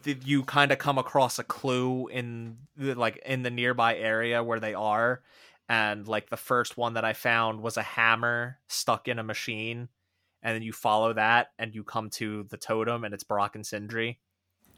Th- 0.04 0.24
You 0.24 0.44
kind 0.44 0.72
of 0.72 0.78
come 0.78 0.98
across 0.98 1.40
a 1.40 1.44
clue 1.44 2.08
in 2.08 2.58
the, 2.78 2.96
like 2.96 3.18
in 3.26 3.44
the 3.44 3.50
nearby 3.50 3.96
area 3.96 4.44
where 4.44 4.60
they 4.60 4.74
are, 4.74 5.22
and 5.68 6.08
like 6.08 6.30
the 6.30 6.38
first 6.38 6.78
one 6.78 6.94
that 6.94 7.06
I 7.06 7.14
found 7.14 7.62
was 7.62 7.78
a 7.78 7.82
hammer 7.84 8.60
stuck 8.68 9.08
in 9.08 9.20
a 9.20 9.24
machine, 9.24 9.90
and 10.42 10.56
then 10.56 10.62
you 10.62 10.74
follow 10.74 11.14
that 11.14 11.52
and 11.60 11.76
you 11.76 11.84
come 11.84 12.10
to 12.12 12.44
the 12.50 12.58
totem, 12.58 13.04
and 13.04 13.14
it's 13.14 13.24
Brok 13.24 13.56
and 13.56 13.66
Sindri. 13.66 14.20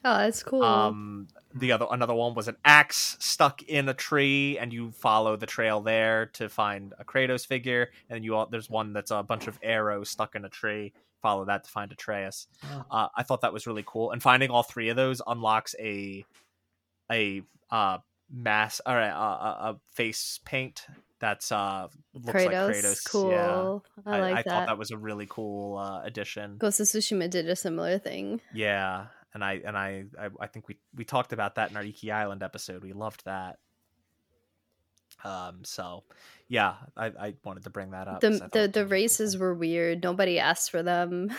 Oh, 0.06 0.18
that's 0.18 0.44
cool. 0.44 0.64
Um, 0.64 1.28
the 1.56 1.72
other 1.72 1.86
another 1.90 2.14
one 2.14 2.34
was 2.34 2.48
an 2.48 2.58
axe 2.66 3.16
stuck 3.20 3.62
in 3.64 3.88
a 3.88 3.94
tree, 3.94 4.58
and 4.58 4.74
you 4.74 4.92
follow 4.92 5.36
the 5.36 5.46
trail 5.46 5.82
there 5.82 6.26
to 6.34 6.50
find 6.50 6.94
a 7.00 7.06
Kratos 7.06 7.46
figure, 7.46 7.92
and 8.10 8.24
you 8.26 8.36
all, 8.36 8.48
there's 8.48 8.70
one 8.70 8.94
that's 8.94 9.12
a 9.12 9.24
bunch 9.24 9.48
of 9.48 9.58
arrows 9.64 10.10
stuck 10.10 10.36
in 10.36 10.46
a 10.46 10.50
tree. 10.50 10.94
Follow 11.22 11.46
that 11.46 11.64
to 11.64 11.70
find 11.70 11.90
Atreus. 11.92 12.48
Oh. 12.66 12.84
Uh, 12.92 13.08
I 13.16 13.24
thought 13.24 13.42
that 13.42 13.54
was 13.54 13.66
really 13.66 13.84
cool, 13.86 14.12
and 14.12 14.22
finding 14.22 14.50
all 14.50 14.64
three 14.64 14.90
of 14.90 14.98
those 14.98 15.22
unlocks 15.26 15.74
a 15.80 16.26
a 17.12 17.44
uh 17.72 18.00
mass 18.30 18.82
or 18.86 18.98
a, 19.00 19.08
a, 19.08 19.10
a 19.10 19.80
face 19.92 20.40
paint 20.44 20.88
that's 21.20 21.52
uh 21.52 21.88
looks 22.14 22.28
Kratos, 22.44 22.68
like 22.68 22.76
Kratos. 22.76 23.10
cool. 23.10 23.32
Yeah. 23.32 24.12
I 24.12 24.20
like 24.20 24.34
I 24.34 24.36
that. 24.36 24.46
thought 24.46 24.68
that 24.68 24.78
was 24.78 24.92
a 24.92 24.98
really 24.98 25.28
cool 25.30 25.78
uh, 25.78 26.02
addition. 26.04 26.58
Ghost 26.58 26.80
of 26.82 26.88
Tsushima 26.88 27.30
did 27.30 27.48
a 27.48 27.56
similar 27.56 28.00
thing. 28.00 28.42
Yeah, 28.54 29.06
and 29.34 29.44
I 29.44 29.62
and 29.66 29.78
I, 29.78 30.06
I 30.20 30.30
I 30.40 30.48
think 30.48 30.68
we 30.68 30.78
we 30.96 31.06
talked 31.06 31.34
about 31.34 31.56
that 31.56 31.72
in 31.72 31.78
our 31.78 31.84
Iki 31.84 32.12
Island 32.12 32.44
episode. 32.44 32.84
We 32.84 32.94
loved 32.94 33.26
that. 33.26 33.60
Um. 35.24 35.64
So, 35.64 36.04
yeah, 36.48 36.76
I, 36.98 37.06
I 37.08 37.34
wanted 37.44 37.64
to 37.64 37.70
bring 37.70 37.92
that 37.92 38.08
up. 38.08 38.22
The 38.22 38.50
the, 38.52 38.68
the 38.68 38.86
races 38.86 39.38
were 39.38 39.54
weird. 39.54 40.04
Nobody 40.04 40.40
asked 40.40 40.72
for 40.72 40.84
them. 40.84 41.32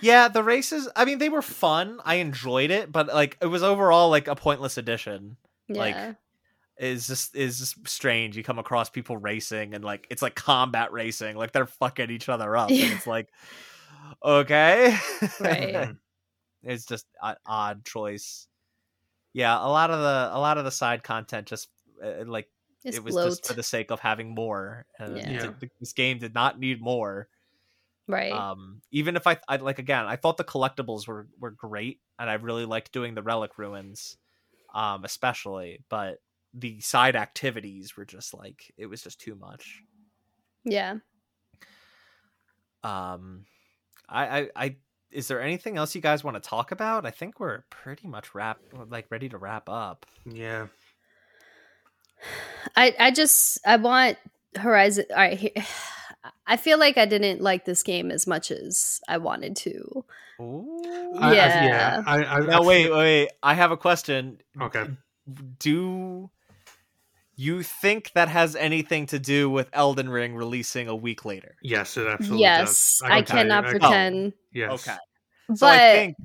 Yeah, 0.00 0.28
the 0.28 0.42
races. 0.42 0.88
I 0.96 1.04
mean, 1.04 1.18
they 1.18 1.28
were 1.28 1.42
fun. 1.42 2.00
I 2.04 2.16
enjoyed 2.16 2.70
it, 2.70 2.90
but 2.90 3.08
like 3.08 3.36
it 3.40 3.46
was 3.46 3.62
overall 3.62 4.10
like 4.10 4.26
a 4.28 4.34
pointless 4.34 4.76
addition. 4.76 5.36
yeah. 5.68 5.78
Like, 5.78 6.16
is 6.78 7.06
just 7.06 7.34
is 7.34 7.58
just 7.58 7.88
strange. 7.88 8.36
You 8.36 8.42
come 8.42 8.58
across 8.58 8.88
people 8.88 9.16
racing 9.16 9.74
and 9.74 9.84
like 9.84 10.06
it's 10.10 10.22
like 10.22 10.34
combat 10.34 10.92
racing, 10.92 11.36
like 11.36 11.52
they're 11.52 11.66
fucking 11.66 12.10
each 12.10 12.28
other 12.28 12.56
up, 12.56 12.70
and 12.70 12.78
it's 12.92 13.06
like 13.06 13.28
okay, 14.24 14.96
Right. 15.40 15.88
it's 16.62 16.86
just 16.86 17.06
an 17.22 17.36
odd 17.46 17.84
choice. 17.84 18.48
Yeah, 19.34 19.56
a 19.58 19.68
lot 19.68 19.90
of 19.90 20.00
the 20.00 20.30
a 20.36 20.40
lot 20.40 20.58
of 20.58 20.64
the 20.64 20.70
side 20.72 21.02
content 21.04 21.48
just 21.48 21.70
uh, 22.02 22.24
like 22.26 22.50
It's 22.84 22.98
it 22.98 23.04
was 23.04 23.18
bloat. 23.18 23.20
just 23.20 23.46
for 23.46 23.54
the 23.54 23.62
sake 23.62 23.90
of 23.92 24.00
having 24.00 24.34
more. 24.34 24.86
And 24.98 25.28
Yeah. 25.28 25.30
Yeah. 25.30 25.54
this 25.80 25.92
game 25.94 26.18
did 26.18 26.34
not 26.34 26.58
need 26.60 26.80
more. 26.82 27.28
right. 28.08 28.46
Um, 28.52 28.82
even 28.90 29.16
if 29.16 29.26
I, 29.26 29.38
I 29.48 29.56
like 29.56 29.78
again, 29.78 30.04
I 30.04 30.16
thought 30.16 30.36
the 30.36 30.44
collectibles 30.44 31.08
were 31.08 31.28
were 31.38 31.50
great, 31.50 32.02
and 32.18 32.28
I 32.28 32.34
really 32.34 32.66
liked 32.66 32.92
doing 32.92 33.14
the 33.14 33.22
relic 33.22 33.56
ruins, 33.56 34.18
um, 34.74 35.04
especially. 35.04 35.84
But 35.90 36.20
the 36.54 36.80
side 36.80 37.16
activities 37.16 37.96
were 37.96 38.06
just 38.06 38.34
like 38.34 38.72
it 38.78 38.86
was 38.86 39.02
just 39.02 39.20
too 39.20 39.36
much. 39.36 39.84
yeah. 40.64 40.98
Um, 42.82 43.46
I, 44.08 44.40
I, 44.40 44.50
I 44.56 44.76
is 45.10 45.28
there 45.28 45.40
anything 45.40 45.76
else 45.76 45.94
you 45.94 46.00
guys 46.00 46.22
want 46.22 46.42
to 46.42 46.48
talk 46.48 46.70
about? 46.70 47.06
I 47.06 47.10
think 47.10 47.40
we're 47.40 47.62
pretty 47.70 48.06
much 48.08 48.34
wrap 48.34 48.58
like 48.90 49.06
ready 49.10 49.28
to 49.30 49.38
wrap 49.38 49.68
up. 49.68 50.06
Yeah. 50.24 50.66
I 52.76 52.94
I 52.98 53.10
just 53.10 53.58
I 53.66 53.76
want 53.76 54.18
Horizon. 54.56 55.04
All 55.10 55.16
right, 55.16 55.38
he- 55.38 55.52
I 56.46 56.56
feel 56.56 56.78
like 56.78 56.98
I 56.98 57.06
didn't 57.06 57.40
like 57.40 57.64
this 57.64 57.82
game 57.82 58.10
as 58.10 58.26
much 58.26 58.50
as 58.50 59.00
I 59.08 59.18
wanted 59.18 59.56
to. 59.56 60.04
Ooh. 60.40 60.82
I- 61.18 61.30
I- 61.30 61.34
Yeah. 61.34 61.64
yeah. 61.66 62.02
I, 62.06 62.24
I, 62.24 62.38
Now 62.40 62.62
I- 62.62 62.66
wait, 62.66 62.90
wait. 62.90 63.30
I 63.42 63.54
have 63.54 63.70
a 63.70 63.76
question. 63.76 64.40
Okay. 64.60 64.86
do 65.58 66.30
you 67.40 67.62
think 67.62 68.10
that 68.14 68.28
has 68.28 68.56
anything 68.56 69.06
to 69.06 69.18
do 69.20 69.48
with 69.48 69.70
Elden 69.72 70.08
Ring 70.10 70.34
releasing 70.34 70.88
a 70.88 70.96
week 70.96 71.24
later? 71.24 71.54
Yes, 71.62 71.96
it 71.96 72.08
absolutely 72.08 72.40
yes, 72.40 72.66
does. 72.68 73.02
I, 73.04 73.08
can 73.08 73.24
tell 73.24 73.36
you. 73.36 73.42
cannot 73.42 73.64
I- 73.64 73.70
pretend. 73.70 74.32
Yes. 74.52 74.88
Okay. 74.88 74.98
But 75.48 75.56
So 75.58 75.66
I 75.68 75.78
think 75.78 76.16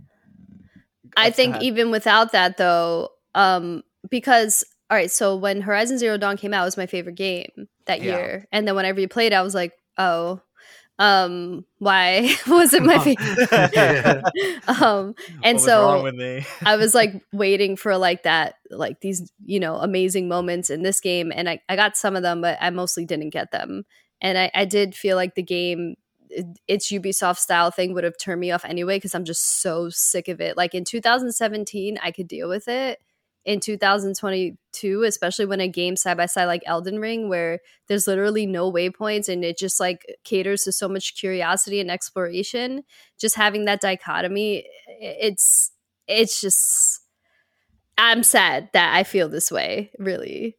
I 1.16 1.30
think 1.30 1.62
even 1.62 1.92
without 1.92 2.32
that 2.32 2.58
though, 2.58 3.10
um, 3.36 3.84
because 4.10 4.64
all 4.90 4.98
right, 4.98 5.12
so 5.12 5.36
when 5.36 5.62
Horizon 5.62 6.00
Zero 6.00 6.18
Dawn 6.18 6.36
came 6.36 6.54
out, 6.54 6.64
it 6.64 6.66
was 6.66 6.78
my 6.78 6.88
favorite 6.88 7.16
game 7.16 7.52
that 7.86 8.02
Yeah. 8.02 8.18
year, 8.18 8.46
and 8.52 8.68
then 8.68 8.76
when 8.76 8.86
I 8.86 8.92
replayed, 8.92 9.28
it, 9.28 9.34
I 9.34 9.42
was 9.44 9.54
like, 9.56 9.74
oh, 10.00 10.42
um, 11.00 11.66
why 11.80 12.36
was 12.48 12.74
it 12.74 12.84
my 12.84 13.00
favorite? 13.00 14.24
Um, 14.82 15.16
and 15.44 15.60
so 15.60 15.86
wrong 15.86 16.04
with 16.04 16.16
me? 16.16 16.46
I 16.66 16.76
was 16.78 16.94
like 16.94 17.22
waiting 17.34 17.76
for 17.76 17.98
like 17.98 18.24
that, 18.24 18.56
like 18.70 19.02
these, 19.02 19.32
you 19.46 19.60
know, 19.60 19.76
amazing 19.76 20.28
moments 20.28 20.70
in 20.70 20.84
this 20.84 21.00
game. 21.00 21.32
And 21.36 21.50
I, 21.50 21.60
I 21.68 21.76
got 21.76 21.98
some 21.98 22.16
of 22.16 22.22
them, 22.24 22.42
but 22.42 22.58
I 22.62 22.70
mostly 22.70 23.06
didn't 23.06 23.32
get 23.32 23.52
them. 23.52 23.84
And 24.22 24.38
I, 24.38 24.52
I 24.54 24.66
did 24.66 24.96
feel 24.96 25.16
like 25.18 25.36
the 25.36 25.44
game, 25.44 25.96
it- 26.30 26.60
its 26.68 26.92
Ubisoft 26.92 27.38
style 27.38 27.72
thing 27.72 27.94
would 27.94 28.04
have 28.04 28.18
turned 28.18 28.40
me 28.40 28.52
off 28.52 28.64
anyway, 28.66 28.98
because 28.98 29.14
I'm 29.16 29.26
just 29.26 29.62
so 29.62 29.90
sick 29.90 30.28
of 30.28 30.40
it. 30.40 30.56
Like 30.58 30.74
in 30.74 30.84
2017, 30.86 31.98
I 32.02 32.12
could 32.12 32.28
deal 32.28 32.48
with 32.48 32.68
it. 32.68 33.00
In 33.46 33.60
2022, 33.60 35.04
especially 35.04 35.46
when 35.46 35.60
a 35.60 35.68
game 35.68 35.98
side 35.98 36.16
by 36.16 36.28
side 36.28 36.46
like 36.46 36.64
Elden 36.66 37.00
Ring, 37.00 37.28
where 37.28 37.60
there's 37.88 38.08
literally 38.08 38.46
no 38.46 38.72
waypoints 38.72 39.28
and 39.28 39.44
it 39.44 39.58
just 39.58 39.82
like 39.82 40.06
caters 40.24 40.64
to 40.64 40.72
so 40.72 40.88
much 40.88 41.16
curiosity 41.16 41.82
and 41.82 41.92
exploration, 41.92 42.84
just 43.20 43.36
having 43.36 43.66
that 43.66 43.82
dichotomy, 43.82 44.66
it's 44.88 45.72
it's 46.08 46.40
just 46.40 47.02
I'm 47.98 48.24
sad 48.24 48.70
that 48.74 48.96
I 48.96 49.04
feel 49.04 49.28
this 49.28 49.52
way, 49.52 49.92
really. 50.00 50.58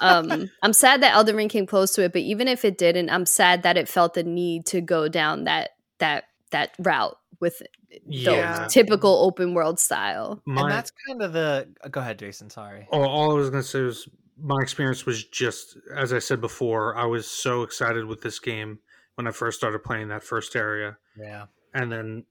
Um 0.00 0.50
I'm 0.62 0.72
sad 0.72 1.02
that 1.02 1.14
Elden 1.14 1.36
Ring 1.36 1.48
came 1.50 1.66
close 1.66 1.92
to 1.94 2.02
it, 2.02 2.12
but 2.12 2.22
even 2.22 2.48
if 2.48 2.64
it 2.64 2.78
didn't, 2.78 3.10
I'm 3.10 3.26
sad 3.26 3.62
that 3.64 3.76
it 3.76 3.88
felt 3.88 4.14
the 4.14 4.22
need 4.22 4.64
to 4.66 4.80
go 4.80 5.08
down 5.08 5.44
that 5.44 5.70
that 5.98 6.24
that 6.50 6.70
route 6.78 7.16
with 7.40 7.62
Yeah. 8.06 8.64
the 8.64 8.68
typical 8.68 9.24
open 9.24 9.54
world 9.54 9.78
style. 9.78 10.42
My, 10.44 10.62
and 10.62 10.70
that's 10.70 10.92
kind 11.06 11.22
of 11.22 11.32
the. 11.32 11.68
Go 11.90 12.00
ahead, 12.00 12.18
Jason. 12.18 12.50
Sorry. 12.50 12.86
all, 12.90 13.04
all 13.04 13.30
I 13.32 13.34
was 13.34 13.50
going 13.50 13.62
to 13.62 13.68
say 13.68 13.80
was 13.82 14.08
my 14.38 14.60
experience 14.60 15.06
was 15.06 15.24
just, 15.24 15.76
as 15.94 16.12
I 16.12 16.18
said 16.18 16.40
before, 16.40 16.96
I 16.96 17.06
was 17.06 17.26
so 17.26 17.62
excited 17.62 18.04
with 18.06 18.22
this 18.22 18.38
game 18.38 18.78
when 19.14 19.26
I 19.26 19.30
first 19.30 19.58
started 19.58 19.80
playing 19.80 20.08
that 20.08 20.24
first 20.24 20.56
area. 20.56 20.96
Yeah. 21.18 21.46
and 21.74 21.92
then 21.92 22.24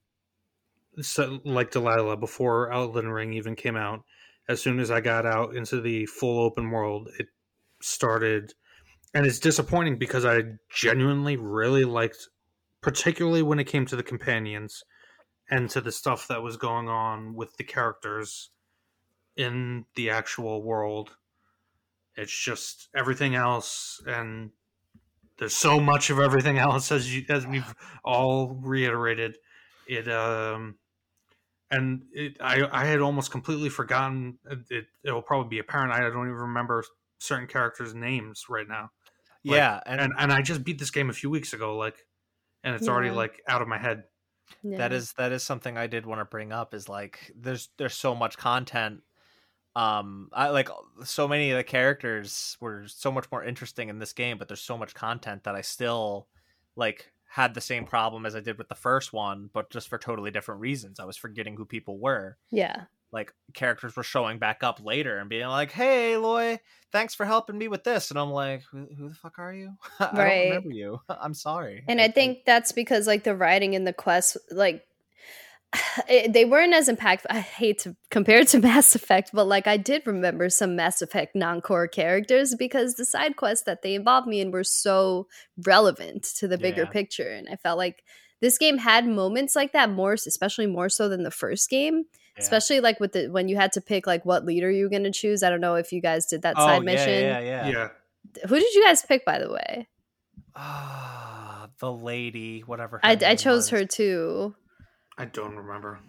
so, 0.99 1.39
like 1.45 1.71
Delilah 1.71 2.17
before 2.17 2.71
Elden 2.71 3.09
Ring 3.09 3.33
even 3.33 3.55
came 3.55 3.77
out, 3.77 4.03
as 4.49 4.61
soon 4.61 4.79
as 4.79 4.91
I 4.91 4.99
got 4.99 5.25
out 5.25 5.55
into 5.55 5.79
the 5.79 6.05
full 6.07 6.43
open 6.43 6.69
world, 6.71 7.09
it 7.17 7.27
started 7.81 8.53
and 9.13 9.25
it's 9.25 9.39
disappointing 9.39 9.97
because 9.97 10.25
I 10.25 10.43
genuinely 10.69 11.35
really 11.35 11.83
liked 11.83 12.29
particularly 12.81 13.41
when 13.41 13.59
it 13.59 13.65
came 13.65 13.85
to 13.87 13.95
the 13.95 14.03
companions 14.03 14.83
and 15.51 15.69
to 15.69 15.81
the 15.81 15.91
stuff 15.91 16.29
that 16.29 16.41
was 16.41 16.55
going 16.55 16.87
on 16.87 17.35
with 17.35 17.57
the 17.57 17.63
characters 17.63 18.49
in 19.35 19.85
the 19.95 20.09
actual 20.09 20.63
world. 20.63 21.17
It's 22.15 22.35
just 22.35 22.89
everything 22.95 23.35
else 23.35 24.01
and 24.07 24.51
there's 25.37 25.55
so 25.55 25.79
much 25.79 26.09
of 26.09 26.19
everything 26.19 26.57
else 26.69 26.91
as 26.91 27.13
you 27.13 27.25
as 27.29 27.45
we've 27.45 27.75
all 28.03 28.57
reiterated. 28.61 29.37
It 29.87 30.07
um 30.07 30.75
and 31.69 32.03
it 32.13 32.37
i 32.39 32.63
i 32.71 32.85
had 32.85 32.99
almost 32.99 33.31
completely 33.31 33.69
forgotten 33.69 34.37
it 34.69 34.85
it 35.03 35.11
will 35.11 35.21
probably 35.21 35.47
be 35.47 35.59
apparent 35.59 35.93
i 35.93 36.01
don't 36.01 36.27
even 36.27 36.33
remember 36.33 36.83
certain 37.17 37.47
characters 37.47 37.93
names 37.93 38.45
right 38.49 38.67
now. 38.67 38.91
Like, 39.43 39.57
yeah, 39.57 39.79
and, 39.85 40.01
and 40.01 40.13
and 40.17 40.33
i 40.33 40.41
just 40.41 40.63
beat 40.63 40.79
this 40.79 40.91
game 40.91 41.09
a 41.09 41.13
few 41.13 41.29
weeks 41.29 41.53
ago 41.53 41.77
like 41.77 42.05
and 42.63 42.75
it's 42.75 42.87
already 42.87 43.09
like 43.09 43.41
out 43.47 43.61
of 43.61 43.67
my 43.67 43.77
head 43.77 44.03
that 44.75 44.91
Yeah. 44.91 44.97
is 44.97 45.13
that 45.13 45.31
is 45.31 45.43
something 45.43 45.77
I 45.77 45.87
did 45.87 46.05
want 46.05 46.19
to 46.19 46.25
bring 46.25 46.51
up. 46.51 46.73
Is 46.73 46.89
like 46.89 47.31
there's 47.35 47.69
there's 47.77 47.95
so 47.95 48.15
much 48.15 48.37
content. 48.37 49.01
Um, 49.75 50.29
I 50.33 50.49
like 50.49 50.69
so 51.05 51.27
many 51.27 51.51
of 51.51 51.57
the 51.57 51.63
characters 51.63 52.57
were 52.59 52.85
so 52.87 53.11
much 53.11 53.31
more 53.31 53.43
interesting 53.43 53.89
in 53.89 53.99
this 53.99 54.13
game, 54.13 54.37
but 54.37 54.47
there's 54.49 54.61
so 54.61 54.77
much 54.77 54.93
content 54.93 55.43
that 55.45 55.55
I 55.55 55.61
still 55.61 56.27
like 56.75 57.11
had 57.25 57.53
the 57.53 57.61
same 57.61 57.85
problem 57.85 58.25
as 58.25 58.35
I 58.35 58.41
did 58.41 58.57
with 58.57 58.67
the 58.67 58.75
first 58.75 59.13
one, 59.13 59.49
but 59.53 59.69
just 59.69 59.87
for 59.87 59.97
totally 59.97 60.31
different 60.31 60.59
reasons. 60.61 60.99
I 60.99 61.05
was 61.05 61.15
forgetting 61.15 61.55
who 61.55 61.65
people 61.65 61.97
were. 61.99 62.37
yeah. 62.51 62.85
Like 63.11 63.33
characters 63.53 63.95
were 63.95 64.03
showing 64.03 64.39
back 64.39 64.63
up 64.63 64.79
later 64.83 65.17
and 65.17 65.29
being 65.29 65.47
like, 65.47 65.71
"Hey, 65.71 66.17
Loy, 66.17 66.59
thanks 66.91 67.13
for 67.15 67.25
helping 67.25 67.57
me 67.57 67.67
with 67.67 67.83
this," 67.83 68.09
and 68.11 68.19
I'm 68.19 68.31
like, 68.31 68.63
"Who, 68.71 68.87
who 68.97 69.09
the 69.09 69.15
fuck 69.15 69.39
are 69.39 69.53
you? 69.53 69.73
I 69.99 70.05
Right. 70.11 70.25
don't 70.25 70.49
remember 70.49 70.69
you. 70.71 70.99
I'm 71.09 71.33
sorry." 71.33 71.83
And 71.87 71.99
I 72.01 72.09
think 72.09 72.39
that's 72.45 72.71
because 72.71 73.07
like 73.07 73.23
the 73.23 73.35
writing 73.35 73.73
in 73.73 73.83
the 73.83 73.93
quest, 73.93 74.37
like 74.51 74.83
it, 76.09 76.33
they 76.33 76.45
weren't 76.45 76.73
as 76.73 76.89
impactful. 76.89 77.25
I 77.29 77.39
hate 77.39 77.79
to 77.79 77.95
compare 78.09 78.39
it 78.39 78.49
to 78.49 78.59
Mass 78.61 78.95
Effect, 78.95 79.31
but 79.33 79.45
like 79.47 79.67
I 79.67 79.77
did 79.77 80.05
remember 80.05 80.49
some 80.49 80.75
Mass 80.75 81.01
Effect 81.01 81.35
non-core 81.35 81.87
characters 81.87 82.55
because 82.55 82.95
the 82.95 83.05
side 83.05 83.35
quests 83.35 83.65
that 83.65 83.81
they 83.81 83.95
involved 83.95 84.27
me 84.27 84.41
in 84.41 84.51
were 84.51 84.63
so 84.63 85.27
relevant 85.65 86.23
to 86.39 86.47
the 86.47 86.57
bigger 86.57 86.85
Yeah. 86.85 86.91
picture, 86.91 87.29
and 87.29 87.47
I 87.49 87.55
felt 87.55 87.77
like 87.77 88.03
this 88.41 88.57
game 88.57 88.79
had 88.79 89.07
moments 89.07 89.55
like 89.55 89.71
that 89.73 89.91
more, 89.91 90.13
especially 90.13 90.65
more 90.67 90.89
so 90.89 91.07
than 91.07 91.23
the 91.23 91.31
first 91.31 91.69
game. 91.69 92.05
Yeah. 92.41 92.57
Especially 92.57 92.79
like 92.79 92.99
with 92.99 93.13
the 93.13 93.27
when 93.27 93.47
you 93.47 93.55
had 93.55 93.71
to 93.73 93.81
pick 93.81 94.07
like 94.07 94.25
what 94.25 94.45
leader 94.45 94.69
you 94.69 94.85
were 94.85 94.89
going 94.89 95.03
to 95.03 95.11
choose. 95.11 95.43
I 95.43 95.49
don't 95.49 95.61
know 95.61 95.75
if 95.75 95.91
you 95.91 96.01
guys 96.01 96.25
did 96.25 96.41
that 96.41 96.55
oh, 96.57 96.65
side 96.65 96.75
yeah, 96.77 96.79
mission. 96.79 97.23
Yeah, 97.23 97.39
yeah, 97.39 97.69
yeah, 97.69 98.47
Who 98.47 98.59
did 98.59 98.73
you 98.73 98.83
guys 98.83 99.03
pick, 99.03 99.25
by 99.25 99.39
the 99.39 99.51
way? 99.51 99.87
Ah, 100.55 101.69
the 101.79 101.91
lady, 101.91 102.61
whatever. 102.61 102.97
her 102.97 103.05
I, 103.05 103.17
I 103.25 103.35
chose 103.35 103.71
was. 103.71 103.79
her 103.79 103.85
too. 103.85 104.55
I 105.21 105.25
don't 105.25 105.55
remember 105.55 105.99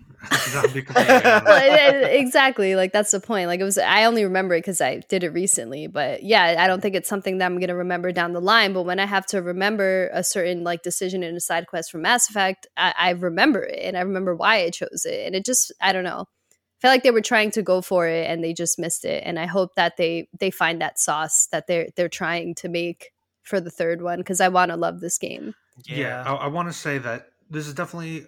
That'd 0.53 0.73
be 0.73 0.83
completely 0.83 1.15
well, 1.25 1.43
honest. 1.49 1.65
it- 1.67 1.95
it- 2.05 2.21
exactly. 2.21 2.77
Like 2.77 2.93
that's 2.93 3.11
the 3.11 3.19
point. 3.19 3.49
Like 3.49 3.59
it 3.59 3.65
was. 3.65 3.77
I 3.77 4.05
only 4.05 4.23
remember 4.23 4.55
it 4.55 4.59
because 4.61 4.81
I 4.81 5.01
did 5.09 5.25
it 5.25 5.31
recently. 5.31 5.89
But 5.89 6.23
yeah, 6.23 6.59
I 6.61 6.69
don't 6.69 6.81
think 6.81 6.95
it's 6.95 7.09
something 7.09 7.39
that 7.39 7.47
I'm 7.47 7.59
gonna 7.59 7.75
remember 7.75 8.13
down 8.13 8.33
the 8.33 8.41
line. 8.41 8.73
But 8.73 8.85
when 8.85 9.01
I 9.01 9.07
have 9.07 9.27
to 9.27 9.43
remember 9.43 10.11
a 10.13 10.23
certain 10.23 10.63
like 10.63 10.85
decision 10.85 11.25
in 11.25 11.35
a 11.35 11.41
side 11.41 11.67
quest 11.67 11.91
from 11.91 12.03
Mass 12.03 12.31
Effect, 12.31 12.69
I, 12.77 12.95
I 12.97 13.11
remember 13.11 13.65
it 13.65 13.81
and 13.83 13.97
I 13.97 14.03
remember 14.03 14.37
why 14.37 14.63
I 14.63 14.71
chose 14.71 15.05
it. 15.05 15.27
And 15.27 15.35
it 15.35 15.45
just, 15.45 15.73
I 15.81 15.93
don't 15.93 16.05
know. 16.05 16.27
I 16.53 16.79
feel 16.81 16.91
like 16.93 17.03
they 17.03 17.11
were 17.11 17.21
trying 17.21 17.51
to 17.53 17.63
go 17.63 17.83
for 17.83 18.07
it 18.07 18.31
and 18.31 18.45
they 18.45 18.53
just 18.53 18.79
missed 18.79 19.05
it. 19.05 19.25
And 19.27 19.41
I 19.41 19.47
hope 19.47 19.75
that 19.75 19.97
they 19.97 20.29
they 20.39 20.53
find 20.53 20.81
that 20.83 21.01
sauce 21.01 21.49
that 21.51 21.67
they're 21.67 21.89
they're 21.97 22.09
trying 22.09 22.55
to 22.63 22.69
make 22.69 23.11
for 23.43 23.61
the 23.61 23.73
third 23.73 24.03
one 24.03 24.19
because 24.19 24.41
I 24.41 24.47
want 24.51 24.71
to 24.71 24.77
love 24.77 25.01
this 25.01 25.19
game. 25.19 25.57
yeah, 25.85 26.23
I, 26.25 26.45
I 26.45 26.47
want 26.47 26.69
to 26.69 26.73
say 26.73 26.99
that 26.99 27.27
this 27.51 27.67
is 27.67 27.75
definitely 27.75 28.27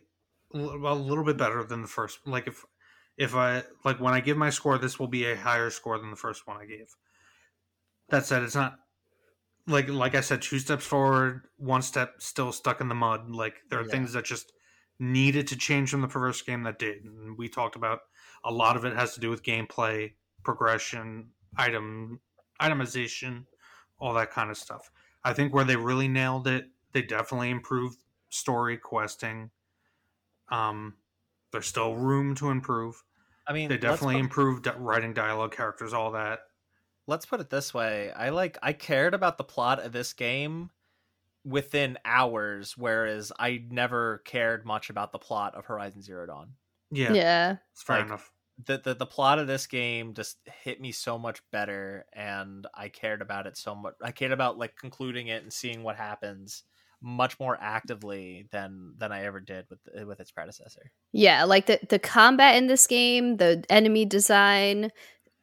a 0.54 0.94
little 0.94 1.24
bit 1.24 1.36
better 1.36 1.64
than 1.64 1.82
the 1.82 1.88
first 1.88 2.26
like 2.26 2.46
if 2.46 2.64
if 3.16 3.34
i 3.34 3.62
like 3.84 4.00
when 4.00 4.14
i 4.14 4.20
give 4.20 4.36
my 4.36 4.50
score 4.50 4.78
this 4.78 4.98
will 4.98 5.08
be 5.08 5.24
a 5.26 5.36
higher 5.36 5.70
score 5.70 5.98
than 5.98 6.10
the 6.10 6.16
first 6.16 6.46
one 6.46 6.56
i 6.56 6.64
gave 6.66 6.96
that 8.08 8.24
said 8.26 8.42
it's 8.42 8.54
not 8.54 8.78
like 9.66 9.88
like 9.88 10.14
i 10.14 10.20
said 10.20 10.42
two 10.42 10.58
steps 10.58 10.86
forward 10.86 11.48
one 11.56 11.82
step 11.82 12.20
still 12.20 12.52
stuck 12.52 12.80
in 12.80 12.88
the 12.88 12.94
mud 12.94 13.30
like 13.30 13.62
there 13.70 13.80
are 13.80 13.84
Yeah. 13.84 13.90
things 13.90 14.12
that 14.12 14.24
just 14.24 14.52
needed 14.98 15.46
to 15.48 15.56
change 15.56 15.90
from 15.90 16.02
the 16.02 16.08
first 16.08 16.46
game 16.46 16.62
that 16.64 16.78
did 16.78 17.04
and 17.04 17.36
we 17.38 17.48
talked 17.48 17.76
about 17.76 18.00
a 18.44 18.52
lot 18.52 18.76
of 18.76 18.84
it 18.84 18.94
has 18.94 19.14
to 19.14 19.20
do 19.20 19.30
with 19.30 19.42
gameplay 19.42 20.14
progression 20.42 21.32
item 21.56 22.20
itemization, 22.60 23.46
all 23.98 24.14
that 24.14 24.30
kind 24.30 24.50
of 24.50 24.56
stuff. 24.56 24.90
I 25.24 25.32
think 25.32 25.52
where 25.52 25.64
they 25.64 25.76
really 25.76 26.08
nailed 26.08 26.46
it, 26.46 26.70
they 26.92 27.02
definitely 27.02 27.50
improved 27.50 27.98
story 28.30 28.78
questing. 28.78 29.50
Um, 30.50 30.96
there's 31.52 31.66
still 31.66 31.94
room 31.94 32.34
to 32.36 32.50
improve. 32.50 33.02
I 33.46 33.52
mean, 33.52 33.68
They 33.68 33.78
definitely 33.78 34.14
put- 34.16 34.20
improved 34.24 34.66
writing 34.78 35.12
dialogue, 35.14 35.54
characters, 35.54 35.92
all 35.92 36.12
that. 36.12 36.40
let's 37.06 37.26
put 37.26 37.38
it 37.40 37.50
this 37.50 37.74
way 37.74 38.10
i 38.12 38.30
like 38.30 38.56
i 38.62 38.72
cared 38.72 39.12
about 39.12 39.36
the 39.36 39.44
plot 39.44 39.78
of 39.78 39.92
this 39.92 40.14
game 40.14 40.70
within 41.44 41.98
hours 42.06 42.76
whereas 42.78 43.30
i 43.38 43.62
never 43.70 44.18
cared 44.24 44.64
much 44.64 44.88
about 44.88 45.12
the 45.12 45.18
plot 45.18 45.54
of 45.54 45.66
horizon 45.66 46.00
zero 46.00 46.24
dawn 46.26 46.54
Yeah, 46.90 47.12
Yeah. 47.12 47.56
it's 47.72 47.82
fair 47.82 47.98
Like, 47.98 48.06
enough. 48.06 48.32
the, 48.64 48.78
the 48.78 48.94
the 48.94 49.04
plot 49.06 49.38
of 49.38 49.46
this 49.46 49.66
game 49.66 50.14
just 50.14 50.38
hit 50.62 50.80
me 50.80 50.92
so 50.92 51.18
much 51.18 51.42
better 51.50 52.06
and 52.14 52.66
i 52.72 52.88
cared 52.88 53.20
about 53.20 53.46
it 53.46 53.58
so 53.58 53.74
much 53.74 53.94
i 54.02 54.10
cared 54.10 54.32
about 54.32 54.56
like 54.56 54.74
concluding 54.76 55.26
it 55.28 55.42
and 55.42 55.52
seeing 55.52 55.82
what 55.82 55.96
happens 55.96 56.62
much 57.06 57.38
more 57.38 57.56
actively 57.60 58.46
than 58.50 58.94
than 58.98 59.12
i 59.12 59.24
ever 59.24 59.38
did 59.38 59.66
with 59.68 59.80
with 60.08 60.18
its 60.20 60.32
predecessor 60.32 60.90
Yeah, 61.12 61.44
like 61.44 61.66
the 61.66 61.78
the 61.88 61.98
combat 61.98 62.56
in 62.56 62.66
this 62.66 62.86
game, 62.88 63.36
the 63.36 63.62
enemy 63.68 64.04
design, 64.06 64.90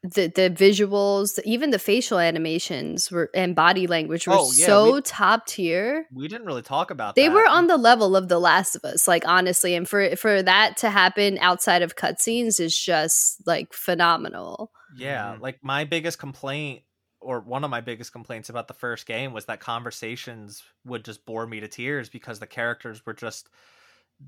the 0.03 0.25
the 0.39 0.49
visuals, 0.49 1.39
even 1.45 1.69
the 1.69 1.77
facial 1.79 2.17
animations 2.17 3.11
were 3.11 3.29
and 3.35 3.55
body 3.55 3.85
language 3.85 4.27
were 4.27 4.33
Oh, 4.39 4.51
yeah, 4.57 4.65
so 4.65 4.93
we- 4.95 5.01
top 5.01 5.45
tier. 5.45 6.07
we 6.11 6.27
didn't 6.27 6.47
really 6.47 6.63
talk 6.63 6.89
about 6.91 7.13
that 7.15 7.21
They 7.21 7.27
that. 7.27 7.35
were 7.35 7.47
on 7.47 7.67
the 7.67 7.77
level 7.77 8.15
of 8.15 8.27
The 8.27 8.39
Last 8.39 8.75
of 8.75 8.83
Us, 8.83 9.07
like 9.07 9.25
honestly, 9.27 9.75
and 9.75 9.88
for 9.88 10.15
for 10.15 10.41
that 10.43 10.77
to 10.77 10.89
happen 10.89 11.38
outside 11.39 11.83
of 11.83 11.95
cutscenes 11.95 12.59
is 12.59 12.75
just 12.77 13.45
like 13.45 13.71
phenomenal. 13.73 14.71
Yeah, 14.97 15.35
Mhm. 15.35 15.41
like 15.41 15.59
my 15.63 15.85
biggest 15.85 16.17
complaint 16.19 16.81
or 17.22 17.39
one 17.39 17.64
of 17.64 17.69
my 17.69 17.81
biggest 17.81 18.11
complaints 18.11 18.49
about 18.49 18.68
the 18.68 18.73
first 18.73 19.06
game 19.06 19.34
was 19.34 19.45
that 19.45 19.60
conversations 19.60 20.64
would 20.85 21.06
just 21.06 21.26
bore 21.26 21.45
me 21.48 21.60
to 21.60 21.68
tears 21.68 22.10
because 22.10 22.39
the 22.39 22.48
characters 22.48 23.06
were 23.06 23.14
just 23.14 23.49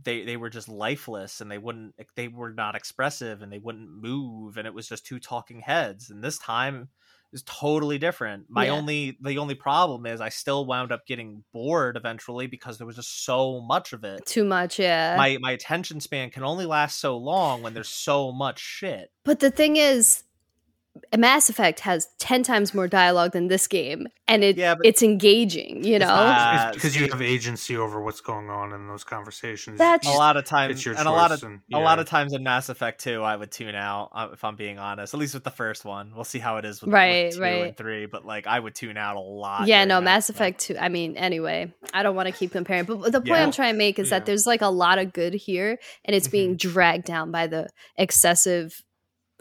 they 0.04 0.24
they 0.24 0.38
were 0.38 0.50
just 0.50 0.70
lifeless 0.70 1.42
and 1.42 1.52
they 1.52 1.58
wouldn't 1.58 1.94
they 2.16 2.28
were 2.28 2.52
not 2.52 2.76
expressive 2.76 3.42
and 3.42 3.52
they 3.52 3.60
wouldn't 3.60 3.90
move 3.90 4.58
and 4.58 4.68
it 4.68 4.74
was 4.74 4.88
just 4.88 5.06
two 5.06 5.20
talking 5.20 5.60
heads 5.60 6.10
and 6.10 6.24
this 6.24 6.38
time 6.38 6.90
is 7.32 7.44
totally 7.44 7.98
different. 7.98 8.46
My 8.48 8.66
Yeah. 8.66 8.74
only 8.74 9.18
the 9.20 9.40
only 9.40 9.56
problem 9.56 10.06
is 10.06 10.22
I 10.22 10.30
still 10.30 10.66
wound 10.66 10.92
up 10.92 11.06
getting 11.06 11.44
bored 11.52 11.98
eventually 11.98 12.48
because 12.48 12.78
there 12.78 12.88
was 12.88 12.96
just 12.96 13.26
so 13.26 13.60
much 13.60 13.92
of 13.92 14.04
it. 14.04 14.26
Too 14.26 14.46
much, 14.46 14.80
yeah. 14.80 15.16
My 15.18 15.38
my 15.42 15.52
attention 15.52 16.00
span 16.00 16.30
can 16.30 16.44
only 16.44 16.66
last 16.66 17.00
so 17.00 17.18
long 17.18 17.64
when 17.64 17.74
there's 17.74 17.90
so 17.90 18.32
much 18.32 18.60
shit. 18.60 19.12
But 19.26 19.40
the 19.40 19.52
thing 19.52 19.78
is, 19.78 20.24
Mass 21.18 21.50
Effect 21.50 21.80
has 21.82 22.08
ten 22.20 22.44
times 22.44 22.74
more 22.74 22.88
dialogue 22.88 23.32
than 23.32 23.48
this 23.48 23.66
game, 23.68 24.08
and 24.28 24.44
it 24.44 24.58
Yeah, 24.58 24.76
it's 24.84 25.02
engaging. 25.02 25.84
You 25.84 25.98
know, 26.00 26.70
because 26.74 26.96
you 26.96 27.08
have 27.10 27.22
agency 27.22 27.76
over 27.78 28.00
what's 28.02 28.22
going 28.22 28.50
on 28.50 28.74
in 28.74 28.88
those 28.88 29.04
conversations. 29.04 29.80
That's- 29.80 30.08
a 30.08 30.18
lot 30.18 30.38
of 30.38 30.46
times 30.46 30.76
it's 30.76 30.86
your 30.86 30.96
and 30.96 31.08
a 31.08 31.12
lot 31.12 31.32
of 31.32 31.42
and- 31.44 31.62
a 31.74 31.80
lot 31.80 31.98
of 32.00 32.06
times 32.08 32.34
in 32.34 32.44
Mass 32.44 32.70
Effect 32.70 33.02
2 33.02 33.24
I 33.24 33.36
would 33.36 33.52
tune 33.52 33.74
out 33.76 34.10
uh, 34.14 34.28
if 34.34 34.44
I'm 34.44 34.56
being 34.56 34.78
honest 34.78 35.14
at 35.14 35.20
least 35.20 35.34
with 35.34 35.44
the 35.44 35.50
first 35.52 35.84
one 35.86 36.12
we'll 36.16 36.24
see 36.24 36.40
how 36.40 36.58
it 36.58 36.66
is 36.66 36.80
with, 36.82 36.88
with 36.90 36.94
Right, 36.94 37.32
2 37.32 37.42
right. 37.42 37.68
and 37.68 37.78
3 37.78 38.06
but 38.06 38.26
like 38.26 38.46
I 38.48 38.60
would 38.60 38.76
tune 38.76 38.98
out 38.98 39.16
a 39.16 39.20
lot 39.20 39.68
yeah, 39.68 39.86
no, 39.86 40.00
Mass 40.02 40.30
Effect 40.30 40.60
too. 40.62 40.78
I 40.80 40.90
mean, 40.90 41.18
anyway, 41.18 41.74
I 41.94 42.04
don't 42.04 42.16
want 42.16 42.28
to 42.28 42.34
keep 42.34 42.52
comparing, 42.52 42.86
but 42.86 43.02
the 43.12 43.20
point 43.20 43.28
Yeah. 43.28 43.44
I'm 43.44 43.52
trying 43.52 43.74
to 43.74 43.78
make 43.78 43.98
is 44.00 44.10
Yeah. 44.12 44.20
that 44.20 44.26
there's 44.26 44.46
like 44.46 44.62
a 44.62 44.68
lot 44.68 45.00
of 45.00 45.12
good 45.14 45.34
here, 45.34 45.80
and 46.06 46.16
it's 46.16 46.28
being 46.28 46.52
Mm-hmm. 46.52 46.70
dragged 46.72 47.06
down 47.06 47.32
by 47.32 47.48
the 47.48 47.70
excessive 47.98 48.84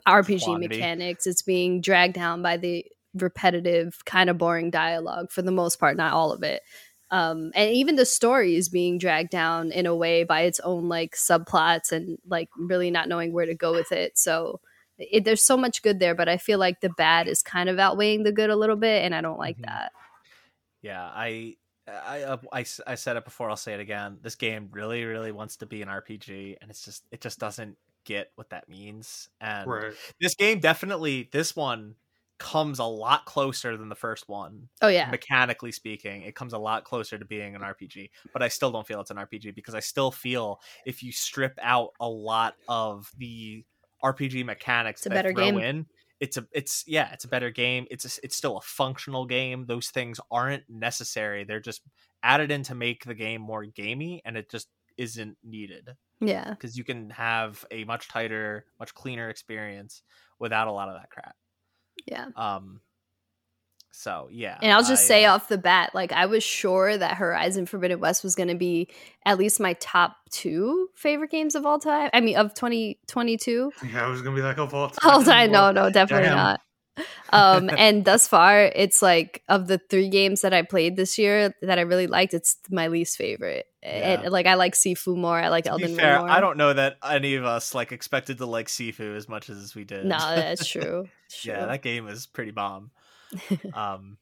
RPG 0.07 0.45
Quantity. 0.45 0.69
mechanics. 0.77 1.27
It's 1.27 1.43
being 1.43 1.81
dragged 1.81 2.15
down 2.15 2.43
by 2.43 2.57
the 2.57 2.85
repetitive, 3.15 4.05
kind 4.05 4.31
of 4.31 4.39
boring 4.39 4.71
dialogue 4.71 5.31
for 5.31 5.43
the 5.43 5.51
most 5.53 5.79
part, 5.79 5.97
not 5.97 6.13
all 6.13 6.33
of 6.33 6.43
it. 6.43 6.63
Um, 7.11 7.53
and 7.55 7.71
even 7.75 7.97
the 7.97 8.07
story 8.07 8.57
is 8.57 8.71
being 8.71 8.97
dragged 8.99 9.31
down 9.31 9.71
in 9.71 9.85
a 9.87 9.95
way 9.95 10.25
by 10.25 10.43
its 10.43 10.61
own 10.61 10.89
like 10.89 11.15
subplots 11.15 11.93
and 11.93 12.19
like 12.27 12.49
really 12.57 12.91
not 12.91 13.07
knowing 13.09 13.33
where 13.35 13.45
to 13.45 13.55
go 13.55 13.73
with 13.73 13.93
it. 13.93 14.17
So 14.17 14.61
it, 14.99 15.25
there's 15.25 15.45
so 15.45 15.57
much 15.59 15.83
good 15.83 16.01
there, 16.01 16.15
but 16.15 16.29
I 16.31 16.39
feel 16.39 16.59
like 16.59 16.81
the 16.81 16.89
bad 16.89 17.29
is 17.29 17.43
kind 17.43 17.69
of 17.69 17.79
outweighing 17.79 18.23
the 18.23 18.33
good 18.33 18.49
a 18.51 18.57
little 18.57 18.77
bit, 18.77 19.05
and 19.05 19.15
I 19.15 19.21
don't 19.21 19.39
like 19.39 19.59
Mhm. 19.59 19.67
that. 19.67 19.93
yeah 20.81 21.03
I 21.15 21.57
I, 21.87 22.23
uh, 22.23 22.37
I 22.53 22.65
I 22.87 22.95
said 22.95 23.17
it 23.17 23.25
before 23.25 23.51
I'll 23.51 23.57
say 23.57 23.75
it 23.75 23.81
again 23.81 24.19
this 24.23 24.37
game 24.37 24.69
really 24.73 25.05
really 25.05 25.33
wants 25.33 25.57
to 25.59 25.67
be 25.67 25.83
an 25.83 25.89
RPG 25.89 26.57
and 26.61 26.71
it's 26.71 26.85
just 26.85 27.05
it 27.11 27.21
just 27.21 27.39
doesn't 27.39 27.77
get 28.05 28.31
what 28.37 28.51
that 28.51 28.69
means 28.69 29.29
and 29.41 29.69
right. 29.69 29.93
this 30.21 30.35
game 30.35 30.61
definitely 30.61 31.29
this 31.33 31.55
one 31.55 31.95
comes 32.43 32.81
a 32.81 32.85
lot 32.85 33.25
closer 33.25 33.77
than 33.77 33.89
the 33.89 33.95
first 33.95 34.29
one 34.29 34.69
Oh 34.83 34.89
yeah, 34.89 35.09
mechanically 35.09 35.71
speaking, 35.71 36.23
it 36.23 36.35
comes 36.35 36.53
a 36.53 36.59
lot 36.59 36.83
closer 36.83 37.17
to 37.17 37.25
being 37.25 37.55
an 37.55 37.63
RPG. 37.63 38.11
But 38.33 38.43
I 38.43 38.49
still 38.49 38.73
don't 38.73 38.85
feel 38.85 39.01
it's 39.01 39.13
an 39.13 39.17
RPG 39.17 39.55
because 39.55 39.77
I 39.77 39.81
still 39.81 40.11
feel 40.11 40.61
if 40.85 41.05
you 41.05 41.13
strip 41.13 41.57
out 41.63 41.91
a 42.01 42.09
lot 42.09 42.57
of 42.67 43.09
the 43.17 43.65
RPG 44.03 44.45
mechanics 44.45 45.01
It's 45.01 45.07
a 45.07 45.09
that 45.11 45.15
better 45.15 45.33
throw 45.33 45.45
game. 45.45 45.59
in, 45.59 45.87
it's 46.19 46.37
a 46.37 46.45
it's 46.51 46.83
yeah, 46.89 47.13
it's 47.13 47.25
a 47.25 47.29
better 47.29 47.51
game. 47.51 47.87
It's 47.93 48.05
a, 48.05 48.21
it's 48.25 48.37
still 48.37 48.57
a 48.57 48.63
functional 48.63 49.25
game. 49.25 49.67
Those 49.67 49.91
things 49.91 50.19
aren't 50.29 50.65
necessary. 50.69 51.45
They're 51.45 51.61
just 51.61 51.83
added 52.25 52.51
in 52.51 52.65
to 52.65 52.75
make 52.75 53.05
the 53.05 53.15
game 53.15 53.41
more 53.41 53.65
gamey, 53.65 54.21
and 54.25 54.37
it 54.37 54.51
just 54.51 54.67
isn't 54.99 55.39
needed 55.45 55.91
yeah. 56.23 56.51
because 56.51 56.77
you 56.77 56.85
can 56.85 57.11
have 57.11 57.65
a 57.71 57.85
much 57.85 58.09
tighter, 58.09 58.65
much 58.79 58.95
cleaner 58.95 59.29
experience 59.29 60.03
without 60.39 60.69
a 60.69 60.73
lot 60.73 60.89
of 60.89 60.95
that 60.95 61.11
crap. 61.11 61.35
Yeah. 62.07 62.27
Um. 62.37 62.81
So 63.95 64.29
yeah, 64.33 64.57
And 64.63 64.73
I'll 64.73 64.83
just 64.83 65.05
I, 65.05 65.07
say 65.07 65.25
uh, 65.27 65.35
off 65.35 65.49
the 65.49 65.59
bat, 65.59 65.91
like 65.95 66.13
I 66.13 66.25
was 66.25 66.43
sure 66.43 66.97
that 66.97 67.19
Horizon 67.19 67.67
Forbidden 67.67 68.01
West 68.01 68.25
was 68.25 68.35
going 68.35 68.49
to 68.49 68.55
be 68.55 68.89
at 69.27 69.37
least 69.37 69.61
my 69.61 69.75
top 69.75 70.17
two 70.31 70.89
favorite 70.95 71.31
games 71.31 71.55
of 71.55 71.67
all 71.67 71.79
time. 71.79 72.09
I 72.15 72.21
mean, 72.21 72.37
of 72.37 72.55
2022. 72.55 73.71
Yeah, 73.93 74.07
I 74.07 74.09
was 74.09 74.23
gonna 74.23 74.35
be 74.35 74.41
like, 74.41 74.57
of 74.57 74.73
all 74.73 74.89
time. 74.91 75.11
All 75.11 75.23
time. 75.23 75.53
No, 75.53 75.73
no, 75.73 75.91
definitely 75.91 76.29
damn. 76.29 76.37
not. 76.39 76.61
Um, 77.31 77.71
and 77.79 78.05
thus 78.05 78.29
far, 78.29 78.63
it's 78.63 79.01
like 79.01 79.43
of 79.49 79.67
the 79.67 79.79
three 79.79 80.09
games 80.09 80.43
that 80.43 80.53
I 80.53 80.63
played 80.63 80.97
this 80.97 81.19
year 81.19 81.55
that 81.63 81.79
I 81.79 81.83
really 81.83 82.07
liked, 82.07 82.35
it's 82.35 82.59
my 82.71 82.89
least 82.89 83.17
favorite. 83.17 83.67
Yeah. 83.83 84.23
And, 84.23 84.33
like 84.33 84.47
I 84.47 84.55
like 84.55 84.75
Sifu 84.75 85.17
more. 85.17 85.39
I 85.39 85.49
like 85.49 85.65
To 85.65 85.71
Elden 85.71 85.89
Ring 85.89 85.97
fair, 85.97 86.19
more. 86.19 86.31
I 86.31 86.41
don't 86.41 86.57
know 86.57 86.73
that 86.73 86.99
any 87.03 87.35
of 87.35 87.45
us 87.45 87.75
like 87.75 87.93
expected 87.93 88.39
to 88.39 88.47
like 88.47 88.69
Sifu 88.69 89.17
as 89.17 89.29
much 89.29 89.49
as 89.51 89.75
we 89.75 89.85
did. 89.85 90.05
No, 90.05 90.19
that's 90.19 90.67
true. 90.67 91.09
It's 91.27 91.45
yeah, 91.45 91.67
that 91.67 91.83
game 91.83 92.07
is 92.09 92.27
pretty 92.27 92.53
bomb. 92.53 92.91
um, 93.75 94.19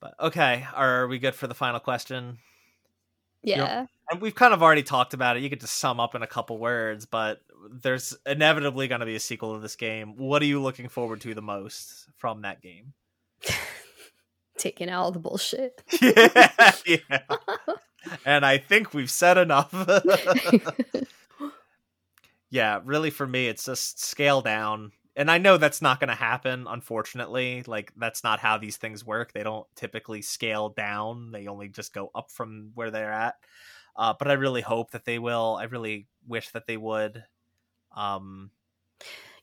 but 0.00 0.14
okay, 0.18 0.66
are 0.74 1.06
we 1.06 1.18
good 1.18 1.34
for 1.34 1.46
the 1.46 1.54
final 1.54 1.80
question? 1.80 2.38
yeah. 3.42 3.86
And 4.10 4.20
we've 4.20 4.34
kind 4.34 4.52
of 4.52 4.62
already 4.62 4.82
talked 4.82 5.14
about 5.14 5.36
it. 5.36 5.42
You 5.42 5.50
could 5.50 5.60
just 5.60 5.76
sum 5.76 6.00
up 6.00 6.14
in 6.14 6.22
a 6.22 6.26
couple 6.26 6.58
words, 6.58 7.06
but 7.06 7.40
there's 7.70 8.16
inevitably 8.26 8.88
going 8.88 9.00
to 9.00 9.06
be 9.06 9.16
a 9.16 9.20
sequel 9.20 9.54
to 9.54 9.60
this 9.60 9.76
game. 9.76 10.16
What 10.16 10.42
are 10.42 10.46
you 10.46 10.60
looking 10.60 10.88
forward 10.88 11.20
to 11.22 11.34
the 11.34 11.42
most 11.42 12.08
from 12.16 12.42
that 12.42 12.62
game? 12.62 12.92
Taking 14.58 14.88
out 14.88 15.02
all 15.02 15.12
the 15.12 15.18
bullshit. 15.18 15.82
yeah, 16.00 16.72
yeah. 16.86 17.18
And 18.26 18.44
I 18.44 18.58
think 18.58 18.92
we've 18.92 19.10
said 19.10 19.38
enough. 19.38 19.72
yeah, 22.50 22.80
really 22.84 23.08
for 23.08 23.26
me 23.26 23.48
it's 23.48 23.64
just 23.64 24.04
scale 24.04 24.42
down. 24.42 24.92
And 25.16 25.30
I 25.30 25.38
know 25.38 25.56
that's 25.56 25.80
not 25.80 26.00
going 26.00 26.08
to 26.08 26.14
happen 26.14 26.66
unfortunately. 26.68 27.64
Like 27.66 27.94
that's 27.96 28.22
not 28.22 28.40
how 28.40 28.58
these 28.58 28.76
things 28.76 29.06
work. 29.06 29.32
They 29.32 29.42
don't 29.42 29.66
typically 29.74 30.20
scale 30.20 30.68
down. 30.68 31.32
They 31.32 31.46
only 31.46 31.68
just 31.68 31.94
go 31.94 32.10
up 32.14 32.30
from 32.30 32.72
where 32.74 32.90
they're 32.90 33.10
at. 33.10 33.36
Uh, 33.96 34.12
but 34.18 34.28
I 34.28 34.34
really 34.34 34.60
hope 34.60 34.90
that 34.90 35.04
they 35.04 35.18
will. 35.18 35.56
I 35.58 35.64
really 35.64 36.06
wish 36.26 36.50
that 36.50 36.66
they 36.66 36.76
would. 36.76 37.24
Um 37.96 38.50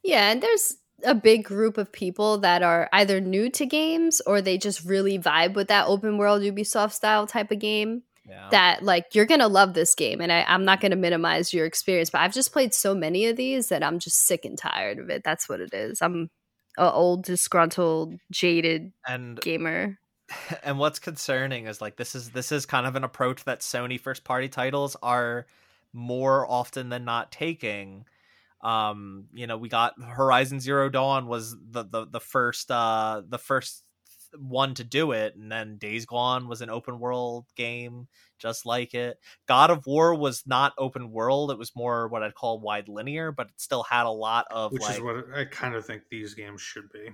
Yeah, 0.04 0.32
and 0.32 0.42
there's 0.42 0.78
a 1.04 1.16
big 1.16 1.44
group 1.44 1.78
of 1.78 1.92
people 1.92 2.38
that 2.40 2.62
are 2.62 2.90
either 2.94 3.20
new 3.20 3.50
to 3.50 3.66
games 3.66 4.22
or 4.22 4.42
they 4.42 4.58
just 4.58 4.86
really 4.86 5.18
vibe 5.18 5.56
with 5.56 5.68
that 5.70 5.88
open 5.88 6.18
world 6.18 6.42
Ubisoft 6.44 6.94
style 6.94 7.26
type 7.26 7.52
of 7.52 7.60
game. 7.60 8.04
yeah. 8.28 8.50
That 8.52 8.84
like 8.84 9.16
you're 9.16 9.26
gonna 9.26 9.48
love 9.48 9.74
this 9.74 9.96
game, 9.96 10.22
and 10.22 10.32
I, 10.32 10.46
I'm 10.48 10.66
not 10.66 10.82
gonna 10.82 10.96
minimize 10.96 11.54
your 11.54 11.66
experience, 11.66 12.10
but 12.10 12.22
I've 12.22 12.34
just 12.34 12.54
played 12.54 12.74
so 12.74 12.94
many 12.94 13.26
of 13.26 13.36
these 13.36 13.70
that 13.70 13.84
I'm 13.84 14.00
just 14.00 14.26
sick 14.28 14.46
and 14.46 14.58
tired 14.58 15.00
of 15.00 15.10
it. 15.10 15.24
That's 15.24 15.50
what 15.50 15.60
it 15.60 15.74
is. 15.74 16.02
I'm 16.02 16.30
a 16.78 16.92
old, 16.92 17.24
disgruntled, 17.24 18.16
jaded 18.32 18.94
and 19.08 19.40
gamer. 19.40 19.98
and 20.64 20.80
what's 20.80 21.00
concerning 21.00 21.68
is 21.68 21.82
like 21.82 21.98
this 21.98 22.16
is 22.16 22.30
this 22.32 22.52
is 22.52 22.66
kind 22.66 22.86
of 22.86 22.96
an 22.96 23.04
approach 23.04 23.44
that 23.46 23.60
Sony 23.60 24.00
first 24.00 24.24
party 24.24 24.50
titles 24.50 24.96
are 25.02 25.46
more 25.94 26.50
often 26.50 26.90
than 26.90 27.06
not 27.06 27.32
taking. 27.32 28.06
Um, 28.64 29.26
you 29.34 29.48
know, 29.48 29.58
we 29.58 29.70
got 29.70 29.94
Horizon 30.02 30.60
Zero 30.60 30.90
Dawn 30.90 31.28
was 31.28 31.56
the 31.56 31.84
the, 31.84 32.06
the 32.06 32.20
first 32.20 32.70
uh 32.72 33.22
the 33.28 33.38
first 33.38 33.84
one 34.38 34.74
to 34.76 34.84
do 34.84 35.12
it, 35.12 35.36
and 35.36 35.52
then 35.52 35.78
Days 35.78 36.06
Gone 36.06 36.48
was 36.48 36.62
an 36.62 36.70
open 36.70 37.00
world 37.00 37.46
game 37.56 38.08
just 38.40 38.66
like 38.66 38.94
it. 38.94 39.18
God 39.48 39.70
of 39.70 39.86
War 39.86 40.16
was 40.16 40.44
not 40.46 40.74
open 40.78 41.12
world; 41.12 41.52
it 41.52 41.58
was 41.58 41.76
more 41.76 42.08
what 42.08 42.24
I'd 42.24 42.36
call 42.36 42.60
wide 42.60 42.88
linear, 42.88 43.32
but 43.32 43.48
it 43.48 43.60
still 43.60 43.84
had 43.84 44.06
a 44.06 44.12
lot 44.12 44.46
of 44.52 44.72
Which 44.72 44.82
like 44.82 44.96
is 44.96 45.02
what 45.02 45.26
I 45.36 45.46
kind 45.46 45.76
of 45.76 45.86
think 45.86 46.04
these 46.10 46.34
games 46.34 46.62
should 46.62 46.92
be. 46.92 47.10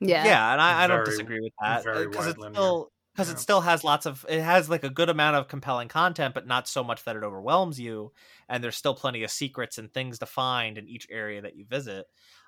Yeah. 0.00 0.24
Yeah, 0.24 0.52
and 0.52 0.60
I, 0.60 0.84
I 0.84 0.86
don't 0.88 1.04
disagree 1.04 1.40
with 1.40 1.52
that 1.62 1.84
very 1.84 2.08
because 2.08 2.26
it's 2.26 2.38
linear. 2.38 2.54
still 2.54 2.92
because 3.12 3.28
Yeah. 3.28 3.30
it 3.30 3.38
still 3.38 3.60
has 3.60 3.84
lots 3.84 4.06
of 4.06 4.24
it 4.28 4.40
has 4.40 4.70
like 4.70 4.84
a 4.84 4.90
good 4.90 5.08
amount 5.10 5.36
of 5.36 5.48
compelling 5.48 5.88
content, 5.88 6.34
but 6.34 6.46
not 6.46 6.68
so 6.68 6.82
much 6.82 7.04
that 7.04 7.16
it 7.16 7.22
overwhelms 7.22 7.78
you. 7.78 8.12
And 8.48 8.62
there's 8.64 8.76
still 8.76 8.94
plenty 8.94 9.22
of 9.22 9.30
secrets 9.30 9.78
and 9.78 9.92
things 9.92 10.18
to 10.20 10.26
find 10.26 10.78
in 10.78 10.88
each 10.88 11.06
area 11.10 11.42
that 11.42 11.56
you 11.56 11.64
visit. 11.66 12.06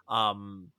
Um, 0.09 0.73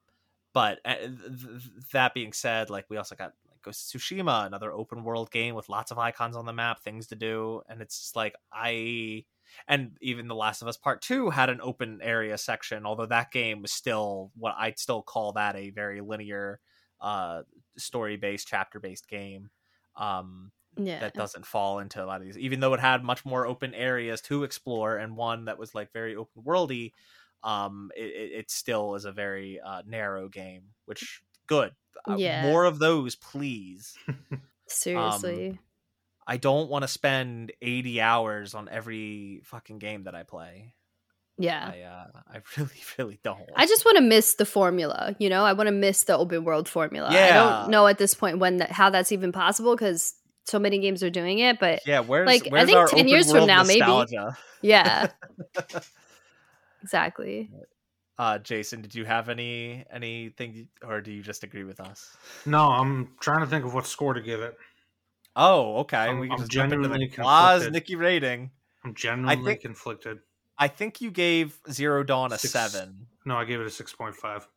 but 0.53 0.79
uh, 0.85 0.95
th- 0.97 1.11
th- 1.41 1.63
that 1.91 2.13
being 2.13 2.33
said, 2.33 2.69
like 2.69 2.85
we 2.89 2.97
also 2.97 3.15
got 3.15 3.33
like 3.49 3.61
Ghost 3.61 3.93
of 3.93 4.01
Tsushima, 4.01 4.45
another 4.45 4.71
open 4.71 5.03
world 5.03 5.31
game 5.31 5.55
with 5.55 5.69
lots 5.69 5.91
of 5.91 5.97
icons 5.99 6.35
on 6.35 6.45
the 6.45 6.53
map, 6.53 6.79
things 6.81 7.07
to 7.07 7.15
do, 7.15 7.61
and 7.69 7.81
it's 7.81 7.99
just 7.99 8.15
like 8.15 8.35
I 8.51 9.25
and 9.67 9.97
even 10.01 10.27
The 10.27 10.35
Last 10.35 10.61
of 10.61 10.67
Us 10.67 10.77
Part 10.77 11.01
2 11.01 11.29
had 11.29 11.49
an 11.49 11.61
open 11.61 12.01
area 12.01 12.37
section, 12.37 12.85
although 12.85 13.05
that 13.07 13.31
game 13.31 13.61
was 13.61 13.71
still 13.71 14.31
what 14.35 14.55
I'd 14.57 14.79
still 14.79 15.03
call 15.03 15.33
that 15.33 15.55
a 15.55 15.69
very 15.71 16.01
linear 16.01 16.59
uh 17.01 17.43
story 17.77 18.17
based, 18.17 18.47
chapter 18.47 18.79
based 18.79 19.07
game. 19.09 19.49
Um 19.97 20.51
Yeah. 20.77 20.99
that 20.99 21.15
doesn't 21.15 21.45
fall 21.45 21.79
into 21.79 22.03
a 22.03 22.05
lot 22.05 22.21
of 22.21 22.25
these 22.25 22.37
even 22.37 22.59
though 22.61 22.73
it 22.73 22.79
had 22.79 23.03
much 23.03 23.25
more 23.25 23.45
open 23.45 23.73
areas 23.73 24.21
to 24.21 24.43
explore 24.43 24.97
and 24.97 25.17
one 25.17 25.45
that 25.45 25.57
was 25.57 25.75
like 25.75 25.91
very 25.91 26.15
open 26.15 26.41
worldy 26.43 26.91
um 27.43 27.91
it, 27.97 28.31
it, 28.31 28.49
still 28.51 28.95
is 28.95 29.03
a 29.05 29.11
very 29.11 29.59
uh 29.59 29.81
narrow 29.85 30.29
game 30.29 30.73
which 30.85 31.21
good 31.47 31.73
Uh, 32.07 32.17
Yeah. 32.17 32.23
more 32.23 32.63
of 32.65 32.79
those 32.79 33.15
please 33.15 33.97
Seriously. 34.67 35.59
i 36.27 36.37
don't 36.37 36.69
want 36.69 36.83
to 36.83 36.87
spend 36.87 37.51
80 37.61 38.01
hours 38.01 38.53
on 38.53 38.69
every 38.69 39.41
fucking 39.43 39.79
game 39.79 40.03
that 40.03 40.15
i 40.15 40.23
play 40.23 40.75
yeah. 41.37 41.71
i 41.73 41.81
uh 41.81 42.05
i 42.35 42.41
really 42.57 42.81
really 42.97 43.19
don't 43.23 43.41
I 43.55 43.65
just 43.65 43.83
want 43.85 43.97
to 43.97 44.03
miss 44.03 44.35
the 44.35 44.45
formula, 44.45 45.15
you 45.19 45.29
know. 45.29 45.43
I 45.45 45.53
want 45.53 45.67
to 45.67 45.71
miss 45.73 46.03
the 46.03 46.17
open 46.17 46.43
world 46.43 46.67
formula. 46.69 47.09
I 47.09 47.29
don't 47.33 47.71
know 47.71 47.87
at 47.87 47.97
this 47.97 48.13
point 48.13 48.39
when 48.39 48.57
that 48.57 48.71
how 48.71 48.89
that's 48.89 49.11
even 49.11 49.31
possible 49.31 49.75
because 49.75 50.13
so 50.45 50.59
many 50.59 50.77
games 50.79 51.01
are 51.03 51.09
doing 51.09 51.39
it. 51.39 51.59
But 51.59 51.81
yeah 51.85 51.99
where's 52.01 52.27
like, 52.27 52.51
I 52.53 52.65
think 52.65 52.77
our 52.77 52.87
10 52.87 53.07
years 53.07 53.25
from 53.27 53.35
world 53.35 53.47
now, 53.47 53.63
maybe. 53.63 54.15
yeah, 54.61 55.09
exactly. 56.83 57.49
uh 58.17 58.37
jason 58.39 58.81
did 58.81 58.95
you 58.95 59.03
have 59.05 59.27
any 59.29 59.83
anything 59.91 60.67
or 60.87 61.01
do 61.01 61.11
you 61.11 61.21
just 61.21 61.43
agree 61.43 61.63
with 61.63 61.79
us 61.79 62.15
No, 62.45 62.69
I'm 62.69 63.09
trying 63.19 63.41
to 63.41 63.47
think 63.47 63.65
of 63.65 63.73
what 63.73 63.85
score 63.87 64.13
to 64.13 64.21
give 64.21 64.41
it. 64.41 64.55
Oh, 65.35 65.79
okay. 65.79 65.97
I'm- 65.97 66.19
we 66.19 66.27
can 66.27 66.33
I'm 66.33 66.39
just 66.39 66.51
jump 66.51 66.71
into 66.71 66.87
the 66.87 66.93
genuinely 66.93 67.13
claws 67.15 67.63
conflicted. 67.63 67.73
Nikki 67.73 67.95
rating. 67.95 68.51
I'm 68.85 68.93
genuinely 68.93 69.45
think- 69.45 69.61
conflicted. 69.61 70.19
I 70.57 70.67
think 70.67 71.01
you 71.01 71.11
gave 71.11 71.59
Zero 71.71 72.03
Dawn 72.03 72.31
a 72.31 72.37
Six. 72.37 72.53
seven. 72.53 73.07
No, 73.25 73.35
I 73.37 73.45
gave 73.45 73.59
it 73.59 73.67
a 73.67 73.69
six 73.71 73.93
point 73.93 74.15
five. 74.15 74.47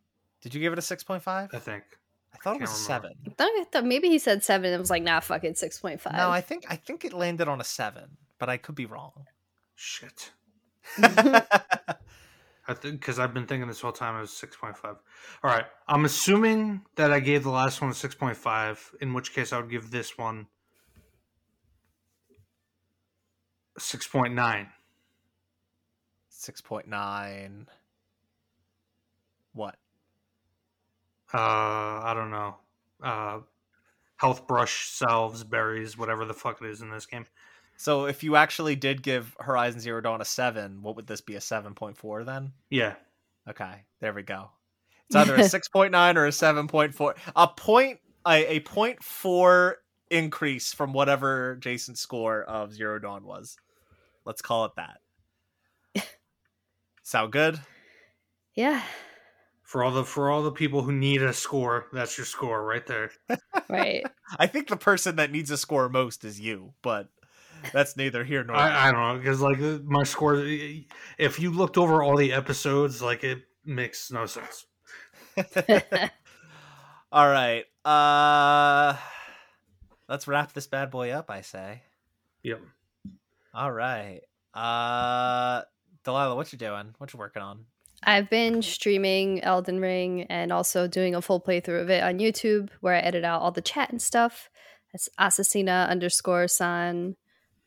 Did 0.42 0.54
you 0.54 0.60
give 0.60 0.72
it 0.72 0.78
a 0.78 0.82
six 0.82 1.02
point 1.02 1.22
five? 1.22 1.50
I 1.52 1.58
think. 1.58 1.84
I 2.32 2.36
thought 2.38 2.56
it 2.56 2.58
can't 2.60 2.70
was 2.70 2.80
a 2.80 2.92
remember. 2.92 3.08
seven. 3.08 3.18
I 3.26 3.30
thought, 3.34 3.48
I 3.48 3.64
thought 3.72 3.84
maybe 3.84 4.08
he 4.08 4.18
said 4.18 4.44
seven. 4.44 4.72
It 4.72 4.78
was 4.78 4.90
like, 4.90 5.02
nah, 5.02 5.20
fuck 5.20 5.42
it, 5.44 5.58
six 5.58 5.78
point 5.80 6.00
five. 6.00 6.14
No, 6.14 6.30
I 6.30 6.40
think 6.40 6.66
I 6.68 6.76
think 6.76 7.04
it 7.04 7.12
landed 7.12 7.48
on 7.48 7.60
a 7.60 7.64
seven, 7.64 8.16
but 8.38 8.48
I 8.48 8.56
could 8.58 8.74
be 8.74 8.86
wrong. 8.86 9.26
Shit. 9.74 10.30
I 12.70 12.74
think 12.74 13.00
because 13.00 13.18
I've 13.18 13.32
been 13.34 13.46
thinking 13.46 13.66
this 13.66 13.80
whole 13.80 13.92
time 13.92 14.16
it 14.16 14.20
was 14.20 14.30
six 14.32 14.54
point 14.56 14.76
five. 14.76 14.96
All 15.42 15.50
right, 15.50 15.64
I'm 15.88 16.04
assuming 16.04 16.82
that 16.96 17.12
I 17.12 17.18
gave 17.20 17.42
the 17.42 17.50
last 17.50 17.80
one 17.80 17.90
a 17.90 17.94
six 17.94 18.14
point 18.14 18.36
five. 18.36 18.90
In 19.00 19.14
which 19.14 19.32
case, 19.34 19.52
I 19.52 19.58
would 19.58 19.70
give 19.70 19.90
this 19.90 20.16
one 20.18 20.46
six 23.78 24.06
point 24.06 24.34
nine. 24.34 24.68
Six 26.38 26.60
point 26.60 26.88
nine. 26.88 27.66
What? 29.54 29.76
Uh, 31.32 31.38
I 31.38 32.12
don't 32.14 32.30
know. 32.30 32.56
Uh, 33.02 33.40
health 34.16 34.46
brush, 34.46 34.88
salves, 34.88 35.44
berries, 35.44 35.98
whatever 35.98 36.24
the 36.24 36.34
fuck 36.34 36.62
it 36.62 36.68
is 36.68 36.80
in 36.80 36.90
this 36.90 37.06
game. 37.06 37.26
So 37.76 38.06
if 38.06 38.24
you 38.24 38.34
actually 38.34 38.76
did 38.76 39.02
give 39.02 39.36
Horizon 39.38 39.80
Zero 39.80 40.00
Dawn 40.00 40.20
a 40.20 40.24
seven, 40.24 40.82
what 40.82 40.96
would 40.96 41.06
this 41.06 41.20
be? 41.20 41.34
A 41.34 41.40
seven 41.40 41.74
point 41.74 41.96
four 41.96 42.24
then? 42.24 42.52
Yeah, 42.70 42.94
Okay, 43.48 43.84
there 44.00 44.12
we 44.12 44.22
go. 44.22 44.50
It's 45.06 45.16
either 45.16 45.36
a 45.36 45.44
six 45.48 45.68
point 45.68 45.92
nine 45.92 46.18
or 46.18 46.26
a 46.26 46.32
seven 46.32 46.68
point 46.68 46.94
four. 46.94 47.14
A 47.34 47.48
point 47.48 47.98
a, 48.26 48.56
a 48.56 48.60
point 48.60 49.02
four 49.02 49.78
increase 50.10 50.72
from 50.74 50.92
whatever 50.92 51.56
Jason's 51.56 52.00
score 52.00 52.42
of 52.42 52.74
Zero 52.74 52.98
Dawn 52.98 53.24
was. 53.24 53.56
Let's 54.24 54.42
call 54.42 54.66
it 54.66 54.72
that. 54.76 55.00
Sound 57.08 57.32
good? 57.32 57.58
yeah, 58.54 58.82
for 59.62 59.82
all 59.82 59.92
the 59.92 60.04
for 60.04 60.28
all 60.30 60.42
the 60.42 60.52
people 60.52 60.82
who 60.82 60.92
need 60.92 61.22
a 61.22 61.32
score, 61.32 61.86
that's 61.90 62.18
your 62.18 62.26
score 62.26 62.62
right 62.62 62.86
there. 62.86 63.10
right. 63.70 64.04
I 64.38 64.46
think 64.46 64.68
the 64.68 64.76
person 64.76 65.16
that 65.16 65.32
needs 65.32 65.50
a 65.50 65.56
score 65.56 65.88
most 65.88 66.22
is 66.26 66.38
you, 66.38 66.74
but 66.82 67.08
that's 67.72 67.96
neither 67.96 68.24
here 68.24 68.44
nor. 68.44 68.56
I, 68.56 68.88
I 68.88 68.92
don't 68.92 69.00
know 69.00 69.16
because 69.16 69.40
like 69.40 69.58
uh, 69.58 69.78
my 69.84 70.02
score, 70.02 70.36
if 71.16 71.40
you 71.40 71.50
looked 71.50 71.78
over 71.78 72.02
all 72.02 72.14
the 72.14 72.34
episodes, 72.34 73.00
like 73.00 73.24
it 73.24 73.38
makes 73.64 74.10
no 74.10 74.26
sense. 74.26 74.66
All 77.10 77.30
right. 77.30 77.64
Uh 77.86 78.98
let's 80.10 80.28
wrap 80.28 80.52
this 80.52 80.66
bad 80.66 80.90
boy 80.90 81.12
up, 81.12 81.30
I 81.30 81.40
say. 81.40 81.84
Yep. 82.42 82.60
All 83.54 83.72
right. 83.72 84.20
Uh 84.52 85.62
Delilah, 86.08 86.36
what 86.36 86.50
you 86.54 86.58
doing? 86.58 86.94
What 86.96 87.12
you 87.12 87.18
working 87.18 87.42
on? 87.42 87.66
I've 88.02 88.30
been 88.30 88.62
streaming 88.62 89.42
Elden 89.42 89.78
Ring 89.78 90.22
and 90.30 90.50
also 90.50 90.88
doing 90.88 91.14
a 91.14 91.20
full 91.20 91.38
playthrough 91.38 91.82
of 91.82 91.90
it 91.90 92.02
on 92.02 92.18
YouTube 92.18 92.70
where 92.80 92.94
I 92.94 93.00
edit 93.00 93.24
out 93.24 93.42
all 93.42 93.50
the 93.50 93.60
chat 93.60 93.90
and 93.90 94.00
stuff. 94.00 94.48
That's 94.90 95.10
Assassina 95.20 95.86
underscore 95.86 96.48
San. 96.48 97.16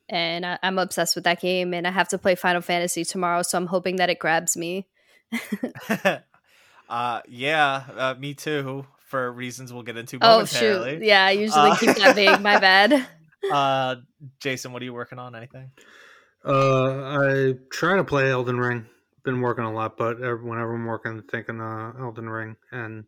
And 0.10 0.44
I, 0.44 0.58
I'm 0.64 0.80
obsessed 0.80 1.14
with 1.14 1.24
that 1.26 1.40
game 1.40 1.72
and 1.76 1.86
I 1.86 1.92
have 1.92 2.08
to 2.10 2.18
play 2.18 2.34
Final 2.34 2.62
Fantasy 2.62 3.06
tomorrow, 3.06 3.44
so 3.44 3.60
I'm 3.60 3.68
hoping 3.68 3.98
that 3.98 4.10
it 4.10 4.18
grabs 4.18 4.58
me. 4.58 4.88
uh 6.90 7.22
yeah, 7.28 7.84
uh, 7.96 8.16
me 8.18 8.34
too, 8.34 8.88
for 9.06 9.32
reasons 9.32 9.72
we'll 9.72 9.84
get 9.84 9.98
into 9.98 10.18
Oh 10.20 10.46
shoot. 10.46 10.62
momentarily. 10.80 11.08
Yeah, 11.08 11.26
I 11.28 11.32
usually 11.32 11.70
Uh, 11.70 11.76
keep 11.78 11.96
that 11.96 12.16
vague. 12.16 12.42
My 12.42 12.58
bad. 12.60 13.08
Uh 13.52 13.98
Jason, 14.40 14.74
what 14.74 14.82
are 14.82 14.86
you 14.86 14.94
working 14.96 15.20
on? 15.20 15.36
Anything? 15.36 15.70
Uh, 16.46 17.20
I 17.22 17.54
try 17.72 17.96
to 17.98 18.04
play 18.04 18.32
Elden 18.32 18.58
Ring. 18.58 18.86
Been 19.24 19.42
working 19.42 19.64
a 19.66 19.72
lot, 19.72 19.98
but 19.98 20.20
whenever 20.20 20.74
I'm 20.74 20.86
working, 20.86 21.22
thinking 21.30 21.62
uh, 21.62 21.94
Elden 22.00 22.28
Ring, 22.28 22.56
and 22.72 23.04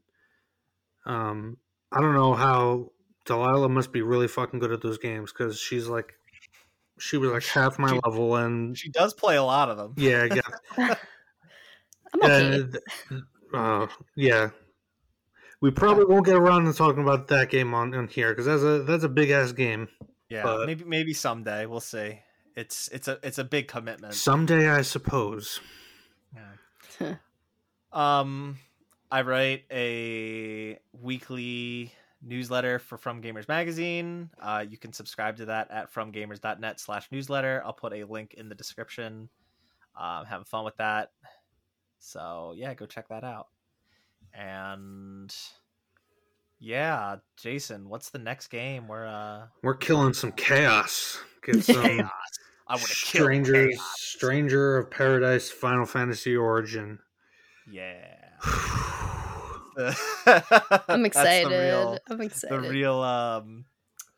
um, 1.07 1.57
I 1.91 1.99
don't 2.01 2.13
know 2.13 2.35
how 2.35 2.91
Delilah 3.25 3.69
must 3.69 3.91
be 3.91 4.03
really 4.03 4.27
fucking 4.27 4.59
good 4.59 4.71
at 4.71 4.81
those 4.83 4.99
games 4.99 5.31
because 5.33 5.59
she's 5.59 5.87
like, 5.87 6.13
she 6.99 7.17
was 7.17 7.31
like 7.31 7.43
half 7.45 7.79
my 7.79 7.89
She- 7.93 7.99
level, 8.05 8.35
and 8.35 8.77
She 8.77 8.89
does 8.89 9.15
play 9.15 9.35
a 9.37 9.43
lot 9.43 9.69
of 9.69 9.77
them. 9.77 9.93
yeah, 9.97 10.23
I 10.23 10.27
guess 10.27 10.51
I'm 10.77 12.21
okay. 12.23 12.55
And, 12.57 12.77
uh, 13.51 13.87
yeah. 14.15 14.49
We 15.61 15.71
probably 15.71 16.05
won't 16.05 16.25
get 16.27 16.35
around 16.35 16.65
to 16.65 16.73
talking 16.73 17.01
about 17.01 17.29
that 17.29 17.49
game 17.49 17.73
on, 17.73 17.95
on 17.95 18.07
here 18.07 18.29
because 18.29 18.45
that's 18.45 18.61
a 18.61 18.83
that's 18.83 19.03
a 19.05 19.09
big 19.09 19.31
ass 19.31 19.51
game. 19.51 19.87
Yeah, 20.29 20.43
But- 20.43 20.67
maybe 20.67 20.83
maybe 20.83 21.13
someday 21.15 21.65
we'll 21.65 21.79
see. 21.79 22.19
It's 22.55 22.87
it's 22.89 23.07
a 23.07 23.19
it's 23.23 23.37
a 23.37 23.43
big 23.43 23.67
commitment. 23.67 24.13
Someday, 24.13 24.69
I 24.69 24.81
suppose. 24.81 25.59
Yeah. 26.99 27.15
um, 27.93 28.57
I 29.11 29.21
write 29.21 29.65
a 29.71 30.79
weekly 30.93 31.91
newsletter 32.21 32.79
for 32.79 32.97
From 32.97 33.21
Gamers 33.21 33.47
Magazine. 33.47 34.29
Uh, 34.41 34.63
you 34.67 34.77
can 34.77 34.93
subscribe 34.93 35.37
to 35.37 35.45
that 35.45 35.69
at 35.71 35.93
fromgamers.net 35.93 36.79
slash 36.79 37.07
newsletter. 37.11 37.61
I'll 37.65 37.73
put 37.73 37.93
a 37.93 38.03
link 38.05 38.35
in 38.35 38.49
the 38.49 38.55
description. 38.55 39.29
Um, 39.95 40.25
having 40.25 40.45
fun 40.45 40.65
with 40.65 40.77
that. 40.77 41.11
So 41.99 42.53
yeah, 42.55 42.73
go 42.73 42.85
check 42.85 43.09
that 43.09 43.23
out. 43.23 43.47
And 44.33 45.33
yeah, 46.59 47.17
Jason, 47.37 47.89
what's 47.89 48.09
the 48.09 48.19
next 48.19 48.47
game? 48.47 48.87
We're 48.87 49.05
uh 49.05 49.47
We're 49.61 49.75
killing 49.75 50.13
some 50.13 50.31
chaos. 50.31 51.19
Get 51.43 51.63
some 51.63 51.75
chaos. 51.83 52.09
I 52.67 52.73
would 52.73 52.81
have 52.81 52.89
killed 52.89 53.25
strangers. 53.25 53.75
chaos. 53.75 53.95
Stranger 53.97 54.77
of 54.77 54.89
Paradise, 54.91 55.49
Final 55.49 55.85
Fantasy 55.85 56.35
Origin. 56.35 56.99
Yeah. 57.69 58.15
I'm 60.87 61.05
excited. 61.05 61.49
Real, 61.51 61.97
I'm 62.09 62.21
excited. 62.21 62.63
the 62.63 62.69
real 62.69 63.01
um 63.01 63.65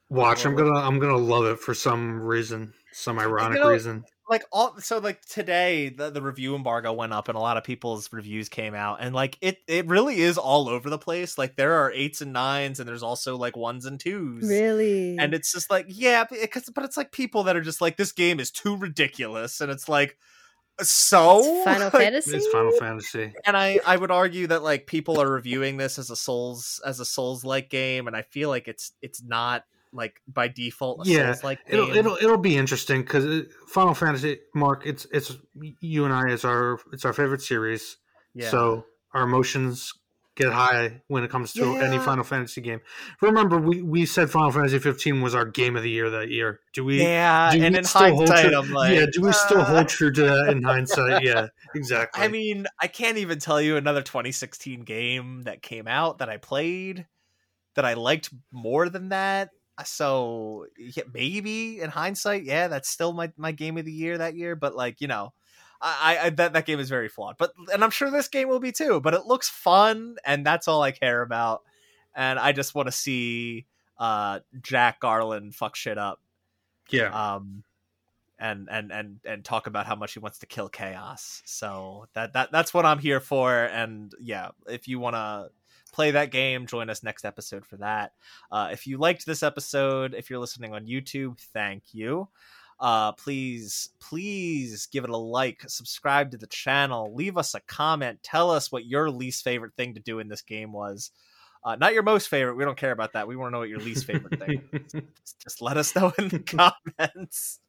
Watch, 0.09 0.45
I'm 0.45 0.55
gonna 0.55 0.79
I'm 0.79 0.99
gonna 0.99 1.17
love 1.17 1.45
it 1.45 1.59
for 1.59 1.73
some 1.73 2.21
reason, 2.21 2.73
some 2.91 3.17
ironic 3.19 3.59
know, 3.59 3.69
reason. 3.69 4.03
Like 4.29 4.43
all 4.51 4.75
so 4.79 4.97
like 4.97 5.23
today 5.25 5.89
the, 5.89 6.09
the 6.09 6.21
review 6.21 6.55
embargo 6.55 6.91
went 6.91 7.13
up 7.13 7.27
and 7.29 7.37
a 7.37 7.39
lot 7.39 7.57
of 7.57 7.63
people's 7.63 8.11
reviews 8.11 8.49
came 8.49 8.73
out 8.73 8.97
and 8.99 9.13
like 9.13 9.37
it 9.41 9.59
it 9.67 9.85
really 9.87 10.19
is 10.19 10.37
all 10.37 10.67
over 10.67 10.89
the 10.89 10.97
place 10.97 11.37
like 11.37 11.55
there 11.55 11.73
are 11.73 11.91
eights 11.91 12.21
and 12.21 12.33
nines 12.33 12.79
and 12.79 12.89
there's 12.89 13.03
also 13.03 13.37
like 13.37 13.55
ones 13.55 13.85
and 13.85 13.99
twos 13.99 14.43
Really? 14.47 15.17
and 15.19 15.33
it's 15.33 15.51
just 15.53 15.69
like 15.69 15.85
yeah 15.89 16.23
because 16.23 16.63
but 16.73 16.83
it's 16.83 16.97
like 16.97 17.11
people 17.11 17.43
that 17.43 17.55
are 17.55 17.61
just 17.61 17.81
like 17.81 17.97
this 17.97 18.11
game 18.11 18.39
is 18.39 18.49
too 18.51 18.75
ridiculous 18.75 19.61
and 19.61 19.71
it's 19.71 19.87
like 19.87 20.17
So 20.81 21.39
It's 21.39 21.63
Final 21.63 21.83
like, 21.93 22.03
Fantasy. 22.03 22.35
It's 22.35 22.47
Final 22.47 22.71
Fantasy. 22.79 23.33
and 23.45 23.55
I 23.55 23.79
I 23.85 23.95
would 23.95 24.11
argue 24.11 24.47
that 24.47 24.63
like 24.63 24.87
people 24.87 25.21
are 25.21 25.31
reviewing 25.31 25.77
this 25.77 25.97
as 25.97 26.09
a 26.09 26.15
Souls 26.17 26.81
as 26.85 26.99
a 26.99 27.05
Souls 27.05 27.45
like 27.45 27.69
game, 27.69 28.07
and 28.07 28.15
I 28.15 28.23
feel 28.23 28.49
like 28.49 28.67
it's 28.67 28.91
it's 29.01 29.23
not 29.23 29.63
like 29.95 30.21
by 30.27 30.47
default 30.47 31.07
a 31.07 31.09
Yeah, 31.09 31.35
like. 31.43 31.59
It'll 31.67 31.89
it'll 31.95 32.17
it'll 32.17 32.37
be 32.37 32.57
interesting 32.57 33.01
because 33.01 33.45
Final 33.67 33.93
Fantasy, 33.93 34.39
Mark. 34.53 34.83
It's 34.85 35.05
it's 35.11 35.35
you 35.79 36.05
and 36.05 36.13
I. 36.13 36.29
It's 36.29 36.45
our 36.45 36.79
it's 36.91 37.05
our 37.05 37.13
favorite 37.13 37.41
series. 37.41 37.97
yeah. 38.33 38.49
So 38.49 38.85
our 39.13 39.23
emotions 39.23 39.93
get 40.35 40.51
high 40.51 41.01
when 41.07 41.23
it 41.23 41.31
comes 41.31 41.53
to 41.53 41.77
any 41.77 41.97
Final 41.97 42.23
Fantasy 42.23 42.59
game. 42.59 42.81
Remember, 43.21 43.57
we, 43.57 43.81
we 43.81 44.05
said 44.05 44.29
Final 44.29 44.51
Fantasy 44.51 44.79
15 44.79 45.21
was 45.21 45.33
our 45.33 45.45
game 45.45 45.77
of 45.77 45.83
the 45.83 45.89
year 45.89 46.09
that 46.09 46.29
year. 46.29 46.59
Do 46.73 46.83
we? 46.83 47.01
yeah, 47.01 47.51
do 47.51 47.63
and 47.63 47.73
we 47.73 47.79
in 47.79 47.85
hindsight, 47.85 48.49
true- 48.49 48.57
I'm 48.59 48.71
like, 48.71 48.93
yeah. 48.93 49.05
Do 49.11 49.21
we 49.21 49.31
still 49.31 49.61
uh, 49.61 49.65
hold 49.65 49.87
true 49.87 50.11
to 50.11 50.21
that 50.21 50.49
in 50.49 50.61
hindsight? 50.63 51.23
Yeah, 51.23 51.47
exactly. 51.73 52.21
I 52.21 52.27
mean, 52.27 52.67
I 52.81 52.87
can't 52.87 53.17
even 53.17 53.39
tell 53.39 53.61
you 53.61 53.77
another 53.77 54.01
2016 54.01 54.81
game 54.81 55.43
that 55.43 55.61
came 55.61 55.87
out 55.87 56.17
that 56.17 56.29
I 56.29 56.37
played 56.37 57.07
that 57.75 57.85
I 57.85 57.93
liked 57.93 58.33
more 58.51 58.89
than 58.89 59.09
that. 59.09 59.51
So 59.83 60.67
yeah, 60.77 61.03
maybe 61.13 61.81
in 61.81 61.89
hindsight, 61.89 62.43
yeah, 62.43 62.67
that's 62.67 62.89
still 62.89 63.11
my, 63.13 63.31
my 63.37 63.51
game 63.51 63.77
of 63.77 63.85
the 63.85 63.91
year 63.91 64.17
that 64.17 64.35
year. 64.35 64.55
But 64.55 64.75
like 64.75 65.01
you 65.01 65.07
know, 65.07 65.33
I, 65.81 66.17
I 66.21 66.29
that 66.31 66.53
that 66.53 66.65
game 66.65 66.79
is 66.79 66.89
very 66.89 67.09
flawed. 67.09 67.35
But 67.37 67.51
and 67.73 67.83
I'm 67.83 67.91
sure 67.91 68.09
this 68.09 68.29
game 68.29 68.47
will 68.47 68.59
be 68.59 68.71
too. 68.71 69.01
But 69.01 69.13
it 69.13 69.25
looks 69.25 69.49
fun, 69.49 70.15
and 70.25 70.45
that's 70.45 70.67
all 70.67 70.81
I 70.81 70.91
care 70.91 71.21
about. 71.21 71.63
And 72.13 72.39
I 72.39 72.53
just 72.53 72.75
want 72.75 72.87
to 72.87 72.93
see 72.93 73.65
uh, 73.97 74.39
Jack 74.61 75.01
Garland 75.01 75.53
fuck 75.55 75.75
shit 75.75 75.97
up 75.97 76.21
yeah. 76.89 77.35
um 77.35 77.63
and 78.37 78.67
and 78.69 78.91
and 78.91 79.19
and 79.25 79.45
talk 79.45 79.67
about 79.67 79.85
how 79.85 79.95
much 79.95 80.13
he 80.13 80.19
wants 80.19 80.39
to 80.39 80.45
kill 80.45 80.67
chaos 80.67 81.41
so 81.45 82.05
that 82.13 82.33
that 82.33 82.51
that's 82.51 82.73
what 82.73 82.85
i'm 82.85 82.99
here 82.99 83.19
for 83.19 83.65
and 83.65 84.13
yeah 84.19 84.49
if 84.67 84.87
you 84.87 84.99
want 84.99 85.15
to 85.15 85.49
play 85.95 86.11
that 86.11 86.29
game 86.31 86.65
join 86.67 86.89
us 86.89 87.03
next 87.03 87.23
episode 87.25 87.65
for 87.65 87.77
that 87.77 88.11
uh 88.51 88.69
if 88.71 88.85
you 88.85 88.97
liked 88.97 89.25
this 89.25 89.41
episode 89.43 90.13
if 90.13 90.29
you're 90.29 90.39
listening 90.39 90.73
on 90.73 90.85
youtube 90.85 91.39
thank 91.39 91.83
you 91.93 92.27
uh 92.79 93.13
please 93.13 93.89
please 93.99 94.87
give 94.91 95.05
it 95.05 95.09
a 95.09 95.17
like 95.17 95.63
subscribe 95.67 96.31
to 96.31 96.37
the 96.37 96.47
channel 96.47 97.13
leave 97.15 97.37
us 97.37 97.55
a 97.55 97.61
comment 97.61 98.19
tell 98.21 98.51
us 98.51 98.71
what 98.71 98.85
your 98.85 99.09
least 99.09 99.43
favorite 99.43 99.73
thing 99.77 99.93
to 99.93 100.01
do 100.01 100.19
in 100.19 100.27
this 100.27 100.41
game 100.41 100.73
was 100.73 101.11
uh, 101.63 101.75
not 101.75 101.95
your 101.95 102.03
most 102.03 102.27
favorite. 102.29 102.53
We 102.55 102.63
don't 102.63 102.77
care 102.77 102.91
about 102.91 103.13
that. 103.13 103.27
We 103.27 103.35
want 103.35 103.49
to 103.49 103.53
know 103.53 103.59
what 103.59 103.69
your 103.69 103.79
least 103.79 104.05
favorite 104.05 104.37
thing. 104.39 104.61
is. 104.71 105.01
Just 105.43 105.63
let 105.63 105.77
us 105.77 105.95
know 105.95 106.13
in 106.19 106.29
the 106.29 106.37
comments. 106.99 107.59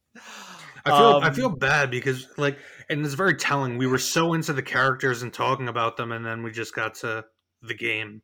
I 0.85 0.91
feel 0.91 1.21
I 1.23 1.29
Um, 1.29 1.35
feel 1.35 1.49
bad 1.49 1.91
because 1.91 2.29
like, 2.37 2.59
and 2.91 3.03
it's 3.07 3.15
very 3.15 3.35
telling. 3.37 3.79
We 3.79 3.87
were 3.87 3.97
so 3.97 4.35
into 4.35 4.53
the 4.53 4.63
characters 4.63 5.23
and 5.23 5.33
talking 5.33 5.69
about 5.69 5.97
them, 5.97 6.13
and 6.13 6.27
then 6.27 6.43
we 6.43 6.51
just 6.51 6.75
got 6.75 6.95
to 6.97 7.25
the 7.63 7.75
game. 7.75 8.23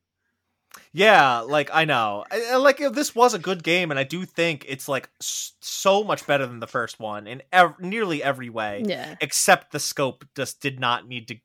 Yeah, 0.92 1.40
like 1.40 1.68
I 1.72 1.84
know, 1.84 2.24
I, 2.30 2.52
I- 2.52 2.56
like 2.56 2.78
this 2.78 3.14
was 3.14 3.34
a 3.34 3.38
good 3.38 3.62
game, 3.62 3.90
and 3.90 4.00
I 4.00 4.04
do 4.04 4.24
think 4.24 4.64
it's 4.66 4.88
like 4.88 5.10
so 5.20 6.02
much 6.02 6.26
better 6.26 6.46
than 6.46 6.60
the 6.60 6.66
first 6.66 6.98
one 6.98 7.26
in 7.26 7.42
ev- 7.52 7.78
nearly 7.78 8.22
every 8.22 8.48
way, 8.48 8.82
Yeah. 8.86 9.16
except 9.20 9.72
the 9.72 9.78
scope 9.80 10.24
just 10.34 10.62
did 10.62 10.80
not 10.80 11.06
need 11.06 11.28
to 11.28 11.36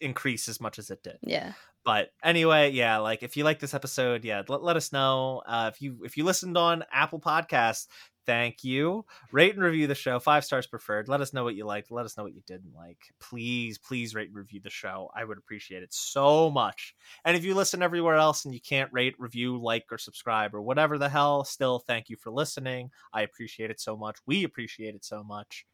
increase 0.00 0.48
as 0.48 0.60
much 0.60 0.78
as 0.78 0.90
it 0.90 1.02
did. 1.02 1.18
Yeah. 1.22 1.52
But 1.84 2.08
anyway, 2.22 2.70
yeah, 2.70 2.96
like 2.98 3.22
if 3.22 3.36
you 3.36 3.44
like 3.44 3.58
this 3.58 3.74
episode, 3.74 4.24
yeah, 4.24 4.42
let, 4.48 4.62
let 4.62 4.76
us 4.76 4.90
know. 4.92 5.42
Uh, 5.46 5.70
if 5.74 5.82
you 5.82 5.98
if 6.02 6.16
you 6.16 6.24
listened 6.24 6.56
on 6.56 6.84
Apple 6.90 7.20
Podcasts, 7.20 7.86
thank 8.26 8.64
you. 8.64 9.04
Rate 9.32 9.54
and 9.54 9.62
review 9.62 9.86
the 9.86 9.94
show, 9.94 10.18
five 10.18 10.44
stars 10.44 10.66
preferred. 10.66 11.08
Let 11.08 11.20
us 11.20 11.32
know 11.32 11.44
what 11.44 11.54
you 11.54 11.64
liked. 11.64 11.90
Let 11.90 12.04
us 12.04 12.16
know 12.16 12.24
what 12.24 12.34
you 12.34 12.42
didn't 12.46 12.74
like. 12.74 12.98
Please, 13.20 13.78
please 13.78 14.14
rate 14.14 14.28
and 14.28 14.36
review 14.36 14.60
the 14.62 14.70
show. 14.70 15.10
I 15.14 15.24
would 15.24 15.38
appreciate 15.38 15.82
it 15.82 15.92
so 15.92 16.50
much. 16.50 16.94
And 17.24 17.36
if 17.36 17.44
you 17.44 17.54
listen 17.54 17.82
everywhere 17.82 18.16
else 18.16 18.44
and 18.44 18.54
you 18.54 18.60
can't 18.60 18.92
rate, 18.92 19.14
review, 19.18 19.60
like, 19.60 19.86
or 19.90 19.98
subscribe 19.98 20.54
or 20.54 20.62
whatever 20.62 20.98
the 20.98 21.08
hell, 21.08 21.44
still 21.44 21.78
thank 21.78 22.08
you 22.08 22.16
for 22.16 22.30
listening. 22.30 22.90
I 23.12 23.22
appreciate 23.22 23.70
it 23.70 23.80
so 23.80 23.96
much. 23.96 24.18
We 24.26 24.44
appreciate 24.44 24.94
it 24.94 25.04
so 25.04 25.22
much. 25.22 25.66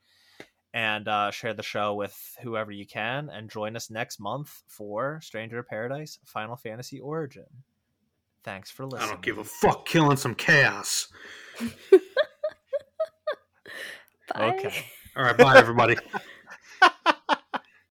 And 0.72 1.08
uh, 1.08 1.32
share 1.32 1.54
the 1.54 1.64
show 1.64 1.94
with 1.94 2.36
whoever 2.42 2.70
you 2.70 2.86
can, 2.86 3.28
and 3.28 3.50
join 3.50 3.74
us 3.74 3.90
next 3.90 4.20
month 4.20 4.62
for 4.68 5.20
Stranger 5.20 5.64
Paradise 5.64 6.20
Final 6.24 6.54
Fantasy 6.54 7.00
Origin. 7.00 7.46
Thanks 8.42 8.70
for 8.70 8.86
listening. 8.86 9.08
I 9.08 9.12
don't 9.12 9.22
give 9.22 9.38
a 9.38 9.44
fuck 9.44 9.86
killing 9.86 10.16
some 10.16 10.34
chaos. 10.34 11.08
Bye. 14.34 14.54
Okay. 14.58 14.84
All 15.16 15.24
right. 15.24 15.36
Bye, 15.38 15.58
everybody. 15.58 15.96